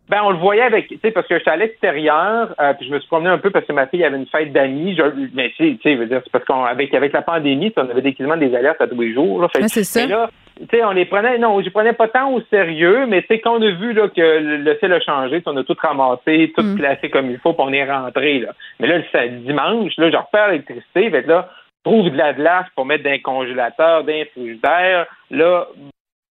Ben, 0.09 0.21
on 0.23 0.31
le 0.31 0.39
voyait 0.39 0.63
avec, 0.63 0.87
tu 0.87 0.99
sais, 1.03 1.11
parce 1.11 1.27
que 1.27 1.37
j'étais 1.37 1.51
à 1.51 1.57
l'extérieur, 1.57 2.55
euh, 2.61 2.73
puis 2.75 2.87
je 2.87 2.93
me 2.95 3.01
suis 3.01 3.09
promené 3.09 3.29
un 3.29 3.39
peu 3.39 3.51
parce 3.51 3.67
que 3.67 3.73
ma 3.73 3.89
fille 3.89 4.05
avait 4.05 4.17
une 4.17 4.27
fête 4.29 4.53
d'amis. 4.53 4.95
Je- 4.97 5.03
Mais 5.35 5.51
tu 5.57 5.65
sais, 5.71 5.77
tu 5.77 5.83
sais, 5.83 5.95
je 5.95 5.99
veux 5.99 6.07
dire, 6.07 6.21
c'est 6.23 6.31
parce 6.31 6.45
qu'avec 6.45 6.95
avec 6.95 7.13
la 7.13 7.23
pandémie, 7.23 7.73
on 7.77 7.81
avait 7.91 8.13
quasiment 8.13 8.37
des 8.37 8.55
alertes 8.55 8.81
à 8.81 8.87
tous 8.87 9.01
les 9.01 9.13
jours. 9.13 9.43
Là, 9.43 9.49
Fait 9.49 9.67
c'est 9.69 9.83
ça. 9.83 10.07
Là, 10.07 10.31
sais, 10.71 10.85
on 10.85 10.93
les 10.93 11.05
prenait, 11.05 11.39
non, 11.39 11.59
je 11.61 11.67
les 11.67 11.71
prenais 11.71 11.93
pas 11.93 12.09
tant 12.09 12.33
au 12.33 12.41
sérieux, 12.51 13.07
mais 13.07 13.23
tu 13.23 13.35
quand 13.35 13.59
on 13.59 13.63
a 13.63 13.71
vu 13.71 13.93
là, 13.93 14.09
que 14.09 14.21
le, 14.21 14.57
le 14.59 14.79
ciel 14.79 14.93
a 14.93 15.01
changé, 15.01 15.43
on 15.47 15.57
a 15.57 15.65
tout 15.65 15.77
ramassé, 15.79 16.53
tout 16.57 16.63
Mm. 16.63 16.77
placé 16.77 17.11
comme 17.11 17.31
il 17.31 17.39
faut, 17.39 17.53
puis 17.53 17.65
on 17.67 17.73
est 17.73 17.91
rentré. 17.91 18.41
Là. 18.41 18.53
Mais 18.81 18.89
là, 18.89 18.99
le 18.99 19.39
dimanche, 19.41 19.93
là, 19.99 20.11
je 20.11 20.17
repère 20.17 20.49
l'électricité, 20.49 21.11
fait 21.11 21.27
là, 21.27 21.49
je 21.85 21.91
trouve 21.91 22.11
de 22.11 22.17
la 22.17 22.33
glace 22.33 22.67
pour 22.75 22.87
mettre 22.87 23.05
dans 23.05 23.11
un 23.11 23.19
congélateur, 23.19 24.05
dans 24.05 24.13
un 24.13 24.25
frigidaire. 24.33 25.07
Là, 25.31 25.69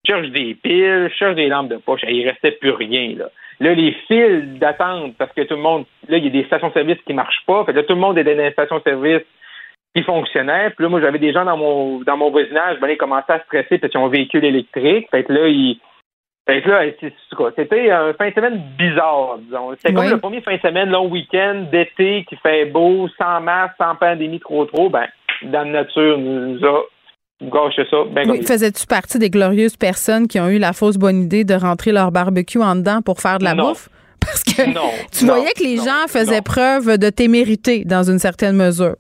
je 0.05 0.11
cherche 0.11 0.29
des 0.29 0.55
piles, 0.55 1.09
je 1.11 1.15
cherche 1.15 1.35
des 1.35 1.47
lampes 1.47 1.69
de 1.69 1.77
poche. 1.77 2.01
Il 2.07 2.27
restait 2.27 2.51
plus 2.51 2.71
rien, 2.71 3.15
là. 3.17 3.25
Là, 3.59 3.73
les 3.75 3.91
fils 4.07 4.59
d'attente, 4.59 5.15
parce 5.17 5.31
que 5.33 5.41
tout 5.41 5.55
le 5.55 5.61
monde, 5.61 5.85
là, 6.09 6.17
il 6.17 6.25
y 6.25 6.27
a 6.27 6.31
des 6.31 6.43
stations-service 6.45 6.97
qui 7.05 7.13
marchent 7.13 7.45
pas. 7.45 7.63
Fait 7.65 7.73
là, 7.73 7.83
tout 7.83 7.93
le 7.93 7.99
monde 7.99 8.17
est 8.17 8.23
dans 8.23 8.35
des 8.35 8.51
stations-service 8.51 9.21
qui 9.95 10.03
fonctionnaient. 10.03 10.69
Puis 10.71 10.83
là, 10.83 10.89
moi, 10.89 11.01
j'avais 11.01 11.19
des 11.19 11.33
gens 11.33 11.45
dans 11.45 11.57
mon 11.57 11.99
dans 12.01 12.17
mon 12.17 12.31
voisinage, 12.31 12.79
ben, 12.79 12.87
ils 12.89 12.97
commençaient 12.97 13.33
à 13.33 13.39
stresser 13.43 13.77
parce 13.77 13.91
qu'ils 13.91 13.99
ont 14.01 14.05
un 14.07 14.09
véhicule 14.09 14.45
électrique. 14.45 15.07
Fait 15.11 15.23
que 15.23 15.33
là, 15.33 15.47
ils. 15.47 15.79
Fait 16.45 16.61
que 16.61 16.69
là, 16.69 16.81
c'était 17.55 17.89
un 17.91 18.13
fin 18.13 18.27
de 18.29 18.33
semaine 18.33 18.61
bizarre, 18.77 19.37
disons. 19.39 19.71
C'était 19.77 19.89
Oui. 19.89 19.95
comme 19.95 20.09
le 20.09 20.19
premier 20.19 20.41
fin 20.41 20.55
de 20.55 20.59
semaine, 20.61 20.89
long 20.89 21.07
week-end, 21.09 21.67
d'été, 21.71 22.25
qui 22.27 22.35
fait 22.37 22.65
beau, 22.65 23.07
sans 23.17 23.39
masque, 23.39 23.75
sans 23.77 23.95
pandémie 23.95 24.41
trop 24.41 24.65
trop. 24.65 24.89
Ben, 24.89 25.05
dans 25.43 25.59
la 25.63 25.83
nature, 25.83 26.17
nous, 26.17 26.59
a 26.65 26.81
gâché 27.43 27.85
ça. 27.89 27.97
Ben, 28.11 28.29
Oui, 28.29 28.43
faisais-tu 28.43 28.85
partie 28.87 29.19
des 29.19 29.29
glorieuses 29.29 29.77
personnes 29.77 30.27
qui 30.27 30.37
ont 30.41 30.49
eu 30.49 30.57
la 30.59 30.73
fausse 30.73 30.97
bonne 30.97 31.21
idée 31.21 31.45
de 31.45 31.53
rentrer 31.53 31.93
leur 31.93 32.11
barbecue 32.11 32.61
en 32.61 32.75
dedans 32.75 33.01
pour 33.01 33.21
faire 33.21 33.37
de 33.39 33.45
la 33.45 33.53
Non. 33.53 33.69
bouffe? 33.69 33.87
Parce 34.19 34.43
que 34.43 34.73
Non, 34.73 34.81
tu 35.17 35.23
non, 35.25 35.35
voyais 35.35 35.51
que 35.55 35.63
les 35.63 35.77
gens 35.77 36.07
faisaient 36.09 36.41
preuve 36.41 36.97
de 36.97 37.09
témérité 37.09 37.83
dans 37.85 38.03
une 38.03 38.19
certaine 38.19 38.55
mesure. 38.57 38.95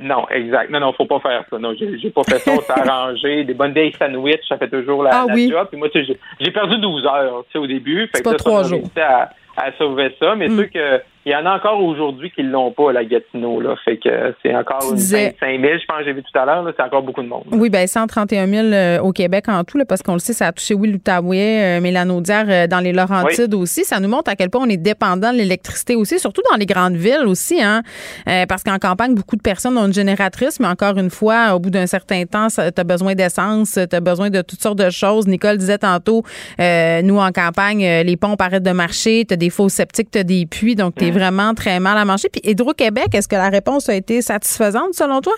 Non, 0.00 0.26
exact. 0.30 0.70
Non, 0.70 0.80
non, 0.80 0.92
faut 0.92 1.04
pas 1.06 1.20
faire 1.20 1.44
ça. 1.50 1.58
Non, 1.58 1.72
j'ai 1.74 2.10
pas 2.10 2.22
fait 2.24 2.38
ça. 2.38 2.52
On 2.52 2.60
s'est 2.60 2.72
arrangé. 2.88 3.44
Des 3.44 3.54
bonnes 3.54 3.72
vieilles 3.72 3.92
sandwichs, 3.98 4.46
ça 4.48 4.56
fait 4.58 4.68
toujours 4.68 5.02
la, 5.02 5.10
Ah 5.12 5.24
la 5.28 5.34
oui. 5.34 5.50
job. 5.50 5.66
Puis 5.70 5.78
moi, 5.78 5.88
tu 5.90 6.00
sais, 6.00 6.06
j'ai- 6.06 6.18
j'ai 6.40 6.50
perdu 6.50 6.78
12 6.78 7.04
heures, 7.06 7.44
tu 7.46 7.52
sais, 7.52 7.58
au 7.58 7.66
début. 7.66 8.02
Fait 8.08 8.10
C'est 8.14 8.22
que 8.22 8.24
pas 8.24 8.30
là, 8.32 8.36
trois 8.38 8.62
jours. 8.64 8.82
À, 8.96 9.30
à 9.56 9.72
sauver 9.78 10.14
ça. 10.20 10.34
Mais 10.34 10.48
Mm. 10.48 10.56
ceux 10.56 10.64
que, 10.66 11.00
il 11.26 11.32
y 11.32 11.36
en 11.36 11.46
a 11.46 11.56
encore 11.56 11.82
aujourd'hui 11.82 12.30
qui 12.30 12.42
l'ont 12.42 12.72
pas, 12.72 12.92
la 12.92 13.04
Gatineau, 13.04 13.60
là. 13.60 13.74
Fait 13.84 13.96
que 13.96 14.34
c'est 14.42 14.54
encore 14.54 14.80
Tu 14.80 14.88
une 14.90 14.94
disais- 14.96 15.34
25 15.40 15.60
000, 15.60 15.72
je 15.80 15.86
pense 15.86 15.98
que 15.98 16.04
j'ai 16.04 16.12
vu 16.12 16.22
tout 16.22 16.38
à 16.38 16.44
l'heure, 16.44 16.62
là. 16.62 16.72
C'est 16.76 16.82
encore 16.82 17.02
beaucoup 17.02 17.22
de 17.22 17.28
monde. 17.28 17.44
Oui, 17.52 17.70
bien 17.70 17.86
131 17.86 18.46
000 18.46 18.66
euh, 18.66 18.98
au 19.00 19.12
Québec 19.12 19.48
en 19.48 19.64
tout, 19.64 19.78
là, 19.78 19.84
parce 19.84 20.02
qu'on 20.02 20.14
le 20.14 20.18
sait, 20.18 20.32
ça 20.32 20.48
a 20.48 20.52
touché, 20.52 20.74
oui, 20.74 20.90
l'Outaouais, 20.90 21.78
euh, 21.78 21.80
Mélanodière 21.80 22.44
euh, 22.48 22.66
dans 22.66 22.80
les 22.80 22.92
Laurentides 22.92 23.54
aussi. 23.54 23.84
Ça 23.84 24.00
nous 24.00 24.08
montre 24.08 24.30
à 24.30 24.36
quel 24.36 24.50
point 24.50 24.62
on 24.64 24.68
est 24.68 24.76
dépendant 24.76 25.32
de 25.32 25.38
l'électricité 25.38 25.94
aussi, 25.96 26.18
surtout 26.18 26.42
dans 26.50 26.56
les 26.56 26.66
grandes 26.66 26.96
villes 26.96 27.26
aussi, 27.26 27.62
hein, 27.62 27.82
Euh, 28.28 28.46
parce 28.46 28.62
qu'en 28.62 28.78
campagne, 28.78 29.14
beaucoup 29.14 29.36
de 29.36 29.42
personnes 29.42 29.76
ont 29.78 29.86
une 29.86 29.92
génératrice, 29.92 30.58
mais 30.60 30.66
encore 30.66 30.96
une 30.98 31.10
fois, 31.10 31.54
au 31.54 31.58
bout 31.58 31.70
d'un 31.70 31.86
certain 31.86 32.24
temps, 32.24 32.48
tu 32.48 32.60
as 32.60 32.84
besoin 32.84 33.14
d'essence, 33.14 33.78
tu 33.90 33.96
as 33.96 34.00
besoin 34.00 34.30
de 34.30 34.42
toutes 34.42 34.60
sortes 34.60 34.78
de 34.78 34.90
choses. 34.90 35.26
Nicole 35.26 35.58
disait 35.58 35.78
tantôt, 35.78 36.22
euh, 36.60 37.02
nous, 37.02 37.18
en 37.18 37.30
campagne, 37.32 37.80
les 37.82 38.16
pompes 38.16 38.40
arrêtent 38.40 38.62
de 38.62 38.70
marcher, 38.72 39.24
tu 39.26 39.34
as 39.34 39.36
des 39.36 39.50
faux 39.50 39.68
septiques, 39.68 40.10
tu 40.10 40.18
as 40.18 40.24
des 40.24 40.46
puits, 40.46 40.74
donc 40.74 40.94
tu 40.96 41.04
es 41.06 41.10
vraiment 41.14 41.54
très 41.54 41.80
mal 41.80 41.96
à 41.96 42.04
manger. 42.04 42.28
Puis 42.30 42.40
Hydro-Québec, 42.44 43.06
est-ce 43.14 43.28
que 43.28 43.36
la 43.36 43.48
réponse 43.48 43.88
a 43.88 43.94
été 43.94 44.20
satisfaisante 44.22 44.94
selon 44.94 45.20
toi? 45.20 45.34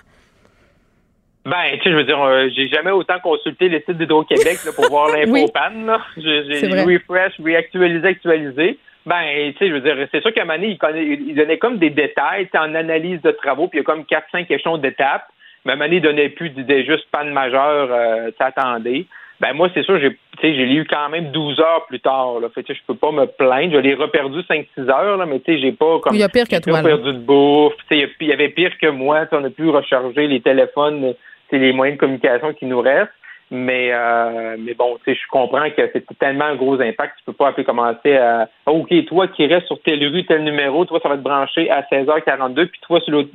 Ben, 1.44 1.54
tu 1.74 1.84
sais, 1.84 1.90
je 1.90 1.94
veux 1.94 2.04
dire, 2.04 2.20
euh, 2.20 2.48
j'ai 2.54 2.66
jamais 2.68 2.90
autant 2.90 3.20
consulté 3.20 3.68
les 3.68 3.78
sites 3.82 3.98
d'Hydro-Québec 3.98 4.58
pour 4.74 4.88
voir 4.88 5.08
l'info 5.16 5.30
Oui. 5.32 5.46
panne. 5.54 5.92
J'ai 6.16 6.42
refresh, 6.82 7.34
réactualisé, 7.42 8.08
actualisé. 8.08 8.78
Ben, 9.04 9.52
tu 9.52 9.58
sais, 9.58 9.68
je 9.68 9.72
veux 9.74 9.80
dire, 9.80 9.96
c'est 10.10 10.20
sûr 10.20 10.34
qu'à 10.34 10.44
donné, 10.44 10.66
il, 10.70 10.78
connaît- 10.78 11.04
il 11.06 11.34
donnait 11.36 11.58
comme 11.58 11.78
des 11.78 11.90
détails, 11.90 12.48
en 12.58 12.74
analyse 12.74 13.22
de 13.22 13.30
travaux, 13.30 13.68
puis 13.68 13.78
il 13.78 13.82
y 13.82 13.84
a 13.84 13.84
comme 13.84 14.02
4-5 14.02 14.46
échelons 14.52 14.78
d'étapes. 14.78 15.28
Mais 15.64 15.76
il 15.98 16.02
donnait 16.02 16.28
plus 16.30 16.50
d'idées 16.50 16.84
juste 16.84 17.06
panne 17.12 17.30
majeure, 17.30 17.88
euh, 17.92 18.30
attendez. 18.40 19.06
Ben 19.40 19.52
moi, 19.52 19.68
c'est 19.74 19.82
sûr, 19.82 19.98
j'ai, 20.00 20.10
tu 20.10 20.18
sais, 20.40 20.54
j'ai 20.54 20.72
eu 20.72 20.86
quand 20.86 21.08
même 21.10 21.30
12 21.30 21.60
heures 21.60 21.84
plus 21.86 22.00
tard. 22.00 22.40
Là. 22.40 22.48
Fait 22.54 22.62
que, 22.62 22.72
je 22.72 22.80
peux 22.86 22.94
pas 22.94 23.12
me 23.12 23.26
plaindre. 23.26 23.74
Je 23.74 23.78
l'ai 23.78 23.94
reperdu 23.94 24.40
5-6 24.40 24.66
heures, 24.90 25.16
là, 25.18 25.26
mais 25.26 25.40
tu 25.40 25.52
sais, 25.52 25.60
j'ai 25.60 25.72
pas 25.72 25.98
comme. 26.00 26.14
Il 26.14 26.20
y 26.20 26.24
a 26.24 26.28
pire 26.28 26.48
que 26.48 26.60
toi. 26.60 26.82
Perdu 26.82 27.12
de 27.12 27.18
bouffe. 27.18 27.74
Tu 27.88 28.00
sais, 28.00 28.10
il 28.20 28.28
y 28.28 28.32
avait 28.32 28.48
pire 28.48 28.76
que 28.80 28.88
moi. 28.88 29.26
on 29.32 29.44
a 29.44 29.50
pu 29.50 29.68
recharger 29.68 30.26
les 30.26 30.40
téléphones, 30.40 31.14
c'est 31.50 31.58
les 31.58 31.72
moyens 31.72 31.96
de 31.96 32.00
communication 32.00 32.54
qui 32.54 32.66
nous 32.66 32.80
restent. 32.80 33.12
Mais 33.50 33.90
euh, 33.92 34.56
mais 34.58 34.74
bon, 34.74 34.98
tu 35.04 35.12
sais, 35.12 35.20
je 35.20 35.28
comprends 35.30 35.70
que 35.70 35.88
c'est 35.92 36.04
tellement 36.18 36.46
un 36.46 36.56
gros 36.56 36.80
impact, 36.80 37.14
tu 37.18 37.24
peux 37.26 37.32
pas 37.32 37.48
appeler 37.48 37.64
commencer 37.64 38.16
à 38.16 38.48
ah, 38.66 38.72
OK, 38.72 38.92
toi 39.06 39.28
qui 39.28 39.46
restes 39.46 39.68
sur 39.68 39.80
telle 39.82 40.04
rue, 40.04 40.26
tel 40.26 40.42
numéro, 40.42 40.84
toi, 40.84 40.98
ça 41.00 41.08
va 41.08 41.14
être 41.14 41.22
branché 41.22 41.70
à 41.70 41.82
16h42, 41.82 42.66
puis 42.66 42.80
toi 42.82 43.00
sur 43.00 43.12
l'autre. 43.12 43.28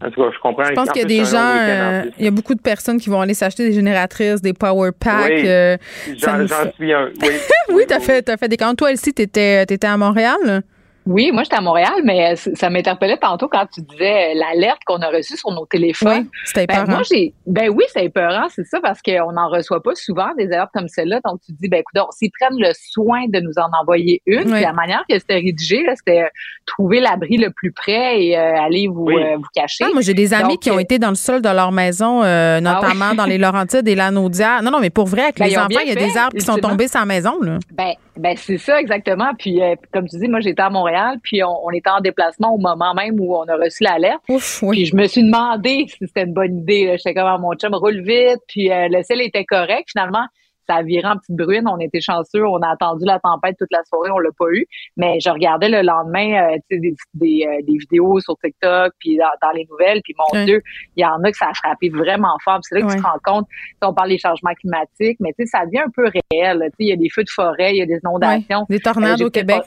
En 0.00 0.10
tout 0.10 0.22
cas, 0.22 0.30
je 0.32 0.38
comprends. 0.40 0.64
Je 0.64 0.72
pense 0.72 0.90
qu'il 0.90 1.02
y 1.02 1.04
a 1.04 1.08
des 1.08 1.24
gens, 1.24 1.54
euh, 1.56 2.04
il 2.18 2.24
y 2.24 2.28
a 2.28 2.30
beaucoup 2.30 2.54
de 2.54 2.60
personnes 2.60 2.98
qui 2.98 3.08
vont 3.10 3.20
aller 3.20 3.34
s'acheter 3.34 3.68
des 3.68 3.74
génératrices, 3.74 4.40
des 4.40 4.52
power 4.52 4.90
packs. 4.98 5.30
Oui, 5.30 5.48
euh, 5.48 5.76
j'en 6.16 6.46
suis 6.74 6.92
un. 6.92 7.08
Oui, 7.20 7.28
oui, 7.72 7.84
t'as 7.86 8.00
fait, 8.00 8.28
as 8.28 8.36
fait 8.36 8.48
des 8.48 8.56
camps. 8.56 8.74
Toi, 8.74 8.90
Elsie, 8.90 9.12
t'étais, 9.12 9.62
étais 9.62 9.86
à 9.86 9.96
Montréal? 9.96 10.62
Oui, 11.06 11.32
moi 11.32 11.42
j'étais 11.42 11.56
à 11.56 11.60
Montréal, 11.60 11.92
mais 12.04 12.36
ça 12.36 12.70
m'interpellait 12.70 13.16
tantôt 13.16 13.48
quand 13.48 13.66
tu 13.72 13.80
disais 13.82 14.30
euh, 14.30 14.38
l'alerte 14.38 14.80
qu'on 14.86 15.00
a 15.00 15.08
reçue 15.08 15.36
sur 15.36 15.50
nos 15.50 15.66
téléphones. 15.66 16.28
Oui, 16.30 16.30
c'était 16.44 16.66
ben, 16.66 16.84
moi 16.86 17.02
j'ai 17.10 17.34
ben 17.46 17.68
oui, 17.70 17.84
c'est 17.92 18.04
épeurant, 18.04 18.46
c'est 18.50 18.64
ça 18.64 18.80
parce 18.80 19.02
qu'on 19.02 19.32
n'en 19.32 19.48
reçoit 19.48 19.82
pas 19.82 19.94
souvent 19.94 20.28
des 20.38 20.46
alertes 20.46 20.70
comme 20.72 20.88
celle-là. 20.88 21.20
Donc 21.24 21.40
tu 21.44 21.52
te 21.52 21.58
dis 21.60 21.68
ben 21.68 21.80
écoute, 21.80 22.00
s'ils 22.12 22.30
prennent 22.38 22.58
le 22.58 22.70
soin 22.74 23.24
de 23.28 23.40
nous 23.40 23.52
en 23.56 23.68
envoyer 23.80 24.22
une, 24.26 24.44
puis 24.44 24.62
la 24.62 24.72
manière 24.72 25.02
que 25.08 25.18
c'était 25.18 25.40
rédigé, 25.40 25.84
c'était 25.96 26.22
euh, 26.22 26.28
trouver 26.66 27.00
l'abri 27.00 27.36
le 27.36 27.50
plus 27.50 27.72
près 27.72 28.22
et 28.22 28.38
euh, 28.38 28.60
aller 28.60 28.86
vous 28.86 29.06
vous 29.06 29.48
cacher. 29.54 29.84
Ah, 29.84 29.90
moi 29.92 30.02
j'ai 30.02 30.14
des 30.14 30.32
amis 30.32 30.58
qui 30.58 30.70
ont 30.70 30.78
été 30.78 31.00
dans 31.00 31.10
le 31.10 31.16
sol 31.16 31.42
de 31.42 31.48
leur 31.48 31.72
maison, 31.72 32.22
ah 32.22 32.60
notamment 32.60 33.14
dans 33.14 33.26
les 33.26 33.38
Laurentides 33.38 33.88
et 33.88 33.94
l'Anaudière. 33.96 34.62
Non 34.62 34.70
non, 34.70 34.78
mais 34.80 34.90
pour 34.90 35.06
vrai 35.06 35.22
avec 35.22 35.38
ben, 35.38 35.46
les 35.46 35.58
enfants, 35.58 35.80
il 35.84 35.88
y 35.88 35.92
a 35.92 35.94
des 35.96 36.16
arbres 36.16 36.36
qui 36.36 36.44
sont 36.44 36.58
tombés 36.58 36.86
sur 36.86 37.00
la 37.00 37.06
maison 37.06 37.40
là. 37.40 37.58
Ben 37.72 37.94
ben 38.16 38.36
c'est 38.36 38.58
ça 38.58 38.78
exactement. 38.78 39.32
Puis 39.36 39.60
comme 39.92 40.06
tu 40.08 40.16
dis, 40.18 40.28
moi 40.28 40.40
j'étais 40.40 40.62
à 40.62 40.70
Montréal 40.70 40.91
puis 41.22 41.42
on, 41.44 41.70
était 41.70 41.90
en 41.90 42.00
déplacement 42.00 42.54
au 42.54 42.58
moment 42.58 42.94
même 42.94 43.18
où 43.20 43.34
on 43.34 43.44
a 43.44 43.56
reçu 43.56 43.84
l'alerte. 43.84 44.22
Puis 44.26 44.86
je 44.86 44.96
me 44.96 45.06
suis 45.06 45.22
demandé 45.22 45.86
si 45.88 46.06
c'était 46.06 46.24
une 46.24 46.34
bonne 46.34 46.58
idée. 46.60 46.96
J'étais 46.96 47.14
comme, 47.14 47.26
ah, 47.26 47.38
mon 47.38 47.54
chum 47.54 47.74
roule 47.74 48.02
vite, 48.02 48.40
puis 48.48 48.70
euh, 48.70 48.88
le 48.90 49.02
ciel 49.02 49.20
était 49.20 49.44
correct. 49.44 49.88
Finalement, 49.90 50.26
ça 50.68 50.76
a 50.76 50.82
viré 50.82 51.06
en 51.06 51.16
petite 51.16 51.36
bruine. 51.36 51.64
On 51.68 51.78
était 51.78 52.00
chanceux. 52.00 52.46
On 52.46 52.60
a 52.60 52.68
attendu 52.68 53.04
la 53.04 53.18
tempête 53.18 53.56
toute 53.58 53.72
la 53.72 53.82
soirée. 53.84 54.10
On 54.10 54.18
l'a 54.18 54.30
pas 54.38 54.46
eu. 54.52 54.66
Mais 54.96 55.18
je 55.20 55.30
regardais 55.30 55.68
le 55.68 55.82
lendemain 55.82 56.52
euh, 56.52 56.56
des, 56.70 56.94
des, 57.14 57.46
euh, 57.46 57.62
des, 57.66 57.78
vidéos 57.78 58.20
sur 58.20 58.36
TikTok 58.38 58.92
puis 58.98 59.18
dans, 59.18 59.50
les 59.50 59.66
nouvelles. 59.70 60.00
Puis 60.04 60.14
mon 60.18 60.44
Dieu, 60.44 60.62
il 60.96 61.02
y 61.02 61.06
en 61.06 61.22
a 61.22 61.30
que 61.30 61.36
ça 61.36 61.48
a 61.48 61.54
frappé 61.54 61.88
vraiment 61.88 62.36
fort. 62.44 62.60
C'est 62.62 62.76
là 62.78 62.86
que 62.86 62.92
tu 62.92 62.98
te 62.98 63.02
rends 63.02 63.18
compte. 63.24 63.46
On 63.82 63.92
parle 63.92 64.10
des 64.10 64.18
changements 64.18 64.54
climatiques, 64.54 65.18
mais 65.20 65.32
ça 65.46 65.66
devient 65.66 65.80
un 65.86 65.90
peu 65.94 66.04
réel. 66.04 66.70
Il 66.78 66.88
y 66.88 66.92
a 66.92 66.96
des 66.96 67.10
feux 67.10 67.24
de 67.24 67.30
forêt, 67.30 67.74
il 67.74 67.78
y 67.78 67.82
a 67.82 67.86
des 67.86 67.98
inondations. 68.02 68.66
Des 68.68 68.80
tornades 68.80 69.22
au 69.22 69.30
Québec 69.30 69.62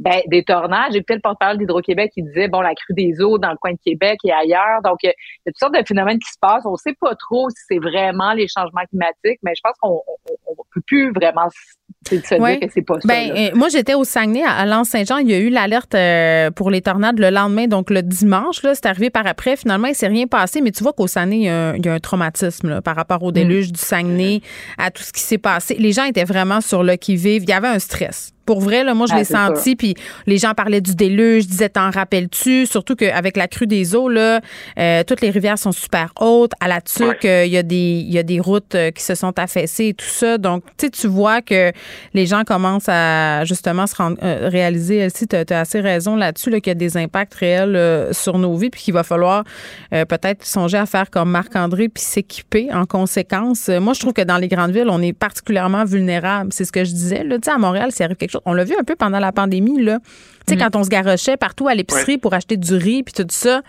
ben, 0.00 0.20
des 0.28 0.42
tornades. 0.42 0.92
J'ai 0.92 1.02
peut-être 1.02 1.18
le 1.18 1.22
porte-parole 1.22 1.58
d'Hydro-Québec 1.58 2.10
qui 2.14 2.22
disait, 2.22 2.48
bon, 2.48 2.62
la 2.62 2.74
crue 2.74 2.94
des 2.94 3.20
eaux 3.20 3.36
dans 3.38 3.50
le 3.50 3.56
coin 3.58 3.72
de 3.72 3.78
Québec 3.84 4.18
et 4.24 4.32
ailleurs. 4.32 4.80
Donc, 4.82 4.96
il 5.02 5.08
y 5.08 5.10
a 5.10 5.12
toutes 5.46 5.58
sortes 5.58 5.74
de 5.74 5.86
phénomènes 5.86 6.18
qui 6.18 6.30
se 6.30 6.38
passent. 6.40 6.64
On 6.64 6.72
ne 6.72 6.76
sait 6.76 6.96
pas 6.98 7.14
trop 7.14 7.50
si 7.50 7.62
c'est 7.68 7.78
vraiment 7.78 8.32
les 8.32 8.48
changements 8.48 8.84
climatiques, 8.88 9.40
mais 9.42 9.52
je 9.54 9.60
pense 9.62 9.74
qu'on 9.80 10.00
ne 10.48 10.54
peut 10.72 10.80
plus 10.86 11.12
vraiment 11.12 11.48
se 11.50 12.14
dire 12.14 12.60
que 12.60 12.72
c'est 12.72 12.82
pas 12.82 12.94
ça. 12.94 13.06
Ben, 13.06 13.30
euh, 13.30 13.50
moi, 13.54 13.68
j'étais 13.68 13.92
au 13.92 14.04
Saguenay, 14.04 14.42
à 14.42 14.64
Lens-Saint-Jean. 14.64 15.18
Il 15.18 15.30
y 15.30 15.34
a 15.34 15.38
eu 15.38 15.50
l'alerte 15.50 15.94
euh, 15.94 16.50
pour 16.50 16.70
les 16.70 16.80
tornades 16.80 17.18
le 17.18 17.28
lendemain, 17.28 17.66
donc 17.66 17.90
le 17.90 18.02
dimanche. 18.02 18.62
Là, 18.62 18.74
c'est 18.74 18.86
arrivé 18.86 19.10
par 19.10 19.26
après. 19.26 19.56
Finalement, 19.56 19.88
il 19.88 19.94
s'est 19.94 20.08
rien 20.08 20.26
passé. 20.26 20.62
Mais 20.62 20.70
tu 20.70 20.82
vois 20.82 20.94
qu'au 20.94 21.08
Saguenay, 21.08 21.36
il 21.36 21.84
y 21.84 21.88
a 21.88 21.92
un, 21.92 21.98
traumatisme 21.98 22.80
par 22.80 22.96
rapport 22.96 23.22
au 23.22 23.32
déluge 23.32 23.68
mm. 23.68 23.72
du 23.72 23.80
Saguenay, 23.80 24.40
à 24.78 24.90
tout 24.90 25.02
ce 25.02 25.12
qui 25.12 25.20
s'est 25.20 25.36
passé. 25.36 25.74
Les 25.74 25.92
gens 25.92 26.04
étaient 26.04 26.24
vraiment 26.24 26.62
sur 26.62 26.82
le 26.82 26.96
qui-vive. 26.96 27.42
Il 27.42 27.50
y 27.50 27.52
avait 27.52 27.68
un 27.68 27.78
stress. 27.78 28.32
Pour 28.46 28.60
vrai, 28.60 28.84
là, 28.84 28.94
moi, 28.94 29.06
je 29.06 29.14
ah, 29.14 29.18
l'ai 29.18 29.24
senti. 29.24 29.76
Puis 29.76 29.94
les 30.26 30.38
gens 30.38 30.54
parlaient 30.54 30.80
du 30.80 30.94
déluge, 30.94 31.46
disaient 31.46 31.68
T'en 31.68 31.90
rappelles-tu? 31.90 32.66
Surtout 32.66 32.96
qu'avec 32.96 33.36
la 33.36 33.46
crue 33.46 33.66
des 33.66 33.94
eaux, 33.94 34.08
là, 34.08 34.40
euh, 34.78 35.04
toutes 35.04 35.20
les 35.20 35.30
rivières 35.30 35.58
sont 35.58 35.72
super 35.72 36.12
hautes. 36.18 36.52
À 36.60 36.68
la 36.68 36.80
tuque, 36.80 37.24
euh, 37.24 37.44
il 37.46 37.52
y, 37.52 37.56
a 37.56 37.62
des, 37.62 38.04
y 38.06 38.18
a 38.18 38.22
des 38.22 38.40
routes 38.40 38.74
euh, 38.74 38.90
qui 38.90 39.02
se 39.02 39.14
sont 39.14 39.38
affaissées 39.38 39.88
et 39.88 39.94
tout 39.94 40.04
ça. 40.04 40.38
Donc, 40.38 40.64
tu 40.76 40.86
sais, 40.86 40.90
tu 40.90 41.06
vois 41.06 41.42
que 41.42 41.72
les 42.12 42.26
gens 42.26 42.42
commencent 42.44 42.88
à 42.88 43.44
justement 43.44 43.86
se 43.86 43.94
rendre, 43.94 44.16
réaliser. 44.20 44.96
Elsie, 44.96 45.28
tu 45.28 45.36
as, 45.36 45.60
assez 45.60 45.80
raison 45.80 46.16
là-dessus, 46.16 46.50
qu'il 46.50 46.68
y 46.68 46.70
a 46.70 46.74
des 46.74 46.96
impacts 46.96 47.34
réels 47.34 48.08
sur 48.12 48.38
nos 48.38 48.56
vies, 48.56 48.70
puis 48.70 48.82
qu'il 48.82 48.94
va 48.94 49.02
falloir 49.02 49.44
peut-être 49.90 50.44
songer 50.44 50.78
à 50.78 50.86
faire 50.86 51.10
comme 51.10 51.30
Marc-André, 51.30 51.88
puis 51.88 52.02
s'équiper 52.02 52.68
en 52.72 52.86
conséquence. 52.86 53.68
Moi, 53.68 53.94
je 53.94 54.00
trouve 54.00 54.12
que 54.12 54.22
dans 54.22 54.38
les 54.38 54.48
grandes 54.48 54.72
villes, 54.72 54.88
on 54.90 55.02
est 55.02 55.12
particulièrement 55.12 55.84
vulnérable. 55.84 56.52
C'est 56.52 56.64
ce 56.64 56.72
que 56.72 56.84
je 56.84 56.92
disais. 56.92 57.24
Là. 57.24 57.36
Tu 57.36 57.42
sais, 57.44 57.50
à 57.50 57.58
Montréal, 57.58 57.92
s'il 57.92 58.04
arrive 58.04 58.16
quelque 58.16 58.30
chose, 58.30 58.39
on 58.44 58.52
l'a 58.52 58.64
vu 58.64 58.74
un 58.78 58.84
peu 58.84 58.96
pendant 58.96 59.18
la 59.18 59.32
pandémie, 59.32 59.82
là. 59.82 59.98
Tu 60.46 60.54
sais, 60.54 60.56
mm. 60.56 60.70
quand 60.70 60.76
on 60.78 60.84
se 60.84 60.88
garochait 60.88 61.36
partout 61.36 61.68
à 61.68 61.74
l'épicerie 61.74 62.18
pour 62.18 62.32
acheter 62.34 62.56
du 62.56 62.74
riz 62.74 63.02
puis 63.02 63.12
tout 63.12 63.26
ça. 63.30 63.62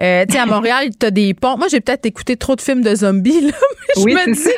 Euh, 0.00 0.24
tu 0.26 0.34
sais, 0.34 0.40
à 0.40 0.46
Montréal, 0.46 0.90
t'as 0.98 1.10
des 1.10 1.32
ponts. 1.32 1.56
Moi, 1.56 1.68
j'ai 1.70 1.80
peut-être 1.80 2.06
écouté 2.06 2.36
trop 2.36 2.56
de 2.56 2.60
films 2.60 2.82
de 2.82 2.94
zombies, 2.94 3.40
là. 3.40 3.52
Mais 3.96 4.02
je 4.02 4.16
me 4.16 4.34
dis. 4.34 4.48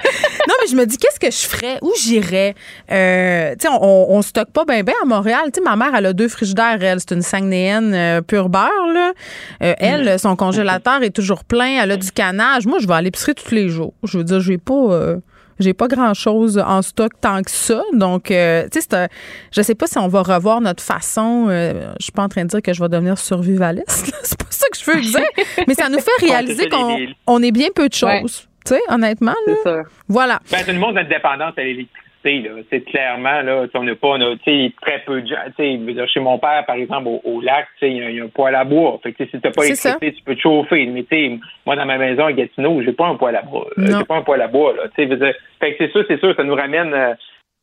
non, 0.48 0.54
mais 0.60 0.68
je 0.70 0.76
me 0.76 0.84
dis, 0.84 0.96
qu'est-ce 0.96 1.20
que 1.20 1.30
je 1.30 1.46
ferais? 1.46 1.78
Où 1.82 1.92
j'irais? 2.00 2.54
Euh, 2.90 3.52
tu 3.52 3.68
sais, 3.68 3.68
on, 3.68 4.12
on 4.12 4.22
stocke 4.22 4.50
pas 4.50 4.64
bien, 4.64 4.82
bien 4.82 4.94
à 5.02 5.06
Montréal. 5.06 5.42
Tu 5.46 5.60
sais, 5.60 5.60
ma 5.60 5.76
mère, 5.76 5.94
elle 5.94 6.06
a 6.06 6.12
deux 6.12 6.28
frigidaires, 6.28 6.82
elle. 6.82 6.98
C'est 7.00 7.12
une 7.12 7.22
Saguenayenne 7.22 7.94
euh, 7.94 8.20
pure 8.22 8.48
beurre, 8.48 8.92
là. 8.92 9.12
elle, 9.60 10.14
mm. 10.14 10.18
son 10.18 10.36
congélateur 10.36 11.02
est 11.02 11.14
toujours 11.14 11.44
plein. 11.44 11.82
Elle 11.82 11.92
a 11.92 11.96
du 11.96 12.10
canage. 12.10 12.66
Moi, 12.66 12.78
je 12.80 12.86
vais 12.86 12.94
à 12.94 13.02
l'épicerie 13.02 13.34
tous 13.34 13.54
les 13.54 13.68
jours. 13.68 13.94
Je 14.02 14.18
veux 14.18 14.24
dire, 14.24 14.40
j'ai 14.40 14.58
pas 14.58 15.14
j'ai 15.60 15.74
pas 15.74 15.88
grand 15.88 16.14
chose 16.14 16.58
en 16.58 16.82
stock 16.82 17.12
tant 17.20 17.42
que 17.42 17.50
ça. 17.50 17.82
Donc, 17.92 18.30
euh, 18.30 18.66
tu 18.72 18.80
sais, 18.80 19.08
je 19.52 19.62
sais 19.62 19.74
pas 19.74 19.86
si 19.86 19.98
on 19.98 20.08
va 20.08 20.22
revoir 20.22 20.60
notre 20.60 20.82
façon. 20.82 21.46
Euh, 21.48 21.92
je 21.98 22.04
suis 22.04 22.12
pas 22.12 22.22
en 22.22 22.28
train 22.28 22.44
de 22.44 22.48
dire 22.48 22.62
que 22.62 22.72
je 22.72 22.82
vais 22.82 22.88
devenir 22.88 23.18
survivaliste. 23.18 24.12
C'est 24.22 24.38
pas 24.38 24.50
ça 24.50 24.66
que 24.68 24.78
je 24.78 24.90
veux 24.90 25.00
dire. 25.00 25.66
mais 25.68 25.74
ça 25.74 25.88
nous 25.88 25.98
fait 26.00 26.10
réaliser 26.26 26.68
qu'on 26.68 26.98
on 27.26 27.42
est 27.42 27.52
bien 27.52 27.68
peu 27.74 27.88
de 27.88 27.94
choses. 27.94 28.48
Tu 28.64 28.74
sais, 28.74 28.80
honnêtement. 28.88 29.34
Là. 29.46 29.82
Voilà. 30.08 30.40
Ben, 30.50 30.64
tout 30.64 30.72
le 30.72 30.78
monde 30.78 30.98
a 30.98 31.02
une 31.02 31.08
dépendance 31.08 31.54
à 31.56 31.62
l'électricité. 31.62 32.09
C'est 32.22 32.80
clairement, 32.82 33.40
là, 33.40 33.64
on 33.72 33.82
n'a 33.82 33.94
pas, 33.94 34.08
on 34.08 34.20
a, 34.20 34.36
très 34.36 34.98
peu 35.06 35.22
de 35.22 35.26
gens. 35.26 36.06
Chez 36.06 36.20
mon 36.20 36.38
père, 36.38 36.64
par 36.66 36.76
exemple, 36.76 37.08
au, 37.24 37.40
lac, 37.40 37.66
il 37.80 38.14
y, 38.14 38.20
a 38.20 38.24
un 38.24 38.28
poêle 38.28 38.54
à 38.54 38.64
bois. 38.64 38.98
Fait 39.02 39.12
que 39.12 39.24
si 39.24 39.40
t'as 39.40 39.50
pas 39.50 39.62
l'électricité, 39.62 40.12
tu 40.12 40.22
peux 40.22 40.34
te 40.34 40.40
chauffer. 40.40 40.86
Mais 40.86 41.38
moi, 41.64 41.76
dans 41.76 41.86
ma 41.86 41.96
maison 41.96 42.26
à 42.26 42.32
Gatineau, 42.32 42.82
j'ai 42.82 42.92
pas 42.92 43.06
un 43.06 43.16
poêle 43.16 43.36
à 43.36 43.42
bois. 43.42 43.66
Euh, 43.78 43.86
j'ai 43.98 44.04
pas 44.04 44.16
un 44.16 44.22
poêle 44.22 44.42
à 44.42 44.48
bois, 44.48 44.74
là. 44.74 44.82
Fait 44.94 45.08
que 45.08 45.76
c'est 45.78 45.90
sûr, 45.92 46.04
c'est 46.08 46.20
sûr, 46.20 46.34
ça 46.36 46.44
nous 46.44 46.54
ramène 46.54 46.92
euh, 46.92 47.14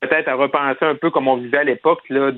peut-être 0.02 0.28
à 0.28 0.36
repenser 0.36 0.86
un 0.86 0.96
peu 0.96 1.10
comme 1.10 1.28
on 1.28 1.38
vivait 1.38 1.60
à 1.60 1.64
l'époque 1.64 2.02
là 2.10 2.32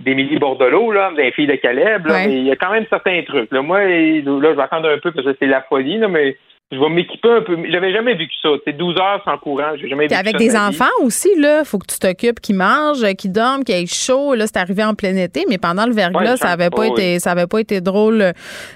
d'Émilie 0.00 0.38
Bordelot 0.38 0.90
là 0.90 1.12
des 1.16 1.30
filles 1.30 1.46
de 1.46 1.54
Caleb 1.54 2.02
mais 2.08 2.38
il 2.38 2.44
y 2.44 2.50
a 2.50 2.56
quand 2.56 2.72
même 2.72 2.86
certains 2.90 3.22
trucs 3.22 3.52
là 3.52 3.62
moi 3.62 3.84
là 3.84 3.86
je 3.86 4.56
vais 4.56 4.62
attendre 4.62 4.88
un 4.88 4.98
peu 4.98 5.12
parce 5.12 5.24
que 5.24 5.36
c'est 5.38 5.46
la 5.46 5.62
folie 5.62 5.98
là 5.98 6.08
mais 6.08 6.36
je 6.72 6.78
vais 6.78 6.88
m'équiper 6.88 7.28
un 7.30 7.42
peu. 7.42 7.56
J'avais 7.70 7.92
jamais 7.92 8.14
vécu 8.14 8.34
ça. 8.40 8.48
C'est 8.64 8.72
12 8.72 8.96
heures 8.96 9.22
sans 9.26 9.36
courant. 9.36 9.72
J'ai 9.78 9.88
jamais 9.88 10.04
vécu 10.04 10.18
avec 10.18 10.36
des 10.38 10.56
enfants 10.56 10.84
aussi, 11.02 11.28
là, 11.38 11.64
faut 11.64 11.78
que 11.78 11.86
tu 11.86 11.98
t'occupes 11.98 12.40
qu'ils 12.40 12.56
mangent, 12.56 13.04
qu'ils 13.18 13.30
dorment, 13.30 13.62
qu'ils 13.62 13.74
aient 13.74 13.86
chaud. 13.86 14.34
Là, 14.34 14.46
c'est 14.46 14.56
arrivé 14.56 14.82
en 14.82 14.94
plein 14.94 15.14
été, 15.16 15.44
mais 15.50 15.58
pendant 15.58 15.84
le 15.84 15.92
verglas, 15.92 16.38
ça 16.38 16.48
avait 16.48 16.70
pas 16.70 16.86
été, 16.86 17.18
ça 17.18 17.32
avait 17.32 17.46
pas 17.46 17.60
été 17.60 17.82
drôle 17.82 18.22
euh, 18.22 18.32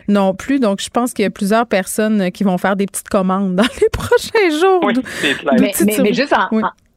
non 0.09 0.35
plus. 0.35 0.61
Donc, 0.61 0.81
je 0.83 0.91
pense 0.91 1.15
qu'il 1.15 1.23
y 1.23 1.27
a 1.27 1.31
plusieurs 1.31 1.67
personnes 1.67 2.31
qui 2.31 2.45
vont 2.45 2.59
faire 2.59 2.77
des 2.77 2.87
petites 2.87 3.09
commandes 3.09 3.57
dans 3.57 3.63
les 3.81 3.89
prochains 3.93 4.51
jours. 4.61 4.81
Oui, 4.85 4.95
mais, 5.59 5.73
mais, 6.03 6.13
juste 6.13 6.35
en, 6.35 6.49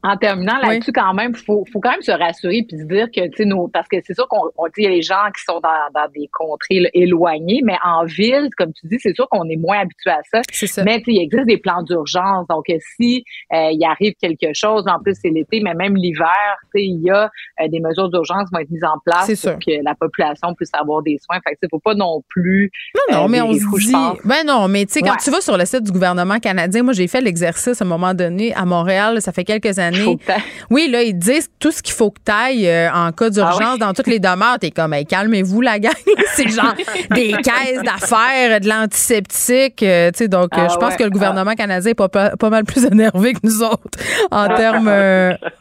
en 0.01 0.15
terminant 0.15 0.57
là-dessus, 0.61 0.93
quand 0.93 1.13
même, 1.13 1.35
faut, 1.35 1.65
faut 1.71 1.81
quand 1.81 1.91
même 1.91 2.01
se 2.01 2.11
rassurer 2.11 2.63
puis 2.67 2.77
se 2.77 2.85
dire 2.85 3.07
que, 3.07 3.27
tu 3.27 3.43
sais, 3.43 3.49
parce 3.73 3.87
que 3.87 3.97
c'est 4.05 4.13
sûr 4.13 4.27
qu'on 4.29 4.47
dit, 4.75 4.83
y 4.83 4.87
a 4.87 4.89
les 4.89 5.01
gens 5.01 5.27
qui 5.35 5.43
sont 5.43 5.59
dans, 5.59 5.69
dans 5.93 6.07
des 6.15 6.29
contrées 6.31 6.89
éloignées, 6.93 7.61
mais 7.63 7.75
en 7.83 8.05
ville, 8.05 8.49
comme 8.57 8.71
tu 8.71 8.87
dis, 8.87 8.97
c'est 8.99 9.13
sûr 9.13 9.27
qu'on 9.29 9.47
est 9.49 9.57
moins 9.57 9.79
habitué 9.79 10.11
à 10.11 10.21
ça. 10.31 10.41
ça. 10.51 10.83
Mais 10.83 11.03
il 11.05 11.21
existe 11.21 11.45
des 11.45 11.57
plans 11.57 11.83
d'urgence. 11.83 12.47
Donc, 12.47 12.65
si 12.95 13.25
euh, 13.53 13.71
il 13.71 13.85
arrive 13.85 14.13
quelque 14.21 14.53
chose, 14.53 14.85
en 14.87 14.99
plus 14.99 15.15
c'est 15.21 15.29
l'été, 15.29 15.59
mais 15.61 15.73
même 15.73 15.95
l'hiver, 15.97 16.29
tu 16.73 16.79
sais, 16.79 16.85
il 16.85 17.01
y 17.03 17.09
a 17.09 17.29
euh, 17.61 17.67
des 17.67 17.81
mesures 17.81 18.09
d'urgence 18.09 18.47
qui 18.49 18.55
vont 18.55 18.61
être 18.61 18.71
mises 18.71 18.83
en 18.85 18.99
place 19.05 19.41
pour 19.41 19.59
que 19.59 19.83
la 19.83 19.95
population 19.95 20.53
puisse 20.55 20.71
avoir 20.73 21.01
des 21.01 21.17
soins. 21.17 21.39
Fait 21.45 21.55
que 21.55 21.67
faut 21.69 21.79
pas 21.79 21.93
non 21.93 22.23
plus. 22.29 22.71
Non, 22.95 23.17
non, 23.17 23.25
euh, 23.25 23.27
mais 23.27 23.41
on 23.41 23.53
se 23.53 23.79
dit. 23.79 24.19
Ben 24.23 24.45
non, 24.45 24.69
mais 24.69 24.85
tu 24.85 24.93
sais, 24.93 25.01
quand 25.01 25.17
tu 25.17 25.29
vas 25.29 25.41
sur 25.41 25.57
le 25.57 25.65
site 25.65 25.83
du 25.83 25.91
gouvernement 25.91 26.39
canadien, 26.39 26.83
moi 26.83 26.93
j'ai 26.93 27.07
fait 27.07 27.21
l'exercice 27.21 27.81
à 27.81 27.85
un 27.85 27.87
moment 27.87 28.13
donné 28.13 28.53
à 28.53 28.63
Montréal, 28.63 29.21
ça 29.21 29.33
fait 29.33 29.43
quelques 29.43 29.77
années 29.77 29.88
Oui, 30.69 30.87
là, 30.91 31.01
ils 31.01 31.17
disent 31.17 31.49
tout 31.59 31.71
ce 31.71 31.81
qu'il 31.81 31.93
faut 31.93 32.11
que 32.11 32.19
tu 32.25 32.31
ailles 32.31 32.67
euh, 32.67 32.91
en 32.91 33.11
cas 33.11 33.29
d'urgence 33.29 33.75
ah 33.75 33.77
dans 33.77 33.93
toutes 33.93 34.07
les 34.07 34.19
demeures. 34.19 34.57
T'es 34.59 34.71
comme, 34.71 34.95
calmez-vous, 35.07 35.61
la 35.61 35.79
gang. 35.79 35.93
c'est 36.35 36.49
genre 36.49 36.75
des 37.11 37.31
caisses 37.31 37.81
d'affaires, 37.83 38.59
de 38.59 38.67
l'antiseptique. 38.67 39.83
Euh, 39.83 40.11
tu 40.11 40.19
sais, 40.19 40.27
donc, 40.27 40.49
euh, 40.53 40.61
ah 40.61 40.67
je 40.71 40.77
pense 40.77 40.95
que 40.95 41.03
le 41.03 41.09
gouvernement 41.09 41.53
canadien 41.53 41.91
est 41.91 41.95
pas, 41.95 42.09
pas, 42.09 42.49
mal 42.49 42.63
plus 42.63 42.85
énervé 42.91 43.33
que 43.33 43.39
nous 43.43 43.63
autres 43.63 43.99
en 44.31 44.47
termes 44.47 44.91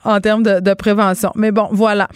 en 0.04 0.20
termes 0.20 0.42
de, 0.42 0.60
de, 0.60 0.74
prévention. 0.74 1.32
Mais 1.34 1.50
bon, 1.50 1.68
voilà. 1.72 2.08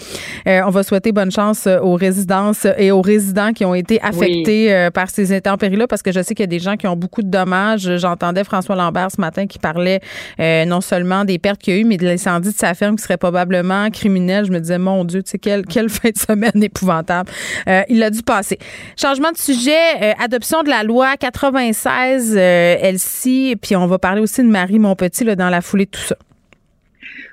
on 0.47 0.71
va 0.71 0.83
souhaiter 0.83 1.13
bonne 1.13 1.31
chance 1.31 1.67
aux 1.67 1.95
résidences 1.95 2.67
et 2.77 2.91
aux 2.91 3.03
résidents 3.03 3.53
qui 3.53 3.65
ont 3.65 3.75
été 3.75 4.01
affectés 4.03 4.89
par 4.95 5.11
ces 5.11 5.35
intempéries-là 5.35 5.87
parce 5.87 6.03
que 6.03 6.13
je 6.13 6.23
sais 6.23 6.35
qu'il 6.35 6.45
y 6.45 6.45
a 6.45 6.47
des 6.47 6.59
gens 6.59 6.77
qui 6.77 6.87
ont 6.87 6.97
beaucoup 6.97 7.23
de 7.23 7.31
dommages. 7.31 7.97
J'entendais 7.97 8.45
François 8.45 8.77
Lambert 8.77 9.11
ce 9.11 9.21
matin 9.21 9.47
qui 9.47 9.59
parlait 9.59 10.01
non 10.39 10.81
seulement 10.81 11.25
des 11.25 11.39
pertes 11.39 11.61
qu'il 11.61 11.75
y 11.75 11.77
a 11.77 11.81
eu, 11.81 11.85
mais 11.85 11.97
de 12.03 12.09
l'incendie 12.09 12.51
de 12.51 12.57
sa 12.57 12.75
ferme 12.75 12.97
qui 12.97 13.03
serait 13.03 13.17
probablement 13.17 13.91
criminel. 13.91 14.45
Je 14.45 14.53
me 14.53 14.61
disais, 14.61 14.79
mon 14.79 15.05
Dieu, 15.05 15.23
tu 15.23 15.31
sais, 15.31 15.39
quelle, 15.39 15.65
quelle 15.67 15.89
fin 15.89 16.11
de 16.11 16.19
semaine 16.19 16.51
épouvantable. 16.63 17.31
Euh, 17.69 17.83
il 17.89 18.03
a 18.03 18.11
dû 18.11 18.23
passer. 18.23 18.59
Changement 19.01 19.33
de 19.33 19.39
sujet, 19.39 19.73
euh, 20.03 20.13
adoption 20.19 20.63
de 20.63 20.69
la 20.69 20.83
loi 20.83 21.17
96, 21.17 22.35
euh, 22.37 22.77
Elsie, 22.81 23.57
puis 23.61 23.77
on 23.77 23.87
va 23.87 23.99
parler 23.99 24.21
aussi 24.21 24.43
de 24.43 24.49
Marie 24.49 24.79
Montpetit 24.79 25.25
là, 25.25 25.37
dans 25.37 25.51
la 25.51 25.61
foulée 25.61 25.87
de 25.87 25.91
tout 25.91 26.01
ça. 26.01 26.17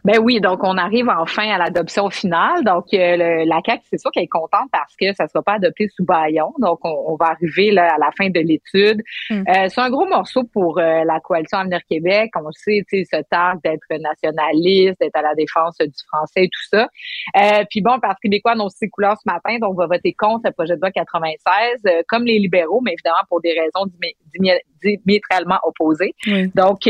Ben 0.05 0.19
oui, 0.19 0.39
donc 0.39 0.59
on 0.63 0.77
arrive 0.77 1.09
enfin 1.09 1.49
à 1.49 1.57
l'adoption 1.57 2.09
finale. 2.09 2.63
Donc 2.63 2.85
euh, 2.93 3.45
la 3.45 3.59
CAQ, 3.65 3.83
c'est 3.89 3.97
sûr 3.97 4.11
qu'elle 4.11 4.23
est 4.23 4.27
contente 4.27 4.69
parce 4.71 4.95
que 4.95 5.13
ça 5.13 5.25
ne 5.25 5.29
sera 5.29 5.43
pas 5.43 5.53
adopté 5.53 5.87
sous 5.89 6.05
baillon. 6.05 6.53
Donc 6.59 6.79
on, 6.83 7.15
va 7.15 7.27
arriver 7.27 7.71
là, 7.71 7.93
à 7.93 7.97
la 7.97 8.09
fin 8.17 8.29
de 8.29 8.39
l'étude. 8.39 9.01
Hmm. 9.29 9.43
Euh, 9.47 9.67
c'est 9.67 9.81
un 9.81 9.89
gros 9.89 10.05
morceau 10.05 10.43
pour 10.43 10.79
euh, 10.79 11.03
la 11.03 11.19
coalition 11.19 11.57
Avenir 11.57 11.81
Québec. 11.89 12.31
On 12.35 12.51
sait, 12.51 12.83
tu 12.87 13.03
sais, 13.03 13.17
ce 13.17 13.21
targue 13.29 13.61
d'être 13.63 13.83
nationaliste, 13.99 14.99
d'être 14.99 15.15
à 15.15 15.21
la 15.21 15.35
défense 15.35 15.77
du 15.77 15.89
français 16.07 16.45
et 16.45 16.49
tout 16.49 16.77
ça. 16.77 16.87
puis 17.69 17.81
bon, 17.81 17.99
parce 17.99 18.19
Québécois 18.21 18.53
ont 18.57 18.69
ses 18.69 18.89
couleurs 18.89 19.17
ce 19.17 19.31
matin, 19.31 19.57
donc 19.59 19.73
on 19.73 19.75
va 19.75 19.87
voter 19.87 20.13
contre 20.13 20.41
le 20.45 20.51
projet 20.51 20.75
de 20.75 20.81
loi 20.81 20.91
96, 20.91 21.83
comme 22.07 22.25
les 22.25 22.39
libéraux, 22.39 22.81
mais 22.81 22.93
évidemment 22.93 23.23
pour 23.27 23.41
des 23.41 23.53
raisons 23.53 23.91
diamétralement 24.81 25.59
opposées. 25.63 26.13
Donc 26.55 26.87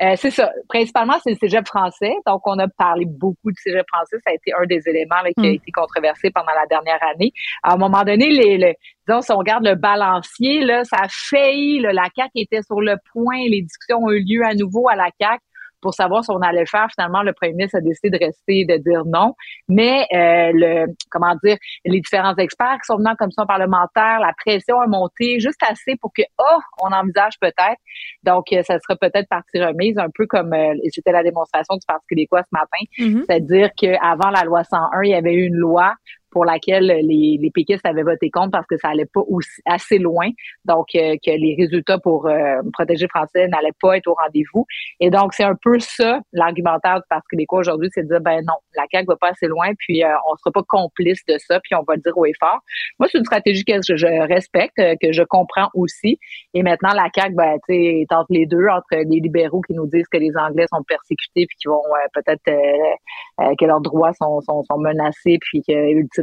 euh, 0.00 0.14
c'est 0.16 0.30
ça. 0.30 0.50
Principalement, 0.68 1.14
c'est 1.22 1.30
le 1.30 1.36
cégep 1.36 1.66
français. 1.66 2.14
Donc, 2.26 2.40
on 2.46 2.58
a 2.58 2.68
parlé 2.68 3.04
beaucoup 3.06 3.50
du 3.50 3.60
cégep 3.60 3.84
français. 3.92 4.16
Ça 4.24 4.30
a 4.30 4.34
été 4.34 4.52
un 4.54 4.66
des 4.66 4.88
éléments 4.88 5.22
qui 5.36 5.46
a 5.46 5.50
mm. 5.50 5.54
été 5.54 5.72
controversé 5.72 6.30
pendant 6.30 6.52
la 6.54 6.66
dernière 6.66 7.02
année. 7.14 7.32
À 7.62 7.74
un 7.74 7.76
moment 7.76 8.02
donné, 8.02 8.28
les, 8.30 8.76
disons, 9.06 9.20
si 9.20 9.32
on 9.32 9.38
regarde 9.38 9.64
le 9.64 9.74
balancier, 9.74 10.64
là, 10.64 10.84
ça 10.84 10.96
a 11.02 11.08
failli. 11.08 11.80
la 11.80 12.08
CAQ 12.14 12.30
était 12.34 12.62
sur 12.62 12.80
le 12.80 12.96
point. 13.12 13.38
Les 13.48 13.62
discussions 13.62 13.98
ont 14.04 14.10
eu 14.10 14.24
lieu 14.24 14.44
à 14.44 14.54
nouveau 14.54 14.88
à 14.88 14.96
la 14.96 15.08
CAQ 15.20 15.42
pour 15.82 15.94
savoir 15.94 16.24
si 16.24 16.30
on 16.30 16.40
allait 16.40 16.60
le 16.60 16.66
faire. 16.66 16.86
Finalement, 16.94 17.22
le 17.22 17.32
premier 17.32 17.52
ministre 17.52 17.76
a 17.76 17.80
décidé 17.80 18.16
de 18.16 18.24
rester 18.24 18.60
et 18.60 18.64
de 18.64 18.76
dire 18.76 19.02
non. 19.04 19.34
Mais 19.68 20.06
euh, 20.14 20.52
le 20.54 20.86
comment 21.10 21.34
dire, 21.44 21.56
les 21.84 22.00
différents 22.00 22.36
experts 22.36 22.78
qui 22.82 22.86
sont 22.86 22.96
venus 22.96 23.12
en 23.12 23.16
commission 23.16 23.44
parlementaire, 23.44 24.20
la 24.20 24.32
pression 24.32 24.80
a 24.80 24.86
monté 24.86 25.40
juste 25.40 25.62
assez 25.68 25.96
pour 26.00 26.12
que 26.16 26.22
oh, 26.38 26.60
on 26.82 26.92
envisage 26.92 27.34
peut-être. 27.40 27.80
Donc, 28.22 28.52
euh, 28.52 28.62
ça 28.62 28.78
sera 28.78 28.96
peut-être 28.96 29.28
partie 29.28 29.62
remise, 29.62 29.98
un 29.98 30.08
peu 30.14 30.26
comme 30.26 30.52
euh, 30.54 30.74
c'était 30.90 31.12
la 31.12 31.22
démonstration 31.22 31.74
du 31.74 31.84
Parti 31.86 32.06
québécois 32.08 32.42
ce 32.42 32.48
matin. 32.52 32.84
Mm-hmm. 32.98 33.24
C'est-à-dire 33.26 33.70
qu'avant 33.76 34.30
la 34.30 34.44
loi 34.44 34.64
101, 34.64 35.02
il 35.02 35.10
y 35.10 35.14
avait 35.14 35.34
eu 35.34 35.46
une 35.46 35.56
loi 35.56 35.94
pour 36.32 36.44
laquelle 36.44 36.86
les, 36.86 37.38
les 37.40 37.50
péquistes 37.50 37.86
avaient 37.86 38.02
voté 38.02 38.30
contre 38.30 38.50
parce 38.50 38.66
que 38.66 38.76
ça 38.78 38.88
allait 38.88 39.06
pas 39.06 39.20
aussi, 39.28 39.60
assez 39.66 39.98
loin, 39.98 40.28
donc 40.64 40.86
euh, 40.94 41.14
que 41.24 41.30
les 41.30 41.54
résultats 41.56 41.98
pour 41.98 42.26
euh, 42.26 42.60
protéger 42.72 43.06
Français 43.08 43.46
n'allaient 43.48 43.76
pas 43.80 43.98
être 43.98 44.08
au 44.08 44.14
rendez-vous. 44.14 44.66
Et 44.98 45.10
donc 45.10 45.34
c'est 45.34 45.44
un 45.44 45.54
peu 45.54 45.78
ça 45.78 46.20
l'argumentaire 46.32 46.96
du 46.96 47.06
Parti 47.08 47.28
québécois 47.30 47.60
aujourd'hui, 47.60 47.90
c'est 47.92 48.02
de 48.02 48.08
dire 48.08 48.20
ben 48.20 48.40
non, 48.40 48.54
la 48.74 48.84
CAQ 48.90 49.06
va 49.06 49.16
pas 49.16 49.28
assez 49.30 49.46
loin, 49.46 49.72
puis 49.78 50.02
euh, 50.02 50.08
on 50.30 50.36
sera 50.36 50.50
pas 50.50 50.62
complice 50.66 51.24
de 51.28 51.36
ça, 51.38 51.60
puis 51.60 51.74
on 51.74 51.82
va 51.86 51.94
le 51.94 52.00
dire 52.00 52.16
au 52.16 52.24
effort. 52.24 52.60
Moi 52.98 53.08
c'est 53.12 53.18
une 53.18 53.24
stratégie 53.24 53.64
que 53.64 53.74
je, 53.82 54.26
respecte, 54.26 54.76
que 54.76 55.12
je 55.12 55.22
comprends 55.22 55.68
aussi. 55.74 56.18
Et 56.54 56.62
maintenant 56.62 56.92
la 56.94 57.08
CAQ 57.14 57.34
ben 57.34 57.58
tu 57.68 57.74
est 57.74 58.12
entre 58.12 58.30
les 58.30 58.46
deux, 58.46 58.66
entre 58.68 58.96
les 58.96 59.20
libéraux 59.20 59.60
qui 59.60 59.74
nous 59.74 59.86
disent 59.86 60.08
que 60.08 60.18
les 60.18 60.34
Anglais 60.36 60.66
sont 60.72 60.82
persécutés 60.82 61.46
puis 61.46 61.56
qui 61.60 61.68
vont 61.68 61.82
peut-être 62.14 62.42
que 62.44 63.64
leurs 63.64 63.80
droits 63.80 64.12
sont, 64.14 64.40
sont, 64.40 64.62
sont 64.62 64.78
menacés 64.78 65.38
puis 65.40 65.62
que 65.62 65.72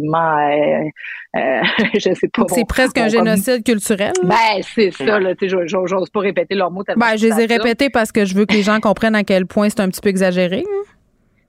euh, 0.03 0.89
euh, 1.35 1.61
je 1.93 2.13
sais 2.13 2.27
pas. 2.33 2.43
C'est 2.47 2.67
presque 2.67 2.97
un 2.97 3.07
génocide 3.07 3.63
culturel. 3.63 4.13
Ben, 4.23 4.61
c'est 4.61 4.91
ça, 4.91 5.19
là. 5.19 5.33
J'ose 5.39 6.09
pas 6.09 6.19
répéter 6.19 6.55
leurs 6.55 6.71
mots 6.71 6.83
Ben, 6.95 7.17
je 7.17 7.27
les 7.27 7.41
ai 7.41 7.45
répétés 7.45 7.89
parce 7.89 8.11
que 8.11 8.25
je 8.25 8.35
veux 8.35 8.45
que 8.45 8.53
les 8.53 8.63
gens 8.63 8.79
comprennent 8.79 9.15
à 9.15 9.23
quel 9.23 9.45
point 9.45 9.69
c'est 9.69 9.81
un 9.81 9.89
petit 9.89 10.01
peu 10.01 10.09
exagéré. 10.09 10.63
Hein. 10.67 10.83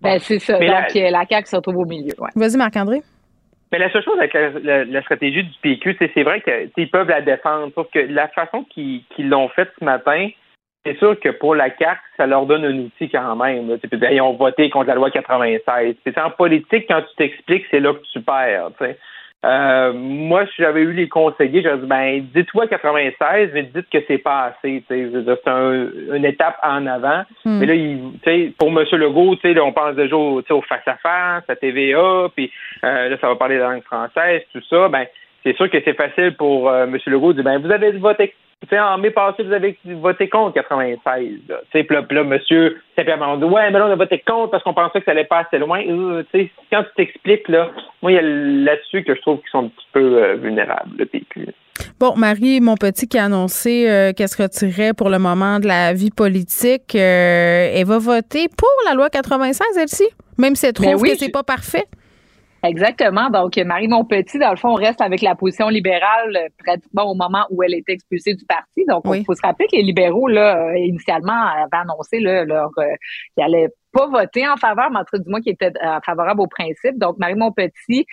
Ben, 0.01 0.19
c'est 0.19 0.39
ça. 0.39 0.55
Donc, 0.55 0.63
la, 0.63 1.11
la 1.11 1.25
CAQ 1.29 1.49
se 1.49 1.57
retrouve 1.57 1.79
au 1.79 1.85
milieu. 1.85 2.15
Vas-y, 2.35 2.57
Marc-André. 2.57 3.03
Mais 3.73 3.79
la 3.79 3.91
seule 3.93 4.03
chose 4.03 4.19
avec 4.19 4.35
la, 4.35 5.03
stratégie 5.03 5.45
du 5.45 5.55
PQ, 5.63 5.97
c'est 6.01 6.23
vrai 6.25 6.43
qu'ils 6.43 6.91
peuvent 6.91 7.09
la 7.09 7.21
défendre, 7.21 7.73
sauf 7.75 7.87
que 7.93 8.01
la 8.01 8.27
façon 8.29 8.65
qu'ils 8.65 9.05
l'ont 9.19 9.49
faite 9.51 9.71
ce 9.79 9.85
matin, 9.85 10.29
c'est 10.85 10.97
sûr 10.99 11.19
que 11.21 11.29
pour 11.29 11.55
la 11.55 11.69
CAQ, 11.77 12.01
ça 12.17 12.27
leur 12.27 12.47
donne 12.47 12.65
un 12.65 12.79
outil 12.79 13.11
quand 13.11 13.37
même. 13.37 13.77
Ils 14.11 14.21
ont 14.21 14.33
voté 14.33 14.71
contre 14.71 14.89
la 14.89 14.95
loi 14.95 15.11
96. 15.11 15.97
C'est 16.05 16.19
en 16.19 16.31
politique, 16.31 16.87
quand 16.89 17.03
tu 17.03 17.17
t'expliques, 17.17 17.67
c'est 17.71 17.81
là 17.81 17.93
que 17.93 18.03
tu 18.13 18.21
perds. 18.21 18.71
Euh, 19.43 19.93
moi, 19.95 20.45
si 20.47 20.53
j'avais 20.59 20.83
eu 20.83 20.93
les 20.93 21.09
conseillers, 21.09 21.63
j'aurais 21.63 21.79
dit 21.79 21.87
ben 21.87 22.21
dites-toi 22.35 22.67
96, 22.67 23.51
mais 23.55 23.63
dites 23.63 23.89
que 23.91 23.99
c'est 24.07 24.19
pas 24.19 24.53
assez. 24.53 24.83
C'est 24.87 25.01
une 25.01 26.25
étape 26.25 26.59
en 26.63 26.87
avant. 26.87 27.23
Hmm. 27.45 27.59
Mais 27.59 27.67
là, 27.67 27.75
il, 27.75 28.53
pour 28.59 28.69
M. 28.69 28.85
Legault, 28.93 29.37
on 29.63 29.73
pense 29.73 29.97
déjà 29.97 30.17
au, 30.17 30.43
face-à-face, 30.63 31.45
à 31.49 31.57
TVA, 31.57 32.29
puis 32.35 32.51
euh, 32.85 33.09
là, 33.09 33.17
ça 33.19 33.29
va 33.29 33.37
parler 33.37 33.57
de 33.57 33.61
la 33.61 33.73
langue 33.73 33.85
française, 33.85 34.43
tout 34.53 34.63
ça. 34.69 34.89
Ben, 34.89 35.07
c'est 35.43 35.57
sûr 35.57 35.71
que 35.71 35.79
c'est 35.85 35.95
facile 35.95 36.35
pour 36.37 36.69
euh, 36.69 36.85
M. 36.85 36.99
Legault 37.07 37.33
de 37.33 37.41
dire 37.41 37.45
ben 37.45 37.59
vous 37.61 37.73
avez 37.73 37.93
voté 37.93 38.35
en 38.73 38.99
mai 38.99 39.11
passé, 39.11 39.43
vous 39.43 39.53
avez 39.53 39.79
voté 39.85 40.29
contre 40.29 40.55
96. 40.55 41.39
Puis 41.73 41.87
là, 41.91 42.03
là, 42.09 42.25
monsieur 42.25 42.81
simplement 42.97 43.37
dit 43.37 43.45
Ouais, 43.45 43.71
mais 43.71 43.79
là, 43.79 43.87
on 43.87 43.93
a 43.93 43.97
voté 43.97 44.23
contre 44.27 44.51
parce 44.51 44.63
qu'on 44.63 44.75
pensait 44.75 45.01
que 45.01 45.05
ça 45.05 45.13
allait 45.13 45.25
pas 45.25 45.41
assez 45.41 45.59
loin. 45.59 45.83
Euh, 45.87 46.23
quand 46.71 46.83
tu 46.83 46.91
t'expliques, 46.97 47.49
là, 47.49 47.71
moi, 48.03 48.13
il 48.13 48.15
y 48.15 48.19
a 48.19 48.23
là-dessus 48.23 49.03
que 49.05 49.15
je 49.15 49.21
trouve 49.21 49.39
qu'ils 49.41 49.51
sont 49.51 49.65
un 49.65 49.69
petit 49.69 49.89
peu 49.93 50.23
euh, 50.23 50.37
vulnérables, 50.37 50.97
le 50.99 51.07
PQ. 51.07 51.49
Bon, 51.99 52.15
Marie, 52.17 52.61
mon 52.61 52.77
petit 52.77 53.09
qui 53.09 53.19
a 53.19 53.25
annoncé 53.25 53.89
euh, 53.89 54.13
qu'elle 54.13 54.29
se 54.29 54.43
retirait 54.43 54.93
pour 54.93 55.09
le 55.09 55.19
moment 55.19 55.59
de 55.59 55.67
la 55.67 55.93
vie 55.93 56.11
politique, 56.11 56.95
elle 56.95 57.87
va 57.87 57.99
voter 57.99 58.49
pour 58.57 58.69
la 58.87 58.95
loi 58.95 59.09
96, 59.09 59.79
elle-ci, 59.79 60.05
même 60.39 60.55
si 60.55 60.67
elle 60.67 60.73
ben 60.73 60.93
trouve 60.93 61.03
que 61.03 61.17
c'est 61.17 61.31
pas 61.31 61.43
parfait. 61.43 61.85
Exactement. 62.63 63.31
Donc, 63.31 63.57
Marie 63.57 63.89
Montpetit, 63.89 64.39
dans 64.39 64.51
le 64.51 64.57
fond, 64.57 64.75
reste 64.75 65.01
avec 65.01 65.23
la 65.23 65.35
position 65.35 65.69
libérale 65.69 66.37
euh, 66.37 66.49
pratiquement 66.59 67.11
au 67.11 67.15
moment 67.15 67.47
où 67.51 67.63
elle 67.63 67.75
était 67.75 67.93
expulsée 67.93 68.35
du 68.35 68.45
parti. 68.45 68.85
Donc, 68.89 69.05
il 69.15 69.25
faut 69.25 69.35
se 69.35 69.43
rappeler 69.43 69.67
que 69.67 69.77
les 69.77 69.83
libéraux, 69.83 70.29
là, 70.29 70.69
euh, 70.69 70.77
initialement, 70.77 71.33
avaient 71.33 71.69
annoncé 71.73 72.21
là, 72.21 72.45
leur 72.45 72.71
euh, 72.79 72.85
qu'ils 73.35 73.45
n'allaient 73.45 73.69
pas 73.93 74.07
voter 74.09 74.47
en 74.47 74.57
faveur, 74.57 74.91
mais 74.91 74.99
en 74.99 75.05
tout 75.05 75.17
cas, 75.17 75.19
du 75.19 75.31
moins, 75.31 75.41
qu'ils 75.41 75.55
étaient 75.55 75.73
favorables 76.05 76.41
au 76.41 76.47
principe. 76.47 76.99
Donc, 76.99 77.19
Marie 77.19 77.35
Montpetit, 77.35 78.07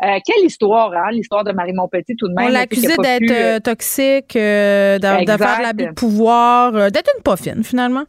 quelle 0.00 0.44
histoire, 0.44 0.92
hein, 0.92 1.10
l'histoire 1.12 1.44
de 1.44 1.52
Marie 1.52 1.74
Montpetit 1.74 2.16
tout 2.16 2.26
de 2.26 2.34
même. 2.34 2.46
On 2.46 2.48
l'accusait 2.48 2.96
d'être 2.96 3.62
toxique, 3.62 4.34
de, 4.34 4.98
de 4.98 5.36
faire 5.36 5.62
l'abus 5.62 5.86
de 5.86 5.92
pouvoir, 5.92 6.72
d'être 6.90 7.12
une 7.16 7.22
poffine 7.22 7.62
finalement. 7.62 8.04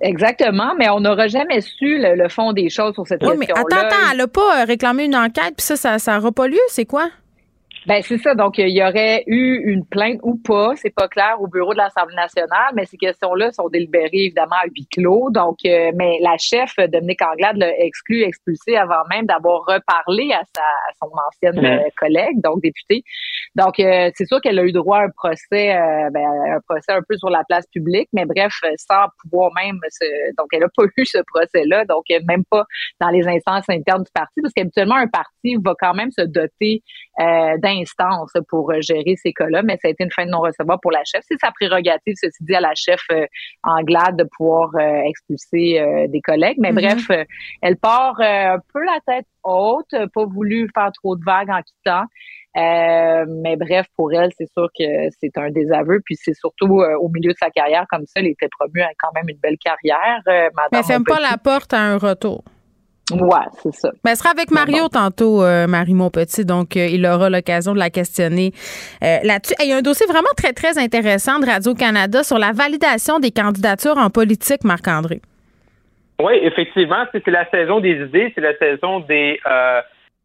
Exactement, 0.00 0.74
mais 0.78 0.88
on 0.88 1.00
n'aura 1.00 1.28
jamais 1.28 1.60
su 1.60 1.98
le, 1.98 2.28
fond 2.28 2.52
des 2.52 2.68
choses 2.68 2.94
sur 2.94 3.06
cette 3.06 3.20
question-là. 3.20 3.38
mais 3.38 3.50
attends, 3.52 3.86
attends, 3.86 4.10
elle 4.10 4.18
n'a 4.18 4.26
pas 4.26 4.62
euh, 4.62 4.64
réclamé 4.64 5.04
une 5.04 5.16
enquête, 5.16 5.54
puis 5.56 5.64
ça, 5.64 5.98
ça 5.98 6.16
n'aura 6.16 6.32
pas 6.32 6.48
lieu, 6.48 6.58
c'est 6.68 6.84
quoi? 6.84 7.08
Ben 7.86 8.02
c'est 8.02 8.18
ça. 8.18 8.34
Donc 8.34 8.56
il 8.56 8.70
y 8.70 8.82
aurait 8.82 9.24
eu 9.26 9.60
une 9.70 9.84
plainte 9.84 10.18
ou 10.22 10.36
pas, 10.36 10.72
c'est 10.76 10.94
pas 10.94 11.06
clair 11.08 11.36
au 11.38 11.46
bureau 11.46 11.72
de 11.72 11.78
l'Assemblée 11.78 12.16
nationale, 12.16 12.72
mais 12.74 12.86
ces 12.86 12.96
questions-là 12.96 13.52
sont 13.52 13.68
délibérées 13.68 14.08
évidemment 14.12 14.56
à 14.62 14.66
huis 14.66 14.86
clos. 14.90 15.28
Donc, 15.30 15.58
euh, 15.66 15.92
mais 15.94 16.18
la 16.22 16.36
chef 16.38 16.74
Dominique 16.76 17.20
Anglade 17.22 17.56
l'a 17.58 17.78
exclu, 17.84 18.22
expulsé 18.22 18.76
avant 18.76 19.04
même 19.10 19.26
d'avoir 19.26 19.60
reparlé 19.66 20.32
à 20.32 20.42
sa 20.54 20.62
à 20.62 20.92
son 20.98 21.10
ancienne 21.28 21.64
euh, 21.64 21.88
collègue, 21.98 22.40
donc 22.42 22.62
députée. 22.62 23.02
Donc 23.56 23.78
euh, 23.78 24.10
c'est 24.14 24.26
sûr 24.26 24.40
qu'elle 24.40 24.58
a 24.58 24.64
eu 24.64 24.72
droit 24.72 24.98
à 24.98 25.04
un 25.04 25.10
procès, 25.10 25.76
ben, 26.12 26.26
un 26.56 26.60
procès 26.68 26.92
un 26.92 27.02
peu 27.08 27.16
sur 27.16 27.30
la 27.30 27.44
place 27.44 27.66
publique, 27.72 28.08
mais 28.12 28.24
bref, 28.24 28.52
sans 28.76 29.06
pouvoir 29.22 29.52
même 29.54 29.78
se, 29.90 30.34
donc 30.36 30.48
elle 30.52 30.64
a 30.64 30.68
pas 30.74 30.84
eu 30.96 31.04
ce 31.04 31.18
procès-là, 31.26 31.84
donc 31.84 32.04
même 32.26 32.44
pas 32.50 32.64
dans 33.00 33.10
les 33.10 33.26
instances 33.28 33.68
internes 33.68 34.02
du 34.02 34.10
parti, 34.12 34.40
parce 34.42 34.52
qu'habituellement 34.54 34.96
un 34.96 35.08
parti 35.08 35.56
va 35.64 35.74
quand 35.78 35.94
même 35.94 36.10
se 36.10 36.22
doter 36.22 36.82
d'un 37.18 37.80
instance 37.80 38.32
pour 38.48 38.70
euh, 38.70 38.80
gérer 38.80 39.14
ces 39.16 39.32
cas-là, 39.32 39.62
mais 39.62 39.78
ça 39.80 39.88
a 39.88 39.90
été 39.90 40.04
une 40.04 40.10
fin 40.10 40.24
de 40.26 40.30
non-recevoir 40.30 40.80
pour 40.80 40.90
la 40.90 41.02
chef. 41.04 41.22
C'est 41.28 41.38
sa 41.40 41.50
prérogative, 41.52 42.14
ceci 42.16 42.44
dit, 42.44 42.54
à 42.54 42.60
la 42.60 42.74
chef 42.74 43.00
euh, 43.10 43.26
Anglade 43.62 44.16
de 44.16 44.24
pouvoir 44.36 44.70
euh, 44.74 45.02
expulser 45.08 46.06
des 46.08 46.20
collègues. 46.20 46.56
Mais 46.58 46.72
mm-hmm. 46.72 47.06
bref, 47.06 47.26
elle 47.62 47.76
part 47.76 48.20
un 48.20 48.58
peu 48.72 48.80
la 48.84 48.98
tête 49.06 49.26
haute, 49.42 49.94
pas 50.14 50.24
voulu 50.24 50.68
faire 50.74 50.90
trop 50.92 51.16
de 51.16 51.24
vagues 51.24 51.50
en 51.50 51.62
quittant. 51.62 52.04
Euh, 52.56 53.24
mais 53.28 53.56
bref, 53.56 53.86
pour 53.96 54.12
elle, 54.12 54.30
c'est 54.38 54.50
sûr 54.52 54.68
que 54.78 54.84
c'est 55.20 55.36
un 55.36 55.50
désaveu. 55.50 56.00
Puis 56.04 56.16
c'est 56.16 56.34
surtout 56.34 56.80
euh, 56.80 56.96
au 56.98 57.08
milieu 57.08 57.32
de 57.32 57.38
sa 57.38 57.50
carrière 57.50 57.84
comme 57.90 58.06
ça, 58.06 58.20
elle 58.20 58.28
était 58.28 58.48
promue 58.48 58.82
à 58.82 58.90
quand 58.98 59.10
même 59.14 59.28
une 59.28 59.38
belle 59.38 59.58
carrière. 59.58 60.20
Euh, 60.28 60.48
mais 60.72 60.78
elle 60.78 60.84
ferme 60.84 61.04
pas 61.04 61.20
la 61.20 61.36
porte 61.36 61.72
à 61.72 61.80
un 61.80 61.98
retour. 61.98 62.44
Ouais, 63.10 63.44
c'est 63.62 63.74
ça. 63.74 63.90
Mais 64.02 64.12
elle 64.12 64.16
sera 64.16 64.30
avec 64.30 64.50
Mario 64.50 64.88
tantôt, 64.88 65.42
Marie 65.68 65.92
Montpetit, 65.92 66.46
donc 66.46 66.74
il 66.74 67.04
aura 67.04 67.28
l'occasion 67.28 67.74
de 67.74 67.78
la 67.78 67.90
questionner 67.90 68.52
là-dessus. 69.02 69.54
Il 69.62 69.68
y 69.68 69.72
a 69.74 69.76
un 69.76 69.82
dossier 69.82 70.06
vraiment 70.06 70.30
très, 70.38 70.54
très 70.54 70.78
intéressant 70.78 71.38
de 71.38 71.44
Radio-Canada 71.44 72.22
sur 72.22 72.38
la 72.38 72.52
validation 72.52 73.18
des 73.18 73.30
candidatures 73.30 73.98
en 73.98 74.08
politique, 74.08 74.64
Marc-André. 74.64 75.20
Oui, 76.18 76.32
effectivement, 76.40 77.04
c'est 77.12 77.26
la 77.26 77.48
saison 77.50 77.80
des 77.80 78.06
idées, 78.06 78.32
c'est 78.34 78.40
la 78.40 78.56
saison 78.56 79.00
des 79.00 79.38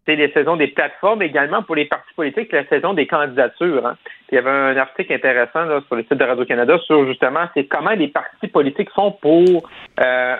c'est 0.09 0.15
les 0.15 0.31
saisons 0.31 0.55
des 0.55 0.67
plateformes 0.67 1.21
également 1.21 1.61
pour 1.61 1.75
les 1.75 1.85
partis 1.85 2.13
politiques, 2.15 2.51
la 2.51 2.67
saison 2.67 2.93
des 2.93 3.05
candidatures. 3.05 3.85
Hein. 3.85 3.95
Il 4.31 4.35
y 4.35 4.37
avait 4.39 4.49
un 4.49 4.75
article 4.77 5.13
intéressant 5.13 5.65
sur 5.85 5.95
le 5.95 6.01
site 6.03 6.15
de 6.15 6.23
Radio-Canada 6.23 6.77
sur 6.85 7.05
justement 7.05 7.41
c'est 7.53 7.65
comment 7.65 7.91
les 7.91 8.07
partis 8.07 8.47
politiques 8.47 8.89
font 8.95 9.11
pour 9.11 9.69
euh, 9.99 10.35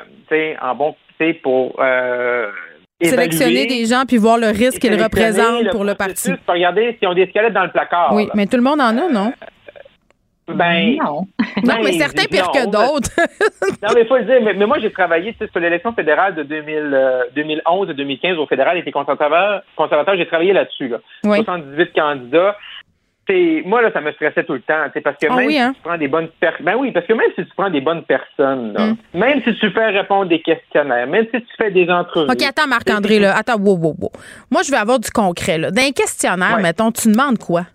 en 0.61 0.76
bon 0.76 0.95
pour 1.43 1.76
euh, 1.80 2.49
sélectionner 3.01 3.67
des 3.67 3.86
gens 3.86 4.03
puis 4.07 4.17
voir 4.17 4.38
le 4.38 4.47
risque 4.47 4.80
qu'ils 4.80 5.01
représentent 5.01 5.70
pour 5.72 5.84
le 5.84 5.93
parti. 5.95 6.32
Regardez 6.47 6.95
s'ils 6.97 7.07
ont 7.07 7.13
des 7.13 7.28
squelettes 7.28 7.53
dans 7.53 7.65
le 7.65 7.72
placard. 7.72 8.13
Oui, 8.13 8.30
mais 8.36 8.47
tout 8.47 8.57
le 8.57 8.63
monde 8.63 8.80
en 8.80 8.97
a, 8.97 9.09
non? 9.11 9.34
Ben, 10.56 10.97
non. 10.97 11.28
non, 11.64 11.76
mais 11.84 11.91
ben, 11.91 12.00
certains 12.00 12.26
pire 12.26 12.52
que 12.52 12.66
d'autres. 12.66 13.12
non, 13.82 13.89
mais 13.93 14.02
il 14.02 14.08
faut 14.08 14.18
le 14.18 14.26
dire. 14.26 14.41
Mais, 14.41 14.66
moi, 14.66 14.80
j'ai 14.80 14.91
travaillé 14.91 15.36
sur 15.38 15.60
l'élection 15.60 15.93
fédérale 15.93 16.36
de 16.36 16.43
2011 16.43 17.89
et 17.89 17.93
2015 17.93 18.38
au 18.38 18.45
fédéral. 18.45 18.78
J'étais 18.78 18.91
conservateur. 18.91 19.62
conservateur 19.76 20.16
j'ai 20.18 20.28
travaillé 20.28 20.54
là-dessus. 20.54 20.88
Là. 20.88 21.00
78 21.24 21.93
candidats. 21.93 22.56
moi, 23.66 23.82
là, 23.82 23.92
ça 23.92 24.01
me 24.01 24.12
stressait 24.13 24.43
tout 24.43 24.54
le 24.54 24.62
temps. 24.62 24.86
Parce 25.04 25.17
que 25.17 25.28
ah 25.30 25.36
même 25.36 25.50
si 25.50 25.59
hein? 25.59 25.74
tu 25.76 25.82
prends 25.82 25.97
des 25.97 26.08
bonnes 26.08 26.30
personnes. 26.39 26.66
Ben 26.66 26.76
oui, 26.78 26.92
parce 26.92 27.05
que 27.05 27.13
même 27.13 27.32
si 27.36 27.46
tu 27.46 27.51
prends 27.55 27.70
des 27.70 27.82
bonnes 27.82 28.04
personnes, 28.04 28.74
mm. 28.74 29.17
même 29.17 29.42
si 29.43 29.55
tu 29.55 29.70
fais 29.71 29.89
répondre 29.89 30.30
des 30.30 30.42
questionnaires, 30.42 31.08
même 31.08 31.26
si 31.34 31.42
tu 31.42 31.54
fais 31.58 31.71
des 31.71 31.89
entrevues. 31.89 32.32
OK, 32.32 32.42
attends, 32.42 32.67
Marc-André, 32.67 33.20
là. 33.20 33.36
Attends, 33.38 33.58
wow, 33.58 33.78
wow, 33.78 33.96
wow. 34.00 34.12
Moi, 34.51 34.62
je 34.63 34.71
vais 34.71 34.78
avoir 34.78 35.00
du 35.00 35.09
concret, 35.12 35.58
là. 35.58 35.71
Dans 35.71 35.82
un 35.82 35.92
questionnaire, 35.92 36.59
mettons, 36.59 36.92
tu 36.92 37.09
demandes 37.09 37.38
quoi? 37.38 37.66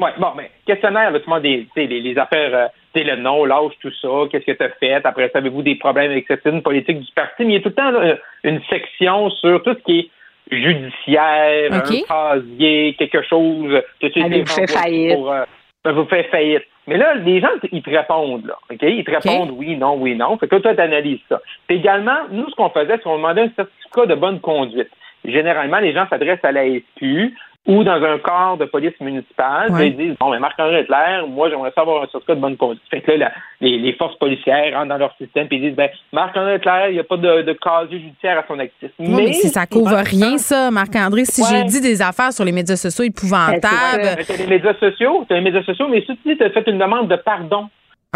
Oui, 0.00 0.10
bon, 0.18 0.28
mais 0.34 0.50
questionnaire, 0.66 1.10
là, 1.10 1.18
tu 1.18 1.26
demandes 1.26 1.42
des, 1.42 1.66
les, 1.76 1.86
les 2.00 2.18
affaires, 2.18 2.54
euh, 2.54 2.66
le 2.94 3.16
nom, 3.16 3.44
l'âge, 3.44 3.72
tout 3.80 3.92
ça, 4.00 4.08
qu'est-ce 4.30 4.46
que 4.46 4.52
tu 4.52 4.62
as 4.62 4.70
fait, 4.70 5.04
après 5.04 5.28
ça, 5.28 5.38
avez-vous 5.38 5.62
des 5.62 5.74
problèmes 5.74 6.10
avec 6.10 6.26
certaines 6.26 6.62
politiques 6.62 7.00
du 7.00 7.12
parti, 7.12 7.44
mais 7.44 7.52
il 7.52 7.54
y 7.54 7.56
a 7.56 7.60
tout 7.60 7.68
le 7.68 7.74
temps 7.74 8.18
une 8.44 8.60
section 8.70 9.28
sur 9.30 9.62
tout 9.62 9.74
ce 9.74 9.82
qui 9.84 9.98
est 10.00 10.10
judiciaire, 10.50 11.72
un 11.72 11.80
casier, 11.80 12.94
quelque 12.98 13.22
chose 13.22 13.82
que 14.00 14.06
tu 14.06 14.22
vous 14.22 14.46
fait 14.46 14.70
faillite. 14.70 15.14
Pour, 15.14 15.32
euh, 15.32 15.44
ben, 15.84 15.92
vous 15.92 16.06
fait 16.06 16.24
faillite. 16.24 16.64
Mais 16.86 16.96
là, 16.96 17.14
les 17.14 17.40
gens, 17.40 17.50
ils 17.70 17.82
te 17.82 17.90
répondent, 17.90 18.46
là. 18.46 18.56
OK? 18.70 18.78
Ils 18.82 19.04
te 19.04 19.10
répondent 19.10 19.52
oui, 19.52 19.76
non, 19.76 19.96
oui, 19.96 20.16
non. 20.16 20.36
Fait 20.38 20.48
que 20.48 20.56
toi, 20.56 20.74
tu 20.74 20.80
analyses 20.80 21.20
ça. 21.28 21.40
Puis 21.68 21.76
également, 21.76 22.16
nous, 22.30 22.48
ce 22.48 22.54
qu'on 22.56 22.70
faisait, 22.70 22.94
c'est 22.96 23.02
qu'on 23.02 23.16
demandait 23.16 23.42
un 23.42 23.50
certificat 23.54 24.06
de 24.06 24.14
bonne 24.14 24.40
conduite. 24.40 24.90
Généralement, 25.24 25.78
les 25.78 25.92
gens 25.92 26.06
s'adressent 26.08 26.44
à 26.44 26.52
la 26.52 26.64
SQ 26.64 27.32
ou 27.66 27.84
dans 27.84 28.02
un 28.02 28.18
corps 28.18 28.56
de 28.56 28.64
police 28.64 28.98
municipale, 29.00 29.70
ils 29.80 29.96
disent 29.96 30.16
Bon, 30.18 30.30
mais 30.30 30.38
Marc-André 30.38 30.80
Hitler, 30.80 31.22
moi, 31.28 31.50
j'aimerais 31.50 31.72
savoir 31.72 32.02
un 32.02 32.06
certificat 32.06 32.34
de 32.34 32.40
bonne 32.40 32.56
conduite. 32.56 32.82
Fait 32.90 33.02
que 33.02 33.12
là, 33.12 33.32
les, 33.60 33.92
forces 33.92 34.16
policières 34.16 34.74
rentrent 34.74 34.88
dans 34.88 34.96
leur 34.96 35.14
système 35.18 35.46
et 35.50 35.58
disent 35.58 35.74
ben, 35.74 35.90
Marc-André 36.12 36.56
Hitler, 36.56 36.86
il 36.88 36.94
n'y 36.94 37.00
a 37.00 37.04
pas 37.04 37.18
de, 37.18 37.42
de 37.42 37.52
casier 37.52 38.00
judiciaire 38.00 38.38
à 38.38 38.44
son 38.48 38.58
actif. 38.58 38.90
mais, 38.98 39.34
si 39.34 39.48
ça 39.50 39.66
couvre 39.66 39.96
rien, 39.96 40.38
ça, 40.38 40.70
Marc-André, 40.70 41.26
si 41.26 41.42
j'ai 41.50 41.64
dit 41.64 41.82
des 41.82 42.00
affaires 42.00 42.32
sur 42.32 42.44
les 42.44 42.52
médias 42.52 42.76
sociaux 42.76 43.04
épouvantables. 43.04 44.24
Tu 44.24 44.32
as 44.32 44.36
les 44.38 44.46
médias 44.46 44.74
sociaux, 44.74 45.26
tu 45.28 45.34
les 45.34 45.42
médias 45.42 45.62
sociaux, 45.62 45.86
mais 45.88 46.02
si 46.02 46.36
tu 46.36 46.42
as 46.42 46.50
fait 46.50 46.66
une 46.66 46.78
demande 46.78 47.08
de 47.08 47.16
pardon, 47.16 47.68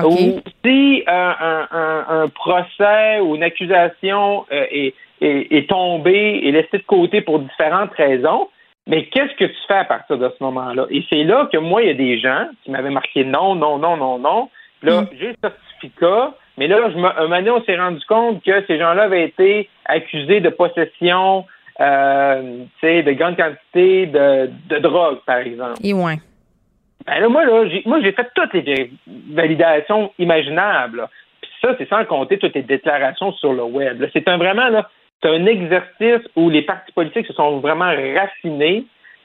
Ou 0.02 0.40
si 0.64 1.04
euh, 1.06 1.62
un, 1.70 2.28
procès 2.34 3.20
ou 3.20 3.36
une 3.36 3.42
accusation 3.42 4.46
euh, 4.50 4.64
est, 4.70 4.94
est, 5.20 5.54
est 5.54 5.68
tombé 5.68 6.40
et 6.42 6.50
laissé 6.50 6.78
de 6.78 6.84
côté 6.86 7.20
pour 7.20 7.40
différentes 7.40 7.92
raisons, 7.92 8.48
mais 8.86 9.06
qu'est-ce 9.06 9.34
que 9.36 9.44
tu 9.44 9.56
fais 9.66 9.74
à 9.74 9.84
partir 9.84 10.18
de 10.18 10.28
ce 10.28 10.44
moment-là? 10.44 10.86
Et 10.90 11.04
c'est 11.10 11.24
là 11.24 11.48
que 11.50 11.58
moi, 11.58 11.82
il 11.82 11.88
y 11.88 11.90
a 11.90 11.94
des 11.94 12.18
gens 12.18 12.48
qui 12.62 12.70
m'avaient 12.70 12.90
marqué 12.90 13.24
non, 13.24 13.54
non, 13.54 13.78
non, 13.78 13.96
non, 13.96 14.18
non. 14.18 14.50
Là, 14.82 15.02
mm. 15.02 15.08
j'ai 15.18 15.28
le 15.28 15.36
certificat, 15.40 16.34
mais 16.58 16.68
là, 16.68 16.90
je 16.90 16.96
un 16.96 17.00
moment 17.22 17.36
donné, 17.36 17.50
on 17.50 17.64
s'est 17.64 17.78
rendu 17.78 18.04
compte 18.06 18.42
que 18.44 18.64
ces 18.66 18.78
gens-là 18.78 19.04
avaient 19.04 19.24
été 19.24 19.68
accusés 19.86 20.40
de 20.40 20.50
possession 20.50 21.46
euh, 21.80 22.64
de 22.82 23.12
grande 23.12 23.36
quantité 23.36 24.06
de, 24.06 24.50
de 24.68 24.78
drogue, 24.78 25.18
par 25.26 25.38
exemple. 25.38 25.80
Et 25.82 25.94
ouais. 25.94 26.18
Ben 27.06 27.20
là, 27.20 27.28
moi, 27.28 27.44
là, 27.44 27.66
j'ai, 27.68 27.82
moi, 27.86 28.00
j'ai 28.02 28.12
fait 28.12 28.28
toutes 28.34 28.52
les 28.54 28.90
validations 29.30 30.12
imaginables. 30.18 31.08
Puis 31.40 31.50
ça, 31.60 31.74
c'est 31.78 31.88
sans 31.88 32.04
compter 32.04 32.38
toutes 32.38 32.54
les 32.54 32.62
déclarations 32.62 33.32
sur 33.32 33.52
le 33.52 33.64
web. 33.64 34.04
C'est 34.12 34.28
un 34.28 34.36
vraiment 34.36 34.68
là, 34.68 34.88
c'est 35.24 35.30
un 35.30 35.46
exercice 35.46 36.28
où 36.36 36.50
les 36.50 36.62
partis 36.62 36.92
politiques 36.92 37.26
se 37.26 37.32
sont 37.32 37.60
vraiment 37.60 37.86
raffinés, 37.86 38.84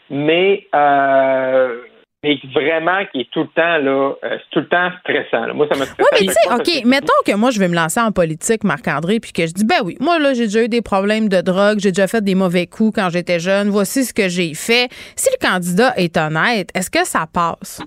mais 0.10 0.66
euh, 0.74 1.82
mais 2.24 2.38
vraiment 2.54 3.06
qui 3.12 3.22
est 3.22 3.30
tout 3.32 3.42
le 3.42 3.48
temps 3.48 3.78
là, 3.78 4.14
euh, 4.24 4.38
tout 4.52 4.60
le 4.60 4.68
temps 4.68 4.90
stressant. 5.02 5.54
Moi, 5.54 5.68
ça 5.72 5.78
me 5.78 5.86
stresse. 5.86 5.98
Oui, 6.00 6.08
mais 6.22 6.28
tu 6.28 6.34
sais, 6.34 6.54
OK, 6.54 6.86
mettons 6.86 7.14
que 7.26 7.36
moi, 7.36 7.50
je 7.52 7.60
vais 7.60 7.68
me 7.68 7.76
lancer 7.76 8.00
en 8.00 8.12
politique, 8.12 8.64
Marc-André, 8.64 9.20
puis 9.20 9.32
que 9.32 9.46
je 9.46 9.54
dis, 9.54 9.66
ben 9.66 9.78
oui, 9.84 9.96
moi, 10.00 10.20
là, 10.20 10.34
j'ai 10.34 10.46
déjà 10.46 10.64
eu 10.64 10.68
des 10.68 10.82
problèmes 10.82 11.30
de 11.30 11.42
drogue, 11.42 11.80
j'ai 11.80 11.92
déjà 11.92 12.08
fait 12.08 12.22
des 12.22 12.36
mauvais 12.36 12.66
coups 12.66 12.96
quand 12.96 13.10
j'étais 13.10 13.40
jeune, 13.40 13.70
voici 13.70 14.04
ce 14.04 14.14
que 14.14 14.28
j'ai 14.28 14.54
fait. 14.54 14.90
Si 15.16 15.30
le 15.30 15.46
candidat 15.46 15.94
est 15.98 16.18
honnête, 16.18 16.70
est-ce 16.76 16.92
que 16.92 17.06
ça 17.06 17.26
passe? 17.34 17.82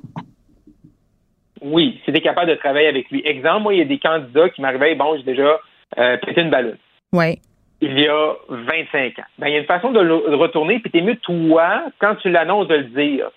Oui, 1.60 2.00
si 2.04 2.12
tu 2.12 2.18
es 2.18 2.20
capable 2.20 2.50
de 2.50 2.56
travailler 2.56 2.88
avec 2.88 3.10
lui. 3.10 3.22
Exemple, 3.24 3.62
moi, 3.62 3.74
il 3.74 3.78
y 3.78 3.82
a 3.82 3.86
des 3.86 3.98
candidats 3.98 4.48
qui 4.48 4.62
m'arrivaient, 4.62 4.94
bon, 4.94 5.16
j'ai 5.16 5.24
déjà 5.24 5.60
euh, 5.98 6.16
pété 6.18 6.40
une 6.40 6.50
ballonne. 6.50 6.78
Oui 7.12 7.38
il 7.82 7.98
y 7.98 8.06
a 8.06 8.34
25 8.48 9.18
ans. 9.18 9.22
Ben, 9.38 9.48
il 9.48 9.54
y 9.54 9.56
a 9.56 9.58
une 9.58 9.66
façon 9.66 9.90
de, 9.90 10.00
le, 10.00 10.14
retourner, 10.36 10.78
puis 10.78 10.90
t'es 10.90 11.00
mieux, 11.00 11.16
toi, 11.16 11.82
quand 11.98 12.14
tu 12.14 12.30
l'annonces, 12.30 12.68
de 12.68 12.76
le 12.76 12.84
dire. 12.84 13.30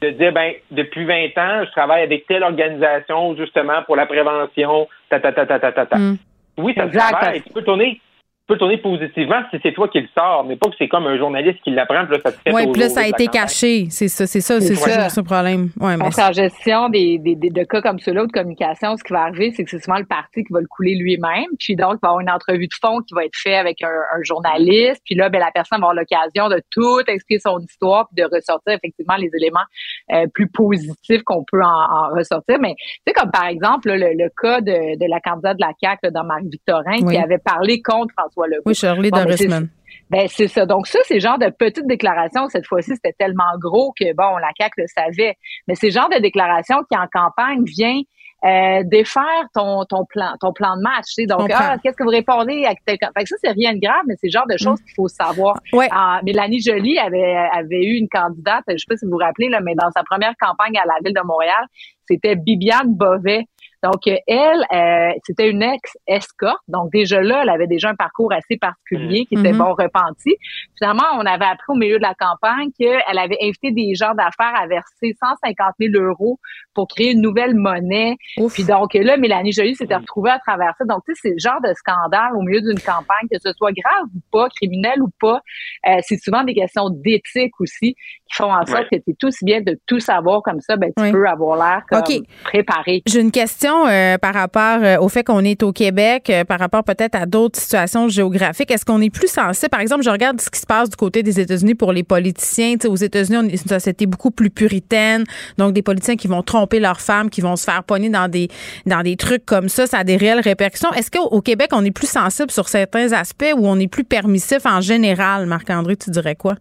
De 0.00 0.10
dire, 0.10 0.32
ben, 0.32 0.52
depuis 0.70 1.04
20 1.04 1.36
ans, 1.36 1.64
je 1.66 1.70
travaille 1.72 2.04
avec 2.04 2.26
telle 2.28 2.44
organisation, 2.44 3.36
justement, 3.36 3.82
pour 3.84 3.96
la 3.96 4.06
prévention, 4.06 4.88
ta, 5.10 5.18
ta, 5.18 5.32
ta, 5.32 5.46
ta, 5.46 5.58
ta, 5.58 5.72
ta. 5.72 5.98
Mm. 5.98 6.16
Oui, 6.58 6.74
ça 6.76 6.86
travaille. 6.86 7.42
Tu 7.42 7.52
peux 7.52 7.62
tourner 7.62 8.00
peut 8.46 8.58
tourner 8.58 8.78
positivement 8.78 9.40
si 9.50 9.58
c'est 9.62 9.72
toi 9.72 9.88
qui 9.88 10.00
le 10.00 10.08
sors, 10.16 10.44
mais 10.44 10.56
pas 10.56 10.68
que 10.68 10.74
c'est 10.76 10.88
comme 10.88 11.06
un 11.06 11.16
journaliste 11.16 11.60
qui 11.62 11.70
l'apprend, 11.70 12.04
puis 12.06 12.16
là, 12.16 12.22
ça 12.24 12.32
te 12.32 12.38
fait 12.40 12.52
Oui, 12.52 12.66
puis 12.72 12.80
là, 12.80 12.88
ça 12.88 13.02
a 13.02 13.06
été 13.06 13.28
caché. 13.28 13.86
C'est 13.90 14.08
ça, 14.08 14.26
c'est 14.26 14.40
ça, 14.40 14.60
c'est 14.60 14.74
ça, 14.74 15.08
le 15.16 15.22
problème. 15.22 15.70
Ouais, 15.80 15.96
mais 15.96 16.04
en 16.04 16.32
gestion 16.32 16.88
des, 16.88 17.18
des, 17.18 17.36
de 17.36 17.64
cas 17.64 17.80
comme 17.80 17.98
ceux-là 18.00 18.26
de 18.26 18.32
communication, 18.32 18.96
ce 18.96 19.04
qui 19.04 19.12
va 19.12 19.22
arriver, 19.22 19.52
c'est 19.52 19.64
que 19.64 19.70
c'est 19.70 19.82
souvent 19.82 19.98
le 19.98 20.06
parti 20.06 20.44
qui 20.44 20.52
va 20.52 20.60
le 20.60 20.66
couler 20.66 20.96
lui-même. 20.96 21.46
Puis 21.58 21.76
donc, 21.76 21.94
il 21.94 21.98
va 22.02 22.08
y 22.08 22.10
avoir 22.10 22.20
une 22.20 22.30
entrevue 22.30 22.66
de 22.66 22.74
fond 22.80 23.00
qui 23.00 23.14
va 23.14 23.24
être 23.24 23.36
faite 23.36 23.54
avec 23.54 23.82
un, 23.82 23.90
journaliste. 24.22 25.02
Puis 25.04 25.14
là, 25.14 25.28
ben, 25.28 25.38
la 25.38 25.50
personne 25.52 25.80
va 25.80 25.88
avoir 25.90 25.94
l'occasion 25.94 26.48
de 26.48 26.60
tout 26.70 27.00
expliquer 27.06 27.40
son 27.40 27.58
histoire 27.60 28.08
puis 28.08 28.22
de 28.22 28.28
ressortir 28.28 28.74
effectivement 28.74 29.16
les 29.16 29.30
éléments 29.34 29.64
euh, 30.12 30.26
plus 30.32 30.48
positifs 30.48 31.22
qu'on 31.24 31.44
peut 31.44 31.62
en, 31.62 32.10
ressortir. 32.14 32.58
Mais 32.60 32.74
tu 32.78 33.02
sais, 33.06 33.12
comme 33.12 33.30
par 33.30 33.46
exemple, 33.46 33.90
le, 33.92 34.28
cas 34.40 34.60
de, 34.60 34.98
de, 34.98 35.10
la 35.10 35.20
candidate 35.20 35.56
de 35.56 35.64
la 35.64 35.72
CAQ 35.80 36.12
dans 36.12 36.24
Marie-Victorin 36.24 36.98
qui 37.08 37.16
avait 37.16 37.38
parlé 37.38 37.80
contre 37.82 38.12
François 38.16 38.31
oui, 38.66 38.74
Shirley 38.74 39.10
bon, 39.10 39.24
ben, 39.24 39.68
ben 40.10 40.28
c'est 40.28 40.48
ça. 40.48 40.66
Donc 40.66 40.86
ça, 40.86 40.98
c'est 41.06 41.20
genre 41.20 41.38
de 41.38 41.48
petites 41.48 41.86
déclarations. 41.86 42.48
Cette 42.48 42.66
fois-ci, 42.66 42.92
c'était 42.94 43.14
tellement 43.18 43.58
gros 43.58 43.92
que 43.98 44.12
bon, 44.14 44.36
la 44.36 44.50
CAQ 44.58 44.82
le 44.82 44.86
savait. 44.86 45.36
Mais 45.66 45.74
c'est 45.74 45.90
genre 45.90 46.08
de 46.10 46.18
déclaration 46.18 46.76
qui 46.90 46.96
en 46.96 47.06
campagne 47.10 47.64
vient 47.64 48.00
euh, 48.44 48.82
défaire 48.84 49.44
ton, 49.54 49.84
ton 49.84 50.04
plan 50.04 50.32
ton 50.40 50.52
plan 50.52 50.76
de 50.76 50.82
match. 50.82 51.04
Tu 51.06 51.22
sais. 51.22 51.26
Donc, 51.26 51.48
ah, 51.54 51.76
qu'est-ce 51.82 51.96
que 51.96 52.02
vous 52.02 52.10
répondez 52.10 52.64
à 52.64 52.74
fait 52.86 52.98
que 52.98 53.06
ça, 53.26 53.36
c'est 53.42 53.52
rien 53.52 53.72
de 53.72 53.78
grave, 53.78 54.02
mais 54.06 54.14
c'est 54.20 54.26
le 54.26 54.32
genre 54.32 54.48
de 54.48 54.56
choses 54.56 54.80
mm. 54.80 54.84
qu'il 54.84 54.94
faut 54.96 55.08
savoir. 55.08 55.60
Ouais. 55.72 55.88
Ah, 55.92 56.20
Mélanie 56.24 56.60
Joly 56.60 56.98
avait, 56.98 57.36
avait 57.52 57.84
eu 57.84 57.94
une 57.96 58.08
candidate, 58.08 58.64
je 58.68 58.76
sais 58.76 58.84
pas 58.88 58.96
si 58.96 59.04
vous 59.04 59.12
vous 59.12 59.18
rappelez, 59.18 59.48
là, 59.48 59.60
mais 59.62 59.74
dans 59.76 59.90
sa 59.92 60.02
première 60.02 60.34
campagne 60.40 60.76
à 60.76 60.84
la 60.86 60.94
ville 61.04 61.14
de 61.14 61.24
Montréal, 61.24 61.64
c'était 62.08 62.34
Bibiane 62.34 62.94
Bovet. 62.94 63.44
Donc, 63.82 64.06
elle, 64.06 64.66
euh, 64.72 65.12
c'était 65.24 65.50
une 65.50 65.62
ex-escorte. 65.62 66.62
Donc, 66.68 66.92
déjà 66.92 67.20
là, 67.20 67.40
elle 67.42 67.48
avait 67.48 67.66
déjà 67.66 67.90
un 67.90 67.94
parcours 67.96 68.32
assez 68.32 68.56
particulier 68.56 69.26
qui 69.26 69.34
était 69.34 69.52
mm-hmm. 69.52 69.56
bon 69.58 69.74
repenti. 69.74 70.36
Finalement, 70.78 71.04
on 71.14 71.26
avait 71.26 71.46
appris 71.46 71.66
au 71.68 71.74
milieu 71.74 71.96
de 71.96 72.02
la 72.02 72.14
campagne 72.14 72.70
qu'elle 72.78 73.18
avait 73.18 73.38
invité 73.42 73.72
des 73.72 73.94
gens 73.94 74.14
d'affaires 74.14 74.54
à 74.54 74.66
verser 74.66 75.16
150 75.20 75.74
000 75.80 76.04
euros 76.04 76.38
pour 76.74 76.86
créer 76.86 77.12
une 77.12 77.20
nouvelle 77.20 77.54
monnaie. 77.54 78.16
Puis 78.52 78.64
donc, 78.64 78.94
là, 78.94 79.16
Mélanie 79.16 79.52
Joly 79.52 79.74
s'était 79.74 79.96
retrouvée 79.96 80.30
à 80.30 80.38
travers 80.38 80.74
ça. 80.78 80.84
Donc, 80.84 81.02
tu 81.06 81.14
sais, 81.14 81.20
c'est 81.22 81.30
le 81.30 81.38
genre 81.38 81.60
de 81.62 81.72
scandale 81.74 82.36
au 82.36 82.42
milieu 82.42 82.60
d'une 82.60 82.80
campagne, 82.80 83.28
que 83.30 83.38
ce 83.42 83.52
soit 83.52 83.72
grave 83.72 84.06
ou 84.14 84.20
pas, 84.30 84.48
criminel 84.50 85.02
ou 85.02 85.08
pas. 85.20 85.40
Euh, 85.88 85.98
c'est 86.02 86.18
souvent 86.18 86.44
des 86.44 86.54
questions 86.54 86.88
d'éthique 86.90 87.60
aussi 87.60 87.94
qui 87.94 88.36
font 88.36 88.52
en 88.52 88.64
sorte 88.64 88.84
que 88.90 88.96
tu 88.96 89.10
es 89.10 89.14
tout 89.18 89.30
si 89.30 89.44
bien 89.44 89.60
de 89.60 89.78
tout 89.86 90.00
savoir 90.00 90.42
comme 90.42 90.60
ça, 90.60 90.76
ben, 90.76 90.90
tu 90.96 91.10
peux 91.10 91.26
avoir 91.26 91.56
l'air 91.56 91.82
comme 91.88 92.02
préparé. 92.44 93.02
J'ai 93.06 93.20
une 93.20 93.30
question 93.30 93.71
question 93.72 93.86
euh, 93.88 94.18
par 94.18 94.34
rapport 94.34 94.82
euh, 94.82 94.98
au 94.98 95.08
fait 95.08 95.24
qu'on 95.24 95.40
est 95.40 95.62
au 95.62 95.72
Québec, 95.72 96.28
euh, 96.30 96.44
par 96.44 96.58
rapport 96.58 96.84
peut-être 96.84 97.14
à 97.14 97.26
d'autres 97.26 97.58
situations 97.58 98.08
géographiques. 98.08 98.70
Est-ce 98.70 98.84
qu'on 98.84 99.00
est 99.00 99.14
plus 99.14 99.30
sensible? 99.30 99.70
Par 99.70 99.80
exemple, 99.80 100.02
je 100.02 100.10
regarde 100.10 100.40
ce 100.40 100.50
qui 100.50 100.60
se 100.60 100.66
passe 100.66 100.90
du 100.90 100.96
côté 100.96 101.22
des 101.22 101.40
États-Unis 101.40 101.74
pour 101.74 101.92
les 101.92 102.02
politiciens. 102.02 102.74
aux 102.86 102.96
États-Unis, 102.96 103.38
on 103.38 103.48
est 103.48 103.62
une 103.62 103.68
société 103.68 104.06
beaucoup 104.06 104.30
plus 104.30 104.50
puritaine. 104.50 105.24
Donc, 105.58 105.72
des 105.72 105.82
politiciens 105.82 106.16
qui 106.16 106.28
vont 106.28 106.42
tromper 106.42 106.80
leurs 106.80 107.00
femmes, 107.00 107.30
qui 107.30 107.40
vont 107.40 107.56
se 107.56 107.64
faire 107.64 107.84
pogner 107.84 108.08
dans 108.08 108.28
des, 108.28 108.48
dans 108.86 109.02
des 109.02 109.16
trucs 109.16 109.44
comme 109.44 109.68
ça, 109.68 109.86
ça 109.86 109.98
a 109.98 110.04
des 110.04 110.16
réelles 110.16 110.40
répercussions. 110.40 110.92
Est-ce 110.92 111.10
qu'au 111.10 111.40
Québec, 111.40 111.70
on 111.72 111.84
est 111.84 111.90
plus 111.90 112.10
sensible 112.10 112.50
sur 112.50 112.68
certains 112.68 113.12
aspects 113.12 113.52
ou 113.56 113.66
on 113.66 113.78
est 113.78 113.88
plus 113.88 114.04
permissif 114.04 114.66
en 114.66 114.80
général? 114.80 115.46
Marc-André, 115.46 115.96
tu 115.96 116.10
dirais 116.10 116.36
quoi? 116.36 116.54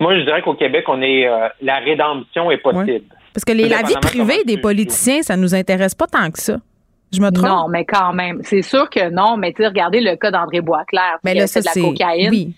Moi, 0.00 0.18
je 0.18 0.24
dirais 0.24 0.42
qu'au 0.42 0.54
Québec, 0.54 0.84
on 0.88 1.00
est 1.00 1.28
la 1.60 1.76
rédemption 1.78 2.50
est 2.50 2.58
possible. 2.58 3.04
Parce 3.34 3.44
que 3.44 3.52
les, 3.52 3.68
la 3.68 3.82
vie 3.82 3.94
privée 4.00 4.44
des 4.44 4.58
politiciens, 4.58 5.22
ça 5.22 5.36
nous 5.36 5.54
intéresse 5.54 5.94
pas 5.94 6.06
tant 6.06 6.30
que 6.30 6.38
ça. 6.38 6.58
Je 7.12 7.20
me 7.20 7.30
trompe? 7.30 7.48
Non, 7.48 7.68
mais 7.68 7.84
quand 7.84 8.12
même. 8.12 8.40
C'est 8.42 8.62
sûr 8.62 8.88
que 8.88 9.10
non, 9.10 9.36
mais 9.36 9.52
tu 9.52 9.66
regardez 9.66 10.00
le 10.00 10.16
cas 10.16 10.30
d'André 10.30 10.60
Boisclair. 10.60 11.18
Mais 11.24 11.34
ben 11.34 11.40
là, 11.40 11.46
ça, 11.46 11.60
de 11.60 11.66
la 11.66 11.88
cocaïne. 11.88 12.30
Oui. 12.30 12.54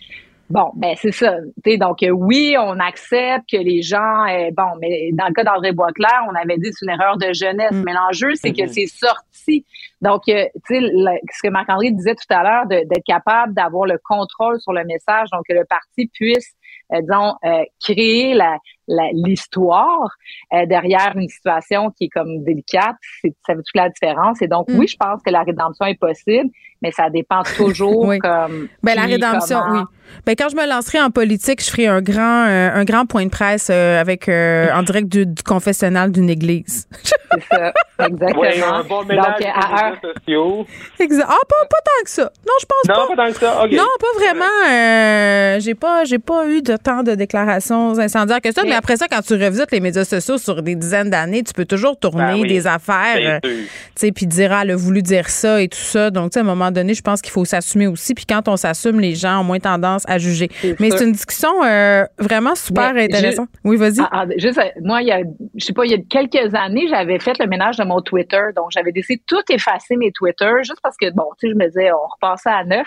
Bon, 0.51 0.71
ben 0.77 0.95
c'est 0.97 1.11
ça. 1.11 1.37
donc 1.81 2.03
euh, 2.03 2.11
oui, 2.11 2.55
on 2.61 2.79
accepte 2.79 3.51
que 3.51 3.57
les 3.57 3.83
gens, 3.83 4.27
euh, 4.29 4.51
bon, 4.57 4.77
mais 4.79 5.11
dans 5.13 5.27
le 5.27 5.33
cas 5.33 5.43
d'André 5.43 5.73
Boisclair, 5.73 6.23
on 6.31 6.35
avait 6.35 6.59
dit 6.59 6.71
c'est 6.71 6.85
une 6.85 6.93
erreur 6.93 7.17
de 7.17 7.33
jeunesse. 7.33 7.73
Mm. 7.73 7.83
Mais 7.85 7.93
l'enjeu, 7.93 8.35
c'est 8.35 8.53
que 8.53 8.63
mm-hmm. 8.63 8.73
c'est 8.73 8.87
sorti. 8.87 9.65
Donc, 10.03 10.23
euh, 10.29 10.45
tu 10.67 10.77
sais, 10.77 10.81
ce 10.81 11.43
que 11.43 11.49
Marc-André 11.49 11.91
disait 11.91 12.15
tout 12.15 12.33
à 12.33 12.43
l'heure, 12.43 12.67
d'être 12.67 13.05
capable 13.07 13.55
d'avoir 13.55 13.87
le 13.87 13.99
contrôle 14.05 14.61
sur 14.61 14.73
le 14.73 14.85
message, 14.85 15.29
donc 15.33 15.45
que 15.49 15.55
le 15.55 15.65
parti 15.65 16.11
puisse 16.13 16.55
euh, 16.93 17.01
disons, 17.01 17.35
euh, 17.45 17.65
créer 17.83 18.35
la, 18.35 18.59
l'histoire 18.89 20.11
euh, 20.53 20.67
derrière 20.67 21.13
une 21.17 21.29
situation 21.29 21.91
qui 21.91 22.05
est 22.05 22.09
comme 22.09 22.43
délicate, 22.45 22.97
c'est, 23.23 23.35
ça 23.47 23.55
fait 23.55 23.63
toute 23.63 23.77
la 23.77 23.89
différence? 23.89 24.43
Et 24.43 24.49
donc, 24.49 24.69
mm. 24.69 24.79
oui, 24.79 24.87
je 24.87 24.97
pense 24.97 25.23
que 25.23 25.31
la 25.31 25.43
rédemption 25.43 25.87
est 25.87 25.99
possible, 25.99 26.51
mais 26.83 26.91
ça 26.91 27.09
dépend 27.11 27.43
toujours 27.57 28.13
comme. 28.21 28.69
Ben, 28.83 28.95
la 28.95 29.07
rédemption, 29.07 29.61
oui. 29.73 29.81
Ben, 30.27 30.35
quand 30.37 30.49
je 30.51 30.57
me 30.57 30.69
lancerai 30.69 31.01
en 31.01 31.11
politique, 31.11 31.65
je 31.65 31.71
ferai 31.71 31.87
un 31.87 32.03
grand, 32.03 32.45
un 32.45 32.85
grand 32.85 33.07
point 33.07 33.25
de 33.25 33.31
presse 33.31 33.71
avec 33.71 34.29
en 34.29 34.83
direct 34.87 35.09
du, 35.09 35.27
confessionnal 35.45 36.13
d'une 36.13 36.29
église. 36.29 36.87
c'est 36.93 37.43
ça, 37.51 37.73
exactement. 38.07 38.43
Oui, 38.43 38.63
un 38.63 38.83
bon 38.85 39.05
mélange 39.05 39.27
donc, 39.41 39.49
à 39.55 39.93
sociaux. 40.01 40.67
Exact. 41.01 41.27
Ah, 41.27 41.39
pas, 41.49 41.65
pas, 41.71 41.77
tant 41.85 42.05
que 42.05 42.11
ça. 42.11 42.31
Non, 42.47 42.53
je 42.61 42.67
pense 42.67 42.87
pas. 42.87 43.01
Non, 43.01 43.17
pas 43.17 43.25
tant 43.25 43.33
que 43.33 43.39
ça. 43.39 43.67
Non, 43.71 43.87
pas 43.99 44.19
vraiment. 44.19 45.61
j'ai 45.61 45.75
pas, 45.75 46.05
j'ai 46.05 46.19
pas 46.19 46.47
eu 46.49 46.61
de 46.61 46.77
tant 46.77 47.03
de 47.03 47.15
déclarations 47.15 47.99
incendiaires 47.99 48.43
que 48.43 48.53
ça. 48.53 48.63
Mais, 48.63 48.74
après 48.75 48.97
ça, 48.97 49.07
quand 49.09 49.23
tu 49.23 49.35
revisites 49.35 49.71
les 49.73 49.81
médias 49.81 50.05
sociaux 50.05 50.39
sur 50.39 50.63
des 50.63 50.75
dizaines 50.75 51.11
d'années, 51.11 51.43
tu 51.43 51.53
peux 51.53 51.65
toujours 51.65 51.99
tourner 51.99 52.41
ben 52.43 52.47
des 52.47 52.67
affaires, 52.67 53.17
euh, 53.19 53.39
tu 53.43 53.69
sais, 53.95 54.13
puis 54.13 54.27
dire, 54.27 54.53
ah, 54.53 54.61
elle 54.63 54.73
a 54.73 54.77
voulu 54.77 55.03
dire 55.03 55.29
ça 55.29 55.63
et 55.63 55.69
tout 55.69 55.79
ça. 55.79 56.11
Donc, 56.11 56.31
tu 56.31 56.35
sais, 56.35 56.41
à 56.41 56.43
un 56.43 56.47
moment 56.47 56.71
donné, 56.71 56.95
je 56.95 57.03
pense 57.03 57.23
qu'il 57.23 57.33
faut 57.33 57.45
s'assumer 57.45 57.87
aussi. 57.87 58.15
Puis 58.15 58.27
quand 58.27 58.49
on 58.49 58.57
s'assume, 58.57 59.01
les 59.01 59.15
gens 59.15 59.41
ont 59.41 59.45
moins 59.45 59.59
tendance 59.59 60.03
à 60.07 60.19
juger. 60.19 60.51
Mais 60.81 60.91
c'est 60.91 61.05
une 61.05 61.13
discussion 61.13 61.65
euh, 61.65 62.05
vraiment 62.19 62.55
super 62.55 62.95
intéressante. 62.97 63.49
oui, 63.65 63.77
vas-y. 63.77 64.01
Ah, 64.01 64.09
ah, 64.13 64.25
juste, 64.37 64.61
moi, 64.83 65.03
il 65.03 65.09
y 65.09 65.13
a, 65.13 65.21
je 65.57 65.65
sais 65.65 65.73
pas, 65.73 65.85
il 65.85 65.93
y 65.93 65.95
a 65.95 65.99
quelques 66.09 66.55
années, 66.55 66.87
j'avais 66.89 67.19
fait 67.19 67.39
le 67.39 67.47
ménage 67.47 67.77
de 67.77 67.85
mon 67.85 68.01
Twitter. 68.01 68.43
Donc, 68.57 68.67
j'avais 68.71 68.93
décidé 68.93 69.17
de 69.17 69.23
tout 69.27 69.43
effacer 69.53 69.97
mes 69.97 70.13
Twitter 70.13 70.51
juste 70.63 70.81
parce 70.83 70.97
que, 70.97 71.11
bon, 71.13 71.25
tu 71.39 71.47
sais, 71.47 71.53
je 71.53 71.57
me 71.57 71.67
disais, 71.67 71.91
on 71.93 72.07
repassait 72.15 72.51
à 72.51 72.65
neuf. 72.65 72.87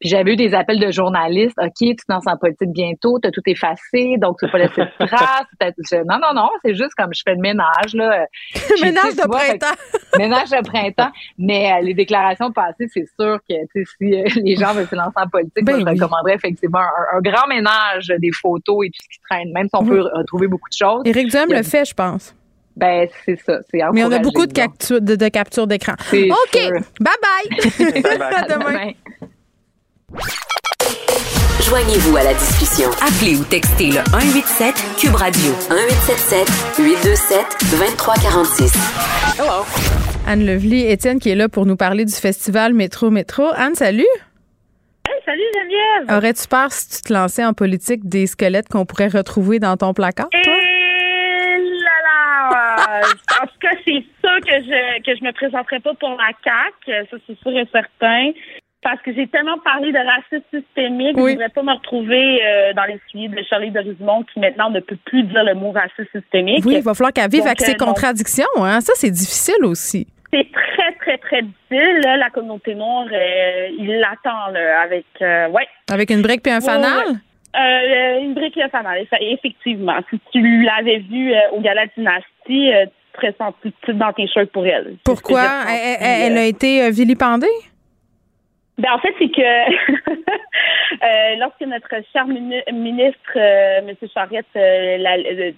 Puis 0.00 0.08
j'avais 0.08 0.32
eu 0.32 0.36
des 0.36 0.54
appels 0.54 0.80
de 0.80 0.90
journalistes. 0.90 1.56
OK, 1.58 1.72
tu 1.78 1.94
te 1.94 2.02
lances 2.08 2.26
en 2.26 2.36
politique 2.36 2.70
bientôt, 2.70 3.18
tu 3.20 3.28
as 3.28 3.30
tout 3.30 3.42
effacé, 3.46 4.16
donc 4.18 4.38
tu 4.38 4.46
peux 4.46 4.52
pas 4.52 4.58
laisser 4.58 4.82
de 4.82 5.06
traces. 5.06 5.46
non, 6.08 6.18
non, 6.20 6.34
non, 6.34 6.48
c'est 6.64 6.74
juste 6.74 6.94
comme 6.96 7.10
je 7.14 7.22
fais 7.24 7.34
le 7.34 7.40
ménage. 7.40 7.94
Là. 7.94 8.26
ménage 8.82 9.14
de 9.16 9.28
printemps. 9.28 9.76
ménage 10.18 10.50
de 10.50 10.66
printemps. 10.66 11.12
Mais 11.38 11.72
euh, 11.72 11.80
les 11.82 11.94
déclarations 11.94 12.50
passées, 12.52 12.88
c'est 12.92 13.06
sûr 13.18 13.38
que 13.48 13.54
si 13.74 14.14
euh, 14.14 14.24
les 14.42 14.56
gens 14.56 14.74
veulent 14.74 14.88
se 14.88 14.94
lancer 14.94 15.12
en 15.16 15.28
politique, 15.28 15.64
ben 15.64 15.80
je 15.80 15.84
recommanderais 15.84 16.34
effectivement 16.34 16.80
un, 17.12 17.20
grand 17.20 17.46
ménage 17.46 18.12
des 18.18 18.30
photos 18.32 18.86
et 18.86 18.90
tout 18.90 19.00
ce 19.02 19.08
qui 19.08 19.20
traîne, 19.30 19.52
même 19.52 19.68
si 19.68 19.76
on 19.76 19.84
peut 19.84 20.00
retrouver 20.00 20.48
beaucoup 20.48 20.68
de 20.68 20.76
choses. 20.76 21.02
Éric 21.04 21.30
Duhem 21.30 21.50
le 21.50 21.62
fait, 21.62 21.84
je 21.84 21.94
pense. 21.94 22.34
Ben, 22.76 23.08
c'est 23.24 23.38
ça. 23.40 23.60
Mais 23.72 24.04
on 24.04 24.10
a 24.10 24.18
beaucoup 24.18 24.46
de, 24.46 24.52
captures 24.52 25.00
de, 25.00 25.28
captures 25.28 25.66
d'écran. 25.66 25.92
OK. 26.12 26.54
Bye-bye. 26.54 26.82
bye 27.00 28.18
bye. 28.18 28.34
à 28.34 28.42
demain. 28.48 28.92
Joignez-vous 31.68 32.16
à 32.16 32.22
la 32.22 32.34
discussion. 32.34 32.90
Appelez 33.00 33.36
ou 33.36 33.44
textez 33.44 33.86
le 33.86 34.04
187 34.10 34.74
Cube 34.98 35.14
Radio 35.14 35.50
1877 35.70 36.78
827 36.78 37.38
2346. 37.70 38.74
Hello. 39.38 39.64
Anne 40.26 40.46
Levely, 40.46 40.86
Étienne 40.86 41.18
qui 41.18 41.30
est 41.30 41.34
là 41.34 41.48
pour 41.48 41.66
nous 41.66 41.76
parler 41.76 42.04
du 42.04 42.12
festival 42.12 42.74
Métro 42.74 43.10
Métro. 43.10 43.44
Anne, 43.56 43.74
salut. 43.74 44.06
Hey, 45.08 45.20
salut 45.24 45.42
Geneviève. 45.54 46.16
Aurais-tu 46.16 46.48
peur 46.48 46.70
si 46.70 46.96
tu 46.96 47.08
te 47.08 47.12
lançais 47.12 47.44
en 47.44 47.54
politique 47.54 48.08
des 48.08 48.26
squelettes 48.26 48.68
qu'on 48.68 48.84
pourrait 48.86 49.08
retrouver 49.08 49.58
dans 49.58 49.76
ton 49.76 49.94
placard, 49.94 50.28
toi? 50.30 50.54
Eh 50.56 51.58
là 51.58 51.98
là! 52.04 53.00
en 53.42 53.46
tout 53.46 53.58
cas, 53.60 53.72
c'est 53.84 54.04
ça 54.22 54.38
que 54.40 54.62
je 54.62 55.02
que 55.02 55.18
je 55.18 55.24
me 55.24 55.32
présenterai 55.32 55.80
pas 55.80 55.94
pour 55.94 56.10
la 56.10 56.30
CAQ, 56.44 57.08
ça 57.10 57.16
c'est 57.26 57.38
sûr 57.40 57.58
et 57.58 57.66
certain 57.72 58.32
parce 58.84 59.00
que 59.00 59.12
j'ai 59.14 59.26
tellement 59.26 59.58
parlé 59.58 59.90
de 59.90 59.98
racisme 59.98 60.44
systémique, 60.52 61.16
je 61.16 61.22
ne 61.22 61.30
voudrais 61.30 61.48
pas 61.48 61.62
me 61.62 61.72
retrouver 61.72 62.40
euh, 62.44 62.74
dans 62.74 62.84
les 62.84 63.00
souliers 63.10 63.28
de 63.28 63.42
Charlie 63.48 63.70
de 63.70 63.80
Rizmont 63.80 64.22
qui 64.24 64.38
maintenant 64.38 64.68
ne 64.68 64.78
peut 64.80 64.98
plus 65.06 65.22
dire 65.22 65.42
le 65.42 65.54
mot 65.54 65.72
racisme 65.72 66.06
systémique. 66.12 66.64
Oui, 66.66 66.74
il 66.76 66.82
va 66.82 66.92
falloir 66.92 67.12
qu'elle 67.12 67.30
vive 67.30 67.46
avec 67.46 67.62
ses 67.62 67.72
euh, 67.72 67.76
contradictions. 67.76 68.44
Hein? 68.58 68.82
Ça, 68.82 68.92
c'est 68.94 69.10
difficile 69.10 69.64
aussi. 69.64 70.06
C'est 70.30 70.46
très, 70.52 70.92
très, 71.00 71.18
très 71.18 71.42
difficile. 71.42 72.00
La 72.04 72.28
communauté 72.28 72.74
noire, 72.74 73.06
euh, 73.10 73.68
il 73.78 73.98
l'attend 73.98 74.52
avec... 74.82 75.06
ouais. 75.20 75.66
Avec 75.90 76.10
une 76.10 76.20
brique 76.20 76.42
puis 76.42 76.52
un 76.52 76.60
fanal? 76.60 77.20
une 77.56 78.34
brique 78.34 78.56
et 78.58 78.64
un 78.64 78.68
fanal, 78.68 79.06
effectivement. 79.20 79.96
Si 80.10 80.20
tu 80.30 80.62
l'avais 80.62 80.98
vu 80.98 81.32
au 81.52 81.60
Gala 81.60 81.86
Dynastie, 81.96 82.24
tu 82.44 83.20
serais 83.20 83.34
senti 83.38 83.72
dans 83.94 84.12
tes 84.12 84.26
shirts 84.26 84.50
pour 84.50 84.66
elle. 84.66 84.96
Pourquoi? 85.04 85.48
elle 85.70 86.36
a 86.36 86.44
été 86.44 86.90
vilipendée? 86.90 87.46
Ben, 88.76 88.92
en 88.92 88.98
fait, 88.98 89.14
c'est 89.20 89.28
que 89.30 89.40
euh, 90.10 91.36
lorsque 91.38 91.60
notre 91.60 91.94
cher 92.12 92.26
ministre, 92.26 93.20
euh, 93.36 93.78
M. 93.78 93.94
Charette, 94.12 94.46
euh, 94.56 94.96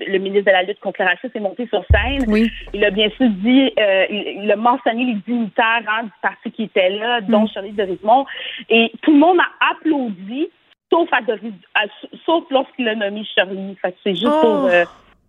le, 0.07 0.19
ministre 0.19 0.47
de 0.47 0.51
la 0.51 0.63
lutte 0.65 0.81
contre 0.81 1.01
le 1.01 1.09
racisme, 1.09 1.33
est 1.35 1.41
monté 1.41 1.67
sur 1.69 1.83
scène, 1.91 2.25
oui. 2.29 2.51
il 2.75 2.85
a 2.85 2.91
bien 2.91 3.09
sûr 3.11 3.29
dit, 3.31 3.73
euh, 3.81 4.07
il, 4.11 4.51
a 4.53 4.57
mentionné 4.57 5.05
les 5.05 5.15
dignitaires 5.27 5.83
hein, 5.89 6.05
du 6.05 6.11
parti 6.21 6.51
qui 6.51 6.65
étaient 6.65 6.91
là, 6.91 7.23
dont 7.23 7.45
mm. 7.45 7.49
Charlie 7.49 7.73
de 7.73 7.85
Rismond, 7.85 8.27
et 8.69 8.93
tout 9.01 9.13
le 9.13 9.19
monde 9.19 9.39
a 9.41 9.71
applaudi, 9.71 10.51
sauf, 10.93 11.09
à 11.13 11.21
sauf 12.27 12.45
lorsqu'il 12.51 12.87
a 12.89 12.95
nommé 12.95 13.25
Charlie. 13.35 13.79
C'est 14.05 14.15
juste. 14.15 14.27
Oh 14.27 14.41
pour 14.43 14.71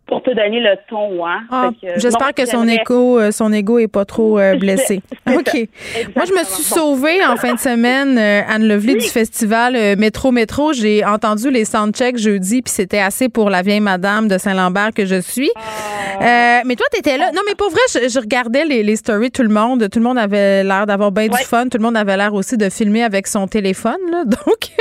te 0.08 0.30
donner 0.34 0.60
le 0.60 0.76
ton, 0.90 1.26
hein. 1.26 1.42
Ah, 1.52 1.70
j'espère 1.98 2.34
que 2.34 2.46
son 2.46 2.68
écho, 2.68 3.20
euh, 3.20 3.32
son 3.32 3.52
ego 3.52 3.78
est 3.80 3.88
pas 3.88 4.06
trop 4.06 4.40
euh, 4.40 4.56
blessé. 4.60 5.02
OK. 5.28 5.68
Moi, 6.16 6.26
je 6.26 6.34
me 6.34 6.44
suis 6.44 6.64
sauvée 6.64 7.26
en 7.26 7.36
fin 7.36 7.54
de 7.54 7.60
semaine, 7.60 8.18
euh, 8.18 8.42
Anne 8.48 8.68
du 8.78 9.02
festival 9.02 9.98
Métro 9.98 10.32
Métro. 10.32 10.74
J'ai 10.74 11.04
entendu 11.06 11.52
les 11.52 11.66
soundchecks 11.66 12.18
jeudi, 12.18 12.62
puis 12.62 12.72
c'était 12.72 13.00
assez 13.00 13.30
pour 13.30 13.50
la 13.50 13.62
vieille 13.62 13.80
madame 13.80 14.28
de 14.28 14.38
Saint-Lambert 14.38 14.92
que 14.96 15.06
je 15.06 15.20
suis. 15.20 15.52
Ah. 15.56 16.62
mais 16.66 16.76
toi, 16.76 16.86
tu 16.92 17.00
étais 17.00 17.18
là. 17.18 17.32
Non, 17.34 17.42
mais 17.48 17.56
pour 17.56 17.70
vrai, 17.70 17.82
je, 17.94 18.20
regardais 18.20 18.66
les, 18.66 18.84
les, 18.84 18.96
stories, 18.96 19.32
tout 19.32 19.44
le 19.44 19.50
monde. 19.50 19.90
Tout 19.90 20.00
le 20.00 20.06
monde 20.06 20.18
avait 20.18 20.64
l'air 20.64 20.86
d'avoir 20.86 21.12
bien 21.12 21.28
du 21.28 21.38
fun. 21.44 21.68
Tout 21.70 21.78
le 21.78 21.84
monde 21.84 21.98
avait 21.98 22.18
l'air 22.18 22.34
aussi 22.34 22.58
de 22.58 22.70
filmer 22.70 23.04
avec 23.04 23.28
son 23.28 23.48
téléphone, 23.48 24.00
là. 24.12 24.24
Donc, 24.26 24.72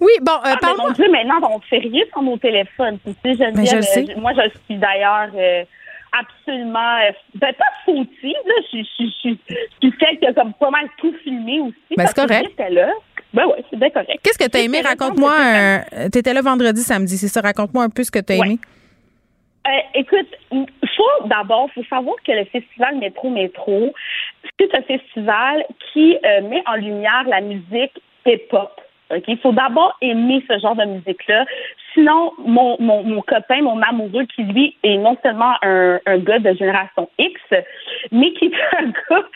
oui, 0.00 0.12
bon, 0.22 0.32
ah, 0.42 0.56
parle-moi. 0.60 0.92
maintenant, 1.10 1.50
on 1.54 1.60
fait 1.60 1.78
rien 1.78 2.02
sur 2.12 2.22
nos 2.22 2.36
téléphones. 2.36 2.98
Tu 3.04 3.34
sais, 3.34 3.52
je, 3.54 3.76
je 3.76 3.82
sais. 3.82 4.06
moi, 4.16 4.32
je 4.48 4.58
suis 4.66 4.76
d'ailleurs 4.76 5.30
euh, 5.34 5.64
absolument 6.12 6.96
euh, 6.96 7.12
ben, 7.34 7.52
pas 7.54 7.64
fautive, 7.84 8.36
là. 8.46 8.54
Je, 8.72 8.78
je, 8.78 9.04
je, 9.24 9.30
je, 9.82 9.88
celle 10.00 10.18
qui 10.18 10.26
a 10.26 10.32
comme 10.32 10.52
pas 10.54 10.70
mal 10.70 10.88
tout 10.98 11.14
filmé 11.22 11.60
aussi. 11.60 11.96
Ben, 11.96 12.06
c'est 12.06 12.16
correct. 12.16 12.58
là. 12.70 12.92
Ben 13.34 13.46
ouais, 13.46 13.62
c'est 13.70 13.78
bien 13.78 13.90
correct. 13.90 14.20
Qu'est-ce 14.22 14.38
que 14.38 14.50
tu 14.50 14.56
as 14.56 14.62
aimé? 14.62 14.80
Raconte-moi. 14.80 15.34
Euh, 15.34 16.08
tu 16.10 16.18
étais 16.18 16.32
là 16.32 16.40
vendredi, 16.40 16.80
samedi, 16.80 17.18
c'est 17.18 17.28
ça? 17.28 17.40
Raconte-moi 17.40 17.84
un 17.84 17.90
peu 17.90 18.02
ce 18.02 18.10
que 18.10 18.20
tu 18.20 18.32
as 18.32 18.36
aimé. 18.36 18.58
écoute, 19.94 20.28
faut 20.50 21.26
d'abord, 21.26 21.70
faut 21.74 21.84
savoir 21.84 22.16
que 22.26 22.32
le 22.32 22.46
festival 22.46 22.96
Métro 22.96 23.28
Métro, 23.28 23.92
c'est 24.58 24.74
un 24.74 24.82
festival 24.82 25.64
qui 25.92 26.16
met 26.22 26.62
en 26.66 26.76
lumière 26.76 27.24
la 27.28 27.42
musique 27.42 27.92
hip-hop. 28.24 28.80
Il 29.26 29.38
faut 29.38 29.52
d'abord 29.52 29.96
aimer 30.00 30.44
ce 30.48 30.58
genre 30.58 30.76
de 30.76 30.84
musique-là. 30.84 31.46
Sinon, 31.94 32.32
mon, 32.38 32.76
mon, 32.78 33.02
mon, 33.02 33.22
copain, 33.22 33.62
mon 33.62 33.80
amoureux, 33.80 34.26
qui 34.26 34.42
lui 34.42 34.76
est 34.82 34.98
non 34.98 35.16
seulement 35.22 35.54
un, 35.62 35.98
un 36.06 36.18
gars 36.18 36.38
de 36.38 36.52
génération 36.54 37.08
X, 37.18 37.40
mais 38.12 38.32
qui 38.34 38.46
est 38.46 38.52
un 38.78 38.86
gars 38.86 39.26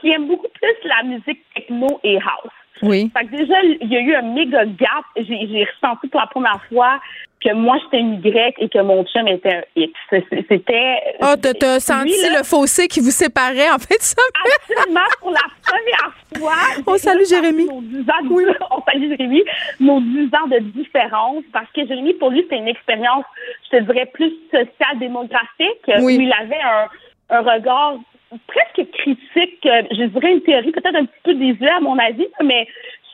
qui 0.00 0.10
aime 0.10 0.26
beaucoup 0.26 0.48
plus 0.54 0.88
la 0.88 1.02
musique 1.04 1.42
techno 1.54 2.00
et 2.02 2.16
house. 2.16 2.52
Oui. 2.82 3.10
Fait 3.16 3.26
que 3.26 3.36
déjà, 3.36 3.60
il 3.62 3.88
y 3.88 3.96
a 3.96 4.00
eu 4.00 4.14
un 4.14 4.22
méga 4.22 4.64
gap. 4.64 5.04
J'ai 5.16 5.64
ressenti 5.64 6.08
pour 6.08 6.20
la 6.20 6.26
première 6.26 6.62
fois 6.68 7.00
que 7.42 7.52
moi 7.54 7.76
j'étais 7.82 8.00
une 8.00 8.20
Y 8.24 8.54
et 8.58 8.68
que 8.68 8.78
mon 8.80 9.04
chum 9.04 9.28
était 9.28 9.54
un 9.54 9.62
X. 9.76 9.92
C'était. 10.10 10.96
Oh, 11.20 11.34
t'as 11.40 11.80
senti 11.80 12.28
le 12.36 12.42
fossé 12.42 12.88
qui 12.88 13.00
vous 13.00 13.10
séparait 13.10 13.70
en 13.70 13.78
fait 13.78 14.00
ça? 14.00 14.22
Absolument, 14.56 15.00
pour 15.20 15.30
la 15.30 15.40
première 15.64 16.14
fois. 16.36 16.82
On 16.86 16.98
salue 16.98 17.24
Jérémy. 17.28 17.66
Nos 17.66 17.80
10 17.80 18.00
ans 18.00 18.24
de, 18.24 18.32
oui. 18.32 18.44
On 18.70 18.82
salue 18.90 19.08
Jérémy. 19.08 19.42
Nos 19.80 20.00
10 20.00 20.26
ans 20.34 20.48
de 20.48 20.58
différence 20.58 21.44
parce 21.52 21.70
que 21.72 21.86
Jérémy, 21.86 22.14
pour 22.14 22.30
lui, 22.30 22.42
c'était 22.42 22.58
une 22.58 22.68
expérience, 22.68 23.24
je 23.70 23.78
te 23.78 23.82
dirais, 23.84 24.06
plus 24.12 24.32
social-démographique 24.50 25.90
où 26.00 26.08
il 26.08 26.32
avait 26.32 26.60
un, 26.60 27.36
un 27.36 27.40
regard 27.40 27.98
presque 28.46 28.90
critique, 28.92 29.60
je 29.64 30.04
dirais 30.04 30.32
une 30.32 30.42
théorie 30.42 30.72
peut-être 30.72 30.96
un 30.96 31.06
petit 31.06 31.20
peu 31.24 31.34
désuète 31.34 31.70
à 31.76 31.80
mon 31.80 31.98
avis, 31.98 32.26
mais 32.44 32.66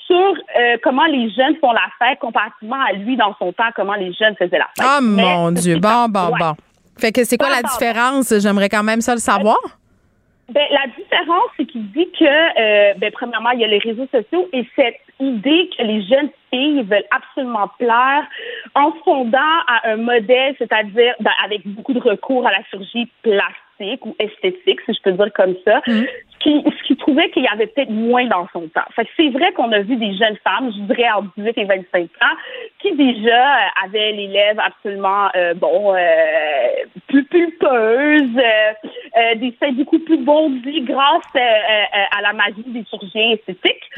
sur 0.06 0.16
euh, 0.16 0.76
comment 0.82 1.06
les 1.06 1.30
jeunes 1.30 1.56
font 1.60 1.72
la 1.72 1.88
fête 1.98 2.18
comparativement 2.18 2.80
à 2.88 2.92
lui 2.92 3.16
dans 3.16 3.34
son 3.38 3.52
temps, 3.52 3.70
comment 3.74 3.94
les 3.94 4.12
jeunes 4.12 4.34
faisaient 4.36 4.58
la 4.58 4.68
fête. 4.76 4.86
Oh 4.86 5.02
mon 5.02 5.52
Dieu, 5.52 5.78
bon, 5.78 6.08
bon, 6.08 6.30
bon. 6.38 6.54
Fait 6.98 7.12
que 7.12 7.24
c'est 7.24 7.36
quoi 7.36 7.50
la 7.50 7.62
différence? 7.62 8.32
J'aimerais 8.38 8.68
quand 8.68 8.82
même 8.82 9.00
ça 9.00 9.12
le 9.12 9.20
savoir. 9.20 9.58
Ben, 10.50 10.62
la 10.70 10.86
différence, 10.88 11.50
c'est 11.56 11.64
qu'il 11.64 11.90
dit 11.92 12.08
que, 12.18 12.24
euh, 12.24 12.94
ben, 12.98 13.10
premièrement, 13.12 13.50
il 13.50 13.60
y 13.60 13.64
a 13.64 13.66
les 13.66 13.78
réseaux 13.78 14.06
sociaux 14.12 14.46
et 14.52 14.66
cette 14.76 15.00
idée 15.18 15.70
que 15.76 15.82
les 15.82 16.02
jeunes 16.02 16.28
filles 16.50 16.82
veulent 16.82 17.06
absolument 17.10 17.68
plaire 17.78 18.24
en 18.74 18.92
fondant 19.04 19.38
à 19.66 19.88
un 19.90 19.96
modèle, 19.96 20.54
c'est-à-dire 20.58 21.14
ben, 21.20 21.30
avec 21.44 21.66
beaucoup 21.66 21.94
de 21.94 22.00
recours 22.00 22.46
à 22.46 22.50
la 22.50 22.62
chirurgie 22.64 23.10
plastique 23.22 24.04
ou 24.04 24.14
esthétique, 24.18 24.80
si 24.84 24.92
je 24.92 25.02
peux 25.02 25.12
dire 25.12 25.32
comme 25.32 25.54
ça, 25.64 25.80
mm. 25.86 26.04
Qui, 26.44 26.62
qui 26.86 26.96
trouvait 26.96 27.30
qu'il 27.30 27.42
y 27.42 27.48
avait 27.48 27.66
peut-être 27.66 27.90
moins 27.90 28.26
dans 28.26 28.46
son 28.52 28.68
temps. 28.68 28.84
Fait 28.94 29.08
c'est 29.16 29.30
vrai 29.30 29.52
qu'on 29.52 29.72
a 29.72 29.80
vu 29.80 29.96
des 29.96 30.14
jeunes 30.14 30.36
femmes, 30.44 30.70
je 30.70 30.80
dirais 30.82 31.10
entre 31.10 31.30
18 31.38 31.58
et 31.58 31.64
25 31.64 32.02
ans, 32.02 32.36
qui 32.80 32.92
déjà 32.92 33.56
euh, 33.56 33.84
avaient 33.84 34.12
les 34.12 34.26
lèvres 34.26 34.60
absolument, 34.62 35.28
euh, 35.34 35.54
bon, 35.54 35.94
euh, 35.94 36.68
plus 37.08 37.24
pulpeuses, 37.24 38.42
des 39.36 39.54
seins 39.58 39.72
beaucoup 39.72 39.98
plus 40.00 40.18
bondis 40.18 40.82
grâce 40.82 41.22
à 41.34 42.20
la 42.20 42.32
magie 42.32 42.64
des 42.66 42.84
chirurgiens 42.84 43.32
esthétiques. 43.32 43.90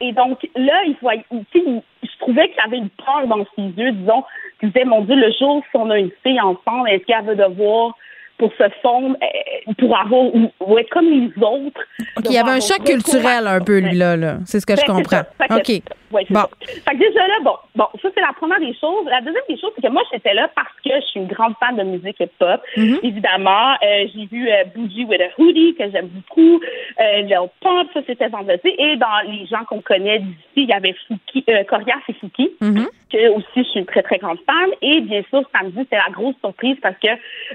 et 0.00 0.12
donc, 0.12 0.46
là, 0.54 0.82
il, 0.86 0.96
voyait, 1.00 1.24
je 1.54 2.18
trouvais 2.18 2.48
qu'il 2.48 2.58
y 2.58 2.66
avait 2.66 2.78
une 2.78 2.90
peur 2.90 3.26
dans 3.26 3.44
ses 3.56 3.62
yeux, 3.62 3.92
disons, 3.92 4.24
qui 4.60 4.66
disait, 4.66 4.84
mon 4.84 5.02
Dieu, 5.02 5.14
le 5.14 5.32
jour, 5.38 5.62
si 5.70 5.76
on 5.76 5.88
a 5.90 5.98
une 5.98 6.10
fille 6.22 6.40
ensemble, 6.40 6.90
est-ce 6.90 7.04
qu'elle 7.04 7.24
va 7.24 7.34
devoir 7.34 7.94
pour 8.42 8.52
se 8.54 8.64
fondre, 8.82 9.16
euh, 9.22 9.72
pour 9.78 9.96
avoir 9.96 10.24
ou, 10.34 10.78
être 10.78 10.90
comme 10.90 11.08
les 11.08 11.30
autres. 11.40 11.80
il 12.24 12.32
y 12.32 12.38
avait 12.38 12.50
un 12.50 12.60
choc 12.60 12.82
culturel 12.84 13.46
un 13.46 13.60
peu, 13.60 13.78
lui, 13.78 13.96
là. 13.96 14.16
là. 14.16 14.38
C'est 14.46 14.58
ce 14.58 14.66
que 14.66 14.74
je 14.74 14.84
ben, 14.84 14.94
comprends. 14.94 15.22
OK. 15.48 15.82
bon. 16.10 16.40
Fait 16.66 16.92
que 16.92 16.98
déjà 16.98 17.20
là, 17.20 17.34
bon, 17.44 17.54
bon, 17.76 17.86
ça, 18.02 18.08
c'est 18.12 18.20
la 18.20 18.32
première 18.36 18.58
des 18.58 18.74
choses. 18.74 19.06
La 19.06 19.20
deuxième 19.20 19.44
des 19.48 19.56
choses, 19.60 19.70
c'est 19.76 19.86
que 19.86 19.92
moi, 19.92 20.02
j'étais 20.12 20.34
là 20.34 20.50
parce 20.56 20.74
que 20.84 20.90
je 20.92 21.06
suis 21.06 21.20
une 21.20 21.28
grande 21.28 21.54
fan 21.60 21.76
de 21.76 21.84
musique 21.84 22.18
hip-hop. 22.18 22.60
Mm-hmm. 22.76 22.98
Évidemment, 23.04 23.74
euh, 23.74 24.06
j'ai 24.12 24.26
vu 24.26 24.50
euh, 24.50 24.64
Bougie 24.74 25.04
with 25.04 25.20
a 25.20 25.28
Hoodie, 25.38 25.76
que 25.78 25.88
j'aime 25.92 26.08
beaucoup. 26.08 26.60
Euh, 27.00 27.20
Lil 27.20 27.48
Pump, 27.60 27.90
ça, 27.94 28.00
c'était 28.04 28.28
vendredi. 28.28 28.74
Et 28.76 28.96
dans 28.96 29.30
les 29.30 29.46
gens 29.46 29.64
qu'on 29.68 29.82
connaît 29.82 30.18
d'ici, 30.18 30.36
il 30.56 30.68
y 30.68 30.72
avait 30.72 30.96
Fouki, 31.06 31.44
euh, 31.48 31.62
Corias 31.62 32.02
et 32.08 32.14
Fouki. 32.14 32.50
Mm-hmm 32.60 32.88
que 33.12 33.28
aussi 33.28 33.46
je 33.56 33.62
suis 33.62 33.80
une 33.80 33.86
très 33.86 34.02
très 34.02 34.18
grande 34.18 34.38
fan. 34.46 34.70
Et 34.80 35.00
bien 35.00 35.22
sûr, 35.30 35.42
samedi, 35.54 35.78
c'était 35.78 35.96
la 35.96 36.12
grosse 36.12 36.36
surprise 36.40 36.76
parce 36.82 36.96
que 36.96 37.08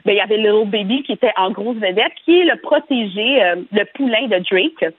ben, 0.06 0.14
il 0.14 0.16
y 0.16 0.22
avait 0.22 0.38
Little 0.38 0.70
Baby 0.70 1.04
qui 1.04 1.14
était 1.14 1.34
en 1.38 1.52
grosse 1.52 1.78
vedette, 1.78 2.14
qui 2.24 2.42
est 2.42 2.46
le 2.46 2.56
protégé, 2.58 3.44
euh, 3.44 3.56
le 3.72 3.84
poulain 3.96 4.28
de 4.28 4.40
Drake. 4.50 4.94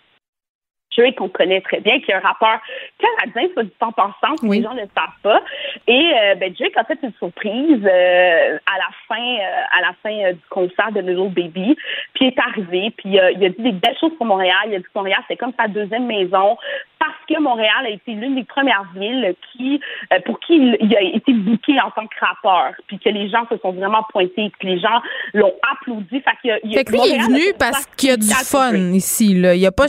Drake 0.97 1.16
qu'on 1.16 1.28
connaît 1.28 1.60
très 1.60 1.78
bien, 1.78 2.01
qui 2.01 2.10
est 2.10 2.14
un 2.14 2.18
rappeur 2.18 2.59
canadien, 2.98 3.48
soit 3.52 3.62
du 3.62 3.70
temps 3.78 3.93
passant, 3.93 4.35
les 4.43 4.62
gens 4.62 4.74
ne 4.74 4.80
le 4.80 4.89
savent 4.97 5.20
pas. 5.22 5.40
Et 5.86 6.12
euh, 6.12 6.35
ben, 6.35 6.52
Drake 6.59 6.76
a 6.76 6.85
fait 6.85 6.98
une 7.05 7.12
surprise 7.18 7.85
euh, 7.85 8.59
à 8.66 8.78
la 8.78 8.90
fin, 9.06 9.36
à 9.76 9.80
la 9.80 9.93
fin 10.02 10.32
du 10.32 10.40
concert 10.51 10.90
de 10.90 11.01
Little 11.01 11.30
Baby. 11.32 11.76
Puis 12.14 12.24
il 12.24 12.28
est 12.28 12.39
arrivé, 12.40 12.93
puis 12.97 13.10
il 13.10 13.20
a 13.20 13.48
dit 13.48 13.62
des 13.62 13.72
belles 13.72 13.97
choses 14.01 14.16
pour 14.16 14.26
Montréal. 14.26 14.56
Il 14.66 14.74
a 14.74 14.78
dit 14.78 14.85
que 14.85 14.90
Montréal, 14.97 15.20
c'est 15.28 15.36
comme 15.36 15.52
sa 15.56 15.68
deuxième 15.68 16.06
maison 16.06 16.56
parce 16.99 17.16
que 17.29 17.41
Montréal 17.41 17.87
a 17.87 17.91
été 17.91 18.12
l'une 18.12 18.35
des 18.35 18.45
premières 18.45 18.85
villes 18.95 19.35
qui, 19.53 19.81
euh, 20.12 20.19
pour 20.27 20.41
qui 20.41 20.57
il, 20.57 20.97
a 20.97 21.03
été 21.03 21.33
bouqué 21.33 21.81
en 21.81 21.91
tant 21.91 22.07
que 22.07 22.19
rappeur, 22.20 22.73
puis 22.87 22.99
que 22.99 23.09
les 23.09 23.29
gens 23.29 23.47
se 23.51 23.57
sont 23.59 23.73
vraiment 23.73 24.05
pointés, 24.11 24.51
que 24.61 24.66
les 24.66 24.79
gens 24.79 25.01
l'ont 25.35 25.55
applaudi. 25.73 26.20
Fait, 26.20 26.23
que, 26.43 26.61
il, 26.65 26.75
fait 26.75 26.89
lui, 26.91 26.99
il 27.05 27.15
est 27.15 27.19
venu 27.19 27.43
parce 27.59 27.87
qu'il 27.97 28.11
y 28.11 28.12
a 28.12 28.16
du 28.16 28.29
fun 28.29 28.75
ici. 28.93 29.35
Là. 29.35 29.55
Il 29.55 29.61
y 29.61 29.66
a 29.66 29.73
pas, 29.73 29.87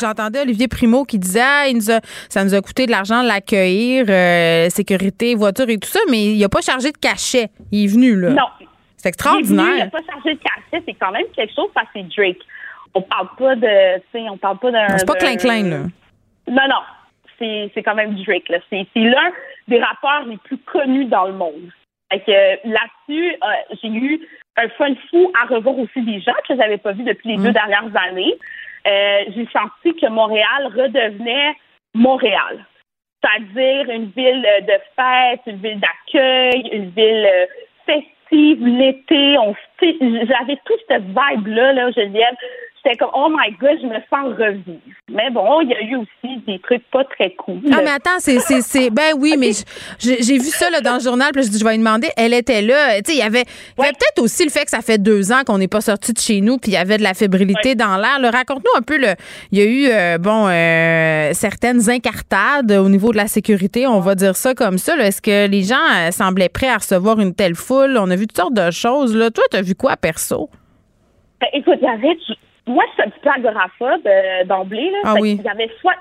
j'entendais 0.00 0.40
Olivier 0.40 0.68
Primo 0.68 1.04
qui 1.04 1.18
disait, 1.18 1.42
ah, 1.42 1.68
il 1.68 1.76
nous 1.76 1.90
a, 1.90 2.00
ça 2.28 2.44
nous 2.44 2.54
a 2.54 2.60
coûté 2.60 2.86
de 2.86 2.90
l'argent 2.90 3.22
de 3.22 3.28
l'accueillir, 3.28 4.06
euh, 4.08 4.68
sécurité, 4.70 5.34
voiture 5.34 5.68
et 5.68 5.78
tout 5.78 5.88
ça, 5.88 6.00
mais 6.10 6.26
il 6.26 6.44
a 6.44 6.48
pas 6.48 6.60
chargé 6.60 6.92
de 6.92 6.98
cachet. 6.98 7.48
Il 7.72 7.84
est 7.84 7.88
venu 7.88 8.18
là. 8.18 8.30
Non. 8.30 8.46
C'est 8.96 9.10
extraordinaire. 9.10 9.74
Il 9.74 9.78
n'a 9.78 9.86
pas 9.86 9.98
chargé 10.10 10.34
de 10.34 10.40
cachet, 10.40 10.84
c'est 10.86 10.94
quand 10.94 11.12
même 11.12 11.26
quelque 11.34 11.54
chose 11.54 11.68
parce 11.74 11.86
que 11.88 12.00
c'est 12.00 12.16
Drake. 12.16 12.38
On 12.94 13.02
parle 13.02 13.28
pas 13.38 13.54
de, 13.54 14.28
on 14.30 14.38
parle 14.38 14.58
pas 14.58 14.70
d'un. 14.70 14.96
C'est 14.96 15.06
pas 15.06 15.16
clin 15.16 15.36
clin 15.36 15.62
là. 15.68 15.78
Non, 16.48 16.68
non. 16.68 16.82
C'est 17.38 17.82
quand 17.82 17.94
même 17.94 18.14
Drake. 18.14 18.50
C'est 18.70 18.86
l'un 18.94 19.32
des 19.68 19.78
rappeurs 19.78 20.24
les 20.26 20.38
plus 20.38 20.58
connus 20.58 21.06
dans 21.06 21.26
le 21.26 21.34
monde. 21.34 21.70
là-dessus, 22.10 23.34
euh, 23.34 23.74
j'ai 23.82 23.88
eu 23.88 24.20
un 24.56 24.68
fun 24.70 24.94
fou 25.10 25.32
à 25.40 25.46
revoir 25.46 25.78
aussi 25.78 26.00
des 26.02 26.20
gens 26.20 26.32
que 26.48 26.56
j'avais 26.56 26.78
pas 26.78 26.92
vus 26.92 27.02
depuis 27.02 27.30
les 27.30 27.36
deux 27.36 27.50
mm. 27.50 27.52
dernières 27.52 27.96
années. 28.08 28.34
Euh, 28.86 29.24
j'ai 29.34 29.46
senti 29.52 30.00
que 30.00 30.06
Montréal 30.08 30.72
redevenait 30.74 31.56
Montréal. 31.94 32.64
C'est-à-dire 33.20 33.90
une 33.90 34.10
ville 34.10 34.46
de 34.62 34.74
fête, 34.94 35.40
une 35.46 35.56
ville 35.56 35.80
d'accueil, 35.80 36.68
une 36.72 36.90
ville 36.90 37.26
euh, 37.26 37.46
festive, 37.84 38.64
l'été. 38.64 39.36
J'avais 39.80 40.58
toute 40.64 40.80
cette 40.88 41.04
vibe-là, 41.04 41.72
là, 41.72 41.90
Geneviève, 41.90 42.36
c'était 42.86 42.98
comme 42.98 43.10
oh 43.14 43.28
my 43.30 43.54
god, 43.58 43.78
je 43.80 43.86
me 43.86 43.98
sens 44.10 44.38
revivre. 44.38 44.80
Mais 45.10 45.30
bon, 45.30 45.60
il 45.62 45.70
y 45.70 45.74
a 45.74 45.82
eu 45.82 45.96
aussi 45.96 46.42
des 46.46 46.58
trucs 46.60 46.88
pas 46.90 47.04
très 47.04 47.34
cool. 47.34 47.60
Ah 47.72 47.80
mais 47.82 47.90
attends, 47.90 48.18
c'est 48.18 48.38
c'est 48.40 48.90
ben 48.90 49.14
oui, 49.18 49.34
mais 49.38 49.50
j'ai 49.98 50.38
vu 50.38 50.50
ça 50.50 50.70
là, 50.70 50.80
dans 50.80 50.94
le 50.94 51.00
journal, 51.00 51.30
puis 51.32 51.44
je 51.44 51.50
dis 51.50 51.58
je 51.58 51.64
vais 51.64 51.72
lui 51.72 51.78
demander, 51.78 52.08
elle 52.16 52.34
était 52.34 52.62
là, 52.62 52.96
tu 53.02 53.12
sais, 53.12 53.16
il 53.16 53.18
y 53.18 53.22
avait, 53.22 53.44
peut-être 53.76 54.20
aussi 54.20 54.44
le 54.44 54.50
fait 54.50 54.64
que 54.64 54.70
ça 54.70 54.80
fait 54.80 54.98
deux 54.98 55.32
ans 55.32 55.42
qu'on 55.46 55.58
n'est 55.58 55.68
pas 55.68 55.80
sorti 55.80 56.12
de 56.12 56.18
chez 56.18 56.40
nous, 56.40 56.58
puis 56.58 56.72
il 56.72 56.74
y 56.74 56.78
avait 56.78 56.98
de 56.98 57.02
la 57.02 57.14
fébrilité 57.14 57.74
dans 57.74 57.96
l'air. 57.96 58.18
Raconte-nous 58.32 58.78
un 58.78 58.82
peu 58.82 58.98
le, 58.98 59.14
il 59.52 59.58
y 59.58 59.62
a 59.62 59.64
eu 59.64 59.88
euh, 59.90 60.18
bon 60.18 60.46
euh, 60.48 61.32
certaines 61.32 61.88
incartades 61.90 62.72
au 62.72 62.88
niveau 62.88 63.12
de 63.12 63.16
la 63.16 63.26
sécurité, 63.26 63.86
on 63.86 64.00
va 64.00 64.14
dire 64.14 64.36
ça 64.36 64.54
comme 64.54 64.78
ça. 64.78 64.96
Est-ce 64.96 65.22
que 65.22 65.48
les 65.48 65.62
gens 65.62 65.74
euh, 65.94 66.10
semblaient 66.10 66.48
prêts 66.48 66.68
à 66.68 66.76
recevoir 66.78 67.20
une 67.20 67.34
telle 67.34 67.54
foule? 67.54 67.96
On 67.98 68.10
a 68.10 68.16
vu 68.16 68.26
toutes 68.26 68.36
sortes 68.36 68.54
de 68.54 68.70
choses 68.70 69.16
là. 69.16 69.30
Toi, 69.30 69.44
t'as 69.50 69.62
vu 69.62 69.74
quoi 69.74 69.96
perso? 69.96 70.50
Ben, 71.40 71.48
écoute, 71.52 71.78
il 71.80 71.84
y 71.84 71.88
avait 71.88 72.16
moi, 72.66 72.84
je 72.88 72.92
suis 72.94 73.02
un 73.02 73.10
petit 73.10 73.20
peu 73.20 73.30
agoraphobe 73.30 74.06
euh, 74.06 74.44
d'emblée. 74.44 74.90
Là. 74.90 74.98
Ah 75.04 75.14
oui. 75.20 75.36
Il 75.38 75.44
y 75.44 75.48
avait 75.48 75.70
soit, 75.80 75.94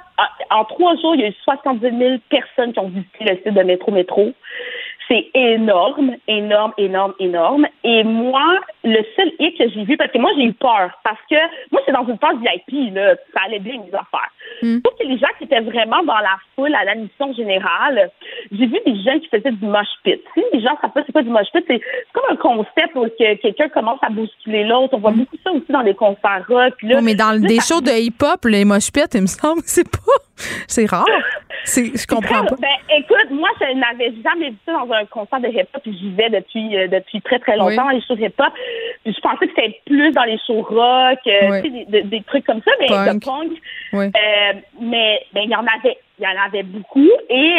en 0.50 0.66
trois 0.66 0.96
jours, 0.98 1.16
il 1.16 1.22
y 1.22 1.24
a 1.26 1.28
eu 1.28 1.36
70 1.44 1.98
000 1.98 2.16
personnes 2.30 2.74
qui 2.74 2.80
ont 2.80 2.90
visité 2.90 3.24
le 3.24 3.36
site 3.38 3.54
de 3.54 3.64
Métro 3.64 3.92
Métro. 3.92 4.32
C'est 5.08 5.30
énorme, 5.36 6.16
énorme, 6.28 6.74
énorme, 6.80 7.14
énorme. 7.20 7.68
Et 7.84 8.04
moi, 8.04 8.60
le 8.84 9.04
seul 9.16 9.32
hic 9.38 9.56
que 9.60 9.70
j'ai 9.70 9.84
vu, 9.84 9.98
parce 9.98 10.12
que 10.12 10.18
moi, 10.18 10.32
j'ai 10.36 10.46
eu 10.46 10.54
peur, 10.54 10.90
parce 11.04 11.20
que 11.30 11.36
moi, 11.72 11.82
c'est 11.86 11.92
dans 11.92 12.08
une 12.08 12.18
phase 12.18 12.38
VIP, 12.38 12.96
là, 12.96 13.14
ça 13.36 13.42
allait 13.46 13.60
bien 13.60 13.78
mes 13.78 13.94
affaires. 13.94 14.32
Mm. 14.62 14.80
Sauf 14.86 14.98
que 15.00 15.08
les 15.08 15.18
gens 15.18 15.28
qui 15.38 15.46
étaient 15.46 15.62
vraiment 15.62 16.04
dans 16.04 16.18
la 16.18 16.38
foule 16.56 16.74
à 16.76 16.84
la 16.84 16.96
mission 16.96 17.34
générale, 17.34 18.10
j'ai 18.52 18.66
vu 18.66 18.78
des 18.86 19.02
jeunes 19.04 19.20
qui 19.20 19.30
faisaient 19.30 19.52
du 19.52 19.66
mosh 19.66 19.88
pit. 20.04 20.22
Si 20.34 20.44
les 20.54 20.62
gens 20.62 20.78
savent 20.82 20.92
pas 20.92 21.02
c'est 21.06 21.12
quoi 21.12 21.24
du 21.24 21.30
mosh 21.30 21.48
pit, 21.54 21.64
c'est 21.68 21.82
comme 22.14 22.24
un 22.30 22.36
concept 22.36 22.96
où 22.96 23.04
que 23.04 23.36
quelqu'un 23.36 23.70
commence 23.70 24.00
à 24.02 24.10
bousculer 24.10 24.64
l'autre. 24.64 24.94
On 24.94 25.00
voit 25.00 25.12
mm. 25.12 25.20
beaucoup 25.20 25.38
ça 25.44 25.52
aussi 25.52 25.72
dans 25.72 25.82
les 25.82 25.96
concerts 25.96 26.46
rock. 26.48 26.74
Là, 26.84 27.02
mais 27.02 27.16
dans 27.16 27.40
des 27.40 27.60
shows 27.60 27.82
de 27.82 27.92
hip-hop, 27.92 28.46
les 28.46 28.66
mosh 28.66 28.92
pits, 28.92 29.02
il 29.14 29.22
me 29.22 29.28
semble, 29.28 29.62
c'est 29.66 29.90
pas, 29.90 29.98
c'est 30.68 30.86
rare. 30.86 31.06
Je 31.66 32.06
comprends 32.06 32.46
pas. 32.46 32.56
Ben, 32.60 32.96
écoute, 32.98 33.32
moi, 33.32 33.50
je 33.60 33.74
n'avais 33.76 34.14
jamais 34.24 34.52
vu 34.52 34.58
ça 34.66 34.74
dans 34.74 34.92
un 34.92 35.06
concert 35.06 35.40
de 35.40 35.48
hip-hop, 35.48 35.82
j'y 35.86 36.12
vais 36.12 36.30
depuis, 36.30 36.78
euh, 36.78 36.88
depuis 36.88 37.22
très, 37.22 37.40
très 37.40 37.58
longtemps 37.58 37.86
dans 37.86 37.90
les 37.90 38.02
shows 38.02 38.16
hip-hop. 38.16 38.54
Je 39.06 39.20
pensais 39.22 39.48
que 39.48 39.54
c'était 39.56 39.82
plus 39.86 40.12
dans 40.12 40.24
les 40.24 40.38
shows 40.46 40.62
rock, 40.62 41.20
euh, 41.28 41.62
des, 41.62 42.04
des, 42.04 42.22
trucs 42.24 42.46
comme 42.46 42.62
ça, 42.64 42.72
mais 42.80 42.88
de 42.88 43.20
punk. 43.20 43.52
Euh, 43.94 44.45
mais 44.80 45.26
ben, 45.34 45.44
il 45.44 45.50
y 45.50 45.56
en 45.56 45.66
avait, 45.66 45.98
il 46.20 46.24
y 46.24 46.28
en 46.28 46.42
avait 46.46 46.64
beaucoup. 46.64 47.10
Et 47.30 47.54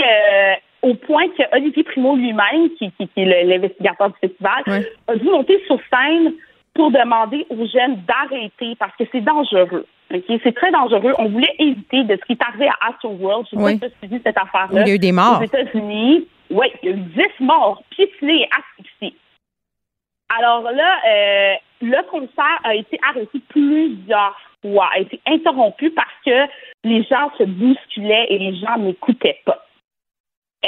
au 0.82 0.94
point 0.94 1.28
que 1.28 1.42
Olivier 1.56 1.82
Primo 1.84 2.16
lui-même, 2.16 2.70
qui, 2.78 2.90
qui, 2.92 3.08
qui 3.08 3.20
est 3.20 3.44
l'investigateur 3.44 4.10
du 4.10 4.16
festival, 4.20 4.84
a 5.08 5.16
dû 5.16 5.24
monter 5.24 5.62
sur 5.66 5.78
scène 5.90 6.34
pour 6.74 6.90
demander 6.90 7.46
aux 7.50 7.66
jeunes 7.66 8.02
d'arrêter 8.06 8.76
parce 8.78 8.94
que 8.96 9.04
c'est 9.10 9.22
dangereux. 9.22 9.86
C'est 10.10 10.54
très 10.54 10.70
dangereux. 10.70 11.14
On 11.18 11.28
voulait 11.28 11.54
éviter 11.58 12.04
de 12.04 12.16
ce 12.16 12.24
qui 12.26 12.32
est 12.32 12.42
arrivé 12.42 12.68
à 12.68 12.90
Astro 12.90 13.10
World. 13.10 13.46
Je 13.50 13.58
sais 13.58 13.78
pas 13.78 13.88
si 13.88 13.94
suivi 13.98 14.20
cette 14.24 14.38
affaire-là. 14.38 14.82
Il 14.82 14.88
y 14.88 14.90
a 14.92 14.94
eu 14.94 14.98
des 14.98 15.12
morts. 15.12 15.40
Aux 15.40 15.44
États-Unis. 15.44 16.28
Oui, 16.50 16.66
il 16.82 16.90
y 16.90 16.92
a 16.92 16.96
eu 16.96 17.00
10 17.00 17.22
morts, 17.40 17.82
piétinés 17.90 18.42
et 18.42 18.48
asphyxiés. 18.56 19.18
Alors 20.38 20.62
là, 20.70 20.96
euh, 21.08 21.54
le 21.82 22.08
concert 22.08 22.60
a 22.62 22.74
été 22.74 22.98
arrêté 23.08 23.40
plusieurs 23.48 24.36
fois, 24.72 24.88
a 24.94 25.00
été 25.00 25.20
interrompu 25.26 25.90
parce 25.90 26.08
que 26.24 26.50
les 26.84 27.02
gens 27.04 27.30
se 27.38 27.44
bousculaient 27.44 28.26
et 28.28 28.38
les 28.38 28.56
gens 28.56 28.78
n'écoutaient 28.78 29.40
pas. 29.44 29.62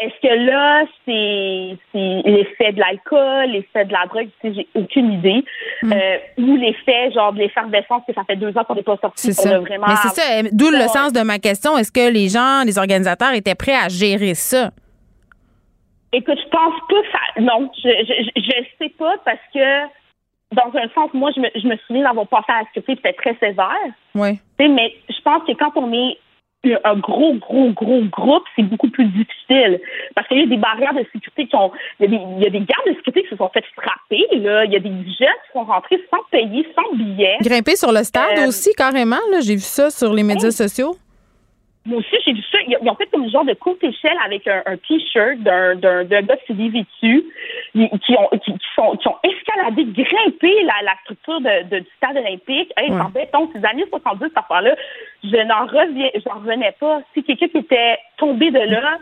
Est-ce 0.00 0.20
que 0.22 0.34
là, 0.46 0.84
c'est 1.04 1.76
l'effet 2.24 2.72
de 2.72 2.78
l'alcool, 2.78 3.50
l'effet 3.50 3.84
de 3.84 3.92
la 3.92 4.06
drogue, 4.06 4.28
j'ai 4.44 4.68
aucune 4.74 5.12
idée. 5.12 5.44
Hmm. 5.82 5.92
Euh, 5.92 6.18
ou 6.38 6.56
l'effet, 6.56 7.10
genre, 7.12 7.32
de 7.32 7.38
l'effervescence, 7.38 8.02
que 8.06 8.12
ça 8.12 8.22
fait 8.24 8.36
deux 8.36 8.56
ans 8.56 8.64
qu'on 8.64 8.76
n'est 8.76 8.82
pas 8.82 8.96
sorti. 8.98 9.32
C'est 9.32 9.32
ça. 9.32 9.58
Vraiment 9.58 9.86
Mais 9.88 9.96
c'est 9.96 10.20
ça. 10.20 10.42
D'où 10.52 10.70
le 10.70 10.86
sens 10.88 11.12
de 11.12 11.22
ma 11.22 11.38
question. 11.38 11.76
Est-ce 11.76 11.90
que 11.90 12.12
les 12.12 12.28
gens, 12.28 12.62
les 12.64 12.78
organisateurs 12.78 13.32
étaient 13.32 13.56
prêts 13.56 13.74
à 13.74 13.88
gérer 13.88 14.34
ça? 14.34 14.70
Écoute, 16.12 16.38
je 16.38 16.48
pense 16.48 16.74
pas 16.88 16.94
que 16.94 17.10
ça. 17.10 17.40
Non, 17.40 17.70
je, 17.82 17.88
je, 17.88 18.40
je 18.40 18.64
sais 18.78 18.90
pas 18.90 19.16
parce 19.24 19.40
que 19.52 19.88
dans 20.52 20.70
un 20.74 20.88
sens, 20.94 21.12
moi, 21.12 21.30
je 21.34 21.40
me, 21.40 21.48
je 21.54 21.66
me 21.66 21.76
souviens 21.86 22.04
d'avoir 22.04 22.26
passé 22.26 22.46
à 22.48 22.60
la 22.60 22.66
sécurité, 22.66 22.96
c'était 22.96 23.12
très 23.12 23.36
sévère. 23.38 23.68
Oui. 24.14 24.38
Mais 24.58 24.94
je 25.08 25.20
pense 25.22 25.42
que 25.44 25.52
quand 25.52 25.72
on 25.76 25.92
est 25.92 26.18
un 26.84 26.96
gros, 26.96 27.34
gros, 27.34 27.70
gros 27.70 28.02
groupe, 28.04 28.42
c'est 28.56 28.62
beaucoup 28.62 28.90
plus 28.90 29.06
difficile. 29.06 29.80
Parce 30.14 30.26
qu'il 30.28 30.38
y 30.38 30.42
a 30.42 30.46
des 30.46 30.56
barrières 30.56 30.94
de 30.94 31.04
sécurité 31.12 31.46
qui 31.46 31.56
ont. 31.56 31.70
Il 32.00 32.10
y, 32.10 32.14
a 32.14 32.18
des, 32.18 32.24
il 32.36 32.42
y 32.42 32.46
a 32.46 32.50
des 32.50 32.60
gardes 32.60 32.86
de 32.86 32.94
sécurité 32.94 33.22
qui 33.22 33.28
se 33.28 33.36
sont 33.36 33.48
fait 33.50 33.64
frapper, 33.76 34.26
là. 34.38 34.64
Il 34.64 34.72
y 34.72 34.76
a 34.76 34.80
des 34.80 34.90
jeunes 34.90 35.38
qui 35.46 35.52
sont 35.52 35.64
rentrés 35.64 36.00
sans 36.10 36.22
payer, 36.30 36.66
sans 36.74 36.96
billet. 36.96 37.36
Grimper 37.42 37.76
sur 37.76 37.92
le 37.92 38.02
stade 38.02 38.38
euh, 38.38 38.48
aussi, 38.48 38.72
carrément, 38.74 39.16
là. 39.30 39.40
J'ai 39.40 39.54
vu 39.54 39.60
ça 39.60 39.90
sur 39.90 40.12
les 40.12 40.22
médias 40.22 40.50
sociaux. 40.50 40.96
Moi 41.88 42.00
aussi, 42.00 42.16
j'ai 42.24 42.34
vu 42.34 42.42
ça. 42.52 42.58
Ils, 42.66 42.76
ont 42.86 42.94
fait 42.96 43.06
comme 43.06 43.24
un 43.24 43.30
genre 43.30 43.46
de 43.46 43.54
courte 43.54 43.82
échelle 43.82 44.16
avec 44.22 44.46
un, 44.46 44.76
T-shirt 44.76 45.38
d'un, 45.38 45.74
d'un, 45.74 46.04
d'un 46.04 46.20
gars 46.20 46.36
qui 46.36 46.46
s'est 46.48 46.52
dévêtu, 46.52 47.24
qui 47.72 48.14
ont, 48.14 48.28
qui, 48.44 48.54
sont, 48.76 48.94
qui 48.98 49.08
ont 49.08 49.16
escaladé, 49.24 49.86
grimpé 49.86 50.62
la, 50.64 50.82
la 50.84 50.94
structure 51.04 51.40
de, 51.40 51.80
du 51.80 51.86
stade 51.96 52.18
olympique. 52.18 52.70
Hey, 52.76 52.90
ouais. 52.90 53.00
En 53.00 53.08
béton, 53.08 53.50
ces 53.54 53.64
années 53.64 53.86
70, 53.88 54.24
cette 54.24 54.36
affaire-là, 54.36 54.76
je 55.24 55.36
n'en 55.46 55.64
reviens, 55.64 56.10
j'en 56.26 56.40
revenais 56.40 56.74
pas. 56.78 57.00
Si 57.14 57.24
quelqu'un 57.24 57.48
qui 57.48 57.58
était 57.58 57.96
tombé 58.18 58.50
de 58.50 58.58
là, 58.58 58.98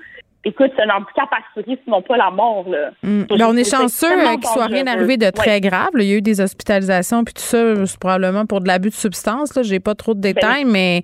écoute, 0.46 0.70
c'est 0.76 0.82
un 0.82 0.96
handicap 0.96 1.28
assuré, 1.32 1.78
sinon 1.84 2.00
pas 2.02 2.16
la 2.16 2.30
mort. 2.30 2.64
Là. 2.68 2.90
Mm. 3.02 3.24
Ben, 3.28 3.46
on 3.48 3.56
est 3.56 3.68
chanceux 3.68 4.06
euh, 4.06 4.34
qu'il 4.36 4.46
soit 4.46 4.66
rien 4.66 4.86
arrivé 4.86 5.16
de 5.16 5.28
très 5.30 5.60
grave. 5.60 5.90
Il 5.94 6.04
y 6.04 6.12
a 6.12 6.16
eu 6.16 6.22
des 6.22 6.40
hospitalisations, 6.40 7.24
puis 7.24 7.34
tout 7.34 7.42
ça, 7.42 7.86
c'est 7.86 7.98
probablement 7.98 8.46
pour 8.46 8.60
de 8.60 8.68
l'abus 8.68 8.90
de 8.90 8.94
substance. 8.94 9.52
Je 9.60 9.70
n'ai 9.70 9.80
pas 9.80 9.94
trop 9.94 10.14
de 10.14 10.20
ben 10.20 10.32
détails, 10.32 10.64
mais, 10.64 11.02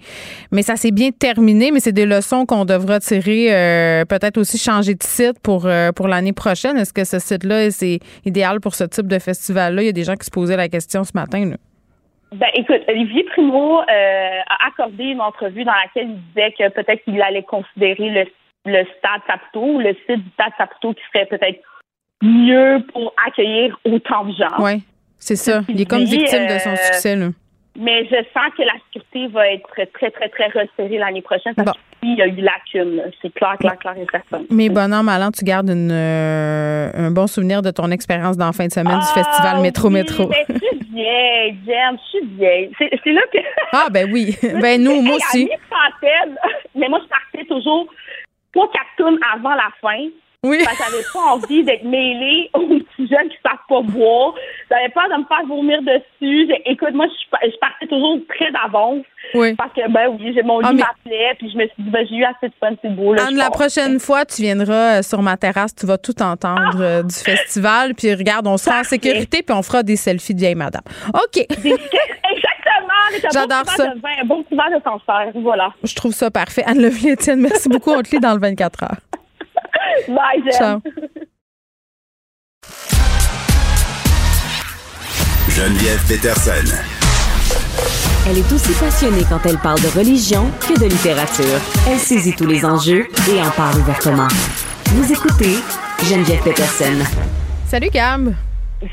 mais 0.52 0.62
ça 0.62 0.77
s'est 0.77 0.93
bien 0.93 1.10
terminé. 1.10 1.70
Mais 1.73 1.81
c'est 1.81 1.93
des 1.93 2.06
leçons 2.06 2.47
qu'on 2.47 2.64
devra 2.64 3.01
tirer, 3.01 3.48
euh, 3.52 4.05
peut-être 4.05 4.39
aussi 4.39 4.59
changer 4.59 4.94
de 4.94 5.02
site 5.02 5.40
pour, 5.43 5.66
euh, 5.66 5.90
pour 5.93 6.09
l'année 6.09 6.32
prochaine. 6.32 6.77
Est-ce 6.77 6.93
que 6.93 7.05
ce 7.05 7.19
site-là, 7.19 7.70
c'est 7.70 7.98
idéal 8.24 8.60
pour 8.60 8.74
ce 8.74 8.85
type 8.85 9.09
de 9.09 9.19
festival-là? 9.19 9.82
Il 9.82 9.86
y 9.86 9.90
a 9.90 9.93
des 9.93 10.05
gens 10.05 10.14
qui 10.14 10.27
se 10.27 10.31
posaient 10.31 10.56
la 10.56 10.69
question 10.69 11.05
ce 11.05 11.12
matin. 11.14 11.52
Ben, 12.32 12.47
écoute, 12.55 12.81
Olivier 12.89 13.24
Primo 13.24 13.81
a 13.81 14.66
accordé 14.66 15.05
une 15.05 15.20
entrevue 15.20 15.64
dans 15.64 15.73
laquelle 15.73 16.10
il 16.10 16.20
disait 16.28 16.52
que 16.52 16.73
peut-être 16.73 17.02
qu'il 17.05 17.20
allait 17.20 17.43
considérer 17.43 18.09
le 18.09 18.24
le 18.64 18.84
stade 18.98 19.20
Saputo, 19.26 19.80
le 19.80 19.94
site 20.06 20.24
du 20.24 20.30
stade 20.34 20.52
Saputo 20.56 20.94
qui 20.94 21.02
serait 21.12 21.26
peut-être 21.26 21.60
mieux 22.22 22.84
pour 22.93 23.12
accueillir 23.26 23.78
autant 23.84 24.24
de 24.24 24.32
gens. 24.32 24.55
Oui, 24.59 24.82
c'est 25.18 25.36
ça. 25.36 25.62
Il 25.68 25.80
est 25.80 25.86
comme 25.86 26.05
victime 26.05 26.47
de 26.47 26.59
son 26.59 26.70
euh, 26.70 26.76
succès, 26.76 27.16
là. 27.16 27.28
Mais 27.78 28.05
je 28.05 28.16
sens 28.34 28.52
que 28.56 28.62
la 28.62 28.74
sécurité 28.84 29.28
va 29.28 29.48
être 29.48 29.66
très, 29.94 30.10
très, 30.10 30.28
très 30.28 30.47
resserrée 30.48 30.98
l'année 30.98 31.22
prochaine 31.22 31.55
parce 31.55 31.72
qu'il 32.02 32.18
y 32.18 32.20
a 32.20 32.26
eu 32.26 32.43
lacune. 32.43 33.02
C'est 33.22 33.32
clair, 33.32 33.56
clair, 33.59 33.78
clair 33.78 33.94
et 33.97 34.06
certain. 34.12 34.43
Mais 34.51 34.68
bon 34.68 34.93
an, 34.93 35.02
mal 35.02 35.22
tu 35.32 35.43
gardes 35.43 35.70
une, 35.70 35.90
euh, 35.90 36.90
un 36.93 37.10
bon 37.10 37.26
souvenir 37.26 37.62
de 37.62 37.70
ton 37.70 37.90
expérience 37.90 38.36
dans 38.36 38.47
la 38.47 38.52
fin 38.52 38.66
de 38.66 38.72
semaine 38.72 38.98
du 38.98 39.06
ah, 39.09 39.14
festival 39.14 39.62
Métro 39.62 39.89
Métro. 39.89 40.30
Je 40.51 40.55
suis 40.55 40.78
vieille, 40.93 41.56
Jem, 41.66 41.97
je 41.97 42.18
suis 42.18 42.26
vieille. 42.36 42.70
C'est 42.78 43.12
là 43.12 43.22
que. 43.32 43.39
ah, 43.72 43.86
ben 43.90 44.12
oui. 44.12 44.36
ben 44.60 44.82
nous, 44.82 45.01
moi 45.01 45.16
aussi. 45.16 45.48
Mais 46.74 46.89
moi, 46.89 47.01
je 47.02 47.09
partais 47.09 47.48
toujours 47.48 47.86
trois 48.53 48.70
cartoons 48.70 49.19
avant 49.35 49.55
la 49.55 49.70
fin. 49.81 50.09
Oui. 50.45 50.59
Parce 50.65 50.77
que 50.77 50.85
j'avais 50.91 51.05
pas 51.12 51.35
envie 51.35 51.62
d'être 51.62 51.85
mêlée 51.85 52.51
aux 52.55 52.66
petits 52.66 53.09
jeunes 53.09 53.29
qui 53.29 53.37
savent 53.47 53.62
pas 53.69 53.81
boire. 53.83 54.35
J'avais 54.69 54.89
peur 54.89 55.05
de 55.09 55.23
me 55.23 55.27
faire 55.27 55.47
vomir 55.47 55.81
dessus. 55.83 56.53
Écoute, 56.66 56.95
moi, 56.95 57.07
je, 57.07 57.59
partais 57.61 57.87
toujours 57.87 58.19
très 58.29 58.51
d'avance. 58.51 59.05
Oui. 59.35 59.55
Parce 59.55 59.73
que, 59.73 59.89
ben 59.89 60.09
oui, 60.19 60.33
j'ai 60.35 60.43
mon 60.43 60.59
ah, 60.59 60.73
lit 60.73 60.79
m'appelait, 60.79 61.35
puis 61.39 61.49
je 61.49 61.57
me 61.57 61.62
suis 61.62 61.83
dit, 61.85 61.91
ben, 61.91 62.05
j'ai 62.09 62.16
eu 62.16 62.24
assez 62.24 62.49
de 62.49 62.55
fun, 62.59 62.74
c'est 62.83 62.91
beau. 62.91 63.15
Là, 63.15 63.27
Anne, 63.29 63.37
la 63.37 63.51
prochaine 63.51 64.01
fois, 64.01 64.24
tu 64.24 64.43
viendras 64.43 64.99
euh, 64.99 65.03
sur 65.03 65.23
ma 65.23 65.37
terrasse, 65.37 65.77
tu 65.77 65.87
vas 65.87 65.97
tout 65.97 66.20
entendre 66.20 66.74
ah! 66.74 66.83
euh, 66.83 67.03
du 67.05 67.15
festival, 67.15 67.95
puis 67.95 68.12
regarde, 68.12 68.49
on 68.49 68.57
sera 68.57 68.81
en 68.81 68.85
sécurité, 68.85 69.45
puis 69.45 69.55
on 69.57 69.62
fera 69.62 69.85
des 69.85 69.95
selfies 69.95 70.35
de 70.35 70.41
vieille 70.41 70.57
madame. 70.57 70.83
OK. 71.15 71.47
J'adore 73.33 73.65
ça. 73.77 73.85
un 73.85 74.24
bon 74.24 74.43
couvert 74.45 74.70
de 74.70 74.83
cancer, 74.83 75.33
voilà. 75.43 75.70
Je 75.83 75.95
trouve 75.95 76.12
ça 76.12 76.31
parfait. 76.31 76.62
Anne-Levie 76.65 77.12
Etienne, 77.12 77.41
merci 77.41 77.69
beaucoup. 77.69 77.91
On 77.91 78.03
te 78.03 78.11
lit 78.11 78.20
dans 78.20 78.35
le 78.35 78.41
24 78.41 78.83
heures. 78.85 78.97
Bye, 80.09 80.43
Jen. 80.51 80.81
Geneviève 85.49 86.01
Peterson. 86.09 86.77
Elle 88.29 88.39
est 88.39 88.53
aussi 88.53 88.73
passionnée 88.74 89.24
quand 89.29 89.45
elle 89.45 89.59
parle 89.59 89.81
de 89.81 89.89
religion 89.89 90.45
que 90.61 90.79
de 90.79 90.87
littérature. 90.87 91.61
Elle 91.89 91.99
saisit 91.99 92.35
tous 92.35 92.47
les 92.47 92.65
enjeux 92.65 93.09
et 93.31 93.41
en 93.41 93.51
parle 93.51 93.79
ouvertement. 93.81 94.29
Vous 94.87 95.12
écoutez 95.12 95.57
Geneviève 96.05 96.43
Peterson. 96.43 97.05
Salut 97.66 97.91
Gab. 97.91 98.33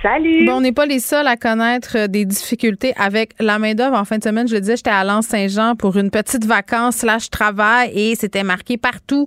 Salut. 0.03 0.45
Bon, 0.45 0.57
on 0.57 0.61
n'est 0.61 0.71
pas 0.71 0.85
les 0.85 0.99
seuls 0.99 1.25
à 1.25 1.35
connaître 1.35 1.97
euh, 1.97 2.07
des 2.07 2.23
difficultés 2.23 2.93
avec 2.95 3.31
la 3.39 3.57
main-d'œuvre. 3.57 3.97
En 3.97 4.05
fin 4.05 4.19
de 4.19 4.23
semaine, 4.23 4.47
je 4.47 4.53
le 4.53 4.61
disais, 4.61 4.75
j'étais 4.75 4.91
à 4.91 5.03
Lens-Saint-Jean 5.03 5.75
pour 5.75 5.97
une 5.97 6.11
petite 6.11 6.45
vacance 6.45 6.97
slash 6.97 7.29
travail 7.31 7.91
et 7.95 8.15
c'était 8.15 8.43
marqué 8.43 8.77
partout. 8.77 9.25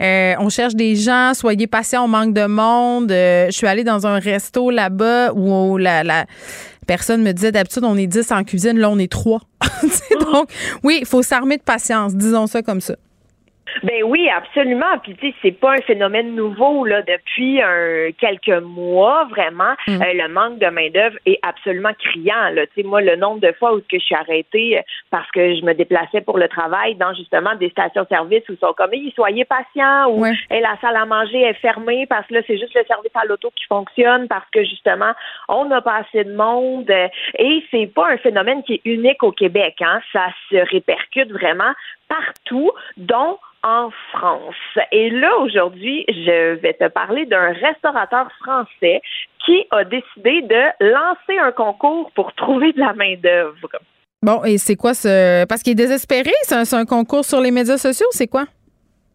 Euh, 0.00 0.34
on 0.38 0.50
cherche 0.50 0.76
des 0.76 0.94
gens, 0.94 1.32
soyez 1.34 1.66
patients, 1.66 2.04
on 2.04 2.08
manque 2.08 2.32
de 2.32 2.46
monde. 2.46 3.10
Euh, 3.10 3.46
je 3.46 3.52
suis 3.52 3.66
allée 3.66 3.82
dans 3.82 4.06
un 4.06 4.20
resto 4.20 4.70
là-bas 4.70 5.32
où 5.32 5.78
la, 5.78 6.04
la 6.04 6.26
personne 6.86 7.22
me 7.22 7.32
disait 7.32 7.50
d'habitude 7.50 7.82
on 7.84 7.96
est 7.96 8.06
10 8.06 8.30
en 8.30 8.44
cuisine, 8.44 8.78
là 8.78 8.90
on 8.90 8.98
est 8.98 9.10
3. 9.10 9.40
Donc, 10.32 10.48
oui, 10.84 10.98
il 11.00 11.06
faut 11.06 11.22
s'armer 11.22 11.56
de 11.56 11.62
patience, 11.62 12.14
disons 12.14 12.46
ça 12.46 12.62
comme 12.62 12.80
ça. 12.80 12.94
Ben 13.82 14.02
oui, 14.04 14.28
absolument. 14.28 14.98
Puis 15.02 15.14
tu 15.16 15.28
sais, 15.28 15.34
c'est 15.42 15.52
pas 15.52 15.72
un 15.72 15.82
phénomène 15.82 16.34
nouveau 16.34 16.84
là 16.84 17.02
depuis 17.02 17.60
un, 17.60 18.10
quelques 18.18 18.62
mois 18.62 19.24
vraiment. 19.24 19.74
Mm. 19.86 20.02
Euh, 20.02 20.12
le 20.14 20.28
manque 20.28 20.58
de 20.58 20.66
main 20.66 20.88
d'œuvre 20.90 21.16
est 21.26 21.38
absolument 21.42 21.92
criant. 21.98 22.50
Là, 22.52 22.66
tu 22.66 22.72
sais, 22.76 22.82
moi, 22.82 23.00
le 23.00 23.16
nombre 23.16 23.40
de 23.40 23.52
fois 23.58 23.74
où 23.74 23.80
que 23.80 23.98
je 23.98 24.04
suis 24.04 24.14
arrêtée 24.14 24.78
euh, 24.78 24.82
parce 25.10 25.30
que 25.30 25.54
je 25.54 25.64
me 25.64 25.74
déplaçais 25.74 26.20
pour 26.20 26.38
le 26.38 26.48
travail 26.48 26.94
dans 26.94 27.14
justement 27.14 27.54
des 27.56 27.70
stations-service 27.70 28.42
où 28.48 28.52
ils 28.52 28.58
sont 28.58 28.72
comme, 28.76 28.90
soyez 29.14 29.44
patients 29.44 30.10
ou 30.10 30.24
la 30.24 30.76
salle 30.80 30.96
à 30.96 31.04
manger 31.04 31.42
est 31.42 31.54
fermée 31.54 32.06
parce 32.06 32.26
que 32.26 32.34
là 32.34 32.40
c'est 32.46 32.58
juste 32.58 32.74
le 32.74 32.84
service 32.86 33.10
à 33.14 33.24
l'auto 33.26 33.50
qui 33.54 33.64
fonctionne 33.66 34.28
parce 34.28 34.48
que 34.50 34.64
justement 34.64 35.12
on 35.48 35.64
n'a 35.66 35.80
pas 35.80 35.96
assez 35.96 36.24
de 36.24 36.34
monde. 36.34 36.90
Et 37.38 37.64
c'est 37.70 37.86
pas 37.86 38.10
un 38.10 38.16
phénomène 38.18 38.62
qui 38.62 38.74
est 38.74 38.82
unique 38.84 39.22
au 39.22 39.32
Québec. 39.32 39.76
Hein. 39.80 40.00
Ça 40.12 40.26
se 40.50 40.56
répercute 40.70 41.30
vraiment 41.32 41.72
partout, 42.14 42.70
dont 42.96 43.38
en 43.62 43.90
France. 44.12 44.54
Et 44.92 45.10
là, 45.10 45.38
aujourd'hui, 45.38 46.04
je 46.08 46.54
vais 46.56 46.74
te 46.74 46.88
parler 46.88 47.24
d'un 47.26 47.52
restaurateur 47.52 48.28
français 48.42 49.00
qui 49.44 49.64
a 49.70 49.84
décidé 49.84 50.42
de 50.42 50.92
lancer 50.92 51.38
un 51.38 51.52
concours 51.52 52.10
pour 52.14 52.32
trouver 52.34 52.72
de 52.72 52.80
la 52.80 52.92
main-d'œuvre. 52.92 53.68
Bon, 54.22 54.44
et 54.44 54.58
c'est 54.58 54.76
quoi 54.76 54.94
ce. 54.94 55.44
Parce 55.46 55.62
qu'il 55.62 55.72
est 55.72 55.76
désespéré? 55.86 56.30
C'est 56.42 56.74
un, 56.74 56.84
concours 56.84 57.24
sur 57.24 57.40
les 57.40 57.50
médias 57.50 57.78
sociaux? 57.78 58.06
C'est 58.10 58.26
quoi? 58.26 58.44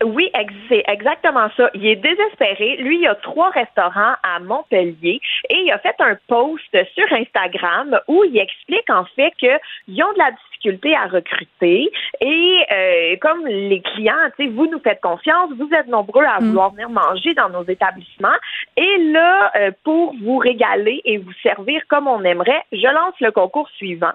Oui, 0.03 0.31
c'est 0.69 0.83
exactement 0.87 1.49
ça. 1.57 1.69
Il 1.73 1.85
est 1.85 1.97
désespéré. 1.97 2.77
Lui, 2.77 2.99
il 3.01 3.07
a 3.07 3.15
trois 3.15 3.49
restaurants 3.49 4.13
à 4.23 4.39
Montpellier 4.39 5.19
et 5.49 5.57
il 5.57 5.71
a 5.71 5.79
fait 5.79 5.95
un 5.99 6.17
post 6.27 6.77
sur 6.93 7.11
Instagram 7.11 7.99
où 8.07 8.23
il 8.23 8.37
explique 8.37 8.89
en 8.89 9.03
fait 9.15 9.33
qu'ils 9.37 10.03
ont 10.03 10.13
de 10.13 10.17
la 10.17 10.31
difficulté 10.31 10.95
à 10.95 11.07
recruter 11.07 11.91
et 12.21 12.65
euh, 12.71 13.15
comme 13.21 13.45
les 13.45 13.81
clients, 13.81 14.13
vous 14.51 14.67
nous 14.67 14.79
faites 14.79 15.01
confiance, 15.01 15.51
vous 15.57 15.69
êtes 15.73 15.87
nombreux 15.87 16.23
à 16.23 16.39
mm. 16.39 16.47
vouloir 16.47 16.71
venir 16.71 16.89
manger 16.89 17.33
dans 17.33 17.49
nos 17.49 17.63
établissements 17.63 18.27
et 18.77 18.97
là, 19.11 19.51
euh, 19.57 19.71
pour 19.83 20.13
vous 20.21 20.37
régaler 20.37 21.01
et 21.03 21.17
vous 21.17 21.33
servir 21.43 21.81
comme 21.89 22.07
on 22.07 22.23
aimerait, 22.23 22.63
je 22.71 22.87
lance 22.87 23.15
le 23.19 23.31
concours 23.31 23.69
suivant. 23.75 24.13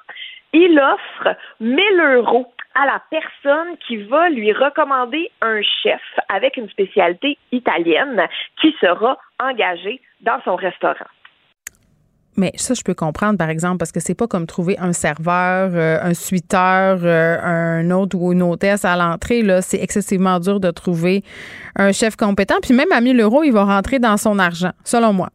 Il 0.54 0.78
offre 0.78 1.36
1000 1.60 1.78
euros 2.16 2.53
à 2.74 2.86
la 2.86 3.02
personne 3.10 3.76
qui 3.86 3.96
va 3.96 4.28
lui 4.28 4.52
recommander 4.52 5.30
un 5.40 5.60
chef 5.82 6.00
avec 6.28 6.56
une 6.56 6.68
spécialité 6.68 7.38
italienne 7.52 8.26
qui 8.60 8.74
sera 8.80 9.16
engagé 9.40 10.00
dans 10.20 10.40
son 10.44 10.56
restaurant. 10.56 11.06
Mais 12.36 12.50
ça, 12.56 12.74
je 12.74 12.82
peux 12.82 12.94
comprendre, 12.94 13.38
par 13.38 13.48
exemple, 13.48 13.78
parce 13.78 13.92
que 13.92 14.00
c'est 14.00 14.16
pas 14.16 14.26
comme 14.26 14.46
trouver 14.46 14.76
un 14.80 14.92
serveur, 14.92 15.70
euh, 15.74 15.98
un 16.02 16.14
suiteur, 16.14 16.98
euh, 17.04 17.38
un 17.40 17.90
autre 17.92 18.16
ou 18.18 18.32
une 18.32 18.42
hôtesse 18.42 18.84
à 18.84 18.96
l'entrée. 18.96 19.42
Là, 19.42 19.62
c'est 19.62 19.80
excessivement 19.80 20.40
dur 20.40 20.58
de 20.58 20.72
trouver 20.72 21.22
un 21.76 21.92
chef 21.92 22.16
compétent. 22.16 22.56
Puis 22.60 22.74
même 22.74 22.90
à 22.90 23.00
1000 23.00 23.20
euros, 23.20 23.44
il 23.44 23.52
va 23.52 23.64
rentrer 23.64 24.00
dans 24.00 24.16
son 24.16 24.40
argent, 24.40 24.72
selon 24.82 25.12
moi. 25.12 25.28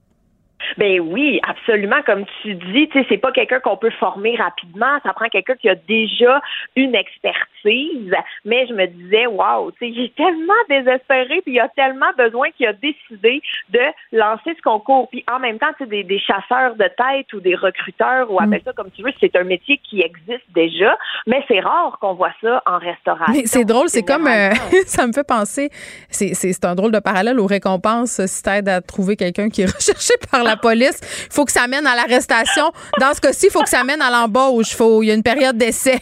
Ben 0.78 1.00
oui, 1.00 1.40
absolument. 1.48 2.02
Comme 2.06 2.26
tu 2.42 2.56
dis, 2.56 2.88
tu 2.90 3.00
sais, 3.00 3.06
c'est 3.10 3.18
pas 3.18 3.32
quelqu'un 3.32 3.60
qu'on 3.60 3.78
peut 3.78 3.92
former 3.92 4.36
rapidement. 4.36 5.00
Ça 5.04 5.14
prend 5.14 5.28
quelqu'un 5.28 5.56
qui 5.56 5.70
a 5.70 5.76
déjà 5.76 6.42
une 6.76 6.96
expertise. 6.96 8.14
Mais 8.46 8.68
je 8.68 8.74
me 8.74 8.86
disais, 8.88 9.28
waouh, 9.28 9.72
tu 9.72 9.94
sais, 9.94 10.02
est 10.02 10.16
tellement 10.16 10.54
désespéré, 10.70 11.42
puis 11.42 11.54
il 11.54 11.60
a 11.60 11.68
tellement 11.70 12.12
besoin 12.18 12.50
qu'il 12.52 12.68
a 12.68 12.74
décidé 12.74 13.42
de 13.70 13.82
lancer 14.14 14.56
ce 14.56 14.62
concours. 14.62 15.10
Puis 15.10 15.24
en 15.32 15.40
même 15.40 15.60
temps, 15.60 15.72
tu 15.78 15.84
sais, 15.84 15.90
des, 15.90 16.04
des 16.04 16.20
chasseurs 16.20 16.76
de 16.76 16.90
tête 16.98 17.32
ou 17.34 17.40
des 17.40 17.56
recruteurs 17.56 18.32
ou 18.32 18.40
appelle 18.40 18.62
ça 18.64 18.74
comme 18.74 18.92
tu 18.92 19.04
veux, 19.04 19.12
c'est 19.20 19.36
un 19.36 19.44
métier 19.44 19.80
qui 19.84 20.02
existe 20.02 20.46
déjà, 20.54 20.98
mais 21.28 21.44
c'est 21.48 21.60
rare 21.60 21.98
qu'on 22.00 22.14
voit 22.14 22.34
ça 22.42 22.62
en 22.66 22.78
restauration. 22.78 23.42
C'est 23.46 23.66
drôle, 23.66 23.90
c'est 23.90 24.04
comme 24.04 24.28
euh, 24.28 24.52
ça 24.86 25.08
me 25.08 25.14
fait 25.14 25.28
penser, 25.28 25.70
c'est 26.10 26.66
un 26.66 26.76
drôle 26.76 26.92
de 26.92 27.00
parallèle 27.00 27.40
aux 27.40 27.46
récompenses 27.46 28.26
si 28.26 28.44
t'aides 28.44 28.70
à 28.70 28.82
trouver 28.82 29.16
quelqu'un 29.16 29.50
qui 29.50 29.62
est 29.62 29.66
recherché 29.76 30.14
par 30.32 30.44
la 30.44 30.56
police. 30.62 31.00
Il 31.28 31.34
faut 31.34 31.46
que 31.46 31.52
ça 31.52 31.68
mène 31.68 31.86
à 31.88 31.96
l'arrestation. 31.96 32.72
Dans 33.00 33.14
ce 33.14 33.22
cas-ci, 33.22 33.48
il 33.48 33.52
faut 33.52 33.62
que 33.62 33.70
ça 33.70 33.84
mène 33.84 34.02
à 34.02 34.10
l'embauche. 34.10 34.76
Il 35.02 35.08
y 35.08 35.12
a 35.12 35.14
une 35.14 35.24
période 35.24 35.58
d'essai. 35.58 36.00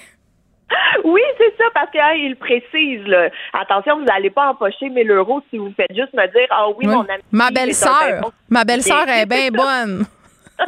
Oui, 1.03 1.21
c'est 1.37 1.55
ça, 1.57 1.63
parce 1.73 1.89
qu'il 1.91 2.35
précise, 2.35 3.05
là, 3.07 3.29
attention, 3.53 3.99
vous 3.99 4.03
n'allez 4.03 4.29
pas 4.29 4.49
empocher 4.49 4.89
1000 4.89 5.09
euros 5.11 5.41
si 5.49 5.57
vous 5.57 5.71
faites 5.77 5.95
juste 5.95 6.13
me 6.13 6.25
dire, 6.27 6.47
ah 6.49 6.67
oui, 6.77 6.85
mon 6.87 7.01
ami. 7.01 7.23
Ma 7.31 7.49
belle-sœur, 7.51 8.31
ma 8.49 8.65
belle-sœur 8.65 9.07
est 9.07 9.25
bien 9.29 9.49
bonne. 9.49 10.05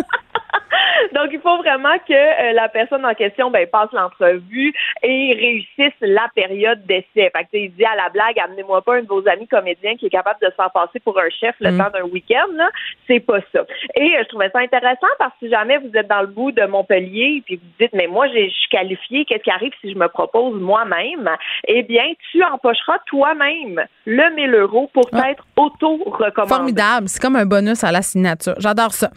Donc, 1.15 1.29
il 1.31 1.39
faut 1.39 1.57
vraiment 1.57 1.97
que 2.07 2.13
euh, 2.13 2.53
la 2.53 2.69
personne 2.69 3.05
en 3.05 3.13
question 3.13 3.51
ben, 3.51 3.67
passe 3.67 3.91
l'entrevue 3.93 4.73
et 5.03 5.33
réussisse 5.33 5.97
la 6.01 6.27
période 6.35 6.85
d'essai. 6.85 7.31
Fait 7.35 7.43
que, 7.51 7.57
il 7.57 7.71
dit 7.71 7.85
à 7.85 7.95
la 7.95 8.09
blague, 8.09 8.39
amenez-moi 8.39 8.81
pas 8.81 8.95
un 8.95 9.01
de 9.01 9.07
vos 9.07 9.27
amis 9.27 9.47
comédiens 9.47 9.95
qui 9.95 10.07
est 10.07 10.09
capable 10.09 10.39
de 10.41 10.47
se 10.47 10.55
faire 10.55 10.71
passer 10.71 10.99
pour 10.99 11.19
un 11.19 11.29
chef 11.29 11.55
le 11.59 11.71
mm. 11.71 11.77
temps 11.77 11.89
d'un 11.93 12.03
week-end. 12.03 12.69
C'est 13.07 13.19
pas 13.19 13.39
ça. 13.53 13.65
Et 13.95 14.15
euh, 14.15 14.23
je 14.23 14.27
trouvais 14.29 14.49
ça 14.49 14.59
intéressant 14.59 15.07
parce 15.17 15.33
que 15.33 15.47
si 15.47 15.49
jamais 15.49 15.77
vous 15.77 15.91
êtes 15.95 16.07
dans 16.07 16.21
le 16.21 16.27
bout 16.27 16.51
de 16.51 16.65
Montpellier 16.65 17.41
puis 17.45 17.55
vous 17.55 17.69
dites, 17.79 17.93
mais 17.93 18.07
moi, 18.07 18.27
je 18.27 18.49
suis 18.49 18.69
qualifié, 18.69 19.25
qu'est-ce 19.25 19.43
qui 19.43 19.51
arrive 19.51 19.71
si 19.81 19.91
je 19.91 19.97
me 19.97 20.07
propose 20.07 20.59
moi-même? 20.59 21.29
Eh 21.67 21.83
bien, 21.83 22.05
tu 22.31 22.43
empocheras 22.43 22.99
toi-même 23.07 23.83
le 24.05 24.35
1000 24.35 24.55
euros 24.55 24.89
pour 24.93 25.09
ah. 25.13 25.31
être 25.31 25.43
auto-recommandé. 25.57 26.53
Formidable. 26.53 27.07
C'est 27.07 27.21
comme 27.21 27.35
un 27.35 27.45
bonus 27.45 27.83
à 27.83 27.91
la 27.91 28.01
signature. 28.01 28.55
J'adore 28.57 28.93
ça. 28.93 29.07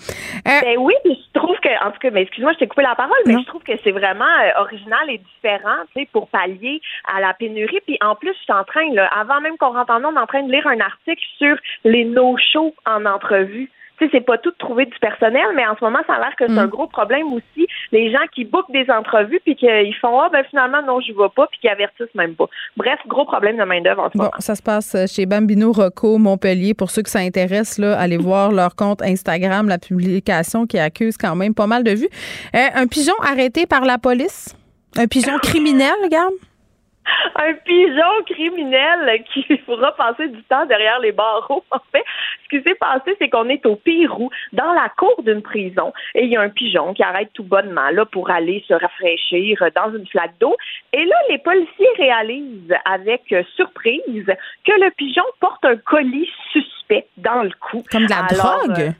Euh, 0.46 0.60
ben 0.62 0.78
oui, 0.78 0.94
je 1.04 1.40
trouve 1.42 1.58
que, 1.60 1.84
en 1.84 1.90
tout 1.90 1.98
cas, 1.98 2.10
mais 2.10 2.22
excuse-moi, 2.22 2.52
je 2.52 2.58
t'ai 2.58 2.68
coupé 2.68 2.82
la 2.82 2.94
parole, 2.94 3.18
mais 3.26 3.34
je 3.38 3.46
trouve 3.46 3.62
que 3.62 3.72
c'est 3.82 3.90
vraiment 3.90 4.24
euh, 4.24 4.60
original 4.60 5.10
et 5.10 5.18
différent, 5.18 5.76
tu 5.94 6.00
sais, 6.00 6.08
pour 6.12 6.28
pallier 6.28 6.80
à 7.12 7.20
la 7.20 7.34
pénurie. 7.34 7.80
Puis 7.86 7.98
en 8.00 8.14
plus, 8.14 8.32
je 8.32 8.42
suis 8.42 8.52
en 8.52 8.64
train, 8.64 8.92
là, 8.92 9.06
avant 9.06 9.40
même 9.40 9.56
qu'on 9.58 9.72
rentre 9.72 9.92
en 9.92 10.02
on 10.04 10.16
est 10.16 10.18
en 10.18 10.26
train 10.26 10.42
de 10.42 10.52
lire 10.52 10.66
un 10.66 10.80
article 10.80 11.22
sur 11.38 11.56
les 11.84 12.04
no-shows 12.04 12.74
en 12.86 13.06
entrevue 13.06 13.70
c'est 14.10 14.20
pas 14.20 14.38
tout 14.38 14.50
de 14.50 14.56
trouver 14.56 14.86
du 14.86 14.98
personnel, 15.00 15.46
mais 15.54 15.66
en 15.66 15.76
ce 15.76 15.84
moment, 15.84 16.00
ça 16.06 16.14
a 16.14 16.18
l'air 16.18 16.36
que 16.36 16.46
c'est 16.46 16.58
un 16.58 16.66
mm. 16.66 16.70
gros 16.70 16.86
problème 16.86 17.32
aussi. 17.32 17.66
Les 17.92 18.10
gens 18.10 18.26
qui 18.34 18.44
bookent 18.44 18.72
des 18.72 18.90
entrevues 18.90 19.40
puis 19.44 19.56
qu'ils 19.56 19.94
font 20.00 20.20
ah 20.20 20.28
ben 20.32 20.44
finalement 20.48 20.82
non, 20.82 21.00
je 21.00 21.12
vais 21.12 21.28
pas 21.34 21.46
puis 21.48 21.60
qui 21.60 21.68
avertissent 21.68 22.14
même 22.14 22.34
pas. 22.34 22.46
Bref, 22.76 22.98
gros 23.06 23.24
problème 23.24 23.56
de 23.56 23.64
main 23.64 23.80
d'œuvre 23.80 24.02
en 24.02 24.10
ce 24.10 24.18
bon, 24.18 24.24
moment. 24.24 24.36
Ça 24.38 24.54
se 24.54 24.62
passe 24.62 24.96
chez 25.14 25.26
Bambino 25.26 25.72
Rocco 25.72 26.18
Montpellier. 26.18 26.74
Pour 26.74 26.90
ceux 26.90 27.02
que 27.02 27.10
ça 27.10 27.20
intéresse, 27.20 27.78
là, 27.78 27.98
allez 27.98 28.16
voir 28.18 28.52
leur 28.52 28.74
compte 28.74 29.02
Instagram, 29.02 29.68
la 29.68 29.78
publication 29.78 30.66
qui 30.66 30.78
accuse 30.78 31.16
quand 31.16 31.36
même 31.36 31.54
pas 31.54 31.66
mal 31.66 31.84
de 31.84 31.92
vues. 31.92 32.08
Euh, 32.54 32.58
un 32.74 32.86
pigeon 32.86 33.14
arrêté 33.22 33.66
par 33.66 33.84
la 33.84 33.98
police, 33.98 34.56
un 34.96 35.06
pigeon 35.06 35.38
criminel, 35.42 35.92
regarde? 36.02 36.34
un 37.36 37.54
pigeon 37.54 38.22
criminel 38.26 39.24
qui 39.32 39.44
fera 39.66 39.92
passer 39.92 40.28
du 40.28 40.42
temps 40.44 40.66
derrière 40.66 41.00
les 41.00 41.12
barreaux. 41.12 41.64
En 41.70 41.80
fait, 41.90 42.04
ce 42.44 42.56
qui 42.56 42.62
s'est 42.62 42.74
passé, 42.74 43.16
c'est 43.18 43.28
qu'on 43.28 43.48
est 43.48 43.64
au 43.66 43.76
Pérou, 43.76 44.30
dans 44.52 44.72
la 44.72 44.88
cour 44.96 45.22
d'une 45.22 45.42
prison, 45.42 45.92
et 46.14 46.24
il 46.24 46.30
y 46.30 46.36
a 46.36 46.40
un 46.40 46.48
pigeon 46.48 46.94
qui 46.94 47.02
arrête 47.02 47.30
tout 47.32 47.44
bonnement 47.44 47.90
là 47.90 48.04
pour 48.04 48.30
aller 48.30 48.64
se 48.66 48.74
rafraîchir 48.74 49.58
dans 49.74 49.94
une 49.96 50.06
flaque 50.06 50.38
d'eau. 50.40 50.56
Et 50.92 51.04
là, 51.04 51.16
les 51.28 51.38
policiers 51.38 51.88
réalisent 51.96 52.74
avec 52.84 53.34
surprise 53.56 54.26
que 54.64 54.72
le 54.72 54.90
pigeon 54.90 55.24
porte 55.40 55.64
un 55.64 55.76
colis 55.76 56.30
suspect 56.52 57.06
dans 57.16 57.42
le 57.42 57.52
cou. 57.60 57.82
Comme 57.90 58.06
de 58.06 58.10
la 58.10 58.22
drogue? 58.22 58.80
Euh, 58.80 58.90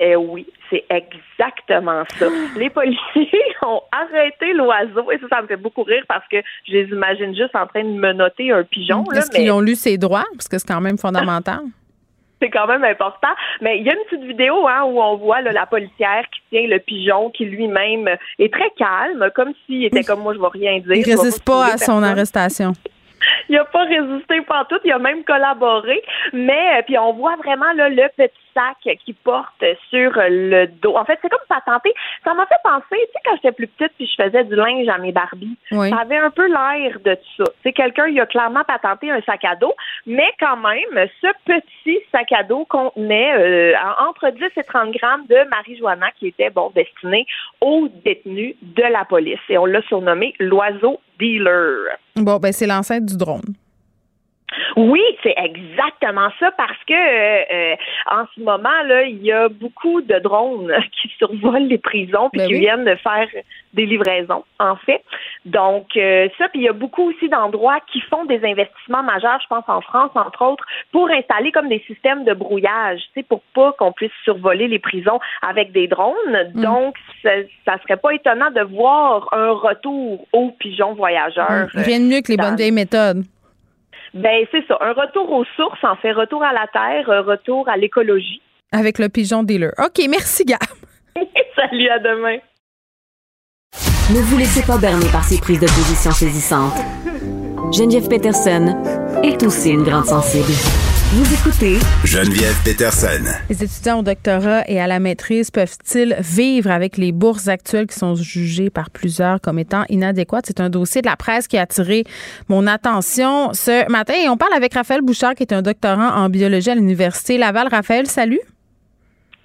eh 0.00 0.16
oui, 0.16 0.46
c'est 0.70 0.84
exactement 0.90 2.02
ça. 2.18 2.26
Les 2.56 2.70
policiers 2.70 3.30
ont 3.62 3.82
arrêté 3.92 4.52
l'oiseau 4.52 5.10
et 5.12 5.18
ça, 5.18 5.26
ça 5.30 5.42
me 5.42 5.46
fait 5.46 5.56
beaucoup 5.56 5.82
rire 5.82 6.04
parce 6.08 6.26
que 6.28 6.38
je 6.66 6.72
les 6.72 6.88
imagine 6.88 7.34
juste 7.34 7.54
en 7.54 7.66
train 7.66 7.84
de 7.84 7.98
menotter 7.98 8.50
un 8.50 8.64
pigeon. 8.64 9.04
Est-ce 9.12 9.30
qu'ils 9.30 9.50
ont 9.52 9.60
lu 9.60 9.74
ses 9.74 9.96
droits? 9.98 10.26
Parce 10.32 10.48
que 10.48 10.58
c'est 10.58 10.68
quand 10.68 10.80
même 10.80 10.98
fondamental. 10.98 11.60
c'est 12.42 12.50
quand 12.50 12.66
même 12.66 12.84
important. 12.84 13.28
Mais 13.60 13.78
il 13.78 13.84
y 13.86 13.90
a 13.90 13.94
une 13.94 14.04
petite 14.10 14.26
vidéo 14.26 14.66
hein, 14.68 14.82
où 14.84 15.00
on 15.00 15.16
voit 15.16 15.40
la 15.40 15.66
policière 15.66 16.24
qui 16.32 16.40
tient 16.50 16.66
le 16.68 16.78
pigeon 16.78 17.30
qui 17.30 17.44
lui-même 17.46 18.08
est 18.38 18.52
très 18.52 18.70
calme, 18.76 19.30
comme 19.34 19.52
s'il 19.64 19.84
était 19.84 20.02
comme 20.02 20.20
moi, 20.20 20.34
je 20.34 20.38
ne 20.38 20.42
vais 20.42 20.50
rien 20.52 20.78
dire. 20.80 20.94
Il 20.94 21.04
résiste 21.04 21.44
pas 21.44 21.74
à 21.74 21.78
son 21.78 22.02
arrestation 22.02 22.72
il 23.48 23.54
n'a 23.54 23.64
pas 23.64 23.84
résisté 23.84 24.40
tout, 24.68 24.78
il 24.84 24.92
a 24.92 24.98
même 24.98 25.24
collaboré, 25.24 26.02
mais 26.32 26.78
euh, 26.78 26.82
puis 26.86 26.98
on 26.98 27.12
voit 27.14 27.36
vraiment 27.36 27.72
là, 27.74 27.88
le 27.88 28.08
petit 28.16 28.32
sac 28.54 28.76
qui 29.04 29.12
porte 29.12 29.64
sur 29.90 30.12
le 30.14 30.66
dos. 30.66 30.96
En 30.96 31.04
fait, 31.04 31.18
c'est 31.20 31.28
comme 31.28 31.40
patenté. 31.48 31.92
Ça 32.24 32.34
m'a 32.34 32.46
fait 32.46 32.54
penser, 32.62 32.84
tu 32.90 33.12
sais, 33.12 33.18
quand 33.24 33.34
j'étais 33.36 33.52
plus 33.52 33.66
petite 33.66 33.92
puis 33.96 34.06
je 34.06 34.22
faisais 34.22 34.44
du 34.44 34.54
linge 34.54 34.88
à 34.88 34.98
mes 34.98 35.12
Barbies, 35.12 35.56
ça 35.70 35.98
avait 36.00 36.18
un 36.18 36.30
peu 36.30 36.46
l'air 36.46 36.98
de 37.04 37.16
ça. 37.36 37.44
Sais, 37.62 37.72
quelqu'un, 37.72 38.06
il 38.06 38.20
a 38.20 38.26
clairement 38.26 38.64
patenté 38.64 39.10
un 39.10 39.20
sac 39.22 39.44
à 39.44 39.56
dos, 39.56 39.74
mais 40.06 40.28
quand 40.40 40.56
même, 40.56 41.08
ce 41.20 41.28
petit 41.44 41.98
sac 42.12 42.32
à 42.32 42.42
dos 42.42 42.64
contenait 42.64 43.34
euh, 43.36 43.74
entre 44.08 44.30
10 44.30 44.42
et 44.56 44.64
30 44.64 44.92
grammes 44.92 45.26
de 45.28 45.48
marijuana 45.50 46.10
qui 46.18 46.28
était, 46.28 46.50
bon, 46.50 46.70
destiné 46.74 47.26
aux 47.60 47.88
détenus 48.04 48.54
de 48.62 48.82
la 48.82 49.04
police. 49.04 49.40
Et 49.48 49.58
on 49.58 49.66
l'a 49.66 49.82
surnommé 49.82 50.34
l'oiseau 50.38 51.00
dealer. 51.18 51.96
Bon, 52.16 52.38
ben 52.38 52.52
c'est 52.52 52.66
l'enceinte 52.66 53.06
du 53.06 53.16
drone. 53.16 53.54
Oui, 54.76 55.02
c'est 55.22 55.34
exactement 55.36 56.28
ça 56.38 56.50
parce 56.52 56.78
que 56.86 56.92
euh, 56.94 57.42
euh, 57.52 57.76
en 58.10 58.24
ce 58.34 58.40
moment 58.40 58.82
là, 58.84 59.04
il 59.04 59.22
y 59.22 59.32
a 59.32 59.48
beaucoup 59.48 60.00
de 60.00 60.18
drones 60.18 60.72
qui 61.02 61.08
survolent 61.18 61.68
les 61.68 61.78
prisons 61.78 62.30
puis 62.30 62.40
ben 62.40 62.48
qui 62.48 62.54
viennent 62.54 62.84
de 62.84 62.94
faire 62.96 63.28
des 63.72 63.86
livraisons 63.86 64.44
en 64.58 64.76
fait. 64.76 65.02
Donc 65.44 65.96
euh, 65.96 66.28
ça 66.38 66.48
puis 66.48 66.60
il 66.60 66.64
y 66.64 66.68
a 66.68 66.72
beaucoup 66.72 67.10
aussi 67.10 67.28
d'endroits 67.28 67.80
qui 67.92 68.00
font 68.00 68.24
des 68.24 68.44
investissements 68.44 69.02
majeurs, 69.02 69.40
je 69.42 69.46
pense 69.48 69.64
en 69.68 69.80
France 69.80 70.10
entre 70.14 70.42
autres, 70.44 70.64
pour 70.92 71.10
installer 71.10 71.52
comme 71.52 71.68
des 71.68 71.82
systèmes 71.86 72.24
de 72.24 72.34
brouillage, 72.34 73.00
tu 73.00 73.20
sais 73.20 73.22
pour 73.22 73.42
pas 73.54 73.72
qu'on 73.78 73.92
puisse 73.92 74.12
survoler 74.24 74.68
les 74.68 74.78
prisons 74.78 75.20
avec 75.42 75.72
des 75.72 75.88
drones. 75.88 76.14
Mm. 76.54 76.62
Donc 76.62 76.96
ça, 77.22 77.30
ça, 77.64 77.78
serait 77.82 77.96
pas 77.96 78.10
étonnant 78.14 78.50
de 78.50 78.62
voir 78.62 79.28
un 79.32 79.50
retour 79.50 80.26
aux 80.32 80.50
pigeons 80.52 80.94
voyageurs. 80.94 81.68
Mm. 81.74 81.80
Rien 81.80 82.00
de 82.00 82.04
mieux 82.04 82.20
que 82.20 82.30
les 82.30 82.36
bonnes 82.36 82.56
vieilles 82.56 82.72
méthodes. 82.72 83.24
Ben 84.14 84.46
c'est 84.52 84.64
ça, 84.68 84.78
un 84.80 84.92
retour 84.92 85.30
aux 85.32 85.44
sources, 85.56 85.82
en 85.82 85.96
fait, 85.96 86.12
retour 86.12 86.42
à 86.44 86.52
la 86.52 86.68
terre, 86.72 87.10
un 87.10 87.22
retour 87.22 87.68
à 87.68 87.76
l'écologie. 87.76 88.40
Avec 88.70 89.00
le 89.00 89.08
pigeon 89.08 89.42
dealer. 89.42 89.72
OK, 89.78 90.06
merci 90.08 90.44
Gab. 90.44 90.58
Salut, 91.56 91.88
à 91.88 91.98
demain. 91.98 92.38
Ne 94.10 94.20
vous 94.20 94.38
laissez 94.38 94.64
pas 94.64 94.78
berner 94.78 95.10
par 95.10 95.24
ces 95.24 95.40
prises 95.40 95.60
de 95.60 95.66
position 95.66 96.12
saisissantes. 96.12 96.78
Geneviève 97.72 98.08
Peterson 98.08 98.82
est 99.24 99.42
aussi 99.42 99.70
une 99.70 99.82
grande 99.82 100.04
sensible. 100.04 100.83
Vous 101.16 101.32
écoutez 101.32 101.76
Geneviève 102.04 102.60
Peterson. 102.64 103.22
Les 103.48 103.62
étudiants 103.62 104.00
au 104.00 104.02
doctorat 104.02 104.64
et 104.66 104.80
à 104.80 104.88
la 104.88 104.98
maîtrise 104.98 105.52
peuvent-ils 105.52 106.16
vivre 106.18 106.72
avec 106.72 106.96
les 106.96 107.12
bourses 107.12 107.46
actuelles 107.46 107.86
qui 107.86 107.96
sont 107.96 108.16
jugées 108.16 108.68
par 108.68 108.90
plusieurs 108.90 109.40
comme 109.40 109.60
étant 109.60 109.84
inadéquates? 109.88 110.46
C'est 110.48 110.58
un 110.58 110.70
dossier 110.70 111.02
de 111.02 111.06
la 111.06 111.14
presse 111.14 111.46
qui 111.46 111.56
a 111.56 111.62
attiré 111.62 112.02
mon 112.48 112.66
attention 112.66 113.52
ce 113.52 113.88
matin. 113.88 114.14
Et 114.24 114.28
on 114.28 114.36
parle 114.36 114.54
avec 114.54 114.74
Raphaël 114.74 115.02
Bouchard, 115.02 115.36
qui 115.36 115.44
est 115.44 115.52
un 115.52 115.62
doctorant 115.62 116.16
en 116.16 116.28
biologie 116.28 116.70
à 116.70 116.74
l'Université 116.74 117.38
Laval. 117.38 117.68
Raphaël, 117.70 118.08
salut. 118.08 118.40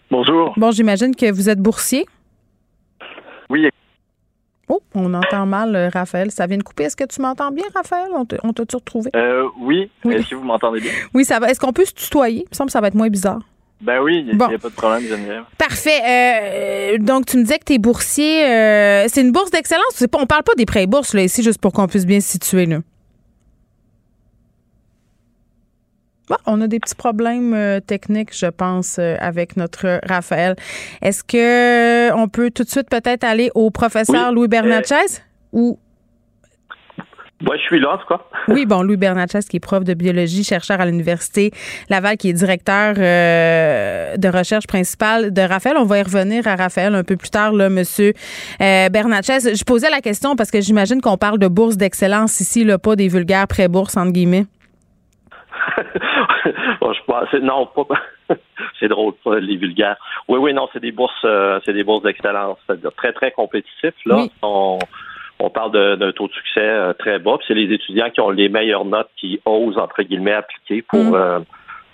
Bonjour. 0.09 0.55
Bon, 0.57 0.71
j'imagine 0.71 1.15
que 1.15 1.31
vous 1.31 1.49
êtes 1.51 1.59
boursier. 1.59 2.07
Oui, 3.51 3.69
Oh, 4.69 4.81
on 4.93 5.13
entend 5.15 5.45
mal, 5.47 5.75
euh, 5.75 5.89
Raphaël. 5.89 6.31
Ça 6.31 6.45
vient 6.45 6.57
de 6.57 6.63
couper. 6.63 6.83
Est-ce 6.83 6.95
que 6.95 7.03
tu 7.03 7.21
m'entends 7.21 7.51
bien, 7.51 7.65
Raphaël? 7.73 8.09
On 8.13 8.53
t'a-tu 8.53 8.75
retrouvé? 8.75 9.09
Euh, 9.15 9.47
oui. 9.59 9.89
Est-ce 10.07 10.29
que 10.29 10.35
vous 10.35 10.43
m'entendez 10.43 10.79
bien? 10.79 10.91
Oui, 11.13 11.25
ça 11.25 11.39
va. 11.39 11.49
Est-ce 11.49 11.59
qu'on 11.59 11.73
peut 11.73 11.85
se 11.85 11.93
tutoyer? 11.93 12.41
Il 12.41 12.49
me 12.51 12.55
semble 12.55 12.67
que 12.67 12.73
ça 12.73 12.81
va 12.81 12.87
être 12.87 12.95
moins 12.95 13.09
bizarre. 13.09 13.39
Ben 13.81 14.01
oui, 14.01 14.25
il 14.27 14.35
n'y 14.35 14.43
a, 14.43 14.57
pas 14.57 14.69
de 14.69 14.73
problème, 14.73 15.01
Geneviève. 15.03 15.43
Parfait. 15.57 16.01
Euh, 16.05 16.97
donc, 16.99 17.25
tu 17.25 17.37
me 17.37 17.43
disais 17.43 17.57
que 17.57 17.63
tu 17.65 17.73
es 17.73 17.77
boursier. 17.77 18.43
c'est 19.07 19.21
une 19.21 19.31
bourse 19.31 19.51
d'excellence. 19.51 20.05
On 20.13 20.25
parle 20.25 20.43
pas 20.43 20.53
des 20.55 20.65
prêts 20.65 20.85
bourses, 20.85 21.13
là, 21.13 21.23
ici, 21.23 21.41
juste 21.43 21.59
pour 21.59 21.71
qu'on 21.71 21.87
puisse 21.87 22.05
bien 22.05 22.19
se 22.19 22.29
situer, 22.29 22.65
là. 22.65 22.79
On 26.45 26.61
a 26.61 26.68
des 26.68 26.80
petits 26.80 26.95
problèmes 26.95 27.53
euh, 27.53 27.80
techniques, 27.80 28.38
je 28.38 28.47
pense, 28.47 28.97
euh, 28.99 29.15
avec 29.19 29.57
notre 29.57 29.99
Raphaël. 30.07 30.56
Est-ce 31.01 31.23
que 31.23 32.14
on 32.14 32.27
peut 32.27 32.51
tout 32.51 32.64
de 32.64 32.69
suite 32.69 32.89
peut-être 32.89 33.23
aller 33.23 33.51
au 33.56 33.72
professeur 33.72 34.31
Louis 34.31 34.47
Bernatchez? 34.47 35.22
ou 35.51 35.80
Moi, 37.41 37.56
je 37.57 37.61
suis 37.61 37.80
là, 37.80 37.93
en 37.93 37.97
tout 37.97 38.07
cas. 38.07 38.19
oui, 38.47 38.65
bon, 38.65 38.81
Louis 38.84 38.97
Bernatchez, 38.97 39.39
qui 39.49 39.57
est 39.57 39.60
prof 39.60 39.84
de 39.84 39.93
biologie, 39.93 40.43
chercheur 40.43 40.80
à 40.81 40.85
l'Université 40.85 41.51
Laval, 41.89 42.18
qui 42.18 42.30
est 42.30 42.34
directeur 42.34 42.95
euh, 42.97 44.18
de 44.18 44.27
recherche 44.27 44.68
principale 44.68 45.34
de 45.34 45.41
Raphaël. 45.41 45.77
On 45.77 45.85
va 45.85 45.99
y 45.99 46.03
revenir 46.03 46.47
à 46.47 46.56
Raphaël 46.56 46.95
un 46.95 47.03
peu 47.03 47.18
plus 47.18 47.30
tard, 47.30 47.53
là, 47.53 47.69
monsieur 47.69 48.14
euh, 48.61 48.89
Bernatchez. 48.89 49.56
Je 49.56 49.64
posais 49.64 49.89
la 49.89 50.01
question 50.01 50.35
parce 50.35 50.51
que 50.51 50.61
j'imagine 50.61 51.01
qu'on 51.01 51.18
parle 51.18 51.39
de 51.39 51.47
bourse 51.47 51.77
d'excellence 51.77 52.39
ici, 52.39 52.64
là, 52.64 52.77
pas 52.77 52.95
des 52.95 53.07
vulgaires 53.07 53.47
pré-bourses, 53.47 53.97
entre 53.97 54.11
guillemets. 54.11 54.45
bon, 56.82 56.94
je 56.94 57.03
pense, 57.06 57.34
non, 57.41 57.66
pas. 57.68 57.86
c'est 58.80 58.88
drôle, 58.88 59.14
pas 59.24 59.40
les 59.40 59.57
vulgaires. 59.57 59.98
Oui, 60.28 60.40
oui, 60.40 60.53
non, 60.53 60.70
c'est 60.74 60.80
des 60.80 60.91
bourses, 60.91 61.14
euh, 61.26 61.60
c'est 61.66 61.74
des 61.74 61.84
bourses 61.84 62.03
d'excellence, 62.03 62.57
c'est-à-dire 62.66 62.91
très, 62.94 63.14
très 63.14 63.32
compétitifs, 63.32 63.95
là. 64.06 64.26
On, 64.41 64.80
on 65.40 65.49
parle 65.49 65.98
d'un 65.98 66.11
taux 66.11 66.28
de 66.28 66.34
succès 66.34 66.60
euh, 66.60 66.94
très 66.94 67.18
bas. 67.18 67.38
C'est 67.48 67.53
les 67.53 67.74
étudiants 67.74 68.10
qui 68.10 68.20
ont 68.20 68.30
les 68.30 68.49
meilleures 68.49 68.86
notes 68.86 69.10
qui 69.16 69.40
osent, 69.45 69.78
entre 69.78 70.03
guillemets, 70.03 70.34
appliquer 70.34 70.82
pour, 70.82 71.03
mm. 71.03 71.16
euh, 71.16 71.40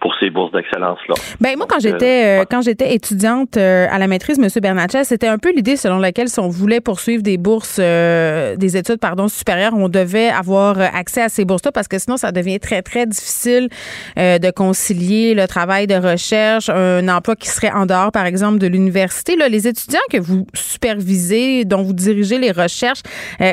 pour 0.06 0.14
ces 0.19 0.30
bourses 0.30 0.52
d'excellence-là. 0.52 1.15
Ben 1.41 1.57
moi, 1.57 1.65
quand 1.68 1.80
j'étais 1.80 2.41
euh, 2.41 2.45
quand 2.48 2.61
j'étais 2.61 2.94
étudiante 2.94 3.57
euh, 3.57 3.88
à 3.90 3.98
la 3.98 4.06
maîtrise, 4.06 4.38
M. 4.38 4.48
Bernatchez, 4.61 5.03
c'était 5.03 5.27
un 5.27 5.40
peu 5.40 5.52
l'idée 5.52 5.77
selon 5.77 5.98
laquelle 5.98 6.30
si 6.30 6.40
on 6.40 6.48
voulait 6.48 6.80
poursuivre 6.80 7.23
des 7.23 7.40
bourses, 7.40 7.77
euh, 7.82 8.56
des 8.56 8.77
études 8.77 8.99
pardon 8.99 9.27
supérieures, 9.27 9.73
on 9.73 9.90
devait 9.90 10.30
avoir 10.30 10.77
accès 10.80 11.23
à 11.23 11.30
ces 11.30 11.44
bourses-là 11.44 11.72
parce 11.72 11.88
que 11.88 11.98
sinon 11.98 12.18
ça 12.18 12.32
devient 12.32 12.60
très 12.60 12.84
très 12.84 13.07
difficile 13.07 13.68
de 14.15 14.52
concilier 14.52 15.34
le 15.34 15.48
travail 15.48 15.88
de 15.88 15.95
recherche, 15.95 16.69
un 16.69 17.07
emploi 17.07 17.36
qui 17.36 17.49
serait 17.49 17.72
en 17.72 17.88
dehors, 17.88 18.11
par 18.11 18.27
exemple, 18.27 18.60
de 18.60 18.68
l'université. 18.68 19.36
Là, 19.36 19.49
les 19.49 19.68
étudiants 19.68 20.07
que 20.11 20.19
vous 20.19 20.45
supervisez, 20.53 21.65
dont 21.65 21.82
vous 21.82 21.94
dirigez 21.94 22.38
les 22.38 22.52
recherches, 22.52 23.02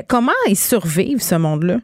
comment 0.07 0.33
ils 0.49 0.57
survivent 0.57 1.23
ce 1.23 1.37
monde-là? 1.37 1.77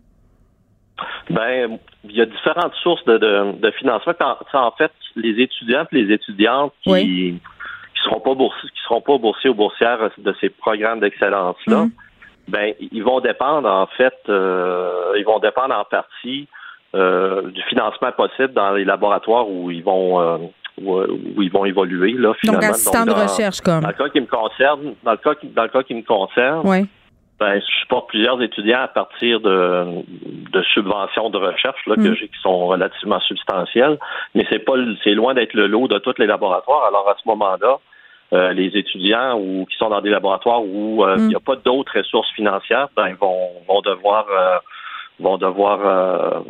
Ben, 1.31 1.79
il 2.05 2.17
y 2.17 2.23
a 2.23 2.27
différentes 2.27 2.75
sources 2.83 3.05
de, 3.05 3.19
de, 3.19 3.71
financement. 3.73 4.15
en 4.55 4.71
fait, 4.73 4.93
les 5.17 5.43
étudiants 5.43 5.87
et 5.93 6.03
les 6.03 6.15
étudiantes 6.15 6.73
qui 6.83 7.33
ne 7.33 8.01
seront 8.03 8.21
pas 8.21 8.35
boursiers, 8.35 8.71
qui 8.71 8.83
seront 8.85 9.01
pas 9.01 9.19
boursiers 9.19 9.51
ou 9.51 9.55
boursières 9.55 10.11
de 10.17 10.35
ces 10.41 10.49
programmes 10.49 11.01
d'excellence 11.01 11.57
là, 11.67 11.85
mm. 11.85 11.91
ben 12.49 12.73
ils 12.81 13.03
vont 13.03 13.21
dépendre 13.21 13.69
en 13.69 13.87
fait, 13.87 14.15
euh, 14.29 15.13
ils 15.19 15.25
vont 15.25 15.39
dépendre 15.39 15.75
en 15.75 15.85
partie 15.85 16.49
euh, 16.95 17.51
du 17.51 17.63
financement 17.65 18.13
possible 18.13 18.55
dans 18.55 18.73
les 18.73 18.85
laboratoires 18.85 19.49
où 19.51 19.71
ils 19.71 19.85
vont 19.85 20.21
euh, 20.21 20.39
où, 20.81 21.43
ils 21.43 21.53
vont 21.53 21.67
évoluer 21.67 22.13
là 22.13 22.33
finalement. 22.41 22.61
Donc 22.61 22.71
assistant 22.71 23.05
de 23.05 23.13
recherche 23.13 23.61
comme. 23.61 23.81
Dans 23.81 23.89
le 23.89 23.95
cas 23.95 24.09
qui 24.09 24.21
me 24.21 24.27
concerne, 24.27 24.95
dans 25.03 25.11
le 25.11 25.17
cas 25.19 25.35
qui, 25.35 25.49
dans 25.49 25.65
le 25.65 25.69
cas 25.69 25.83
qui 25.83 25.95
me 25.95 26.03
concerne. 26.03 26.63
Oui 26.65 26.89
ben, 27.39 27.61
je 27.61 27.81
supporte 27.81 28.09
plusieurs 28.09 28.43
étudiants 28.43 28.81
à 28.81 28.89
partir 28.89 29.41
de, 29.41 30.03
de 30.53 30.63
subventions 30.75 31.31
de 31.31 31.39
recherche 31.39 31.81
là, 31.87 31.95
que 31.95 32.01
mm. 32.01 32.17
j'ai 32.17 32.29
qui 32.29 32.41
sont 32.43 32.67
relativement 32.67 33.21
substantielles, 33.21 33.99
mais 34.35 34.45
c'est 34.51 34.59
pas 34.59 34.75
c'est 35.05 35.15
loin 35.15 35.35
d'être 35.35 35.55
le 35.55 35.69
lot 35.69 35.87
de 35.87 35.99
tous 35.99 36.15
les 36.19 36.27
laboratoires. 36.27 36.85
Alors 36.87 37.09
à 37.09 37.15
ce 37.23 37.29
moment-là, 37.29 37.79
euh, 38.33 38.53
les 38.53 38.77
étudiants 38.77 39.39
ou 39.39 39.67
qui 39.71 39.77
sont 39.77 39.89
dans 39.89 40.01
des 40.01 40.11
laboratoires 40.11 40.63
où 40.63 41.05
euh, 41.05 41.17
mm. 41.17 41.21
il 41.21 41.29
n'y 41.29 41.37
a 41.37 41.41
pas 41.41 41.57
d'autres 41.57 41.99
ressources 41.99 42.31
financières, 42.33 42.89
ben 42.97 43.15
vont 43.21 43.53
vont 43.69 43.83
devoir 43.83 44.27
euh, 44.31 44.59
vont 45.21 45.39
devoir 45.39 46.43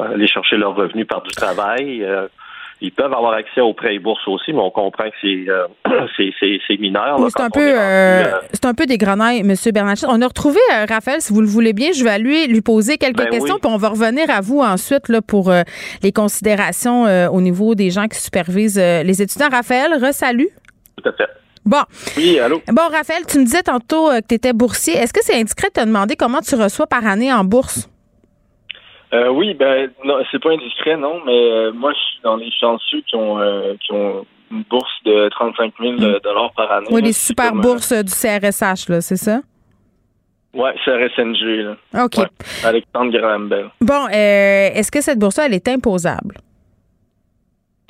aller 0.00 0.26
chercher 0.26 0.56
leurs 0.56 0.74
revenus 0.74 1.06
par 1.06 1.22
du 1.22 1.30
travail. 1.30 2.04
Ils 2.82 2.92
peuvent 2.92 3.12
avoir 3.12 3.32
accès 3.32 3.62
aux 3.62 3.72
prêts 3.72 3.94
et 3.94 3.98
bourses 3.98 4.26
aussi, 4.28 4.52
mais 4.52 4.60
on 4.60 4.70
comprend 4.70 5.04
que 5.04 5.16
c'est 5.22 5.46
euh, 5.48 5.66
c'est 6.16 6.78
mineur. 6.78 7.18
c'est 7.30 7.42
un 7.42 7.48
peu 7.48 7.60
euh, 7.60 8.24
euh, 8.24 8.40
c'est 8.52 8.66
un 8.66 8.74
peu 8.74 8.84
des 8.84 8.98
grenailles, 8.98 9.40
M. 9.40 9.54
Bernatchez. 9.72 10.06
On 10.08 10.20
a 10.20 10.26
retrouvé 10.26 10.60
Raphaël, 10.86 11.22
si 11.22 11.32
vous 11.32 11.40
le 11.40 11.46
voulez 11.46 11.72
bien, 11.72 11.92
je 11.92 12.04
vais 12.04 12.18
lui 12.18 12.46
lui 12.46 12.60
poser 12.60 12.98
quelques 12.98 13.16
ben 13.16 13.30
questions, 13.30 13.58
puis 13.58 13.70
on 13.72 13.78
va 13.78 13.88
revenir 13.88 14.28
à 14.28 14.42
vous 14.42 14.60
ensuite 14.60 15.08
là, 15.08 15.22
pour 15.22 15.50
les 16.02 16.12
considérations 16.12 17.04
au 17.32 17.40
niveau 17.40 17.74
des 17.74 17.90
gens 17.90 18.08
qui 18.08 18.18
supervisent 18.18 18.78
les 18.78 19.22
étudiants. 19.22 19.48
Raphaël, 19.50 19.92
resalut. 19.94 20.50
Tout 21.02 21.08
à 21.08 21.12
fait. 21.12 21.28
Bon. 21.64 21.82
Oui, 22.16 22.38
allô? 22.38 22.60
Bon, 22.68 22.88
Raphaël, 22.92 23.24
tu 23.26 23.38
me 23.38 23.44
disais 23.44 23.62
tantôt 23.62 24.10
que 24.10 24.26
tu 24.28 24.34
étais 24.34 24.52
boursier. 24.52 24.94
Est-ce 24.96 25.12
que 25.12 25.20
c'est 25.22 25.34
indiscret 25.34 25.68
de 25.74 25.80
te 25.80 25.84
demander 25.84 26.14
comment 26.14 26.40
tu 26.40 26.54
reçois 26.54 26.86
par 26.86 27.06
année 27.06 27.32
en 27.32 27.42
bourse? 27.42 27.88
Euh, 29.12 29.28
oui, 29.28 29.54
ben 29.54 29.90
non, 30.04 30.18
c'est 30.30 30.42
pas 30.42 30.50
indiscret, 30.50 30.96
non, 30.96 31.20
mais 31.24 31.32
euh, 31.32 31.72
moi 31.72 31.92
je 31.92 31.98
suis 31.98 32.20
dans 32.22 32.36
les 32.36 32.50
chanceux 32.50 33.02
qui 33.06 33.14
ont 33.14 33.38
euh, 33.38 33.74
qui 33.80 33.92
ont 33.92 34.26
une 34.50 34.62
bourse 34.64 34.92
de 35.04 35.28
35 35.28 35.74
000 35.80 35.92
mm. 35.92 36.20
dollars 36.24 36.52
par 36.56 36.70
année. 36.72 36.88
Oui, 36.90 37.02
les 37.02 37.12
super 37.12 37.52
bourses 37.52 37.92
du 37.92 38.12
CRSH, 38.12 38.88
là, 38.88 39.00
c'est 39.00 39.16
ça? 39.16 39.40
Oui, 40.54 40.70
CRSNG, 40.84 41.62
là. 41.62 42.04
OK. 42.04 42.16
Alexandre 42.64 43.16
Graham 43.16 43.48
Bell. 43.48 43.68
Bon, 43.80 44.08
est-ce 44.08 44.90
que 44.90 45.00
cette 45.00 45.18
bourse-là, 45.18 45.46
elle 45.46 45.54
est 45.54 45.68
imposable? 45.68 46.36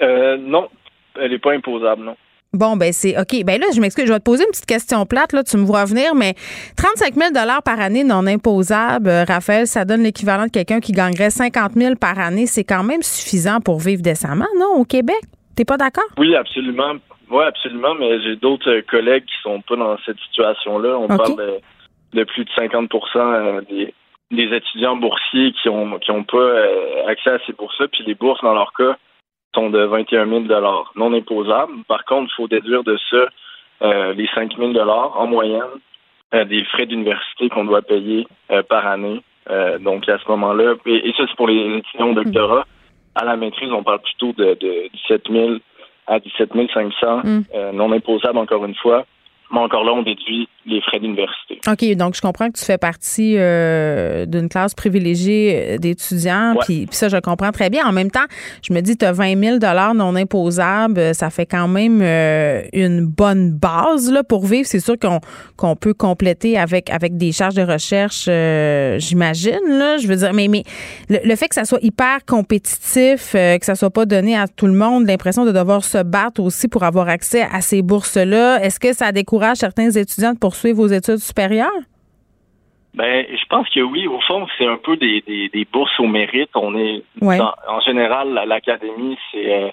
non, 0.01 0.69
elle 1.19 1.31
n'est 1.31 1.39
pas 1.39 1.53
imposable, 1.53 2.03
non. 2.03 2.17
Bon, 2.53 2.77
ben 2.77 2.93
c'est 2.93 3.19
OK. 3.19 3.45
Ben 3.45 3.61
là, 3.61 3.67
je 3.75 3.81
m'excuse, 3.81 4.07
je 4.07 4.13
vais 4.13 4.19
te 4.19 4.25
poser 4.25 4.45
une 4.45 4.51
petite 4.51 4.67
question 4.67 5.05
plate, 5.05 5.33
là, 5.33 5.43
tu 5.43 5.57
me 5.57 5.65
vois 5.65 5.85
venir, 5.85 6.15
mais 6.15 6.35
35 6.77 7.15
000 7.15 7.31
par 7.65 7.81
année 7.81 8.05
non 8.05 8.27
imposable, 8.27 9.09
euh, 9.09 9.25
Raphaël, 9.25 9.67
ça 9.67 9.85
donne 9.85 10.03
l'équivalent 10.03 10.47
de 10.47 10.51
quelqu'un 10.51 10.81
qui 10.81 10.93
gagnerait 10.93 11.31
50 11.31 11.73
000 11.73 11.95
par 11.97 12.19
année. 12.19 12.47
C'est 12.47 12.65
quand 12.65 12.83
même 12.83 13.03
suffisant 13.03 13.61
pour 13.61 13.81
vivre 13.81 14.03
décemment, 14.03 14.47
non, 14.59 14.81
au 14.81 14.85
Québec? 14.85 15.21
T'es 15.57 15.65
pas 15.65 15.77
d'accord? 15.77 16.05
Oui, 16.19 16.35
absolument. 16.35 16.95
Oui, 17.31 17.45
absolument, 17.45 17.95
mais 17.95 18.21
j'ai 18.23 18.37
d'autres 18.37 18.81
collègues 18.89 19.25
qui 19.25 19.43
sont 19.43 19.61
pas 19.63 19.77
dans 19.77 19.97
cette 20.07 20.19
situation-là. 20.19 20.97
On 20.97 21.09
parle 21.09 21.61
de, 22.13 22.25
plus 22.25 22.45
de 22.45 22.51
50 22.57 22.91
euh, 23.17 23.61
des, 23.69 23.93
des 24.31 24.57
étudiants 24.57 24.97
boursiers 24.97 25.53
qui 25.61 25.69
ont 25.69 25.99
qui 25.99 26.11
ont 26.11 26.25
pas 26.25 26.39
euh, 26.39 27.07
accès 27.07 27.31
à 27.31 27.39
ces 27.47 27.53
bourses-là, 27.53 27.89
puis 27.89 28.05
les 28.07 28.15
bourses, 28.15 28.41
dans 28.43 28.55
leur 28.55 28.73
cas, 28.73 28.97
sont 29.57 29.71
de 29.71 29.83
21 29.85 30.27
000 30.27 30.45
non 30.97 31.13
imposables. 31.13 31.73
Par 31.89 32.05
contre, 32.05 32.31
il 32.33 32.37
faut 32.37 32.49
déduire 32.49 32.85
de 32.85 32.97
ça 33.11 33.27
euh, 33.83 34.13
les 34.15 34.29
5 34.35 34.57
000 34.57 34.73
en 34.79 35.27
moyenne 35.27 35.63
euh, 36.35 36.45
des 36.45 36.65
frais 36.65 36.87
d'université 36.87 37.49
qu'on 37.49 37.65
doit 37.65 37.83
payer 37.83 38.27
euh, 38.51 38.63
par 38.63 38.87
année. 38.87 39.23
donc, 39.81 40.09
à 40.09 40.19
ce 40.19 40.29
moment-là, 40.29 40.75
et, 40.87 41.13
ça, 41.17 41.25
c'est 41.29 41.37
pour 41.37 41.49
les 41.49 41.79
étudiants 41.79 42.11
au 42.11 42.15
doctorat. 42.15 42.65
À 43.15 43.25
la 43.25 43.37
maîtrise, 43.37 43.73
on 43.73 43.83
parle 43.83 44.01
plutôt 44.01 44.33
de, 44.33 44.55
de 44.55 44.89
17 45.09 45.23
000 45.31 45.51
à 46.07 46.19
17 46.19 46.51
500 46.75 47.23
mm. 47.25 47.43
non 47.73 47.93
imposables, 47.93 48.39
encore 48.39 48.65
une 48.65 48.75
fois. 48.75 49.05
Mais 49.51 49.61
encore 49.61 49.85
là, 49.85 49.93
on 49.93 50.03
déduit 50.03 50.49
les 50.67 50.81
frais 50.81 50.99
d'université. 50.99 51.61
OK, 51.69 51.97
donc 51.97 52.17
je 52.17 52.21
comprends 52.21 52.49
que 52.51 52.59
tu 52.59 52.65
fais 52.65 52.79
partie 52.79 53.37
euh, 53.39 54.27
d'une 54.27 54.49
classe 54.49 54.75
privilégiée 54.75 55.55
euh, 55.55 55.79
d'étudiants, 55.79 56.57
puis, 56.61 56.89
ça, 56.91 57.09
je 57.09 57.17
comprends 57.19 57.53
très 57.53 57.71
bien. 57.71 57.87
En 57.87 57.93
même 57.93 58.11
temps, 58.11 58.25
je 58.63 58.73
me 58.73 58.81
dis, 58.81 58.97
tu 58.97 59.05
as 59.05 59.13
20 59.13 59.39
000 59.39 59.59
non 59.95 60.17
imposables, 60.17 60.99
euh, 60.99 61.13
ça 61.13 61.31
fait 61.31 61.47
quand 61.47 61.69
même 61.69 62.03
une 62.73 63.07
bonne 63.07 63.53
base 63.53 64.11
là, 64.11 64.25
pour 64.25 64.47
vivre. 64.47 64.67
C'est 64.67 64.81
sûr 64.81 64.99
qu'on 64.99 65.21
qu'on 65.57 65.77
peut 65.77 65.95
compléter 65.95 66.59
avec, 66.59 66.91
avec 66.91 67.17
des 67.17 67.33
charges 67.33 67.55
de 67.55 67.63
recherche, 67.63 68.25
j'imagine. 69.01 69.61
Là, 69.69 69.99
je 69.99 70.07
veux 70.07 70.17
dire, 70.17 70.33
mais, 70.35 70.49
mais 70.49 70.65
le, 71.09 71.37
fait 71.37 71.49
que 71.49 71.55
ça 71.55 71.65
soit 71.65 71.79
hyper 71.83 72.25
compétitif, 72.27 73.33
que 73.33 73.65
ça 73.65 73.75
soit 73.75 73.91
pas 73.91 74.05
donné 74.05 74.37
à 74.37 74.49
tout 74.49 74.67
le 74.67 74.73
monde, 74.73 75.07
l'impression 75.07 75.45
de 75.45 75.53
devoir 75.53 75.85
se 75.85 76.03
battre 76.03 76.43
aussi 76.43 76.69
pour 76.69 76.83
avoir 76.83 77.09
accès 77.09 77.47
à 77.53 77.61
ces 77.61 77.83
bourses-là, 77.83 78.63
est-ce 78.63 78.81
que 78.81 78.93
ça 78.93 79.13
décourage 79.13 79.59
certains 79.59 79.91
étudiants 79.91 80.33
de 80.33 80.39
poursuivre 80.39 80.56
vos 80.73 80.87
études 80.87 81.19
supérieures? 81.19 81.71
Ben, 82.95 83.27
je 83.31 83.45
pense 83.51 83.69
que 83.69 83.81
oui. 83.81 84.07
Au 84.07 84.21
fond, 84.21 84.47
c'est 84.57 84.67
un 84.67 84.79
peu 84.79 84.97
des, 84.97 85.69
bourses 85.71 85.99
au 86.01 86.07
mérite. 86.07 86.51
On 86.55 86.77
est 86.77 87.05
en 87.23 87.81
général, 87.81 88.33
l'académie, 88.47 89.19
c'est 89.31 89.53
euh, 89.53 89.71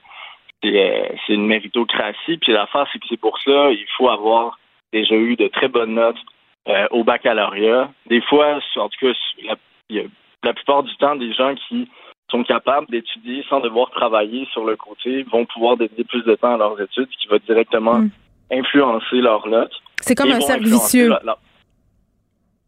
euh, 0.65 1.07
c'est 1.26 1.34
une 1.34 1.47
méritocratie. 1.47 2.38
Puis 2.38 2.51
l'affaire, 2.51 2.88
c'est 2.91 2.99
que 2.99 3.07
ces 3.07 3.18
bourses-là, 3.18 3.72
il 3.72 3.85
faut 3.97 4.10
avoir 4.10 4.60
déjà 4.91 5.15
eu 5.15 5.35
de 5.35 5.47
très 5.47 5.68
bonnes 5.68 5.95
notes 5.95 6.19
euh, 6.68 6.88
au 6.91 7.03
baccalauréat. 7.03 7.91
Des 8.07 8.22
fois, 8.22 8.60
en 8.77 8.89
tout 8.89 9.07
cas, 9.07 9.14
la, 9.43 10.03
la 10.43 10.53
plupart 10.53 10.84
du 10.84 10.95
temps, 10.97 11.15
des 11.15 11.34
gens 11.34 11.55
qui 11.55 11.89
sont 12.30 12.43
capables 12.43 12.88
d'étudier 12.89 13.45
sans 13.49 13.60
devoir 13.60 13.89
travailler 13.91 14.47
sur 14.51 14.65
le 14.65 14.76
côté 14.76 15.23
vont 15.23 15.45
pouvoir 15.45 15.77
dédier 15.77 16.03
plus 16.03 16.23
de 16.23 16.35
temps 16.35 16.55
à 16.55 16.57
leurs 16.57 16.80
études, 16.80 17.07
ce 17.11 17.18
qui 17.18 17.27
va 17.27 17.39
directement 17.39 17.99
mm. 17.99 18.10
influencer 18.51 19.18
leurs 19.18 19.47
notes. 19.47 19.76
C'est 20.05 20.15
comme 20.15 20.31
un 20.31 20.41
cercle 20.41 20.65
vicieux. 20.65 21.11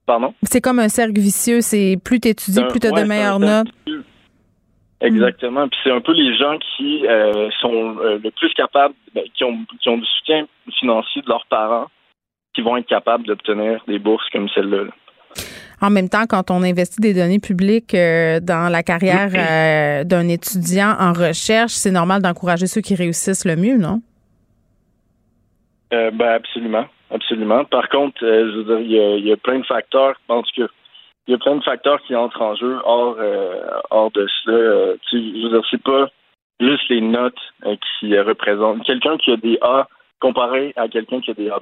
Pardon? 0.05 0.33
C'est 0.43 0.61
comme 0.61 0.79
un 0.79 0.89
cercle 0.89 1.19
vicieux. 1.19 1.61
C'est 1.61 1.97
plus 2.03 2.19
tu 2.19 2.29
étudies, 2.29 2.63
plus 2.69 2.79
tu 2.79 2.87
as 2.87 2.91
de 2.91 3.03
meilleures 3.03 3.39
notes. 3.39 3.67
Exactement. 5.01 5.67
Puis 5.67 5.77
c'est 5.83 5.91
un 5.91 5.99
peu 5.99 6.13
les 6.13 6.35
gens 6.37 6.57
qui 6.57 7.05
euh, 7.05 7.49
sont 7.59 7.97
euh, 7.99 8.17
le 8.23 8.31
plus 8.31 8.53
capables, 8.53 8.93
ben, 9.13 9.23
qui, 9.35 9.43
ont, 9.43 9.57
qui 9.81 9.89
ont 9.89 9.97
du 9.97 10.05
soutien 10.05 10.47
financier 10.79 11.21
de 11.21 11.27
leurs 11.27 11.45
parents, 11.49 11.87
qui 12.53 12.61
vont 12.61 12.77
être 12.77 12.87
capables 12.87 13.25
d'obtenir 13.25 13.83
des 13.87 13.99
bourses 13.99 14.27
comme 14.31 14.47
celle-là. 14.49 14.85
En 15.81 15.89
même 15.89 16.07
temps, 16.07 16.25
quand 16.27 16.49
on 16.49 16.63
investit 16.63 17.01
des 17.01 17.13
données 17.13 17.39
publiques 17.39 17.93
euh, 17.93 18.39
dans 18.39 18.71
la 18.71 18.81
carrière 18.81 20.05
d'un 20.05 20.27
étudiant 20.29 20.95
en 20.97 21.11
recherche, 21.11 21.73
c'est 21.73 21.91
normal 21.91 22.21
d'encourager 22.21 22.67
ceux 22.67 22.81
qui 22.81 22.95
réussissent 22.95 23.45
le 23.45 23.57
mieux, 23.57 23.77
non? 23.77 24.01
ben 25.91 26.27
absolument 26.27 26.85
absolument. 27.11 27.65
Par 27.65 27.89
contre, 27.89 28.23
euh, 28.23 28.51
je 28.51 28.57
veux 28.57 28.63
dire, 28.63 29.17
il 29.19 29.25
y, 29.25 29.31
a, 29.31 29.37
plein 29.37 29.59
de 29.59 29.65
facteurs. 29.65 30.15
Je 30.21 30.25
pense 30.27 30.51
que 30.51 30.67
il 31.27 31.31
y 31.31 31.33
a 31.33 31.39
plein 31.39 31.55
de 31.55 31.63
facteurs 31.63 32.01
qui 32.03 32.15
entrent 32.15 32.41
en 32.41 32.55
jeu 32.55 32.79
hors, 32.83 33.17
hors 33.89 34.11
de 34.11 34.27
cela. 34.43 34.93
tu 35.09 35.17
sais, 35.17 35.39
je 35.39 35.43
veux 35.43 35.49
dire, 35.49 35.67
c'est 35.71 35.81
pas 35.81 36.07
juste 36.59 36.87
les 36.89 37.01
notes 37.01 37.39
qui 37.99 38.15
représentent. 38.19 38.83
Quelqu'un 38.83 39.17
qui 39.17 39.31
a 39.31 39.37
des 39.37 39.57
A 39.61 39.87
comparé 40.21 40.71
à 40.75 40.87
quelqu'un 40.87 41.21
qui 41.21 41.31
a 41.31 41.33
des 41.33 41.49
A+, 41.49 41.59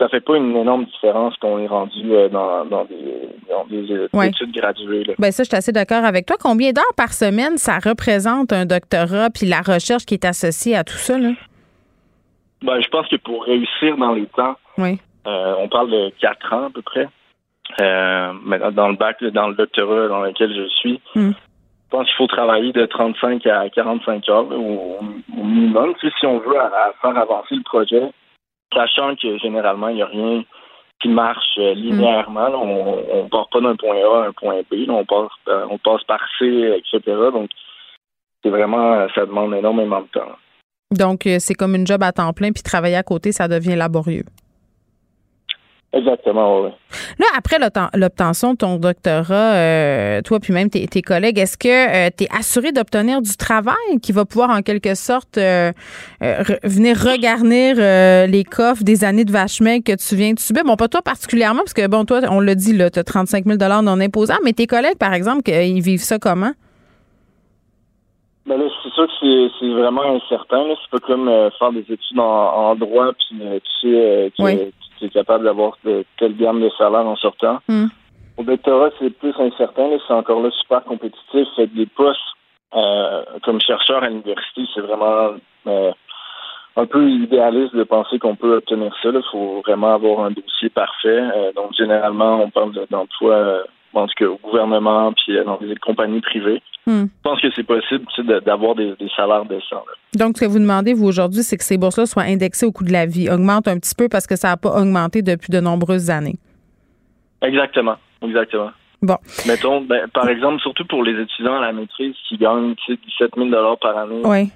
ça 0.00 0.08
fait 0.08 0.20
pas 0.20 0.36
une 0.36 0.56
énorme 0.56 0.84
différence 0.84 1.36
qu'on 1.36 1.58
est 1.58 1.66
rendu 1.66 2.12
euh, 2.12 2.28
dans, 2.28 2.84
des, 2.84 3.92
euh, 3.92 4.22
études 4.22 4.52
graduées. 4.52 5.04
Ben 5.18 5.32
ça, 5.32 5.42
je 5.42 5.48
suis 5.48 5.56
assez 5.56 5.72
d'accord 5.72 6.04
avec 6.04 6.26
toi. 6.26 6.36
Combien 6.40 6.72
d'heures 6.72 6.84
par 6.96 7.12
semaine 7.12 7.58
ça 7.58 7.78
représente 7.78 8.52
un 8.52 8.64
doctorat 8.64 9.30
puis 9.30 9.46
la 9.46 9.60
recherche 9.60 10.06
qui 10.06 10.14
est 10.14 10.24
associée 10.24 10.76
à 10.76 10.84
tout 10.84 10.96
ça? 10.96 11.18
Là? 11.18 11.30
Ben, 12.62 12.80
je 12.80 12.88
pense 12.88 13.06
que 13.08 13.16
pour 13.16 13.44
réussir 13.44 13.96
dans 13.96 14.12
les 14.12 14.26
temps, 14.26 14.56
oui. 14.78 14.98
Euh, 15.26 15.54
on 15.58 15.68
parle 15.68 15.90
de 15.90 16.10
quatre 16.20 16.52
ans 16.52 16.66
à 16.66 16.70
peu 16.70 16.80
près. 16.80 17.08
mais 17.78 18.58
dans 18.72 18.88
le 18.88 18.96
bac, 18.96 19.22
dans 19.22 19.48
le 19.48 19.54
doctorat 19.54 20.08
dans 20.08 20.22
lequel 20.22 20.54
je 20.54 20.68
suis, 20.76 21.00
hmm. 21.14 21.32
je 21.32 21.90
pense 21.90 22.06
qu'il 22.06 22.16
faut 22.16 22.26
travailler 22.26 22.72
de 22.72 22.86
35 22.86 23.46
à 23.46 23.68
45 23.68 24.28
heures 24.28 24.50
au, 24.50 24.98
minimum. 25.34 25.94
si 26.00 26.26
on 26.26 26.38
veut 26.38 26.54
faire 27.02 27.16
avancer 27.18 27.56
le 27.56 27.62
projet, 27.62 28.10
sachant 28.72 29.14
que 29.16 29.38
généralement, 29.38 29.88
il 29.88 29.96
n'y 29.96 30.02
a 30.02 30.06
rien 30.06 30.44
qui 31.00 31.08
marche 31.08 31.58
euh, 31.58 31.74
linéairement. 31.74 32.50
On 32.54 33.24
ne 33.24 33.28
part 33.28 33.48
pas 33.50 33.60
d'un 33.60 33.76
point 33.76 33.96
A 33.96 34.24
à 34.24 34.28
un 34.28 34.32
point 34.32 34.60
B. 34.70 34.88
on, 34.88 35.04
passe, 35.04 35.30
euh, 35.48 35.66
on 35.70 35.78
passe 35.78 36.02
par 36.04 36.20
C, 36.38 36.46
etc. 36.76 37.00
Donc, 37.32 37.50
c'est 38.42 38.50
vraiment, 38.50 38.94
euh, 38.94 39.06
ça 39.14 39.26
demande 39.26 39.54
énormément 39.54 40.00
de 40.00 40.06
temps. 40.08 40.36
Donc, 40.96 41.28
c'est 41.38 41.54
comme 41.54 41.74
une 41.74 41.86
job 41.86 42.02
à 42.02 42.12
temps 42.12 42.32
plein, 42.32 42.52
puis 42.52 42.62
travailler 42.62 42.96
à 42.96 43.02
côté, 43.02 43.32
ça 43.32 43.46
devient 43.46 43.76
laborieux. 43.76 44.24
Exactement, 45.90 46.60
oui. 46.60 46.70
Là, 47.18 47.26
après 47.36 47.56
l'obtention 47.94 48.52
de 48.52 48.58
ton 48.58 48.76
doctorat, 48.76 49.54
euh, 49.54 50.20
toi 50.20 50.38
puis 50.38 50.52
même 50.52 50.68
tes, 50.68 51.02
collègues, 51.02 51.38
est-ce 51.38 51.56
que 51.56 51.68
euh, 51.68 52.10
tu 52.14 52.24
es 52.24 52.28
assuré 52.36 52.72
d'obtenir 52.72 53.22
du 53.22 53.34
travail 53.38 53.74
qui 54.02 54.12
va 54.12 54.26
pouvoir 54.26 54.50
en 54.50 54.60
quelque 54.60 54.94
sorte 54.94 55.38
euh, 55.38 55.72
venir 56.62 56.98
regarnir 56.98 57.76
les 58.28 58.44
coffres 58.44 58.84
des 58.84 59.02
années 59.02 59.24
de 59.24 59.32
vache 59.32 59.60
que 59.60 59.96
tu 59.96 60.14
viens 60.14 60.34
de 60.34 60.38
subir? 60.38 60.64
Bon, 60.64 60.76
pas 60.76 60.88
toi 60.88 61.00
particulièrement, 61.00 61.60
parce 61.60 61.74
que 61.74 61.86
bon, 61.86 62.04
toi, 62.04 62.20
on 62.28 62.40
l'a 62.40 62.54
dit, 62.54 62.76
tu 62.76 62.98
as 62.98 63.04
35 63.04 63.46
000 63.46 63.58
non 63.82 64.00
imposants, 64.00 64.38
mais 64.44 64.52
tes 64.52 64.66
collègues, 64.66 64.98
par 64.98 65.14
exemple, 65.14 65.50
ils 65.50 65.80
vivent 65.80 66.02
ça 66.02 66.18
comment? 66.18 66.52
Ben 68.48 68.58
là, 68.58 68.64
c'est 68.82 68.92
sûr 68.94 69.06
que 69.06 69.48
c'est 69.60 69.68
vraiment 69.68 70.16
incertain. 70.16 70.64
C'est 70.82 70.90
pas 70.98 71.06
comme 71.06 71.30
faire 71.58 71.72
des 71.72 71.84
études 71.92 72.18
en, 72.18 72.74
droit, 72.74 73.12
puis 73.12 73.38
tu 73.80 73.90
sais, 73.90 74.32
oui 74.38 74.72
tu 74.98 75.06
es 75.06 75.08
capable 75.08 75.44
d'avoir 75.44 75.78
de, 75.84 76.04
telle 76.18 76.36
gamme 76.36 76.60
de 76.60 76.70
salaire 76.76 77.06
en 77.06 77.16
sortant. 77.16 77.58
Hmm. 77.68 77.86
Au 78.36 78.42
doctorat, 78.42 78.90
c'est 78.98 79.10
plus 79.10 79.34
incertain. 79.38 79.90
C'est 80.06 80.14
encore 80.14 80.40
là 80.40 80.50
super 80.50 80.84
compétitif. 80.84 81.48
Fait 81.56 81.66
des 81.66 81.86
postes 81.86 82.20
euh, 82.74 83.22
comme 83.44 83.60
chercheur 83.60 84.02
à 84.02 84.08
l'université, 84.08 84.62
c'est 84.74 84.80
vraiment 84.80 85.34
euh, 85.66 85.92
un 86.76 86.86
peu 86.86 87.08
idéaliste 87.08 87.74
de 87.74 87.84
penser 87.84 88.18
qu'on 88.18 88.36
peut 88.36 88.56
obtenir 88.56 88.94
ça. 89.02 89.08
Il 89.12 89.22
faut 89.32 89.62
vraiment 89.66 89.94
avoir 89.94 90.20
un 90.20 90.30
dossier 90.30 90.68
parfait. 90.68 91.08
Euh, 91.36 91.52
donc, 91.52 91.72
généralement, 91.76 92.42
on 92.42 92.50
parle 92.50 92.72
d'emploi 92.90 93.64
en 93.94 94.06
tout 94.06 94.14
cas 94.18 94.26
au 94.26 94.38
gouvernement 94.42 95.12
puis 95.12 95.36
dans 95.44 95.56
des 95.58 95.74
compagnies 95.76 96.20
privées. 96.20 96.62
Hmm. 96.86 97.04
Je 97.04 97.22
pense 97.22 97.40
que 97.40 97.48
c'est 97.54 97.64
possible 97.64 98.06
d'avoir 98.44 98.74
des, 98.74 98.94
salaires 99.14 99.44
décents. 99.44 99.84
Donc, 100.14 100.38
ce 100.38 100.44
que 100.44 100.50
vous 100.50 100.58
demandez, 100.58 100.94
vous, 100.94 101.06
aujourd'hui, 101.06 101.42
c'est 101.42 101.56
que 101.56 101.64
ces 101.64 101.76
bourses-là 101.76 102.06
soient 102.06 102.22
indexées 102.22 102.66
au 102.66 102.72
coût 102.72 102.84
de 102.84 102.92
la 102.92 103.04
vie, 103.04 103.28
augmentent 103.28 103.68
un 103.68 103.78
petit 103.78 103.94
peu 103.94 104.08
parce 104.08 104.26
que 104.26 104.36
ça 104.36 104.48
n'a 104.48 104.56
pas 104.56 104.70
augmenté 104.80 105.20
depuis 105.20 105.50
de 105.50 105.60
nombreuses 105.60 106.08
années. 106.08 106.38
Exactement. 107.42 107.96
Exactement. 108.22 108.70
Bon. 109.02 109.18
Mettons, 109.46 109.82
ben, 109.82 110.08
par 110.08 110.28
exemple, 110.28 110.60
surtout 110.60 110.84
pour 110.86 111.04
les 111.04 111.20
étudiants 111.20 111.58
à 111.58 111.60
la 111.60 111.72
maîtrise 111.72 112.14
qui 112.28 112.36
gagnent 112.36 112.74
17 112.88 113.32
000 113.36 113.76
par 113.76 113.96
année. 113.98 114.22
Oui 114.24 114.50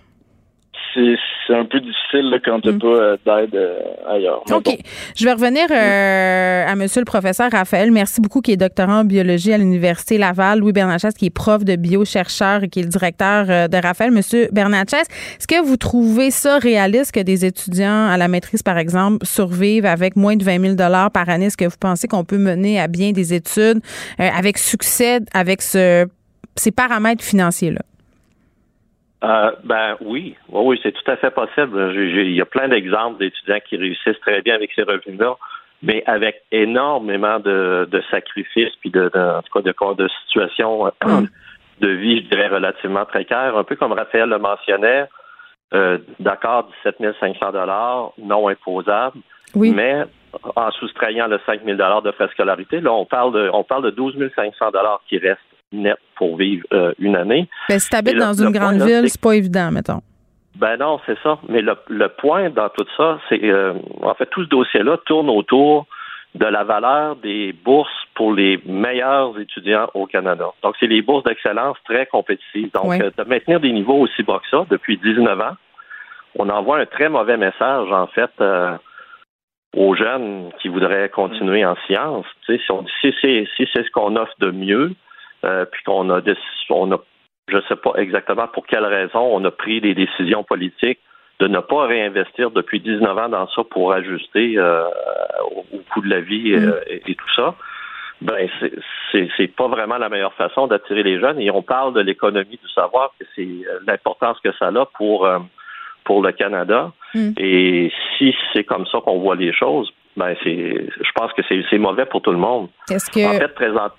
c'est 0.94 1.55
un 1.55 1.65
peu 1.65 1.81
difficile 1.81 2.40
quand 2.44 2.61
tu 2.61 2.69
n'as 2.69 2.74
mm. 2.74 2.78
pas 2.78 2.86
euh, 2.86 3.16
d'aide 3.24 3.55
euh, 3.55 3.81
ailleurs. 4.09 4.43
OK. 4.51 4.77
Je 5.16 5.24
vais 5.24 5.32
revenir 5.32 5.65
euh, 5.70 6.66
à 6.66 6.74
monsieur 6.77 7.01
le 7.01 7.07
professeur 7.07 7.51
Raphaël. 7.51 7.90
Merci 7.90 8.20
beaucoup, 8.20 8.40
qui 8.40 8.53
est 8.53 8.57
doctorant 8.57 9.01
en 9.01 9.05
biologie 9.05 9.53
à 9.53 9.59
l'Université 9.59 10.19
Laval. 10.19 10.61
Louis 10.61 10.73
Bernatchez, 10.73 11.09
qui 11.16 11.27
est 11.27 11.31
prof 11.31 11.65
de 11.65 11.77
biochercheur 11.77 12.65
et 12.65 12.69
qui 12.69 12.81
est 12.81 12.82
le 12.82 12.89
directeur 12.89 13.69
de 13.69 13.77
Raphaël. 13.77 14.11
Monsieur 14.11 14.49
Bernatchez, 14.53 14.97
est-ce 14.99 15.47
que 15.47 15.62
vous 15.62 15.77
trouvez 15.77 16.31
ça 16.31 16.59
réaliste 16.59 17.12
que 17.12 17.20
des 17.20 17.44
étudiants 17.44 18.09
à 18.09 18.16
la 18.16 18.28
maîtrise, 18.28 18.62
par 18.62 18.78
exemple, 18.78 19.24
survivent 19.24 19.86
avec 19.86 20.16
moins 20.16 20.36
de 20.36 20.44
20 20.44 20.77
000 20.77 21.11
par 21.12 21.28
année? 21.28 21.47
Est-ce 21.47 21.57
que 21.57 21.65
vous 21.65 21.77
pensez 21.78 22.09
qu'on 22.09 22.24
peut 22.24 22.39
mener 22.39 22.81
à 22.81 22.89
bien 22.89 23.12
des 23.12 23.35
études 23.35 23.81
avec 24.19 24.59
succès 24.59 25.20
avec 25.32 25.62
ce, 25.62 26.07
ces 26.57 26.70
paramètres 26.70 27.24
financiers-là? 27.24 27.81
Euh, 29.24 29.53
ben 29.62 29.97
oui, 30.01 30.36
oui, 30.49 30.81
c'est 30.82 30.93
tout 30.93 31.11
à 31.11 31.16
fait 31.16 31.31
possible. 31.31 31.93
il 31.94 32.35
y 32.35 32.40
a 32.40 32.44
plein 32.44 32.69
d'exemples 32.69 33.19
d'étudiants 33.19 33.61
qui 33.65 33.77
réussissent 33.77 34.20
très 34.20 34.43
bien 34.43 34.57
avec 34.57 34.73
ces 34.74 34.82
revenus-là, 34.82 35.36
mais 35.82 36.03
avec 36.07 36.43
énormément 36.51 37.39
de, 37.39 38.03
sacrifices 38.11 38.74
puis 38.81 38.90
de, 38.90 39.05
en 39.15 39.43
tout 39.43 39.53
cas 39.53 39.62
de, 39.62 40.03
de 40.03 40.09
situations 40.27 40.86
euh, 40.86 40.90
de 41.81 41.89
vie, 41.89 42.24
je 42.24 42.31
dirais, 42.31 42.49
relativement 42.49 43.05
précaires. 43.05 43.57
Un 43.57 43.65
peu 43.65 43.77
comme 43.77 43.93
Raphaël 43.93 44.28
le 44.28 44.39
mentionnait, 44.39 45.07
euh, 45.73 45.99
d'accord, 46.19 46.69
17 46.85 47.15
500 47.20 47.53
dollars 47.53 48.12
non 48.19 48.49
imposables, 48.49 49.19
mais 49.55 50.03
en 50.57 50.70
soustrayant 50.73 51.28
le 51.28 51.39
5 51.47 51.62
000 51.65 51.77
dollars 51.77 52.03
de 52.03 52.11
frais 52.11 52.27
de 52.27 52.32
scolarité, 52.32 52.81
là, 52.81 52.93
on 52.93 53.05
parle 53.05 53.32
de, 53.32 53.51
on 53.53 53.62
parle 53.62 53.85
de 53.85 53.90
12 53.90 54.16
500 54.35 54.70
dollars 54.73 55.01
qui 55.09 55.19
restent 55.19 55.40
net 55.73 55.99
pour 56.16 56.36
vivre 56.36 56.65
euh, 56.73 56.93
une 56.99 57.16
année. 57.16 57.49
Ben, 57.69 57.78
si 57.78 57.89
tu 57.89 57.97
habites 57.97 58.16
dans 58.16 58.35
une 58.35 58.53
grande 58.53 58.81
ville, 58.82 59.09
c'est 59.09 59.20
pas 59.20 59.35
évident, 59.35 59.70
mettons. 59.70 60.01
Ben 60.57 60.77
non, 60.77 61.01
c'est 61.07 61.19
ça. 61.23 61.39
Mais 61.49 61.62
le, 61.62 62.09
point 62.09 62.51
dans 62.51 62.69
tout 62.69 62.86
ça, 62.97 63.19
c'est 63.28 63.43
euh, 63.43 63.73
en 64.03 64.15
fait 64.15 64.27
tout 64.27 64.44
ce 64.44 64.49
dossier-là 64.49 64.99
tourne 65.07 65.31
autour 65.31 65.86
de 66.35 66.47
la 66.47 66.65
valeur 66.65 67.16
des 67.16 67.53
bourses 67.53 67.90
pour 68.15 68.32
les 68.32 68.61
meilleurs 68.66 69.39
étudiants 69.39 69.89
au 69.94 70.07
Canada. 70.07 70.47
Donc, 70.62 70.77
c'est 70.78 70.86
les 70.86 71.03
bourses 71.03 71.24
d'excellence 71.24 71.77
très 71.85 72.07
compétitives. 72.07 72.70
Donc, 72.73 73.01
euh, 73.01 73.11
de 73.16 73.28
maintenir 73.28 73.61
des 73.61 73.73
niveaux 73.73 73.99
aussi 73.99 74.23
bas 74.23 74.40
que 74.43 74.49
ça 74.51 74.65
depuis 74.70 74.97
19 74.99 75.40
ans, 75.40 75.57
on 76.39 76.49
envoie 76.49 76.78
un 76.78 76.86
très 76.86 77.09
mauvais 77.09 77.36
message, 77.36 77.90
en 77.90 78.07
fait, 78.07 78.31
aux 79.77 79.94
jeunes 79.94 80.51
qui 80.61 80.69
voudraient 80.69 81.11
continuer 81.11 81.65
en 81.65 81.77
sciences. 81.86 82.27
si, 82.47 82.59
si 82.59 83.15
c'est 83.20 83.82
ce 83.85 83.90
qu'on 83.90 84.16
offre 84.16 84.35
de 84.39 84.51
mieux, 84.51 84.94
euh, 85.44 85.64
puis 85.64 85.82
qu'on 85.85 86.10
a, 86.10 86.20
on 86.70 86.93
a, 86.93 86.98
je 87.48 87.56
ne 87.56 87.62
sais 87.62 87.77
pas 87.77 87.94
exactement 87.97 88.47
pour 88.48 88.66
quelle 88.66 88.85
raison, 88.85 89.20
on 89.20 89.44
a 89.44 89.51
pris 89.51 89.81
des 89.81 89.94
décisions 89.94 90.44
politiques 90.44 91.01
de 91.40 91.48
ne 91.48 91.59
pas 91.59 91.86
réinvestir 91.86 92.51
depuis 92.52 92.81
19 92.81 93.19
ans 93.19 93.28
dans 93.28 93.48
ça 93.48 93.62
pour 93.64 93.93
ajuster 93.93 94.55
euh, 94.56 94.85
au, 95.51 95.64
coût 95.93 96.01
de 96.02 96.09
la 96.09 96.20
vie 96.20 96.52
euh, 96.52 96.70
mm. 96.70 97.01
et, 97.06 97.14
tout 97.14 97.35
ça. 97.35 97.55
Ben, 98.20 98.48
c'est, 99.10 99.28
c'est 99.36 99.48
pas 99.48 99.66
vraiment 99.66 99.98
la 99.98 100.09
meilleure 100.09 100.35
façon 100.35 100.69
d'attirer 100.69 101.02
les 101.02 101.19
jeunes. 101.19 101.40
Et 101.40 101.51
on 101.51 101.62
parle 101.62 101.94
de 101.94 102.01
l'économie 102.01 102.60
du 102.62 102.69
savoir, 102.73 103.12
que 103.19 103.27
c'est 103.35 103.48
l'importance 103.85 104.39
que 104.40 104.52
ça 104.52 104.69
a 104.69 104.86
pour 104.97 105.28
pour 106.05 106.23
le 106.23 106.32
Canada. 106.32 106.93
Mm. 107.14 107.32
Et 107.39 107.93
si 108.16 108.35
c'est 108.52 108.64
comme 108.64 108.86
ça 108.86 109.01
qu'on 109.01 109.19
voit 109.19 109.36
les 109.36 109.52
choses, 109.52 109.93
ben 110.16 110.34
c'est, 110.43 110.51
je 110.51 111.12
pense 111.14 111.32
que 111.32 111.43
c'est, 111.48 111.78
mauvais 111.78 112.05
pour 112.05 112.20
tout 112.20 112.32
le 112.32 112.39
monde. 112.39 112.68
Est-ce 112.90 113.10
que... 113.10 113.36
En 113.36 113.39
fait, 113.39 113.55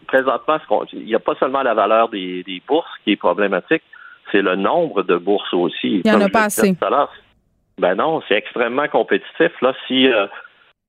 présentement, 0.05 0.57
il 0.93 1.05
n'y 1.05 1.15
a 1.15 1.19
pas 1.19 1.35
seulement 1.39 1.63
la 1.63 1.73
valeur 1.73 2.09
des, 2.09 2.61
bourses 2.67 2.91
qui 3.03 3.13
est 3.13 3.15
problématique, 3.15 3.83
c'est 4.31 4.41
le 4.41 4.55
nombre 4.55 5.03
de 5.03 5.17
bourses 5.17 5.53
aussi. 5.53 6.01
Il 6.05 6.11
n'y 6.11 6.11
en 6.11 6.21
a 6.21 6.29
pas 6.29 6.45
assez. 6.45 6.75
Ben 7.79 7.95
non, 7.95 8.21
c'est 8.27 8.35
extrêmement 8.35 8.87
compétitif. 8.87 9.51
Là, 9.61 9.73
si 9.87 10.07
euh, 10.07 10.27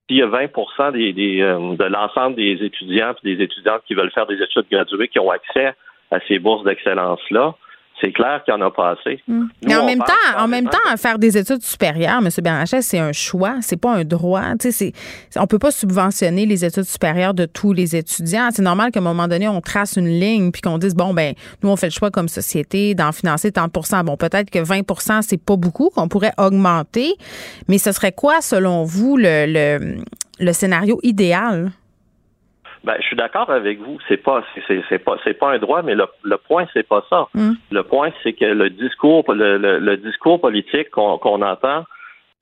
s'il 0.06 0.18
y 0.18 0.22
a 0.22 0.26
20 0.26 0.90
des, 0.92 1.12
des 1.14 1.40
euh, 1.40 1.76
de 1.76 1.84
l'ensemble 1.84 2.36
des 2.36 2.58
étudiants 2.62 3.14
et 3.24 3.36
des 3.36 3.42
étudiantes 3.42 3.82
qui 3.86 3.94
veulent 3.94 4.12
faire 4.12 4.26
des 4.26 4.40
études 4.42 4.66
graduées 4.70 5.08
qui 5.08 5.18
ont 5.18 5.30
accès 5.30 5.74
à 6.10 6.20
ces 6.28 6.38
bourses 6.38 6.64
d'excellence-là, 6.64 7.54
c'est 8.00 8.12
clair 8.12 8.42
qu'il 8.44 8.54
n'y 8.54 8.62
en 8.62 8.66
a 8.66 8.70
pas 8.70 8.90
assez. 8.90 9.22
Hmm. 9.28 9.44
Mais 9.64 9.76
en 9.76 9.86
même 9.86 10.00
temps, 10.00 10.38
en 10.38 10.48
même 10.48 10.68
temps, 10.68 10.78
faire 10.96 11.18
des 11.18 11.38
études 11.38 11.62
supérieures, 11.62 12.18
M. 12.18 12.28
Bernachet, 12.42 12.82
c'est 12.82 12.98
un 12.98 13.12
choix, 13.12 13.56
c'est 13.60 13.76
pas 13.76 13.92
un 13.92 14.04
droit. 14.04 14.42
Tu 14.60 14.72
sais, 14.72 14.92
on 15.36 15.46
peut 15.46 15.58
pas 15.58 15.70
subventionner 15.70 16.44
les 16.46 16.64
études 16.64 16.84
supérieures 16.84 17.34
de 17.34 17.46
tous 17.46 17.72
les 17.72 17.96
étudiants. 17.96 18.48
C'est 18.52 18.62
normal 18.62 18.90
qu'à 18.90 19.00
un 19.00 19.02
moment 19.02 19.28
donné, 19.28 19.48
on 19.48 19.60
trace 19.60 19.96
une 19.96 20.08
ligne 20.08 20.50
puis 20.50 20.60
qu'on 20.60 20.78
dise 20.78 20.94
bon 20.94 21.14
ben, 21.14 21.34
nous 21.62 21.70
on 21.70 21.76
fait 21.76 21.86
le 21.86 21.92
choix 21.92 22.10
comme 22.10 22.28
société 22.28 22.94
d'en 22.94 23.12
financer 23.12 23.52
tant 23.52 23.66
de 23.66 24.02
Bon, 24.04 24.16
peut-être 24.16 24.50
que 24.50 24.58
20% 24.58 25.22
c'est 25.22 25.42
pas 25.42 25.56
beaucoup, 25.56 25.90
qu'on 25.90 26.08
pourrait 26.08 26.32
augmenter, 26.38 27.14
mais 27.68 27.78
ce 27.78 27.92
serait 27.92 28.12
quoi, 28.12 28.40
selon 28.40 28.84
vous, 28.84 29.16
le, 29.16 29.46
le, 29.46 29.98
le 30.40 30.52
scénario 30.52 30.98
idéal? 31.02 31.70
Ben, 32.84 32.96
je 33.00 33.06
suis 33.06 33.16
d'accord 33.16 33.48
avec 33.48 33.78
vous. 33.80 33.98
C'est 34.08 34.18
pas, 34.18 34.44
c'est, 34.68 34.98
pas, 34.98 35.16
c'est 35.24 35.32
pas 35.32 35.52
un 35.52 35.58
droit, 35.58 35.80
mais 35.82 35.94
le, 35.94 36.04
le 36.22 36.36
point, 36.36 36.66
c'est 36.74 36.86
pas 36.86 37.02
ça. 37.08 37.28
Mm. 37.32 37.52
Le 37.70 37.82
point, 37.82 38.10
c'est 38.22 38.34
que 38.34 38.44
le 38.44 38.68
discours, 38.68 39.24
le, 39.32 39.56
le, 39.56 39.96
discours 39.96 40.38
politique 40.38 40.90
qu'on, 40.90 41.42
entend, 41.42 41.84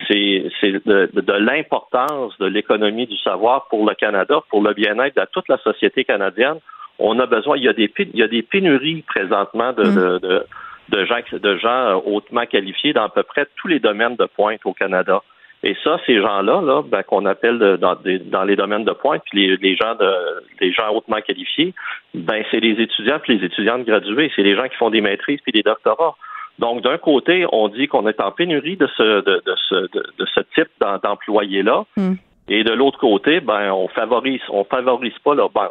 c'est 0.09 0.51
de, 0.63 1.11
de 1.15 1.33
l'importance 1.33 2.37
de 2.39 2.47
l'économie 2.47 3.07
du 3.07 3.17
savoir 3.19 3.69
pour 3.69 3.89
le 3.89 3.95
Canada, 3.95 4.41
pour 4.51 4.63
le 4.63 4.75
bien-être 4.75 5.15
de 5.15 5.27
toute 5.33 5.49
la 5.49 5.59
société 5.59 6.05
canadienne. 6.05 6.59
On 6.99 7.21
a 7.21 7.27
besoin, 7.27 7.57
il 7.57 7.63
y 7.63 7.69
a 7.69 7.73
des, 7.73 7.93
il 7.99 8.19
y 8.19 8.23
a 8.25 8.29
des 8.29 8.43
pénuries 8.43 9.03
présentement 9.03 9.73
de, 9.73 9.85
de, 9.85 10.19
de, 10.19 10.47
de 10.89 11.05
gens, 11.05 11.21
de 11.33 11.57
gens 11.57 12.03
hautement 12.05 12.47
qualifiés 12.47 12.93
dans 12.93 13.05
à 13.05 13.09
peu 13.09 13.23
près 13.23 13.47
tous 13.57 13.69
les 13.69 13.79
domaines 13.79 14.17
de 14.17 14.27
pointe 14.27 14.61
au 14.65 14.73
Canada. 14.73 15.23
Et 15.65 15.77
ça, 15.85 16.01
ces 16.07 16.21
gens-là, 16.21 16.61
là, 16.61 16.83
ben, 16.83 17.03
qu'on 17.05 17.25
appelle 17.25 17.59
dans, 17.81 17.95
des, 17.95 18.19
dans, 18.19 18.43
les 18.43 18.57
domaines 18.57 18.85
de 18.85 18.93
pointe, 18.93 19.23
puis 19.31 19.47
les, 19.47 19.57
les, 19.59 19.77
gens 19.77 19.95
de, 19.95 20.13
les 20.61 20.73
gens 20.73 20.91
hautement 20.93 21.21
qualifiés, 21.21 21.73
ben 22.15 22.43
c'est 22.51 22.59
les 22.59 22.83
étudiants 22.83 23.21
puis 23.21 23.39
les 23.39 23.47
étudiantes 23.47 23.85
graduées, 23.85 24.31
c'est 24.35 24.43
les 24.43 24.57
gens 24.57 24.67
qui 24.69 24.77
font 24.77 24.91
des 24.91 25.01
maîtrises 25.01 25.39
puis 25.43 25.53
des 25.53 25.63
doctorats. 25.63 26.17
Donc, 26.59 26.83
d'un 26.83 26.99
côté, 26.99 27.47
on 27.53 27.69
dit 27.69 27.87
qu'on 27.87 28.09
est 28.09 28.21
en 28.21 28.33
pénurie 28.33 28.77
de 28.77 28.89
ce, 28.97 29.23
de, 29.23 29.43
de 29.47 29.55
ce, 29.69 29.75
de, 29.75 30.05
de 30.19 30.27
ce 30.35 30.41
type 30.55 30.71
d'employés-là. 30.81 31.85
Mm. 31.97 32.15
Et 32.49 32.65
de 32.65 32.73
l'autre 32.73 32.99
côté, 32.99 33.41
ben, 33.41 33.71
on 33.73 33.89
favorise, 33.89 34.43
on 34.49 34.65
favorise 34.65 35.19
pas 35.25 35.35
le, 35.35 35.45
ben, 35.55 35.71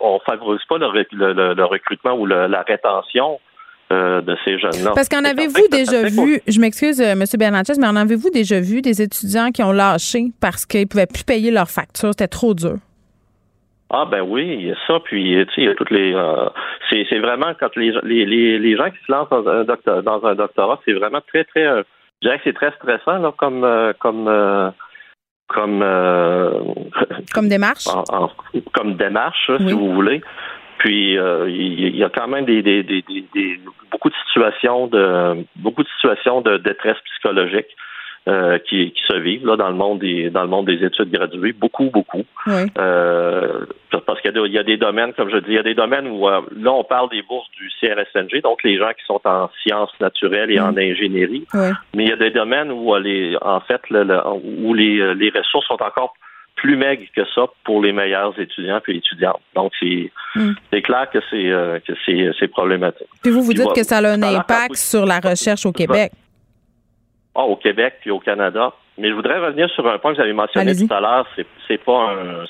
on 0.00 0.18
favorise 0.18 0.64
pas 0.68 0.78
le, 0.78 1.06
le, 1.12 1.54
le 1.54 1.64
recrutement 1.64 2.14
ou 2.14 2.26
la 2.26 2.62
rétention 2.62 3.38
de 3.92 4.36
ces 4.44 4.58
jeunes-là. 4.58 4.92
Parce 4.94 5.08
qu'en 5.08 5.24
avez-vous 5.24 5.68
déjà 5.70 6.02
vu, 6.04 6.40
je 6.46 6.60
m'excuse, 6.60 7.00
euh, 7.00 7.12
M. 7.12 7.24
Bernatchez, 7.38 7.74
mais 7.78 7.86
en 7.86 7.96
avez-vous 7.96 8.30
déjà 8.30 8.60
vu 8.60 8.82
des 8.82 9.02
étudiants 9.02 9.50
qui 9.50 9.62
ont 9.62 9.72
lâché 9.72 10.26
parce 10.40 10.66
qu'ils 10.66 10.82
ne 10.82 10.86
pouvaient 10.86 11.06
plus 11.06 11.24
payer 11.24 11.50
leurs 11.50 11.70
factures? 11.70 12.10
C'était 12.10 12.28
trop 12.28 12.54
dur? 12.54 12.76
Ah 13.90 14.06
ben 14.10 14.22
oui, 14.22 14.56
il 14.58 14.66
y 14.68 14.70
a 14.70 14.74
ça, 14.86 15.00
puis 15.04 15.34
tu 15.34 15.54
sais, 15.54 15.60
il 15.60 15.64
y 15.64 15.68
a 15.68 15.74
toutes 15.74 15.90
les 15.90 16.14
euh, 16.14 16.48
c'est, 16.88 17.04
c'est 17.10 17.18
vraiment 17.18 17.52
quand 17.60 17.76
les, 17.76 17.92
les, 18.04 18.58
les, 18.58 18.76
gens 18.76 18.88
qui 18.90 18.96
se 19.06 19.12
lancent 19.12 19.28
dans 19.28 19.46
un, 19.46 19.64
docteur, 19.64 20.02
dans 20.02 20.24
un 20.24 20.34
doctorat, 20.34 20.80
c'est 20.86 20.94
vraiment 20.94 21.20
très, 21.26 21.44
très 21.44 21.64
je 21.64 21.82
dirais 22.22 22.38
que 22.38 22.44
c'est 22.44 22.54
très 22.54 22.72
stressant 22.72 23.18
là, 23.18 23.32
comme 23.36 23.66
comme 24.00 24.72
comme 25.46 25.84
comme 27.34 27.48
démarche? 27.50 27.84
comme 28.72 28.94
démarche, 28.96 29.50
si 29.58 29.72
vous 29.72 29.92
voulez. 29.92 30.22
Puis 30.82 31.16
euh, 31.16 31.48
il 31.48 31.96
y 31.96 32.02
a 32.02 32.08
quand 32.08 32.26
même 32.26 32.44
des, 32.44 32.60
des, 32.60 32.82
des, 32.82 33.04
des, 33.06 33.60
beaucoup 33.92 34.08
de 34.10 34.14
situations 34.26 34.88
de 34.88 35.44
beaucoup 35.54 35.84
de 35.84 35.88
situations 36.00 36.40
de 36.40 36.56
détresse 36.58 36.98
psychologique. 37.04 37.68
Euh, 38.28 38.60
qui, 38.60 38.92
qui, 38.92 39.02
se 39.08 39.16
vivent 39.16 39.44
là 39.44 39.56
dans 39.56 39.68
le 39.68 39.74
monde 39.74 39.98
des 39.98 40.30
dans 40.30 40.42
le 40.42 40.48
monde 40.48 40.66
des 40.66 40.84
études 40.84 41.10
graduées, 41.10 41.52
beaucoup, 41.52 41.90
beaucoup. 41.90 42.22
Euh, 42.46 43.66
parce 44.06 44.20
qu'il 44.20 44.30
y, 44.30 44.50
y, 44.50 44.58
a 44.58 44.62
des 44.62 44.76
domaines, 44.76 45.12
comme 45.14 45.28
je 45.28 45.38
dis, 45.38 45.48
il 45.48 45.54
y 45.54 45.58
a 45.58 45.64
des 45.64 45.74
domaines 45.74 46.06
où 46.06 46.28
là 46.28 46.72
on 46.72 46.84
parle 46.84 47.10
des 47.10 47.22
bourses 47.22 47.50
du 47.58 47.68
CRSNG, 47.80 48.40
donc 48.42 48.62
les 48.62 48.78
gens 48.78 48.90
qui 48.90 49.04
sont 49.06 49.20
en 49.24 49.50
sciences 49.64 49.90
naturelles 49.98 50.52
et 50.52 50.60
en 50.60 50.76
ingénierie. 50.76 51.48
Mais 51.96 52.04
il 52.04 52.10
y 52.10 52.12
a 52.12 52.16
des 52.16 52.30
domaines 52.30 52.70
où 52.70 52.94
les 52.94 53.36
en 53.42 53.58
fait 53.58 53.82
où 53.90 54.72
les, 54.72 55.14
les 55.16 55.30
ressources 55.30 55.66
sont 55.66 55.82
encore 55.82 56.14
plus 56.62 56.76
maigre 56.76 57.02
que 57.14 57.22
ça 57.34 57.46
pour 57.64 57.82
les 57.82 57.92
meilleurs 57.92 58.38
étudiants 58.38 58.80
et 58.86 58.96
étudiantes. 58.96 59.40
Donc, 59.56 59.72
c'est 59.80 60.12
hmm. 60.36 60.52
clair 60.82 61.10
que 61.12 61.18
c'est 61.28 61.50
euh, 61.50 61.80
c'est 62.38 62.48
problématique. 62.48 63.08
Puis 63.20 63.32
vous, 63.32 63.42
vous 63.42 63.52
dites 63.52 63.72
que 63.74 63.82
ça 63.82 63.98
a 63.98 64.12
un 64.12 64.22
impact 64.22 64.76
sur 64.76 65.04
la 65.04 65.18
recherche 65.18 65.66
au 65.66 65.72
Québec. 65.72 66.12
Ah, 67.34 67.42
au 67.42 67.56
Québec 67.56 67.94
puis 68.00 68.12
au 68.12 68.20
Canada. 68.20 68.72
Mais 68.96 69.08
je 69.08 69.14
voudrais 69.14 69.40
revenir 69.40 69.68
sur 69.70 69.86
un 69.88 69.98
point 69.98 70.12
que 70.12 70.18
vous 70.18 70.22
avez 70.22 70.32
mentionné 70.32 70.76
tout 70.76 70.94
à 70.94 71.00
l'heure. 71.00 71.26
C'est 71.66 71.84
pas 71.84 72.12
un 72.12 72.44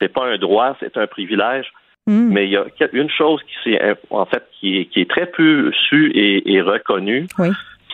c'est 0.00 0.08
pas 0.08 0.24
un 0.24 0.38
droit, 0.38 0.76
c'est 0.78 0.96
un 0.96 1.08
privilège. 1.08 1.66
Hmm. 2.06 2.28
Mais 2.32 2.46
il 2.46 2.52
y 2.52 2.56
a 2.56 2.66
une 2.92 3.10
chose 3.10 3.40
qui 3.42 3.74
est 3.74 3.96
en 4.10 4.26
fait 4.26 4.44
qui 4.60 4.78
est, 4.78 4.84
qui 4.86 5.00
est 5.00 5.10
très 5.10 5.26
peu 5.26 5.72
su 5.88 6.12
et, 6.14 6.54
et 6.54 6.60
reconnue. 6.60 7.26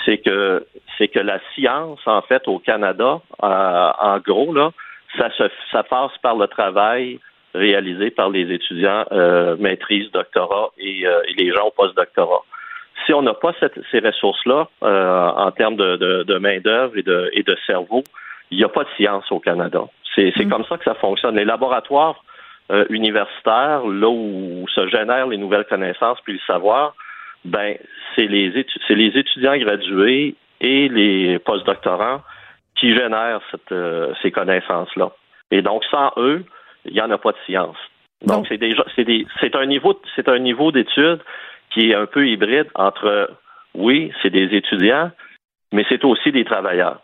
C'est 0.04 0.18
que 0.18 0.66
c'est 0.98 1.08
que 1.08 1.20
la 1.20 1.38
science 1.54 2.00
en 2.04 2.20
fait 2.20 2.46
au 2.48 2.58
Canada, 2.58 3.22
euh, 3.42 3.90
en 3.98 4.18
gros 4.18 4.52
là, 4.52 4.72
ça, 5.16 5.30
se, 5.36 5.44
ça 5.72 5.82
passe 5.82 6.12
par 6.22 6.36
le 6.36 6.46
travail 6.46 7.20
réalisé 7.54 8.10
par 8.10 8.30
les 8.30 8.52
étudiants 8.52 9.04
euh, 9.12 9.56
maîtrise, 9.58 10.10
doctorat 10.12 10.70
et, 10.78 11.06
euh, 11.06 11.22
et, 11.28 11.42
les 11.42 11.52
gens 11.52 11.66
au 11.66 11.70
post-doctorat. 11.70 12.42
Si 13.06 13.14
on 13.14 13.22
n'a 13.22 13.34
pas 13.34 13.52
cette, 13.58 13.80
ces 13.90 14.00
ressources-là 14.00 14.68
euh, 14.82 15.28
en 15.30 15.50
termes 15.52 15.76
de, 15.76 15.96
de, 15.96 16.22
de 16.24 16.38
main-d'œuvre 16.38 16.96
et 16.98 17.02
de, 17.02 17.30
et 17.32 17.42
de 17.42 17.56
cerveau, 17.66 18.04
il 18.50 18.58
n'y 18.58 18.64
a 18.64 18.68
pas 18.68 18.84
de 18.84 18.88
science 18.96 19.30
au 19.30 19.40
Canada. 19.40 19.84
C'est 20.14 20.36
mm. 20.36 20.50
comme 20.50 20.64
ça 20.64 20.76
que 20.76 20.84
ça 20.84 20.94
fonctionne. 20.94 21.36
Les 21.36 21.44
laboratoires 21.44 22.22
euh, 22.70 22.84
universitaires, 22.90 23.86
là 23.86 24.08
où 24.08 24.66
se 24.68 24.86
génèrent 24.88 25.28
les 25.28 25.38
nouvelles 25.38 25.64
connaissances 25.64 26.18
puis 26.22 26.34
le 26.34 26.40
savoir, 26.46 26.94
ben 27.44 27.76
c'est 28.14 28.26
les, 28.26 28.66
c'est 28.86 28.94
les 28.94 29.16
étudiants 29.18 29.56
gradués 29.56 30.34
et 30.60 30.88
les 30.88 31.38
post-doctorants 31.38 32.20
qui 32.78 32.94
génèrent 32.94 33.40
cette, 33.50 33.72
euh, 33.72 34.12
ces 34.22 34.30
connaissances-là. 34.30 35.10
Et 35.50 35.62
donc, 35.62 35.84
sans 35.90 36.12
eux, 36.16 36.44
il 36.84 36.92
n'y 36.92 37.00
en 37.00 37.10
a 37.10 37.18
pas 37.18 37.32
de 37.32 37.38
science. 37.46 37.76
Donc, 38.24 38.46
c'est 38.48 38.58
déjà, 38.58 38.84
c'est 38.96 39.04
des, 39.04 39.26
c'est 39.40 39.54
un 39.54 39.66
niveau, 39.66 40.00
c'est 40.16 40.28
un 40.28 40.38
niveau 40.38 40.72
d'étude 40.72 41.20
qui 41.70 41.90
est 41.90 41.94
un 41.94 42.06
peu 42.06 42.26
hybride 42.26 42.68
entre, 42.74 43.30
oui, 43.74 44.12
c'est 44.22 44.30
des 44.30 44.56
étudiants, 44.56 45.10
mais 45.72 45.84
c'est 45.88 46.04
aussi 46.04 46.32
des 46.32 46.44
travailleurs. 46.44 47.00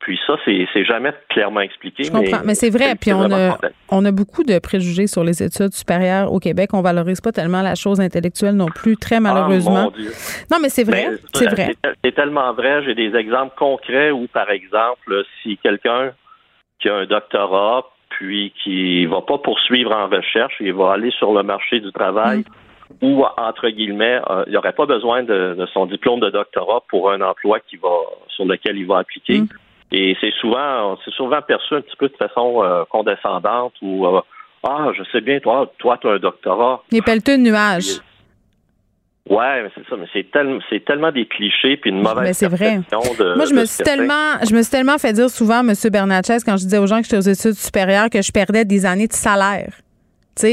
Puis 0.00 0.18
ça, 0.26 0.34
c'est 0.44 0.84
jamais 0.84 1.12
clairement 1.28 1.60
expliqué. 1.60 2.04
Je 2.04 2.10
comprends, 2.10 2.40
mais, 2.44 2.54
c'est 2.54 2.70
vrai. 2.70 2.94
Puis 2.98 3.12
on 3.12 3.30
a, 3.30 3.58
on 3.90 4.02
a 4.06 4.10
beaucoup 4.10 4.44
de 4.44 4.58
préjugés 4.58 5.06
sur 5.06 5.22
les 5.22 5.42
études 5.42 5.74
supérieures 5.74 6.32
au 6.32 6.38
Québec. 6.38 6.70
On 6.72 6.80
valorise 6.80 7.20
pas 7.20 7.32
tellement 7.32 7.60
la 7.60 7.74
chose 7.74 8.00
intellectuelle 8.00 8.56
non 8.56 8.68
plus, 8.68 8.96
très 8.96 9.16
ah, 9.16 9.20
malheureusement. 9.20 9.92
non, 10.50 10.56
mais 10.60 10.70
c'est 10.70 10.84
vrai. 10.84 11.10
C'est 11.34 11.48
vrai. 11.48 11.74
C'est 12.02 12.14
tellement 12.14 12.52
vrai. 12.54 12.82
J'ai 12.84 12.94
des 12.94 13.14
exemples 13.14 13.54
concrets 13.58 14.10
où, 14.10 14.26
par 14.26 14.50
exemple, 14.50 15.22
si 15.42 15.58
quelqu'un 15.58 16.12
qui 16.80 16.88
a 16.88 16.96
un 16.96 17.04
doctorat, 17.04 17.84
puis 18.08 18.54
qui 18.64 19.04
va 19.04 19.20
pas 19.20 19.36
poursuivre 19.36 19.92
en 19.92 20.08
recherche, 20.08 20.54
il 20.60 20.72
va 20.72 20.92
aller 20.92 21.10
sur 21.10 21.32
le 21.32 21.42
marché 21.42 21.80
du 21.80 21.92
travail. 21.92 22.38
Mm. 22.38 23.06
ou 23.06 23.24
entre 23.36 23.68
guillemets, 23.68 24.20
euh, 24.30 24.42
il 24.46 24.50
n'y 24.50 24.56
aurait 24.56 24.72
pas 24.72 24.86
besoin 24.86 25.22
de, 25.22 25.64
son 25.72 25.86
diplôme 25.86 26.20
de 26.20 26.30
doctorat 26.30 26.82
pour 26.88 27.12
un 27.12 27.20
emploi 27.20 27.60
qui 27.60 27.76
va 27.76 27.88
sur 28.28 28.46
lequel 28.46 28.78
il 28.78 28.86
va 28.86 28.98
appliquer. 28.98 29.42
Mm. 29.42 29.48
Et 29.92 30.16
c'est 30.20 30.32
souvent, 30.40 30.96
c'est 31.04 31.12
souvent 31.12 31.42
perçu 31.42 31.74
un 31.74 31.80
petit 31.80 31.96
peu 31.96 32.08
de 32.08 32.16
façon 32.16 32.62
euh, 32.62 32.84
condescendante 32.88 33.74
ou 33.82 34.06
euh, 34.06 34.20
ah, 34.62 34.88
je 34.96 35.02
sais 35.10 35.20
bien, 35.20 35.40
toi, 35.40 35.72
toi, 35.78 35.98
tu 36.00 36.08
as 36.08 36.12
un 36.12 36.18
doctorat. 36.18 36.82
Les 36.92 37.02
pelleteux 37.02 37.38
de 37.38 37.42
nuages. 37.42 38.00
Ouais, 39.28 39.62
mais 39.62 39.70
c'est 39.74 39.88
ça, 39.88 39.96
mais 39.96 40.06
c'est 40.12 40.30
tellement, 40.30 40.60
c'est 40.68 40.84
tellement 40.84 41.12
des 41.12 41.26
clichés 41.26 41.76
puis 41.76 41.90
une 41.90 42.02
mauvaise 42.02 42.24
mais 42.24 42.32
c'est 42.32 42.48
vrai. 42.48 42.78
De, 42.78 43.36
Moi, 43.36 43.44
je 43.44 43.54
me 43.54 43.64
suis 43.64 43.84
tellement, 43.84 44.38
je 44.48 44.54
me 44.54 44.62
suis 44.62 44.70
tellement 44.70 44.98
fait 44.98 45.12
dire 45.12 45.30
souvent, 45.30 45.60
M. 45.60 45.72
Bernatchez, 45.90 46.38
quand 46.44 46.56
je 46.56 46.64
disais 46.64 46.78
aux 46.78 46.86
gens 46.86 46.98
que 46.98 47.04
j'étais 47.04 47.18
aux 47.18 47.32
études 47.32 47.54
supérieures, 47.54 48.10
que 48.10 48.22
je 48.22 48.32
perdais 48.32 48.64
des 48.64 48.86
années 48.86 49.06
de 49.06 49.12
salaire 49.12 49.72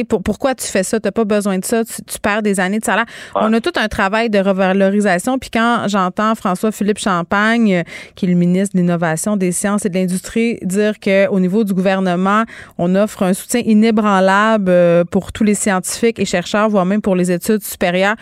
pour, 0.07 0.23
pourquoi 0.23 0.55
tu 0.55 0.65
fais 0.67 0.83
ça? 0.83 0.99
Tu 0.99 1.07
n'as 1.07 1.11
pas 1.11 1.25
besoin 1.25 1.59
de 1.59 1.65
ça. 1.65 1.83
Tu, 1.83 2.19
perds 2.21 2.41
des 2.41 2.59
années 2.59 2.79
de 2.79 2.85
salaire. 2.85 3.05
On 3.35 3.51
a 3.53 3.61
tout 3.61 3.71
un 3.75 3.87
travail 3.87 4.29
de 4.29 4.39
revalorisation. 4.39 5.37
Puis 5.37 5.49
quand 5.49 5.85
j'entends 5.87 6.35
François-Philippe 6.35 6.99
Champagne, 6.99 7.73
euh, 7.73 7.83
qui 8.15 8.25
est 8.25 8.29
le 8.29 8.35
ministre 8.35 8.75
de 8.75 8.81
l'Innovation, 8.81 9.37
des 9.37 9.51
Sciences 9.51 9.85
et 9.85 9.89
de 9.89 9.95
l'Industrie, 9.95 10.57
dire 10.63 10.99
qu'au 10.99 11.39
niveau 11.39 11.63
du 11.63 11.73
gouvernement, 11.73 12.43
on 12.77 12.95
offre 12.95 13.23
un 13.23 13.33
soutien 13.33 13.61
inébranlable 13.65 14.69
euh, 14.69 15.03
pour 15.03 15.31
tous 15.31 15.43
les 15.43 15.55
scientifiques 15.55 16.19
et 16.19 16.25
chercheurs, 16.25 16.69
voire 16.69 16.85
même 16.85 17.01
pour 17.01 17.15
les 17.15 17.31
études 17.31 17.63
supérieures, 17.63 18.15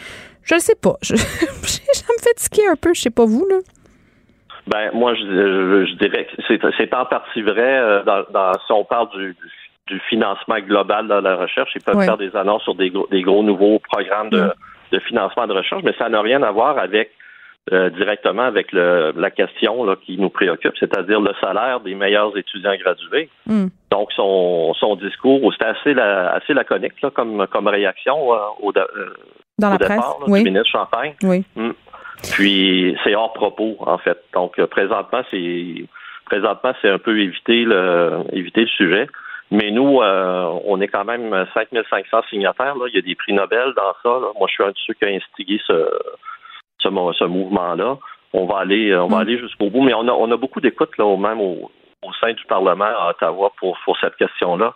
je 0.43 0.55
ne 0.55 0.59
sais 0.59 0.75
pas. 0.75 0.95
Je, 1.01 1.15
ça 1.15 2.13
me 2.17 2.21
fait 2.21 2.33
tiquer 2.35 2.67
un 2.67 2.75
peu. 2.75 2.93
Je 2.93 3.01
sais 3.01 3.09
pas 3.09 3.25
vous, 3.25 3.45
là. 3.49 3.57
Ben, 4.67 4.89
moi, 4.93 5.13
je, 5.13 5.95
dirais 5.97 6.25
que 6.25 6.41
c'est 6.77 6.93
en 6.93 7.05
partie 7.05 7.41
vrai 7.41 7.79
euh, 7.79 8.03
dans, 8.03 8.53
si 8.65 8.71
on 8.71 8.83
parle 8.83 9.09
du 9.11 9.27
du 9.27 9.49
financement 10.09 10.59
global 10.59 11.07
dans 11.07 11.21
la 11.21 11.35
recherche. 11.35 11.71
Ils 11.75 11.81
peuvent 11.81 12.03
faire 12.03 12.17
des 12.17 12.35
annonces 12.35 12.63
sur 12.63 12.75
des 12.75 12.89
gros, 12.89 13.07
des 13.11 13.21
gros 13.21 13.43
nouveaux 13.43 13.79
programmes 13.79 14.29
de, 14.29 14.51
de 14.91 14.99
financement 14.99 15.47
de 15.47 15.53
recherche, 15.53 15.83
mais 15.83 15.93
ça 15.97 16.09
n'a 16.09 16.21
rien 16.21 16.41
à 16.43 16.51
voir 16.51 16.77
avec 16.77 17.11
euh, 17.71 17.89
directement 17.89 18.43
avec 18.43 18.71
le, 18.71 19.11
la 19.15 19.31
question 19.31 19.83
là, 19.85 19.95
qui 19.95 20.17
nous 20.17 20.29
préoccupe, 20.29 20.73
c'est-à-dire 20.79 21.19
le 21.19 21.33
salaire 21.41 21.79
des 21.79 21.95
meilleurs 21.95 22.37
étudiants 22.37 22.75
gradués. 22.75 23.29
Hmm. 23.47 23.67
Donc, 23.89 24.11
son, 24.15 24.73
son 24.75 24.95
discours, 24.95 25.51
c'était 25.53 25.65
assez, 25.65 25.93
la, 25.93 26.33
assez 26.33 26.53
laconique 26.53 27.01
là, 27.01 27.09
comme, 27.09 27.47
comme 27.47 27.67
réaction 27.67 28.33
euh, 28.33 28.37
au, 28.61 28.71
euh, 28.75 29.13
Dans 29.57 29.71
la 29.71 29.77
départ 29.77 30.17
oui. 30.27 30.43
du 30.43 30.51
ministre 30.51 30.69
Champagne. 30.69 31.15
Oui. 31.23 31.43
Hmm. 31.55 31.71
Puis, 32.33 32.95
c'est 33.03 33.15
hors 33.15 33.33
propos, 33.33 33.77
en 33.79 33.97
fait. 33.97 34.17
Donc, 34.33 34.61
présentement, 34.65 35.21
c'est 35.31 35.85
présentement, 36.25 36.73
c'est 36.81 36.89
un 36.89 36.97
peu 36.97 37.19
éviter 37.19 37.63
le, 37.63 38.21
éviter 38.31 38.61
le 38.61 38.67
sujet. 38.67 39.07
Mais 39.51 39.71
nous, 39.71 40.01
euh, 40.01 40.59
on 40.65 40.81
est 40.81 40.87
quand 40.87 41.05
même 41.05 41.45
5500 41.53 42.23
signataires. 42.29 42.75
Là. 42.75 42.85
Il 42.87 42.95
y 42.95 42.97
a 42.97 43.01
des 43.01 43.15
prix 43.15 43.33
Nobel 43.33 43.73
dans 43.75 43.93
ça. 44.01 44.19
Moi, 44.37 44.47
je 44.47 44.53
suis 44.53 44.63
un 44.63 44.69
de 44.69 44.77
ceux 44.85 44.93
qui 44.93 45.05
a 45.05 45.09
instigé 45.09 45.61
ce, 45.67 45.87
ce, 46.79 46.89
ce 46.89 47.23
mouvement-là. 47.25 47.97
On 48.33 48.45
va 48.45 48.59
aller, 48.59 48.95
on 48.95 49.07
va 49.07 49.17
mm. 49.17 49.21
aller 49.21 49.37
jusqu'au 49.37 49.69
bout. 49.69 49.81
Mais 49.81 49.93
on 49.93 50.07
a, 50.07 50.11
on 50.11 50.31
a 50.31 50.37
beaucoup 50.37 50.61
d'écoute 50.61 50.97
là, 50.97 51.15
même 51.17 51.39
au, 51.39 51.71
au, 52.01 52.13
sein 52.19 52.33
du 52.33 52.43
Parlement 52.45 52.85
à 52.85 53.11
Ottawa 53.11 53.51
pour, 53.59 53.77
pour 53.85 53.97
cette 53.99 54.15
question-là. 54.15 54.73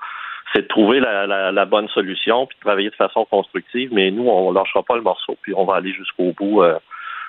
C'est 0.54 0.64
de 0.64 0.68
trouver 0.68 1.00
la, 1.00 1.28
la, 1.28 1.52
la, 1.52 1.66
bonne 1.66 1.88
solution 1.90 2.48
puis 2.48 2.58
de 2.58 2.62
travailler 2.62 2.90
de 2.90 2.96
façon 2.96 3.26
constructive. 3.26 3.90
Mais 3.92 4.12
nous, 4.12 4.28
on 4.28 4.52
ne 4.52 4.56
lâchera 4.56 4.84
pas 4.84 4.96
le 4.96 5.02
morceau 5.02 5.36
puis 5.42 5.54
on 5.56 5.66
va 5.66 5.76
aller 5.76 5.94
jusqu'au 5.94 6.32
bout. 6.38 6.62
Euh, 6.62 6.78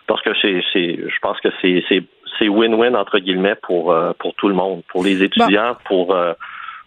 parce 0.06 0.22
que 0.22 0.30
c'est, 0.42 0.62
c'est, 0.72 0.96
je 0.96 1.18
pense 1.22 1.40
que 1.40 1.48
c'est, 1.62 1.84
c'est, 1.88 2.02
c'est 2.38 2.48
win-win 2.48 2.96
entre 2.96 3.18
guillemets 3.18 3.54
pour 3.54 3.94
pour 4.18 4.34
tout 4.34 4.48
le 4.48 4.54
monde, 4.54 4.82
pour 4.88 5.04
les 5.04 5.22
étudiants, 5.22 5.76
pour 5.84 6.16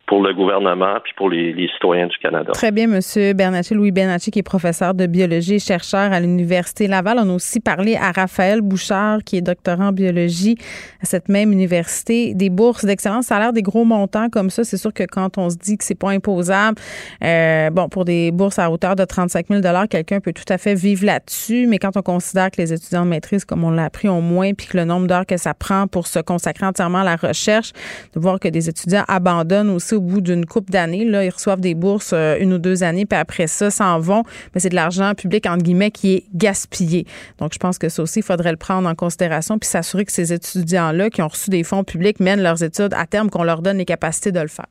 pour 0.06 0.22
le 0.22 0.34
gouvernement 0.34 0.98
puis 1.04 1.14
pour 1.16 1.30
les, 1.30 1.54
citoyens 1.74 2.08
du 2.08 2.18
Canada. 2.18 2.52
Très 2.52 2.72
bien, 2.72 2.88
Monsieur 2.88 3.34
Bernatchez, 3.34 3.74
Louis 3.74 3.92
Bernatchez, 3.92 4.32
qui 4.32 4.40
est 4.40 4.44
professeur 4.44 4.94
de 4.94 5.06
biologie 5.06 5.56
et 5.56 5.60
chercheur 5.60 6.12
à 6.12 6.20
l'Université 6.20 6.88
Laval. 6.88 7.20
On 7.20 7.30
a 7.30 7.34
aussi 7.34 7.62
parlé 7.62 7.96
à 7.96 8.12
Raphaël 8.12 8.62
Bouchard, 8.62 9.20
qui 9.24 9.38
est 9.38 9.42
doctorant 9.42 9.88
en 9.88 9.92
biologie 9.92 10.58
à 11.02 11.06
cette 11.06 11.30
même 11.30 11.54
université. 11.54 12.34
Des 12.34 12.50
bourses 12.50 12.84
d'excellence, 12.84 13.28
ça 13.28 13.38
a 13.38 13.40
l'air 13.40 13.54
des 13.54 13.62
gros 13.62 13.86
montants 13.86 14.30
comme 14.30 14.50
ça. 14.50 14.64
C'est 14.64 14.78
sûr 14.78 14.94
que 14.94 15.04
quand 15.04 15.38
on 15.38 15.50
se 15.50 15.56
dit 15.56 15.78
que 15.78 15.86
c'est 15.86 15.96
pas 15.96 16.10
imposable, 16.10 16.78
euh, 17.24 17.70
bon, 17.70 17.88
pour 17.88 18.04
des 18.04 18.32
bourses 18.32 18.60
à 18.60 18.70
hauteur 18.70 18.96
de 18.96 19.06
35 19.06 19.48
000 19.50 19.62
quelqu'un 19.90 20.20
peut 20.20 20.34
tout 20.34 20.44
à 20.50 20.58
fait 20.58 20.76
vivre 20.76 21.06
là-dessus. 21.06 21.66
Mais 21.68 21.80
quand 21.80 21.96
on 21.96 22.02
considère 22.02 22.52
que 22.52 22.62
les 22.62 22.74
étudiants 22.74 23.06
de 23.06 23.10
maîtrise, 23.10 23.46
comme 23.46 23.64
on 23.64 23.72
l'a 23.72 23.86
appris, 23.86 24.10
ont 24.10 24.22
moins, 24.22 24.54
puis 24.54 24.68
que 24.68 24.78
le 24.78 24.86
nombre 24.86 25.08
d'heures 25.08 25.26
que 25.26 25.38
ça 25.38 25.54
prend 25.54 25.88
pour 25.88 26.08
se 26.08 26.20
consacrer 26.20 26.66
entièrement 26.66 27.00
à 27.00 27.04
la 27.04 27.16
recherche, 27.16 27.72
de 28.14 28.20
voir 28.20 28.40
que 28.40 28.50
des 28.50 28.70
étudiants 28.70 29.06
abandonnent 29.08 29.70
aussi 29.70 29.93
au 29.96 30.02
bout 30.02 30.22
d'une 30.22 30.46
coupe 30.46 30.70
d'années. 30.70 31.06
Là, 31.06 31.24
ils 31.24 31.30
reçoivent 31.30 31.60
des 31.60 31.76
bourses 31.76 32.12
euh, 32.14 32.38
une 32.40 32.54
ou 32.54 32.58
deux 32.58 32.84
années, 32.84 33.06
puis 33.06 33.18
après 33.18 33.48
ça, 33.48 33.72
s'en 33.72 34.00
vont. 34.00 34.24
Mais 34.54 34.62
c'est 34.62 34.70
de 34.70 34.76
l'argent 34.76 35.14
public, 35.16 35.46
entre 35.46 35.64
guillemets, 35.64 35.92
qui 35.92 36.14
est 36.16 36.26
gaspillé. 36.34 37.06
Donc, 37.40 37.54
je 37.54 37.60
pense 37.60 37.78
que 37.78 37.90
ça 37.90 38.04
aussi, 38.04 38.20
il 38.20 38.24
faudrait 38.24 38.52
le 38.52 38.58
prendre 38.58 38.88
en 38.88 38.96
considération, 38.96 39.60
puis 39.60 39.70
s'assurer 39.70 40.06
que 40.06 40.12
ces 40.12 40.34
étudiants-là 40.34 41.10
qui 41.10 41.22
ont 41.22 41.28
reçu 41.28 41.50
des 41.50 41.64
fonds 41.64 41.84
publics 41.84 42.20
mènent 42.20 42.42
leurs 42.42 42.64
études 42.64 42.94
à 42.94 43.06
terme, 43.06 43.30
qu'on 43.30 43.44
leur 43.44 43.62
donne 43.62 43.78
les 43.78 43.86
capacités 43.86 44.32
de 44.32 44.40
le 44.40 44.48
faire. 44.48 44.68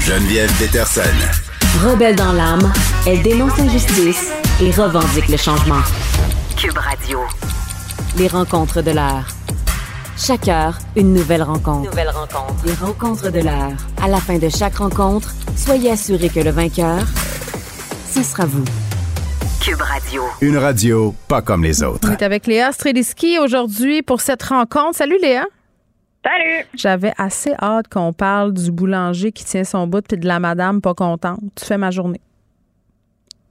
Geneviève 0.00 0.50
Peterson. 0.58 1.02
Rebelle 1.84 2.16
dans 2.16 2.32
l'âme, 2.32 2.72
elle 3.06 3.22
dénonce 3.22 3.56
l'injustice 3.58 4.32
et 4.60 4.70
revendique 4.70 5.28
le 5.28 5.36
changement. 5.36 5.82
Cube 6.56 6.76
Radio. 6.76 7.20
Les 8.18 8.26
rencontres 8.26 8.82
de 8.82 8.90
l'heure. 8.90 9.39
Chaque 10.22 10.48
heure, 10.48 10.76
une 10.96 11.14
nouvelle 11.14 11.42
rencontre. 11.42 11.88
Nouvelle 11.88 12.10
rencontre. 12.10 12.66
Les 12.66 12.74
rencontres 12.74 13.32
de 13.32 13.40
l'heure. 13.40 13.72
À 14.02 14.06
la 14.06 14.18
fin 14.18 14.36
de 14.36 14.50
chaque 14.50 14.76
rencontre, 14.76 15.32
soyez 15.56 15.92
assurés 15.92 16.28
que 16.28 16.40
le 16.40 16.50
vainqueur, 16.50 17.06
ce 18.04 18.22
sera 18.22 18.44
vous. 18.44 18.64
Cube 19.62 19.80
Radio. 19.80 20.22
Une 20.42 20.58
radio 20.58 21.14
pas 21.26 21.40
comme 21.40 21.64
les 21.64 21.82
autres. 21.82 22.06
On 22.06 22.12
est 22.12 22.22
avec 22.22 22.46
Léa 22.46 22.70
Streliski 22.70 23.38
aujourd'hui 23.38 24.02
pour 24.02 24.20
cette 24.20 24.42
rencontre. 24.42 24.96
Salut 24.96 25.18
Léa. 25.22 25.46
Salut. 26.22 26.66
J'avais 26.74 27.14
assez 27.16 27.54
hâte 27.54 27.88
qu'on 27.88 28.12
parle 28.12 28.52
du 28.52 28.70
boulanger 28.70 29.32
qui 29.32 29.46
tient 29.46 29.64
son 29.64 29.86
bout 29.86 30.12
et 30.12 30.18
de 30.18 30.28
la 30.28 30.38
madame 30.38 30.82
pas 30.82 30.92
contente. 30.92 31.40
Tu 31.54 31.64
fais 31.64 31.78
ma 31.78 31.90
journée. 31.90 32.20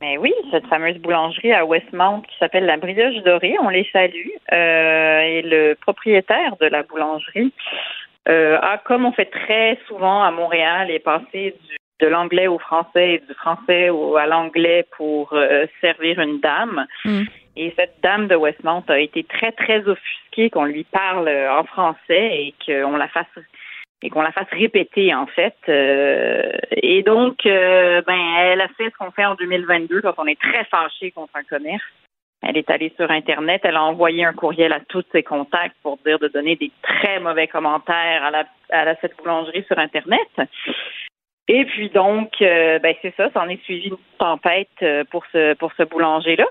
Mais 0.01 0.17
oui, 0.17 0.33
cette 0.51 0.67
fameuse 0.67 0.97
boulangerie 0.97 1.51
à 1.51 1.65
Westmount 1.65 2.21
qui 2.21 2.37
s'appelle 2.37 2.65
la 2.65 2.77
Brioche 2.77 3.21
Dorée, 3.23 3.57
on 3.61 3.69
les 3.69 3.87
salue. 3.91 4.29
Euh, 4.51 5.19
et 5.21 5.41
le 5.41 5.73
propriétaire 5.75 6.55
de 6.61 6.67
la 6.67 6.83
boulangerie 6.83 7.53
euh, 8.29 8.57
a, 8.61 8.77
comme 8.77 9.05
on 9.05 9.11
fait 9.11 9.29
très 9.29 9.77
souvent 9.87 10.23
à 10.23 10.31
Montréal, 10.31 10.89
est 10.89 10.99
passé 10.99 11.55
du, 11.67 11.77
de 11.99 12.07
l'anglais 12.07 12.47
au 12.47 12.59
français 12.59 13.15
et 13.15 13.19
du 13.19 13.33
français 13.33 13.89
au, 13.89 14.15
à 14.15 14.25
l'anglais 14.25 14.85
pour 14.95 15.33
euh, 15.33 15.65
servir 15.81 16.19
une 16.19 16.39
dame. 16.39 16.85
Mm. 17.03 17.23
Et 17.57 17.73
cette 17.75 17.95
dame 18.01 18.27
de 18.27 18.35
Westmount 18.35 18.85
a 18.87 18.99
été 18.99 19.25
très, 19.25 19.51
très 19.51 19.85
offusquée 19.85 20.49
qu'on 20.49 20.63
lui 20.63 20.85
parle 20.85 21.27
en 21.27 21.65
français 21.65 21.97
et 22.09 22.55
qu'on 22.65 22.95
la 22.95 23.09
fasse 23.09 23.27
et 24.01 24.09
qu'on 24.09 24.21
la 24.21 24.31
fasse 24.31 24.47
répéter 24.51 25.13
en 25.13 25.25
fait. 25.27 25.55
Euh, 25.67 26.51
et 26.71 27.03
donc, 27.03 27.45
euh, 27.45 28.01
ben, 28.05 28.19
elle 28.39 28.61
a 28.61 28.67
fait 28.69 28.89
ce 28.89 28.97
qu'on 28.97 29.11
fait 29.11 29.25
en 29.25 29.35
2022 29.35 30.01
quand 30.01 30.13
on 30.17 30.25
est 30.25 30.39
très 30.39 30.63
fâché 30.65 31.11
contre 31.11 31.35
un 31.35 31.43
commerce. 31.43 31.83
Elle 32.41 32.55
est 32.55 32.69
allée 32.69 32.93
sur 32.95 33.11
Internet, 33.11 33.61
elle 33.65 33.75
a 33.75 33.83
envoyé 33.83 34.23
un 34.23 34.31
courriel 34.31 34.71
à 34.71 34.79
tous 34.79 35.03
ses 35.11 35.23
contacts 35.23 35.75
pour 35.83 35.97
dire 36.05 36.19
de 36.19 36.29
donner 36.29 36.55
des 36.55 36.71
très 36.81 37.19
mauvais 37.19 37.47
commentaires 37.47 38.23
à, 38.23 38.31
la, 38.31 38.45
à 38.69 38.95
cette 39.01 39.17
boulangerie 39.17 39.65
sur 39.67 39.77
Internet. 39.77 40.29
Et 41.49 41.65
puis 41.65 41.89
donc, 41.89 42.31
euh, 42.41 42.79
ben 42.79 42.95
c'est 43.01 43.13
ça, 43.17 43.29
ça 43.31 43.41
en 43.41 43.49
est 43.49 43.61
suivi 43.63 43.89
une 43.89 43.97
tempête 44.17 44.85
pour 45.09 45.25
ce 45.33 45.53
pour 45.55 45.73
ce 45.73 45.83
boulanger-là 45.83 46.45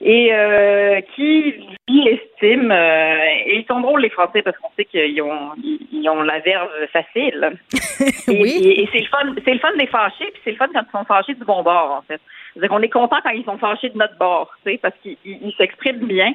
et 0.00 0.32
euh, 0.32 1.00
qui 1.14 1.54
estime 1.88 2.70
euh, 2.70 3.24
et 3.46 3.58
ils 3.58 3.66
sont 3.66 3.80
drôles 3.80 4.00
les 4.00 4.08
Français 4.10 4.40
parce 4.42 4.56
qu'on 4.58 4.70
sait 4.76 4.86
qu'ils 4.86 5.20
ont 5.20 5.52
ils 5.62 6.08
ont 6.08 6.22
la 6.22 6.38
verve 6.40 6.70
facile. 6.92 7.52
oui. 8.28 8.78
Et, 8.78 8.88
c'est 8.92 9.00
le 9.00 9.06
fun, 9.06 9.34
c'est 9.44 9.52
le 9.52 9.60
fun 9.60 9.72
de 9.72 9.78
les 9.78 9.86
fâcher, 9.86 10.30
puis 10.32 10.40
c'est 10.44 10.52
le 10.52 10.56
fun 10.56 10.68
quand 10.72 10.82
ils 10.88 10.98
sont 10.98 11.04
fâchés 11.04 11.34
du 11.34 11.44
bon 11.44 11.62
bord 11.62 11.92
en 11.92 12.02
fait. 12.02 12.20
C'est-à-dire 12.52 12.70
qu'on 12.70 12.82
est 12.82 12.88
content 12.88 13.18
quand 13.22 13.30
ils 13.30 13.44
sont 13.44 13.58
fâchés 13.58 13.90
de 13.90 13.98
notre 13.98 14.16
bord, 14.16 14.50
tu 14.64 14.72
sais, 14.72 14.78
parce 14.78 14.94
qu'ils 15.02 15.54
s'expriment 15.56 16.06
bien. 16.06 16.32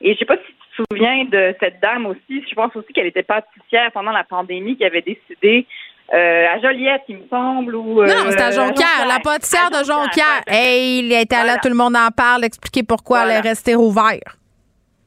Et 0.00 0.14
je 0.14 0.18
sais 0.18 0.24
pas 0.24 0.36
si 0.36 0.52
tu 0.52 0.82
te 0.82 0.88
souviens 0.90 1.24
de 1.24 1.54
cette 1.60 1.80
dame 1.80 2.06
aussi. 2.06 2.44
Je 2.48 2.54
pense 2.54 2.74
aussi 2.74 2.92
qu'elle 2.92 3.06
était 3.06 3.22
pâtissière 3.22 3.92
pendant 3.92 4.12
la 4.12 4.24
pandémie, 4.24 4.76
qui 4.76 4.84
avait 4.84 5.02
décidé 5.02 5.66
euh, 6.12 6.46
à 6.48 6.60
Joliette, 6.60 7.02
il 7.08 7.18
me 7.18 7.28
semble. 7.28 7.74
Ou, 7.74 8.02
non, 8.02 8.30
c'est 8.30 8.40
à 8.40 8.48
euh, 8.48 8.52
Jonquière, 8.52 9.06
la 9.08 9.20
pâtissière 9.20 9.70
de 9.70 9.84
Jonquière. 9.84 10.42
Hey, 10.46 10.98
il 10.98 11.12
était 11.12 11.44
là, 11.44 11.56
tout 11.62 11.68
le 11.68 11.74
monde 11.74 11.96
en 11.96 12.10
parle, 12.10 12.44
expliquer 12.44 12.82
pourquoi 12.82 13.24
elle 13.24 13.30
est 13.30 13.40
restée 13.40 13.74
ouverte. 13.74 14.20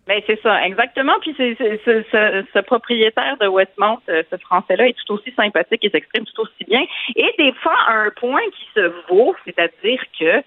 Ben, 0.07 0.22
c'est 0.26 0.41
ça, 0.41 0.65
exactement. 0.65 1.14
Puis 1.22 1.36
c'est, 1.38 1.56
ce, 1.60 2.60
propriétaire 2.61 3.38
de 3.41 3.48
Westmount, 3.48 3.99
euh, 4.10 4.24
ce 4.32 4.38
Français-là, 4.38 4.88
est 4.88 4.95
tout 5.06 5.14
aussi 5.14 5.32
sympathique 5.36 5.84
et 5.84 5.90
s'exprime 5.90 6.26
tout 6.26 6.41
aussi 6.44 6.64
bien. 6.65 6.82
Et 7.15 7.30
des 7.38 7.52
fois, 7.61 7.76
un 7.90 8.10
point 8.11 8.41
qui 8.57 8.68
se 8.74 8.91
vaut, 9.10 9.36
c'est-à-dire 9.45 10.02
que 10.18 10.44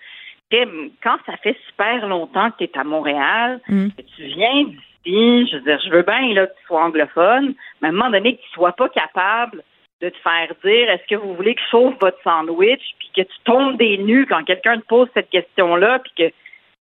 quand 1.03 1.17
ça 1.27 1.37
fait 1.43 1.57
super 1.69 2.09
longtemps 2.09 2.51
que 2.51 2.57
tu 2.59 2.65
es 2.65 2.79
à 2.79 2.85
Montréal, 2.85 3.61
mm. 3.69 3.89
que 3.91 4.03
tu 4.17 4.23
viens 4.25 4.65
d'ici, 4.65 5.47
je 5.47 5.57
veux 5.57 5.63
dire, 5.63 5.81
je 5.85 5.91
veux 5.91 6.03
bien 6.03 6.35
là, 6.35 6.47
que 6.47 6.53
tu 6.59 6.67
sois 6.67 6.83
anglophone, 6.83 7.55
mais 7.81 7.89
à 7.89 7.91
un 7.91 7.95
moment 7.95 8.11
donné, 8.11 8.37
que 8.37 8.43
tu 8.43 8.51
sois 8.51 8.73
pas 8.73 8.89
capable 8.89 9.63
de 10.01 10.09
te 10.09 10.17
faire 10.19 10.49
dire 10.65 10.91
est-ce 10.91 11.07
que 11.09 11.21
vous 11.21 11.35
voulez 11.35 11.55
que 11.55 11.61
je 11.61 11.71
chauffe 11.71 11.95
votre 12.01 12.19
sandwich, 12.25 12.81
puis 12.99 13.11
que 13.17 13.23
tu 13.23 13.37
tombes 13.45 13.77
des 13.77 13.99
nues 13.99 14.27
quand 14.27 14.43
quelqu'un 14.45 14.79
te 14.79 14.87
pose 14.87 15.09
cette 15.15 15.31
question-là, 15.31 15.99
puis 16.01 16.13
que, 16.17 16.29
tu 16.29 16.35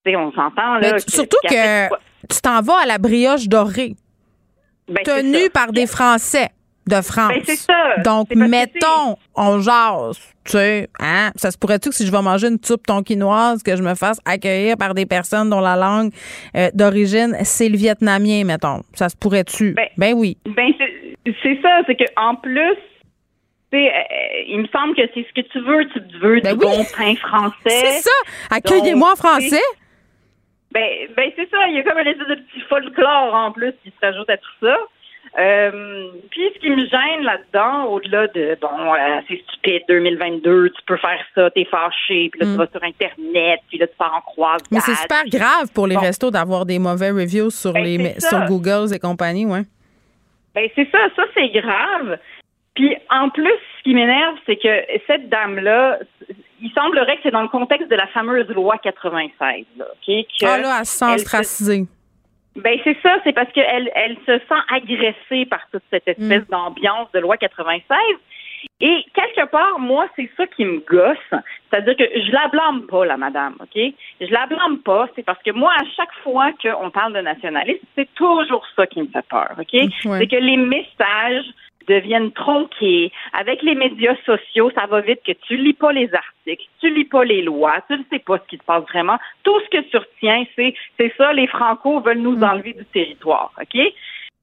sais, 0.05 0.15
on 0.15 0.31
s'entend, 0.31 0.77
là. 0.77 0.99
surtout 0.99 1.37
que 1.43 1.87
tu 2.29 2.41
t'en 2.41 2.61
vas 2.61 2.81
à 2.83 2.85
la 2.85 2.97
brioche 2.97 3.47
dorée, 3.47 3.95
ben, 4.87 5.03
tenue 5.03 5.49
par 5.49 5.71
des 5.71 5.87
Français 5.87 6.49
de 6.87 7.01
France. 7.01 7.33
Ben, 7.33 7.41
c'est 7.43 7.55
ça. 7.55 7.95
Donc, 8.03 8.33
mettons, 8.33 9.17
on 9.35 9.59
jase, 9.59 10.19
tu 10.45 10.51
sais, 10.51 10.87
hein, 10.99 11.31
ça 11.35 11.51
se 11.51 11.57
pourrait-tu 11.57 11.89
que 11.89 11.95
si 11.95 12.05
je 12.05 12.11
vais 12.11 12.21
manger 12.21 12.47
une 12.47 12.63
soupe 12.63 12.85
tonkinoise, 12.85 13.63
que 13.63 13.75
je 13.75 13.83
me 13.83 13.95
fasse 13.95 14.19
accueillir 14.25 14.77
par 14.77 14.93
des 14.93 15.05
personnes 15.05 15.49
dont 15.49 15.59
la 15.59 15.75
langue 15.75 16.11
euh, 16.55 16.69
d'origine, 16.73 17.35
c'est 17.43 17.67
le 17.67 17.77
vietnamien, 17.77 18.43
mettons? 18.45 18.81
Ça 18.93 19.09
se 19.09 19.17
pourrait-tu? 19.17 19.73
Ben, 19.73 19.87
ben 19.97 20.13
oui. 20.15 20.37
Ben, 20.45 20.71
c'est 21.25 21.59
ça, 21.61 21.81
c'est 21.85 21.95
qu'en 21.95 22.35
plus, 22.35 22.77
euh, 23.73 24.43
il 24.47 24.59
me 24.59 24.67
semble 24.67 24.95
que 24.95 25.01
c'est 25.13 25.25
ce 25.27 25.33
que 25.33 25.47
tu 25.47 25.59
veux. 25.59 25.87
Tu 25.89 25.99
veux 26.19 26.39
ben 26.41 26.53
du 26.53 26.59
bon 26.59 26.83
pain 26.97 27.15
français. 27.15 27.53
C'est 27.65 28.01
ça. 28.01 28.55
Accueillez-moi 28.55 29.11
en 29.11 29.15
français. 29.15 29.61
Ben, 30.71 31.07
ben 31.15 31.31
c'est 31.35 31.49
ça. 31.49 31.67
Il 31.67 31.75
y 31.75 31.79
a 31.79 31.83
comme 31.83 31.97
un 31.97 32.05
espèce 32.05 32.27
de 32.27 32.35
petit 32.35 32.61
folklore 32.69 33.33
en 33.33 33.51
plus 33.51 33.73
qui 33.83 33.89
se 33.89 34.05
rajoute 34.05 34.29
à 34.29 34.37
tout 34.37 34.65
ça. 34.65 34.77
Euh, 35.39 36.07
puis 36.31 36.41
ce 36.55 36.59
qui 36.59 36.69
me 36.69 36.85
gêne 36.87 37.23
là-dedans, 37.23 37.85
au-delà 37.91 38.27
de 38.27 38.57
bon, 38.59 38.93
euh, 38.93 39.21
c'est 39.27 39.39
stupide 39.47 39.83
2022, 39.87 40.69
tu 40.69 40.81
peux 40.85 40.97
faire 40.97 41.19
ça, 41.35 41.51
t'es 41.51 41.65
fâché, 41.65 42.29
puis 42.31 42.39
là 42.39 42.45
tu 42.45 42.53
mm. 42.53 42.55
vas 42.55 42.67
sur 42.67 42.83
internet, 42.83 43.59
puis 43.67 43.77
là 43.77 43.87
tu 43.87 43.95
pars 43.97 44.15
en 44.15 44.21
croisade. 44.21 44.67
Mais 44.71 44.79
c'est 44.79 44.95
super 44.95 45.25
grave 45.27 45.71
pour 45.75 45.85
les 45.85 45.97
restos 45.97 46.31
d'avoir 46.31 46.65
des 46.65 46.79
mauvais 46.79 47.11
reviews 47.11 47.51
sur 47.51 47.73
ben, 47.73 47.83
les 47.83 48.19
sur 48.19 48.45
Google 48.45 48.93
et 48.95 48.99
compagnie, 48.99 49.45
ouais. 49.45 49.63
Ben 50.55 50.67
c'est 50.73 50.89
ça, 50.91 50.97
ça 51.15 51.23
c'est 51.35 51.49
grave. 51.49 52.17
Puis 52.77 52.95
en 53.09 53.29
plus, 53.29 53.49
ce 53.79 53.83
qui 53.83 53.95
m'énerve, 53.95 54.35
c'est 54.45 54.55
que 54.57 54.85
cette 55.07 55.29
dame-là, 55.29 55.97
il 56.61 56.71
semblerait 56.73 57.15
que 57.15 57.23
c'est 57.23 57.31
dans 57.31 57.41
le 57.41 57.47
contexte 57.47 57.89
de 57.89 57.95
la 57.95 58.05
fameuse 58.05 58.47
loi 58.49 58.77
96. 58.77 59.65
Là, 59.77 59.85
ah 60.43 60.57
là, 60.59 60.75
elle 60.79 60.85
se 60.85 60.97
sent 60.97 61.13
ostracisée. 61.15 61.85
Ben 62.55 62.77
c'est 62.83 62.97
ça, 63.01 63.17
c'est 63.23 63.33
parce 63.33 63.51
qu'elle 63.51 63.89
elle 63.95 64.15
se 64.27 64.37
sent 64.47 64.61
agressée 64.69 65.47
par 65.47 65.61
toute 65.71 65.81
cette 65.89 66.07
espèce 66.07 66.43
Mm. 66.43 66.51
d'ambiance 66.51 67.11
de 67.13 67.19
loi 67.19 67.35
96. 67.37 67.97
Et 68.79 69.05
quelque 69.15 69.47
part, 69.49 69.79
moi, 69.79 70.07
c'est 70.15 70.29
ça 70.37 70.45
qui 70.45 70.63
me 70.63 70.79
gosse. 70.79 71.17
C'est-à-dire 71.71 71.95
que 71.97 72.03
je 72.03 72.31
la 72.31 72.47
blâme 72.49 72.83
pas, 72.83 73.05
la 73.05 73.17
madame, 73.17 73.55
OK? 73.59 73.81
Je 74.21 74.31
la 74.31 74.45
blâme 74.45 74.79
pas, 74.85 75.07
c'est 75.15 75.23
parce 75.23 75.41
que 75.41 75.51
moi, 75.51 75.71
à 75.79 75.83
chaque 75.95 76.13
fois 76.23 76.51
qu'on 76.61 76.91
parle 76.91 77.13
de 77.13 77.21
nationalisme, 77.21 77.85
c'est 77.95 78.11
toujours 78.13 78.65
ça 78.75 78.85
qui 78.85 79.01
me 79.01 79.07
fait 79.07 79.25
peur, 79.27 79.55
OK? 79.59 79.73
Ouais. 79.73 79.89
C'est 80.19 80.27
que 80.27 80.35
les 80.35 80.57
messages 80.57 81.45
deviennent 81.87 82.31
tronqués. 82.31 83.11
Avec 83.33 83.61
les 83.61 83.75
médias 83.75 84.15
sociaux, 84.25 84.71
ça 84.75 84.85
va 84.87 85.01
vite 85.01 85.21
que 85.25 85.31
tu 85.31 85.57
lis 85.57 85.73
pas 85.73 85.91
les 85.91 86.13
articles, 86.13 86.65
tu 86.79 86.93
lis 86.93 87.05
pas 87.05 87.23
les 87.23 87.41
lois, 87.41 87.81
tu 87.87 87.93
ne 87.93 88.03
sais 88.11 88.19
pas 88.19 88.37
ce 88.39 88.47
qui 88.47 88.57
se 88.57 88.63
passe 88.63 88.83
vraiment. 88.83 89.17
Tout 89.43 89.59
ce 89.61 89.77
que 89.77 89.83
tu 89.89 89.97
retiens, 89.97 90.45
c'est 90.55 90.73
c'est 90.97 91.13
ça, 91.17 91.33
les 91.33 91.47
Franco 91.47 91.99
veulent 92.01 92.19
nous 92.19 92.41
enlever 92.41 92.73
du 92.73 92.85
territoire, 92.85 93.51
OK? 93.59 93.79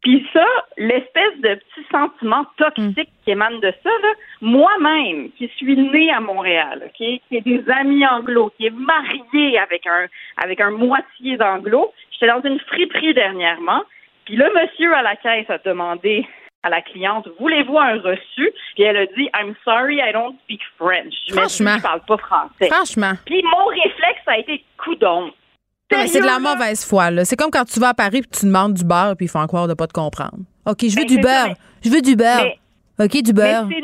Puis 0.04 0.26
ça, 0.34 0.44
l'espèce 0.76 1.40
de 1.40 1.54
petit 1.54 1.86
sentiment 1.90 2.44
toxique 2.58 3.08
qui 3.24 3.30
émane 3.30 3.58
de 3.60 3.72
ça, 3.82 3.88
là, 3.88 4.12
moi-même, 4.42 5.30
qui 5.32 5.50
suis 5.56 5.76
née 5.78 6.12
à 6.12 6.20
Montréal, 6.20 6.82
OK, 6.84 6.96
qui 6.96 7.22
ai 7.30 7.40
des 7.40 7.64
amis 7.70 8.06
anglo, 8.06 8.52
qui 8.58 8.66
est 8.66 8.70
mariée 8.70 9.58
avec 9.58 9.86
un 9.86 10.06
avec 10.36 10.60
un 10.60 10.72
moitié 10.72 11.38
d'anglo, 11.38 11.90
j'étais 12.12 12.26
dans 12.26 12.42
une 12.42 12.60
friperie 12.60 13.14
dernièrement, 13.14 13.82
Puis 14.26 14.36
le 14.36 14.46
monsieur 14.54 14.94
à 14.94 15.02
la 15.02 15.16
caisse 15.16 15.48
a 15.48 15.58
demandé 15.58 16.26
à 16.64 16.70
la 16.70 16.82
cliente, 16.82 17.28
voulez-vous 17.38 17.78
un 17.78 18.00
reçu? 18.00 18.50
Puis 18.74 18.82
elle 18.82 18.96
a 18.96 19.06
dit, 19.06 19.28
I'm 19.38 19.54
sorry, 19.64 19.98
I 19.98 20.12
don't 20.12 20.34
speak 20.44 20.60
French. 20.78 21.14
Franchement. 21.30 21.76
Je 21.76 21.82
parle 21.82 22.00
pas 22.06 22.16
français. 22.16 22.68
Franchement. 22.70 23.12
Puis 23.26 23.42
mon 23.44 23.66
réflexe 23.66 24.22
a 24.26 24.38
été 24.38 24.64
coudon. 24.82 25.30
C'est 26.06 26.20
de 26.20 26.26
la 26.26 26.38
mauvaise 26.40 26.84
foi, 26.84 27.10
là. 27.10 27.24
C'est 27.24 27.36
comme 27.36 27.50
quand 27.50 27.64
tu 27.66 27.78
vas 27.78 27.90
à 27.90 27.94
Paris 27.94 28.22
puis 28.22 28.40
tu 28.40 28.46
demandes 28.46 28.74
du 28.74 28.84
beurre 28.84 29.14
puis 29.16 29.26
ils 29.26 29.28
font 29.28 29.46
croire 29.46 29.68
de 29.68 29.74
pas 29.74 29.86
te 29.86 29.92
comprendre. 29.92 30.38
OK, 30.66 30.78
je 30.82 30.96
veux 30.96 31.02
Ben, 31.02 31.06
du 31.06 31.14
ça, 31.14 31.20
beurre. 31.22 31.56
Je 31.84 31.90
veux 31.90 32.00
du 32.02 32.16
beurre. 32.16 32.44
Mais- 32.98 33.04
OK, 33.04 33.22
du 33.22 33.32
beurre. 33.32 33.66
Mais 33.66 33.80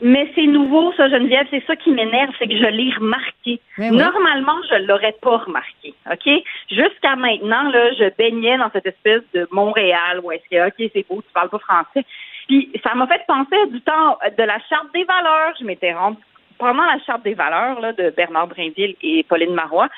Mais 0.00 0.30
c'est 0.34 0.46
nouveau, 0.46 0.92
ça, 0.96 1.08
Geneviève. 1.08 1.46
C'est 1.50 1.64
ça 1.66 1.76
qui 1.76 1.90
m'énerve, 1.90 2.32
c'est 2.38 2.48
que 2.48 2.56
je 2.56 2.66
l'ai 2.66 2.92
remarqué. 2.94 3.60
Oui. 3.78 3.90
Normalement, 3.90 4.56
je 4.68 4.86
l'aurais 4.86 5.14
pas 5.22 5.38
remarqué. 5.38 5.94
OK? 6.10 6.28
Jusqu'à 6.70 7.16
maintenant, 7.16 7.70
là, 7.70 7.92
je 7.92 8.10
baignais 8.16 8.58
dans 8.58 8.70
cette 8.72 8.86
espèce 8.86 9.22
de 9.32 9.46
Montréal 9.50 10.20
où 10.22 10.32
est-ce 10.32 10.48
que, 10.50 10.66
OK, 10.66 10.90
c'est 10.92 11.06
beau, 11.08 11.22
tu 11.22 11.32
parles 11.32 11.48
pas 11.48 11.58
français. 11.58 12.04
Puis 12.48 12.70
ça 12.84 12.94
m'a 12.94 13.06
fait 13.06 13.22
penser 13.26 13.56
du 13.70 13.80
temps 13.80 14.18
de 14.36 14.42
la 14.42 14.58
Charte 14.68 14.92
des 14.92 15.04
valeurs. 15.04 15.54
Je 15.58 15.64
m'étais 15.64 15.94
rendue 15.94 16.18
pendant 16.58 16.84
la 16.84 16.98
Charte 17.06 17.22
des 17.22 17.34
valeurs 17.34 17.80
là, 17.80 17.92
de 17.92 18.10
Bernard 18.10 18.48
Brinville 18.48 18.96
et 19.02 19.24
Pauline 19.24 19.54
Marois. 19.54 19.88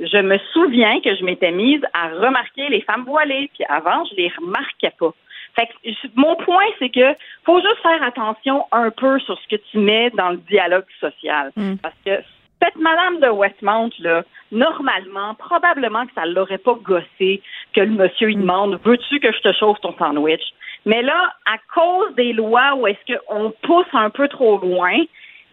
Je 0.00 0.18
me 0.18 0.38
souviens 0.52 1.00
que 1.00 1.14
je 1.14 1.24
m'étais 1.24 1.52
mise 1.52 1.82
à 1.92 2.08
remarquer 2.08 2.68
les 2.68 2.80
femmes 2.82 3.04
voilées. 3.04 3.50
Puis 3.54 3.64
avant, 3.68 4.04
je 4.06 4.16
les 4.16 4.32
remarquais 4.36 4.92
pas. 4.98 5.14
Fait 5.54 5.66
que 5.66 6.08
mon 6.16 6.36
point, 6.36 6.66
c'est 6.78 6.90
que 6.90 7.14
faut 7.44 7.60
juste 7.60 7.82
faire 7.82 8.02
attention 8.02 8.64
un 8.72 8.90
peu 8.90 9.18
sur 9.20 9.38
ce 9.38 9.48
que 9.56 9.62
tu 9.70 9.78
mets 9.78 10.10
dans 10.10 10.30
le 10.30 10.38
dialogue 10.38 10.86
social. 11.00 11.52
Mm. 11.56 11.76
Parce 11.76 11.94
que 12.04 12.22
cette 12.62 12.76
madame 12.76 13.20
de 13.20 13.28
Westmount, 13.28 13.90
là, 13.98 14.22
normalement, 14.50 15.34
probablement 15.34 16.06
que 16.06 16.12
ça 16.14 16.24
l'aurait 16.26 16.58
pas 16.58 16.74
gossé 16.74 17.42
que 17.74 17.80
le 17.80 17.90
monsieur 17.90 18.30
il 18.30 18.40
demande 18.40 18.80
Veux-tu 18.84 19.20
que 19.20 19.32
je 19.32 19.40
te 19.40 19.52
chauffe 19.52 19.80
ton 19.80 19.94
sandwich? 19.98 20.42
Mais 20.86 21.02
là, 21.02 21.34
à 21.46 21.56
cause 21.74 22.14
des 22.14 22.32
lois 22.32 22.74
où 22.74 22.86
est-ce 22.86 23.16
qu'on 23.16 23.52
pousse 23.62 23.86
un 23.92 24.10
peu 24.10 24.28
trop 24.28 24.58
loin, 24.58 24.96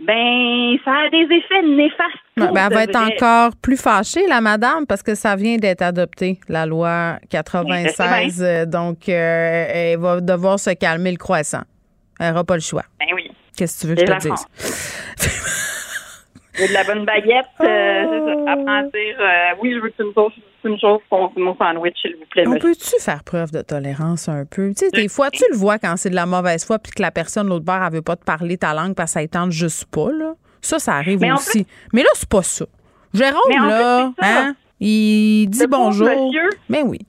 ben 0.06 0.78
ça 0.84 0.92
a 1.06 1.10
des 1.10 1.28
effets 1.36 1.62
néfastes. 1.64 2.18
Ben, 2.38 2.48
pour 2.48 2.58
elle 2.58 2.74
va 2.74 2.84
être 2.84 2.98
vrai. 3.00 3.14
encore 3.16 3.52
plus 3.62 3.78
fâchée, 3.82 4.26
la 4.28 4.42
madame, 4.42 4.86
parce 4.88 5.04
que 5.04 5.16
ça 5.16 5.36
vient 5.36 5.58
d'être 5.58 5.82
adopté, 5.82 6.40
la 6.50 6.66
loi 6.66 7.18
96. 7.30 8.42
euh, 8.42 8.66
Donc, 8.66 9.08
euh, 9.10 9.66
elle 9.70 10.00
va 10.00 10.22
devoir 10.22 10.60
se 10.60 10.72
calmer 10.72 11.12
le 11.12 11.18
croissant. 11.18 11.62
Elle 12.20 12.30
n'aura 12.30 12.44
pas 12.44 12.56
le 12.56 12.62
choix. 12.62 12.84
Ben 13.00 13.08
oui. 13.16 13.32
Qu'est-ce 13.56 13.78
que 13.78 13.82
tu 13.82 13.88
veux 13.88 13.96
que 13.96 14.02
je 14.02 14.06
te 14.06 14.28
dise? 14.30 15.48
De 16.68 16.74
la 16.74 16.84
bonne 16.84 17.06
baguette. 17.06 17.46
euh, 17.62 18.04
c'est 18.10 18.46
ça. 18.46 18.52
Apprends 18.52 18.80
à 18.80 18.84
dire 18.84 19.16
euh, 19.20 19.56
oui, 19.62 19.74
je 19.74 19.80
veux 19.80 19.90
que 19.90 19.96
tu 19.98 20.04
me 20.04 20.14
chaufes, 20.14 20.34
tu 20.62 20.70
me 20.70 20.78
chauffes 20.78 21.02
mon, 21.12 21.56
sandwich, 21.58 21.96
s'il 22.02 22.16
vous 22.16 22.26
plaît. 22.30 22.44
On 22.48 22.58
peut-tu 22.58 23.00
faire 23.02 23.24
preuve 23.24 23.52
de 23.52 23.62
tolérance 23.62 24.30
un 24.30 24.46
peu? 24.46 24.70
Tu 24.70 24.86
sais, 24.86 24.92
des 24.92 25.08
fois, 25.08 25.30
tu 25.32 25.44
le 25.52 25.58
vois 25.58 25.78
quand 25.80 25.96
c'est 25.98 26.10
de 26.10 26.16
la 26.16 26.26
mauvaise 26.26 26.66
foi 26.66 26.80
puis 26.80 26.92
que 26.92 27.02
la 27.02 27.12
personne, 27.12 27.48
l'autre 27.48 27.66
bord, 27.66 27.82
elle 27.86 27.94
veut 27.94 28.02
pas 28.02 28.16
te 28.16 28.24
parler 28.24 28.58
ta 28.58 28.74
langue 28.74 28.96
parce 28.96 29.12
que 29.12 29.20
ça 29.20 29.22
ne 29.22 29.28
tente 29.28 29.52
juste 29.52 29.86
pas, 29.92 30.12
là. 30.12 30.34
Ça, 30.62 30.78
ça 30.80 30.94
arrive 30.96 31.20
Mais 31.20 31.32
aussi. 31.32 31.66
Mais 31.94 32.04
là, 32.04 32.10
c'est 32.14 32.30
pas 32.30 32.44
ça. 32.44 32.66
Jérôme, 33.14 33.68
là, 33.68 34.12
plus, 34.18 34.26
hein, 34.28 34.56
il 34.80 35.48
dit 35.50 35.68
bonjour. 35.68 36.08
monsieur. 36.08 36.50
Mais 36.70 36.82
oui. 36.84 37.00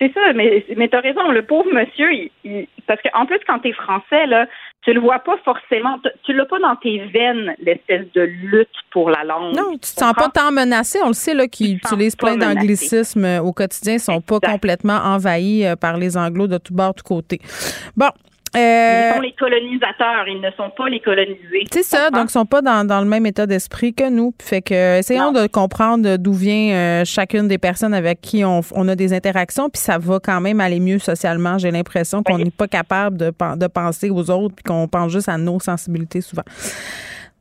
C'est 0.00 0.12
ça, 0.12 0.32
mais, 0.32 0.64
mais 0.76 0.88
t'as 0.88 1.00
raison, 1.00 1.28
le 1.32 1.44
pauvre 1.44 1.68
monsieur, 1.72 2.12
il, 2.12 2.30
il- 2.44 2.68
parce 2.86 3.00
qu'en 3.02 3.26
plus, 3.26 3.40
quand 3.46 3.58
t'es 3.58 3.72
français, 3.72 4.26
là, 4.26 4.46
tu 4.82 4.92
le 4.92 5.00
vois 5.00 5.18
pas 5.18 5.36
forcément, 5.44 5.98
tu 6.24 6.32
l'as 6.32 6.46
pas 6.46 6.58
dans 6.60 6.76
tes 6.76 6.98
veines, 7.06 7.54
l'espèce 7.60 8.06
de 8.14 8.22
lutte 8.22 8.68
pour 8.90 9.10
la 9.10 9.24
langue. 9.24 9.54
Non, 9.54 9.72
tu 9.72 9.80
te 9.80 9.86
sens 9.86 10.14
pas 10.14 10.28
tant 10.28 10.52
menacé. 10.52 11.00
On 11.02 11.08
le 11.08 11.14
sait, 11.14 11.34
là, 11.34 11.48
qu'ils 11.48 11.76
utilisent 11.76 12.16
plein 12.16 12.36
d'anglicismes 12.36 13.24
euh, 13.24 13.42
au 13.42 13.52
quotidien, 13.52 13.94
ils 13.94 14.00
sont 14.00 14.20
pas 14.20 14.40
complètement 14.40 14.96
envahis 14.96 15.66
euh, 15.66 15.76
par 15.76 15.96
les 15.96 16.16
anglos 16.16 16.46
de 16.46 16.58
tous 16.58 16.72
bords, 16.72 16.94
de 16.94 17.00
tous 17.00 17.04
côtés. 17.04 17.40
Bon. 17.96 18.08
Ils 18.54 18.58
Euh, 18.58 19.14
sont 19.14 19.20
les 19.20 19.32
colonisateurs, 19.38 20.26
ils 20.28 20.40
ne 20.40 20.50
sont 20.52 20.70
pas 20.76 20.88
les 20.88 21.00
colonisés. 21.00 21.66
c'est 21.72 21.82
ça, 21.82 22.10
donc 22.10 22.26
ils 22.28 22.32
sont 22.32 22.46
pas 22.46 22.62
dans, 22.62 22.86
dans 22.86 23.00
le 23.00 23.06
même 23.06 23.26
état 23.26 23.46
d'esprit 23.46 23.92
que 23.94 24.08
nous. 24.08 24.32
Fait 24.40 24.62
que 24.62 24.74
euh, 24.74 24.98
essayons 24.98 25.32
de 25.32 25.46
comprendre 25.46 26.16
d'où 26.16 26.32
vient 26.32 26.72
euh, 26.74 27.04
chacune 27.04 27.46
des 27.48 27.58
personnes 27.58 27.94
avec 27.94 28.20
qui 28.20 28.44
on, 28.44 28.60
on 28.74 28.88
a 28.88 28.94
des 28.96 29.12
interactions, 29.12 29.68
puis 29.68 29.80
ça 29.80 29.98
va 29.98 30.18
quand 30.20 30.40
même 30.40 30.60
aller 30.60 30.80
mieux 30.80 30.98
socialement. 30.98 31.58
J'ai 31.58 31.70
l'impression 31.70 32.22
qu'on 32.22 32.38
n'est 32.38 32.50
pas 32.50 32.68
capable 32.68 33.16
de, 33.16 33.32
de 33.56 33.66
penser 33.66 34.10
aux 34.10 34.30
autres, 34.30 34.54
puis 34.54 34.64
qu'on 34.64 34.88
pense 34.88 35.12
juste 35.12 35.28
à 35.28 35.36
nos 35.38 35.60
sensibilités 35.60 36.20
souvent. 36.20 36.44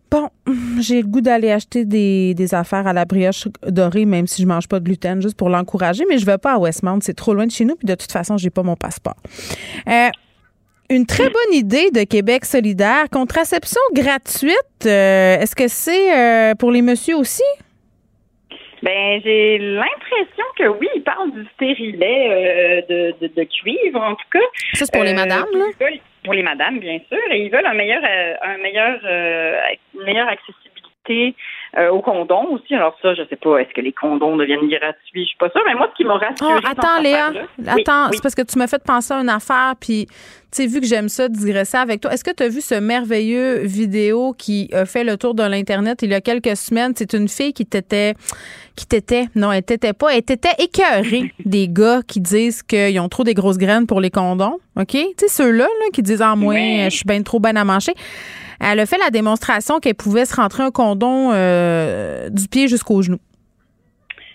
Bon, 0.10 0.30
j'ai 0.80 1.02
le 1.02 1.08
goût 1.08 1.20
d'aller 1.20 1.52
acheter 1.52 1.84
des, 1.84 2.34
des 2.34 2.54
affaires 2.56 2.88
à 2.88 2.94
la 2.94 3.04
brioche 3.04 3.48
dorée, 3.68 4.06
même 4.06 4.26
si 4.26 4.42
je 4.42 4.48
mange 4.48 4.68
pas 4.68 4.80
de 4.80 4.86
gluten, 4.86 5.22
juste 5.22 5.36
pour 5.36 5.50
l'encourager, 5.50 6.06
mais 6.10 6.18
je 6.18 6.26
vais 6.26 6.38
pas 6.38 6.54
à 6.54 6.58
Westmount, 6.58 7.00
c'est 7.02 7.14
trop 7.16 7.34
loin 7.34 7.46
de 7.46 7.52
chez 7.52 7.66
nous, 7.66 7.76
puis 7.76 7.86
de 7.88 7.96
toute 7.96 8.12
façon, 8.12 8.38
j'ai 8.38 8.50
pas 8.50 8.64
mon 8.64 8.78
passeport. 8.78 9.18
Euh, 9.90 10.08
une 10.90 11.06
très 11.06 11.26
bonne 11.30 11.54
idée 11.54 11.92
de 11.92 12.04
Québec 12.04 12.46
solidaire, 12.46 13.06
contraception 13.12 13.82
gratuite. 13.94 14.54
euh, 14.86 15.38
Est-ce 15.40 15.56
que 15.56 15.68
c'est 15.68 16.16
euh, 16.16 16.56
pour 16.56 16.72
les 16.72 16.82
messieurs 16.82 17.18
aussi? 17.18 17.44
Ben, 18.84 19.20
j'ai 19.24 19.58
l'impression 19.58 20.46
que 20.58 20.68
oui, 20.80 20.88
ils 20.96 21.04
parlent 21.04 21.32
du 21.32 21.46
stérilet 21.56 22.28
euh, 22.30 22.82
de, 22.88 23.28
de, 23.28 23.34
de 23.34 23.44
cuivre, 23.44 24.00
en 24.00 24.14
tout 24.16 24.30
cas. 24.32 24.40
Ça, 24.74 24.86
c'est 24.86 24.94
pour 24.94 25.04
les 25.04 25.14
madames, 25.16 25.48
là? 25.54 25.66
veulent- 25.80 26.00
Pour 26.24 26.34
les 26.34 26.44
madames, 26.44 26.80
bien 26.80 27.00
sûr. 27.10 27.18
Et 27.32 27.42
ils 27.46 27.50
veulent 27.52 27.66
un 27.66 27.74
meilleur, 27.74 28.02
un 28.44 28.58
meilleur, 28.58 29.00
une 29.96 30.04
meilleure 30.06 30.28
accessibilité 30.30 31.36
euh, 31.77 31.89
aux 31.89 32.02
condoms 32.02 32.48
aussi. 32.52 32.76
Alors 32.76 32.95
ça, 33.02 33.14
je 33.15 33.23
sais 33.30 33.35
pas, 33.35 33.57
est-ce 33.57 33.73
que 33.73 33.81
les 33.81 33.91
condoms 33.94 34.38
deviennent 34.38 34.68
gratuits? 34.69 35.23
Je 35.23 35.27
suis 35.30 35.38
pas 35.38 35.49
sûre. 35.49 35.61
Mais 35.65 35.76
moi, 35.76 35.89
ce 35.91 35.98
qui 35.98 36.03
m'a 36.06 36.14
rassurée... 36.18 36.53
Oh, 36.56 36.60
attends, 36.65 37.02
Léa. 37.02 37.31
Oui, 37.31 37.65
Attends, 37.68 38.06
oui. 38.06 38.11
c'est 38.14 38.22
parce 38.22 38.35
que 38.35 38.44
tu 38.44 38.57
m'as 38.57 38.68
fait 38.68 38.84
penser 38.84 39.14
à 39.14 39.18
une 39.18 39.30
affaire, 39.30 39.73
puis 39.80 40.06
tu 40.49 40.64
sais, 40.64 40.68
vu 40.68 40.80
que 40.80 40.88
j'aime 40.88 41.10
ça, 41.10 41.27
digresser 41.27 41.77
avec 41.77 41.99
toi, 42.02 42.14
est-ce 42.14 42.23
que 42.23 42.31
tu 42.31 42.41
as 42.44 42.48
vu 42.48 42.61
ce 42.61 42.76
merveilleux 42.76 43.60
vidéo 43.64 44.34
qui 44.38 44.69
a 44.73 44.85
fait 44.85 45.03
le 45.03 45.18
tour 45.18 45.34
de 45.34 45.44
l'Internet 45.44 46.02
il 46.03 46.11
y 46.11 46.14
a 46.14 46.22
quelques 46.22 46.56
semaines? 46.56 46.94
C'est 46.95 47.14
une 47.14 47.27
fille 47.27 47.52
qui 47.52 47.65
t'était, 47.65 48.14
qui 48.76 48.88
t'était, 48.88 49.26
non, 49.35 49.52
elle 49.52 49.64
t'était 49.64 49.91
pas, 49.94 50.15
elle 50.15 50.23
t'était 50.23 50.56
écœurée 50.60 51.34
des 51.45 51.68
gars 51.68 51.99
qui 52.07 52.22
disent 52.22 52.64
qu'ils 52.64 52.98
ont 53.02 53.10
trop 53.10 53.23
des 53.26 53.34
grosses 53.34 53.57
graines 53.57 53.88
pour 53.88 53.99
les 53.99 54.10
condoms, 54.10 54.57
OK? 54.80 54.91
Tu 54.91 55.06
sais, 55.18 55.27
ceux-là, 55.27 55.65
là, 55.65 55.85
qui 55.91 56.02
disent, 56.02 56.22
ah, 56.22 56.35
moi, 56.35 56.56
je 56.56 56.95
suis 56.95 57.06
bien 57.06 57.22
trop 57.23 57.39
bien 57.39 57.56
à 57.57 57.65
manger. 57.65 57.94
Elle 58.60 58.80
a 58.80 58.86
fait 58.86 58.98
la 58.98 59.10
démonstration 59.10 59.80
qu'elle 59.80 59.96
pouvait 59.96 60.26
se 60.26 60.36
rentrer 60.36 60.64
un 60.64 60.72
condom 60.72 61.32
euh, 61.34 62.30
du 62.30 62.48
pied 62.48 62.68
jusqu'au 62.68 63.02
genou. 63.02 63.20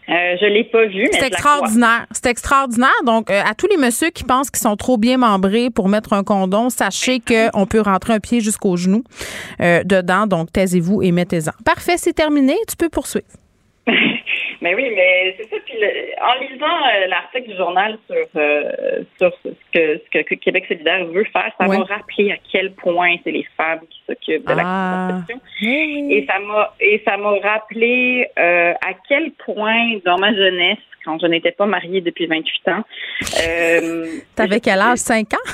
Euh, 0.08 0.36
je 0.40 0.46
l'ai 0.46 0.64
pas 0.64 0.84
vu, 0.86 1.08
mais 1.10 1.18
C'est 1.18 1.26
extraordinaire. 1.28 2.06
C'est 2.10 2.26
extraordinaire. 2.26 2.90
Donc, 3.06 3.30
euh, 3.30 3.40
à 3.44 3.54
tous 3.54 3.68
les 3.68 3.76
messieurs 3.76 4.10
qui 4.10 4.24
pensent 4.24 4.50
qu'ils 4.50 4.60
sont 4.60 4.76
trop 4.76 4.96
bien 4.98 5.16
membrés 5.16 5.70
pour 5.70 5.88
mettre 5.88 6.12
un 6.12 6.24
condom, 6.24 6.70
sachez 6.70 7.20
qu'on 7.20 7.66
peut 7.66 7.80
rentrer 7.80 8.14
un 8.14 8.20
pied 8.20 8.40
jusqu'au 8.40 8.76
genou 8.76 9.04
euh, 9.60 9.84
dedans. 9.84 10.26
Donc, 10.26 10.52
taisez-vous 10.52 11.02
et 11.02 11.12
mettez-en. 11.12 11.52
Parfait, 11.64 11.96
c'est 11.96 12.12
terminé. 12.12 12.54
Tu 12.68 12.76
peux 12.76 12.88
poursuivre. 12.88 13.26
Mais 14.62 14.74
oui, 14.76 14.90
mais 14.94 15.34
c'est 15.36 15.50
ça. 15.50 15.56
Puis 15.66 15.74
le- 15.78 16.22
en 16.22 16.34
lisant 16.40 16.64
euh, 16.66 17.06
l'article 17.08 17.50
du 17.50 17.56
journal 17.56 17.98
sur, 18.08 18.26
euh, 18.36 19.02
sur 19.18 19.32
ce, 19.44 19.48
que, 19.74 20.00
ce 20.14 20.18
que 20.24 20.34
Québec 20.36 20.64
solidaire 20.68 21.04
veut 21.06 21.24
faire, 21.24 21.50
ça 21.60 21.66
Ouais. 21.68 21.76
m'a 21.78 21.84
rappelé 21.84 22.30
à 22.32 22.36
quel 22.50 22.72
point 22.74 23.16
c'est 23.24 23.32
les 23.32 23.46
femmes 23.56 23.80
qui 23.90 24.00
s'occupent 24.06 24.46
de 24.48 24.54
la 24.54 24.62
Ah. 24.64 25.08
contraception. 25.10 25.40
Et 26.10 26.26
ça 26.30 26.38
m'a 26.38 26.72
et 26.80 27.02
ça 27.04 27.16
m'a 27.16 27.30
rappelé 27.42 28.28
euh, 28.38 28.72
à 28.74 28.92
quel 29.08 29.32
point 29.44 29.98
dans 30.04 30.18
ma 30.18 30.32
jeunesse, 30.32 30.78
quand 31.04 31.18
je 31.20 31.26
n'étais 31.26 31.50
pas 31.52 31.66
mariée 31.66 32.00
depuis 32.00 32.26
28 32.26 32.68
ans, 32.68 32.84
euh, 33.44 34.06
T'avais 34.36 34.60
quel 34.60 34.80
âge? 34.80 34.98
5 34.98 35.34
ans? 35.34 35.50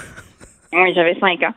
Oui, 0.72 0.92
j'avais 0.94 1.18
cinq 1.18 1.42
ans. 1.42 1.54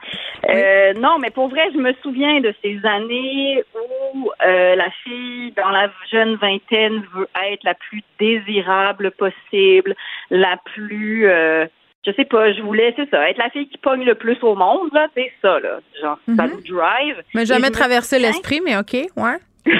Euh, 0.49 0.93
non, 0.93 1.19
mais 1.19 1.29
pour 1.29 1.49
vrai, 1.49 1.69
je 1.73 1.77
me 1.77 1.93
souviens 2.01 2.39
de 2.39 2.53
ces 2.61 2.79
années 2.85 3.63
où 3.75 4.31
euh, 4.45 4.75
la 4.75 4.89
fille 5.03 5.51
dans 5.57 5.69
la 5.69 5.89
jeune 6.11 6.35
vingtaine 6.35 7.03
veut 7.13 7.27
être 7.51 7.63
la 7.63 7.73
plus 7.73 8.01
désirable 8.19 9.11
possible, 9.11 9.95
la 10.29 10.57
plus, 10.73 11.27
euh, 11.27 11.65
je 12.05 12.11
sais 12.13 12.25
pas, 12.25 12.53
je 12.53 12.61
voulais, 12.61 12.93
c'est 12.95 13.09
ça, 13.09 13.29
être 13.29 13.37
la 13.37 13.49
fille 13.49 13.67
qui 13.67 13.77
pogne 13.77 14.05
le 14.05 14.15
plus 14.15 14.37
au 14.43 14.55
monde, 14.55 14.89
là, 14.93 15.07
c'est 15.13 15.31
ça, 15.41 15.59
là, 15.59 15.79
genre, 16.01 16.17
ça 16.35 16.47
nous 16.47 16.61
drive. 16.61 17.17
Mhm. 17.17 17.23
Mais 17.35 17.45
jamais 17.45 17.69
traversé 17.69 18.17
l'esprit, 18.17 18.61
mais 18.63 18.77
OK, 18.77 18.93
ouais. 18.93 19.37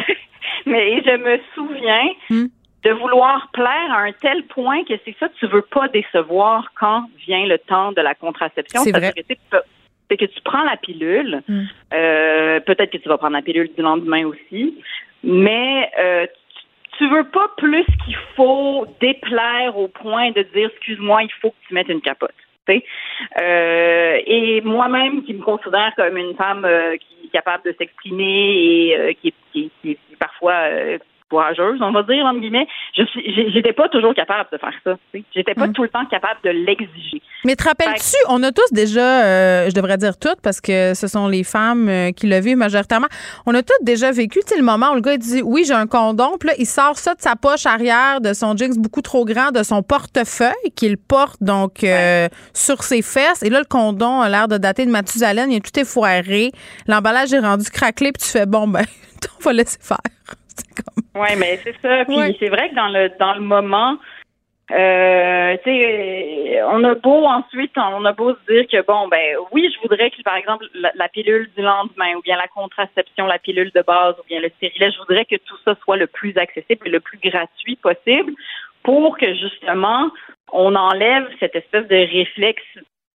mais 0.65 1.01
je 1.03 1.17
me 1.17 1.39
souviens 1.55 2.09
Hmm. 2.29 2.47
De 2.83 2.91
vouloir 2.91 3.49
plaire 3.53 3.91
à 3.91 3.99
un 4.01 4.11
tel 4.13 4.43
point 4.47 4.83
que 4.83 4.93
c'est 5.05 5.15
ça, 5.19 5.29
tu 5.39 5.45
veux 5.47 5.61
pas 5.61 5.87
décevoir 5.87 6.71
quand 6.79 7.05
vient 7.27 7.45
le 7.45 7.57
temps 7.59 7.91
de 7.91 8.01
la 8.01 8.15
contraception. 8.15 8.81
C'est 8.83 8.91
vrai. 8.91 9.13
C'est 10.09 10.17
que 10.17 10.25
tu 10.25 10.41
prends 10.43 10.63
la 10.63 10.75
pilule, 10.77 11.41
Hmm. 11.47 11.63
euh, 11.93 12.59
peut-être 12.61 12.91
que 12.91 12.97
tu 12.97 13.07
vas 13.07 13.17
prendre 13.17 13.33
la 13.35 13.41
pilule 13.41 13.71
du 13.75 13.81
lendemain 13.81 14.25
aussi, 14.25 14.75
mais 15.23 15.89
euh, 15.99 16.25
tu- 16.27 16.97
tu 16.97 17.09
veux 17.09 17.23
pas 17.29 17.49
plus 17.57 17.85
qu'il 18.03 18.17
faut 18.35 18.85
déplaire 18.99 19.77
au 19.77 19.87
point 19.87 20.31
de 20.31 20.41
dire 20.53 20.69
excuse-moi, 20.73 21.23
il 21.23 21.31
faut 21.39 21.51
que 21.51 21.55
tu 21.67 21.73
mettes 21.73 21.87
une 21.89 22.01
capote. 22.01 22.31
Euh, 23.41 24.17
et 24.25 24.61
moi-même, 24.61 25.23
qui 25.23 25.33
me 25.33 25.41
considère 25.43 25.93
comme 25.95 26.17
une 26.17 26.35
femme 26.35 26.65
euh, 26.65 26.95
qui 26.97 27.27
est 27.27 27.31
capable 27.31 27.63
de 27.65 27.75
s'exprimer 27.77 28.53
et 28.89 28.97
euh, 28.97 29.13
qui, 29.21 29.29
est- 29.29 29.33
qui, 29.51 29.71
qui 29.81 29.97
parfois 30.19 30.53
courageuse, 31.31 31.79
on 31.81 31.91
va 31.93 32.03
dire, 32.03 32.25
entre 32.25 32.41
guillemets, 32.41 32.67
je 32.95 33.03
suis, 33.03 33.51
j'étais 33.53 33.71
pas 33.71 33.87
toujours 33.87 34.13
capable 34.13 34.49
de 34.51 34.57
faire 34.57 34.73
ça. 34.83 34.97
J'étais 35.33 35.55
pas 35.55 35.67
Mm. 35.67 35.73
tout 35.73 35.83
le 35.83 35.89
temps 35.89 36.05
capable 36.05 36.39
de 36.43 36.49
l'exiger. 36.49 37.21
Mais 37.45 37.55
te 37.55 37.63
rappelles-tu, 37.63 38.17
on 38.27 38.43
a 38.43 38.51
tous 38.51 38.71
déjà, 38.73 39.23
euh, 39.23 39.69
je 39.69 39.73
devrais 39.73 39.97
dire 39.97 40.17
toutes, 40.17 40.41
parce 40.41 40.59
que 40.59 40.93
ce 40.93 41.07
sont 41.07 41.27
les 41.29 41.43
femmes 41.45 41.87
euh, 41.87 42.11
qui 42.11 42.27
le 42.27 42.39
vivent 42.39 42.57
majoritairement, 42.57 43.07
on 43.45 43.55
a 43.55 43.63
toutes 43.63 43.83
déjà 43.83 44.11
vécu, 44.11 44.39
tu 44.45 44.57
le 44.57 44.63
moment 44.63 44.91
où 44.91 44.95
le 44.95 45.01
gars 45.01 45.13
il 45.13 45.19
dit 45.19 45.41
oui, 45.41 45.63
j'ai 45.65 45.73
un 45.73 45.87
condom, 45.87 46.37
puis 46.37 46.49
là, 46.49 46.55
il 46.59 46.65
sort 46.65 46.97
ça 46.97 47.15
de 47.15 47.21
sa 47.21 47.35
poche 47.37 47.65
arrière, 47.65 48.19
de 48.19 48.33
son 48.33 48.57
jeans 48.57 48.75
beaucoup 48.77 49.01
trop 49.01 49.23
grand, 49.23 49.51
de 49.51 49.63
son 49.63 49.81
portefeuille 49.83 50.71
qu'il 50.75 50.97
porte 50.97 51.41
donc 51.41 51.83
euh, 51.85 52.27
sur 52.53 52.83
ses 52.83 53.01
fesses, 53.01 53.41
et 53.41 53.49
là, 53.49 53.59
le 53.59 53.65
condom 53.65 54.19
a 54.19 54.27
l'air 54.27 54.49
de 54.49 54.57
dater 54.57 54.85
de 54.85 54.91
Mathusalem, 54.91 55.49
il 55.49 55.57
est 55.57 55.65
tout 55.65 55.79
effoiré, 55.79 56.51
l'emballage 56.87 57.31
est 57.31 57.39
rendu 57.39 57.69
craquelé, 57.69 58.11
puis 58.11 58.23
tu 58.23 58.29
fais 58.29 58.45
bon, 58.45 58.67
ben, 58.67 58.83
on 59.39 59.43
va 59.43 59.53
laisser 59.53 59.77
faire. 59.81 59.97
Oui, 61.15 61.27
mais 61.37 61.57
c'est 61.63 61.75
ça. 61.81 62.05
Puis 62.05 62.37
c'est 62.39 62.49
vrai 62.49 62.69
que 62.69 62.75
dans 62.75 62.87
le 62.87 63.09
dans 63.19 63.33
le 63.33 63.41
moment, 63.41 63.97
euh, 64.71 65.57
tu 65.63 65.69
sais, 65.69 66.61
on 66.63 66.83
a 66.85 66.95
beau 66.95 67.25
ensuite, 67.25 67.73
on 67.75 68.05
a 68.05 68.13
beau 68.13 68.33
se 68.33 68.53
dire 68.53 68.65
que 68.67 68.85
bon, 68.85 69.09
ben 69.09 69.35
oui, 69.51 69.69
je 69.73 69.81
voudrais 69.81 70.09
que 70.11 70.21
par 70.23 70.35
exemple 70.35 70.65
la, 70.73 70.91
la 70.95 71.09
pilule 71.09 71.49
du 71.57 71.61
lendemain 71.61 72.15
ou 72.15 72.21
bien 72.21 72.37
la 72.37 72.47
contraception, 72.47 73.25
la 73.25 73.39
pilule 73.39 73.71
de 73.75 73.81
base 73.81 74.15
ou 74.19 74.23
bien 74.27 74.39
le 74.39 74.49
stérilet, 74.49 74.91
je 74.91 74.99
voudrais 74.99 75.25
que 75.25 75.35
tout 75.35 75.57
ça 75.65 75.75
soit 75.83 75.97
le 75.97 76.07
plus 76.07 76.37
accessible 76.37 76.87
et 76.87 76.91
le 76.91 77.01
plus 77.01 77.17
gratuit 77.17 77.75
possible 77.75 78.31
pour 78.83 79.17
que 79.17 79.33
justement 79.35 80.09
on 80.53 80.75
enlève 80.75 81.27
cette 81.39 81.55
espèce 81.55 81.87
de 81.87 81.95
réflexe 81.95 82.63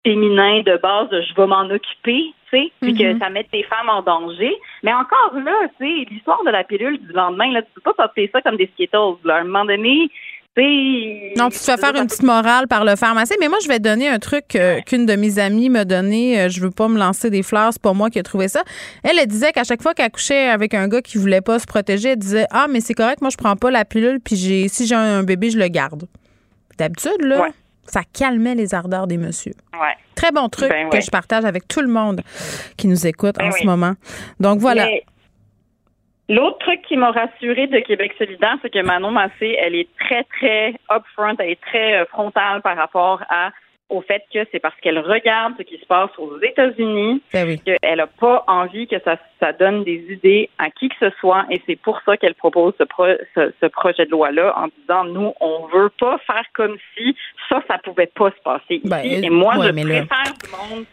féminin 0.04 0.62
de 0.66 0.76
base 0.82 1.08
de 1.10 1.20
je 1.22 1.34
vais 1.40 1.46
m'en 1.46 1.62
occuper, 1.64 2.24
tu 2.50 2.58
sais, 2.58 2.72
puis 2.80 2.94
que 2.94 3.12
Mhm. 3.12 3.18
ça 3.20 3.30
mette 3.30 3.46
des 3.52 3.62
femmes 3.64 3.88
en 3.88 4.02
danger. 4.02 4.52
Mais 4.82 4.92
encore 4.92 5.32
là, 5.44 5.68
tu 5.80 5.86
sais, 5.86 6.06
l'histoire 6.10 6.42
de 6.44 6.50
la 6.50 6.64
pilule 6.64 6.98
du 6.98 7.12
lendemain, 7.12 7.50
là, 7.52 7.62
tu 7.62 7.68
peux 7.74 7.92
pas 7.92 8.06
popper 8.08 8.28
ça 8.32 8.40
comme 8.42 8.56
des 8.56 8.68
Skittles. 8.74 8.96
Là. 9.24 9.36
À 9.36 9.40
un 9.40 9.44
moment 9.44 9.64
donné. 9.64 10.10
Non, 11.38 11.48
tu 11.48 11.58
te 11.58 11.64
fais 11.64 11.78
faire 11.78 11.94
une 11.96 12.06
petite 12.06 12.24
morale 12.24 12.68
par 12.68 12.84
le 12.84 12.94
pharmacien. 12.94 13.36
Mais 13.40 13.48
moi, 13.48 13.56
je 13.62 13.68
vais 13.68 13.78
donner 13.78 14.08
un 14.10 14.18
truc 14.18 14.54
euh, 14.54 14.80
qu'une 14.82 15.06
de 15.06 15.14
mes 15.16 15.38
amies 15.38 15.70
m'a 15.70 15.86
donné. 15.86 16.38
Euh, 16.42 16.48
Je 16.50 16.60
veux 16.60 16.70
pas 16.70 16.88
me 16.88 16.98
lancer 16.98 17.30
des 17.30 17.42
fleurs, 17.42 17.72
c'est 17.72 17.80
pas 17.80 17.94
moi 17.94 18.10
qui 18.10 18.18
ai 18.18 18.22
trouvé 18.22 18.48
ça. 18.48 18.62
Elle, 19.02 19.18
elle 19.18 19.26
disait 19.26 19.52
qu'à 19.52 19.64
chaque 19.64 19.80
fois 19.82 19.94
qu'elle 19.94 20.10
couchait 20.10 20.48
avec 20.48 20.74
un 20.74 20.88
gars 20.88 21.00
qui 21.00 21.16
voulait 21.16 21.40
pas 21.40 21.58
se 21.58 21.64
protéger, 21.66 22.10
elle 22.10 22.18
disait 22.18 22.44
Ah, 22.50 22.66
mais 22.68 22.80
c'est 22.80 22.92
correct, 22.92 23.22
moi, 23.22 23.30
je 23.30 23.38
prends 23.38 23.56
pas 23.56 23.70
la 23.70 23.86
pilule, 23.86 24.18
puis 24.22 24.36
j'ai 24.36 24.68
si 24.68 24.86
j'ai 24.86 24.94
un 24.94 25.22
bébé, 25.22 25.48
je 25.48 25.58
le 25.58 25.68
garde. 25.68 26.04
D'habitude, 26.78 27.20
là, 27.20 27.46
ça 27.86 28.02
calmait 28.12 28.54
les 28.54 28.74
ardeurs 28.74 29.06
des 29.06 29.16
messieurs. 29.16 29.54
Ouais. 29.74 29.94
Très 30.14 30.30
bon 30.30 30.48
truc 30.48 30.70
Ben 30.70 30.88
que 30.88 30.96
ouais. 30.96 31.00
je 31.00 31.10
partage 31.10 31.44
avec 31.44 31.66
tout 31.66 31.80
le 31.80 31.88
monde 31.88 32.22
qui 32.76 32.86
nous 32.86 33.06
écoute 33.06 33.36
Ben 33.38 33.48
en 33.48 33.50
ce 33.52 33.64
moment. 33.64 33.94
Donc 34.40 34.59
voilà. 34.59 34.86
Mais 34.86 35.04
L'autre 36.28 36.59
truc 36.60 36.80
qui 36.82 36.96
m'a 36.96 37.10
rassurée 37.10 37.66
de 37.66 37.80
Québec 37.80 38.14
solidaire, 38.16 38.56
c'est 38.62 38.70
que 38.70 38.82
Manon 38.82 39.10
Massé, 39.10 39.56
elle 39.60 39.74
est 39.74 39.88
très, 39.98 40.24
très 40.24 40.74
upfront, 40.90 41.36
elle 41.38 41.50
est 41.50 41.60
très 41.60 42.00
euh, 42.00 42.06
frontale 42.06 42.62
par 42.62 42.76
rapport 42.76 43.22
à 43.28 43.50
au 43.93 44.01
fait 44.01 44.24
que 44.32 44.40
c'est 44.51 44.59
parce 44.59 44.74
qu'elle 44.81 44.98
regarde 44.98 45.55
ce 45.59 45.62
qui 45.62 45.78
se 45.78 45.85
passe 45.86 46.10
aux 46.19 46.40
États-Unis 46.40 47.23
Ben 47.32 47.47
oui. 47.47 47.60
qu'elle 47.60 47.97
n'a 47.98 48.06
pas 48.06 48.43
envie 48.47 48.86
que 48.86 48.97
ça, 49.05 49.16
ça 49.39 49.52
donne 49.52 49.85
des 49.85 50.05
idées 50.10 50.48
à 50.59 50.70
qui 50.70 50.89
que 50.89 50.94
ce 50.98 51.10
soit 51.20 51.44
et 51.51 51.60
c'est 51.66 51.77
pour 51.77 52.01
ça 52.06 52.16
qu'elle 52.16 52.35
propose 52.35 52.73
ce, 52.78 52.85
pro- 52.85 53.19
ce, 53.35 53.52
ce 53.60 53.66
projet 53.66 54.06
de 54.06 54.10
loi-là 54.10 54.55
en 54.59 54.69
disant 54.81 55.05
nous, 55.05 55.32
on 55.40 55.66
veut 55.66 55.90
pas 56.01 56.19
faire 56.27 56.44
comme 56.55 56.77
si 56.97 57.14
ça, 57.48 57.62
ça 57.69 57.78
pouvait 57.78 58.06
pas 58.14 58.31
se 58.31 58.43
passer 58.43 58.77
ici. 58.77 58.82
Ben, 58.89 59.02
et 59.05 59.28
moi, 59.31 59.56
ouais, 59.59 59.66
je 59.69 59.73
mais 59.73 59.85
là- 59.85 60.06
préfère 60.06 60.32
du 60.35 60.51
monde. 60.74 60.85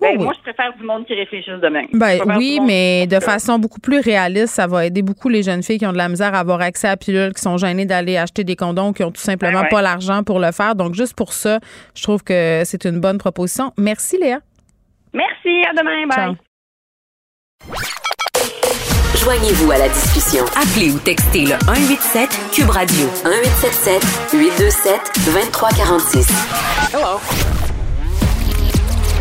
Ben, 0.00 0.08
Oui, 0.10 0.16
oui. 0.18 0.24
Moi, 0.24 0.32
je 0.36 0.42
préfère 0.42 0.76
du 0.76 0.84
monde 0.84 1.06
qui 1.06 1.14
réfléchisse 1.14 1.54
de 1.60 1.68
même. 1.68 1.86
Ben 1.92 2.20
oui, 2.36 2.60
mais 2.64 3.06
de 3.06 3.18
façon 3.18 3.58
beaucoup 3.58 3.80
plus 3.80 4.00
réaliste, 4.00 4.54
ça 4.54 4.66
va 4.66 4.84
aider 4.84 5.00
beaucoup 5.02 5.28
les 5.30 5.42
jeunes 5.42 5.62
filles 5.62 5.78
qui 5.78 5.86
ont 5.86 5.92
de 5.92 5.96
la 5.96 6.08
misère 6.08 6.34
à 6.34 6.40
avoir 6.40 6.60
accès 6.60 6.86
à 6.86 6.90
la 6.90 6.96
pilule, 6.98 7.32
qui 7.32 7.40
sont 7.40 7.56
gênées 7.56 7.86
d'aller 7.86 8.18
acheter 8.18 8.44
des 8.44 8.56
condoms, 8.56 8.92
qui 8.92 9.02
ont 9.04 9.10
tout 9.10 9.22
simplement 9.22 9.60
Ben 9.60 9.62
ouais. 9.62 9.68
pas 9.70 9.80
l'argent 9.82 10.22
pour 10.22 10.38
le 10.38 10.52
faire. 10.52 10.74
Donc 10.74 10.94
juste 10.94 11.14
pour 11.14 11.32
ça, 11.32 11.60
je 11.94 12.02
trouve 12.02 12.22
que 12.22 12.62
c'est 12.64 12.84
une 12.84 13.00
bonne 13.00 13.16
proposition. 13.18 13.72
Merci 13.78 14.18
Léa. 14.18 14.40
Merci, 15.14 15.64
à 15.66 15.72
demain. 15.72 16.06
Bye. 16.06 16.16
Ciao. 16.16 16.34
Joignez-vous 19.24 19.70
à 19.72 19.78
la 19.78 19.88
discussion. 19.88 20.44
Appelez 20.54 20.90
ou 20.92 20.98
textez 20.98 21.42
le 21.46 21.56
187 21.64 22.28
Cube 22.52 22.68
Radio 22.70 23.06
1877 23.24 24.32
827 24.34 25.00
2346. 25.24 26.28
Hello. 26.94 27.65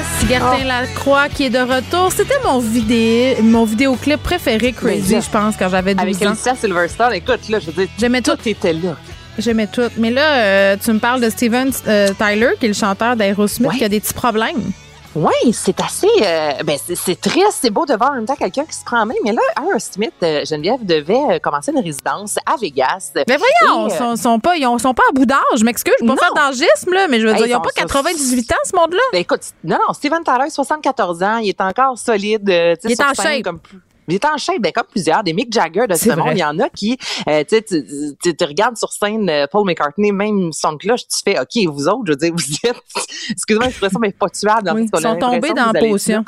Anaïs 0.00 0.28
Gertin 0.28 0.64
Lacroix 0.64 1.28
qui 1.28 1.44
est 1.44 1.50
de 1.50 1.58
retour. 1.58 2.10
C'était 2.12 2.38
mon 2.44 2.58
vidéo, 2.58 3.42
mon 3.42 3.64
vidéoclip 3.64 4.22
préféré, 4.22 4.72
Crazy, 4.72 5.20
je 5.20 5.30
pense, 5.30 5.56
quand 5.56 5.68
j'avais 5.68 5.94
12 5.94 6.02
Avec 6.02 6.22
ans. 6.22 6.30
Alicia 6.30 6.54
Silverstone, 6.54 7.12
écoute, 7.14 7.48
là, 7.48 7.58
je 7.60 7.66
veux 7.66 7.72
dire, 7.72 7.88
J'aimais 7.98 8.22
tout. 8.22 8.36
était 8.46 8.72
là. 8.72 8.96
J'aimais 9.38 9.66
tout. 9.66 9.88
Mais 9.98 10.10
là, 10.10 10.36
euh, 10.36 10.76
tu 10.82 10.92
me 10.92 10.98
parles 10.98 11.20
de 11.20 11.28
Steven 11.28 11.70
euh, 11.86 12.08
Tyler, 12.18 12.50
qui 12.58 12.66
est 12.66 12.68
le 12.68 12.74
chanteur 12.74 13.16
d'Aerosmith, 13.16 13.72
qui 13.72 13.84
a 13.84 13.88
des 13.88 14.00
petits 14.00 14.14
problèmes. 14.14 14.72
Oui, 15.16 15.52
c'est 15.52 15.80
assez. 15.80 16.06
euh, 16.22 16.52
ben, 16.64 16.78
c'est- 16.78 17.20
triste, 17.20 17.58
c'est 17.60 17.70
beau 17.70 17.84
de 17.84 17.94
voir 17.94 18.12
en 18.12 18.14
même 18.14 18.26
temps 18.26 18.36
quelqu'un 18.36 18.64
qui 18.64 18.74
se 18.76 18.84
prend 18.84 19.00
en 19.00 19.06
main. 19.06 19.14
Mais 19.24 19.32
là, 19.32 19.40
Aerosmith, 19.60 20.12
euh, 20.22 20.44
Geneviève 20.44 20.84
devait 20.86 21.20
euh, 21.32 21.38
commencer 21.40 21.72
une 21.72 21.82
résidence 21.82 22.36
à 22.46 22.56
Vegas. 22.56 23.10
Mais 23.26 23.36
voyons, 23.36 23.88
Et, 23.88 23.90
ils 23.90 23.94
euh, 23.94 23.98
sont, 23.98 24.16
sont 24.16 24.38
pas, 24.38 24.56
ils 24.56 24.66
ont- 24.66 24.78
sont 24.78 24.94
pas 24.94 25.02
à 25.08 25.12
bout 25.12 25.26
d'âge. 25.26 25.40
Je 25.58 25.64
m'excuse, 25.64 25.94
je 26.00 26.06
suis 26.06 26.14
pas 26.16 26.22
faire 26.22 26.34
d'angisme, 26.34 26.92
là, 26.92 27.08
mais 27.08 27.18
je 27.18 27.26
veux 27.26 27.32
Hey, 27.32 27.38
dire, 27.38 27.46
ils 27.48 27.54
ont 27.56 27.58
ils 27.58 27.62
pas 27.62 27.68
sont- 27.70 27.86
98 27.86 28.52
ans, 28.52 28.56
ce 28.64 28.76
monde-là. 28.76 29.00
Ben, 29.12 29.18
écoute, 29.20 29.40
non, 29.64 29.78
non, 29.88 29.92
Steven 29.94 30.22
Tyler, 30.22 30.48
74 30.48 31.22
ans, 31.24 31.38
il 31.38 31.48
est 31.48 31.60
encore 31.60 31.98
solide. 31.98 32.48
euh, 32.48 32.76
tu 32.76 32.82
sais, 32.88 32.94
Il 32.94 33.00
est 33.00 33.04
en 33.04 33.14
shape. 33.14 33.42
Comme, 33.42 33.58
plus- 33.58 33.80
il 34.10 34.14
est 34.16 34.24
en 34.24 34.36
shape, 34.36 34.60
ben, 34.60 34.72
comme 34.72 34.86
plusieurs, 34.90 35.22
des 35.22 35.32
Mick 35.32 35.52
Jagger 35.52 35.86
de 35.88 35.94
ce 35.94 36.10
monde. 36.10 36.32
Il 36.32 36.38
y 36.38 36.44
en 36.44 36.58
a 36.58 36.68
qui, 36.68 36.98
euh, 37.28 37.44
tu 37.48 37.56
sais, 37.56 37.62
tu, 37.62 38.44
regardes 38.44 38.76
sur 38.76 38.92
scène 38.92 39.28
euh, 39.28 39.46
Paul 39.50 39.66
McCartney, 39.66 40.12
même 40.12 40.52
son 40.52 40.76
cloche, 40.76 41.06
tu 41.08 41.18
fais, 41.24 41.38
OK, 41.38 41.72
vous 41.72 41.88
autres, 41.88 42.02
je 42.06 42.12
veux 42.12 42.16
dire, 42.16 42.32
vous 42.34 42.54
êtes, 42.64 42.76
excusez-moi 43.30 43.66
l'expression, 43.66 43.98
mais 44.00 44.12
pas 44.12 44.28
tuables. 44.28 44.64
dans 44.64 44.74
Oui, 44.74 44.88
ils 44.92 45.00
sont 45.00 45.16
tombés 45.16 45.52
dans 45.52 45.72
la 45.72 45.80
potion. 45.80 46.24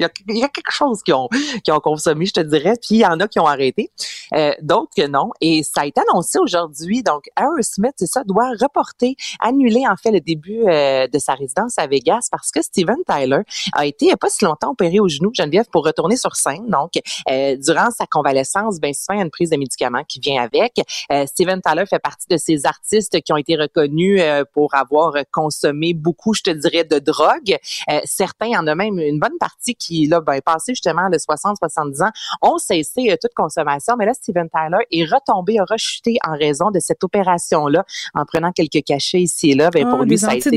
Il 0.00 0.02
y, 0.02 0.06
a, 0.06 0.38
y 0.40 0.44
a 0.44 0.48
quelque 0.48 0.72
chose 0.72 1.02
qu'ils 1.02 1.14
ont, 1.14 1.28
qu'ils 1.62 1.72
ont 1.72 1.80
consommé, 1.80 2.26
je 2.26 2.32
te 2.32 2.40
dirais, 2.40 2.74
puis 2.80 2.96
il 2.96 3.00
y 3.00 3.06
en 3.06 3.20
a 3.20 3.28
qui 3.28 3.38
ont 3.38 3.46
arrêté, 3.46 3.90
euh, 4.34 4.52
d'autres 4.60 4.90
que 4.96 5.06
non. 5.06 5.30
Et 5.40 5.62
ça 5.62 5.82
a 5.82 5.86
été 5.86 6.00
annoncé 6.08 6.38
aujourd'hui. 6.38 7.02
Donc, 7.02 7.24
Aerosmith, 7.38 7.94
c'est 7.96 8.06
ça, 8.06 8.24
doit 8.24 8.50
reporter, 8.60 9.16
annuler 9.40 9.84
en 9.86 9.96
fait 9.96 10.10
le 10.10 10.20
début 10.20 10.62
euh, 10.66 11.06
de 11.06 11.18
sa 11.18 11.34
résidence 11.34 11.78
à 11.78 11.86
Vegas 11.86 12.28
parce 12.30 12.50
que 12.50 12.62
Steven 12.62 12.96
Tyler 13.06 13.42
a 13.72 13.86
été 13.86 14.00
il 14.06 14.08
n'y 14.08 14.12
a 14.12 14.16
pas 14.16 14.30
si 14.30 14.44
longtemps 14.44 14.70
opéré 14.70 14.98
au 14.98 15.08
genou, 15.08 15.30
Geneviève, 15.34 15.66
pour 15.70 15.84
retourner 15.84 16.16
sur 16.16 16.34
scène. 16.36 16.66
Donc, 16.68 16.92
euh, 17.30 17.56
durant 17.56 17.90
sa 17.90 18.06
convalescence, 18.06 18.80
ben 18.80 18.94
souvent 18.94 19.14
il 19.14 19.18
y 19.18 19.20
a 19.20 19.24
une 19.24 19.30
prise 19.30 19.50
de 19.50 19.56
médicaments 19.56 20.04
qui 20.04 20.20
vient 20.20 20.42
avec. 20.42 20.80
Euh, 21.12 21.26
Steven 21.26 21.60
Tyler 21.60 21.84
fait 21.86 21.98
partie 21.98 22.26
de 22.28 22.36
ces 22.36 22.66
artistes 22.66 23.20
qui 23.20 23.32
ont 23.32 23.36
été 23.36 23.56
reconnus 23.56 24.20
euh, 24.22 24.44
pour 24.52 24.74
avoir 24.74 25.14
consommé 25.30 25.92
beaucoup, 25.92 26.34
je 26.34 26.42
te 26.42 26.50
dirais, 26.50 26.84
de 26.84 26.98
drogue. 26.98 27.56
Euh, 27.90 28.00
certains, 28.04 28.58
en 28.58 28.66
a 28.66 28.74
même 28.74 28.98
une 28.98 29.18
bonne 29.18 29.38
partie 29.38 29.74
qui, 29.74 29.89
là, 30.08 30.20
ben, 30.20 30.40
passé 30.40 30.72
justement 30.72 31.08
le 31.08 31.18
60-70 31.18 32.04
ans, 32.04 32.10
ont 32.42 32.58
cessé 32.58 33.10
euh, 33.10 33.16
toute 33.20 33.34
consommation. 33.34 33.96
Mais 33.98 34.06
là, 34.06 34.14
Steven 34.14 34.48
Tyler 34.48 34.84
est 34.90 35.04
retombé, 35.04 35.58
a 35.58 35.64
rechuté 35.64 36.16
en 36.26 36.32
raison 36.36 36.70
de 36.70 36.80
cette 36.80 37.02
opération-là, 37.04 37.84
en 38.14 38.24
prenant 38.24 38.52
quelques 38.52 38.84
cachets 38.84 39.22
ici 39.22 39.52
et 39.52 39.54
là. 39.54 39.70
Ben, 39.70 39.86
Ah, 39.86 39.90
pour 39.90 40.04
lui, 40.04 40.18
ça 40.18 40.30
a 40.30 40.34
été... 40.34 40.50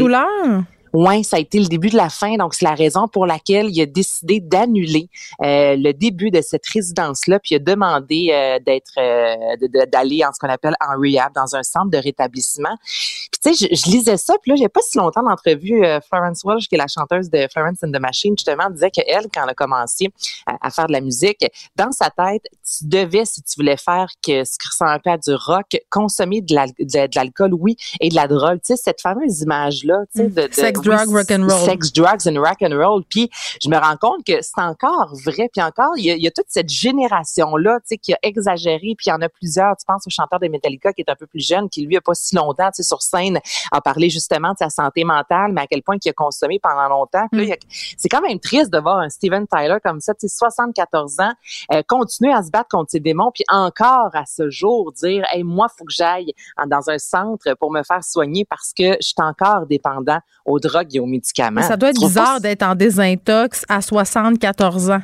Oui, 0.93 1.23
ça 1.23 1.37
a 1.37 1.39
été 1.39 1.59
le 1.59 1.65
début 1.65 1.89
de 1.89 1.97
la 1.97 2.09
fin, 2.09 2.35
donc 2.37 2.53
c'est 2.53 2.65
la 2.65 2.75
raison 2.75 3.07
pour 3.07 3.25
laquelle 3.25 3.67
il 3.69 3.81
a 3.81 3.85
décidé 3.87 4.39
d'annuler 4.39 5.09
euh, 5.41 5.75
le 5.75 5.91
début 5.91 6.29
de 6.29 6.39
cette 6.41 6.65
résidence-là, 6.67 7.39
puis 7.39 7.55
il 7.55 7.55
a 7.55 7.59
demandé 7.59 8.29
euh, 8.31 8.59
d'être, 8.63 8.91
euh, 8.99 9.35
de- 9.59 9.67
de- 9.67 9.89
d'aller 9.89 10.23
en 10.23 10.31
ce 10.31 10.39
qu'on 10.39 10.49
appelle 10.49 10.75
en 10.79 10.99
rehab, 10.99 11.33
dans 11.33 11.55
un 11.55 11.63
centre 11.63 11.89
de 11.89 11.97
rétablissement. 11.97 12.77
Puis 12.83 13.39
tu 13.43 13.53
sais, 13.55 13.67
je, 13.71 13.75
je 13.75 13.89
lisais 13.91 14.17
ça, 14.17 14.35
puis 14.41 14.51
là, 14.51 14.55
j'ai 14.55 14.69
pas 14.69 14.81
si 14.81 14.97
longtemps 14.99 15.23
d'entrevue, 15.23 15.83
euh, 15.83 15.99
Florence 16.07 16.43
Welch, 16.45 16.67
qui 16.69 16.75
est 16.75 16.77
la 16.77 16.87
chanteuse 16.87 17.29
de 17.29 17.47
Florence 17.51 17.79
and 17.83 17.91
the 17.91 17.99
Machine, 17.99 18.35
justement, 18.37 18.69
disait 18.69 18.91
qu'elle, 18.91 19.23
quand 19.33 19.43
elle 19.43 19.49
a 19.49 19.53
commencé 19.55 20.09
à, 20.45 20.57
à 20.61 20.69
faire 20.69 20.85
de 20.85 20.91
la 20.93 21.01
musique, 21.01 21.43
dans 21.75 21.91
sa 21.91 22.11
tête, 22.11 22.43
tu 22.77 22.85
devais, 22.87 23.25
si 23.25 23.41
tu 23.41 23.55
voulais 23.57 23.77
faire 23.77 24.07
que 24.25 24.43
ce 24.45 24.57
qui 24.59 24.67
ressemble 24.69 24.91
un 24.91 24.99
peu 24.99 25.09
à 25.09 25.17
du 25.17 25.33
rock, 25.33 25.75
consommer 25.89 26.41
de, 26.41 26.53
l'al- 26.53 26.69
de- 26.79 26.85
de 27.07 27.15
l'alcool, 27.15 27.53
oui, 27.55 27.77
et 27.99 28.09
de 28.09 28.15
la 28.15 28.27
drogue. 28.27 28.59
Tu 28.65 28.75
sais, 28.75 28.77
cette 28.77 29.01
fameuse 29.01 29.41
image-là, 29.41 30.01
tu 30.15 30.21
sais, 30.21 30.27
de, 30.27 30.47
de 30.47 30.53
Sexe, 30.53 30.82
drug, 30.83 31.09
rock 31.09 31.31
and 31.31 31.47
roll. 31.47 31.65
Sex, 31.65 31.91
drugs 31.93 32.27
and 32.27 32.39
rock 32.39 32.57
and 32.61 32.75
roll. 32.75 33.03
Puis 33.09 33.29
je 33.61 33.69
me 33.69 33.77
rends 33.77 33.97
compte 33.97 34.25
que 34.25 34.41
c'est 34.41 34.61
encore 34.61 35.13
vrai. 35.25 35.49
Puis 35.53 35.61
encore, 35.63 35.91
il 35.97 36.05
y 36.05 36.11
a, 36.11 36.15
il 36.15 36.21
y 36.23 36.27
a 36.27 36.31
toute 36.31 36.45
cette 36.49 36.69
génération-là, 36.69 37.79
tu 37.81 37.87
sais, 37.87 37.97
qui 37.97 38.13
a 38.13 38.17
exagéré. 38.23 38.93
Puis 38.97 39.05
il 39.07 39.09
y 39.09 39.13
en 39.13 39.21
a 39.21 39.29
plusieurs. 39.29 39.75
Tu 39.77 39.85
penses 39.85 40.05
au 40.07 40.09
chanteur 40.09 40.39
de 40.39 40.47
Metallica 40.47 40.93
qui 40.93 41.01
est 41.01 41.09
un 41.09 41.15
peu 41.15 41.27
plus 41.27 41.45
jeune, 41.45 41.69
qui 41.69 41.85
lui 41.85 41.97
a 41.97 42.01
pas 42.01 42.13
si 42.13 42.35
longtemps, 42.35 42.69
tu 42.69 42.77
sais, 42.77 42.83
sur 42.83 43.01
scène, 43.01 43.39
a 43.71 43.81
parlé 43.81 44.09
justement 44.09 44.51
de 44.51 44.57
sa 44.57 44.69
santé 44.69 45.03
mentale, 45.03 45.51
mais 45.53 45.61
à 45.61 45.67
quel 45.67 45.81
point 45.83 45.97
il 46.03 46.09
a 46.09 46.13
consommé 46.13 46.59
pendant 46.61 46.87
longtemps. 46.89 47.27
A- 47.51 47.55
c'est 47.97 48.09
quand 48.09 48.21
même 48.21 48.39
triste 48.39 48.71
de 48.71 48.79
voir 48.79 48.99
un 48.99 49.09
Steven 49.09 49.45
Tyler 49.47 49.77
comme 49.83 49.99
ça, 50.01 50.13
tu 50.13 50.27
sais, 50.27 50.35
74 50.35 51.19
ans, 51.19 51.31
euh, 51.73 51.81
continuer 51.87 52.33
à 52.33 52.43
se 52.43 52.49
battre 52.51 52.69
contre 52.69 52.91
ses 52.91 52.99
démons, 52.99 53.31
puis 53.33 53.43
encore 53.49 54.09
à 54.13 54.25
ce 54.25 54.49
jour 54.49 54.91
dire, 54.93 55.23
hey, 55.33 55.43
moi, 55.43 55.67
faut 55.77 55.85
que 55.85 55.93
j'aille 55.93 56.33
dans 56.67 56.89
un 56.89 56.97
centre 56.97 57.53
pour 57.59 57.71
me 57.71 57.83
faire 57.83 58.03
soigner 58.03 58.45
parce 58.45 58.73
que 58.77 58.93
je 59.01 59.07
suis 59.07 59.13
encore 59.19 59.65
dépendant 59.67 60.19
aux 60.45 60.59
drogues 60.59 60.72
et 60.91 60.99
aux 60.99 61.05
médicaments. 61.05 61.61
Mais 61.61 61.67
ça 61.67 61.77
doit 61.77 61.89
être 61.89 61.99
bizarre 61.99 62.39
d'être 62.41 62.63
en 62.63 62.75
désintox 62.75 63.65
à 63.69 63.81
74 63.81 64.89
ans. 64.91 65.01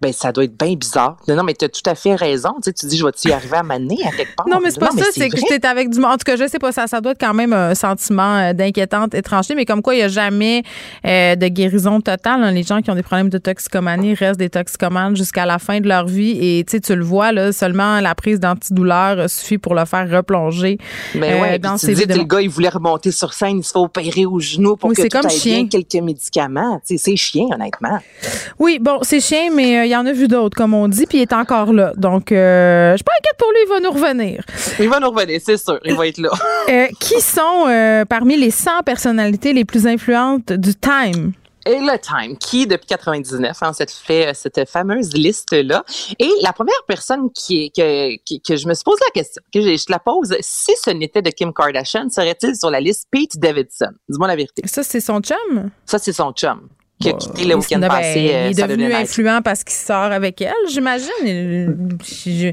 Ben, 0.00 0.12
ça 0.12 0.30
doit 0.32 0.44
être 0.44 0.56
bien 0.56 0.74
bizarre. 0.74 1.16
Non, 1.26 1.34
non, 1.36 1.42
mais 1.42 1.54
tu 1.54 1.64
as 1.64 1.68
tout 1.68 1.82
à 1.86 1.94
fait 1.94 2.14
raison. 2.14 2.50
Tu, 2.56 2.62
sais, 2.64 2.72
tu 2.72 2.86
dis, 2.86 2.96
je 2.96 3.04
vais-tu 3.04 3.28
y 3.28 3.32
arriver 3.32 3.56
à 3.56 3.62
m'amener 3.64 3.98
à 4.06 4.10
quelque 4.12 4.34
part? 4.36 4.46
Non, 4.48 4.58
mais 4.62 4.70
c'est 4.70 4.78
pas 4.78 4.90
ça, 4.90 5.04
c'est 5.12 5.28
que 5.28 5.36
j'étais 5.36 5.66
avec 5.66 5.90
du 5.90 5.98
monde. 5.98 6.12
En 6.12 6.16
tout 6.16 6.24
cas, 6.24 6.36
je 6.36 6.46
sais 6.46 6.58
pas, 6.60 6.70
ça, 6.72 6.86
ça 6.86 7.00
doit 7.00 7.12
être 7.12 7.20
quand 7.20 7.34
même 7.34 7.52
un 7.52 7.74
sentiment 7.74 8.36
euh, 8.38 8.52
d'inquiétante 8.52 9.14
étrangeté, 9.14 9.54
mais 9.56 9.64
comme 9.64 9.82
quoi 9.82 9.94
il 9.94 9.98
n'y 9.98 10.02
a 10.04 10.08
jamais 10.08 10.62
euh, 11.04 11.34
de 11.34 11.48
guérison 11.48 12.00
totale. 12.00 12.42
hein. 12.44 12.52
Les 12.52 12.62
gens 12.62 12.80
qui 12.80 12.90
ont 12.90 12.94
des 12.94 13.02
problèmes 13.02 13.28
de 13.28 13.38
toxicomanie 13.38 14.14
restent 14.14 14.38
des 14.38 14.50
toxicomanes 14.50 15.16
jusqu'à 15.16 15.46
la 15.46 15.58
fin 15.58 15.80
de 15.80 15.88
leur 15.88 16.06
vie. 16.06 16.38
Et 16.40 16.64
tu 16.64 16.94
le 16.94 17.04
vois, 17.04 17.32
là, 17.32 17.52
seulement 17.52 18.00
la 18.00 18.14
prise 18.14 18.38
d'antidouleur 18.40 19.18
euh, 19.18 19.28
suffit 19.28 19.58
pour 19.58 19.74
le 19.74 19.84
faire 19.84 20.08
replonger 20.08 20.78
Mais 21.14 21.32
euh, 21.34 21.40
ouais, 21.40 21.58
dans 21.58 21.76
tu 21.76 21.86
dis, 21.86 22.04
vies 22.04 22.06
le 22.06 22.24
gars, 22.24 22.40
il 22.40 22.48
voulait 22.50 22.68
remonter 22.68 23.10
sur 23.10 23.32
scène, 23.32 23.58
il 23.58 23.64
se 23.64 23.72
fait 23.72 23.78
opérer 23.78 24.26
au 24.26 24.38
genou 24.38 24.76
pour 24.76 24.90
Oui, 24.90 24.96
que 24.96 25.02
tout 25.02 25.08
comme 25.08 25.26
aille 25.26 25.36
chien. 25.36 25.62
bien, 25.64 25.66
quelques 25.68 26.04
médicaments. 26.04 26.80
C'est 26.84 27.16
chien, 27.16 27.46
honnêtement. 27.52 27.98
Oui, 28.58 28.78
bon, 28.80 28.98
c'est 29.02 29.20
chien, 29.20 29.50
mais 29.54 29.78
euh, 29.78 29.87
il 29.88 29.92
y 29.92 29.96
en 29.96 30.06
a 30.06 30.12
vu 30.12 30.28
d'autres, 30.28 30.56
comme 30.56 30.74
on 30.74 30.86
dit, 30.88 31.06
puis 31.06 31.18
il 31.18 31.22
est 31.22 31.32
encore 31.32 31.72
là. 31.72 31.92
Donc, 31.96 32.30
euh, 32.32 32.92
je 32.92 32.96
suis 32.98 33.04
pas 33.04 33.12
inquiète 33.18 33.36
pour 33.38 33.50
lui, 33.50 33.58
il 33.64 33.68
va 33.68 33.80
nous 33.80 33.90
revenir. 33.90 34.44
Il 34.78 34.88
va 34.88 35.00
nous 35.00 35.10
revenir, 35.10 35.40
c'est 35.44 35.56
sûr. 35.56 35.78
Il 35.84 35.94
va 35.94 36.06
être 36.06 36.18
là. 36.18 36.30
Euh, 36.70 36.86
qui 37.00 37.18
sont 37.22 37.64
euh, 37.66 38.04
parmi 38.04 38.36
les 38.36 38.50
100 38.50 38.82
personnalités 38.84 39.54
les 39.54 39.64
plus 39.64 39.86
influentes 39.86 40.52
du 40.52 40.74
Time? 40.74 41.32
Et 41.64 41.78
le 41.80 41.98
Time, 41.98 42.36
qui 42.38 42.66
depuis 42.66 42.86
99 42.86 43.56
hein, 43.62 43.72
cette 43.72 43.90
fait 43.90 44.28
euh, 44.28 44.32
cette 44.34 44.68
fameuse 44.68 45.12
liste 45.14 45.52
là. 45.54 45.82
Et 46.18 46.30
la 46.42 46.52
première 46.52 46.82
personne 46.86 47.30
qui 47.34 47.64
est 47.64 47.68
que, 47.74 48.16
qui- 48.24 48.40
que 48.42 48.56
je 48.56 48.66
me 48.68 48.74
suis 48.74 48.84
posé 48.84 49.00
la 49.06 49.10
question, 49.22 49.42
que 49.52 49.60
je, 49.62 49.76
je 49.76 49.84
te 49.86 49.92
la 49.92 49.98
pose, 49.98 50.34
si 50.40 50.72
ce 50.82 50.90
n'était 50.90 51.22
de 51.22 51.30
Kim 51.30 51.52
Kardashian, 51.54 52.08
serait-il 52.10 52.54
sur 52.56 52.70
la 52.70 52.80
liste 52.80 53.06
Pete 53.10 53.38
Davidson? 53.38 53.90
Dis-moi 54.08 54.28
la 54.28 54.36
vérité. 54.36 54.62
Ça, 54.66 54.82
c'est 54.82 55.00
son 55.00 55.20
chum? 55.20 55.70
Ça, 55.86 55.98
c'est 55.98 56.12
son 56.12 56.32
chum 56.32 56.68
qui 57.00 57.08
a 57.10 57.12
quitté 57.12 57.44
le 57.44 57.54
week-end 57.54 57.78
ben, 57.78 57.88
passé. 57.88 58.20
il 58.20 58.30
euh, 58.30 58.50
est 58.50 58.54
devenu 58.54 58.92
influent 58.92 59.40
parce 59.42 59.62
qu'il 59.62 59.76
sort 59.76 59.96
avec 60.12 60.40
elle, 60.42 60.52
j'imagine. 60.68 61.08
Je, 61.24 62.52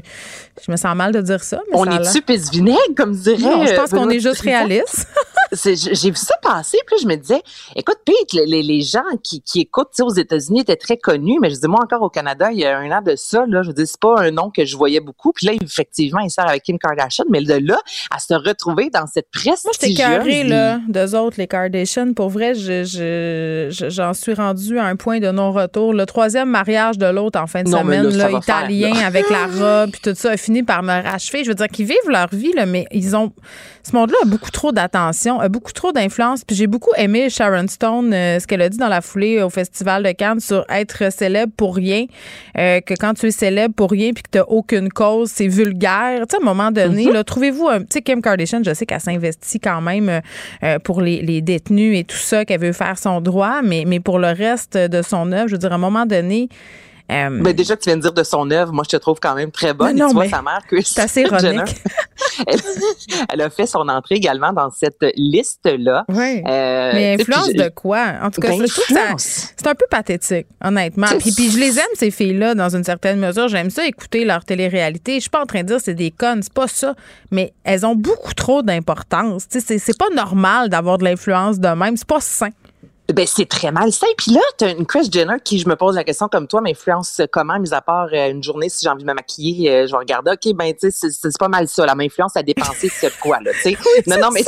je 0.64 0.70
me 0.70 0.76
sens 0.76 0.94
mal 0.94 1.12
de 1.12 1.20
dire 1.20 1.42
ça. 1.42 1.60
Mais 1.70 1.78
On 1.78 1.84
ça 1.84 1.90
a 1.90 1.94
est 1.96 2.02
l'air- 2.02 2.12
tu 2.12 2.22
pisse 2.22 2.50
vinaigre, 2.50 2.78
comme 2.96 3.12
dirait. 3.14 3.38
Non, 3.38 3.66
je 3.66 3.74
pense 3.74 3.92
euh, 3.92 3.96
qu'on 3.96 4.08
est 4.10 4.20
juste 4.20 4.40
réaliste. 4.40 5.08
J'ai 5.52 6.10
vu 6.10 6.16
ça 6.16 6.34
passer, 6.42 6.78
puis 6.86 6.96
je 7.02 7.06
me 7.06 7.16
disais, 7.16 7.42
écoute, 7.74 7.98
Pete, 8.04 8.32
les, 8.32 8.62
les- 8.62 8.80
gens 8.82 9.00
qui, 9.22 9.40
qui 9.42 9.60
écoutent 9.60 9.88
aux 10.00 10.12
États-Unis 10.14 10.60
étaient 10.60 10.76
très 10.76 10.96
connus, 10.96 11.38
mais 11.40 11.50
je 11.50 11.56
dis, 11.56 11.66
moi, 11.66 11.80
encore 11.82 12.02
au 12.02 12.08
Canada, 12.10 12.50
il 12.52 12.58
y 12.58 12.64
a 12.64 12.78
un 12.78 12.90
an 12.90 13.02
de 13.02 13.14
ça, 13.16 13.44
là, 13.48 13.62
je 13.62 13.72
dis, 13.72 13.86
c'est 13.86 13.98
pas 14.00 14.20
un 14.20 14.30
nom 14.30 14.50
que 14.50 14.64
je 14.64 14.76
voyais 14.76 15.00
beaucoup. 15.00 15.32
Puis 15.32 15.46
là, 15.46 15.52
effectivement, 15.60 16.20
il 16.20 16.30
sort 16.30 16.46
avec 16.48 16.62
Kim 16.62 16.78
Kardashian, 16.78 17.24
mais 17.30 17.40
de 17.42 17.54
là, 17.54 17.78
à 18.10 18.18
se 18.18 18.34
retrouver 18.34 18.90
dans 18.90 19.06
cette 19.06 19.28
presse. 19.32 19.64
Moi, 19.64 19.72
j'étais 19.80 19.94
carré, 19.94 20.44
là, 20.44 20.78
d'eux 20.88 21.14
autres, 21.16 21.36
les 21.38 21.46
Kardashian. 21.46 22.12
Pour 22.12 22.28
vrai, 22.28 22.54
je- 22.54 22.84
je- 22.84 23.68
je- 23.70 23.88
j'en 23.90 24.14
suis 24.14 24.34
rendue 24.34 24.78
à 24.78 24.84
un 24.84 24.96
point 24.96 25.18
de 25.20 25.30
non-retour. 25.30 25.92
Le 25.94 26.06
troisième 26.06 26.50
mariage 26.50 26.98
de 26.98 27.06
l'autre 27.06 27.40
en 27.40 27.46
fin 27.46 27.62
de 27.62 27.68
Non, 27.70 27.78
semaine, 27.80 28.08
là, 28.16 28.28
faire, 28.28 28.38
italien, 28.38 28.92
avec 29.04 29.28
la 29.30 29.46
robe, 29.46 29.90
puis 29.90 30.00
tout 30.02 30.14
ça, 30.14 30.32
a 30.32 30.36
fini 30.36 30.62
par 30.62 30.82
me 30.82 30.92
rachever. 31.02 31.42
Je 31.44 31.48
veux 31.48 31.54
dire 31.54 31.68
qu'ils 31.68 31.86
vivent 31.86 32.08
leur 32.08 32.28
vie, 32.32 32.52
là, 32.52 32.66
mais 32.66 32.86
ils 32.92 33.16
ont. 33.16 33.32
Ce 33.82 33.94
monde-là 33.94 34.16
a 34.22 34.26
beaucoup 34.26 34.50
trop 34.50 34.72
d'attention, 34.72 35.35
a 35.40 35.48
beaucoup 35.48 35.72
trop 35.72 35.92
d'influence. 35.92 36.44
Puis 36.44 36.56
j'ai 36.56 36.66
beaucoup 36.66 36.92
aimé 36.96 37.28
Sharon 37.30 37.66
Stone, 37.68 38.12
euh, 38.12 38.38
ce 38.40 38.46
qu'elle 38.46 38.62
a 38.62 38.68
dit 38.68 38.78
dans 38.78 38.88
la 38.88 39.00
foulée 39.00 39.42
au 39.42 39.50
Festival 39.50 40.02
de 40.02 40.12
Cannes 40.12 40.40
sur 40.40 40.64
être 40.68 41.12
célèbre 41.12 41.52
pour 41.56 41.76
rien, 41.76 42.06
euh, 42.58 42.80
que 42.80 42.94
quand 42.94 43.14
tu 43.14 43.26
es 43.26 43.30
célèbre 43.30 43.74
pour 43.74 43.90
rien 43.90 44.12
puis 44.12 44.22
que 44.22 44.30
tu 44.32 44.38
n'as 44.38 44.44
aucune 44.44 44.88
cause, 44.90 45.30
c'est 45.30 45.48
vulgaire. 45.48 46.20
Tu 46.28 46.36
sais, 46.36 46.36
à 46.36 46.40
un 46.42 46.44
moment 46.54 46.70
donné, 46.70 47.06
Mhm. 47.06 47.12
là, 47.12 47.24
trouvez-vous 47.24 47.68
un. 47.68 47.80
Tu 47.80 47.86
sais, 47.90 48.02
Kim 48.02 48.20
Kardashian, 48.22 48.62
je 48.64 48.74
sais 48.74 48.86
qu'elle 48.86 49.00
s'investit 49.00 49.60
quand 49.60 49.80
même 49.80 50.08
euh, 50.08 50.20
euh, 50.62 50.78
pour 50.78 51.00
les, 51.00 51.22
les 51.22 51.40
détenus 51.42 51.98
et 51.98 52.04
tout 52.04 52.16
ça, 52.16 52.44
qu'elle 52.44 52.60
veut 52.60 52.72
faire 52.72 52.98
son 52.98 53.20
droit, 53.20 53.62
mais, 53.62 53.84
mais 53.86 54.00
pour 54.00 54.18
le 54.18 54.28
reste 54.28 54.76
de 54.76 55.02
son 55.02 55.32
œuvre, 55.32 55.48
je 55.48 55.52
veux 55.52 55.58
dire, 55.58 55.72
à 55.72 55.76
un 55.76 55.78
moment 55.78 56.06
donné. 56.06 56.48
Euh, 57.10 57.28
Mais 57.30 57.54
déjà, 57.54 57.76
tu 57.76 57.88
viens 57.88 57.96
de 57.96 58.02
dire 58.02 58.12
de 58.12 58.22
son 58.24 58.50
œuvre, 58.50 58.72
moi, 58.72 58.84
je 58.84 58.96
te 58.96 59.00
trouve 59.00 59.18
quand 59.20 59.34
même 59.34 59.50
très 59.50 59.72
bonne. 59.74 59.96
Non, 59.96 60.08
tu 60.08 60.14
vois, 60.14 60.28
sa 60.28 60.42
mère, 60.42 60.60
c'est 60.84 61.00
assez 61.02 61.20
ironique. 61.22 61.76
Elle, 62.46 62.60
elle 63.32 63.40
a 63.40 63.50
fait 63.50 63.66
son 63.66 63.88
entrée 63.88 64.16
également 64.16 64.52
dans 64.52 64.70
cette 64.70 65.04
liste-là. 65.16 66.04
Oui. 66.08 66.42
Euh, 66.46 66.90
Mais 66.94 67.14
influence 67.20 67.48
je- 67.54 67.62
de 67.62 67.68
quoi? 67.68 68.14
En 68.22 68.30
tout 68.30 68.40
cas, 68.40 68.50
c'est 69.18 69.66
un 69.66 69.74
peu 69.74 69.84
pathétique, 69.90 70.46
honnêtement. 70.62 71.06
Puis, 71.18 71.32
puis 71.32 71.50
je 71.50 71.58
les 71.58 71.78
aime, 71.78 71.84
ces 71.94 72.10
filles-là, 72.10 72.54
dans 72.54 72.74
une 72.74 72.84
certaine 72.84 73.18
mesure. 73.18 73.48
J'aime 73.48 73.70
ça 73.70 73.86
écouter 73.86 74.24
leur 74.24 74.44
télé-réalité. 74.44 75.14
Je 75.16 75.20
suis 75.20 75.30
pas 75.30 75.42
en 75.42 75.46
train 75.46 75.62
de 75.62 75.68
dire 75.68 75.76
que 75.76 75.82
c'est 75.84 75.94
des 75.94 76.10
connes, 76.10 76.42
c'est 76.42 76.52
pas 76.52 76.68
ça. 76.68 76.94
Mais 77.30 77.52
elles 77.64 77.86
ont 77.86 77.94
beaucoup 77.96 78.34
trop 78.34 78.62
d'importance. 78.62 79.44
C'est 79.48 79.98
pas 79.98 80.10
normal 80.14 80.68
d'avoir 80.68 80.98
de 80.98 81.04
l'influence 81.04 81.58
de 81.58 81.68
même. 81.68 81.96
C'est 81.96 82.06
pas 82.08 82.20
sain. 82.20 82.50
Ben, 83.12 83.24
c'est 83.26 83.46
très 83.48 83.70
malsain. 83.70 84.06
Puis 84.18 84.32
là, 84.32 84.40
t'as 84.58 84.72
une 84.72 84.84
Chris 84.84 85.08
Jenner 85.12 85.36
qui, 85.42 85.58
je 85.58 85.68
me 85.68 85.76
pose 85.76 85.94
la 85.94 86.02
question 86.04 86.28
comme 86.28 86.48
toi, 86.48 86.60
m'influence 86.60 87.20
comment, 87.30 87.58
mis 87.58 87.72
à 87.72 87.80
part 87.80 88.08
euh, 88.12 88.30
une 88.30 88.42
journée, 88.42 88.68
si 88.68 88.80
j'ai 88.82 88.88
envie 88.88 89.04
de 89.04 89.08
me 89.08 89.14
maquiller, 89.14 89.70
euh, 89.70 89.86
je 89.86 89.92
vais 89.92 89.98
regarder, 89.98 90.32
OK, 90.32 90.54
ben, 90.54 90.72
tu 90.74 90.90
sais, 90.90 91.08
c'est- 91.10 91.38
pas 91.38 91.48
mal 91.48 91.68
ça. 91.68 91.86
La 91.86 91.94
m'influence 91.94 92.36
à 92.36 92.42
dépenser 92.42 92.88
sur 92.88 93.16
quoi, 93.18 93.38
là, 93.44 93.52
tu 93.52 93.60
sais? 93.60 93.76
non, 94.06 94.16
non, 94.18 94.28
mais 94.32 94.40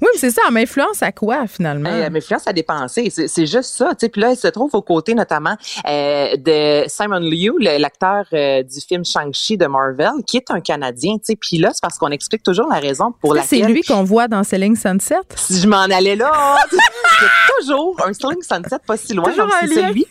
Oui, 0.00 0.08
mais 0.12 0.18
c'est 0.18 0.30
ça. 0.30 0.42
Elle 0.46 0.54
m'influence 0.54 1.02
à 1.02 1.10
quoi, 1.12 1.46
finalement? 1.46 1.90
Elle 1.90 2.12
m'influence 2.12 2.46
à 2.46 2.52
dépenser. 2.52 3.10
C'est 3.10 3.46
juste 3.46 3.74
ça. 3.74 3.90
tu 3.90 3.96
sais. 4.06 4.08
Puis 4.08 4.20
là, 4.20 4.30
elle 4.32 4.36
se 4.36 4.48
trouve 4.48 4.74
aux 4.74 4.82
côtés 4.82 5.14
notamment 5.14 5.56
euh, 5.88 6.36
de 6.36 6.84
Simon 6.88 7.18
Liu, 7.20 7.54
l'acteur 7.58 8.24
euh, 8.32 8.62
du 8.62 8.80
film 8.80 9.04
Shang-Chi 9.04 9.56
de 9.56 9.66
Marvel, 9.66 10.10
qui 10.26 10.36
est 10.36 10.50
un 10.50 10.60
Canadien. 10.60 11.14
tu 11.14 11.24
sais. 11.24 11.36
Puis 11.36 11.58
là, 11.58 11.70
c'est 11.72 11.82
parce 11.82 11.98
qu'on 11.98 12.10
explique 12.10 12.42
toujours 12.42 12.68
la 12.68 12.78
raison 12.78 13.12
pour 13.20 13.34
laquelle... 13.34 13.60
c'est 13.60 13.66
lui 13.66 13.82
qu'on 13.82 14.04
voit 14.04 14.28
dans 14.28 14.44
Selling 14.44 14.76
Sunset? 14.76 15.16
Si 15.34 15.60
je 15.60 15.66
m'en 15.66 15.80
allais 15.82 16.16
là, 16.16 16.30
il 17.62 17.66
un 18.04 18.12
Selling 18.12 18.42
Sunset 18.42 18.78
pas 18.86 18.96
si 18.96 19.14
loin. 19.14 19.30
Toujours 19.30 19.50
un 19.62 19.66
lien. 19.66 19.88
celui 19.88 20.06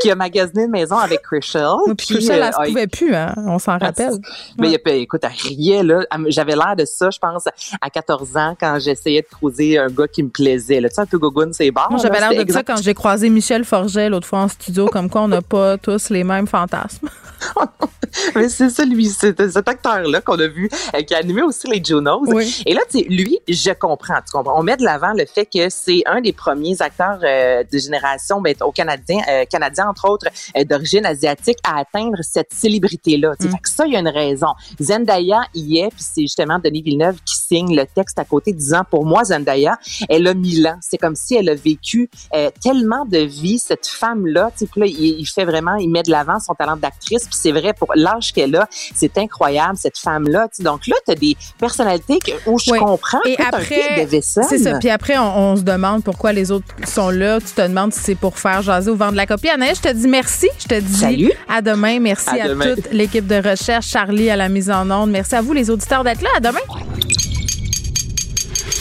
qui 0.00 0.10
a 0.10 0.14
magasiné 0.14 0.64
une 0.64 0.70
maison 0.70 0.96
avec 0.96 1.22
Chrishell. 1.22 1.76
Oui, 1.86 1.94
puis 1.94 2.06
Chrishell, 2.06 2.42
elle 2.42 2.52
se 2.52 2.60
euh, 2.60 2.64
pouvait 2.66 2.86
plus, 2.86 3.14
hein? 3.14 3.34
On 3.36 3.58
s'en 3.58 3.78
rappelle. 3.78 4.12
mais 4.58 4.78
écoute, 5.00 5.20
elle 5.22 5.30
riait, 5.30 5.82
là. 5.82 6.04
J'avais 6.26 6.54
l'air 6.54 6.74
de 6.76 6.84
ça, 6.84 7.10
je 7.10 7.18
pense, 7.18 7.46
à 7.80 7.90
14 7.90 8.36
ans, 8.36 8.56
quand 8.58 8.78
j'essayais 8.78 9.22
de 9.22 9.28
croiser 9.28 9.78
un 9.78 9.88
gars 9.88 10.08
qui 10.08 10.22
me 10.22 10.28
plaisait. 10.28 10.80
Là. 10.80 10.88
Tu 10.88 10.94
sais, 10.96 11.00
un 11.02 11.06
peu 11.06 11.18
c'est. 11.52 11.70
Moi, 11.70 11.98
j'avais 12.02 12.20
l'air 12.20 12.44
de 12.44 12.52
ça 12.52 12.62
quand 12.62 12.82
j'ai 12.82 12.94
croisé 12.94 13.28
Michel 13.28 13.64
Forget 13.64 14.08
l'autre 14.08 14.26
fois 14.26 14.40
en 14.40 14.48
studio, 14.48 14.86
comme 14.86 15.08
quoi 15.08 15.22
on 15.22 15.28
n'a 15.28 15.42
pas 15.42 15.78
tous 15.82 16.10
les 16.10 16.24
mêmes 16.24 16.46
fantasmes. 16.46 17.08
Mais 18.34 18.48
c'est 18.48 18.70
ça, 18.70 18.84
lui, 18.84 19.06
c'est 19.06 19.50
cet 19.50 19.68
acteur-là 19.68 20.20
qu'on 20.20 20.38
a 20.38 20.46
vu, 20.46 20.68
euh, 20.94 21.02
qui 21.02 21.14
a 21.14 21.18
animé 21.18 21.42
aussi 21.42 21.68
les 21.68 21.82
Junos. 21.82 22.24
Oui. 22.26 22.62
Et 22.66 22.74
là, 22.74 22.80
tu 22.90 22.98
sais, 22.98 23.06
lui, 23.08 23.38
je 23.48 23.70
comprends, 23.70 24.16
tu 24.16 24.32
comprends. 24.32 24.58
On 24.58 24.62
met 24.62 24.76
de 24.76 24.84
l'avant 24.84 25.12
le 25.12 25.24
fait 25.26 25.46
que 25.46 25.68
c'est 25.70 26.02
un 26.06 26.20
des 26.20 26.32
premiers 26.32 26.80
acteurs 26.82 27.09
euh, 27.22 27.64
de 27.70 27.78
génération, 27.78 28.40
ben, 28.40 28.54
au 28.60 28.72
Canadien, 28.72 29.20
euh, 29.28 29.44
Canadien, 29.44 29.88
entre 29.88 30.08
autres, 30.08 30.26
euh, 30.56 30.64
d'origine 30.64 31.06
asiatique, 31.06 31.58
à 31.64 31.80
atteindre 31.80 32.18
cette 32.22 32.52
célébrité-là. 32.52 33.34
Fait 33.40 33.48
que 33.48 33.68
ça, 33.68 33.86
il 33.86 33.92
y 33.92 33.96
a 33.96 34.00
une 34.00 34.08
raison. 34.08 34.48
Zendaya 34.80 35.42
y 35.54 35.78
est, 35.78 35.88
puis 35.88 36.02
c'est 36.02 36.22
justement 36.22 36.58
Denis 36.58 36.82
Villeneuve 36.82 37.16
qui 37.24 37.36
signe 37.50 37.74
le 37.74 37.84
texte 37.86 38.18
à 38.18 38.24
côté, 38.24 38.52
disant, 38.52 38.82
pour 38.90 39.04
moi, 39.04 39.24
Zendaya, 39.24 39.78
elle 40.08 40.26
a 40.26 40.34
mille 40.34 40.66
ans. 40.68 40.76
C'est 40.80 40.98
comme 40.98 41.16
si 41.16 41.34
elle 41.34 41.48
a 41.48 41.54
vécu 41.54 42.08
euh, 42.34 42.50
tellement 42.62 43.04
de 43.06 43.18
vie, 43.18 43.58
cette 43.58 43.86
femme-là. 43.86 44.50
Tu 44.52 44.58
sais, 44.60 44.66
puis 44.70 44.80
là, 44.82 44.86
il, 44.86 45.20
il 45.20 45.26
fait 45.26 45.44
vraiment, 45.44 45.74
il 45.76 45.88
met 45.90 46.02
de 46.02 46.10
l'avant 46.10 46.38
son 46.38 46.54
talent 46.54 46.76
d'actrice, 46.76 47.24
puis 47.24 47.34
c'est 47.40 47.52
vrai, 47.52 47.72
pour 47.72 47.92
l'âge 47.94 48.32
qu'elle 48.32 48.54
a, 48.56 48.66
c'est 48.94 49.16
incroyable, 49.18 49.76
cette 49.76 49.98
femme-là. 49.98 50.48
Tu 50.48 50.56
sais. 50.58 50.62
Donc 50.62 50.86
là, 50.86 50.96
tu 51.04 51.12
as 51.12 51.14
des 51.14 51.36
personnalités 51.58 52.18
que- 52.18 52.48
où 52.50 52.58
je 52.58 52.70
Oui. 52.70 52.78
comprends 52.78 53.20
Et 53.26 53.36
après, 53.40 54.06
c'est 54.10 54.20
ça. 54.58 54.78
Puis 54.78 54.90
après, 54.90 55.18
on, 55.18 55.38
on 55.52 55.56
se 55.56 55.62
demande 55.62 56.04
pourquoi 56.04 56.32
les 56.32 56.50
autres 56.50 56.66
sont 56.86 57.10
là. 57.10 57.40
Tu 57.40 57.46
te 57.52 57.62
demandes 57.62 57.92
si 57.92 58.00
c'est 58.00 58.14
pour 58.14 58.38
faire 58.38 58.62
jaser 58.62 58.90
ou 58.90 58.96
vendre 58.96 59.14
la 59.16 59.26
copie. 59.26 59.48
Anaïs, 59.48 59.78
je 59.78 59.88
te 59.88 59.92
dis 59.94 60.08
merci. 60.08 60.48
Je 60.58 60.66
te 60.68 60.80
dis 60.80 60.94
Salut. 60.98 61.32
à 61.48 61.62
demain. 61.62 61.98
Merci 62.00 62.28
À 62.40 62.44
à, 62.44 62.48
demain. 62.48 62.74
toute 62.74 62.92
l'équipe 62.92 63.26
de 63.26 63.36
recherche. 63.36 63.86
Charlie 63.88 64.30
à 64.30 64.36
la 64.36 64.48
mise 64.48 64.70
en 64.70 64.88
onde. 64.90 65.10
Merci 65.10 65.34
à 65.34 65.42
vous, 65.42 65.52
les 65.52 65.70
auditeurs, 65.70 66.04
d'être 66.04 66.22
là. 66.22 66.28
À 66.36 66.40
demain. 66.40 66.60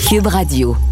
Cube 0.09 0.25
Radio. 0.25 0.88